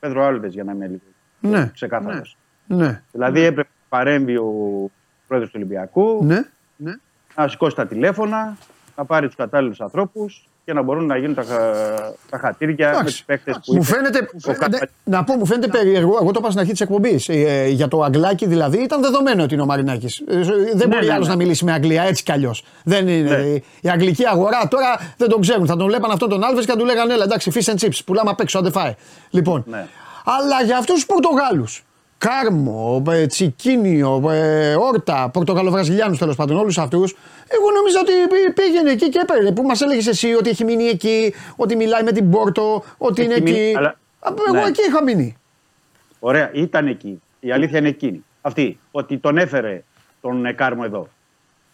Πέδρο 0.00 0.24
Άλβες 0.24 0.52
για 0.52 0.64
να 0.64 0.72
είμαι 0.72 0.86
λίγο 0.86 1.00
Ναι. 1.40 1.70
ξεκάθαρος. 1.74 2.36
Ναι. 2.66 3.02
Δηλαδή 3.12 3.40
έπρεπε 3.40 3.68
να 3.68 3.98
παρέμβει 3.98 4.36
ο 4.36 4.50
πρόεδρος 5.26 5.50
του 5.52 5.58
Ολυμπιακού, 5.62 6.24
Ναι. 6.24 6.40
να 7.36 7.48
σηκώσει 7.48 7.76
τα 7.76 7.86
τηλέφωνα, 7.86 8.56
να 8.96 9.04
πάρει 9.04 9.26
τους 9.26 9.36
κατάλληλους 9.36 9.80
ανθρώπους 9.80 10.48
και 10.64 10.72
να 10.72 10.82
μπορούν 10.82 11.06
να 11.06 11.16
γίνουν 11.16 11.34
τα, 11.34 11.42
χα- 11.42 12.12
τα 12.30 12.38
χατήρια 12.38 12.86
με 12.88 12.92
Εντάξει. 12.94 13.14
τους 13.14 13.24
παίκτες 13.24 13.54
που 13.54 13.72
Μου 13.74 13.74
είπε 13.82 13.84
φαίνεται, 13.84 14.18
ο 14.18 14.52
Καρβαλιάλ. 14.52 14.80
ναι, 15.04 15.16
να 15.16 15.24
πω, 15.24 15.34
μου 15.34 15.46
φαίνεται 15.46 15.66
περίεργο. 15.68 16.18
Εγώ 16.20 16.30
το 16.30 16.38
είπα 16.38 16.48
στην 16.48 16.60
αρχή 16.60 16.72
της 16.72 16.80
εκπομπής. 16.80 17.28
Ε, 17.28 17.66
για 17.68 17.88
το 17.88 18.02
Αγγλάκι 18.02 18.46
δηλαδή 18.46 18.82
ήταν 18.82 19.02
δεδομένο 19.02 19.42
ότι 19.42 19.54
είναι 19.54 19.62
ο 19.62 19.66
Μαρινάκης. 19.66 20.22
δεν 20.74 20.88
μπορεί 20.88 21.06
ναι, 21.06 21.12
άλλος 21.12 21.26
ναι. 21.26 21.32
να 21.32 21.36
μιλήσει 21.36 21.64
με 21.64 21.72
Αγγλία 21.72 22.02
έτσι 22.02 22.22
κι 22.22 22.32
αλλιώς. 22.32 22.64
Δεν 22.84 23.08
είναι. 23.08 23.36
Ναι. 23.36 23.44
Η 23.80 23.88
αγγλική 23.90 24.26
αγορά 24.26 24.68
τώρα 24.68 24.98
δεν 25.16 25.28
τον 25.28 25.40
ξέρουν. 25.40 25.66
Θα 25.66 25.76
τον 25.76 25.86
βλέπαν 25.86 26.10
αυτόν 26.10 26.28
τον 26.28 26.44
Άλβες 26.44 26.64
και 26.64 26.70
θα 26.70 26.76
του 26.78 26.84
λέγανε 26.84 27.12
Έλα 27.14 27.24
εντάξει, 27.24 27.50
fish 27.54 27.72
and 27.74 27.84
chips. 27.84 27.98
Πουλάμε 28.04 28.30
απ' 28.30 28.40
έξω, 28.40 28.58
άντε 28.58 28.70
φάε. 28.70 28.94
Λοιπόν. 29.30 29.64
Ναι. 29.66 29.86
Αλλά 30.24 30.62
για 30.64 30.76
αυτούς 30.78 30.94
τους 30.94 31.06
Πορτογάλους. 31.06 31.84
Κάρμο, 32.28 33.02
ε, 33.10 33.26
Τσικίνιο, 33.26 34.30
ε, 34.30 34.74
Όρτα, 34.74 35.30
Πορτογαλοβραζιλιάνους 35.32 36.18
τέλος 36.18 36.36
πάντων, 36.36 36.56
όλους 36.56 36.78
αυτούς. 36.78 37.16
Εγώ 37.48 37.70
νόμιζα 37.70 38.00
ότι 38.00 38.12
πή- 38.12 38.54
πήγαινε 38.54 38.90
εκεί 38.90 39.08
και 39.08 39.18
έπαιρνε. 39.22 39.52
Που 39.52 39.62
μας 39.62 39.80
έλεγες 39.80 40.06
εσύ 40.06 40.34
ότι 40.34 40.50
έχει 40.50 40.64
μείνει 40.64 40.84
εκεί, 40.84 41.34
ότι 41.56 41.76
μιλάει 41.76 42.02
με 42.02 42.12
την 42.12 42.30
Πόρτο, 42.30 42.84
ότι 42.98 43.22
Έχει 43.22 43.30
είναι 43.30 43.40
μείνει, 43.40 43.58
εκεί. 43.60 43.76
αλλά- 43.76 43.98
Α, 44.20 44.32
Εγώ 44.48 44.56
Ναι. 44.56 44.68
εκεί 44.68 44.80
είχα 44.88 45.02
μείνει. 45.02 45.36
Ωραία, 46.18 46.50
ήταν 46.52 46.86
εκεί. 46.86 47.22
Η 47.40 47.52
αλήθεια 47.52 47.78
είναι 47.78 47.88
εκείνη. 47.88 48.24
Αυτή. 48.40 48.78
Ότι 48.90 49.18
τον 49.18 49.38
έφερε 49.38 49.82
τον 50.20 50.46
ε, 50.46 50.52
Κάρμο 50.52 50.82
εδώ. 50.84 51.08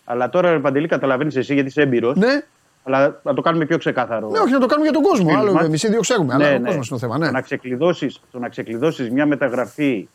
Αλλά 0.05 0.28
τώρα, 0.28 0.51
ρε 0.51 0.59
Παντελή, 0.59 0.89
καταλαβαίνεις 0.89 1.36
εσύ 1.36 1.55
γιατί 1.55 1.68
είσαι 1.68 1.82
έμπειρος. 1.82 2.16
Ναι, 2.16 2.40
Αλλά 2.82 3.20
να 3.22 3.35
το 3.35 3.40
κάνουμε 3.40 3.64
πιο 3.66 3.78
ξεκάθαρο. 3.78 4.28
ναι, 4.31 4.39
όχι 4.39 4.52
να 4.52 4.59
το 4.59 4.66
κάνουμε 4.66 4.89
για 4.89 4.94
τον 5.01 5.02
κόσμο. 5.09 5.28
Φίλους 5.28 5.40
Άλλο 5.43 5.52
μας. 5.52 5.64
εμείς 5.64 5.82
οι 5.82 5.89
δύο 5.89 6.01
ξέρουμε. 6.01 6.35
αλλά 6.35 6.48
Ναι, 6.48 6.55
ο 6.55 6.59
ναι. 6.59 6.66
κόσμος 6.66 6.89
είναι 6.90 6.98
το 6.98 7.06
θέμα. 7.06 7.18
Ναι. 7.18 7.27
Το 7.27 7.32
να 7.32 7.40
ξεκλειδώσεις, 7.40 8.20
το 8.31 8.39
να 8.39 8.48
ξεκλειδώσεις 8.48 9.10
μια 9.10 9.27
μεταγραφή 9.27 10.09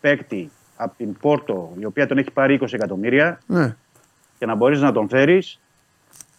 παίκτη 0.00 0.50
από 0.76 0.96
την 0.96 1.12
Πόρτο, 1.12 1.72
η 1.78 1.84
οποία 1.84 2.06
τον 2.06 2.18
έχει 2.18 2.30
πάρει 2.30 2.58
20 2.62 2.72
εκατομμύρια, 2.72 3.40
ναι. 3.46 3.76
και 4.38 4.46
να 4.46 4.54
μπορείς 4.54 4.80
να 4.80 4.92
τον 4.92 5.08
φέρεις, 5.08 5.60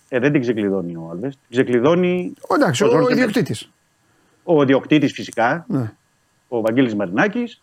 ε, 0.10 0.20
δεν 0.20 0.32
την 0.32 0.42
ξεκλειδώνει 0.42 0.96
ο 0.96 1.08
Άλβες. 1.12 1.34
Την 1.34 1.50
ξεκλειδώνει 1.50 2.34
Ο, 2.48 2.56
εντάξει, 2.56 2.84
ο 2.84 2.88
ο, 2.88 2.90
Ζόρζε 2.90 3.12
ιδιοκτήτης. 3.14 3.72
ο 4.44 4.62
ιδιοκτήτης 4.62 5.12
φυσικά, 5.14 5.66
Ναι. 5.68 5.94
ο 6.48 6.62
Βαγγέλης 6.62 6.96
Μαρινάκης 6.96 7.62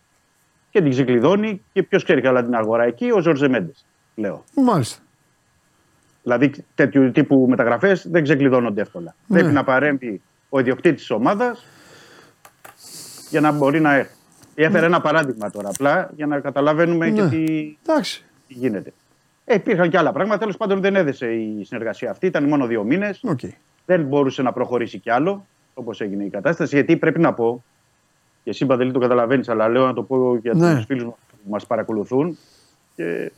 και 0.69 0.81
την 0.81 0.89
ξεκλειδώνει 0.91 1.61
και 1.73 1.83
ποιος 1.83 2.03
ξέρει 2.03 2.21
καλά 2.21 2.43
την 2.43 2.55
αγορά 2.55 2.83
εκεί, 2.83 3.11
ο 3.11 3.19
Ζόρζε 3.21 3.47
Μέντες. 3.47 3.85
Λέω. 4.15 4.43
Μάλιστα. 4.55 5.01
Δηλαδή 6.23 6.51
τέτοιου 6.75 7.11
τύπου 7.11 7.45
μεταγραφές 7.49 8.07
δεν 8.09 8.23
ξεκλειδώνονται 8.23 8.81
εύκολα. 8.81 9.15
Ναι. 9.27 9.37
Πρέπει 9.39 9.53
να 9.53 9.63
παρέμβει 9.63 10.21
ο 10.49 10.59
ιδιοκτήτης 10.59 10.99
της 10.99 11.09
ομάδας 11.11 11.65
για 13.29 13.41
να 13.41 13.51
μπορεί 13.51 13.79
να 13.79 13.93
έρθει. 13.93 14.16
Έφερε 14.59 14.85
ένα 14.85 15.01
παράδειγμα 15.01 15.49
τώρα 15.49 15.69
απλά 15.69 16.09
για 16.15 16.25
να 16.25 16.39
καταλαβαίνουμε 16.39 17.09
Ναι. 17.09 17.21
και 17.21 17.35
τι, 17.35 17.75
Εντάξει. 17.87 18.25
τι 18.47 18.53
γίνεται. 18.53 18.93
Ε, 19.45 19.53
υπήρχαν 19.55 19.89
και 19.89 19.97
άλλα 19.97 20.11
πράγματα. 20.11 20.39
Τέλος 20.39 20.57
πάντων 20.57 20.81
δεν 20.81 20.95
έδεσε 20.95 21.33
η 21.33 21.63
συνεργασία 21.63 22.09
αυτή. 22.11 22.25
Ήταν 22.25 22.43
μόνο 22.43 22.65
δύο 22.65 22.83
μήνες. 22.83 23.21
Οκ. 23.23 23.39
Δεν 23.85 24.03
μπορούσε 24.03 24.41
να 24.41 24.51
προχωρήσει 24.53 24.99
κι 24.99 25.09
άλλο 25.09 25.45
όπως 25.73 26.01
έγινε 26.01 26.23
η 26.23 26.29
κατάσταση. 26.29 26.75
Γιατί 26.75 26.97
πρέπει 26.97 27.19
να 27.19 27.33
πω, 27.33 27.63
και 28.43 28.49
εσύ 28.49 28.65
Παντελή 28.65 28.91
το 28.91 28.99
καταλαβαίνεις, 28.99 29.49
αλλά 29.49 29.67
λέω 29.67 29.85
να 29.85 29.93
το 29.93 30.03
πω 30.03 30.35
για 30.41 30.53
Ναι. 30.53 30.75
τους 30.75 30.85
φίλους 30.85 31.03
που 31.03 31.49
μας 31.49 31.67
παρακολουθούν. 31.67 32.37
Και, 32.95 33.31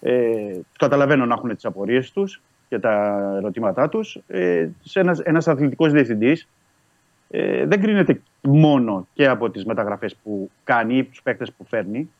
ε, 0.00 0.52
τους 0.52 0.76
καταλαβαίνω 0.78 1.26
να 1.26 1.34
έχουν 1.34 1.54
τις 1.54 1.64
απορίες 1.64 2.10
τους. 2.12 2.40
και 2.68 2.78
τα 2.78 3.16
ερωτήματά 3.36 3.88
τους, 3.88 4.18
ε, 4.26 4.68
ένας, 4.92 5.18
ένας 5.20 5.48
αθλητικός 5.48 5.92
διευθυντής 5.92 6.48
ε, 7.38 7.66
δεν 7.66 7.80
κρίνεται 7.80 8.20
μόνο 8.40 9.06
και 9.14 9.28
από 9.28 9.50
τις 9.50 9.64
μεταγραφές 9.64 10.14
που 10.22 10.50
κάνει 10.64 10.96
ή 10.96 11.04
τους 11.04 11.22
παίκτες 11.22 11.52
που 11.52 11.64
φέρνει, 11.68 12.10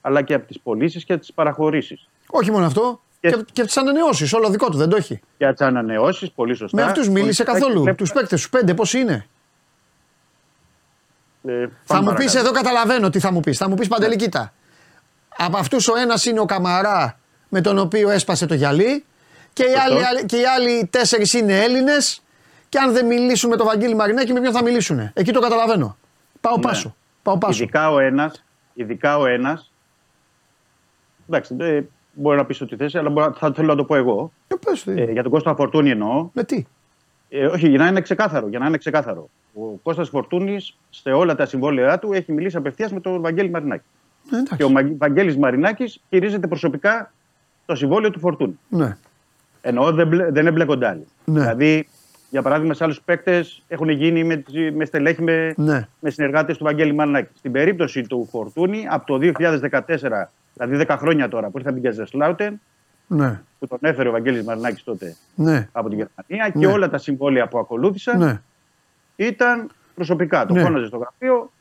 αλλά 0.00 0.22
και 0.22 0.34
από 0.34 0.46
τις 0.46 0.60
πωλήσεις 0.60 1.04
και 1.04 1.16
τις 1.16 1.32
παραχωρήσεις. 1.32 2.08
Όχι 2.30 2.50
μόνο 2.50 2.66
αυτό. 2.66 3.00
Και, 3.20 3.30
Και- 3.30 3.44
και, 3.52 3.62
τις 3.64 3.76
ανανεώσεις, 3.76 4.32
όλο 4.32 4.48
δικό 4.50 4.70
του 4.70 4.76
δεν 4.76 4.88
το 4.88 4.96
έχει. 4.96 5.20
Για 5.38 5.52
τις 5.52 5.60
ανανεώσεις, 5.66 6.30
πολύ 6.30 6.54
σωστά. 6.54 6.76
Με 6.76 6.82
αυτούς 6.82 7.08
μίλησε 7.08 7.22
Πολύ 7.44 7.56
σωστά 7.58 7.68
καθόλου. 7.68 7.84
και 7.84 7.94
Τους 7.94 8.12
παίκτες, 8.12 8.42
του 8.42 8.48
πέντε, 8.50 8.74
πώς 8.74 8.94
είναι; 8.94 9.26
Ε, 11.44 11.66
Θα 11.84 11.94
πάμε 11.94 12.10
μου 12.10 12.16
πεις 12.16 12.26
παρακάτω. 12.32 12.38
εδώ, 12.38 12.50
καταλαβαίνω 12.68 13.10
τι 13.10 13.18
θα 13.20 13.32
μου 13.32 13.40
πεις. 13.40 13.58
Θα 13.58 13.68
μου 13.68 13.74
πεις 13.74 13.88
παντελή, 13.88 14.16
κοίτα. 14.16 14.52
Από 15.36 15.56
αυτούς 15.58 15.88
ο 15.88 15.96
ένας 15.96 16.24
είναι 16.24 16.40
ο 16.40 16.44
Καμαρά 16.44 17.18
με 17.48 17.60
τον 17.60 17.78
οποίο 17.78 18.10
έσπασε 18.10 18.46
το 18.46 18.54
γυαλί 18.54 19.04
και 19.52 19.62
οι 19.62 19.66
Σωστό. 19.66 20.06
άλλοι, 20.08 20.24
και 20.26 20.36
οι 20.36 20.44
άλλοι 20.46 20.86
τέσσερις 20.90 21.32
είναι 21.32 21.58
Έλληνες. 21.60 22.22
Και 22.72 22.78
αν 22.78 22.92
δεν 22.92 23.06
μιλήσουν 23.06 23.50
με 23.50 23.56
τον 23.56 23.66
Βαγγέλη 23.66 23.94
Μαρινάκη, 23.94 24.32
με 24.32 24.40
ποιον 24.40 24.52
θα 24.52 24.62
μιλήσουν. 24.62 25.10
Εκεί 25.14 25.32
το 25.32 25.40
καταλαβαίνω. 25.40 25.96
Πάω 26.40 26.56
Ναι. 26.56 26.62
πάσο. 26.62 26.94
Πάω 27.22 27.38
πάσο. 27.38 27.62
Ειδικά 27.62 27.90
ο 27.90 27.98
ένας, 27.98 28.44
ειδικά 28.74 29.18
ο 29.18 29.26
ένας, 29.26 29.72
εντάξει, 31.28 31.54
δεν 31.54 31.88
μπορεί 32.12 32.36
να 32.36 32.44
πεις 32.44 32.60
ό,τι 32.60 32.76
θες, 32.76 32.94
αλλά 32.94 33.10
μπορώ- 33.10 33.34
θα 33.38 33.52
θέλω 33.52 33.66
να 33.68 33.76
το 33.76 33.84
πω 33.84 33.94
εγώ. 33.94 34.32
Ε, 34.48 34.54
πες, 34.64 34.82
τι. 34.82 34.90
Ε, 35.00 35.04
για 35.12 35.22
τον 35.22 35.32
Κώστας 35.32 35.54
Φορτούνη 35.56 35.90
εννοώ. 35.90 36.28
Με 36.32 36.44
τι; 36.44 36.64
Ε, 37.28 37.46
όχι, 37.46 37.68
για 37.68 37.78
να 37.78 37.86
είναι 37.86 38.00
ξεκάθαρο. 38.00 38.48
Για 38.48 38.58
να 38.58 38.66
είναι 38.66 38.76
ξεκάθαρο. 38.78 39.28
Ο 39.54 39.60
Κώστας 39.82 40.08
Φορτούνης 40.08 40.76
σε 40.90 41.10
όλα 41.10 41.34
τα 41.34 41.46
συμβόλαιά 41.46 41.98
του 41.98 42.12
έχει 42.12 42.32
μιλήσει 42.32 42.56
απευθείας 42.56 42.92
με 42.92 43.00
τον 43.00 43.20
Βαγγέλη 43.20 43.50
Μαρινάκη. 43.50 43.84
Ε, 44.32 44.36
εντάξει. 44.36 44.56
Και 44.56 44.64
ο 44.64 44.68
Μα- 44.70 44.92
Βαγγέλης 44.98 45.36
Μαρινάκης 45.36 46.00
χειρίζεται 46.08 46.46
προσωπικά 46.46 47.12
το 47.66 47.74
συμβόλαιο 47.74 48.10
του 48.10 48.18
Φορτούνη. 48.18 48.58
Ναι. 48.68 48.96
Εννοώ 49.60 49.92
δεν, 49.92 50.08
μπλε- 50.08 50.32
δεν 50.32 50.46
εμπλέκονται 50.46 50.86
άλλοι. 50.88 51.06
Ναι. 51.24 51.40
Δηλαδή, 51.40 51.88
για 52.32 52.42
παράδειγμα, 52.42 52.74
σε 52.74 52.84
άλλους 52.84 53.00
παίκτες 53.00 53.62
έχουν 53.68 53.88
γίνει 53.88 54.24
με, 54.24 54.36
τις- 54.36 54.72
με 54.72 54.84
στελέχη 54.84 55.22
με, 55.22 55.54
Ναι. 55.56 55.88
με 56.00 56.10
συνεργάτες 56.10 56.56
του 56.56 56.64
Βαγγέλη 56.64 56.94
Μαρινάκη. 56.94 57.30
Στην 57.38 57.52
περίπτωση 57.52 58.02
του 58.02 58.28
Φορτούνη, 58.30 58.86
από 58.90 59.06
το 59.06 59.18
2014, 59.18 60.30
δηλαδή 60.54 60.76
10 60.76 60.96
χρόνια 60.98 61.28
τώρα 61.28 61.48
που 61.48 61.58
ήρθε 61.58 61.68
από 61.70 61.80
την 61.80 61.88
Καζεσλάουτεν, 61.90 62.60
Ναι. 63.06 63.40
που 63.58 63.66
τον 63.66 63.78
έφερε 63.80 64.08
ο 64.08 64.12
Βαγγέλης 64.12 64.44
Μαρινάκης 64.44 64.82
τότε 64.84 65.16
Ναι. 65.34 65.68
από 65.72 65.88
την 65.88 65.98
Γερμανία 65.98 66.52
Ναι. 66.54 66.60
και 66.60 66.72
όλα 66.72 66.88
τα 66.88 66.98
συμβόλαια 66.98 67.48
που 67.48 67.58
ακολούθησαν 67.58 68.18
Ναι. 68.18 68.40
ήταν 69.16 69.70
προσωπικά. 69.94 70.46
Το 70.46 70.54
Ναι. 70.54 70.62
φώναζε 70.62 70.86
στο 70.86 70.96
γραφείο. 70.96 71.52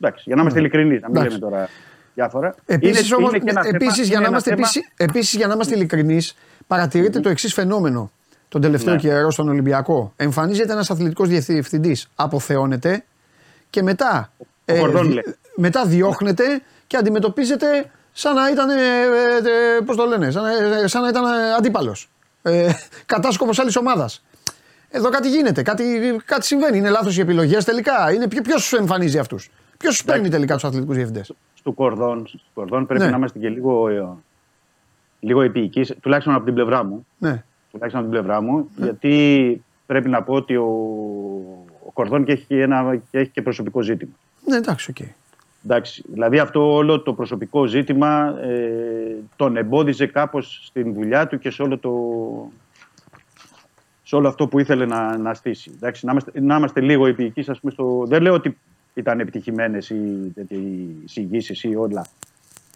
Εντάξει, 0.00 0.22
για 0.26 0.34
να 0.36 0.40
είμαστε 0.40 0.58
ειλικρινείς, 0.58 1.00
να 1.00 1.08
μην 1.08 1.16
Εντάξει. 1.16 1.38
λέμε 1.38 1.50
τώρα 1.50 1.68
διάφορα. 2.14 2.54
Επίσης, 2.66 3.06
Είναι- 3.06 3.16
όμως, 3.16 3.30
είναι 3.30 3.38
και 3.44 3.50
ένα 3.50 3.62
θέμα- 3.62 3.76
επίσης, 3.76 3.96
για 3.96 4.04
είναι 4.06 4.14
να 4.14 4.20
ένα 4.20 4.28
είμαστε, 4.28 4.50
θέμα- 4.50 4.60
επίσης, 4.68 4.92
επίσης, 4.96 5.34
για 5.38 5.46
να 5.46 5.52
είμαστε 5.54 5.74
ειλικρινείς, 5.74 6.36
παρατηρείται 6.66 7.20
το 7.20 7.28
εξής 7.28 7.54
φαινόμενο 7.54 8.10
τον 8.48 8.60
τελευταίο 8.60 8.94
Ναι. 8.94 9.00
καιρό 9.00 9.30
στον 9.30 9.48
Ολυμπιακό. 9.48 10.12
Εμφανίζεται 10.16 10.72
ένας 10.72 10.90
αθλητικός 10.90 11.28
διευθυντής, 11.28 12.08
αποθεώνεται 12.14 13.04
και 13.70 13.82
μετά, 13.82 14.32
Ο 14.64 14.76
Κορδόν 14.78 15.02
δι- 15.06 15.12
λέει. 15.14 15.34
μετά 15.56 15.84
διώχνεται 15.86 16.62
και 16.86 16.96
αντιμετωπίζεται 16.96 17.90
σαν 18.12 18.34
να 18.34 18.50
ήταν, 18.50 18.70
ε, 18.70 18.74
ε, 18.76 19.80
πώς 19.84 19.96
το 19.96 20.04
λένε, 20.04 20.30
σαν, 20.30 20.42
να- 20.42 20.78
ε, 20.82 20.86
σαν 20.86 21.02
να 21.02 21.08
ήταν 21.08 21.24
ε, 21.24 21.54
αντίπαλος. 21.58 22.08
Ε, 22.42 22.72
κατάσκοπος 23.06 23.58
άλλης 23.58 23.76
ομάδας. 23.76 24.24
Εδώ 24.90 25.08
κάτι 25.08 25.28
γίνεται, 25.28 25.62
κάτι, 25.62 25.84
κάτι 26.24 26.44
συμβαίνει. 26.46 26.78
Είναι 26.78 26.90
λάθος 26.90 27.16
οι 27.16 27.20
επιλογές 27.20 27.64
τελικά. 27.64 28.12
Είναι, 28.12 28.28
ποιο, 28.28 28.42
ποιος 28.42 28.72
εμφανίζει 28.72 29.18
αυτούς; 29.18 29.50
Ποιος 29.78 29.92
τους 29.94 30.04
παίρνει 30.04 30.28
τελικά 30.28 30.54
τους 30.54 30.64
αθλητικούς 30.64 30.94
διευθυντές; 30.96 31.32
του 31.62 31.74
Κορδόν, 31.74 32.26
στο 32.26 32.38
Κορδόν 32.54 32.86
πρέπει 32.86 33.02
Ναι. 33.04 33.10
να 33.10 33.16
είμαστε 33.16 33.38
και 33.38 33.48
λίγο, 33.48 33.88
ε, 33.88 34.08
λίγο 35.20 35.42
επιεικείς, 35.42 35.94
τουλάχιστον 36.00 36.34
από 36.34 36.44
την 36.44 36.54
πλευρά 36.54 36.84
μου. 36.84 37.06
Ναι. 37.18 37.44
Τουλάχιστον 37.70 38.04
από 38.04 38.10
την 38.10 38.20
πλευρά 38.20 38.40
μου, 38.40 38.68
γιατί 38.76 39.62
πρέπει 39.86 40.08
να 40.08 40.22
πω 40.22 40.34
ότι 40.34 40.56
ο, 40.56 40.68
ο 41.86 41.90
Κορδόν 41.92 42.24
και 42.24 42.32
έχει, 42.32 42.44
και 42.44 42.62
ένα, 42.62 42.96
και 43.10 43.18
έχει 43.18 43.30
και 43.30 43.42
προσωπικό 43.42 43.80
ζήτημα. 43.80 44.12
Ναι, 44.44 44.56
εντάξει, 44.56 44.90
οκ. 44.90 44.96
Εντάξει, 45.64 46.04
δηλαδή 46.06 46.38
αυτό 46.38 46.74
όλο 46.74 47.00
το 47.00 47.12
προσωπικό 47.12 47.66
ζήτημα 47.66 48.38
ε, 48.42 49.16
τον 49.36 49.56
εμπόδιζε 49.56 50.06
κάπως 50.06 50.60
στην 50.64 50.94
δουλειά 50.94 51.26
του 51.26 51.38
και 51.38 51.50
σε 51.50 51.62
όλο, 51.62 51.78
το, 51.78 51.92
σε 54.02 54.16
όλο 54.16 54.28
αυτό 54.28 54.46
που 54.46 54.58
ήθελε 54.58 54.86
να, 54.86 55.18
να 55.18 55.34
στήσει. 55.34 55.70
Εντάξει, 55.74 56.06
να, 56.06 56.10
είμαστε, 56.12 56.40
να 56.40 56.56
είμαστε 56.56 56.80
λίγο 56.80 57.06
επίοικοι, 57.06 57.50
ας 57.50 57.60
πούμε, 57.60 57.72
στο, 57.72 58.04
δεν 58.06 58.22
λέω 58.22 58.34
ότι 58.34 58.58
ήταν 58.94 59.20
επιτυχημένες 59.20 59.90
οι, 59.90 60.32
οι 60.48 60.56
εισηγήσεις 61.04 61.62
ή 61.64 61.76
όλα 61.76 62.06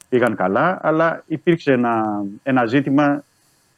πήγαν 0.09 0.37
καλά, 0.37 0.79
αλλά 0.83 1.23
υπήρξε 1.27 1.73
ένα, 1.73 2.25
ένα 2.43 2.67
ζήτημα 2.67 3.25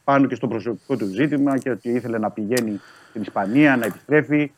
πάνω 0.05 0.27
και 0.27 0.35
στο 0.35 0.49
προσωπικό 0.49 0.97
του 0.97 1.07
ζήτημα 1.07 1.59
και 1.59 1.71
ότι 1.71 1.89
ήθελε 1.91 2.19
να 2.19 2.31
πηγαίνει 2.31 2.81
στην 3.09 3.23
Ισπανία, 3.23 3.77
να 3.77 3.87
επιστρέφει, 3.87 4.53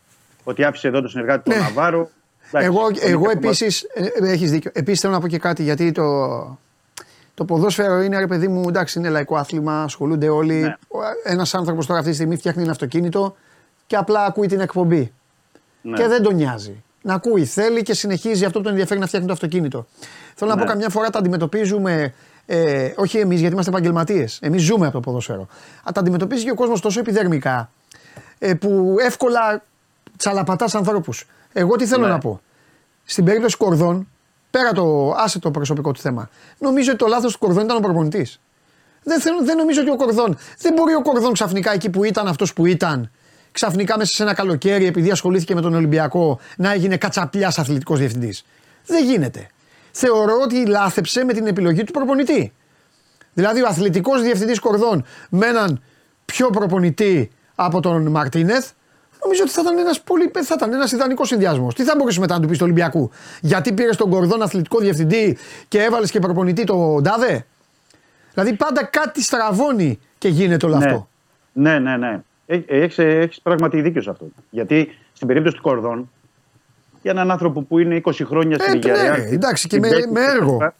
ότι 0.44 0.64
άφησε 0.64 0.88
εδώ 0.88 1.00
το 1.00 1.08
συνεργάτη 1.08 1.50
του 1.50 1.56
Ναι. 1.56 1.62
Ναβάρο. 1.62 2.10
Εντάξει, 2.48 2.66
Εγώ, 2.68 2.88
είναι 2.88 2.98
εγώ 3.02 3.22
και 3.22 3.26
αυτό 3.36 3.48
επίση. 3.48 3.86
Έχεις 4.20 4.50
δίκιο. 4.50 4.70
Επίσης 4.74 5.00
θέλω 5.00 5.12
να 5.12 5.20
πω 5.20 5.28
και 5.28 5.38
κάτι 5.38 5.62
γιατί 5.62 5.92
το, 5.92 6.58
το 7.34 7.44
ποδόσφαιρο 7.44 8.00
είναι 8.00 8.18
ρε 8.18 8.26
παιδί 8.26 8.48
μου, 8.48 8.68
εντάξει, 8.68 8.98
είναι 8.98 9.08
λαϊκό 9.08 9.36
άθλημα, 9.36 9.82
ασχολούνται 9.82 10.28
όλοι. 10.28 10.54
Ναι. 10.54 10.74
Ένας 11.24 11.54
άνθρωπος 11.54 11.86
τώρα 11.86 11.98
αυτή 11.98 12.10
τη 12.10 12.16
στιγμή 12.16 12.36
φτιάχνει 12.36 12.62
ένα 12.62 12.70
αυτοκίνητο 12.70 13.36
και 13.86 13.96
απλά 13.96 14.24
ακούει 14.24 14.46
την 14.46 14.60
εκπομπή. 14.60 15.12
Ναι. 15.82 15.96
Και 15.96 16.06
δεν 16.06 16.22
τον 16.22 16.34
νοιάζει. 16.34 16.82
Να 17.02 17.14
ακούει, 17.14 17.44
θέλει 17.44 17.82
και 17.82 17.94
συνεχίζει 17.94 18.44
αυτό 18.44 18.58
που 18.58 18.62
τον 18.64 18.72
ενδιαφέρει 18.72 19.00
να 19.00 19.06
φτιάχνει 19.06 19.26
το 19.26 19.32
αυτοκίνητο. 19.34 19.86
Θέλω 20.34 20.50
να 20.50 20.56
Ναι. 20.56 20.62
πω, 20.62 20.68
καμιά 20.68 20.88
φορά 20.88 21.10
τα 21.10 21.18
αντιμετωπίζουμε. 21.18 22.14
Ε, 22.46 22.92
όχι 22.96 23.18
εμείς, 23.18 23.38
γιατί 23.38 23.52
είμαστε 23.52 23.70
επαγγελματίες. 23.70 24.38
Εμείς 24.42 24.62
ζούμε 24.62 24.84
από 24.86 24.94
το 24.94 25.00
ποδόσφαιρο. 25.00 25.42
Α, 25.88 25.90
τα 25.94 26.00
αντιμετωπίζει 26.00 26.44
και 26.44 26.50
ο 26.50 26.54
κόσμος 26.54 26.80
τόσο 26.80 27.00
επιδερμικά 27.00 27.70
ε, 28.38 28.54
που 28.54 28.96
εύκολα 29.00 29.62
τσαλαπατάς 30.16 30.74
ανθρώπους. 30.74 31.26
Εγώ 31.52 31.76
τι 31.76 31.86
θέλω 31.86 32.04
Ναι. 32.06 32.10
να 32.12 32.18
πω. 32.18 32.40
Στην 33.04 33.24
περίπτωση 33.24 33.56
Κορδόν, 33.56 34.08
πέρα 34.50 34.72
το 34.72 35.14
άσε 35.18 35.38
το 35.38 35.50
προσωπικό 35.50 35.92
του 35.92 36.00
θέμα, 36.00 36.28
νομίζω 36.58 36.90
ότι 36.90 36.98
το 36.98 37.06
λάθος 37.06 37.32
του 37.32 37.38
Κορδόν 37.38 37.64
ήταν 37.64 37.76
ο 37.76 37.80
προπονητής. 37.80 38.40
Δεν, 39.02 39.20
θέλω, 39.20 39.44
δεν 39.44 39.56
νομίζω 39.56 39.80
ότι 39.80 39.90
ο 39.90 39.96
Κορδόν. 39.96 40.38
Δεν 40.58 40.72
μπορεί 40.72 40.94
ο 40.94 41.02
Κορδόν 41.02 41.32
ξαφνικά 41.32 41.72
εκεί 41.72 41.90
που 41.90 42.04
ήταν 42.04 42.28
αυτός 42.28 42.52
που 42.52 42.66
ήταν, 42.66 43.10
ξαφνικά 43.52 43.98
μέσα 43.98 44.14
σε 44.14 44.22
ένα 44.22 44.34
καλοκαίρι, 44.34 44.86
επειδή 44.86 45.10
ασχολήθηκε 45.10 45.54
με 45.54 45.60
τον 45.60 45.74
Ολυμπιακό, 45.74 46.40
να 46.56 46.72
έγινε 46.72 46.96
κατσαπλιάς 46.96 47.58
αθλητικός 47.58 47.98
διευθυντής. 47.98 48.44
Δεν 48.86 49.04
γίνεται. 49.04 49.46
Θεωρώ 49.98 50.40
ότι 50.42 50.66
λάθεψε 50.66 51.24
με 51.24 51.32
την 51.32 51.46
επιλογή 51.46 51.84
του 51.84 51.92
προπονητή. 51.92 52.52
Δηλαδή 53.34 53.62
ο 53.62 53.66
αθλητικός 53.66 54.22
διευθυντής 54.22 54.58
Κορδόν 54.58 55.04
με 55.30 55.46
έναν 55.46 55.82
πιο 56.24 56.50
προπονητή 56.50 57.30
από 57.54 57.80
τον 57.80 58.06
Μαρτίνεθ, 58.06 58.70
νομίζω 59.22 59.42
ότι 59.42 59.52
θα 59.52 59.60
ήταν 59.60 59.78
ένας 59.78 60.00
πολύ 60.00 60.30
θα 60.32 60.54
ήταν 60.56 60.72
ένας 60.72 60.92
ιδανικός 60.92 61.28
συνδυασμός. 61.28 61.74
Τι 61.74 61.82
θα 61.84 61.94
μπορούσε 61.96 62.20
μετά 62.20 62.34
να 62.34 62.40
του 62.40 62.46
πεις 62.46 62.56
στο 62.56 62.64
Ολυμπιακού, 62.64 63.10
Γιατί 63.40 63.72
πήρε 63.72 63.90
τον 63.90 64.10
Κορδόν 64.10 64.42
αθλητικό 64.42 64.78
διευθυντή 64.78 65.38
και 65.68 65.82
έβαλες 65.82 66.10
και 66.10 66.18
προπονητή 66.18 66.64
τον 66.64 67.02
Ντάδε; 67.02 67.46
Δηλαδή 68.32 68.56
πάντα 68.56 68.84
κάτι 68.84 69.22
στραβώνει 69.22 69.98
και 70.18 70.28
γίνεται 70.28 70.66
όλο 70.66 70.76
Ναι. 70.76 70.84
αυτό. 70.84 71.08
Ναι, 71.52 71.78
ναι, 71.78 71.96
ναι. 71.96 72.20
Έχει 72.46 73.02
έχεις 73.02 73.40
πράγματι 73.40 73.80
δίκιο 73.80 74.02
σε 74.02 74.10
αυτό. 74.10 74.26
Γιατί 74.50 74.98
στην 75.12 75.26
περίπτωση 75.26 75.56
του 75.56 75.62
Κορδόν, 75.62 76.10
για 77.06 77.14
έναν 77.14 77.30
άνθρωπο 77.30 77.62
που 77.62 77.78
είναι 77.78 78.00
20 78.04 78.12
χρόνια 78.24 78.58
στην 78.58 78.74
Ε, 78.74 78.76
Ιγερία. 78.76 79.16
ναι, 79.16 79.24
εντάξει, 79.24 79.68
και 79.68 79.78
με- 79.78 79.88
με 80.12 80.20
έργο. 80.36 80.72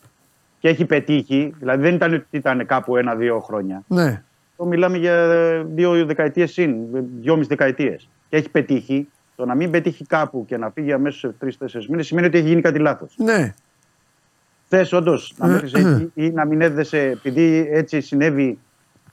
Και 0.58 0.68
έχει 0.68 0.84
πετύχει, 0.84 1.54
δηλαδή 1.58 1.82
δεν 1.82 1.94
ήταν 1.94 2.14
ότι 2.14 2.26
ήταν 2.30 2.66
κάπου 2.66 2.96
ένα-δύο 2.96 3.40
χρόνια. 3.40 3.82
Ναι. 3.86 4.22
Το 4.56 4.64
μιλάμε 4.64 4.96
για 4.98 5.26
δύο 5.74 6.04
δεκαετίες 6.06 6.52
συν, 6.52 6.74
δυόμιση 7.20 7.48
δεκαετίες. 7.48 8.08
Και 8.28 8.36
έχει 8.36 8.48
πετύχει. 8.50 9.08
Το 9.36 9.44
να 9.46 9.54
μην 9.54 9.70
πετύχει 9.70 10.04
κάπου 10.06 10.44
και 10.48 10.56
να 10.56 10.70
φύγει 10.70 10.92
αμέσως 10.92 11.20
σε 11.20 11.34
τρεις-τέσσερις 11.38 11.86
μήνες 11.88 12.06
σημαίνει 12.06 12.26
ότι 12.26 12.38
έχει 12.38 12.46
γίνει 12.46 12.60
κάτι 12.60 12.78
λάθος. 12.78 13.14
Ναι. 13.16 13.54
Θες 14.68 14.92
όντως 14.92 15.34
να 15.38 15.46
Ε, 15.46 15.50
μέχρι 15.50 15.70
εκεί 15.80 16.10
ή 16.14 16.30
να 16.30 16.44
μην 16.44 16.60
έδεσε, 16.60 16.98
επειδή 16.98 17.68
έτσι 17.72 18.00
συνέβη 18.00 18.58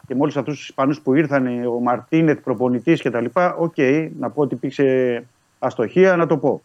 και 0.07 0.15
με 0.15 0.21
όλους 0.21 0.37
αυτούς 0.37 0.55
τους 0.57 0.63
Ισπανούς 0.67 1.01
που 1.01 1.13
ήρθαν, 1.13 1.65
ο 1.65 1.79
Μαρτίνεθ 1.79 2.39
προπονητής 2.43 3.01
κτλ. 3.01 3.25
Οκ, 3.57 3.75
να 4.19 4.29
πω 4.29 4.41
ότι 4.41 4.53
υπήρξε 4.53 5.23
αστοχία, 5.59 6.15
να 6.15 6.27
το 6.27 6.37
πω. 6.37 6.61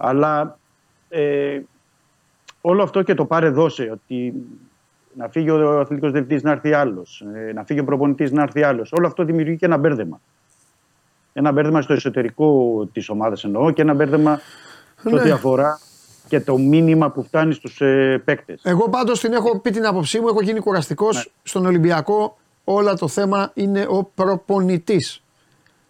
Αλλά 0.00 0.58
ε, 1.08 1.60
όλο 2.60 2.82
αυτό 2.82 3.02
και 3.02 3.14
το 3.14 3.24
πάρε 3.24 3.48
δώσε, 3.48 3.90
ότι 3.92 4.34
να 5.14 5.28
φύγει 5.28 5.50
ο 5.50 5.80
αθλητικός 5.80 6.12
διευθυντής 6.12 6.42
να 6.42 6.50
έρθει 6.50 6.72
άλλος, 6.72 7.24
να 7.54 7.64
φύγει 7.64 7.80
ο 7.80 7.84
προπονητής 7.84 8.32
να 8.32 8.42
έρθει 8.42 8.62
άλλος. 8.62 8.92
Όλο 8.92 9.06
αυτό 9.06 9.24
δημιουργεί 9.24 9.56
και 9.56 9.66
ένα 9.66 9.76
μπέρδεμα. 9.76 10.20
Ένα 11.32 11.52
μπέρδεμα 11.52 11.82
στο 11.82 11.92
εσωτερικό 11.92 12.84
της 12.92 13.08
ομάδας 13.08 13.44
εννοώ 13.44 13.70
και 13.70 13.82
ένα 13.82 13.94
μπέρδεμα 13.94 14.40
σε 15.00 15.14
ό,τι 15.14 15.26
Ναι. 15.26 15.32
αφορά 15.32 15.78
και 16.28 16.40
το 16.40 16.58
μήνυμα 16.58 17.10
που 17.10 17.22
φτάνει 17.22 17.52
στους 17.54 17.80
ε, 17.80 18.22
παίκτες. 18.24 18.60
Εγώ 18.64 18.88
πάντως 18.88 19.20
την 19.20 19.32
έχω 19.32 19.60
πει 19.60 19.70
την 19.70 19.86
άποψή 19.86 20.20
μου, 20.20 20.28
έχω 20.28 20.42
γίνει 20.42 20.60
κουραστικός. 20.60 21.16
Ναι. 21.16 21.22
Στον 21.42 21.66
Ολυμπιακό 21.66 22.36
όλα 22.64 22.94
το 22.94 23.08
θέμα 23.08 23.50
είναι 23.54 23.86
ο 23.88 24.04
προπονητής. 24.14 25.22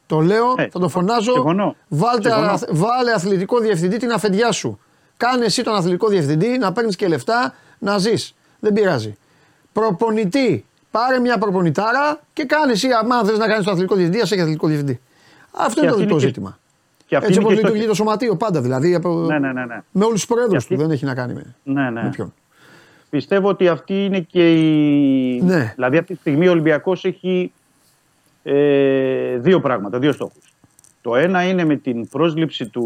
Το 0.08 0.20
λέω, 0.20 0.54
Ε, 0.56 0.68
θα 0.72 0.78
το 0.78 0.88
φωνάζω. 0.88 1.32
συμφωνώ. 1.32 1.76
Βάλτε, 1.88 2.28
Συμφωνώ. 2.30 2.50
αθ- 2.50 2.68
βάλε 2.70 3.12
αθλητικό 3.12 3.58
διευθυντή 3.58 3.96
την 3.96 4.12
αφεντιά 4.12 4.52
σου. 4.52 4.78
Κάνε 5.16 5.44
εσύ 5.44 5.62
τον 5.62 5.74
αθλητικό 5.74 6.08
διευθυντή 6.08 6.58
να 6.58 6.72
παίρνεις 6.72 6.96
και 6.96 7.08
λεφτά 7.08 7.54
να 7.78 7.98
ζεις. 7.98 8.34
Δεν 8.60 8.72
πειράζει. 8.72 9.16
Προπονητή 9.72 10.64
Πάρε 10.90 11.18
μια 11.18 11.38
προπονητάρα 11.38 12.20
και 12.32 12.44
κάνε 12.44 12.72
εσύ. 12.72 12.88
Αν 13.12 13.26
θες 13.26 13.38
να 13.38 13.46
κάνεις 13.48 13.64
το 13.64 13.70
αθλητικό 13.70 13.94
διευθυντή, 13.94 14.20
ας 14.22 14.32
έχει 14.32 14.40
αθλητικό 14.40 14.66
διευθυντή. 14.66 15.00
Αυτό 15.52 15.72
Και 15.74 15.80
είναι 15.80 15.88
το, 15.88 15.94
αυτή 15.94 16.06
το 16.08 16.10
είναι 16.14 16.20
και- 16.20 16.26
ζήτημα. 16.26 16.58
Και 17.06 17.16
αυτή 17.16 17.28
Έτσι 17.28 17.38
είναι 17.40 17.48
όπως 17.48 17.54
και 17.54 17.58
στο- 17.58 17.66
λειτουργεί 17.68 17.86
το 17.88 17.94
σωματείο 17.94 18.36
πάντα. 18.36 18.60
Δηλαδή 18.60 18.94
από, 18.94 19.08
Ναι, 19.14 19.38
ναι, 19.38 19.52
ναι. 19.52 19.64
ναι. 19.64 19.82
με 19.90 20.04
όλους 20.04 20.14
τους 20.20 20.26
προέδρου 20.26 20.56
αυτή- 20.56 20.74
του. 20.74 20.80
Δεν 20.80 20.90
έχει 20.90 21.04
να 21.04 21.14
κάνει 21.14 21.32
με, 21.34 21.54
ναι, 21.62 21.90
ναι. 21.90 22.02
με 22.02 22.08
ποιον. 22.10 22.34
Πιστεύω 23.10 23.48
ότι 23.48 23.68
αυτή 23.68 24.04
είναι 24.04 24.20
και 24.20 24.52
η. 24.54 25.40
Ναι. 25.42 25.72
Δηλαδή, 25.74 25.96
αυτή 25.98 26.14
τη 26.14 26.20
στιγμή 26.20 26.48
ο 26.48 26.50
Ολυμπιακός 26.50 27.04
έχει 27.04 27.52
ε, 28.52 29.36
δύο 29.38 29.60
πράγματα, 29.60 29.98
δύο 29.98 30.12
στόχους. 30.12 30.52
Το 31.02 31.16
ένα 31.16 31.42
είναι 31.42 31.64
με 31.64 31.76
την 31.76 32.08
πρόσληψη 32.08 32.66
του. 32.66 32.84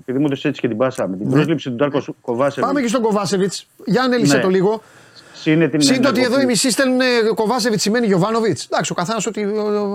Επειδή 0.00 0.18
μου 0.18 0.24
έδωσες 0.24 0.44
έτσι 0.44 0.60
και 0.60 0.68
την 0.68 0.76
πάσα, 0.76 1.08
με 1.08 1.16
την 1.16 1.26
Ναι. 1.26 1.32
πρόσληψη 1.32 1.68
του 1.70 1.74
Ντάρκο 1.76 2.02
Κοβάσεβιτς. 2.20 2.66
Πάμε 2.66 2.80
και 2.80 2.88
στον 2.88 3.02
Κοβάσεβιτς. 3.02 3.66
Για 3.84 4.02
ανέλησε 4.02 4.36
Ναι. 4.36 4.42
το 4.42 4.48
λίγο. 4.48 4.82
Είναι 5.44 5.68
την 5.68 5.80
Συν 5.80 6.02
το 6.02 6.08
ότι 6.08 6.20
εδώ 6.20 6.28
οι 6.30 6.32
ενεργοποίηση. 6.34 6.66
μισοί 6.66 6.70
στέλνουν 6.70 7.00
Κοβάσεβιτς 7.34 7.82
σημαίνει 7.82 8.06
Γιωβάνοβιτς. 8.06 8.64
Εντάξει, 8.64 8.92
ο 8.92 8.94
καθένας 8.94 9.26
ό,τι, 9.26 9.44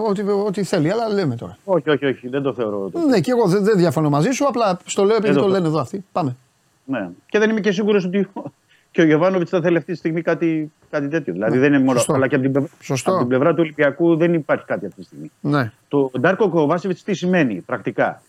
ό,τι, 0.10 0.22
ό,τι 0.46 0.64
θέλει, 0.64 0.92
αλλά 0.92 1.10
λέμε 1.14 1.36
τώρα. 1.36 1.58
Όχι, 1.64 1.90
όχι, 1.90 2.06
όχι, 2.06 2.28
δεν 2.28 2.42
το 2.42 2.54
θεωρώ. 2.54 2.90
το- 2.90 3.00
Ναι, 3.00 3.20
και 3.20 3.32
εγώ 3.32 3.48
δεν, 3.48 3.64
δεν 3.64 3.78
διαφωνώ 3.78 4.10
μαζί 4.10 4.32
σου, 4.32 4.46
απλά 4.48 4.78
στο 4.86 5.04
λέω 5.04 5.16
επειδή 5.16 5.30
Εδώ 5.32 5.40
το 5.40 5.46
το- 5.46 5.52
λένε 5.52 5.68
εδώ 5.68 5.80
αυτοί. 5.80 6.06
Πάμε. 6.12 6.36
Ναι. 6.86 7.10
Και 7.30 7.40
δεν 7.40 7.50
είμαι 7.50 7.60
και 7.60 7.72
σίγουρος 7.72 8.06
ότι 8.06 8.28
και 8.96 9.02
ο 9.02 9.06
Γιωβάνοβιτς 9.06 9.50
θα 9.50 9.62
θέλει 9.62 9.78
αυτή 9.78 9.92
τη 9.92 9.98
στιγμή 9.98 10.22
κάτι, 10.22 10.72
κάτι 10.90 11.08
τέτοιο. 11.08 11.34
Δηλαδή 11.34 11.58
δεν 11.58 11.68
είναι 11.74 11.78
μόνο. 11.80 11.92
Ναι, 11.92 11.98
σωστό. 11.98 12.14
Αλλά 12.14 12.28
και 12.28 12.36
από 12.36 12.44
την, 12.44 12.54
πλευρά- 12.54 12.72
Σωστό. 12.82 13.10
από 13.12 13.20
την 13.20 13.28
πλευρά 13.28 13.50
του 13.50 13.58
Ολυμπιακού 13.60 14.16
δεν 14.16 14.34
υπάρχει 14.34 14.66
κάτι 14.66 14.86
αυτή 14.86 15.00
τη 15.00 15.06
στιγμή. 15.06 15.32
Ναι. 15.42 15.72
Το 15.88 16.12
Ντάρκο 16.20 16.50
Κοβάσεβιτς 16.50 17.04
τι 17.04 17.14
σημαίνει 17.14 17.54
πρακτικά; 17.56 18.22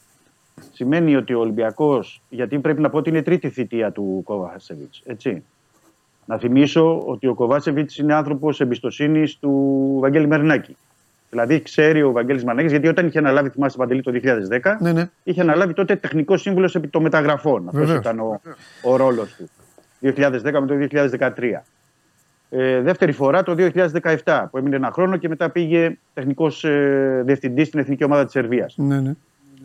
Σημαίνει 0.73 1.17
ότι 1.17 1.35
ο 1.35 1.41
Ολυμπιακός, 1.41 2.21
γιατί 2.29 2.59
πρέπει 2.59 2.81
να 2.81 2.91
πω 2.91 2.97
ότι 2.99 3.09
είναι 3.09 3.19
η 3.19 3.23
τρίτη 3.23 3.49
θητεία 3.49 3.91
του 3.93 4.21
Κοβάσεβιτς. 4.25 5.03
Έτσι. 5.07 5.43
Να 6.25 6.39
θυμίσω 6.39 6.99
ότι 7.07 7.27
ο 7.27 7.35
Κοβάσεβιτς 7.35 7.97
είναι 7.99 8.15
άνθρωπος 8.15 8.61
εμπιστοσύνης 8.61 9.37
του 9.39 9.51
Βαγγέλη 10.01 10.27
Μερνάκη. 10.27 10.77
Δηλαδή 11.31 11.63
ξέρει 11.63 12.03
ο 12.03 12.13
Βαγγέλης 12.13 12.45
Μαρνάκης, 12.45 12.71
γιατί 12.71 12.89
όταν 12.89 13.07
είχε 13.07 13.19
αναλάβει, 13.19 13.49
θυμάσαι 13.49 13.77
Παντελή, 13.77 14.03
το 14.03 14.11
2010, 14.11 14.77
Ναι, 14.81 14.93
ναι. 14.93 15.11
είχε 15.23 15.41
αναλάβει 15.41 15.73
τότε 15.73 15.97
τεχνικό 15.97 16.37
σύμβουλο 16.37 16.71
επί 16.75 16.89
των 16.89 17.03
μεταγραφών. 17.03 17.65
Αυτός 17.69 17.81
Βεβαίως. 17.81 17.99
ήταν 17.99 18.19
ο, 18.21 18.41
ο 18.83 18.97
ρόλος 18.97 19.35
του. 19.35 19.49
2010 20.17 20.31
με 20.43 20.67
το 20.67 20.75
2013. 21.19 21.63
Ε, 22.51 22.81
δεύτερη 22.81 23.13
φορά 23.13 23.43
το 23.43 23.55
2017 24.25 24.47
που 24.51 24.59
έμεινε 24.59 24.77
ένα 24.77 24.91
χρόνο 24.91 25.17
και 25.17 25.29
μετά 25.29 25.51
πήγε 25.51 25.99
τεχνικός 26.15 26.65
ε, 26.65 27.23
διευθυντής 27.25 27.67
στην 27.67 27.79
εθνική 27.79 28.05
ομάδα 28.05 28.23
της 28.25 28.33
Σερβίας. 28.33 28.75
ναι, 28.77 29.01
ναι. 29.01 29.13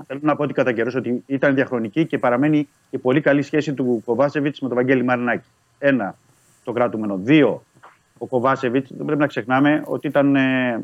Θέλω 0.08 0.20
να 0.24 0.36
πω 0.36 0.44
ότι 0.44 0.54
κατά 0.54 0.72
καιρός 0.72 0.96
ότι 0.96 1.24
ήταν 1.26 1.56
διαχρονική 1.56 2.06
και 2.06 2.18
παραμένει 2.18 2.68
η 2.90 2.98
πολύ 2.98 3.22
καλή 3.22 3.42
σχέση 3.42 3.74
του 3.74 4.02
Κοβάσεβιτς 4.06 4.60
με 4.60 4.68
τον 4.68 4.78
Βαγγέλη 4.78 5.04
Μαρινάκη. 5.04 5.48
Ένα, 5.80 6.16
το 6.64 6.72
κρατούμενο. 6.72 7.18
Δύο, 7.18 7.64
ο 8.18 8.26
Κοβάσεβιτς 8.26 8.92
δεν 8.96 9.06
πρέπει 9.06 9.22
να 9.22 9.28
ξεχνάμε 9.28 9.84
ότι 9.86 10.08
ήταν, 10.08 10.36
ε, 10.36 10.84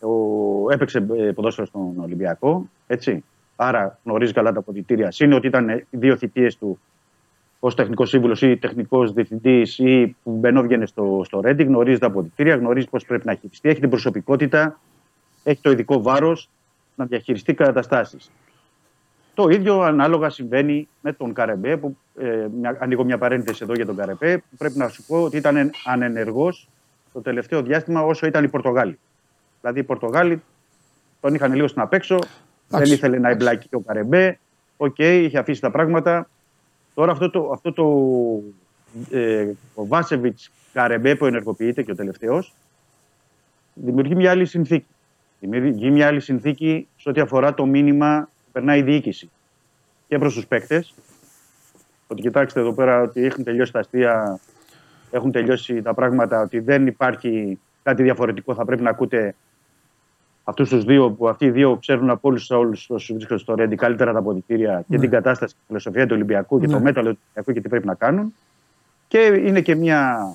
ο, 0.00 0.70
έπαιξε 0.70 0.98
ε, 0.98 1.30
ποδόσφαιρο 1.32 1.66
στον 1.66 1.94
Ολυμπιακό. 1.96 2.68
Έτσι. 2.86 3.24
Άρα 3.56 3.98
γνωρίζει 4.04 4.32
καλά 4.32 4.52
τα 4.52 4.58
αποδητήρια. 4.58 5.10
Συν 5.10 5.32
ότι 5.32 5.46
ήταν 5.46 5.68
ε, 5.68 5.86
οι 5.90 5.96
δύο 5.96 6.16
θητείες 6.16 6.56
του 6.56 6.78
ως 7.64 7.74
τεχνικός 7.74 8.08
σύμβουλος 8.08 8.42
ή 8.42 8.56
τεχνικός 8.56 9.12
διευθυντής 9.12 9.78
ή 9.78 10.16
που 10.22 10.30
μπαινόβγαινε 10.30 10.86
στο, 10.86 11.22
στο 11.24 11.40
Ρέντι, 11.40 11.62
γνωρίζει 11.62 11.98
τα 11.98 12.06
αποδητήρια, 12.06 12.56
γνωρίζει 12.56 12.88
πώς 12.88 13.04
πρέπει 13.04 13.26
να 13.26 13.34
χειριστεί, 13.34 13.68
έχει 13.68 13.80
την 13.80 13.90
προσωπικότητα, 13.90 14.80
έχει 15.44 15.60
το 15.60 15.70
ειδικό 15.70 16.02
βάρος 16.02 16.50
να 16.94 17.04
διαχειριστεί 17.04 17.54
καταστάσεις. 17.54 18.30
Το 19.34 19.48
ίδιο 19.48 19.80
ανάλογα 19.80 20.30
συμβαίνει 20.30 20.88
με 21.00 21.12
τον 21.12 21.32
Καρεμπέ, 21.32 21.76
που 21.76 21.96
ε, 22.20 22.46
μια, 22.58 22.76
ανοίγω 22.80 23.04
μια 23.04 23.18
παρένθεση 23.18 23.60
εδώ 23.62 23.74
για 23.74 23.86
τον 23.86 23.96
Καρεμπέ, 23.96 24.36
που 24.36 24.56
πρέπει 24.58 24.78
να 24.78 24.88
σου 24.88 25.02
πω 25.06 25.22
ότι 25.22 25.36
ήταν 25.36 25.70
ανενεργός 25.84 26.68
το 27.12 27.20
τελευταίο 27.20 27.62
διάστημα 27.62 28.00
όσο 28.00 28.26
ήταν 28.26 28.44
οι 28.44 28.48
Πορτογάλοι. 28.48 28.98
Δηλαδή 29.60 29.80
οι 29.80 29.84
Πορτογάλοι 29.84 30.42
τον 31.20 31.34
είχαν 31.34 31.54
λίγο 31.54 31.68
στην 31.68 31.82
απέξω, 31.82 32.18
δεν 32.68 32.92
ήθελε 32.92 33.18
να 33.18 33.28
εμπλακεί 33.28 33.68
ο 33.74 33.80
Καρεμπέ, 33.80 34.38
οκ, 34.76 34.98
είχε 34.98 35.38
αφήσει 35.38 35.60
τα 35.60 35.70
πράγματα. 35.70 36.26
Τώρα 36.94 37.12
αυτό 37.12 37.30
το, 37.30 37.50
αυτό 37.52 37.72
το 37.72 37.84
ε, 39.10 39.50
ο 39.74 39.86
Βάσεβιτς 39.86 40.50
Καρεμπέ 40.72 41.14
που 41.14 41.26
ενεργοποιείται 41.26 41.82
και 41.82 41.90
ο 41.90 41.94
τελευταίος 41.94 42.54
δημιουργεί 43.74 44.14
μια 44.14 44.30
άλλη 44.30 44.46
συνθήκη. 44.46 44.86
Δημιουργεί 45.40 45.90
μια 45.90 46.06
άλλη 46.06 46.20
συνθήκη 46.20 46.88
σε 46.96 47.08
ό,τι 47.08 47.20
αφορά 47.20 47.54
το 47.54 47.66
μήνυμα 47.66 48.28
που 48.44 48.50
περνάει 48.52 48.78
η 48.78 48.82
διοίκηση 48.82 49.30
και 50.08 50.18
προς 50.18 50.34
τους 50.34 50.46
παίκτες. 50.46 50.94
Ότι 52.06 52.22
κοιτάξτε 52.22 52.60
εδώ 52.60 52.72
πέρα 52.72 53.02
ότι 53.02 53.24
έχουν 53.24 53.44
τελειώσει 53.44 53.72
τα 53.72 53.78
αστεία, 53.78 54.40
έχουν 55.10 55.32
τελειώσει 55.32 55.82
τα 55.82 55.94
πράγματα, 55.94 56.40
ότι 56.40 56.58
δεν 56.58 56.86
υπάρχει 56.86 57.58
κάτι 57.82 58.02
διαφορετικό. 58.02 58.54
Θα 58.54 58.64
πρέπει 58.64 58.82
να 58.82 58.90
ακούτε 58.90 59.34
αυτούς 60.44 60.68
τους 60.68 60.84
δύο 60.84 61.10
που 61.10 61.28
αυτοί 61.28 61.44
οι 61.44 61.50
δύο 61.50 61.76
ξέρουν 61.76 62.10
από 62.10 62.28
όλους 62.28 62.50
όσους 62.50 63.12
βρίσκονται 63.12 63.40
στο 63.40 63.54
Ρέντι 63.54 63.76
καλύτερα 63.76 64.12
τα 64.12 64.18
αποδητήρια 64.18 64.84
και 64.88 64.98
την 64.98 65.10
κατάσταση, 65.10 65.54
τη 65.54 65.60
φιλοσοφία 65.66 66.06
του 66.06 66.12
Ολυμπιακού 66.14 66.60
και 66.60 66.66
Ναι. 66.66 66.72
το 66.72 66.80
μέταλλο 66.80 67.10
του 67.12 67.18
Ολυμπιακού 67.22 67.52
και 67.52 67.60
τι 67.60 67.68
πρέπει 67.68 67.86
να 67.86 67.94
κάνουν. 67.94 68.34
Και 69.08 69.18
είναι 69.44 69.60
και, 69.60 69.74
μια, 69.74 70.26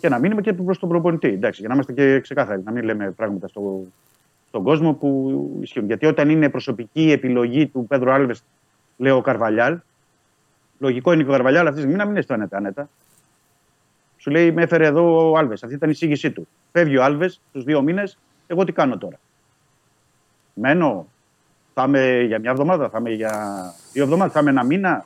και 0.00 0.06
ένα 0.06 0.18
μήνυμα 0.18 0.40
και 0.40 0.52
προς 0.52 0.78
τον 0.78 0.88
προπονητή. 0.88 1.28
Εντάξει, 1.28 1.60
για 1.60 1.68
να 1.68 1.74
είμαστε 1.74 1.92
και 1.92 2.20
ξεκάθαροι, 2.20 2.62
να 2.64 2.72
μην 2.72 2.84
λέμε 2.84 3.10
πράγματα 3.10 3.48
στο, 3.48 3.82
στον 4.48 4.62
κόσμο 4.62 4.92
που 4.92 5.58
ισχύουν. 5.62 5.86
Γιατί 5.86 6.06
όταν 6.06 6.28
είναι 6.30 6.48
προσωπική 6.50 7.10
επιλογή 7.10 7.66
του 7.66 7.86
Πέδρο 7.88 8.12
Άλβες, 8.12 8.42
λέω 8.96 9.16
ο 9.16 9.20
Καρβαλιάλ, 9.20 9.78
λογικό 10.78 11.12
είναι 11.12 11.22
και 11.22 11.28
ο 11.28 11.32
Καρβαλιάλ 11.32 11.62
αυτή 11.66 11.74
τη 11.74 11.80
στιγμή 11.80 11.98
να 11.98 12.04
μην 12.04 12.12
είναι 12.12 12.22
στο 12.22 12.34
άνετα 12.34 12.56
άνετα. 12.56 12.88
Σου 14.16 14.30
λέει, 14.30 14.52
με 14.52 14.62
έφερε 14.62 14.86
εδώ 14.86 15.30
ο 15.30 15.36
Άλβες. 15.36 15.62
Αυτή 15.62 15.74
ήταν 15.74 15.88
η 15.88 15.92
εισήγησή 15.94 16.30
του. 16.30 16.48
Φεύγει 16.72 16.96
ο 16.96 17.04
Άλβες 17.04 17.40
στους 17.48 17.64
δύο 17.64 17.82
μήνες, 17.82 18.18
εγώ 18.46 18.64
τι 18.64 18.72
κάνω 18.72 18.98
τώρα; 18.98 19.18
Μένω, 20.60 21.06
θα 21.74 21.84
είμαι 21.86 22.20
για 22.26 22.38
μια 22.38 22.50
εβδομάδα, 22.50 22.88
θα 22.88 22.98
είμαι 22.98 23.10
για 23.10 23.32
δύο 23.92 24.02
εβδομάδες, 24.02 24.32
θα 24.32 24.40
είμαι 24.40 24.50
ένα 24.50 24.64
μήνα. 24.64 25.04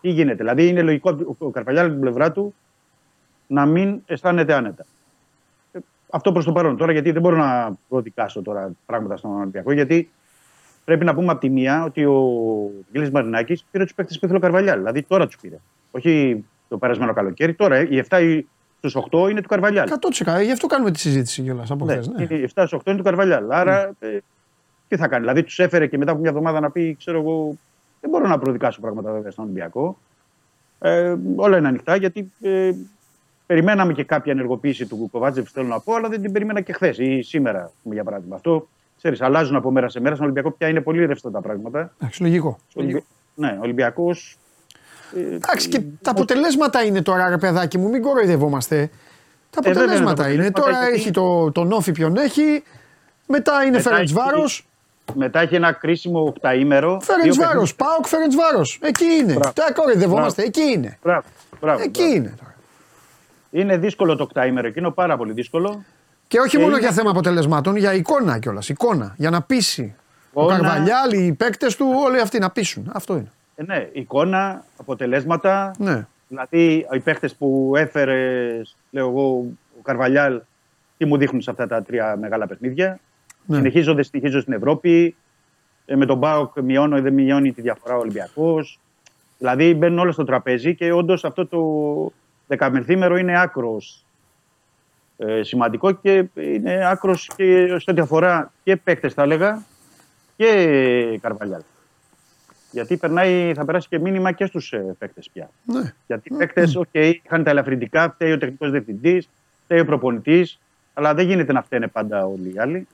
Τι 0.00 0.08
γίνεται. 0.10 0.34
Δηλαδή 0.36 0.68
είναι 0.68 0.82
λογικό 0.82 1.10
ο- 1.38 1.46
ο 1.46 1.50
Καρβαλιάλ 1.50 1.84
από 1.84 1.92
την 1.94 2.02
πλευρά 2.02 2.32
του 2.32 2.54
να 3.46 3.66
μην 3.66 4.00
αισθάνεται 4.06 4.52
άνετα. 4.54 4.84
Ε, 5.72 5.78
Αυτό 6.10 6.32
προς 6.32 6.44
το 6.44 6.52
παρόν. 6.52 6.76
Τώρα, 6.76 6.92
γιατί 6.92 7.10
δεν 7.10 7.22
μπορώ 7.22 7.36
να 7.36 7.72
προδικάσω 7.88 8.42
τώρα 8.42 8.70
πράγματα 8.86 9.16
στον 9.16 9.30
Ολυμπιακό, 9.40 9.72
γιατί 9.72 10.10
πρέπει 10.84 11.04
να 11.04 11.14
πούμε 11.14 11.30
από 11.30 11.40
τη 11.40 11.48
μία 11.50 11.84
ότι 11.84 12.04
ο 12.04 12.22
Γκλή 12.92 13.10
Μαρινάκης 13.10 13.64
πήρε 13.70 13.84
τους 13.84 13.94
παίκτες 13.94 14.18
που 14.18 14.24
ήθελε 14.24 14.38
ο 14.38 14.42
Καρβαλιάλ. 14.42 14.78
Δηλαδή 14.78 15.02
τώρα 15.02 15.26
τους 15.26 15.36
πήρε. 15.40 15.56
Όχι 15.90 16.44
το 16.68 16.78
περασμένο 16.78 17.12
καλοκαίρι. 17.12 17.54
Τώρα 17.54 17.76
ε, 17.76 17.86
οι 17.90 18.04
7 18.08 18.40
στους 18.78 18.96
8 19.10 19.30
είναι 19.30 19.40
του 19.40 19.48
Καρβαλιάλ. 19.48 19.88
100% 19.88 20.42
γι' 20.44 20.52
αυτό 20.52 20.66
κάνουμε 20.66 20.90
τη 20.90 20.98
συζήτηση 20.98 21.42
κιόλας 21.42 21.70
από 21.70 21.84
Ναι, 21.84 21.92
χθες, 21.92 22.08
ναι. 22.08 22.22
είναι 22.22 22.34
οι 22.34 22.42
7 22.54 22.62
στους 22.66 22.72
8 22.72 22.86
είναι 22.86 22.96
του 22.96 23.02
Καρβαλιάλ. 23.02 23.50
Άρα 23.50 23.92
ε, 23.98 24.18
τι 24.96 25.00
θα 25.00 25.08
κάνει. 25.08 25.20
Δηλαδή 25.22 25.42
τους 25.42 25.58
έφερε 25.58 25.86
και 25.86 25.98
μετά 25.98 26.10
από 26.10 26.20
μια 26.20 26.28
εβδομάδα 26.30 26.60
να 26.60 26.70
πει, 26.70 26.96
ξέρω 26.98 27.18
εγώ, 27.20 27.56
δεν 28.00 28.10
μπορώ 28.10 28.28
να 28.28 28.38
προδικάσω 28.38 28.80
πράγματα 28.80 29.12
βέβαια 29.12 29.30
στον 29.30 29.44
Ολυμπιακό. 29.44 29.98
Ε, 30.78 31.14
όλα 31.36 31.58
είναι 31.58 31.68
ανοιχτά 31.68 31.96
γιατί 31.96 32.32
ε, 32.42 32.70
περιμέναμε 33.46 33.92
και 33.92 34.04
κάποια 34.04 34.32
ενεργοποίηση 34.32 34.86
του 34.86 35.08
Κοβάτζεφ, 35.12 35.50
θέλω 35.50 35.66
να 35.66 35.80
πω, 35.80 35.94
αλλά 35.94 36.08
δεν 36.08 36.22
την 36.22 36.32
περίμενα 36.32 36.60
και 36.60 36.72
χθες 36.72 36.98
ή 36.98 37.22
σήμερα, 37.22 37.70
πούμε, 37.82 37.94
για 37.94 38.04
παράδειγμα. 38.04 38.34
Αυτό 38.36 38.68
ξέρεις, 38.96 39.20
αλλάζουν 39.20 39.56
από 39.56 39.70
μέρα 39.70 39.88
σε 39.88 40.00
μέρα. 40.00 40.14
Στον 40.14 40.24
Ολυμπιακό 40.26 40.50
πια 40.50 40.68
είναι 40.68 40.80
πολύ 40.80 41.06
ρευστά 41.06 41.30
τα 41.30 41.40
πράγματα. 41.40 41.92
Εντάξει, 41.98 42.22
λογικό. 42.22 42.58
Ολυμπι... 42.74 43.04
Ναι, 43.34 43.56
ο 43.58 43.62
Ολυμπιακός. 43.62 44.36
Εντάξει, 45.16 45.68
και 45.68 45.80
τα 46.02 46.10
αποτελέσματα 46.10 46.82
είναι 46.84 47.02
τώρα, 47.02 47.28
ρε 47.28 47.38
παιδάκι 47.38 47.78
μου, 47.78 47.88
μην 47.88 48.02
κοροϊδευόμαστε. 48.02 48.90
Τα 49.50 49.60
Ε, 49.64 49.68
βέβαια, 49.68 49.82
αποτελέσματα 49.82 50.22
τα 50.22 50.30
είναι. 50.30 50.46
αποτελέσματα 50.46 50.60
Τώρα 50.70 50.78
γιατί- 50.82 50.94
έχει 51.00 51.10
το, 51.10 51.52
τον 51.52 51.72
όφη 51.72 51.92
ποιον 51.92 52.16
έχει. 52.16 52.62
Μετά 53.26 53.62
είναι 53.62 53.76
Μετά 53.76 53.82
Φέρεντ 53.90 54.02
έχει- 54.04 54.12
Βάρο. 54.14 54.44
Μετά 55.14 55.40
έχει 55.40 55.54
ένα 55.54 55.72
κρίσιμο 55.72 56.20
οκταήμερο. 56.24 57.00
Φέρεντ 57.02 57.22
δύο 57.22 57.34
Βάρο. 57.34 57.48
παιχνίδια. 57.52 57.74
Πάοκ 57.76 58.06
Φέρεντ 58.06 58.32
Βάρο. 58.34 58.62
Εκεί 58.80 59.04
είναι. 59.04 59.32
Μπράβο. 59.32 59.52
Τα 59.54 59.72
κοροϊδευόμαστε. 59.72 60.42
Εκεί 60.42 60.60
είναι. 60.62 60.98
Μπράβο, 61.02 61.22
μπράβο, 61.60 61.82
Εκεί 61.82 62.00
μπράβο. 62.00 62.14
είναι 62.16 62.34
τώρα. 62.38 62.54
Είναι 63.50 63.76
δύσκολο 63.76 64.16
το 64.16 64.22
οκταήμερο 64.22 64.66
εκείνο, 64.66 64.90
πάρα 64.90 65.16
πολύ 65.16 65.32
δύσκολο. 65.32 65.84
Και 66.28 66.38
όχι 66.38 66.48
Και 66.48 66.58
μόνο 66.58 66.70
είναι- 66.70 66.80
για 66.80 66.92
θέμα 66.92 67.10
αποτελεσμάτων, 67.10 67.76
για 67.76 67.94
εικόνα 67.94 68.38
κιόλας. 68.38 68.68
Εικόνα. 68.68 69.14
Για 69.16 69.30
να 69.30 69.42
πείσει. 69.42 69.94
Ο 70.32 70.42
Εικόνα. 70.42 70.58
Καρβαλιάλ, 70.58 71.12
οι 71.12 71.32
παίκτες 71.32 71.76
του, 71.76 71.86
όλοι 72.04 72.20
αυτοί 72.20 72.38
να 72.38 72.50
πείσουν. 72.50 72.90
Αυτό 72.94 73.14
είναι. 73.14 73.30
Ε, 73.54 73.62
ναι, 73.62 73.88
εικόνα, 73.92 74.64
αποτελέσματα. 74.76 75.70
Ναι. 75.78 76.06
Δηλαδή, 76.28 76.86
οι 76.92 76.98
παίχτε 77.00 77.30
που 77.38 77.72
έφερες, 77.76 78.76
λέω 78.90 79.08
εγώ, 79.08 79.46
ο 79.78 79.82
Καρβαλιάλ, 79.82 80.40
τι 80.98 81.04
μου 81.04 81.16
δείχνουν 81.16 81.42
σε 81.42 81.50
αυτά 81.50 81.66
τα 81.66 81.82
τρία 81.82 82.16
μεγάλα 82.20 82.46
παιχνίδια. 82.46 82.98
Ναι. 83.46 83.56
Συνεχίζονται, 83.56 84.02
συνεχίζονται 84.02 84.42
στην 84.42 84.52
Ευρώπη. 84.52 85.16
Ε, 85.86 85.96
με 85.96 86.06
τον 86.06 86.18
ΠΑΟΚ 86.18 86.60
μειώνω 86.60 86.96
ή 86.96 87.00
δεν 87.00 87.12
μειώνει 87.12 87.52
τη 87.52 87.60
διαφορά 87.60 87.96
ο 87.96 87.98
Ολυμπιακός. 87.98 88.78
Δηλαδή, 89.38 89.74
μπαίνουν 89.74 89.98
όλα 89.98 90.12
στο 90.12 90.24
τραπέζι 90.24 90.74
και 90.74 90.92
όντως 90.92 91.24
αυτό 91.24 91.46
το 91.46 91.60
δεκαπενθήμερο 92.46 93.16
είναι 93.16 93.40
άκρως 93.40 94.04
ε, 95.16 95.42
σημαντικό 95.42 95.92
και 95.92 96.24
είναι 96.34 96.88
άκρως 96.90 97.30
και 97.36 97.66
σε 97.78 97.90
ό,τι 97.90 98.00
αφορά 98.00 98.52
και 98.64 98.76
παίκτες, 98.76 99.14
θα 99.14 99.22
έλεγα, 99.22 99.62
και 100.36 101.18
Καρβαλιάλ. 101.22 101.62
Γιατί 102.70 102.96
περνάει, 102.96 103.52
θα 103.54 103.64
περάσει 103.64 103.88
και 103.88 103.98
μήνυμα 103.98 104.32
και 104.32 104.46
στους 104.46 104.72
ε, 104.72 104.94
παίκτες 104.98 105.30
πια. 105.32 105.50
ναι. 105.64 105.92
Γιατί 106.06 106.34
οι 106.34 106.36
παίκτες, 106.36 106.76
οκ, 106.76 106.94
είχαν 106.94 107.44
τα 107.44 107.50
ελαφρυντικά, 107.50 108.10
φταίει 108.10 108.32
ο 108.32 108.38
τεχνικός 108.38 108.70
διευθυντής, 108.70 109.28
φταίει 109.64 109.80
ο 109.80 109.84
προπονητής. 109.84 110.58
Αλλά 110.94 111.14
δεν 111.14 111.26
γίνεται 111.26 111.52
να 111.52 111.62
φταίνε 111.62 111.88
πάντα 111.88 112.26
όλοι 112.26 112.52
οι 112.54 112.58
άλλοι. 112.58 112.86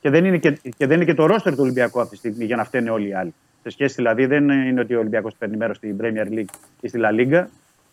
Και 0.00 0.10
δεν 0.10 0.24
είναι 0.24 0.38
και, 0.38 0.50
και, 0.50 0.86
δεν 0.86 0.96
είναι 0.96 1.04
και 1.04 1.14
το 1.14 1.26
ρόστερ 1.26 1.52
του 1.52 1.62
Ολυμπιακού 1.62 2.00
αυτή 2.00 2.12
τη 2.12 2.18
στιγμή 2.18 2.44
για 2.44 2.56
να 2.56 2.64
φταίνε 2.64 2.90
όλοι 2.90 3.08
οι 3.08 3.14
άλλοι. 3.14 3.34
Σε 3.62 3.70
σχέση 3.70 3.94
δηλαδή 3.94 4.26
δεν 4.26 4.48
είναι 4.48 4.80
ότι 4.80 4.94
ο 4.94 4.98
Ολυμπιακός 4.98 5.34
παίρνει 5.34 5.56
μέρος 5.56 5.76
στην 5.76 5.96
Premier 6.00 6.26
League 6.32 6.54
ή 6.80 6.88
στη 6.88 7.00
La 7.02 7.20
Liga 7.20 7.44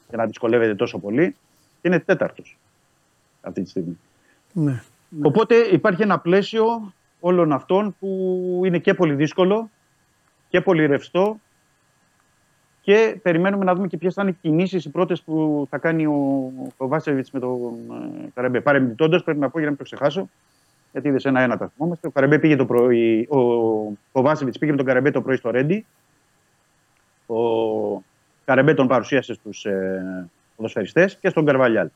για 0.08 0.18
να 0.18 0.26
δυσκολεύεται 0.26 0.76
τόσο 0.76 1.00
πολύ. 1.00 1.36
Και 1.82 1.88
είναι 1.88 2.00
τέταρτος 2.00 2.58
αυτή 3.42 3.62
τη 3.62 3.70
στιγμή. 3.70 4.00
Ναι. 4.54 4.82
Οπότε 5.22 5.56
υπάρχει 5.56 6.02
ένα 6.02 6.20
πλαίσιο 6.20 6.94
όλων 7.20 7.52
αυτών 7.52 7.96
που 8.00 8.62
είναι 8.66 8.80
και 8.80 8.94
πολύ 8.94 9.14
δύσκολο 9.14 9.70
και 10.50 10.62
πολύ 10.62 10.86
ρευστό 10.86 11.40
και 12.82 13.20
περιμένουμε 13.22 13.66
να 13.66 13.76
δούμε 13.76 13.88
και 13.88 13.98
ποιες 13.98 14.14
θα 14.14 14.22
είναι 14.22 14.32
οι 14.32 14.38
κινήσεις 14.42 14.86
οι 14.86 14.90
πρώτες 14.90 15.22
που 15.22 15.68
θα 15.70 15.78
κάνει 15.78 16.06
ο, 16.06 16.52
ο 16.78 16.88
Βάσεβιτς 16.88 17.32
με 17.32 17.40
τον 17.40 17.74
ε, 18.24 18.30
Καρεμπέ. 18.34 18.62
Παρεμπιπτόντως, 18.62 19.24
πρέπει 19.24 19.40
να 19.40 19.50
πω 19.50 19.60
για 19.60 19.70
να 19.70 19.70
μην 19.70 19.78
το 19.78 19.84
ξεχάσω, 19.84 20.30
γιατί 20.96 21.10
είδες 21.10 21.26
ένα-ένα 21.26 21.58
τα 21.58 21.68
θυμόμαστε. 21.68 22.08
Ο, 22.08 22.12
Καρεμπέ 22.12 22.40
πήγε 22.40 22.56
το 22.56 22.66
πρωί, 22.66 23.28
ο, 23.30 23.40
ο 24.12 24.22
Βάσεβιτς 24.22 24.58
πήγε 24.58 24.72
με 24.72 24.78
τον 24.78 24.86
Καρεμπέ 24.86 25.12
το 25.12 25.22
πρωί 25.22 25.36
στο 25.36 25.50
Ρέντι. 25.50 25.86
Ο 27.26 27.36
Καρεμπέ 28.46 28.74
τον 28.74 28.88
παρουσίασε 28.88 29.34
στους 29.34 29.66
ε, 29.66 30.30
ποδοσφαιριστές 30.56 31.16
και 31.16 31.30
στον 31.30 31.46
Καρβαλιάλ. 31.46 31.90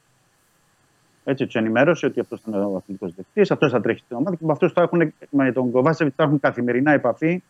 Έτσι 1.24 1.46
τους 1.46 1.56
ενημέρωσε 1.56 2.06
ότι 2.06 2.20
αυτός 2.20 2.40
ήταν 2.40 2.54
ο 2.54 2.76
αθλητικός 2.76 3.14
διευθυντή, 3.14 3.54
αυτός 3.54 3.72
θα 3.72 3.82
τρέχει 3.82 4.00
στην 4.00 4.18
ομάδα 4.18 4.36
και 4.36 4.46
με 4.46 4.52
αυτούς 4.52 4.72
θα 4.72 4.82
έχουν, 4.82 5.14
με 5.30 5.52
τον 5.52 5.72
Κοβάσεβιτ 5.72 6.14
θα 6.16 6.24
έχουν 6.24 6.40
καθημερινά 6.40 6.92
επαφή 6.92 7.44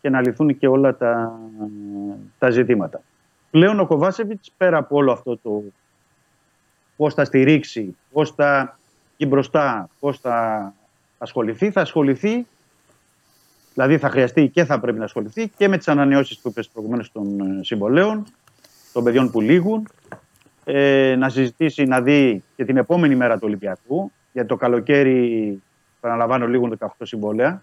και 0.00 0.10
να 0.10 0.20
λυθούν 0.20 0.58
και 0.58 0.68
όλα 0.68 0.96
τα, 0.96 1.40
τα 2.38 2.50
ζητήματα. 2.50 3.02
Πλέον 3.50 3.80
ο 3.80 3.86
Κοβάσεβιτς 3.86 4.52
πέρα 4.56 4.78
από 4.78 4.96
όλο 4.96 5.12
αυτό 5.12 5.36
το 5.36 5.62
πώς 6.96 7.14
θα 7.14 7.24
στηρίξει, 7.24 7.96
πώς 8.12 8.30
θα 8.30 8.78
εκεί 9.12 9.26
μπροστά, 9.26 9.88
πώς 10.00 10.18
θα 10.18 10.74
ασχοληθεί, 11.18 11.70
θα 11.70 11.80
ασχοληθεί 11.80 12.46
Δηλαδή 13.74 13.98
θα 13.98 14.08
χρειαστεί 14.08 14.48
και 14.48 14.64
θα 14.64 14.80
πρέπει 14.80 14.98
να 14.98 15.04
ασχοληθεί 15.04 15.48
και 15.48 15.68
με 15.68 15.76
τις 15.76 15.88
ανανεώσεις 15.88 16.38
που 16.38 16.48
είπες 16.48 16.68
προηγουμένως 16.68 17.12
των 17.12 17.40
ε, 17.40 17.64
συμβολέων, 17.64 18.26
των 18.92 19.04
παιδιών 19.04 19.30
που 19.30 19.40
λήγουν, 19.40 19.88
ε, 20.64 21.14
να 21.18 21.28
συζητήσει, 21.28 21.84
να 21.84 22.00
δει 22.00 22.42
και 22.56 22.64
την 22.64 22.76
επόμενη 22.76 23.14
μέρα 23.14 23.34
του 23.34 23.44
Ολυμπιακού. 23.44 24.12
Γιατί 24.32 24.48
το 24.48 24.56
καλοκαίρι, 24.56 25.62
παραλαμβάνω, 26.00 26.46
λίγουν 26.46 26.78
18 26.78 26.86
συμβόλαια. 27.02 27.62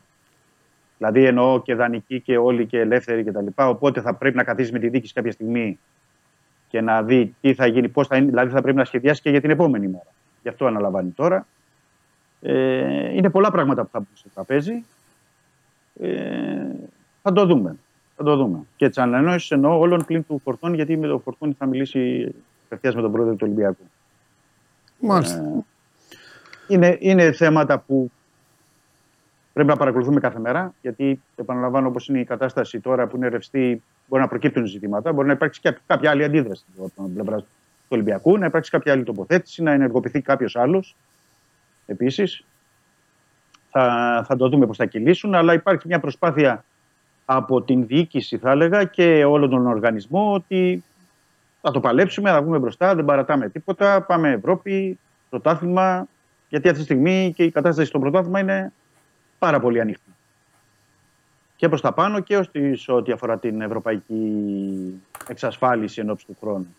Δηλαδή 0.98 1.26
εννοώ 1.26 1.62
και 1.62 1.76
δανεικοί 1.76 2.22
και 2.22 2.38
όλοι 2.38 2.66
και 2.66 2.80
ελεύθεροι 2.80 3.24
κτλ. 3.24 3.46
Οπότε 3.56 4.02
θα 4.02 4.14
πρέπει 4.14 4.36
να 4.36 4.44
καθίσει 4.44 4.72
με 4.72 4.80
τη 4.80 4.90
δίκη 4.90 5.14
κάποια 5.14 5.32
στιγμή 5.32 5.80
και 6.68 6.82
να 6.82 7.04
δει 7.04 7.36
τι 7.42 7.54
θα 7.54 7.66
γίνει, 7.66 7.90
πώς 7.90 8.08
θα 8.08 8.18
είναι. 8.18 8.26
Δηλαδή 8.26 8.52
θα 8.52 8.62
πρέπει 8.62 8.78
να 8.78 8.86
σχεδιάσει 8.86 9.22
και 9.22 9.30
για 9.30 9.42
την 9.42 9.50
επόμενη 9.50 9.88
μέρα. 9.88 10.08
Γι' 10.42 10.50
αυτό 10.50 10.66
αναλαμβάνει 10.66 11.10
τώρα. 11.10 11.48
Ε, 12.42 13.16
είναι 13.16 13.30
πολλά 13.30 13.52
πράγματα 13.52 13.84
που 13.84 13.90
θα 13.92 14.00
μπουν 14.00 14.10
στο 14.14 14.30
τραπέζι. 14.34 14.84
Ε, 16.00 16.18
θα 17.22 17.32
το 17.32 17.46
δούμε. 17.46 17.76
Θα 18.16 18.24
το 18.24 18.36
δούμε. 18.36 18.60
Και 18.76 18.88
τις 18.88 18.98
ανανεώσεις 18.98 19.52
εννοώ 19.52 19.80
όλων 19.80 20.06
πλην 20.06 20.26
του 20.26 20.42
Φορτών, 20.44 20.74
γιατί 20.74 20.98
με 20.98 21.08
το 21.08 21.20
Φορτών 21.20 21.56
θα 21.58 21.66
μιλήσει 21.66 22.34
απευθείας 22.66 22.96
με 22.96 23.02
τον 23.02 23.12
πρόεδρο 23.12 23.34
του 23.34 23.44
Ολυμπιακού. 23.44 23.84
Μάλιστα. 25.00 25.38
Ε, 25.38 25.64
είναι, 26.68 26.98
είναι 27.00 27.32
θέματα 27.32 27.80
που 27.80 28.12
πρέπει 29.54 29.70
να 29.70 29.76
παρακολουθούμε 29.76 30.20
κάθε 30.20 30.40
μέρα, 30.40 30.74
γιατί 30.82 31.22
επαναλαμβάνω 31.36 31.88
όπως 31.88 32.08
είναι 32.08 32.20
η 32.20 32.26
κατάσταση 32.26 32.80
τώρα 32.80 33.08
που 33.08 33.16
είναι 33.16 33.28
ρευστή, 33.28 33.84
μπορεί 34.08 34.22
να 34.22 34.28
προκύπτουν 34.28 34.66
ζητήματα, 34.66 35.14
μπορεί 35.14 35.28
να 35.28 35.34
υπάρξει 35.34 35.60
και 35.60 35.78
κάποια 35.86 36.10
άλλη 36.10 36.24
αντίδραση 36.24 36.66
από 36.78 36.92
την 36.96 37.14
πλευρά 37.14 37.38
του 37.38 37.48
Ολυμπιακού, 37.90 38.38
να 38.38 38.46
υπάρξει 38.46 38.72
κάποια 38.72 38.92
άλλη 38.92 39.04
τοποθέτηση, 39.04 39.64
να 39.64 39.72
ενεργοποιηθεί 39.72 40.22
κάποιος 40.22 40.56
άλλος 40.56 40.96
επίσης. 41.86 42.44
Θα, 43.72 44.24
θα 44.28 44.36
το 44.36 44.50
δούμε 44.50 44.66
πώς 44.66 44.78
θα 44.78 44.86
κυλήσουν, 44.86 45.36
αλλά 45.36 45.54
υπάρχει 45.54 45.88
μια 45.88 46.00
προσπάθεια 46.00 46.64
από 47.26 47.62
την 47.62 47.88
διοίκηση, 47.88 48.38
θα 48.38 48.52
έλεγα, 48.52 48.84
και 48.84 49.24
όλο 49.24 49.48
τον 49.48 49.68
οργανισμό 49.68 50.34
ότι 50.34 50.84
θα 51.62 51.72
το 51.72 51.80
παλέψουμε, 51.80 52.30
θα 52.30 52.42
βγούμε 52.42 52.58
μπροστά, 52.60 52.96
δεν 52.96 53.06
παρατάμε 53.06 53.50
τίποτα. 53.50 54.02
Πάμε 54.02 54.32
Ευρώπη, 54.32 55.00
πρωτάθλημα. 55.30 56.08
Γιατί 56.50 56.68
αυτή 56.68 56.80
τη 56.80 56.86
στιγμή 56.86 57.34
και 57.36 57.44
η 57.44 57.52
κατάσταση 57.52 57.88
στο 57.88 58.00
πρωτάθλημα 58.00 58.40
είναι 58.40 58.74
πάρα 59.40 59.60
πολύ 59.60 59.82
ανοιχτή. 59.82 60.10
Και 61.56 61.68
προς 61.68 61.82
τα 61.82 61.94
πάνω 61.94 62.20
και 62.20 62.48
σε 62.74 62.92
ό,τι 62.92 63.12
αφορά 63.12 63.38
την 63.38 63.62
ευρωπαϊκή 63.62 65.02
εξασφάλιση 65.28 66.02
ενώπιση 66.02 66.26
του 66.26 66.38
χρόνου 66.40 66.76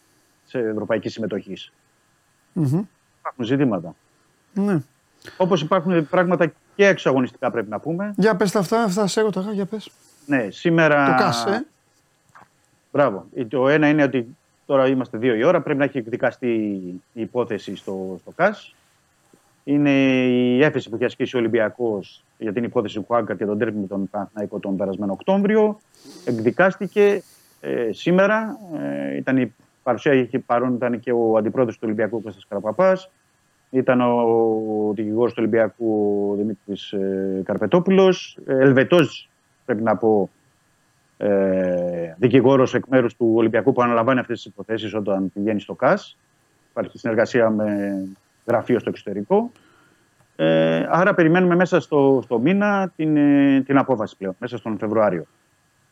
σε 0.50 0.58
ευρωπαϊκή 0.58 1.08
συμμετοχή. 1.08 1.56
Mm-hmm. 2.54 2.82
Υπάρχουν 3.18 3.44
ζητήματα. 3.44 3.94
Ναι. 4.54 4.82
Όπως 5.36 5.62
υπάρχουν 5.62 6.08
πράγματα 6.08 6.52
και 6.76 6.86
εξαγωνιστικά 6.86 7.50
πρέπει 7.50 7.70
να 7.70 7.78
πούμε. 7.78 8.14
Για 8.16 8.36
πες 8.36 8.50
τα 8.50 8.58
αυτά, 8.58 8.82
αυτά 8.82 9.06
σε 9.06 9.20
έρωτα, 9.20 9.48
για 9.52 9.66
πες. 9.66 9.90
Ναι, 10.26 10.50
σήμερα. 10.50 11.06
Το 11.06 11.22
ΚΑΣ, 11.22 11.46
ε. 11.46 11.66
Μπράβο. 12.92 13.26
Το 13.48 13.68
ένα 13.68 13.88
είναι 13.88 14.02
ότι 14.02 14.36
Τώρα 14.70 14.86
είμαστε 14.86 15.18
δύο 15.18 15.34
η 15.34 15.42
ώρα, 15.42 15.60
πρέπει 15.60 15.78
να 15.78 15.84
έχει 15.84 15.98
εκδικαστεί 15.98 16.52
η 17.12 17.20
υπόθεση 17.20 17.76
στο, 17.76 18.16
στο 18.20 18.30
ΚΑΣ. 18.36 18.74
Είναι 19.64 19.90
η 20.26 20.62
έφεση 20.62 20.88
που 20.88 20.94
έχει 20.94 21.04
ασκήσει 21.04 21.36
ο 21.36 21.38
Ολυμπιακός 21.38 22.24
για 22.38 22.52
την 22.52 22.64
υπόθεση 22.64 22.94
του 22.94 23.04
Χουάγκα 23.06 23.34
και 23.34 23.46
τον 23.46 23.58
τέρμι 23.58 23.80
με 23.80 23.86
τον 23.86 24.10
Παναθναϊκό 24.10 24.58
τον 24.58 24.76
περασμένο 24.76 25.12
Οκτώβριο. 25.12 25.80
Εκδικάστηκε 26.24 27.22
ε, 27.60 27.88
σήμερα. 27.92 28.58
Ε, 28.78 29.16
ήταν 29.16 29.36
η 29.36 29.54
παρουσία, 29.90 30.12
είχε 30.12 30.38
παρόν 30.38 30.74
ήταν 30.74 31.00
και 31.00 31.12
ο 31.12 31.36
αντιπρόεδρος 31.36 31.76
του 31.76 31.82
Ολυμπιακού 31.84 32.22
Κώστας 32.22 32.46
Καραπαπάς. 32.48 33.10
Ήταν 33.70 34.00
ο 34.00 34.92
δικηγόρος 34.94 35.32
του 35.32 35.38
Ολυμπιακού 35.40 36.34
Δημήτρης 36.36 36.92
ε, 36.92 37.42
Καρπετόπουλος. 37.44 38.38
Ε, 38.46 38.58
Ελβετός, 38.58 39.28
πρέπει 39.64 39.82
να 39.82 39.96
πω, 39.96 40.30
ε, 41.16 42.14
δικηγόρος 42.18 42.74
εκ 42.74 42.84
μέρους 42.88 43.16
του 43.16 43.32
Ολυμπιακού 43.34 43.72
που 43.72 43.82
αναλαμβάνει 43.82 44.18
αυτές 44.18 44.42
τις 44.42 44.52
υποθέσεις 44.52 44.94
όταν 44.94 45.30
πηγαίνει 45.32 45.60
στο 45.60 45.74
ΚΑΣ. 45.74 46.16
Υπάρχει 46.70 46.98
συνεργασία 46.98 47.50
με 47.50 47.98
γραφείο 48.46 48.78
στο 48.78 48.88
εξωτερικό. 48.88 49.50
Ε, 50.36 50.86
άρα 50.90 51.14
περιμένουμε 51.14 51.54
μέσα 51.54 51.80
στο, 51.80 52.20
στο 52.24 52.38
μήνα 52.38 52.92
την, 52.96 53.16
ε, 53.16 53.62
την 53.66 53.78
απόφαση 53.78 54.16
πλέον, 54.16 54.34
μέσα 54.38 54.56
στον 54.56 54.78
Φεβρουάριο. 54.78 55.24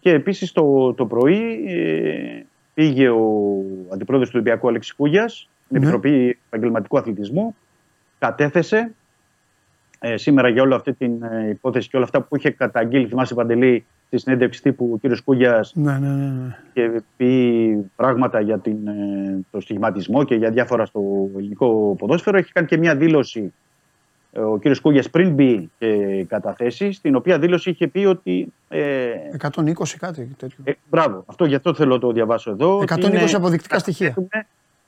Και 0.01 0.11
επίσης 0.11 0.53
το, 0.53 0.95
το 0.95 1.07
πρωί 1.07 1.65
ε, 1.67 2.43
πήγε 2.79 3.09
ο 3.09 3.65
αντιπρόεδρος 3.93 4.31
του 4.31 4.37
Ολυμπιακού 4.41 4.69
Αλέξης 4.69 4.95
Κούγιας, 4.95 5.49
στην 5.65 5.67
Ναι. 5.69 5.79
Επιτροπή 5.79 6.39
Επαγγελματικού 6.47 6.99
Αθλητισμού, 6.99 7.57
κατέθεσε 8.19 8.95
ε, 9.99 10.17
σήμερα 10.17 10.49
για 10.49 10.63
όλη 10.63 10.75
αυτή 10.75 10.93
την 10.93 11.23
ε, 11.23 11.49
υπόθεση 11.49 11.89
και 11.89 11.97
όλα 11.97 12.05
αυτά 12.05 12.21
που 12.21 12.37
είχε 12.37 12.51
καταγγείλει, 12.51 13.07
θυμάσαι 13.07 13.35
Παντελή, 13.35 13.85
στη 14.07 14.19
συνέντευξη 14.19 14.63
τύπου 14.63 14.91
ο 15.03 15.09
κ. 15.09 15.17
Κούγιας 15.25 15.73
Ναι, 15.75 15.99
ναι, 15.99 16.09
ναι. 16.09 16.31
ναι. 16.31 16.57
και 16.73 17.03
πει 17.17 17.91
πράγματα 17.97 18.41
για 18.41 18.59
την, 18.59 18.87
ε, 18.87 19.41
το 19.51 19.61
στιγματισμό 19.61 20.25
και 20.25 20.35
για 20.35 20.51
διάφορα 20.51 20.87
στο 20.87 21.01
ελληνικό 21.37 21.95
ποδόσφαιρο. 21.99 22.39
Έχει 22.39 22.53
κάνει 22.53 22.67
και 22.67 22.77
μια 22.79 22.97
δήλωση 22.97 23.41
ε, 23.41 23.53
ο 24.45 24.59
κ. 24.59 24.63
Κούγιας 24.83 25.11
πριν 25.11 25.31
μπει 25.35 25.71
και 25.79 26.25
καταθέσεις, 26.29 26.97
στην 26.97 27.15
οποία 27.17 27.39
δήλωση 27.39 27.71
είχε 27.71 27.87
πει 27.89 27.99
ότι. 28.05 28.53
Ε, 28.69 29.09
120 29.39 29.97
κάτι 29.99 30.29
τέτοιο. 30.39 30.59
ε, 30.65 30.73
μπράβο, 30.91 31.23
αυτό 31.27 31.45
γι' 31.45 31.55
αυτό 31.55 31.75
θέλω 31.75 31.95
να 31.95 32.01
το 32.01 32.13
διαβάσω 32.13 32.51
εδώ. 32.51 32.77
ότι 32.77 32.85
120 32.85 33.09
είναι- 33.29 33.37
αποδεικτικά 33.37 33.79
στοιχεία. 33.79 34.15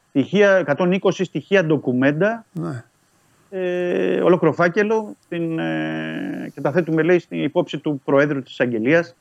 στοιχεία 0.09 0.57
120 0.57 1.25
στοιχεία 1.25 1.65
ντοκουμέντα 1.65 2.45
Ναι. 2.53 2.85
ε, 3.51 4.21
ολόκληρο 4.21 4.55
φάκελο 4.55 5.15
στην, 5.25 5.59
ε, 5.59 6.51
και 6.55 6.61
τα 6.61 6.73
θέτουμε 6.73 7.03
λέει 7.03 7.19
στην 7.19 7.43
υπόψη 7.43 7.79
του 7.79 8.01
Προέδρου 8.05 8.43
της 8.43 8.61
Αγγελίας 8.61 9.15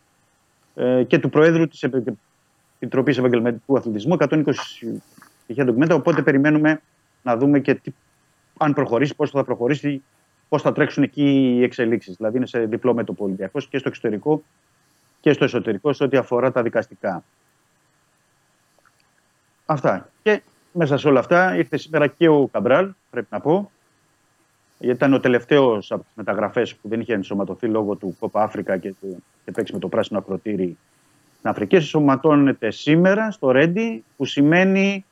ε, 0.76 1.04
και 1.04 1.20
του 1.20 1.30
Προέδρου 1.30 1.68
της 1.68 1.84
Επι- 1.84 2.08
Επιτροπής 2.80 3.18
Επαγγελματικού 3.18 3.78
Αθλητισμού 3.78 4.14
120 4.14 4.54
στοιχεία 5.44 5.66
ντοκουμέντα 5.66 5.96
οπότε 5.96 6.22
περιμένουμε 6.22 6.82
να 7.24 7.38
δούμε 7.38 7.60
και 7.60 7.74
τι, 7.76 7.92
αν 8.58 8.74
προχωρήσει, 8.74 9.16
πώς 9.16 9.30
θα 9.30 9.44
προχωρήσει 9.44 10.04
πώς 10.50 10.62
θα 10.62 10.72
τρέξουν 10.72 11.04
εκεί 11.04 11.56
οι 11.58 11.64
εξελίξεις 11.64 12.16
δηλαδή 12.16 12.38
είναι 12.38 12.46
σε 12.46 12.60
διπλό 12.60 12.94
μέτωπο 12.94 13.24
Ολυμπιακός 13.24 13.68
και 13.68 13.78
στο 13.78 13.90
εξωτερικό 13.90 14.44
και 15.20 15.34
στο 15.34 15.44
εσωτερικό 15.44 15.94
σε 15.94 16.04
ό,τι 16.04 16.18
αφορά 16.18 16.52
τα 16.52 16.62
δικαστικά. 16.62 17.24
Αυτά. 19.66 20.10
Και 20.22 20.42
μέσα 20.72 20.98
σε 20.98 21.08
όλα 21.08 21.20
αυτά 21.20 21.56
ήρθε 21.56 21.78
σήμερα 21.78 22.08
και 22.08 22.28
ο 22.28 22.48
Καμπράλ, 22.48 22.92
πρέπει 23.10 23.28
να 23.30 23.40
πω. 23.40 23.72
Γιατί 24.80 24.96
ήταν 24.96 25.14
ο 25.14 25.20
τελευταίος 25.20 25.92
από 25.92 26.04
τις 26.04 26.14
μεταγραφές 26.16 26.76
που 26.76 26.88
δεν 26.88 27.00
είχε 27.00 27.14
ενσωματωθεί 27.14 27.68
λόγω 27.68 27.96
του 27.96 28.16
Κόπα 28.20 28.44
Αφρικα 28.44 28.78
και, 28.78 28.94
του, 29.02 29.24
και 29.46 29.52
παίξει 29.52 29.74
με 29.74 29.80
το 29.80 29.88
πράσινο 29.88 30.20
ακροτήρι 30.20 30.78
στην 31.38 31.50
Αφρική. 31.50 31.76
Ενσωματώνεται 31.76 32.72
σήμερα 32.72 33.32
στο 33.32 33.52
Ρέντι, 33.52 34.04
που 34.18 34.26
σημαίνει 34.26 35.06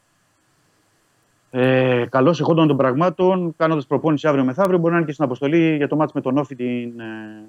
ε, 1.51 2.05
καλώς 2.09 2.39
εχόντων 2.39 2.67
των 2.67 2.77
πραγμάτων, 2.77 3.53
κάνοντας 3.57 3.85
προπόνηση 3.87 4.27
αύριο 4.27 4.43
μεθαύριο, 4.43 4.77
μπορεί 4.77 4.91
να 4.91 4.97
είναι 4.97 5.07
και 5.07 5.13
στην 5.13 5.25
αποστολή 5.25 5.75
για 5.75 5.87
το 5.87 5.95
μάτς 5.95 6.13
με 6.13 6.21
τον 6.21 6.37
Όφη 6.37 6.55
την, 6.55 6.99
ε, 6.99 7.43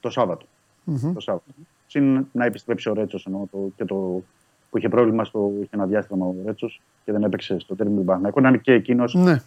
το 0.00 0.10
σαββατο 0.10 0.46
Μμμ. 0.88 1.12
Το 1.12 1.20
Σάββατο. 1.20 1.44
Συν 1.86 2.26
να 2.32 2.44
επιστρέψει 2.44 2.88
ο 2.88 2.94
Ρέτσος 2.94 3.22
το, 3.22 3.58
και 3.76 3.84
το, 3.84 3.94
που 4.70 4.78
είχε 4.78 4.88
πρόβλημα 4.88 5.24
στο 5.24 5.50
είχε 5.60 5.70
ένα 5.70 5.86
διάστημα 5.86 6.26
ο 6.26 6.34
Ρέτσος 6.46 6.80
και 7.04 7.12
δεν 7.12 7.22
έπαιξε 7.22 7.58
στο 7.58 7.76
τέρμινο 7.76 7.98
του 7.98 8.04
Παναγιακού. 8.04 8.40
Να 8.40 8.48
είναι 8.48 8.58
και 8.58 8.72
εκείνος 8.72 9.14
ναι. 9.14 9.42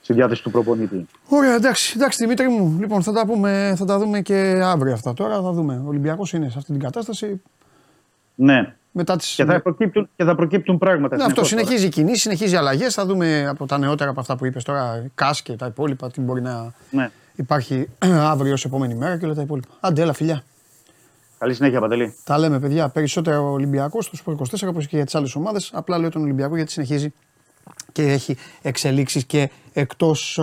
στη 0.00 0.12
διάθεση 0.12 0.42
του 0.42 0.50
προπονητή. 0.50 1.06
Ωραία, 1.28 1.54
εντάξει, 1.54 1.92
εντάξει 1.96 2.22
Δημήτρη 2.22 2.48
μου. 2.48 2.76
Λοιπόν, 2.80 3.02
θα 3.02 3.12
τα, 3.12 3.26
πούμε, 3.26 3.74
θα 3.76 3.84
τα 3.84 3.98
δούμε 3.98 4.20
και 4.20 4.60
αύριο 4.64 4.92
αυτά. 4.92 5.12
Τώρα 5.12 5.42
θα 5.42 5.52
δούμε. 5.52 5.82
Ο 5.84 5.88
Ολυμπιακός 5.88 6.32
είναι 6.32 6.48
σε 6.48 6.58
αυτή 6.58 6.72
την 6.72 6.80
κατάσταση. 6.80 7.42
Ναι. 8.34 8.76
Μετά 8.96 9.16
τις... 9.16 9.34
Και 9.34 9.44
θα 9.44 9.60
προκύπτουν, 9.60 10.08
και 10.16 10.24
θα 10.24 10.34
προκύπτουν 10.34 10.78
πράγματα. 10.78 11.16
Ναι, 11.16 11.22
αυτό 11.24 11.44
συνεχώς 11.44 11.64
τώρα. 11.64 11.76
συνεχίζει 11.78 11.88
κινήσει, 12.00 12.20
συνεχίζει 12.20 12.56
αλλαγές. 12.56 12.94
Θα 12.94 13.06
δούμε 13.06 13.46
από 13.48 13.66
τα 13.66 13.78
νεότερα 13.78 14.10
από 14.10 14.20
αυτά 14.20 14.36
που 14.36 14.46
είπες 14.46 14.64
τώρα, 14.64 15.06
Κάς 15.14 15.42
και 15.42 15.52
τα 15.52 15.66
υπόλοιπα, 15.66 16.10
τι 16.10 16.20
μπορεί 16.20 16.40
να 16.42 16.72
Ναι. 16.90 17.10
υπάρχει 17.34 17.88
αύριο 18.32 18.52
ως 18.52 18.64
επόμενη 18.64 18.94
μέρα 18.94 19.18
και 19.18 19.24
όλα 19.24 19.34
τα 19.34 19.42
υπόλοιπα. 19.42 19.68
Άντε, 19.80 20.02
έλα, 20.02 20.12
φιλιά. 20.12 20.42
Καλή 21.38 21.54
συνέχεια, 21.54 21.80
Παντελή. 21.80 22.14
Τα 22.24 22.38
λέμε, 22.38 22.58
παιδιά. 22.60 22.88
Περισσότερο 22.88 23.50
Ολυμπιακός 23.52 24.04
στο 24.04 24.16
Σπορ 24.16 24.34
24 24.34 24.68
όπως 24.68 24.86
και 24.86 24.96
για 24.96 25.04
τις 25.04 25.14
άλλες 25.14 25.34
ομάδες. 25.34 25.70
Απλά 25.74 25.98
λέω 25.98 26.10
τον 26.10 26.22
Ολυμπιακό 26.22 26.56
γιατί 26.56 26.70
συνεχίζει 26.72 27.12
και 27.92 28.02
έχει 28.02 28.36
εξελίξεις 28.62 29.24
και 29.24 29.50
εκτός 29.72 30.40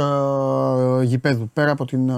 γηπέδου, 1.03 1.49
πέρα 1.53 1.71
από 1.71 1.85
την 1.85 2.09
ε, 2.09 2.13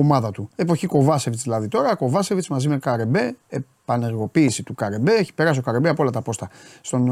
ομάδα 0.00 0.30
του. 0.30 0.48
Εποχή 0.56 0.86
Κοβάσεβιτς 0.86 1.42
δηλαδή 1.42 1.68
τώρα. 1.68 1.94
Κοβάσεβιτς 1.94 2.48
μαζί 2.48 2.68
με 2.68 2.78
Καρεμπέ, 2.78 3.36
επανεργοποίηση 3.48 4.62
του 4.62 4.74
Καρεμπέ. 4.74 5.12
Έχει 5.12 5.34
περάσει 5.34 5.58
ο 5.58 5.62
Καρεμπέ 5.62 5.88
από 5.88 6.02
όλα 6.02 6.10
τα 6.10 6.22
πόστα 6.22 6.50
στον 6.80 7.08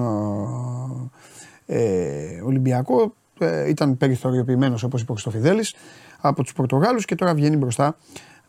ε, 1.66 1.82
ε, 1.82 2.40
Ολυμπιακό. 2.40 3.14
Ε, 3.38 3.68
ήταν 3.68 3.96
περιθωριοποιημένος 3.96 4.82
όπως 4.82 5.00
είπε 5.00 5.10
ο 5.10 5.14
Χριστοφιδέλης 5.14 5.74
από 6.20 6.42
τους 6.42 6.52
Πορτογάλους 6.52 7.04
και 7.04 7.14
τώρα 7.14 7.34
βγαίνει 7.34 7.56
μπροστά 7.56 7.96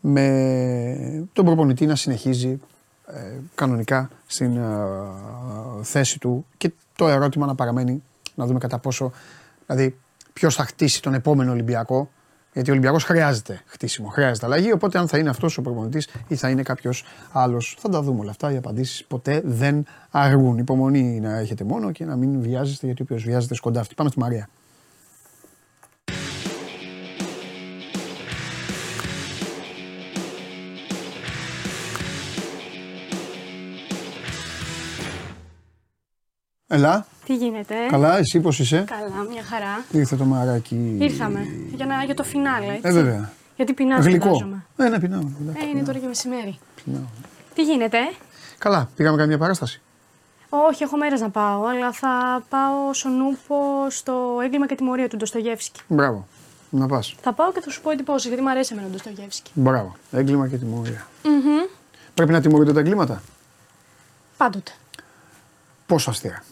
με 0.00 1.28
τον 1.32 1.44
προπονητή 1.44 1.86
να 1.86 1.94
συνεχίζει 1.96 2.60
ε, 3.06 3.38
κανονικά 3.54 4.10
στην 4.26 4.56
ε, 4.56 4.62
θέση 5.82 6.18
του 6.18 6.46
και 6.56 6.72
το 6.96 7.08
ερώτημα 7.08 7.46
να 7.46 7.54
παραμένει 7.54 8.02
να 8.34 8.46
δούμε 8.46 8.58
κατά 8.58 8.78
πόσο, 8.78 9.12
δηλαδή 9.66 9.96
ποιος 10.32 10.54
θα 10.54 10.64
χτίσει 10.64 11.02
τον 11.02 11.14
επόμενο 11.14 11.52
Ολυμπιακό 11.52 12.10
γιατί 12.56 12.70
ο 12.70 12.72
Ολυμπιακός 12.72 13.04
χρειάζεται 13.04 13.62
χτίσιμο, 13.66 14.08
χρειάζεται 14.08 14.46
αλλαγή 14.46 14.72
οπότε 14.72 14.98
αν 14.98 15.08
θα 15.08 15.18
είναι 15.18 15.28
αυτός 15.28 15.58
ο 15.58 15.62
προπονητής 15.62 16.08
ή 16.28 16.36
θα 16.36 16.48
είναι 16.48 16.62
κάποιος 16.62 17.04
άλλος 17.32 17.76
θα 17.78 17.88
τα 17.88 18.02
δούμε 18.02 18.20
όλα 18.20 18.30
αυτά, 18.30 18.52
οι 18.52 18.56
απαντήσεις 18.56 19.04
ποτέ 19.04 19.42
δεν 19.44 19.86
αργούν. 20.10 20.58
Υπομονή 20.58 21.20
να 21.20 21.38
έχετε 21.38 21.64
μόνο 21.64 21.92
και 21.92 22.04
να 22.04 22.16
μην 22.16 22.40
βιάζεστε 22.40 22.86
γιατί 22.86 23.02
όποιος 23.02 23.22
βιάζεται 23.22 23.54
σκοντάφτει. 23.54 23.94
Πάμε 23.94 24.10
στη 24.10 24.18
Μαρία. 24.18 24.48
Έλα, 36.66 37.06
Τι 37.26 37.34
γίνεται; 37.36 37.74
καλά, 37.90 38.18
εσύ 38.18 38.40
πώς 38.40 38.58
είσαι; 38.58 38.84
Καλά, 38.86 39.22
μια 39.30 39.42
χαρά. 39.42 39.84
Ήρθε 39.90 40.16
το 40.16 40.24
μαράκι. 40.24 40.96
Ήρθαμε 41.00 41.46
για, 41.74 41.86
να, 41.86 42.02
για 42.04 42.14
το 42.14 42.22
φινάλε, 42.24 42.66
έτσι. 42.72 42.80
Ε, 42.82 42.92
βέβαια. 42.92 43.32
Γιατί 43.56 43.72
πεινάω, 43.72 44.00
Γλυκό. 44.00 44.24
φαντάζομαι. 44.26 44.64
Ε, 44.76 44.88
ναι, 44.88 44.98
πεινάω. 45.00 45.20
εντάξει, 45.20 45.42
Ε, 45.44 45.62
είναι 45.62 45.66
πεινάω, 45.70 45.84
τώρα 45.84 45.98
και 45.98 46.06
μεσημέρι. 46.06 46.58
πεινάω. 46.84 47.00
Τι 47.54 47.62
γίνεται, 47.62 47.96
ε; 47.96 48.10
Καλά, 48.58 48.88
πήγαμε 48.96 49.16
καμιά 49.16 49.38
παράσταση. 49.38 49.80
Όχι, 50.48 50.82
έχω 50.82 50.96
μέρες 50.96 51.20
να 51.20 51.30
πάω, 51.30 51.64
αλλά 51.66 51.92
θα 51.92 52.44
πάω 52.48 52.92
στον 52.92 53.16
Νούπο 53.16 53.56
στο 53.88 54.38
έγκλημα 54.42 54.66
και 54.66 54.74
τιμωρία 54.74 55.08
του 55.08 55.16
Ντοστογεύσκη. 55.16 55.80
Μπράβο. 55.88 56.26
Να 56.70 56.86
πας. 56.86 57.14
Θα 57.20 57.32
πάω 57.32 57.52
και 57.52 57.60
θα 57.60 57.70
σου 57.70 57.80
πω 57.80 57.90
εντυπώσει, 57.90 58.28
γιατί 58.28 58.42
μου 58.42 58.50
αρέσει 58.50 58.72
εμένα 58.72 58.88
ο 58.88 58.90
Ντοστογεύσκη. 58.90 59.50
Μπράβο. 59.54 59.96
Έγκλημα 60.12 60.48
και 60.48 60.56
τιμωρία. 60.56 61.06
Μμμ. 61.24 61.62
Πρέπει 62.14 62.32
να 62.32 62.40
τιμωρούνται 62.40 62.72
τα 62.72 62.80
εγκλήματα; 62.80 63.22
Πάντοτε. 64.36 64.72
Πόσο 65.86 66.10
αστεία. 66.10 66.42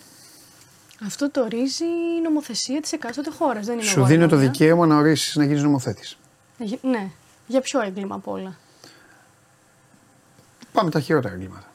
Αυτό 1.07 1.31
το 1.31 1.41
ορίζει 1.41 1.85
η 1.85 2.21
νομοθεσία 2.23 2.81
της 2.81 2.93
εκάστοτε 2.93 3.31
χώρας. 3.31 3.67
Δεν 3.67 3.75
είναι 3.79 3.85
Σου 3.87 3.99
εγώ 3.99 4.09
δίνω 4.09 4.27
το 4.29 4.35
αρμόδια. 4.37 4.51
δικαίωμα 4.51 4.87
να 4.87 4.97
ορίσει 4.97 5.39
να 5.39 5.45
γίνεις 5.45 5.63
νομοθέτης. 5.63 6.17
Ε, 6.59 6.65
γε- 6.65 6.83
Ναι. 6.85 7.09
Για 7.47 7.61
ποιο 7.61 7.81
έγκλημα 7.81 8.15
απ' 8.15 8.29
όλα. 8.29 8.57
Πάμε 10.73 10.91
τα 10.91 11.01
χειρότερα 11.01 11.35
εγκλήματα. 11.35 11.67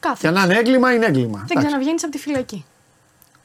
Κάθε. 0.00 0.28
Και 0.28 0.34
να 0.34 0.42
είναι 0.42 0.54
έγκλημα, 0.58 0.94
είναι 0.94 1.06
έγκλημα. 1.06 1.32
Δεν 1.38 1.42
Εντάξει. 1.50 1.66
ξαναβγαίνεις 1.66 2.02
από 2.02 2.12
τη 2.12 2.18
φυλακή. 2.18 2.64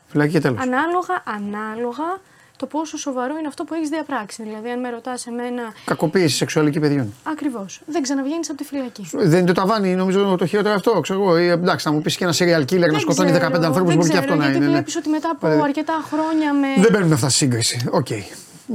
Φυλακή 0.08 0.32
και 0.32 0.40
τέλος. 0.40 0.60
Ανάλογα, 0.62 1.24
ανάλογα 1.24 2.20
το 2.62 2.66
πόσο 2.66 2.98
σοβαρό 2.98 3.34
είναι 3.40 3.48
αυτό 3.48 3.64
που 3.64 3.74
έχεις 3.74 3.90
διαπράξει. 3.90 4.44
Δηλαδή, 4.44 4.70
αν 4.70 4.80
με 4.80 4.90
ρωτάς 4.90 5.28
εμένα. 5.28 5.64
Κακοποίηση 5.86 6.36
σεξουαλική 6.36 6.80
παιδιών. 6.80 7.14
Ακριβώς. 7.24 7.82
Δεν 7.86 8.02
ξαναβγαίνεις 8.02 8.50
από 8.50 8.58
τη 8.58 8.64
φυλακή. 8.64 9.10
Δεν 9.12 9.38
είναι 9.40 9.48
το 9.48 9.54
ταβάνι, 9.54 9.96
νομίζω 9.96 10.36
το 10.40 10.46
χειρότερο 10.46 10.74
αυτό. 10.76 11.00
Ξέρω 11.00 11.22
εγώ. 11.22 11.38
Ή, 11.40 11.48
εντάξει, 11.48 11.86
θα 11.86 11.92
μου 11.94 12.02
πεις 12.02 12.16
και 12.18 12.24
ένα 12.24 12.34
serial 12.34 12.64
killer 12.72 12.80
να 12.80 12.88
Δεν 12.88 13.00
σκοτώνει 13.00 13.32
15 13.32 13.34
ξέρω, 13.40 13.46
ανθρώπους, 13.66 13.74
δεν 13.74 13.96
μπορεί 13.98 14.10
και 14.10 14.18
ξέρω, 14.18 14.20
αυτό 14.20 14.36
να 14.36 14.44
γιατί 14.44 14.58
είναι. 14.58 14.66
ναι. 14.66 14.72
βλέπεις 14.72 14.96
ότι 14.96 15.10
μετά 15.10 15.30
από 15.32 15.48
Δηλαδή, 15.48 15.64
αρκετά 15.70 15.94
χρόνια 16.12 16.54
με. 16.54 16.68
Δεν 16.82 16.92
παίρνουν 16.92 17.14
αυτά 17.14 17.30
στη 17.30 17.38
σύγκριση. 17.38 17.88
Οκ. 17.92 18.10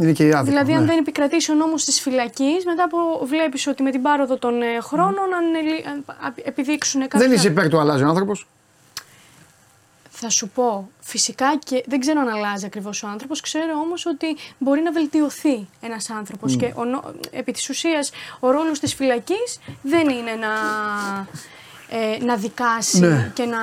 Είναι 0.00 0.12
και 0.12 0.26
η 0.26 0.30
άδικο. 0.30 0.44
Δηλαδή, 0.44 0.72
αν 0.72 0.80
ναι. 0.80 0.86
δεν 0.86 0.98
επικρατήσει 0.98 1.50
ο 1.52 1.54
νόμος 1.54 1.84
της 1.84 2.00
φυλακής, 2.00 2.64
μετά 2.64 2.84
από 2.84 3.26
βλέπεις 3.26 3.66
ότι 3.66 3.82
με 3.82 3.90
την 3.90 4.02
πάροδο 4.02 4.36
των 4.38 4.62
ε, 4.62 4.66
χρόνων, 4.80 5.28
αν, 5.38 5.54
ελι- 5.54 5.86
αν 5.86 6.04
α- 6.06 6.32
επιδείξουν 6.44 7.00
κάποια. 7.00 7.18
Δεν 7.18 7.32
είσαι 7.32 7.48
υπέρ 7.48 7.68
του 7.68 7.78
αλλάζει 7.78 8.02
ο 8.02 8.08
άνθρωπος. 8.08 8.46
Θα 10.18 10.30
σου 10.30 10.48
πω, 10.48 10.88
φυσικά 11.00 11.56
και 11.64 11.84
δεν 11.86 12.00
ξέρω 12.00 12.20
αν 12.20 12.28
αλλάζει 12.28 12.66
ακριβώς 12.66 13.02
ο 13.02 13.06
άνθρωπος, 13.08 13.40
ξέρω 13.40 13.72
όμως 13.82 14.06
ότι 14.06 14.26
μπορεί 14.58 14.80
να 14.82 14.92
βελτιωθεί 14.92 15.68
ένας 15.80 16.10
άνθρωπος. 16.10 16.56
Και 16.56 16.72
ο, 16.76 16.84
νο- 16.84 17.14
επί 17.30 17.52
της 17.52 17.68
ουσίας, 17.68 18.10
ο 18.40 18.50
ρόλος 18.50 18.78
της 18.80 18.94
φυλακής 18.94 19.58
δεν 19.82 20.08
είναι 20.08 20.30
να. 20.34 20.48
Ε, 21.88 22.24
να 22.24 22.36
δικάσει 22.36 23.00
Ναι. 23.00 23.30
και 23.34 23.44
να. 23.44 23.56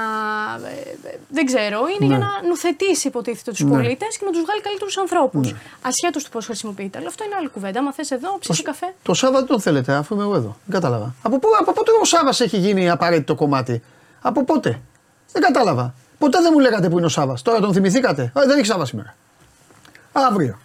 ε, 0.67 1.07
ε, 1.09 1.17
δεν 1.29 1.45
ξέρω, 1.45 1.79
είναι 1.95 2.05
για 2.05 2.17
να 2.17 2.27
νουθετήσει 2.47 3.07
υποτίθεται 3.07 3.51
τους 3.51 3.59
Ναι. 3.59 3.69
πολίτες 3.69 4.17
και 4.17 4.25
να 4.25 4.31
τους 4.31 4.41
βγάλει 4.41 4.61
καλύτερους 4.61 4.97
ανθρώπους. 4.97 5.53
Ασχέτω 5.81 6.19
τους 6.19 6.29
πώς 6.29 6.45
χρησιμοποιείται. 6.45 6.97
Αλλά 6.97 7.07
αυτό 7.07 7.23
είναι 7.23 7.35
άλλη 7.35 7.49
κουβέντα. 7.49 7.79
Άμα 7.79 7.93
θες 7.93 8.11
εδώ, 8.11 8.37
ψήσει 8.39 8.63
καφέ. 8.63 8.93
Το 9.03 9.13
Σάββα 9.13 9.37
δεν 9.37 9.47
τον 9.47 9.61
θέλετε, 9.61 9.93
αφού 9.93 10.13
είμαι 10.15 10.23
εγώ 10.23 10.35
εδώ. 10.35 10.57
Δεν 10.65 10.73
κατάλαβα. 10.81 11.15
Από, 11.21 11.39
πού, 11.39 11.47
από 11.59 11.73
πότε 11.73 11.91
ο 12.01 12.05
Σάββας 12.05 12.39
έχει 12.41 12.57
γίνει 12.57 12.89
απαραίτητο 12.89 13.35
κομμάτι; 13.35 13.81
Από 14.21 14.43
πότε; 14.43 14.81
Δεν 15.31 15.41
κατάλαβα. 15.41 15.93
Ποτέ 16.17 16.41
δεν 16.41 16.49
μου 16.53 16.59
λέγατε 16.59 16.89
που 16.89 16.97
είναι 16.97 17.05
ο 17.05 17.09
Σάββας. 17.09 17.41
Τώρα 17.41 17.59
τον 17.59 17.73
θυμηθήκατε. 17.73 18.21
Ε, 18.35 18.45
δεν 18.47 18.57
έχει 18.57 18.65
Σάββας 18.65 18.87
σήμερα. 18.89 19.15
Αύριο. 20.11 20.59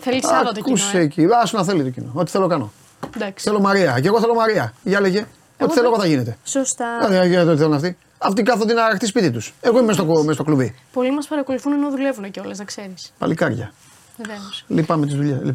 Θέλει 0.00 0.22
Σάββατο 0.24 0.52
κοινό. 0.52 0.66
Ακούσε 0.66 0.98
Ε. 0.98 1.00
εκεί. 1.00 1.26
Άσου 1.42 1.56
να 1.56 1.64
θέλει 1.64 1.82
το 1.82 1.90
κοινό. 1.90 2.10
Ό,τι 2.14 2.30
θέλω 2.30 2.46
κάνω. 2.46 2.72
Εντάξει. 3.16 3.44
Θέλω 3.44 3.60
Μαρία. 3.60 4.00
Και 4.00 4.06
εγώ 4.06 4.20
θέλω 4.20 4.34
Μαρία. 4.34 4.72
Για 4.82 5.00
λέγε. 5.00 5.26
Ό,τι 5.60 5.72
θέλω 5.74 5.86
εγώ 5.86 5.98
θα 5.98 6.06
γίνεται. 6.06 6.36
Σωστά. 6.44 6.86
Δεν 7.08 7.26
γίνεται 7.28 7.50
ό,τι 7.50 7.58
θέλουν 7.58 7.74
αυτοί. 7.74 7.96
Αυτοί 8.18 8.42
κάθονται 8.42 8.72
να 8.72 8.84
αραχτεί 8.84 9.06
σπίτι 9.06 9.30
τους. 9.30 9.54
Εγώ 9.60 9.78
είμαι 9.78 9.92
στο, 9.92 10.22
μες 10.24 10.34
στο 10.34 10.44
κλουβί. 10.44 10.74
Πολλοί 10.92 11.12
μας 11.12 11.26
παρακολουθούν 11.26 11.72
ενώ 11.72 11.90
δουλεύουν 11.90 12.30
κιόλας, 12.30 12.58
να 12.58 12.64
ξέρεις. 12.64 13.12
Παλικάρια. 13.18 13.72
Βεβαίως. 14.16 14.64
Λυπάμαι 14.66 15.06
τις 15.06 15.14
δουλειές. 15.14 15.38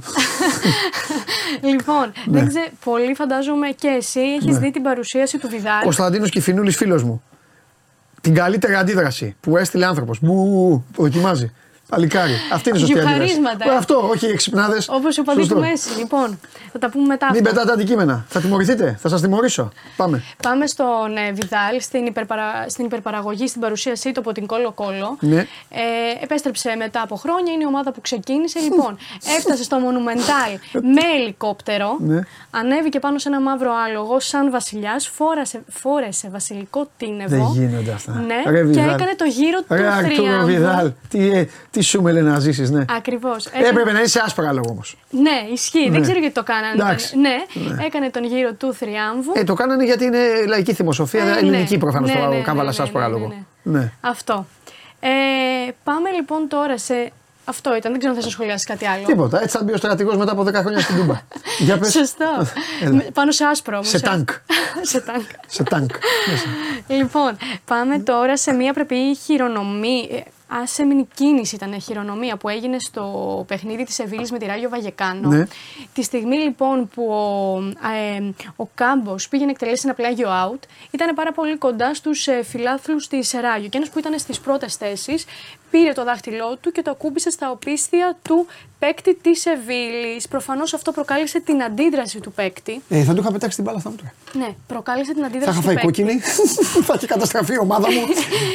λοιπόν, 1.61 2.11
Ναι. 2.25 2.39
δεν 2.39 2.47
ξέρω, 2.47 2.65
πολλοί 2.83 3.13
φαντάζομαι 3.15 3.67
και 3.69 3.87
εσύ 3.87 4.19
έχεις 4.19 4.53
Ναι. 4.53 4.59
δει 4.59 4.71
την 4.71 4.81
παρουσίαση 4.81 5.37
του 5.37 5.47
Βιδάλ. 5.47 5.83
Κωνσταντίνος 5.83 6.29
Κυφινούλη, 6.29 6.71
φίλος 6.71 7.03
μου. 7.03 7.23
Την 8.27 8.35
καλύτερη 8.35 8.73
αντίδραση 8.75 9.35
που 9.39 9.57
έστειλε 9.57 9.85
άνθρωπος. 9.85 10.19
Μου 10.19 10.85
δοκιμάζει. 10.95 11.51
Παλικάρι. 11.89 12.33
Αυτή 12.53 12.69
είναι 12.69 12.77
η 12.77 12.81
σωστή 12.81 12.99
αντίδραση. 12.99 13.15
Γιουχαρίσματα, 13.17 13.65
ε. 13.69 13.73
Ε, 13.73 13.75
Αυτό, 13.75 14.09
όχι 14.11 14.25
εξυπνάδες. 14.25 14.87
Όπως 14.89 15.17
ο 15.17 15.23
παδί 15.23 15.47
του 15.47 15.59
Μέση. 15.59 15.97
Λοιπόν, 15.97 16.39
θα 16.71 16.79
τα 16.79 16.89
πούμε 16.89 17.05
μετά. 17.05 17.29
Μην 17.31 17.47
αυτά. 17.47 17.53
πετάτε 17.53 17.71
αντικείμενα. 17.71 18.25
Θα 18.27 18.39
τιμωρηθείτε. 18.41 18.97
Θα 19.01 19.09
σας 19.09 19.21
τιμωρήσω. 19.21 19.69
Πάμε. 19.95 20.23
Πάμε 20.43 20.67
στον 20.67 21.17
ε, 21.17 21.31
Βιδάλ, 21.31 21.81
στην, 21.81 22.05
υπερπαρα... 22.05 22.65
στην 22.67 22.85
υπερπαραγωγή, 22.85 23.47
στην 23.47 23.61
παρουσίασή 23.61 24.11
του 24.11 24.19
από 24.19 24.31
την 24.31 24.45
Κόλο 24.45 24.71
Κόλο. 24.71 25.17
Ναι. 25.19 25.39
Ε, 25.69 26.23
επέστρεψε 26.23 26.75
μετά 26.77 27.01
από 27.01 27.15
χρόνια, 27.15 27.53
είναι 27.53 27.63
η 27.63 27.67
ομάδα 27.67 27.91
που 27.91 28.01
ξεκίνησε. 28.01 28.59
Λοιπόν, 28.59 28.97
έφτασε 29.37 29.63
στο 29.63 29.77
Monumental 29.77 30.59
με 30.73 31.01
ελικόπτερο. 31.21 31.97
Ναι. 31.99 32.19
Ανέβηκε 32.49 32.99
πάνω 32.99 33.17
σε 33.17 33.29
ένα 33.29 33.41
μαύρο 33.41 33.71
άλογο, 33.87 34.19
σαν 34.19 34.51
βασιλιάς. 34.51 35.07
Φόρασε, 35.07 35.61
φόρεσε 35.69 36.29
βασιλικό 36.31 36.87
τίνευο. 36.97 37.51
Δεν 37.53 37.67
γίνονται 37.67 37.91
αυτά. 37.91 38.11
Ναι, 38.27 38.51
Ρε, 38.51 38.57
και 38.57 38.63
Βιδάλ. 38.63 38.89
έκανε 38.89 39.15
το 39.17 39.25
γύρο 39.25 39.59
του 39.59 39.65
Ρε, 39.69 39.87
Ακτούρο 39.87 40.15
θριάμβου. 40.15 40.45
Βιδάλ. 40.45 40.91
Τι, 41.09 41.31
ε, 41.31 41.47
τι 41.77 41.83
σου 41.83 42.01
με 42.01 42.11
λένε 42.11 42.29
να 42.31 42.39
ζήσεις, 42.39 42.69
ναι. 42.69 42.85
Ακριβώς. 42.97 43.45
Έπρεπε 43.45 43.91
να 43.91 44.01
είσαι 44.01 44.21
άσπρα 44.25 44.53
λόγο 44.53 44.69
όμως. 44.69 44.97
Ναι, 45.09 45.47
ισχύει. 45.53 45.85
Ναι. 45.85 45.89
Δεν 45.91 46.01
ξέρω 46.01 46.19
γιατί 46.19 46.33
το 46.33 46.43
κάνανε. 46.43 46.73
Εντάξει. 46.73 47.17
Ναι, 47.17 47.35
έκανε 47.85 48.09
τον 48.09 48.23
γύρο 48.25 48.53
του 48.53 48.73
θριάμβου. 48.73 49.31
Ε, 49.35 49.43
το 49.43 49.53
κάνανε 49.53 49.83
γιατί 49.85 50.03
είναι 50.05 50.45
λαϊκή 50.47 50.73
θυμοσοφία, 50.73 51.23
Ε, 51.23 51.37
ελληνική 51.37 51.73
ναι. 51.73 51.79
προφανώς 51.79 52.09
Ναι, 52.13 52.19
το 52.19 52.27
ναι, 52.27 52.35
ναι, 52.35 52.41
κάβαλας 52.41 52.77
ναι, 52.77 52.83
άσπρα 52.83 53.01
ναι, 53.07 53.13
λόγο. 53.13 53.27
ναι, 53.63 53.79
Ναι. 53.79 53.91
Αυτό. 54.01 54.45
Ε, 54.99 55.07
πάμε 55.83 56.09
λοιπόν 56.11 56.47
τώρα 56.47 56.77
σε. 56.77 57.11
Αυτό 57.45 57.75
ήταν. 57.75 57.91
Δεν 57.91 57.99
ξέρω 57.99 58.15
αν 58.15 58.21
θα 58.21 58.29
σχολιάσεις 58.29 58.65
κάτι 58.67 58.85
άλλο. 58.87 59.05
Τίποτα. 59.05 59.41
Έτσι 59.41 59.57
θα 59.57 59.63
μπει 59.63 59.73
ο 59.73 59.77
στρατηγός 59.77 60.17
μετά 60.17 60.31
από 60.31 60.41
10 60.41 60.53
χρόνια 60.53 60.79
στην 60.79 60.95
Τούμπα. 60.95 61.21
Για 61.65 61.77
πες. 61.77 61.91
Σωστό. 61.91 62.25
Έλα. 62.83 62.93
Με- 62.93 63.07
Πάνω 63.13 63.31
σε 63.31 63.43
άσπρο 63.43 63.75
όμως. 63.75 63.87
Σε 63.89 63.99
τάγκ. 63.99 64.27
σε 64.91 64.99
τάγκ. 65.01 65.21
Σε 65.47 65.63
τάγκ. 65.63 65.89
Μέσα. 66.29 66.45
Λοιπόν, 66.87 67.37
πάμε 67.65 67.99
τώρα 67.99 68.37
σε 68.37 68.51
μια 68.53 68.73
πρεπή 68.73 69.15
χειρονομία. 69.25 70.23
Άσεμνη 70.47 71.07
κίνηση 71.13 71.55
ήταν 71.55 71.81
χειρονομία 71.81 72.37
που 72.37 72.49
έγινε 72.49 72.79
στο 72.79 73.43
παιχνίδι 73.47 73.83
της 73.83 73.93
Σεβίλης 73.93 74.31
με 74.31 74.37
τη 74.37 74.45
Ράγιο 74.45 74.69
Βαγεκάνο. 74.69 75.29
Ναι. 75.29 75.47
Τη 75.93 76.03
στιγμή 76.03 76.37
λοιπόν 76.37 76.87
που 76.87 77.03
ο, 77.03 77.57
ε, 78.17 78.31
ο 78.55 78.65
Κάμπος 78.75 79.27
πήγε 79.27 79.45
να 79.45 79.51
εκτελέσει 79.51 79.81
ένα 79.85 79.93
πλάγιο 79.93 80.27
out, 80.29 80.59
ήταν 80.91 81.15
πάρα 81.15 81.31
πολύ 81.31 81.57
κοντά 81.57 81.93
στους 81.93 82.27
ε, 82.27 82.43
φιλάθλους 82.43 83.07
της 83.07 83.31
Ράγιο. 83.31 83.69
Και 83.69 83.77
ένας 83.77 83.89
που 83.89 83.99
ήταν 83.99 84.19
στις 84.19 84.39
πρώτες 84.39 84.75
θέσεις 84.75 85.25
πήρε 85.71 85.91
το 85.93 86.03
δάχτυλό 86.03 86.57
του 86.61 86.71
και 86.71 86.81
το 86.81 86.91
ακούμπησε 86.91 87.29
στα 87.29 87.51
οπίσθια 87.51 88.17
του 88.21 88.45
παίκτη 88.79 89.15
της 89.15 89.41
Σεβίλη. 89.41 90.21
Προφανώς 90.29 90.73
αυτό 90.73 90.91
προκάλεσε 90.91 91.39
την 91.39 91.63
αντίδραση 91.63 92.19
του 92.19 92.31
παίκτη. 92.31 92.81
Ε, 92.89 93.03
θα 93.03 93.13
του 93.13 93.19
είχα 93.21 93.31
πετάξει 93.31 93.55
την 93.55 93.65
μπάλα 93.65 93.79
στα 93.79 93.89
μούτρα. 93.89 94.13
Ναι, 94.33 94.49
προκάλεσε 94.67 95.11
την 95.13 95.21
Θα 95.21 95.27
αντίδραση 95.27 95.51
είχα 95.51 95.59
του 95.59 95.65
φάει 95.65 95.75
παίκτη. 95.75 96.01
κόκκινη. 96.03 96.19
θα 96.87 96.93
έχει 96.95 97.05
καταστραφεί 97.07 97.53
η 97.53 97.57
ομάδα 97.59 97.91
μου. 97.91 98.01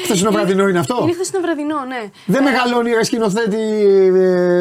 Χθε 0.05 0.17
είναι 0.19 0.29
βραδινό 0.29 0.69
είναι 0.69 0.79
αυτό. 0.79 0.99
Είναι 1.03 1.13
χθεσινό 1.13 1.41
βραδινό, 1.41 1.85
ναι. 1.85 2.11
Δεν 2.27 2.47
Ε, 2.47 2.51
μεγαλώνει 2.51 2.91
ρε 2.93 3.05
σκηνοθέτη. 3.05 3.57
ε, 3.57 4.11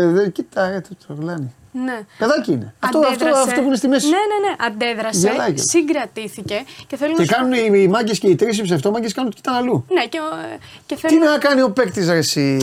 δεν- 0.07 0.31
Κοίτα, 0.31 0.63
ε, 0.65 0.81
το, 0.81 0.89
το 1.07 1.13
γλάνι. 1.19 1.53
Ναι. 1.71 1.99
Παιδάκι 2.17 2.51
είναι. 2.51 2.73
Αυτό, 2.79 2.99
αυτό, 2.99 3.11
Αντέδρασε. 3.13 3.49
αυτό 3.49 3.61
που 3.61 3.67
είναι 3.67 3.75
στη 3.75 3.87
μέση. 3.87 4.05
Ναι, 4.07 4.11
ναι, 4.11 4.47
ναι. 4.49 4.55
Αντέδρασε, 4.67 5.19
Γελάει 5.19 5.45
κιόλας. 5.47 5.65
συγκρατήθηκε 5.69 6.63
και 6.87 6.95
θέλω 6.95 7.13
Και 7.13 7.19
να 7.19 7.25
σου 7.25 7.31
κάνουν 7.33 7.53
οι, 7.53 7.81
οι 7.81 7.87
μάγκες 7.87 8.19
και 8.19 8.27
οι 8.27 8.35
τρεις 8.35 8.57
οι 8.57 8.61
ψευτόμαγκες 8.61 9.13
κάνουν 9.13 9.29
ότι 9.31 9.39
ήταν 9.39 9.55
αλλού. 9.55 9.85
Ναι, 9.89 10.05
και, 10.05 10.17
ε, 10.17 10.57
και 10.85 10.95
Τι 10.95 11.01
θέλω 11.01 11.25
να 11.25 11.37
κάνει 11.37 11.61
ο 11.61 11.71
παίκτης, 11.71 12.07
ρε 12.09 12.17
εσύ, 12.17 12.57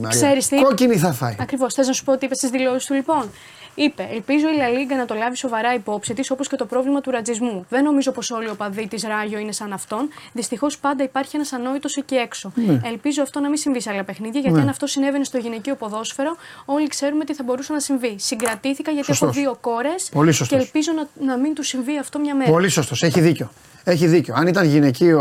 Μαρία; 0.00 0.08
Ξέρεις 0.08 0.48
τι; 0.48 0.56
Κόκκινη 0.56 0.96
θα 0.96 1.12
φάει. 1.12 1.36
Ακριβώς. 1.40 1.74
Θες 1.74 1.86
να 1.86 1.92
σου 1.92 2.04
πω 2.04 2.16
τι 2.16 2.24
είπες 2.26 2.38
στι 2.38 2.48
δηλώσεις 2.48 2.86
του, 2.86 2.94
λοιπόν; 2.94 3.30
Είπε: 3.74 4.08
Ελπίζω 4.12 4.48
η 4.48 4.56
Λα 4.56 4.68
Λίγκα 4.68 4.96
να 4.96 5.04
το 5.04 5.14
λάβει 5.14 5.36
σοβαρά 5.36 5.74
υπόψη 5.74 6.14
της, 6.14 6.30
όπως 6.30 6.48
και 6.48 6.56
το 6.56 6.64
πρόβλημα 6.66 7.00
του 7.00 7.10
ρατζισμού. 7.10 7.66
Δεν 7.68 7.84
νομίζω 7.84 8.12
πως 8.12 8.30
όλοι 8.30 8.46
οι 8.46 8.50
οπαδοί 8.50 8.86
της 8.88 9.02
Ράγιο 9.02 9.38
είναι 9.38 9.52
σαν 9.52 9.72
αυτόν. 9.72 10.08
Δυστυχώς 10.32 10.78
πάντα 10.78 11.04
υπάρχει 11.04 11.36
ένας 11.36 11.52
ανόητος 11.52 11.96
εκεί 11.96 12.14
έξω. 12.14 12.52
Ελπίζω 12.84 13.22
αυτό 13.22 13.40
να 13.40 13.48
μην 13.48 13.58
συμβεί 13.58 13.80
σε 13.80 13.90
άλλα 13.90 14.04
παιχνίδια, 14.04 14.40
γιατί 14.40 14.56
Ναι. 14.56 14.62
αν 14.62 14.68
αυτό 14.68 14.86
συνέβαινε 14.86 15.24
στο 15.24 15.38
γυναικείο 15.38 15.74
ποδόσφαιρο, 15.74 16.36
όλοι 16.64 16.86
ξέρουμε 16.88 17.24
τι 17.24 17.34
θα 17.34 17.42
μπορούσε 17.42 17.72
να 17.72 17.80
συμβεί. 17.80 18.14
Συγκρατήθηκα 18.18 18.90
γιατί 18.90 19.06
Σωστός. 19.06 19.28
έχω 19.28 19.38
δύο 19.38 19.56
κόρες 19.60 20.08
Πολύ 20.12 20.30
και 20.30 20.36
σωστός. 20.36 20.58
ελπίζω 20.60 20.92
να, 20.92 21.26
να 21.26 21.36
μην 21.36 21.54
τους 21.54 21.68
συμβεί 21.68 21.98
αυτό 21.98 22.18
μια 22.18 22.34
μέρα. 22.34 22.50
Πολύ 22.50 22.68
σωστός. 22.68 23.02
Έχει 23.02 23.20
δίκιο. 23.20 23.50
Έχει 23.84 24.06
δίκιο. 24.06 24.34
Αν 24.36 24.46
ήταν 24.46 24.64
γυναικείο 24.66 25.20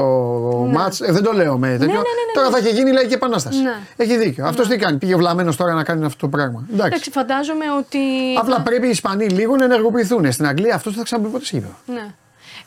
ο 0.53 0.65
μάτς, 0.65 1.01
ε, 1.01 1.11
δεν 1.11 1.23
το 1.23 1.31
λέω 1.31 1.57
με 1.57 1.67
τέτοιο. 1.67 1.85
ναι, 1.85 1.91
ναι, 1.91 1.99
ναι, 1.99 2.33
Τώρα 2.33 2.47
ναι. 2.49 2.53
θα 2.53 2.59
είχε 2.59 2.69
γίνει 2.75 2.91
λαϊκή 2.91 3.13
επανάσταση. 3.13 3.61
Ναι. 3.61 3.73
Έχει 3.95 4.17
δίκιο. 4.17 4.45
Αυτός 4.45 4.67
τι 4.67 4.77
κάνει. 4.77 4.97
Πήγε 4.97 5.15
βλαμμένος 5.15 5.55
τώρα 5.55 5.73
να 5.73 5.83
κάνει 5.83 6.05
αυτό 6.05 6.17
το 6.19 6.27
πράγμα. 6.27 6.63
Εντάξει. 6.67 6.85
Εντάξει, 6.87 7.09
φαντάζομαι 7.11 7.65
ότι. 7.77 7.99
Απλά 8.39 8.55
θα- 8.55 8.61
πρέπει 8.61 8.87
οι 8.87 8.89
Ισπανοί 8.89 9.25
λίγο 9.29 9.55
να 9.55 9.63
ενεργοποιηθούν. 9.63 10.31
Στην 10.31 10.45
Αγγλία 10.47 10.75
αυτός 10.75 10.91
δεν 10.93 10.99
θα 10.99 11.03
ξαναπεί 11.05 11.29
ποτέ 11.31 11.45
σχήπεδο. 11.45 11.73
Ναι. 11.85 12.05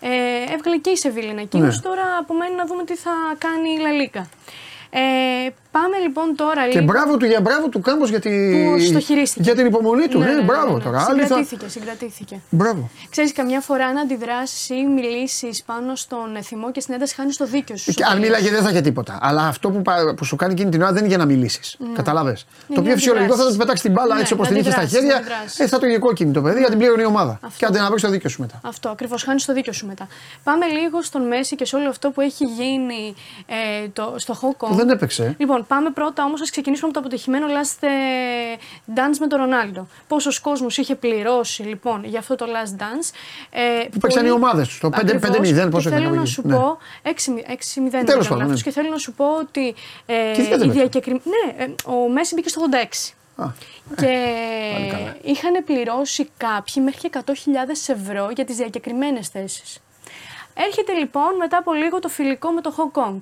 Ε, 0.01 0.09
έβγαλε 0.55 0.77
και 0.81 0.91
η 0.91 0.97
Σεβίλη 0.97 1.31
ανακοίνωση. 1.31 1.77
Ναι. 1.83 1.89
Τώρα 1.89 2.03
απομένει 2.21 2.55
να 2.55 2.67
δούμε 2.67 2.85
τι 2.85 2.97
θα 2.97 3.11
κάνει 3.39 3.69
η 3.79 3.81
Λαλίκα. 3.81 4.27
Ε, 4.91 5.01
πάμε 5.79 5.97
λοιπόν 6.03 6.27
τώρα 6.37 6.63
Και 6.69 6.79
λίγο. 6.81 6.93
μπράβο 6.93 7.17
του 7.17 7.27
για 7.27 7.41
μπράβο 7.41 7.69
του 7.69 7.81
Κάμπο 7.81 8.05
για, 8.07 8.21
τη... 8.21 8.31
Που 8.87 8.93
το 8.93 9.01
χειρίστηκε. 9.01 9.43
για 9.43 9.55
την 9.55 9.67
υπομονή 9.67 10.09
του. 10.09 10.19
Ναι, 10.19 10.41
μπράβο 10.41 10.79
τώρα. 10.79 11.07
Άλλοι 11.09 11.21
θα... 11.21 11.27
Συγκρατήθηκε, 11.27 11.69
συγκρατήθηκε. 11.69 12.41
Μπράβο. 12.51 12.91
Ξέρεις, 13.11 13.33
καμιά 13.33 13.61
φορά 13.61 13.93
να 13.93 14.01
αντιδράσεις 14.01 14.69
ή 14.69 14.87
μιλήσεις 14.95 15.63
πάνω 15.63 15.95
στον 15.97 16.43
θυμό 16.43 16.71
και 16.71 16.81
στην 16.81 16.95
ένταση 16.95 17.15
χάνεις 17.15 17.37
το 17.37 17.45
δίκιο 17.47 17.77
σου. 17.77 17.93
Και 17.93 18.05
αν 18.05 18.19
μίλαγε 18.19 18.51
δεν 18.51 18.63
θα 18.63 18.71
είχε 18.71 18.81
τίποτα. 18.81 19.19
Αλλά 19.23 19.43
αυτό 19.47 19.71
που, 19.71 19.83
πα- 19.83 20.15
που 20.17 20.25
σου 20.25 20.37
κάνει 20.37 20.53
εκείνη 20.53 20.71
την 20.71 20.83
ώρα 20.83 20.91
δεν 20.91 20.99
είναι 20.99 21.09
για 21.09 21.19
να 21.19 21.25
μιλήσεις. 21.25 21.77
Κατάλαβε. 21.95 22.33
το 22.33 22.41
Ναι. 22.69 22.77
να 22.77 22.83
πιο 22.83 22.93
φυσιολογικό 22.95 23.31
θα 23.35 23.35
ήταν 23.35 23.47
να 23.47 23.53
του 23.53 23.59
πετάξεις 23.59 23.83
την 23.85 23.93
μπάλα 23.93 24.15
Ναι, 24.15 24.21
έτσι 24.21 24.33
όπως 24.33 24.49
να 24.49 24.53
την 24.53 24.61
είχε 24.63 24.71
στα 24.71 24.81
αντιδράσεις, 24.81 25.09
χέρια. 25.09 25.21
να 25.29 25.35
αντιδράσεις. 25.35 25.59
Ε, 25.61 25.67
θα 25.67 25.79
το 25.79 25.87
είχε 25.87 25.99
κόκκινη 25.99 26.33
το 26.33 26.41
παιδί, 26.43 26.55
γιατί 26.57 26.71
την 26.71 26.79
πλήρωνε 26.81 27.03
η 27.03 27.05
ομάδα. 27.05 27.41
Και 27.57 27.65
άντε 27.67 27.79
να 27.81 27.91
βρεις 27.91 28.03
το 28.03 28.09
δίκιο 28.11 28.31
σου 28.31 28.41
μετά. 28.41 28.61
Αυτό, 28.65 28.89
ακριβώς. 28.89 29.23
Χάνεις 29.23 29.45
το 29.45 29.53
δίκιο 29.53 29.73
σου 29.73 29.87
μετά. 29.87 30.07
Πάμε 30.45 30.67
λίγο 30.67 31.03
στον 31.03 31.27
Μέση 31.27 31.57
και 31.57 31.65
σε 31.65 31.77
όλο 31.77 31.89
αυτό 31.89 32.11
που 32.11 32.21
έχει 32.21 32.45
γίνει 32.45 33.15
ε, 33.47 33.89
το, 33.93 34.15
στο 34.17 34.35
Hong 34.43 34.65
Kong. 34.65 34.69
Που 34.69 34.75
δεν 34.75 34.89
έπαιξε. 34.91 35.35
Λοιπόν, 35.39 35.66
πάμε 35.69 35.91
πρώτα 35.91 36.25
όμως, 36.25 36.41
ας 36.41 36.51
ξεκινήσουμε 36.51 36.89
από 36.89 37.01
το 37.01 37.07
αποτυχημένο 37.07 37.47
last 37.47 37.77
ε, 37.81 37.89
dance 38.95 39.17
με 39.21 39.27
τον 39.27 39.39
Ρονάλντο. 39.39 39.87
Πόσος 40.09 40.39
κόσμος 40.41 40.79
είχε 40.79 40.95
πληρώσει 40.95 41.63
λοιπόν 41.63 42.05
για 42.05 42.19
αυτό 42.19 42.35
το 42.35 42.47
last 42.47 42.81
dance. 42.83 43.11
Ε, 43.51 43.85
Που 43.91 43.99
παίξαν 43.99 44.27
οι 44.27 44.31
ομάδες 44.31 44.69
τους, 44.69 44.79
το 44.79 44.89
5-0, 44.89 44.99
Ακριβώς. 44.99 45.21
πόσο 45.71 45.89
Και 45.89 45.89
έκανε 45.89 45.89
Θέλω 45.89 46.01
να 46.03 46.09
να 46.09 46.15
γίνει. 46.15 46.27
σου 46.27 46.43
Ναι. 46.45 46.55
πω. 46.57 46.79
6-0 47.03 47.91
δεν 47.91 48.05
Τέλος 48.05 48.07
ήταν 48.07 48.19
πάντων, 48.29 48.39
λάθος. 48.39 48.55
ναι. 48.57 48.63
Και 48.63 48.71
θέλω 48.71 48.89
να 48.91 48.99
σου 48.99 49.13
πω 49.13 49.25
ότι. 49.39 49.75
Ε, 50.07 50.15
Και 50.35 50.43
τι 50.43 50.43
δεν 50.43 50.51
η 50.51 50.55
έπαιξε. 50.55 50.73
διακεκρι... 50.73 51.13
Ναι, 51.13 51.65
ε, 51.65 51.75
ο 51.85 52.09
Μέση 52.09 52.35
μπήκε 52.35 52.49
στο 52.49 52.61
86. 52.71 53.15
Α, 53.37 53.47
Και 53.97 54.07
πάλι 54.75 54.91
καλά. 54.91 55.17
είχαν 55.23 55.65
πληρώσει 55.65 56.29
κάποιοι 56.37 56.83
μέχρι 56.85 57.01
και 57.01 57.11
100.000 57.27 57.31
ευρώ 57.87 58.31
για 58.35 58.45
τις 58.45 58.57
διακεκριμένες 58.57 59.29
θέσεις. 59.29 59.79
Έρχεται 60.55 60.93
λοιπόν 60.93 61.37
μετά 61.39 61.57
από 61.59 61.73
λίγο 61.73 61.99
το 61.99 62.09
φιλικό 62.09 62.51
με 62.51 62.61
το 62.61 62.75
Hong 62.77 63.01
Kong. 63.01 63.19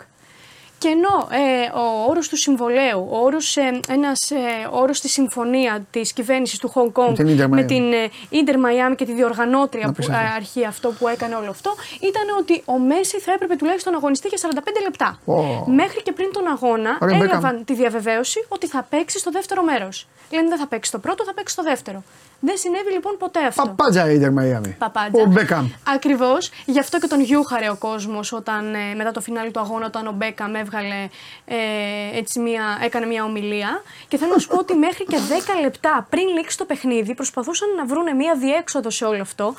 Και 0.78 0.88
ενώ 0.90 1.28
ε, 1.30 1.78
ο 1.78 2.05
όρος 2.09 2.28
του 2.28 2.36
συμβολέου, 2.36 3.09
ο 3.10 3.18
όρος, 3.18 3.56
ε, 3.56 3.80
ένας 3.88 4.30
ε, 4.30 4.36
όρος 4.70 4.96
στη 4.96 5.09
συμφωνία 5.09 5.86
της 5.90 6.12
κυβέρνησης 6.12 6.59
του 6.59 6.72
Hong 6.74 6.92
Kong 7.02 7.09
Με 7.09 7.24
την 7.24 7.28
Inter 7.40 7.46
με 7.48 7.62
Miami. 7.62 7.66
την 7.66 7.92
ε, 7.92 8.10
Inter 8.30 8.55
Miami 8.55 8.94
και 8.96 9.05
τη 9.05 9.12
διοργανώτρια 9.12 9.86
Να 9.86 9.92
που 9.92 9.96
πεις 9.96 10.09
ε, 10.09 10.12
αυτό. 10.12 10.34
αρχή 10.36 10.64
αυτό 10.66 10.88
που 10.98 11.09
έκανε 11.09 11.34
όλο 11.34 11.51
αυτό, 11.51 11.74
ήταν 12.01 12.22
ότι 12.38 12.62
ο 12.64 12.78
Μέση 12.78 13.18
θα 13.20 13.32
έπρεπε 13.32 13.56
τουλάχιστον 13.56 13.92
να 13.92 13.98
αγωνιστεί 13.98 14.28
για 14.28 14.38
45 14.55 14.59
λεπτά. 14.82 15.18
Ω. 15.24 15.64
Μέχρι 15.70 16.02
και 16.02 16.12
πριν 16.12 16.28
τον 16.32 16.46
αγώνα 16.46 16.98
Ωραία, 17.01 17.18
Beckham. 17.18 17.22
έλαβαν 17.22 17.64
τη 17.64 17.74
διαβεβαίωση 17.74 18.44
ότι 18.48 18.66
θα 18.66 18.86
παίξει 18.90 19.18
στο 19.18 19.30
δεύτερο 19.30 19.62
μέρος. 19.62 20.06
Λένε 20.35 20.48
δεν 20.48 20.59
θα 20.59 20.66
παίξει 20.66 20.90
στο 20.90 20.98
πρώτο, 20.98 21.24
θα 21.24 21.35
παίξει 21.35 21.52
στο 21.52 21.62
δεύτερο. 21.62 22.02
Δεν 22.40 22.56
συνέβη 22.56 22.93
λοιπόν 22.93 23.16
ποτέ 23.19 23.47
αυτό. 23.47 23.62
Παπάντζα 23.62 24.11
η 24.11 24.15
Ιντερ 24.15 24.32
Μαϊάμι. 24.32 24.77
Παπάντζα. 24.78 25.23
Ο 25.23 25.27
Μπέκαμ. 25.27 25.70
Ακριβώς. 25.94 26.51
Γι' 26.65 26.78
αυτό 26.78 26.98
και 26.98 27.06
τον 27.06 27.20
γιούχαρε 27.20 27.70
ο 27.70 27.77
κόσμος 27.77 28.32
όταν 28.32 28.74
ε, 28.74 28.94
μετά 28.94 29.11
το 29.11 29.20
φινάλι 29.20 29.51
του 29.51 29.61
αγώνα, 29.61 29.86
όταν 29.86 30.06
ο 30.06 30.12
Μπέκαμ 30.12 30.55
έβγαλε 30.55 31.09
ε, 31.44 31.56
έτσι 32.12 32.40
μια, 32.40 32.78
έκανε 32.82 33.06
μια 33.06 33.24
ομιλία. 33.24 33.82
Και 34.09 34.16
θέλω 34.16 34.32
να 34.32 34.39
σου 34.39 34.48
πω 34.48 34.59
ότι 34.59 34.74
μέχρι 34.74 35.05
και 35.05 35.16
10 35.56 35.61
λεπτά 35.61 36.06
πριν 36.11 36.28
λήξει 36.28 36.59
το 36.59 36.65
παιχνίδι 36.65 37.15
προσπαθούσαν 37.15 37.69
να 37.77 37.86
βρουν 37.86 38.16
μια 38.16 38.35
διέξοδο 38.35 38.90
σε 38.90 39.05
όλο 39.05 39.20
αυτό. 39.20 39.55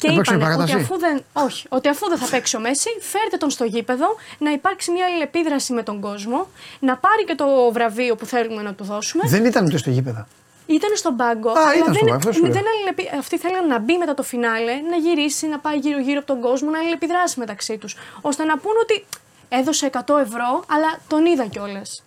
Και 0.00 0.08
Να 0.08 0.14
παίξουν 0.14 0.36
είπαν 0.36 0.46
ότι 0.50 0.56
παράταση; 0.56 0.84
αφού, 0.84 0.98
δεν, 0.98 1.24
όχι, 1.32 1.66
ότι 1.68 1.88
αφού 1.88 2.08
δεν 2.08 2.18
θα 2.18 2.26
παίξει 2.30 2.56
ο 2.56 2.60
Μέση, 2.60 2.88
φέρτε 3.00 3.36
τον 3.36 3.50
στο 3.50 3.64
γήπεδο, 3.64 4.06
να 4.38 4.50
υπάρξει 4.50 4.90
μια 4.90 5.04
αλληλεπίδραση 5.04 5.72
με 5.72 5.82
τον 5.82 6.00
κόσμο, 6.00 6.46
να 6.80 6.96
πάρει 6.96 7.24
και 7.24 7.34
το 7.34 7.46
βραβείο 7.72 8.16
που 8.16 8.26
θέλουμε 8.26 8.62
να 8.62 8.74
του 8.74 8.84
δώσουμε. 8.84 9.22
Δεν 9.26 9.44
ήταν 9.44 9.64
ούτε 9.64 9.76
στο 9.76 9.90
γήπεδο. 9.90 10.26
Ήταν 10.66 10.90
στον 10.96 11.16
πάγκο. 11.16 11.50
Α, 11.50 11.52
αλλά 11.62 11.74
ήταν 11.74 11.84
δεν, 11.84 11.94
στον 11.94 12.06
πάγκο, 12.06 12.16
αυτό 12.16 12.32
σου 12.32 12.42
λέω. 12.42 12.52
δεν 12.52 12.62
αλληλεπι- 12.74 13.14
Αυτοί 13.18 13.38
θέλαν 13.38 13.66
να 13.66 13.78
μπει 13.78 13.96
μετά 13.98 14.14
το 14.14 14.22
φινάλε, 14.22 14.72
να 14.90 14.96
γυρίσει, 14.96 15.46
να 15.46 15.58
πάει 15.58 15.76
γύρω-γύρω 15.78 16.18
από 16.18 16.26
τον 16.26 16.40
κόσμο, 16.40 16.70
να 16.70 16.78
αλληλεπιδράσει 16.78 17.38
μεταξύ 17.38 17.78
τους. 17.78 17.96
ώστε 18.20 18.44
να 18.44 18.58
πούν 18.58 18.72
ότι 18.82 19.04
έδωσε 19.48 19.86
100 19.86 20.18
ευρώ, 20.18 20.64
αλλά 20.68 20.98
τον 21.08 21.26
είδα 21.26 21.46
κιόλας. 21.46 22.02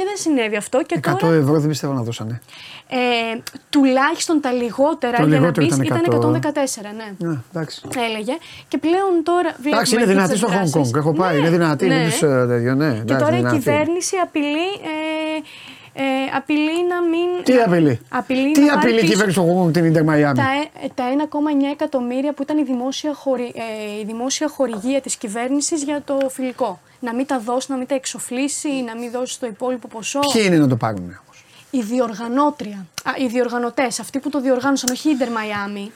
Και 0.00 0.06
δεν 0.06 0.16
συνέβη 0.16 0.56
αυτό. 0.56 0.82
Και 0.82 1.00
100 1.08 1.16
τώρα 1.18 1.34
ευρώ 1.34 1.58
δεν 1.60 1.68
πιστεύω 1.68 1.92
να 1.92 2.02
δώσανε. 2.02 2.40
ε, 2.88 2.96
τουλάχιστον 3.70 4.40
τα 4.40 4.52
λιγότερα 4.52 5.16
Το 5.16 5.26
για 5.26 5.38
λιγότερο 5.38 5.66
να 5.66 5.76
μπεις 5.76 5.86
ήταν 5.86 6.04
ήταν 6.04 6.20
100. 6.20 6.48
114, 6.48 6.94
ναι. 6.96 7.28
Ναι, 7.28 7.36
εντάξει. 7.54 7.80
Έλεγε. 8.08 8.32
Και 8.68 8.78
πλέον 8.78 9.12
τώρα. 9.22 9.50
Εντάξει, 9.66 9.94
είναι 9.94 10.04
βλέπουμε 10.04 10.12
δυνατή 10.12 10.36
στο 10.36 10.46
τις 10.46 10.54
Hong 10.56 10.60
αντιδράσεις. 10.60 10.92
Kong. 10.94 10.98
Έχω 10.98 11.12
πάει, 11.12 11.32
Ναι, 11.34 11.38
είναι 11.40 11.50
δυνατή. 11.50 11.86
ναι. 11.86 11.94
Είναι 11.94 12.04
τους, 12.08 12.22
ε, 12.22 12.44
τέτοιο, 12.48 12.74
ναι, 12.74 12.90
Και 12.92 13.00
εντάξει, 13.00 13.24
τώρα 13.24 13.34
η 13.36 13.38
δυνατή. 13.38 13.56
κυβέρνηση 13.56 14.16
απειλεί. 14.16 14.68
Ε, 14.84 15.40
ε, 15.92 16.02
απειλεί 16.36 16.86
να 16.88 17.02
μην. 17.02 17.28
Τι 17.44 17.52
να- 17.52 17.64
απειλεί; 17.64 18.00
απειλεί 18.08 18.52
Τι 18.52 18.60
να 18.60 18.66
πάρει 18.66 18.78
απειλεί 18.78 18.96
η 18.96 19.00
πίσω 19.00 19.12
κυβέρνηση 19.12 19.38
του 19.40 19.46
Hong 19.64 19.68
Kong 19.68 19.72
την 19.72 19.84
Ιντερ 19.84 20.04
Μαϊάμι. 20.04 20.36
τα, 20.38 20.48
ε- 20.82 20.88
τα 20.94 21.04
1,9 21.08 21.70
εκατομμύρια 21.72 22.32
που 22.32 22.42
ήταν 22.42 22.58
η 22.58 22.62
δημόσια, 22.62 23.14
χορη, 23.14 23.52
ε, 23.96 24.00
η 24.00 24.04
δημόσια 24.04 24.48
χορηγία 24.48 25.00
της 25.00 25.16
κυβέρνησης 25.16 25.82
για 25.82 26.02
το 26.04 26.18
φιλικό. 26.30 26.80
Να 27.00 27.14
μην 27.14 27.26
τα 27.26 27.38
δώσει, 27.40 27.66
να 27.70 27.76
μην 27.76 27.86
τα 27.86 27.94
εξοφλήσει, 27.94 28.68
να 28.68 28.96
μην 28.96 29.10
δώσει 29.10 29.40
το 29.40 29.46
υπόλοιπο 29.46 29.88
ποσό. 29.88 30.18
Ποιοι 30.32 30.42
είναι 30.46 30.56
να 30.56 30.68
το 30.68 30.76
πάρουν 30.76 30.98
όμως; 31.02 31.44
Η 31.70 31.80
διοργανώτρια, 31.80 32.86
α, 33.04 33.10
οι 33.18 33.26
διοργανωτές, 33.26 34.00
αυτοί 34.00 34.18
που 34.18 34.30
το 34.30 34.40
διοργάνωσαν, 34.40 34.88
όχι 34.92 35.10
η 35.10 35.16
Inter 35.18 35.26
Miami. 35.28 35.90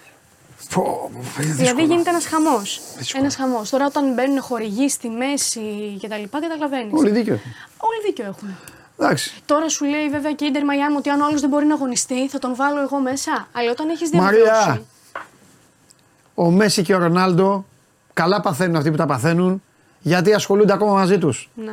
Δηλαδή 1.39 1.83
γίνεται 1.83 2.11
ένας 2.11 2.27
χαμός. 2.27 2.81
Ένας 3.15 3.37
χαμός. 3.37 3.71
Τώρα 3.71 3.87
όταν 3.87 4.13
μπαίνουν 4.15 4.41
χορηγοί 4.41 4.89
στη 4.89 5.09
μέση 5.09 5.97
και 6.01 6.09
τα 6.09 6.17
λοιπά, 6.17 6.41
καταλαβαίνεις. 6.41 6.93
Όλοι 6.93 7.11
δίκιο 7.11 7.35
έχουν. 7.35 7.53
Όλοι 7.79 8.01
δίκιο 8.07 8.25
έχουν. 8.25 8.49
Εντάξει. 8.99 9.35
Τώρα 9.47 9.69
σου 9.69 9.85
λέει 9.85 10.09
βέβαια 10.09 10.33
και 10.33 10.45
η 10.45 10.51
Inter 10.53 10.59
Miami 10.59 10.97
ότι 10.97 11.09
αν 11.09 11.21
ο 11.21 11.25
άλλος 11.25 11.41
δεν 11.41 11.51
μπορεί 11.51 11.67
να 11.67 11.75
αγωνιστεί, 11.75 12.29
θα 12.29 12.39
τον 12.39 12.55
βάλω 12.55 12.81
εγώ 12.81 12.99
μέσα. 12.99 13.49
Αλλά 13.53 13.71
όταν 13.71 13.89
έχεις 13.89 14.11
Μαρία, 14.13 14.43
διαβεβαίωση. 14.43 14.87
ο 16.35 16.51
Μέσι 16.51 16.83
και 16.83 16.95
ο 16.95 16.99
Ρονάλντο 16.99 17.65
καλά 18.13 18.41
παθαίνουν 18.41 18.77
αυτοί 18.77 18.91
που 18.91 18.97
τα 18.97 19.07
παθαίνουν 19.07 19.63
γιατί 20.01 20.35
ασχολούνται 20.35 20.73
ακόμα 20.73 20.93
μαζί 20.93 21.19
τους. 21.19 21.51
Ναι. 21.55 21.73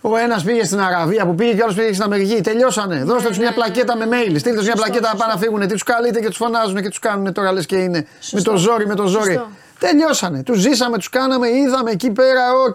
Ο 0.00 0.16
ένας 0.16 0.42
πήγε 0.44 0.64
στην 0.64 0.80
Αραβία 0.80 1.26
που 1.26 1.34
πήγε 1.34 1.52
και 1.52 1.60
ο 1.60 1.64
άλλος 1.64 1.76
πήγε 1.76 1.92
στην 1.92 2.02
Αμερική. 2.02 2.40
Τελειώσανε. 2.40 3.04
Δώστε 3.04 3.28
τους 3.28 3.38
μια 3.38 3.52
πλακέτα 3.52 3.96
με 3.96 4.04
mail. 4.10 4.34
Στείλτε 4.38 4.56
τους 4.56 4.64
μια 4.64 4.74
πλακέτα 4.74 5.08
να 5.12 5.18
πάνε 5.18 5.32
να 5.32 5.38
φύγουν. 5.38 5.60
Τι 5.60 5.66
τους 5.66 5.82
καλείτε 5.82 6.20
και 6.20 6.28
τους 6.28 6.36
φωνάζουν 6.36 6.82
και 6.82 6.88
τους 6.88 6.98
κάνουν 6.98 7.32
τώρα 7.32 7.52
λες 7.52 7.66
και 7.66 7.76
είναι. 7.76 8.06
Με 8.32 8.42
το 8.42 8.56
ζόρι, 8.56 8.86
με 8.86 8.94
το 8.94 9.06
ζόρι. 9.06 9.32
Σωστό. 9.32 9.48
Τελειώσανε. 9.78 10.42
Τους 10.42 10.58
ζήσαμε, 10.58 10.96
τους 10.96 11.08
κάναμε, 11.08 11.48
είδαμε 11.48 11.90
εκεί 11.90 12.10
πέρα, 12.10 12.52
οκ. 12.66 12.74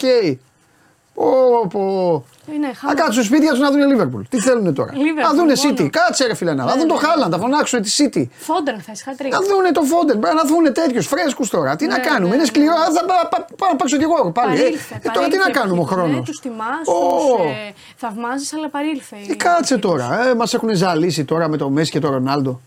Πω, 1.14 1.68
πω. 1.70 2.26
Είναι 2.54 2.68
Να 2.68 2.74
χαμός. 2.74 2.96
κάτσουν 2.96 3.24
σπίτια 3.24 3.50
τους 3.50 3.60
να 3.60 3.72
δουν 3.72 3.88
Λίβερπουλ. 3.88 4.22
Τι 4.30 4.40
θέλουν 4.40 4.74
τώρα; 4.74 4.92
Liverpool 4.94 5.22
Να 5.22 5.30
δουν 5.30 5.38
μόνο. 5.46 5.54
City. 5.64 5.90
Κάτσε 5.90 6.26
ρε 6.28 6.34
φίλε 6.36 6.54
να 6.54 6.64
να 6.64 6.76
δουν 6.78 6.88
το 6.88 6.94
ναι. 6.94 7.00
Χάλαντ, 7.00 7.32
να 7.32 7.38
φωνάξουν 7.38 7.82
τη 7.82 7.92
City. 7.98 8.24
Φόντερ 8.38 8.76
χθε, 8.80 8.92
χατρίκ. 9.04 9.32
Να 9.32 9.40
δούνε 9.42 9.72
το 9.72 9.82
Φόντελ, 9.82 10.20
να 10.20 10.44
δούνε 10.46 10.70
τέτοιους 10.72 11.08
φρέσκους 11.08 11.50
τώρα. 11.50 11.76
Τι 11.76 11.86
να 11.88 11.98
Ναι, 11.98 12.04
κάνουμε, 12.04 12.20
ναι, 12.28 12.28
είναι 12.28 12.38
ναι. 12.38 12.46
σκληρό. 12.46 12.72
Α, 12.74 12.92
Θα 12.94 13.06
πά- 13.06 13.30
πά- 13.30 13.48
πάω 13.58 13.70
να 13.70 13.76
παίξω 13.76 13.98
κι 13.98 14.04
εγώ 14.04 14.32
πάλι. 14.32 14.54
Ε, 14.60 14.62
Παρήλθε. 14.62 15.00
ε, 15.04 15.10
τώρα 15.10 15.28
τι 15.28 15.38
να 15.38 15.50
κάνουμε 15.50 15.82
ο 15.82 15.84
χρόνος; 15.84 16.16
Ναι, 16.16 16.24
τους 16.24 16.40
τιμά, 16.40 16.66
Ω. 16.86 16.94
τους 16.94 17.46
ε, 17.46 17.74
θαυμάζεις, 17.96 18.54
αλλά 18.54 18.70
παρήλθε. 18.70 19.16
Ε, 19.30 19.36
κάτσε 19.36 19.78
τώρα. 19.78 20.28
Ε, 20.28 20.34
Μας 20.36 20.54
έχουν 20.54 20.70
ζαλίσει 20.76 21.26
τώρα 21.26 21.48
με 21.48 21.58
το 21.58 21.70
Μέση 21.70 21.92
και 21.92 22.00
το 22.00 22.10
Ρονάλντο. 22.10 22.62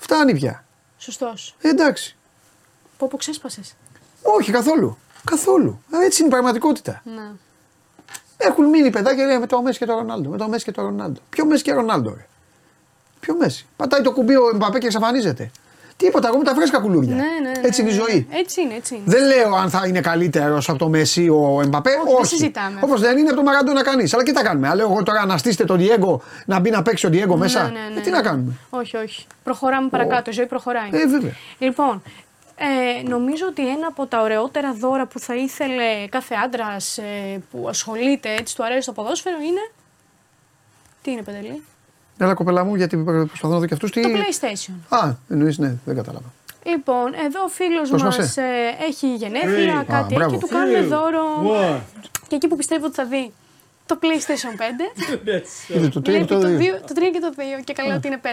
Φτάνει 0.00 0.34
πια. 0.34 0.64
Σωστός. 0.98 1.54
Ε, 1.60 1.68
εντάξει. 1.68 2.16
Πω, 2.98 3.06
πω 3.10 3.16
ξέσπασες. 3.16 3.74
Όχι 4.22 4.50
καθόλου. 4.52 4.98
Καθόλου. 5.30 5.82
Ε, 5.92 6.04
Έτσι 6.06 6.18
είναι 6.20 6.28
η 6.28 6.32
πραγματικότητα. 6.32 7.02
Ναι. 7.04 7.30
Έχουν 8.38 8.64
μείνει 8.64 8.90
παιδάκια 8.90 9.26
λέει, 9.26 9.38
με 9.38 9.46
το 9.46 9.62
Μέση 9.62 9.78
και 9.78 9.86
το 9.86 9.94
Ρονάλντο. 9.94 10.30
Με 10.30 10.36
το 10.36 10.48
Μέση 10.48 10.64
και 10.64 10.72
το 10.72 10.82
Ρονάλντο. 10.82 11.20
Ποιο 11.30 11.46
Μέση 11.46 11.62
και 11.62 11.72
Ρονάλντο, 11.72 12.10
ρε. 12.10 12.26
Ποιο 13.20 13.36
Μέση. 13.36 13.66
Πατάει 13.76 14.00
το 14.00 14.12
κουμπί 14.12 14.34
ο 14.36 14.50
Εμπαπέ 14.54 14.78
και 14.78 14.86
εξαφανίζεται. 14.86 15.50
Τίποτα, 15.96 16.28
εγώ 16.28 16.38
με 16.38 16.44
τα 16.44 16.54
φρέσκα 16.54 16.78
κουλούρια. 16.78 17.14
Ναι, 17.14 17.22
ναι, 17.22 17.60
ναι, 17.60 17.66
Έτσι 17.66 17.80
είναι 17.80 17.90
η 17.90 17.94
ναι. 17.94 18.00
ζωή. 18.00 18.26
Έτσι 18.30 18.60
είναι, 18.60 18.74
έτσι 18.74 18.94
είναι. 18.94 19.04
Δεν 19.06 19.26
λέω 19.26 19.54
αν 19.54 19.70
θα 19.70 19.82
είναι 19.86 20.00
καλύτερος 20.00 20.68
από 20.68 20.78
το 20.78 20.88
Μέση 20.88 21.28
ο 21.28 21.60
Εμπαπέ. 21.64 21.90
Όχι, 21.90 22.16
δεν 22.16 22.24
συζητάμε. 22.24 22.80
Όπως 22.82 23.00
δεν 23.00 23.18
είναι 23.18 23.28
από 23.28 23.36
το 23.36 23.42
Μαραντόνα 23.42 23.82
κανείς. 23.82 24.14
Αλλά 24.14 24.22
τι 24.22 24.32
θα 24.32 24.42
κάνουμε. 24.42 24.68
Αν 24.68 24.76
λέω 24.76 24.90
εγώ 24.90 25.02
τώρα 25.02 25.26
να 25.26 25.36
στήσετε 25.36 25.64
τον 25.64 25.78
Διέγκο 25.78 26.22
να 26.46 26.58
μπει 26.58 26.70
να 26.70 26.82
παίξει 26.82 27.06
ο 27.06 27.08
Διέγκο 27.08 27.36
μέσα. 27.36 27.62
Ναι, 27.62 27.68
ναι, 27.68 27.94
ναι. 27.94 28.00
Ε, 28.00 28.02
τι 28.02 28.10
να 28.10 28.22
κάνουμε; 28.22 28.52
Όχι, 28.70 28.96
όχι. 28.96 29.26
Προχωράμε 29.42 29.88
παρακάτω. 29.88 30.30
Η 30.30 30.32
ζωή 30.32 30.46
προχωράει. 30.46 30.88
Ε, 30.92 31.06
βέβαια. 31.06 31.32
Λοιπόν, 31.58 32.02
ε, 32.58 33.08
νομίζω 33.08 33.46
ότι 33.48 33.68
ένα 33.68 33.86
από 33.86 34.06
τα 34.06 34.20
ωραιότερα 34.22 34.72
δώρα 34.74 35.06
που 35.06 35.18
θα 35.18 35.34
που 35.34 36.06
κάθε 36.10 36.34
άντρας 36.44 36.98
ε, 36.98 37.42
που 37.50 37.68
ασχολείται, 37.68 38.34
έτσι 38.34 38.56
του 38.56 38.64
αρέσει 38.64 38.86
το 38.86 38.92
ποδόσφαιρο 38.92 39.36
είναι. 39.36 39.70
Τι 41.02 41.10
είναι, 41.10 41.22
Πεντελή; 41.22 41.62
Έλα 42.18 42.34
κοπελά 42.34 42.64
μου, 42.64 42.74
γιατί 42.74 42.96
προσπαθώ 42.96 43.48
να 43.48 43.58
δω 43.58 43.66
και 43.66 43.74
αυτούς. 43.74 43.90
Τι... 43.90 44.00
Το 44.02 44.08
PlayStation. 44.08 44.98
Α, 44.98 45.12
εννοείς, 45.28 45.58
ναι, 45.58 45.74
δεν 45.84 45.94
κατάλαβα. 45.96 46.32
Λοιπόν, 46.64 47.14
εδώ 47.26 47.42
ο 47.44 47.48
φίλος 47.48 47.90
Δώσ' 47.90 48.02
μας 48.02 48.16
μας, 48.16 48.36
ε. 48.36 48.42
έχει 48.88 49.14
γενέθλια, 49.14 49.78
Α, 49.78 49.84
κάτι 49.84 50.14
μπράβο. 50.14 50.34
έχει 50.34 50.40
και 50.40 50.46
του 50.46 50.52
κάνουν 50.54 50.88
δώρο. 50.88 51.22
Και 52.28 52.34
εκεί 52.34 52.48
που 52.48 52.56
πιστεύω 52.56 52.86
ότι 52.86 52.94
θα 52.94 53.04
δει 53.04 53.32
το 53.86 53.98
PlayStation 54.02 54.60
5. 54.60 54.62
Είδε 55.76 55.88
το 55.88 56.00
3 56.00 56.02
βλέπει 56.02 56.24
και 56.24 56.34
το 56.34 56.40
το, 56.40 56.46
2. 56.48 56.50
δύο- 56.50 56.80
το 56.86 56.94
3 56.96 56.98
και 57.12 57.20
το 57.20 57.32
2 57.36 57.62
και 57.64 57.72
καλά 57.72 57.94
ότι 57.94 58.06
είναι 58.06 58.20
5. 58.22 58.26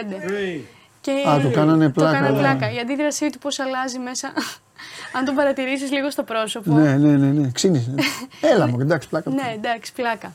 Και 1.06 1.28
Α, 1.28 1.38
του 1.40 1.50
κάνανε 1.50 1.88
πλάκα, 1.88 2.10
Το 2.10 2.16
κάνανε 2.16 2.36
ναι. 2.36 2.42
πλάκα. 2.48 2.72
Η 2.72 2.78
αντίδρασή 2.78 3.30
του 3.30 3.38
πώς 3.38 3.58
αλλάζει 3.58 3.98
μέσα. 3.98 4.32
Αν 5.16 5.24
τον 5.24 5.34
παρατηρήσεις 5.34 5.90
λίγο 5.92 6.10
στο 6.10 6.22
πρόσωπο. 6.22 6.72
Ναι, 6.74 6.96
ναι, 6.96 7.12
ναι, 7.16 7.26
ναι. 7.40 7.48
Ξύνησε. 7.52 7.94
Έλα 8.52 8.66
μου, 8.66 8.76
εντάξει, 8.80 9.08
πλάκα. 9.08 9.30
Ναι, 9.30 9.52
εντάξει, 9.54 9.92
πλάκα. 9.92 10.32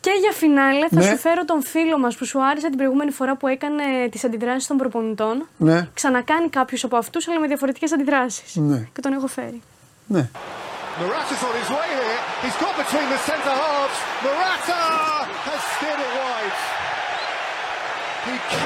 Και 0.00 0.10
για 0.20 0.32
φινάλε 0.32 0.88
θα 0.88 0.96
Ναι. 0.96 1.02
σου 1.02 1.16
φέρω 1.16 1.44
τον 1.44 1.62
φίλο 1.62 1.98
μας 1.98 2.16
που 2.16 2.24
σου 2.24 2.44
άρεσε 2.44 2.68
την 2.68 2.76
προηγούμενη 2.76 3.10
φορά 3.10 3.36
που 3.36 3.46
έκανε 3.46 3.82
τις 4.10 4.24
αντιδράσεις 4.24 4.66
των 4.66 4.76
προπονητών. 4.76 5.48
Ναι, 5.56 5.88
Ξανακάνει 5.94 6.48
κάποιου 6.48 6.78
από 6.82 6.96
αυτούς, 6.96 7.28
αλλά 7.28 7.40
με 7.40 7.46
διαφορετικές 7.46 7.92
αντιδράσεις. 7.92 8.56
ναι, 8.56 8.86
Και 8.94 9.00
τον 9.00 9.12
έχω 9.12 9.26
φέρει. 9.26 9.62
ναι. 10.06 10.28
Morata's 11.00 11.42
on 11.48 11.54
his 11.62 11.70
way 11.78 11.88
here. 11.98 12.18
He's 12.44 12.56
got 12.64 12.74
between 12.82 13.06
the 13.14 13.20
centre 13.28 13.54
halves. 13.62 13.98
Morata 14.24 14.80
has 15.48 15.60
steered 15.74 16.00
it 16.06 16.10
wide. 16.16 16.16
He 16.16 16.17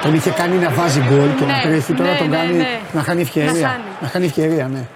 Τον 0.02 0.14
είχε 0.14 0.30
κάνει 0.30 0.56
να 0.56 0.70
βάζει 0.70 1.00
γκολ 1.08 1.34
και 1.34 1.44
να 1.44 1.56
Ναι, 1.56 1.62
τρέχει. 1.62 1.92
Τώρα 1.92 2.10
ναι, 2.10 2.16
τον 2.18 2.28
ναι, 2.28 2.36
κάνει 2.36 2.56
ναι. 2.56 2.78
να 2.92 3.02
χάνει 3.02 3.20
ευκαιρία. 3.20 3.52
Να 3.52 3.68
χάνει. 3.68 3.82
Να 4.00 4.08
χάνει 4.08 4.24
ευκαιρία, 4.24 4.66
ναι. 4.68 4.86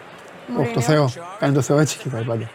Όχι, 0.61 0.71
το 0.75 0.81
Θεό. 0.81 1.13
Κάνει 1.39 1.55
το 1.55 1.61
Θεό 1.61 1.79
έτσι 1.79 1.97
κοιτάει 1.99 2.23
πάντα. 2.23 2.49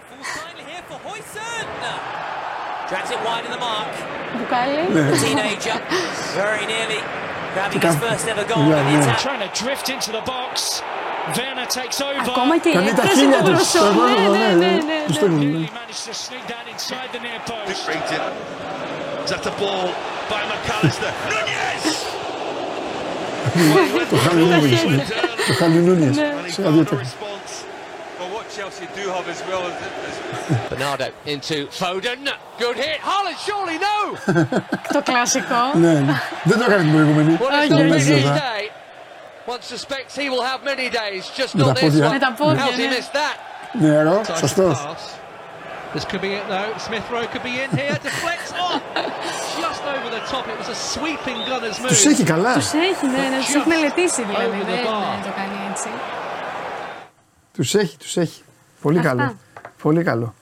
Drags 2.89 3.11
it 3.15 3.21
wide 3.27 3.45
of 3.47 3.51
the 3.55 3.61
mark. 3.67 3.91
Μπουκάλι. 4.37 4.81
Ναι. 4.93 5.09
Teenager, 5.23 5.77
very 6.39 6.63
nearly 6.71 6.99
grabbing 7.53 7.71
his 7.71 7.79
Κοίτα. 7.79 7.99
first 8.03 8.25
ever 8.31 8.45
goal 8.51 8.63
Ναι, 8.69 8.75
in 8.75 8.79
the 8.79 8.97
ναι. 8.97 9.03
attack. 9.03 9.19
Trying 9.27 9.43
to 9.47 9.51
drift 9.63 9.87
into 9.93 10.09
the 10.17 10.23
box. 10.33 10.53
Werner 11.37 11.67
takes 11.77 11.99
over. 12.07 12.29
Ακόμα 12.33 12.57
και 12.59 12.69
η 12.69 12.73
Κάνει 12.73 12.85
τα 12.85 12.91
έκφραση 12.91 13.19
χίλια 13.19 13.41
του 13.45 13.51
τους. 13.51 13.69
προσώπου. 13.71 14.01
Ναι, 14.35 14.37
ναι, 14.37 14.47
ναι, 14.61 14.71
ναι, 19.21 19.29
Του 19.29 19.29
ναι. 19.29 19.29
στέλνουν, 19.29 19.29
ναι. 19.29 19.29
Nearly 19.29 19.29
managed 19.29 19.29
to 19.29 19.29
sneak 19.29 19.29
that 19.29 19.29
inside 19.29 19.29
the 19.29 19.29
near 19.29 19.29
post. 19.29 19.29
Is 19.29 19.31
that 19.31 19.43
the 19.43 19.53
ball 19.61 19.85
by 20.31 20.41
McAllister? 20.51 21.11
Nunez! 21.31 21.83
Το 24.09 24.15
χάνει 24.17 24.41
ο 24.41 24.45
Νούνιες, 24.45 24.83
ναι. 24.83 25.03
Το 25.47 25.53
χάνει 25.59 25.77
ο 25.77 25.81
Νούνιες. 25.81 26.15
Σε 26.53 26.67
αδειό 26.67 26.83
τέχνη. 26.83 27.07
response. 27.07 27.53
But 28.19 28.29
what 28.35 28.45
Chelsea 28.57 28.85
do 28.99 29.05
have 29.15 29.27
as 29.35 29.41
well 29.49 29.63
is, 29.71 29.75
is 30.09 30.15
Bernardo 30.69 31.07
into 31.33 31.57
Foden. 31.79 32.19
Good 32.63 32.77
hit. 32.85 32.99
Haaland, 33.09 33.39
surely 33.47 33.77
no. 33.89 33.99
Το 34.93 35.01
κλασικό. 35.03 35.61
Ναι, 35.73 35.93
ναι. 35.93 36.13
Δεν 36.43 36.57
το 36.59 36.63
έκανε 36.67 36.81
την 36.83 36.91
προηγούμενη. 36.91 37.37
Well, 37.41 37.43
it's 37.43 37.69
Το 37.69 37.75
not 37.75 37.79
νομίζει 37.81 38.11
been 38.13 38.17
his 38.17 38.25
εδώ. 38.25 38.33
day. 38.35 38.63
One 39.53 39.61
suspects 39.73 40.13
he 40.23 40.27
will 40.33 40.45
have 40.51 40.59
many 40.71 40.87
days, 41.01 41.23
just 41.39 41.51
Με 41.55 41.63
τα 41.63 41.69
not 41.69 41.75
this 41.77 41.81
πόδια. 41.81 42.07
one. 42.07 42.11
Με 42.11 42.19
τα 42.19 42.33
πόδια, 42.37 42.63
How's 42.65 42.79
he 42.79 42.87
ναι. 42.87 42.95
missed 42.97 43.13
that? 43.19 43.35
Νερό, 43.81 44.21
σωστός. 44.37 44.77
This 45.95 46.05
could 46.09 46.21
be 46.27 46.31
it 46.39 46.45
though. 46.53 46.69
Smith 46.87 47.05
Rowe 47.13 47.27
could 47.33 47.43
be 47.49 47.55
in 47.63 47.69
here. 47.79 47.95
Deflects. 48.07 48.49
Oh, 48.63 48.77
just 49.63 49.83
over 49.93 50.09
the 50.17 50.23
top. 50.31 50.45
It 50.53 50.57
was 50.61 50.69
a 50.75 50.79
sweeping 50.93 51.39
gunner's 51.49 51.77
move. 51.81 51.87
Τους 51.87 52.05
έχει 52.05 52.23
καλά. 52.23 52.53
Τους 52.53 52.65
έχει, 52.73 53.05
ναι, 53.05 53.17
ναι, 53.17 53.37
του 53.51 53.57
έχει 53.57 53.67
μελετήσει 53.67 54.23
δηλαδή. 54.23 54.45
Over 54.45 54.61
the 54.61 54.65
Δεν 54.65 54.85
bar. 54.85 55.17
ναι, 55.17 55.23
το 55.25 55.31
κάνει 55.35 55.57
έτσι. 55.71 55.87
Τους 57.53 57.75
έχει, 57.75 57.97
τους 57.97 58.17
έχει. 58.17 58.41
Πολύ 58.81 58.97
Αυτά. 58.97 59.09
καλό. 59.09 59.35
Πολύ 59.81 60.03
καλό. 60.03 60.33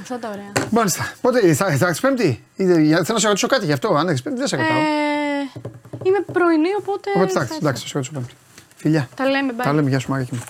Αυτά 0.00 0.18
τα 0.18 0.28
ωραία. 0.28 0.52
Μάλιστα. 0.70 1.12
Πότε 1.20 1.54
θα, 1.54 1.64
θα 1.76 1.86
έρθεις 1.86 2.00
πέμπτη; 2.00 2.44
Είδε, 2.56 2.80
για- 2.80 2.96
θέλω 2.96 3.06
να 3.12 3.18
σε 3.18 3.26
ρωτήσω 3.26 3.46
κάτι 3.46 3.64
γι' 3.64 3.72
αυτό. 3.72 3.88
Αν 3.94 4.06
έρθεις 4.06 4.22
πέμπτη 4.22 4.38
δεν 4.38 4.48
σε 4.48 4.56
ρωτάω. 4.56 4.76
Ε, 4.78 4.82
είμαι 6.02 6.18
πρωινή, 6.32 6.68
οπότε. 6.78 7.10
Οπότε 7.14 7.30
θα 7.32 7.38
εντάξει, 7.40 7.52
έρθω. 7.54 7.56
εντάξει, 7.66 7.82
θα 7.82 7.88
σε 7.88 7.94
ρωτήσω 7.94 8.12
πέμπτη. 8.12 8.34
Φιλιά. 8.76 9.08
Τα 9.14 9.24
λέμε, 9.28 9.52
bye. 9.58 9.62
Τα 9.64 9.72
λέμε, 9.72 9.88
γεια 9.90 9.98
σου 9.98 10.10
Μαρίκη 10.10 10.34
μου. 10.34 10.42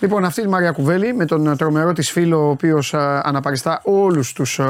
Λοιπόν, 0.00 0.24
αυτή 0.24 0.40
είναι 0.40 0.48
η 0.48 0.52
Μαρία 0.52 0.72
Κουβέλη 0.72 1.14
με 1.14 1.24
τον 1.24 1.56
τρομερό 1.56 1.92
της 1.92 2.10
φίλο, 2.10 2.46
ο 2.46 2.50
οποίος 2.50 2.94
α, 2.94 3.20
αναπαριστά 3.24 3.80
όλους 3.84 4.32
τους 4.32 4.60
α, 4.60 4.64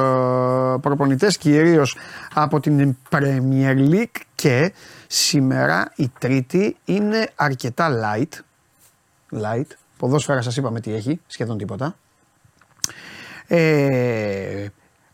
προπονητές, 0.80 1.38
κυρίως 1.38 1.96
από 2.34 2.60
την 2.60 2.96
Premier 3.10 3.90
League 3.90 4.20
και 4.34 4.72
σήμερα 5.06 5.92
η 5.96 6.12
τρίτη 6.18 6.76
είναι 6.84 7.28
αρκετά 7.34 7.90
light. 7.90 8.38
Light. 9.32 9.66
Ποδόσφαιρα 9.98 10.42
σας 10.42 10.56
είπαμε 10.56 10.80
τι 10.80 10.94
έχει, 10.94 11.20
σχεδόν 11.26 11.58
τίποτα. 11.58 11.96
Ε, 13.46 14.66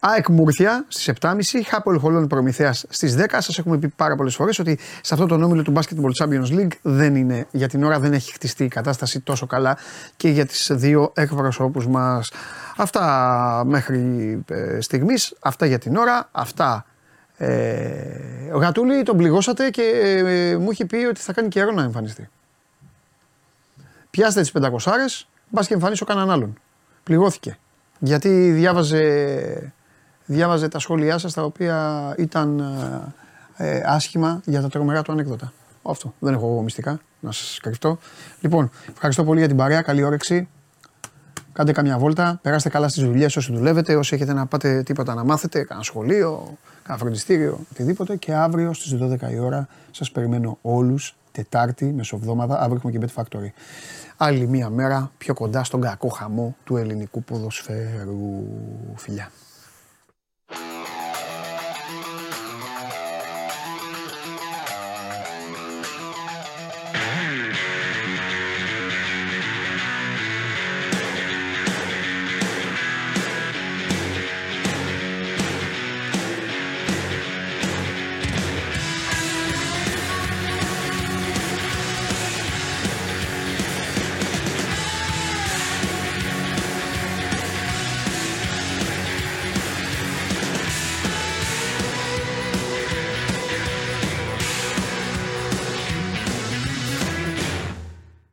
ΑΕΚ 0.04 0.28
Μούρθια 0.28 0.84
στις 0.88 1.10
7.30, 1.20 1.40
Χάπολ 1.66 1.98
Χολών 1.98 2.26
Προμηθέας 2.26 2.84
στις 2.88 3.16
10. 3.18 3.24
Σας 3.30 3.58
έχουμε 3.58 3.78
πει 3.78 3.88
πάρα 3.88 4.16
πολλές 4.16 4.34
φορές 4.34 4.58
ότι 4.58 4.78
σε 5.02 5.14
αυτό 5.14 5.26
το 5.26 5.34
όμιλο 5.34 5.62
του 5.62 5.72
Basketball 5.76 6.24
Champions 6.24 6.58
League 6.58 6.72
δεν 6.82 7.16
είναι, 7.16 7.46
για 7.50 7.68
την 7.68 7.84
ώρα 7.84 7.98
δεν 7.98 8.12
έχει 8.12 8.32
χτιστεί 8.32 8.64
η 8.64 8.68
κατάσταση 8.68 9.20
τόσο 9.20 9.46
καλά 9.46 9.78
και 10.16 10.28
για 10.28 10.46
τις 10.46 10.70
δύο 10.72 11.12
εκπροσώπους 11.14 11.86
μας. 11.86 12.30
Αυτά 12.76 13.62
μέχρι 13.66 14.00
ε, 14.48 14.80
στιγμής, 14.80 15.34
αυτά 15.40 15.66
για 15.66 15.78
την 15.78 15.96
ώρα, 15.96 16.28
αυτά. 16.32 16.86
Ε, 17.36 18.52
ο 18.52 18.58
Γατούλη 18.58 19.02
τον 19.02 19.16
πληγώσατε 19.16 19.70
και 19.70 19.82
ε, 19.82 20.56
μου 20.56 20.70
έχει 20.70 20.84
πει 20.84 20.96
ότι 20.96 21.20
θα 21.20 21.32
κάνει 21.32 21.48
καιρό 21.48 21.72
να 21.72 21.82
εμφανιστεί. 21.82 22.28
Πιάστε 24.10 24.40
τις 24.40 24.52
500 24.60 24.76
άρες, 24.84 25.28
μπας 25.48 25.66
και 25.66 25.74
εμφανίσω 25.74 26.04
κανέναν 26.04 26.30
άλλον. 26.30 26.58
Πληγώθηκε. 27.02 27.58
Γιατί 27.98 28.50
διάβαζε, 28.50 29.72
διάβαζε 30.26 30.68
τα 30.68 30.78
σχόλιά 30.78 31.18
σας 31.18 31.32
τα 31.32 31.42
οποία 31.42 32.14
ήταν 32.18 32.58
ε, 33.56 33.76
ε, 33.76 33.82
άσχημα 33.86 34.40
για 34.44 34.60
τα 34.60 34.68
τρομερά 34.68 35.02
του 35.02 35.12
ανέκδοτα. 35.12 35.52
Αυτό. 35.82 36.14
Δεν 36.18 36.34
έχω 36.34 36.46
εγώ 36.46 36.62
μυστικά 36.62 37.00
να 37.20 37.32
σας 37.32 37.58
κρυφτώ. 37.62 37.98
Λοιπόν, 38.40 38.70
ευχαριστώ 38.92 39.24
πολύ 39.24 39.38
για 39.38 39.48
την 39.48 39.56
παρέα. 39.56 39.82
Καλή 39.82 40.02
όρεξη. 40.02 40.48
Κάντε 41.52 41.72
καμιά 41.72 41.98
βόλτα. 41.98 42.38
Περάστε 42.42 42.68
καλά 42.68 42.88
στις 42.88 43.04
δουλειές 43.04 43.36
όσοι 43.36 43.52
δουλεύετε. 43.52 43.96
Όσοι 43.96 44.14
έχετε 44.14 44.32
να 44.32 44.46
πάτε 44.46 44.82
τίποτα 44.82 45.14
να 45.14 45.24
μάθετε. 45.24 45.64
Κάνα 45.64 45.82
σχολείο, 45.82 46.56
κάνα 46.82 46.98
φροντιστήριο, 46.98 47.58
οτιδήποτε. 47.72 48.16
Και 48.16 48.34
αύριο 48.34 48.72
στις 48.72 48.94
12 48.94 49.30
η 49.30 49.38
ώρα 49.38 49.68
σας 49.90 50.10
περιμένω 50.10 50.58
όλους. 50.62 51.16
Τετάρτη, 51.32 51.84
μεσοβδόμαδα. 51.84 52.60
Αύριο 52.60 52.74
έχουμε 52.76 52.92
και 52.92 52.98
Bet 53.00 53.22
Factory. 53.22 53.50
Άλλη 54.16 54.46
μία 54.46 54.70
μέρα 54.70 55.10
πιο 55.18 55.34
κοντά 55.34 55.64
στον 55.64 55.80
κακό 55.80 56.08
χαμό 56.08 56.56
του 56.64 56.76
ελληνικού 56.76 57.22
ποδοσφαίρου. 57.22 58.44
Φιλιά. 58.94 59.30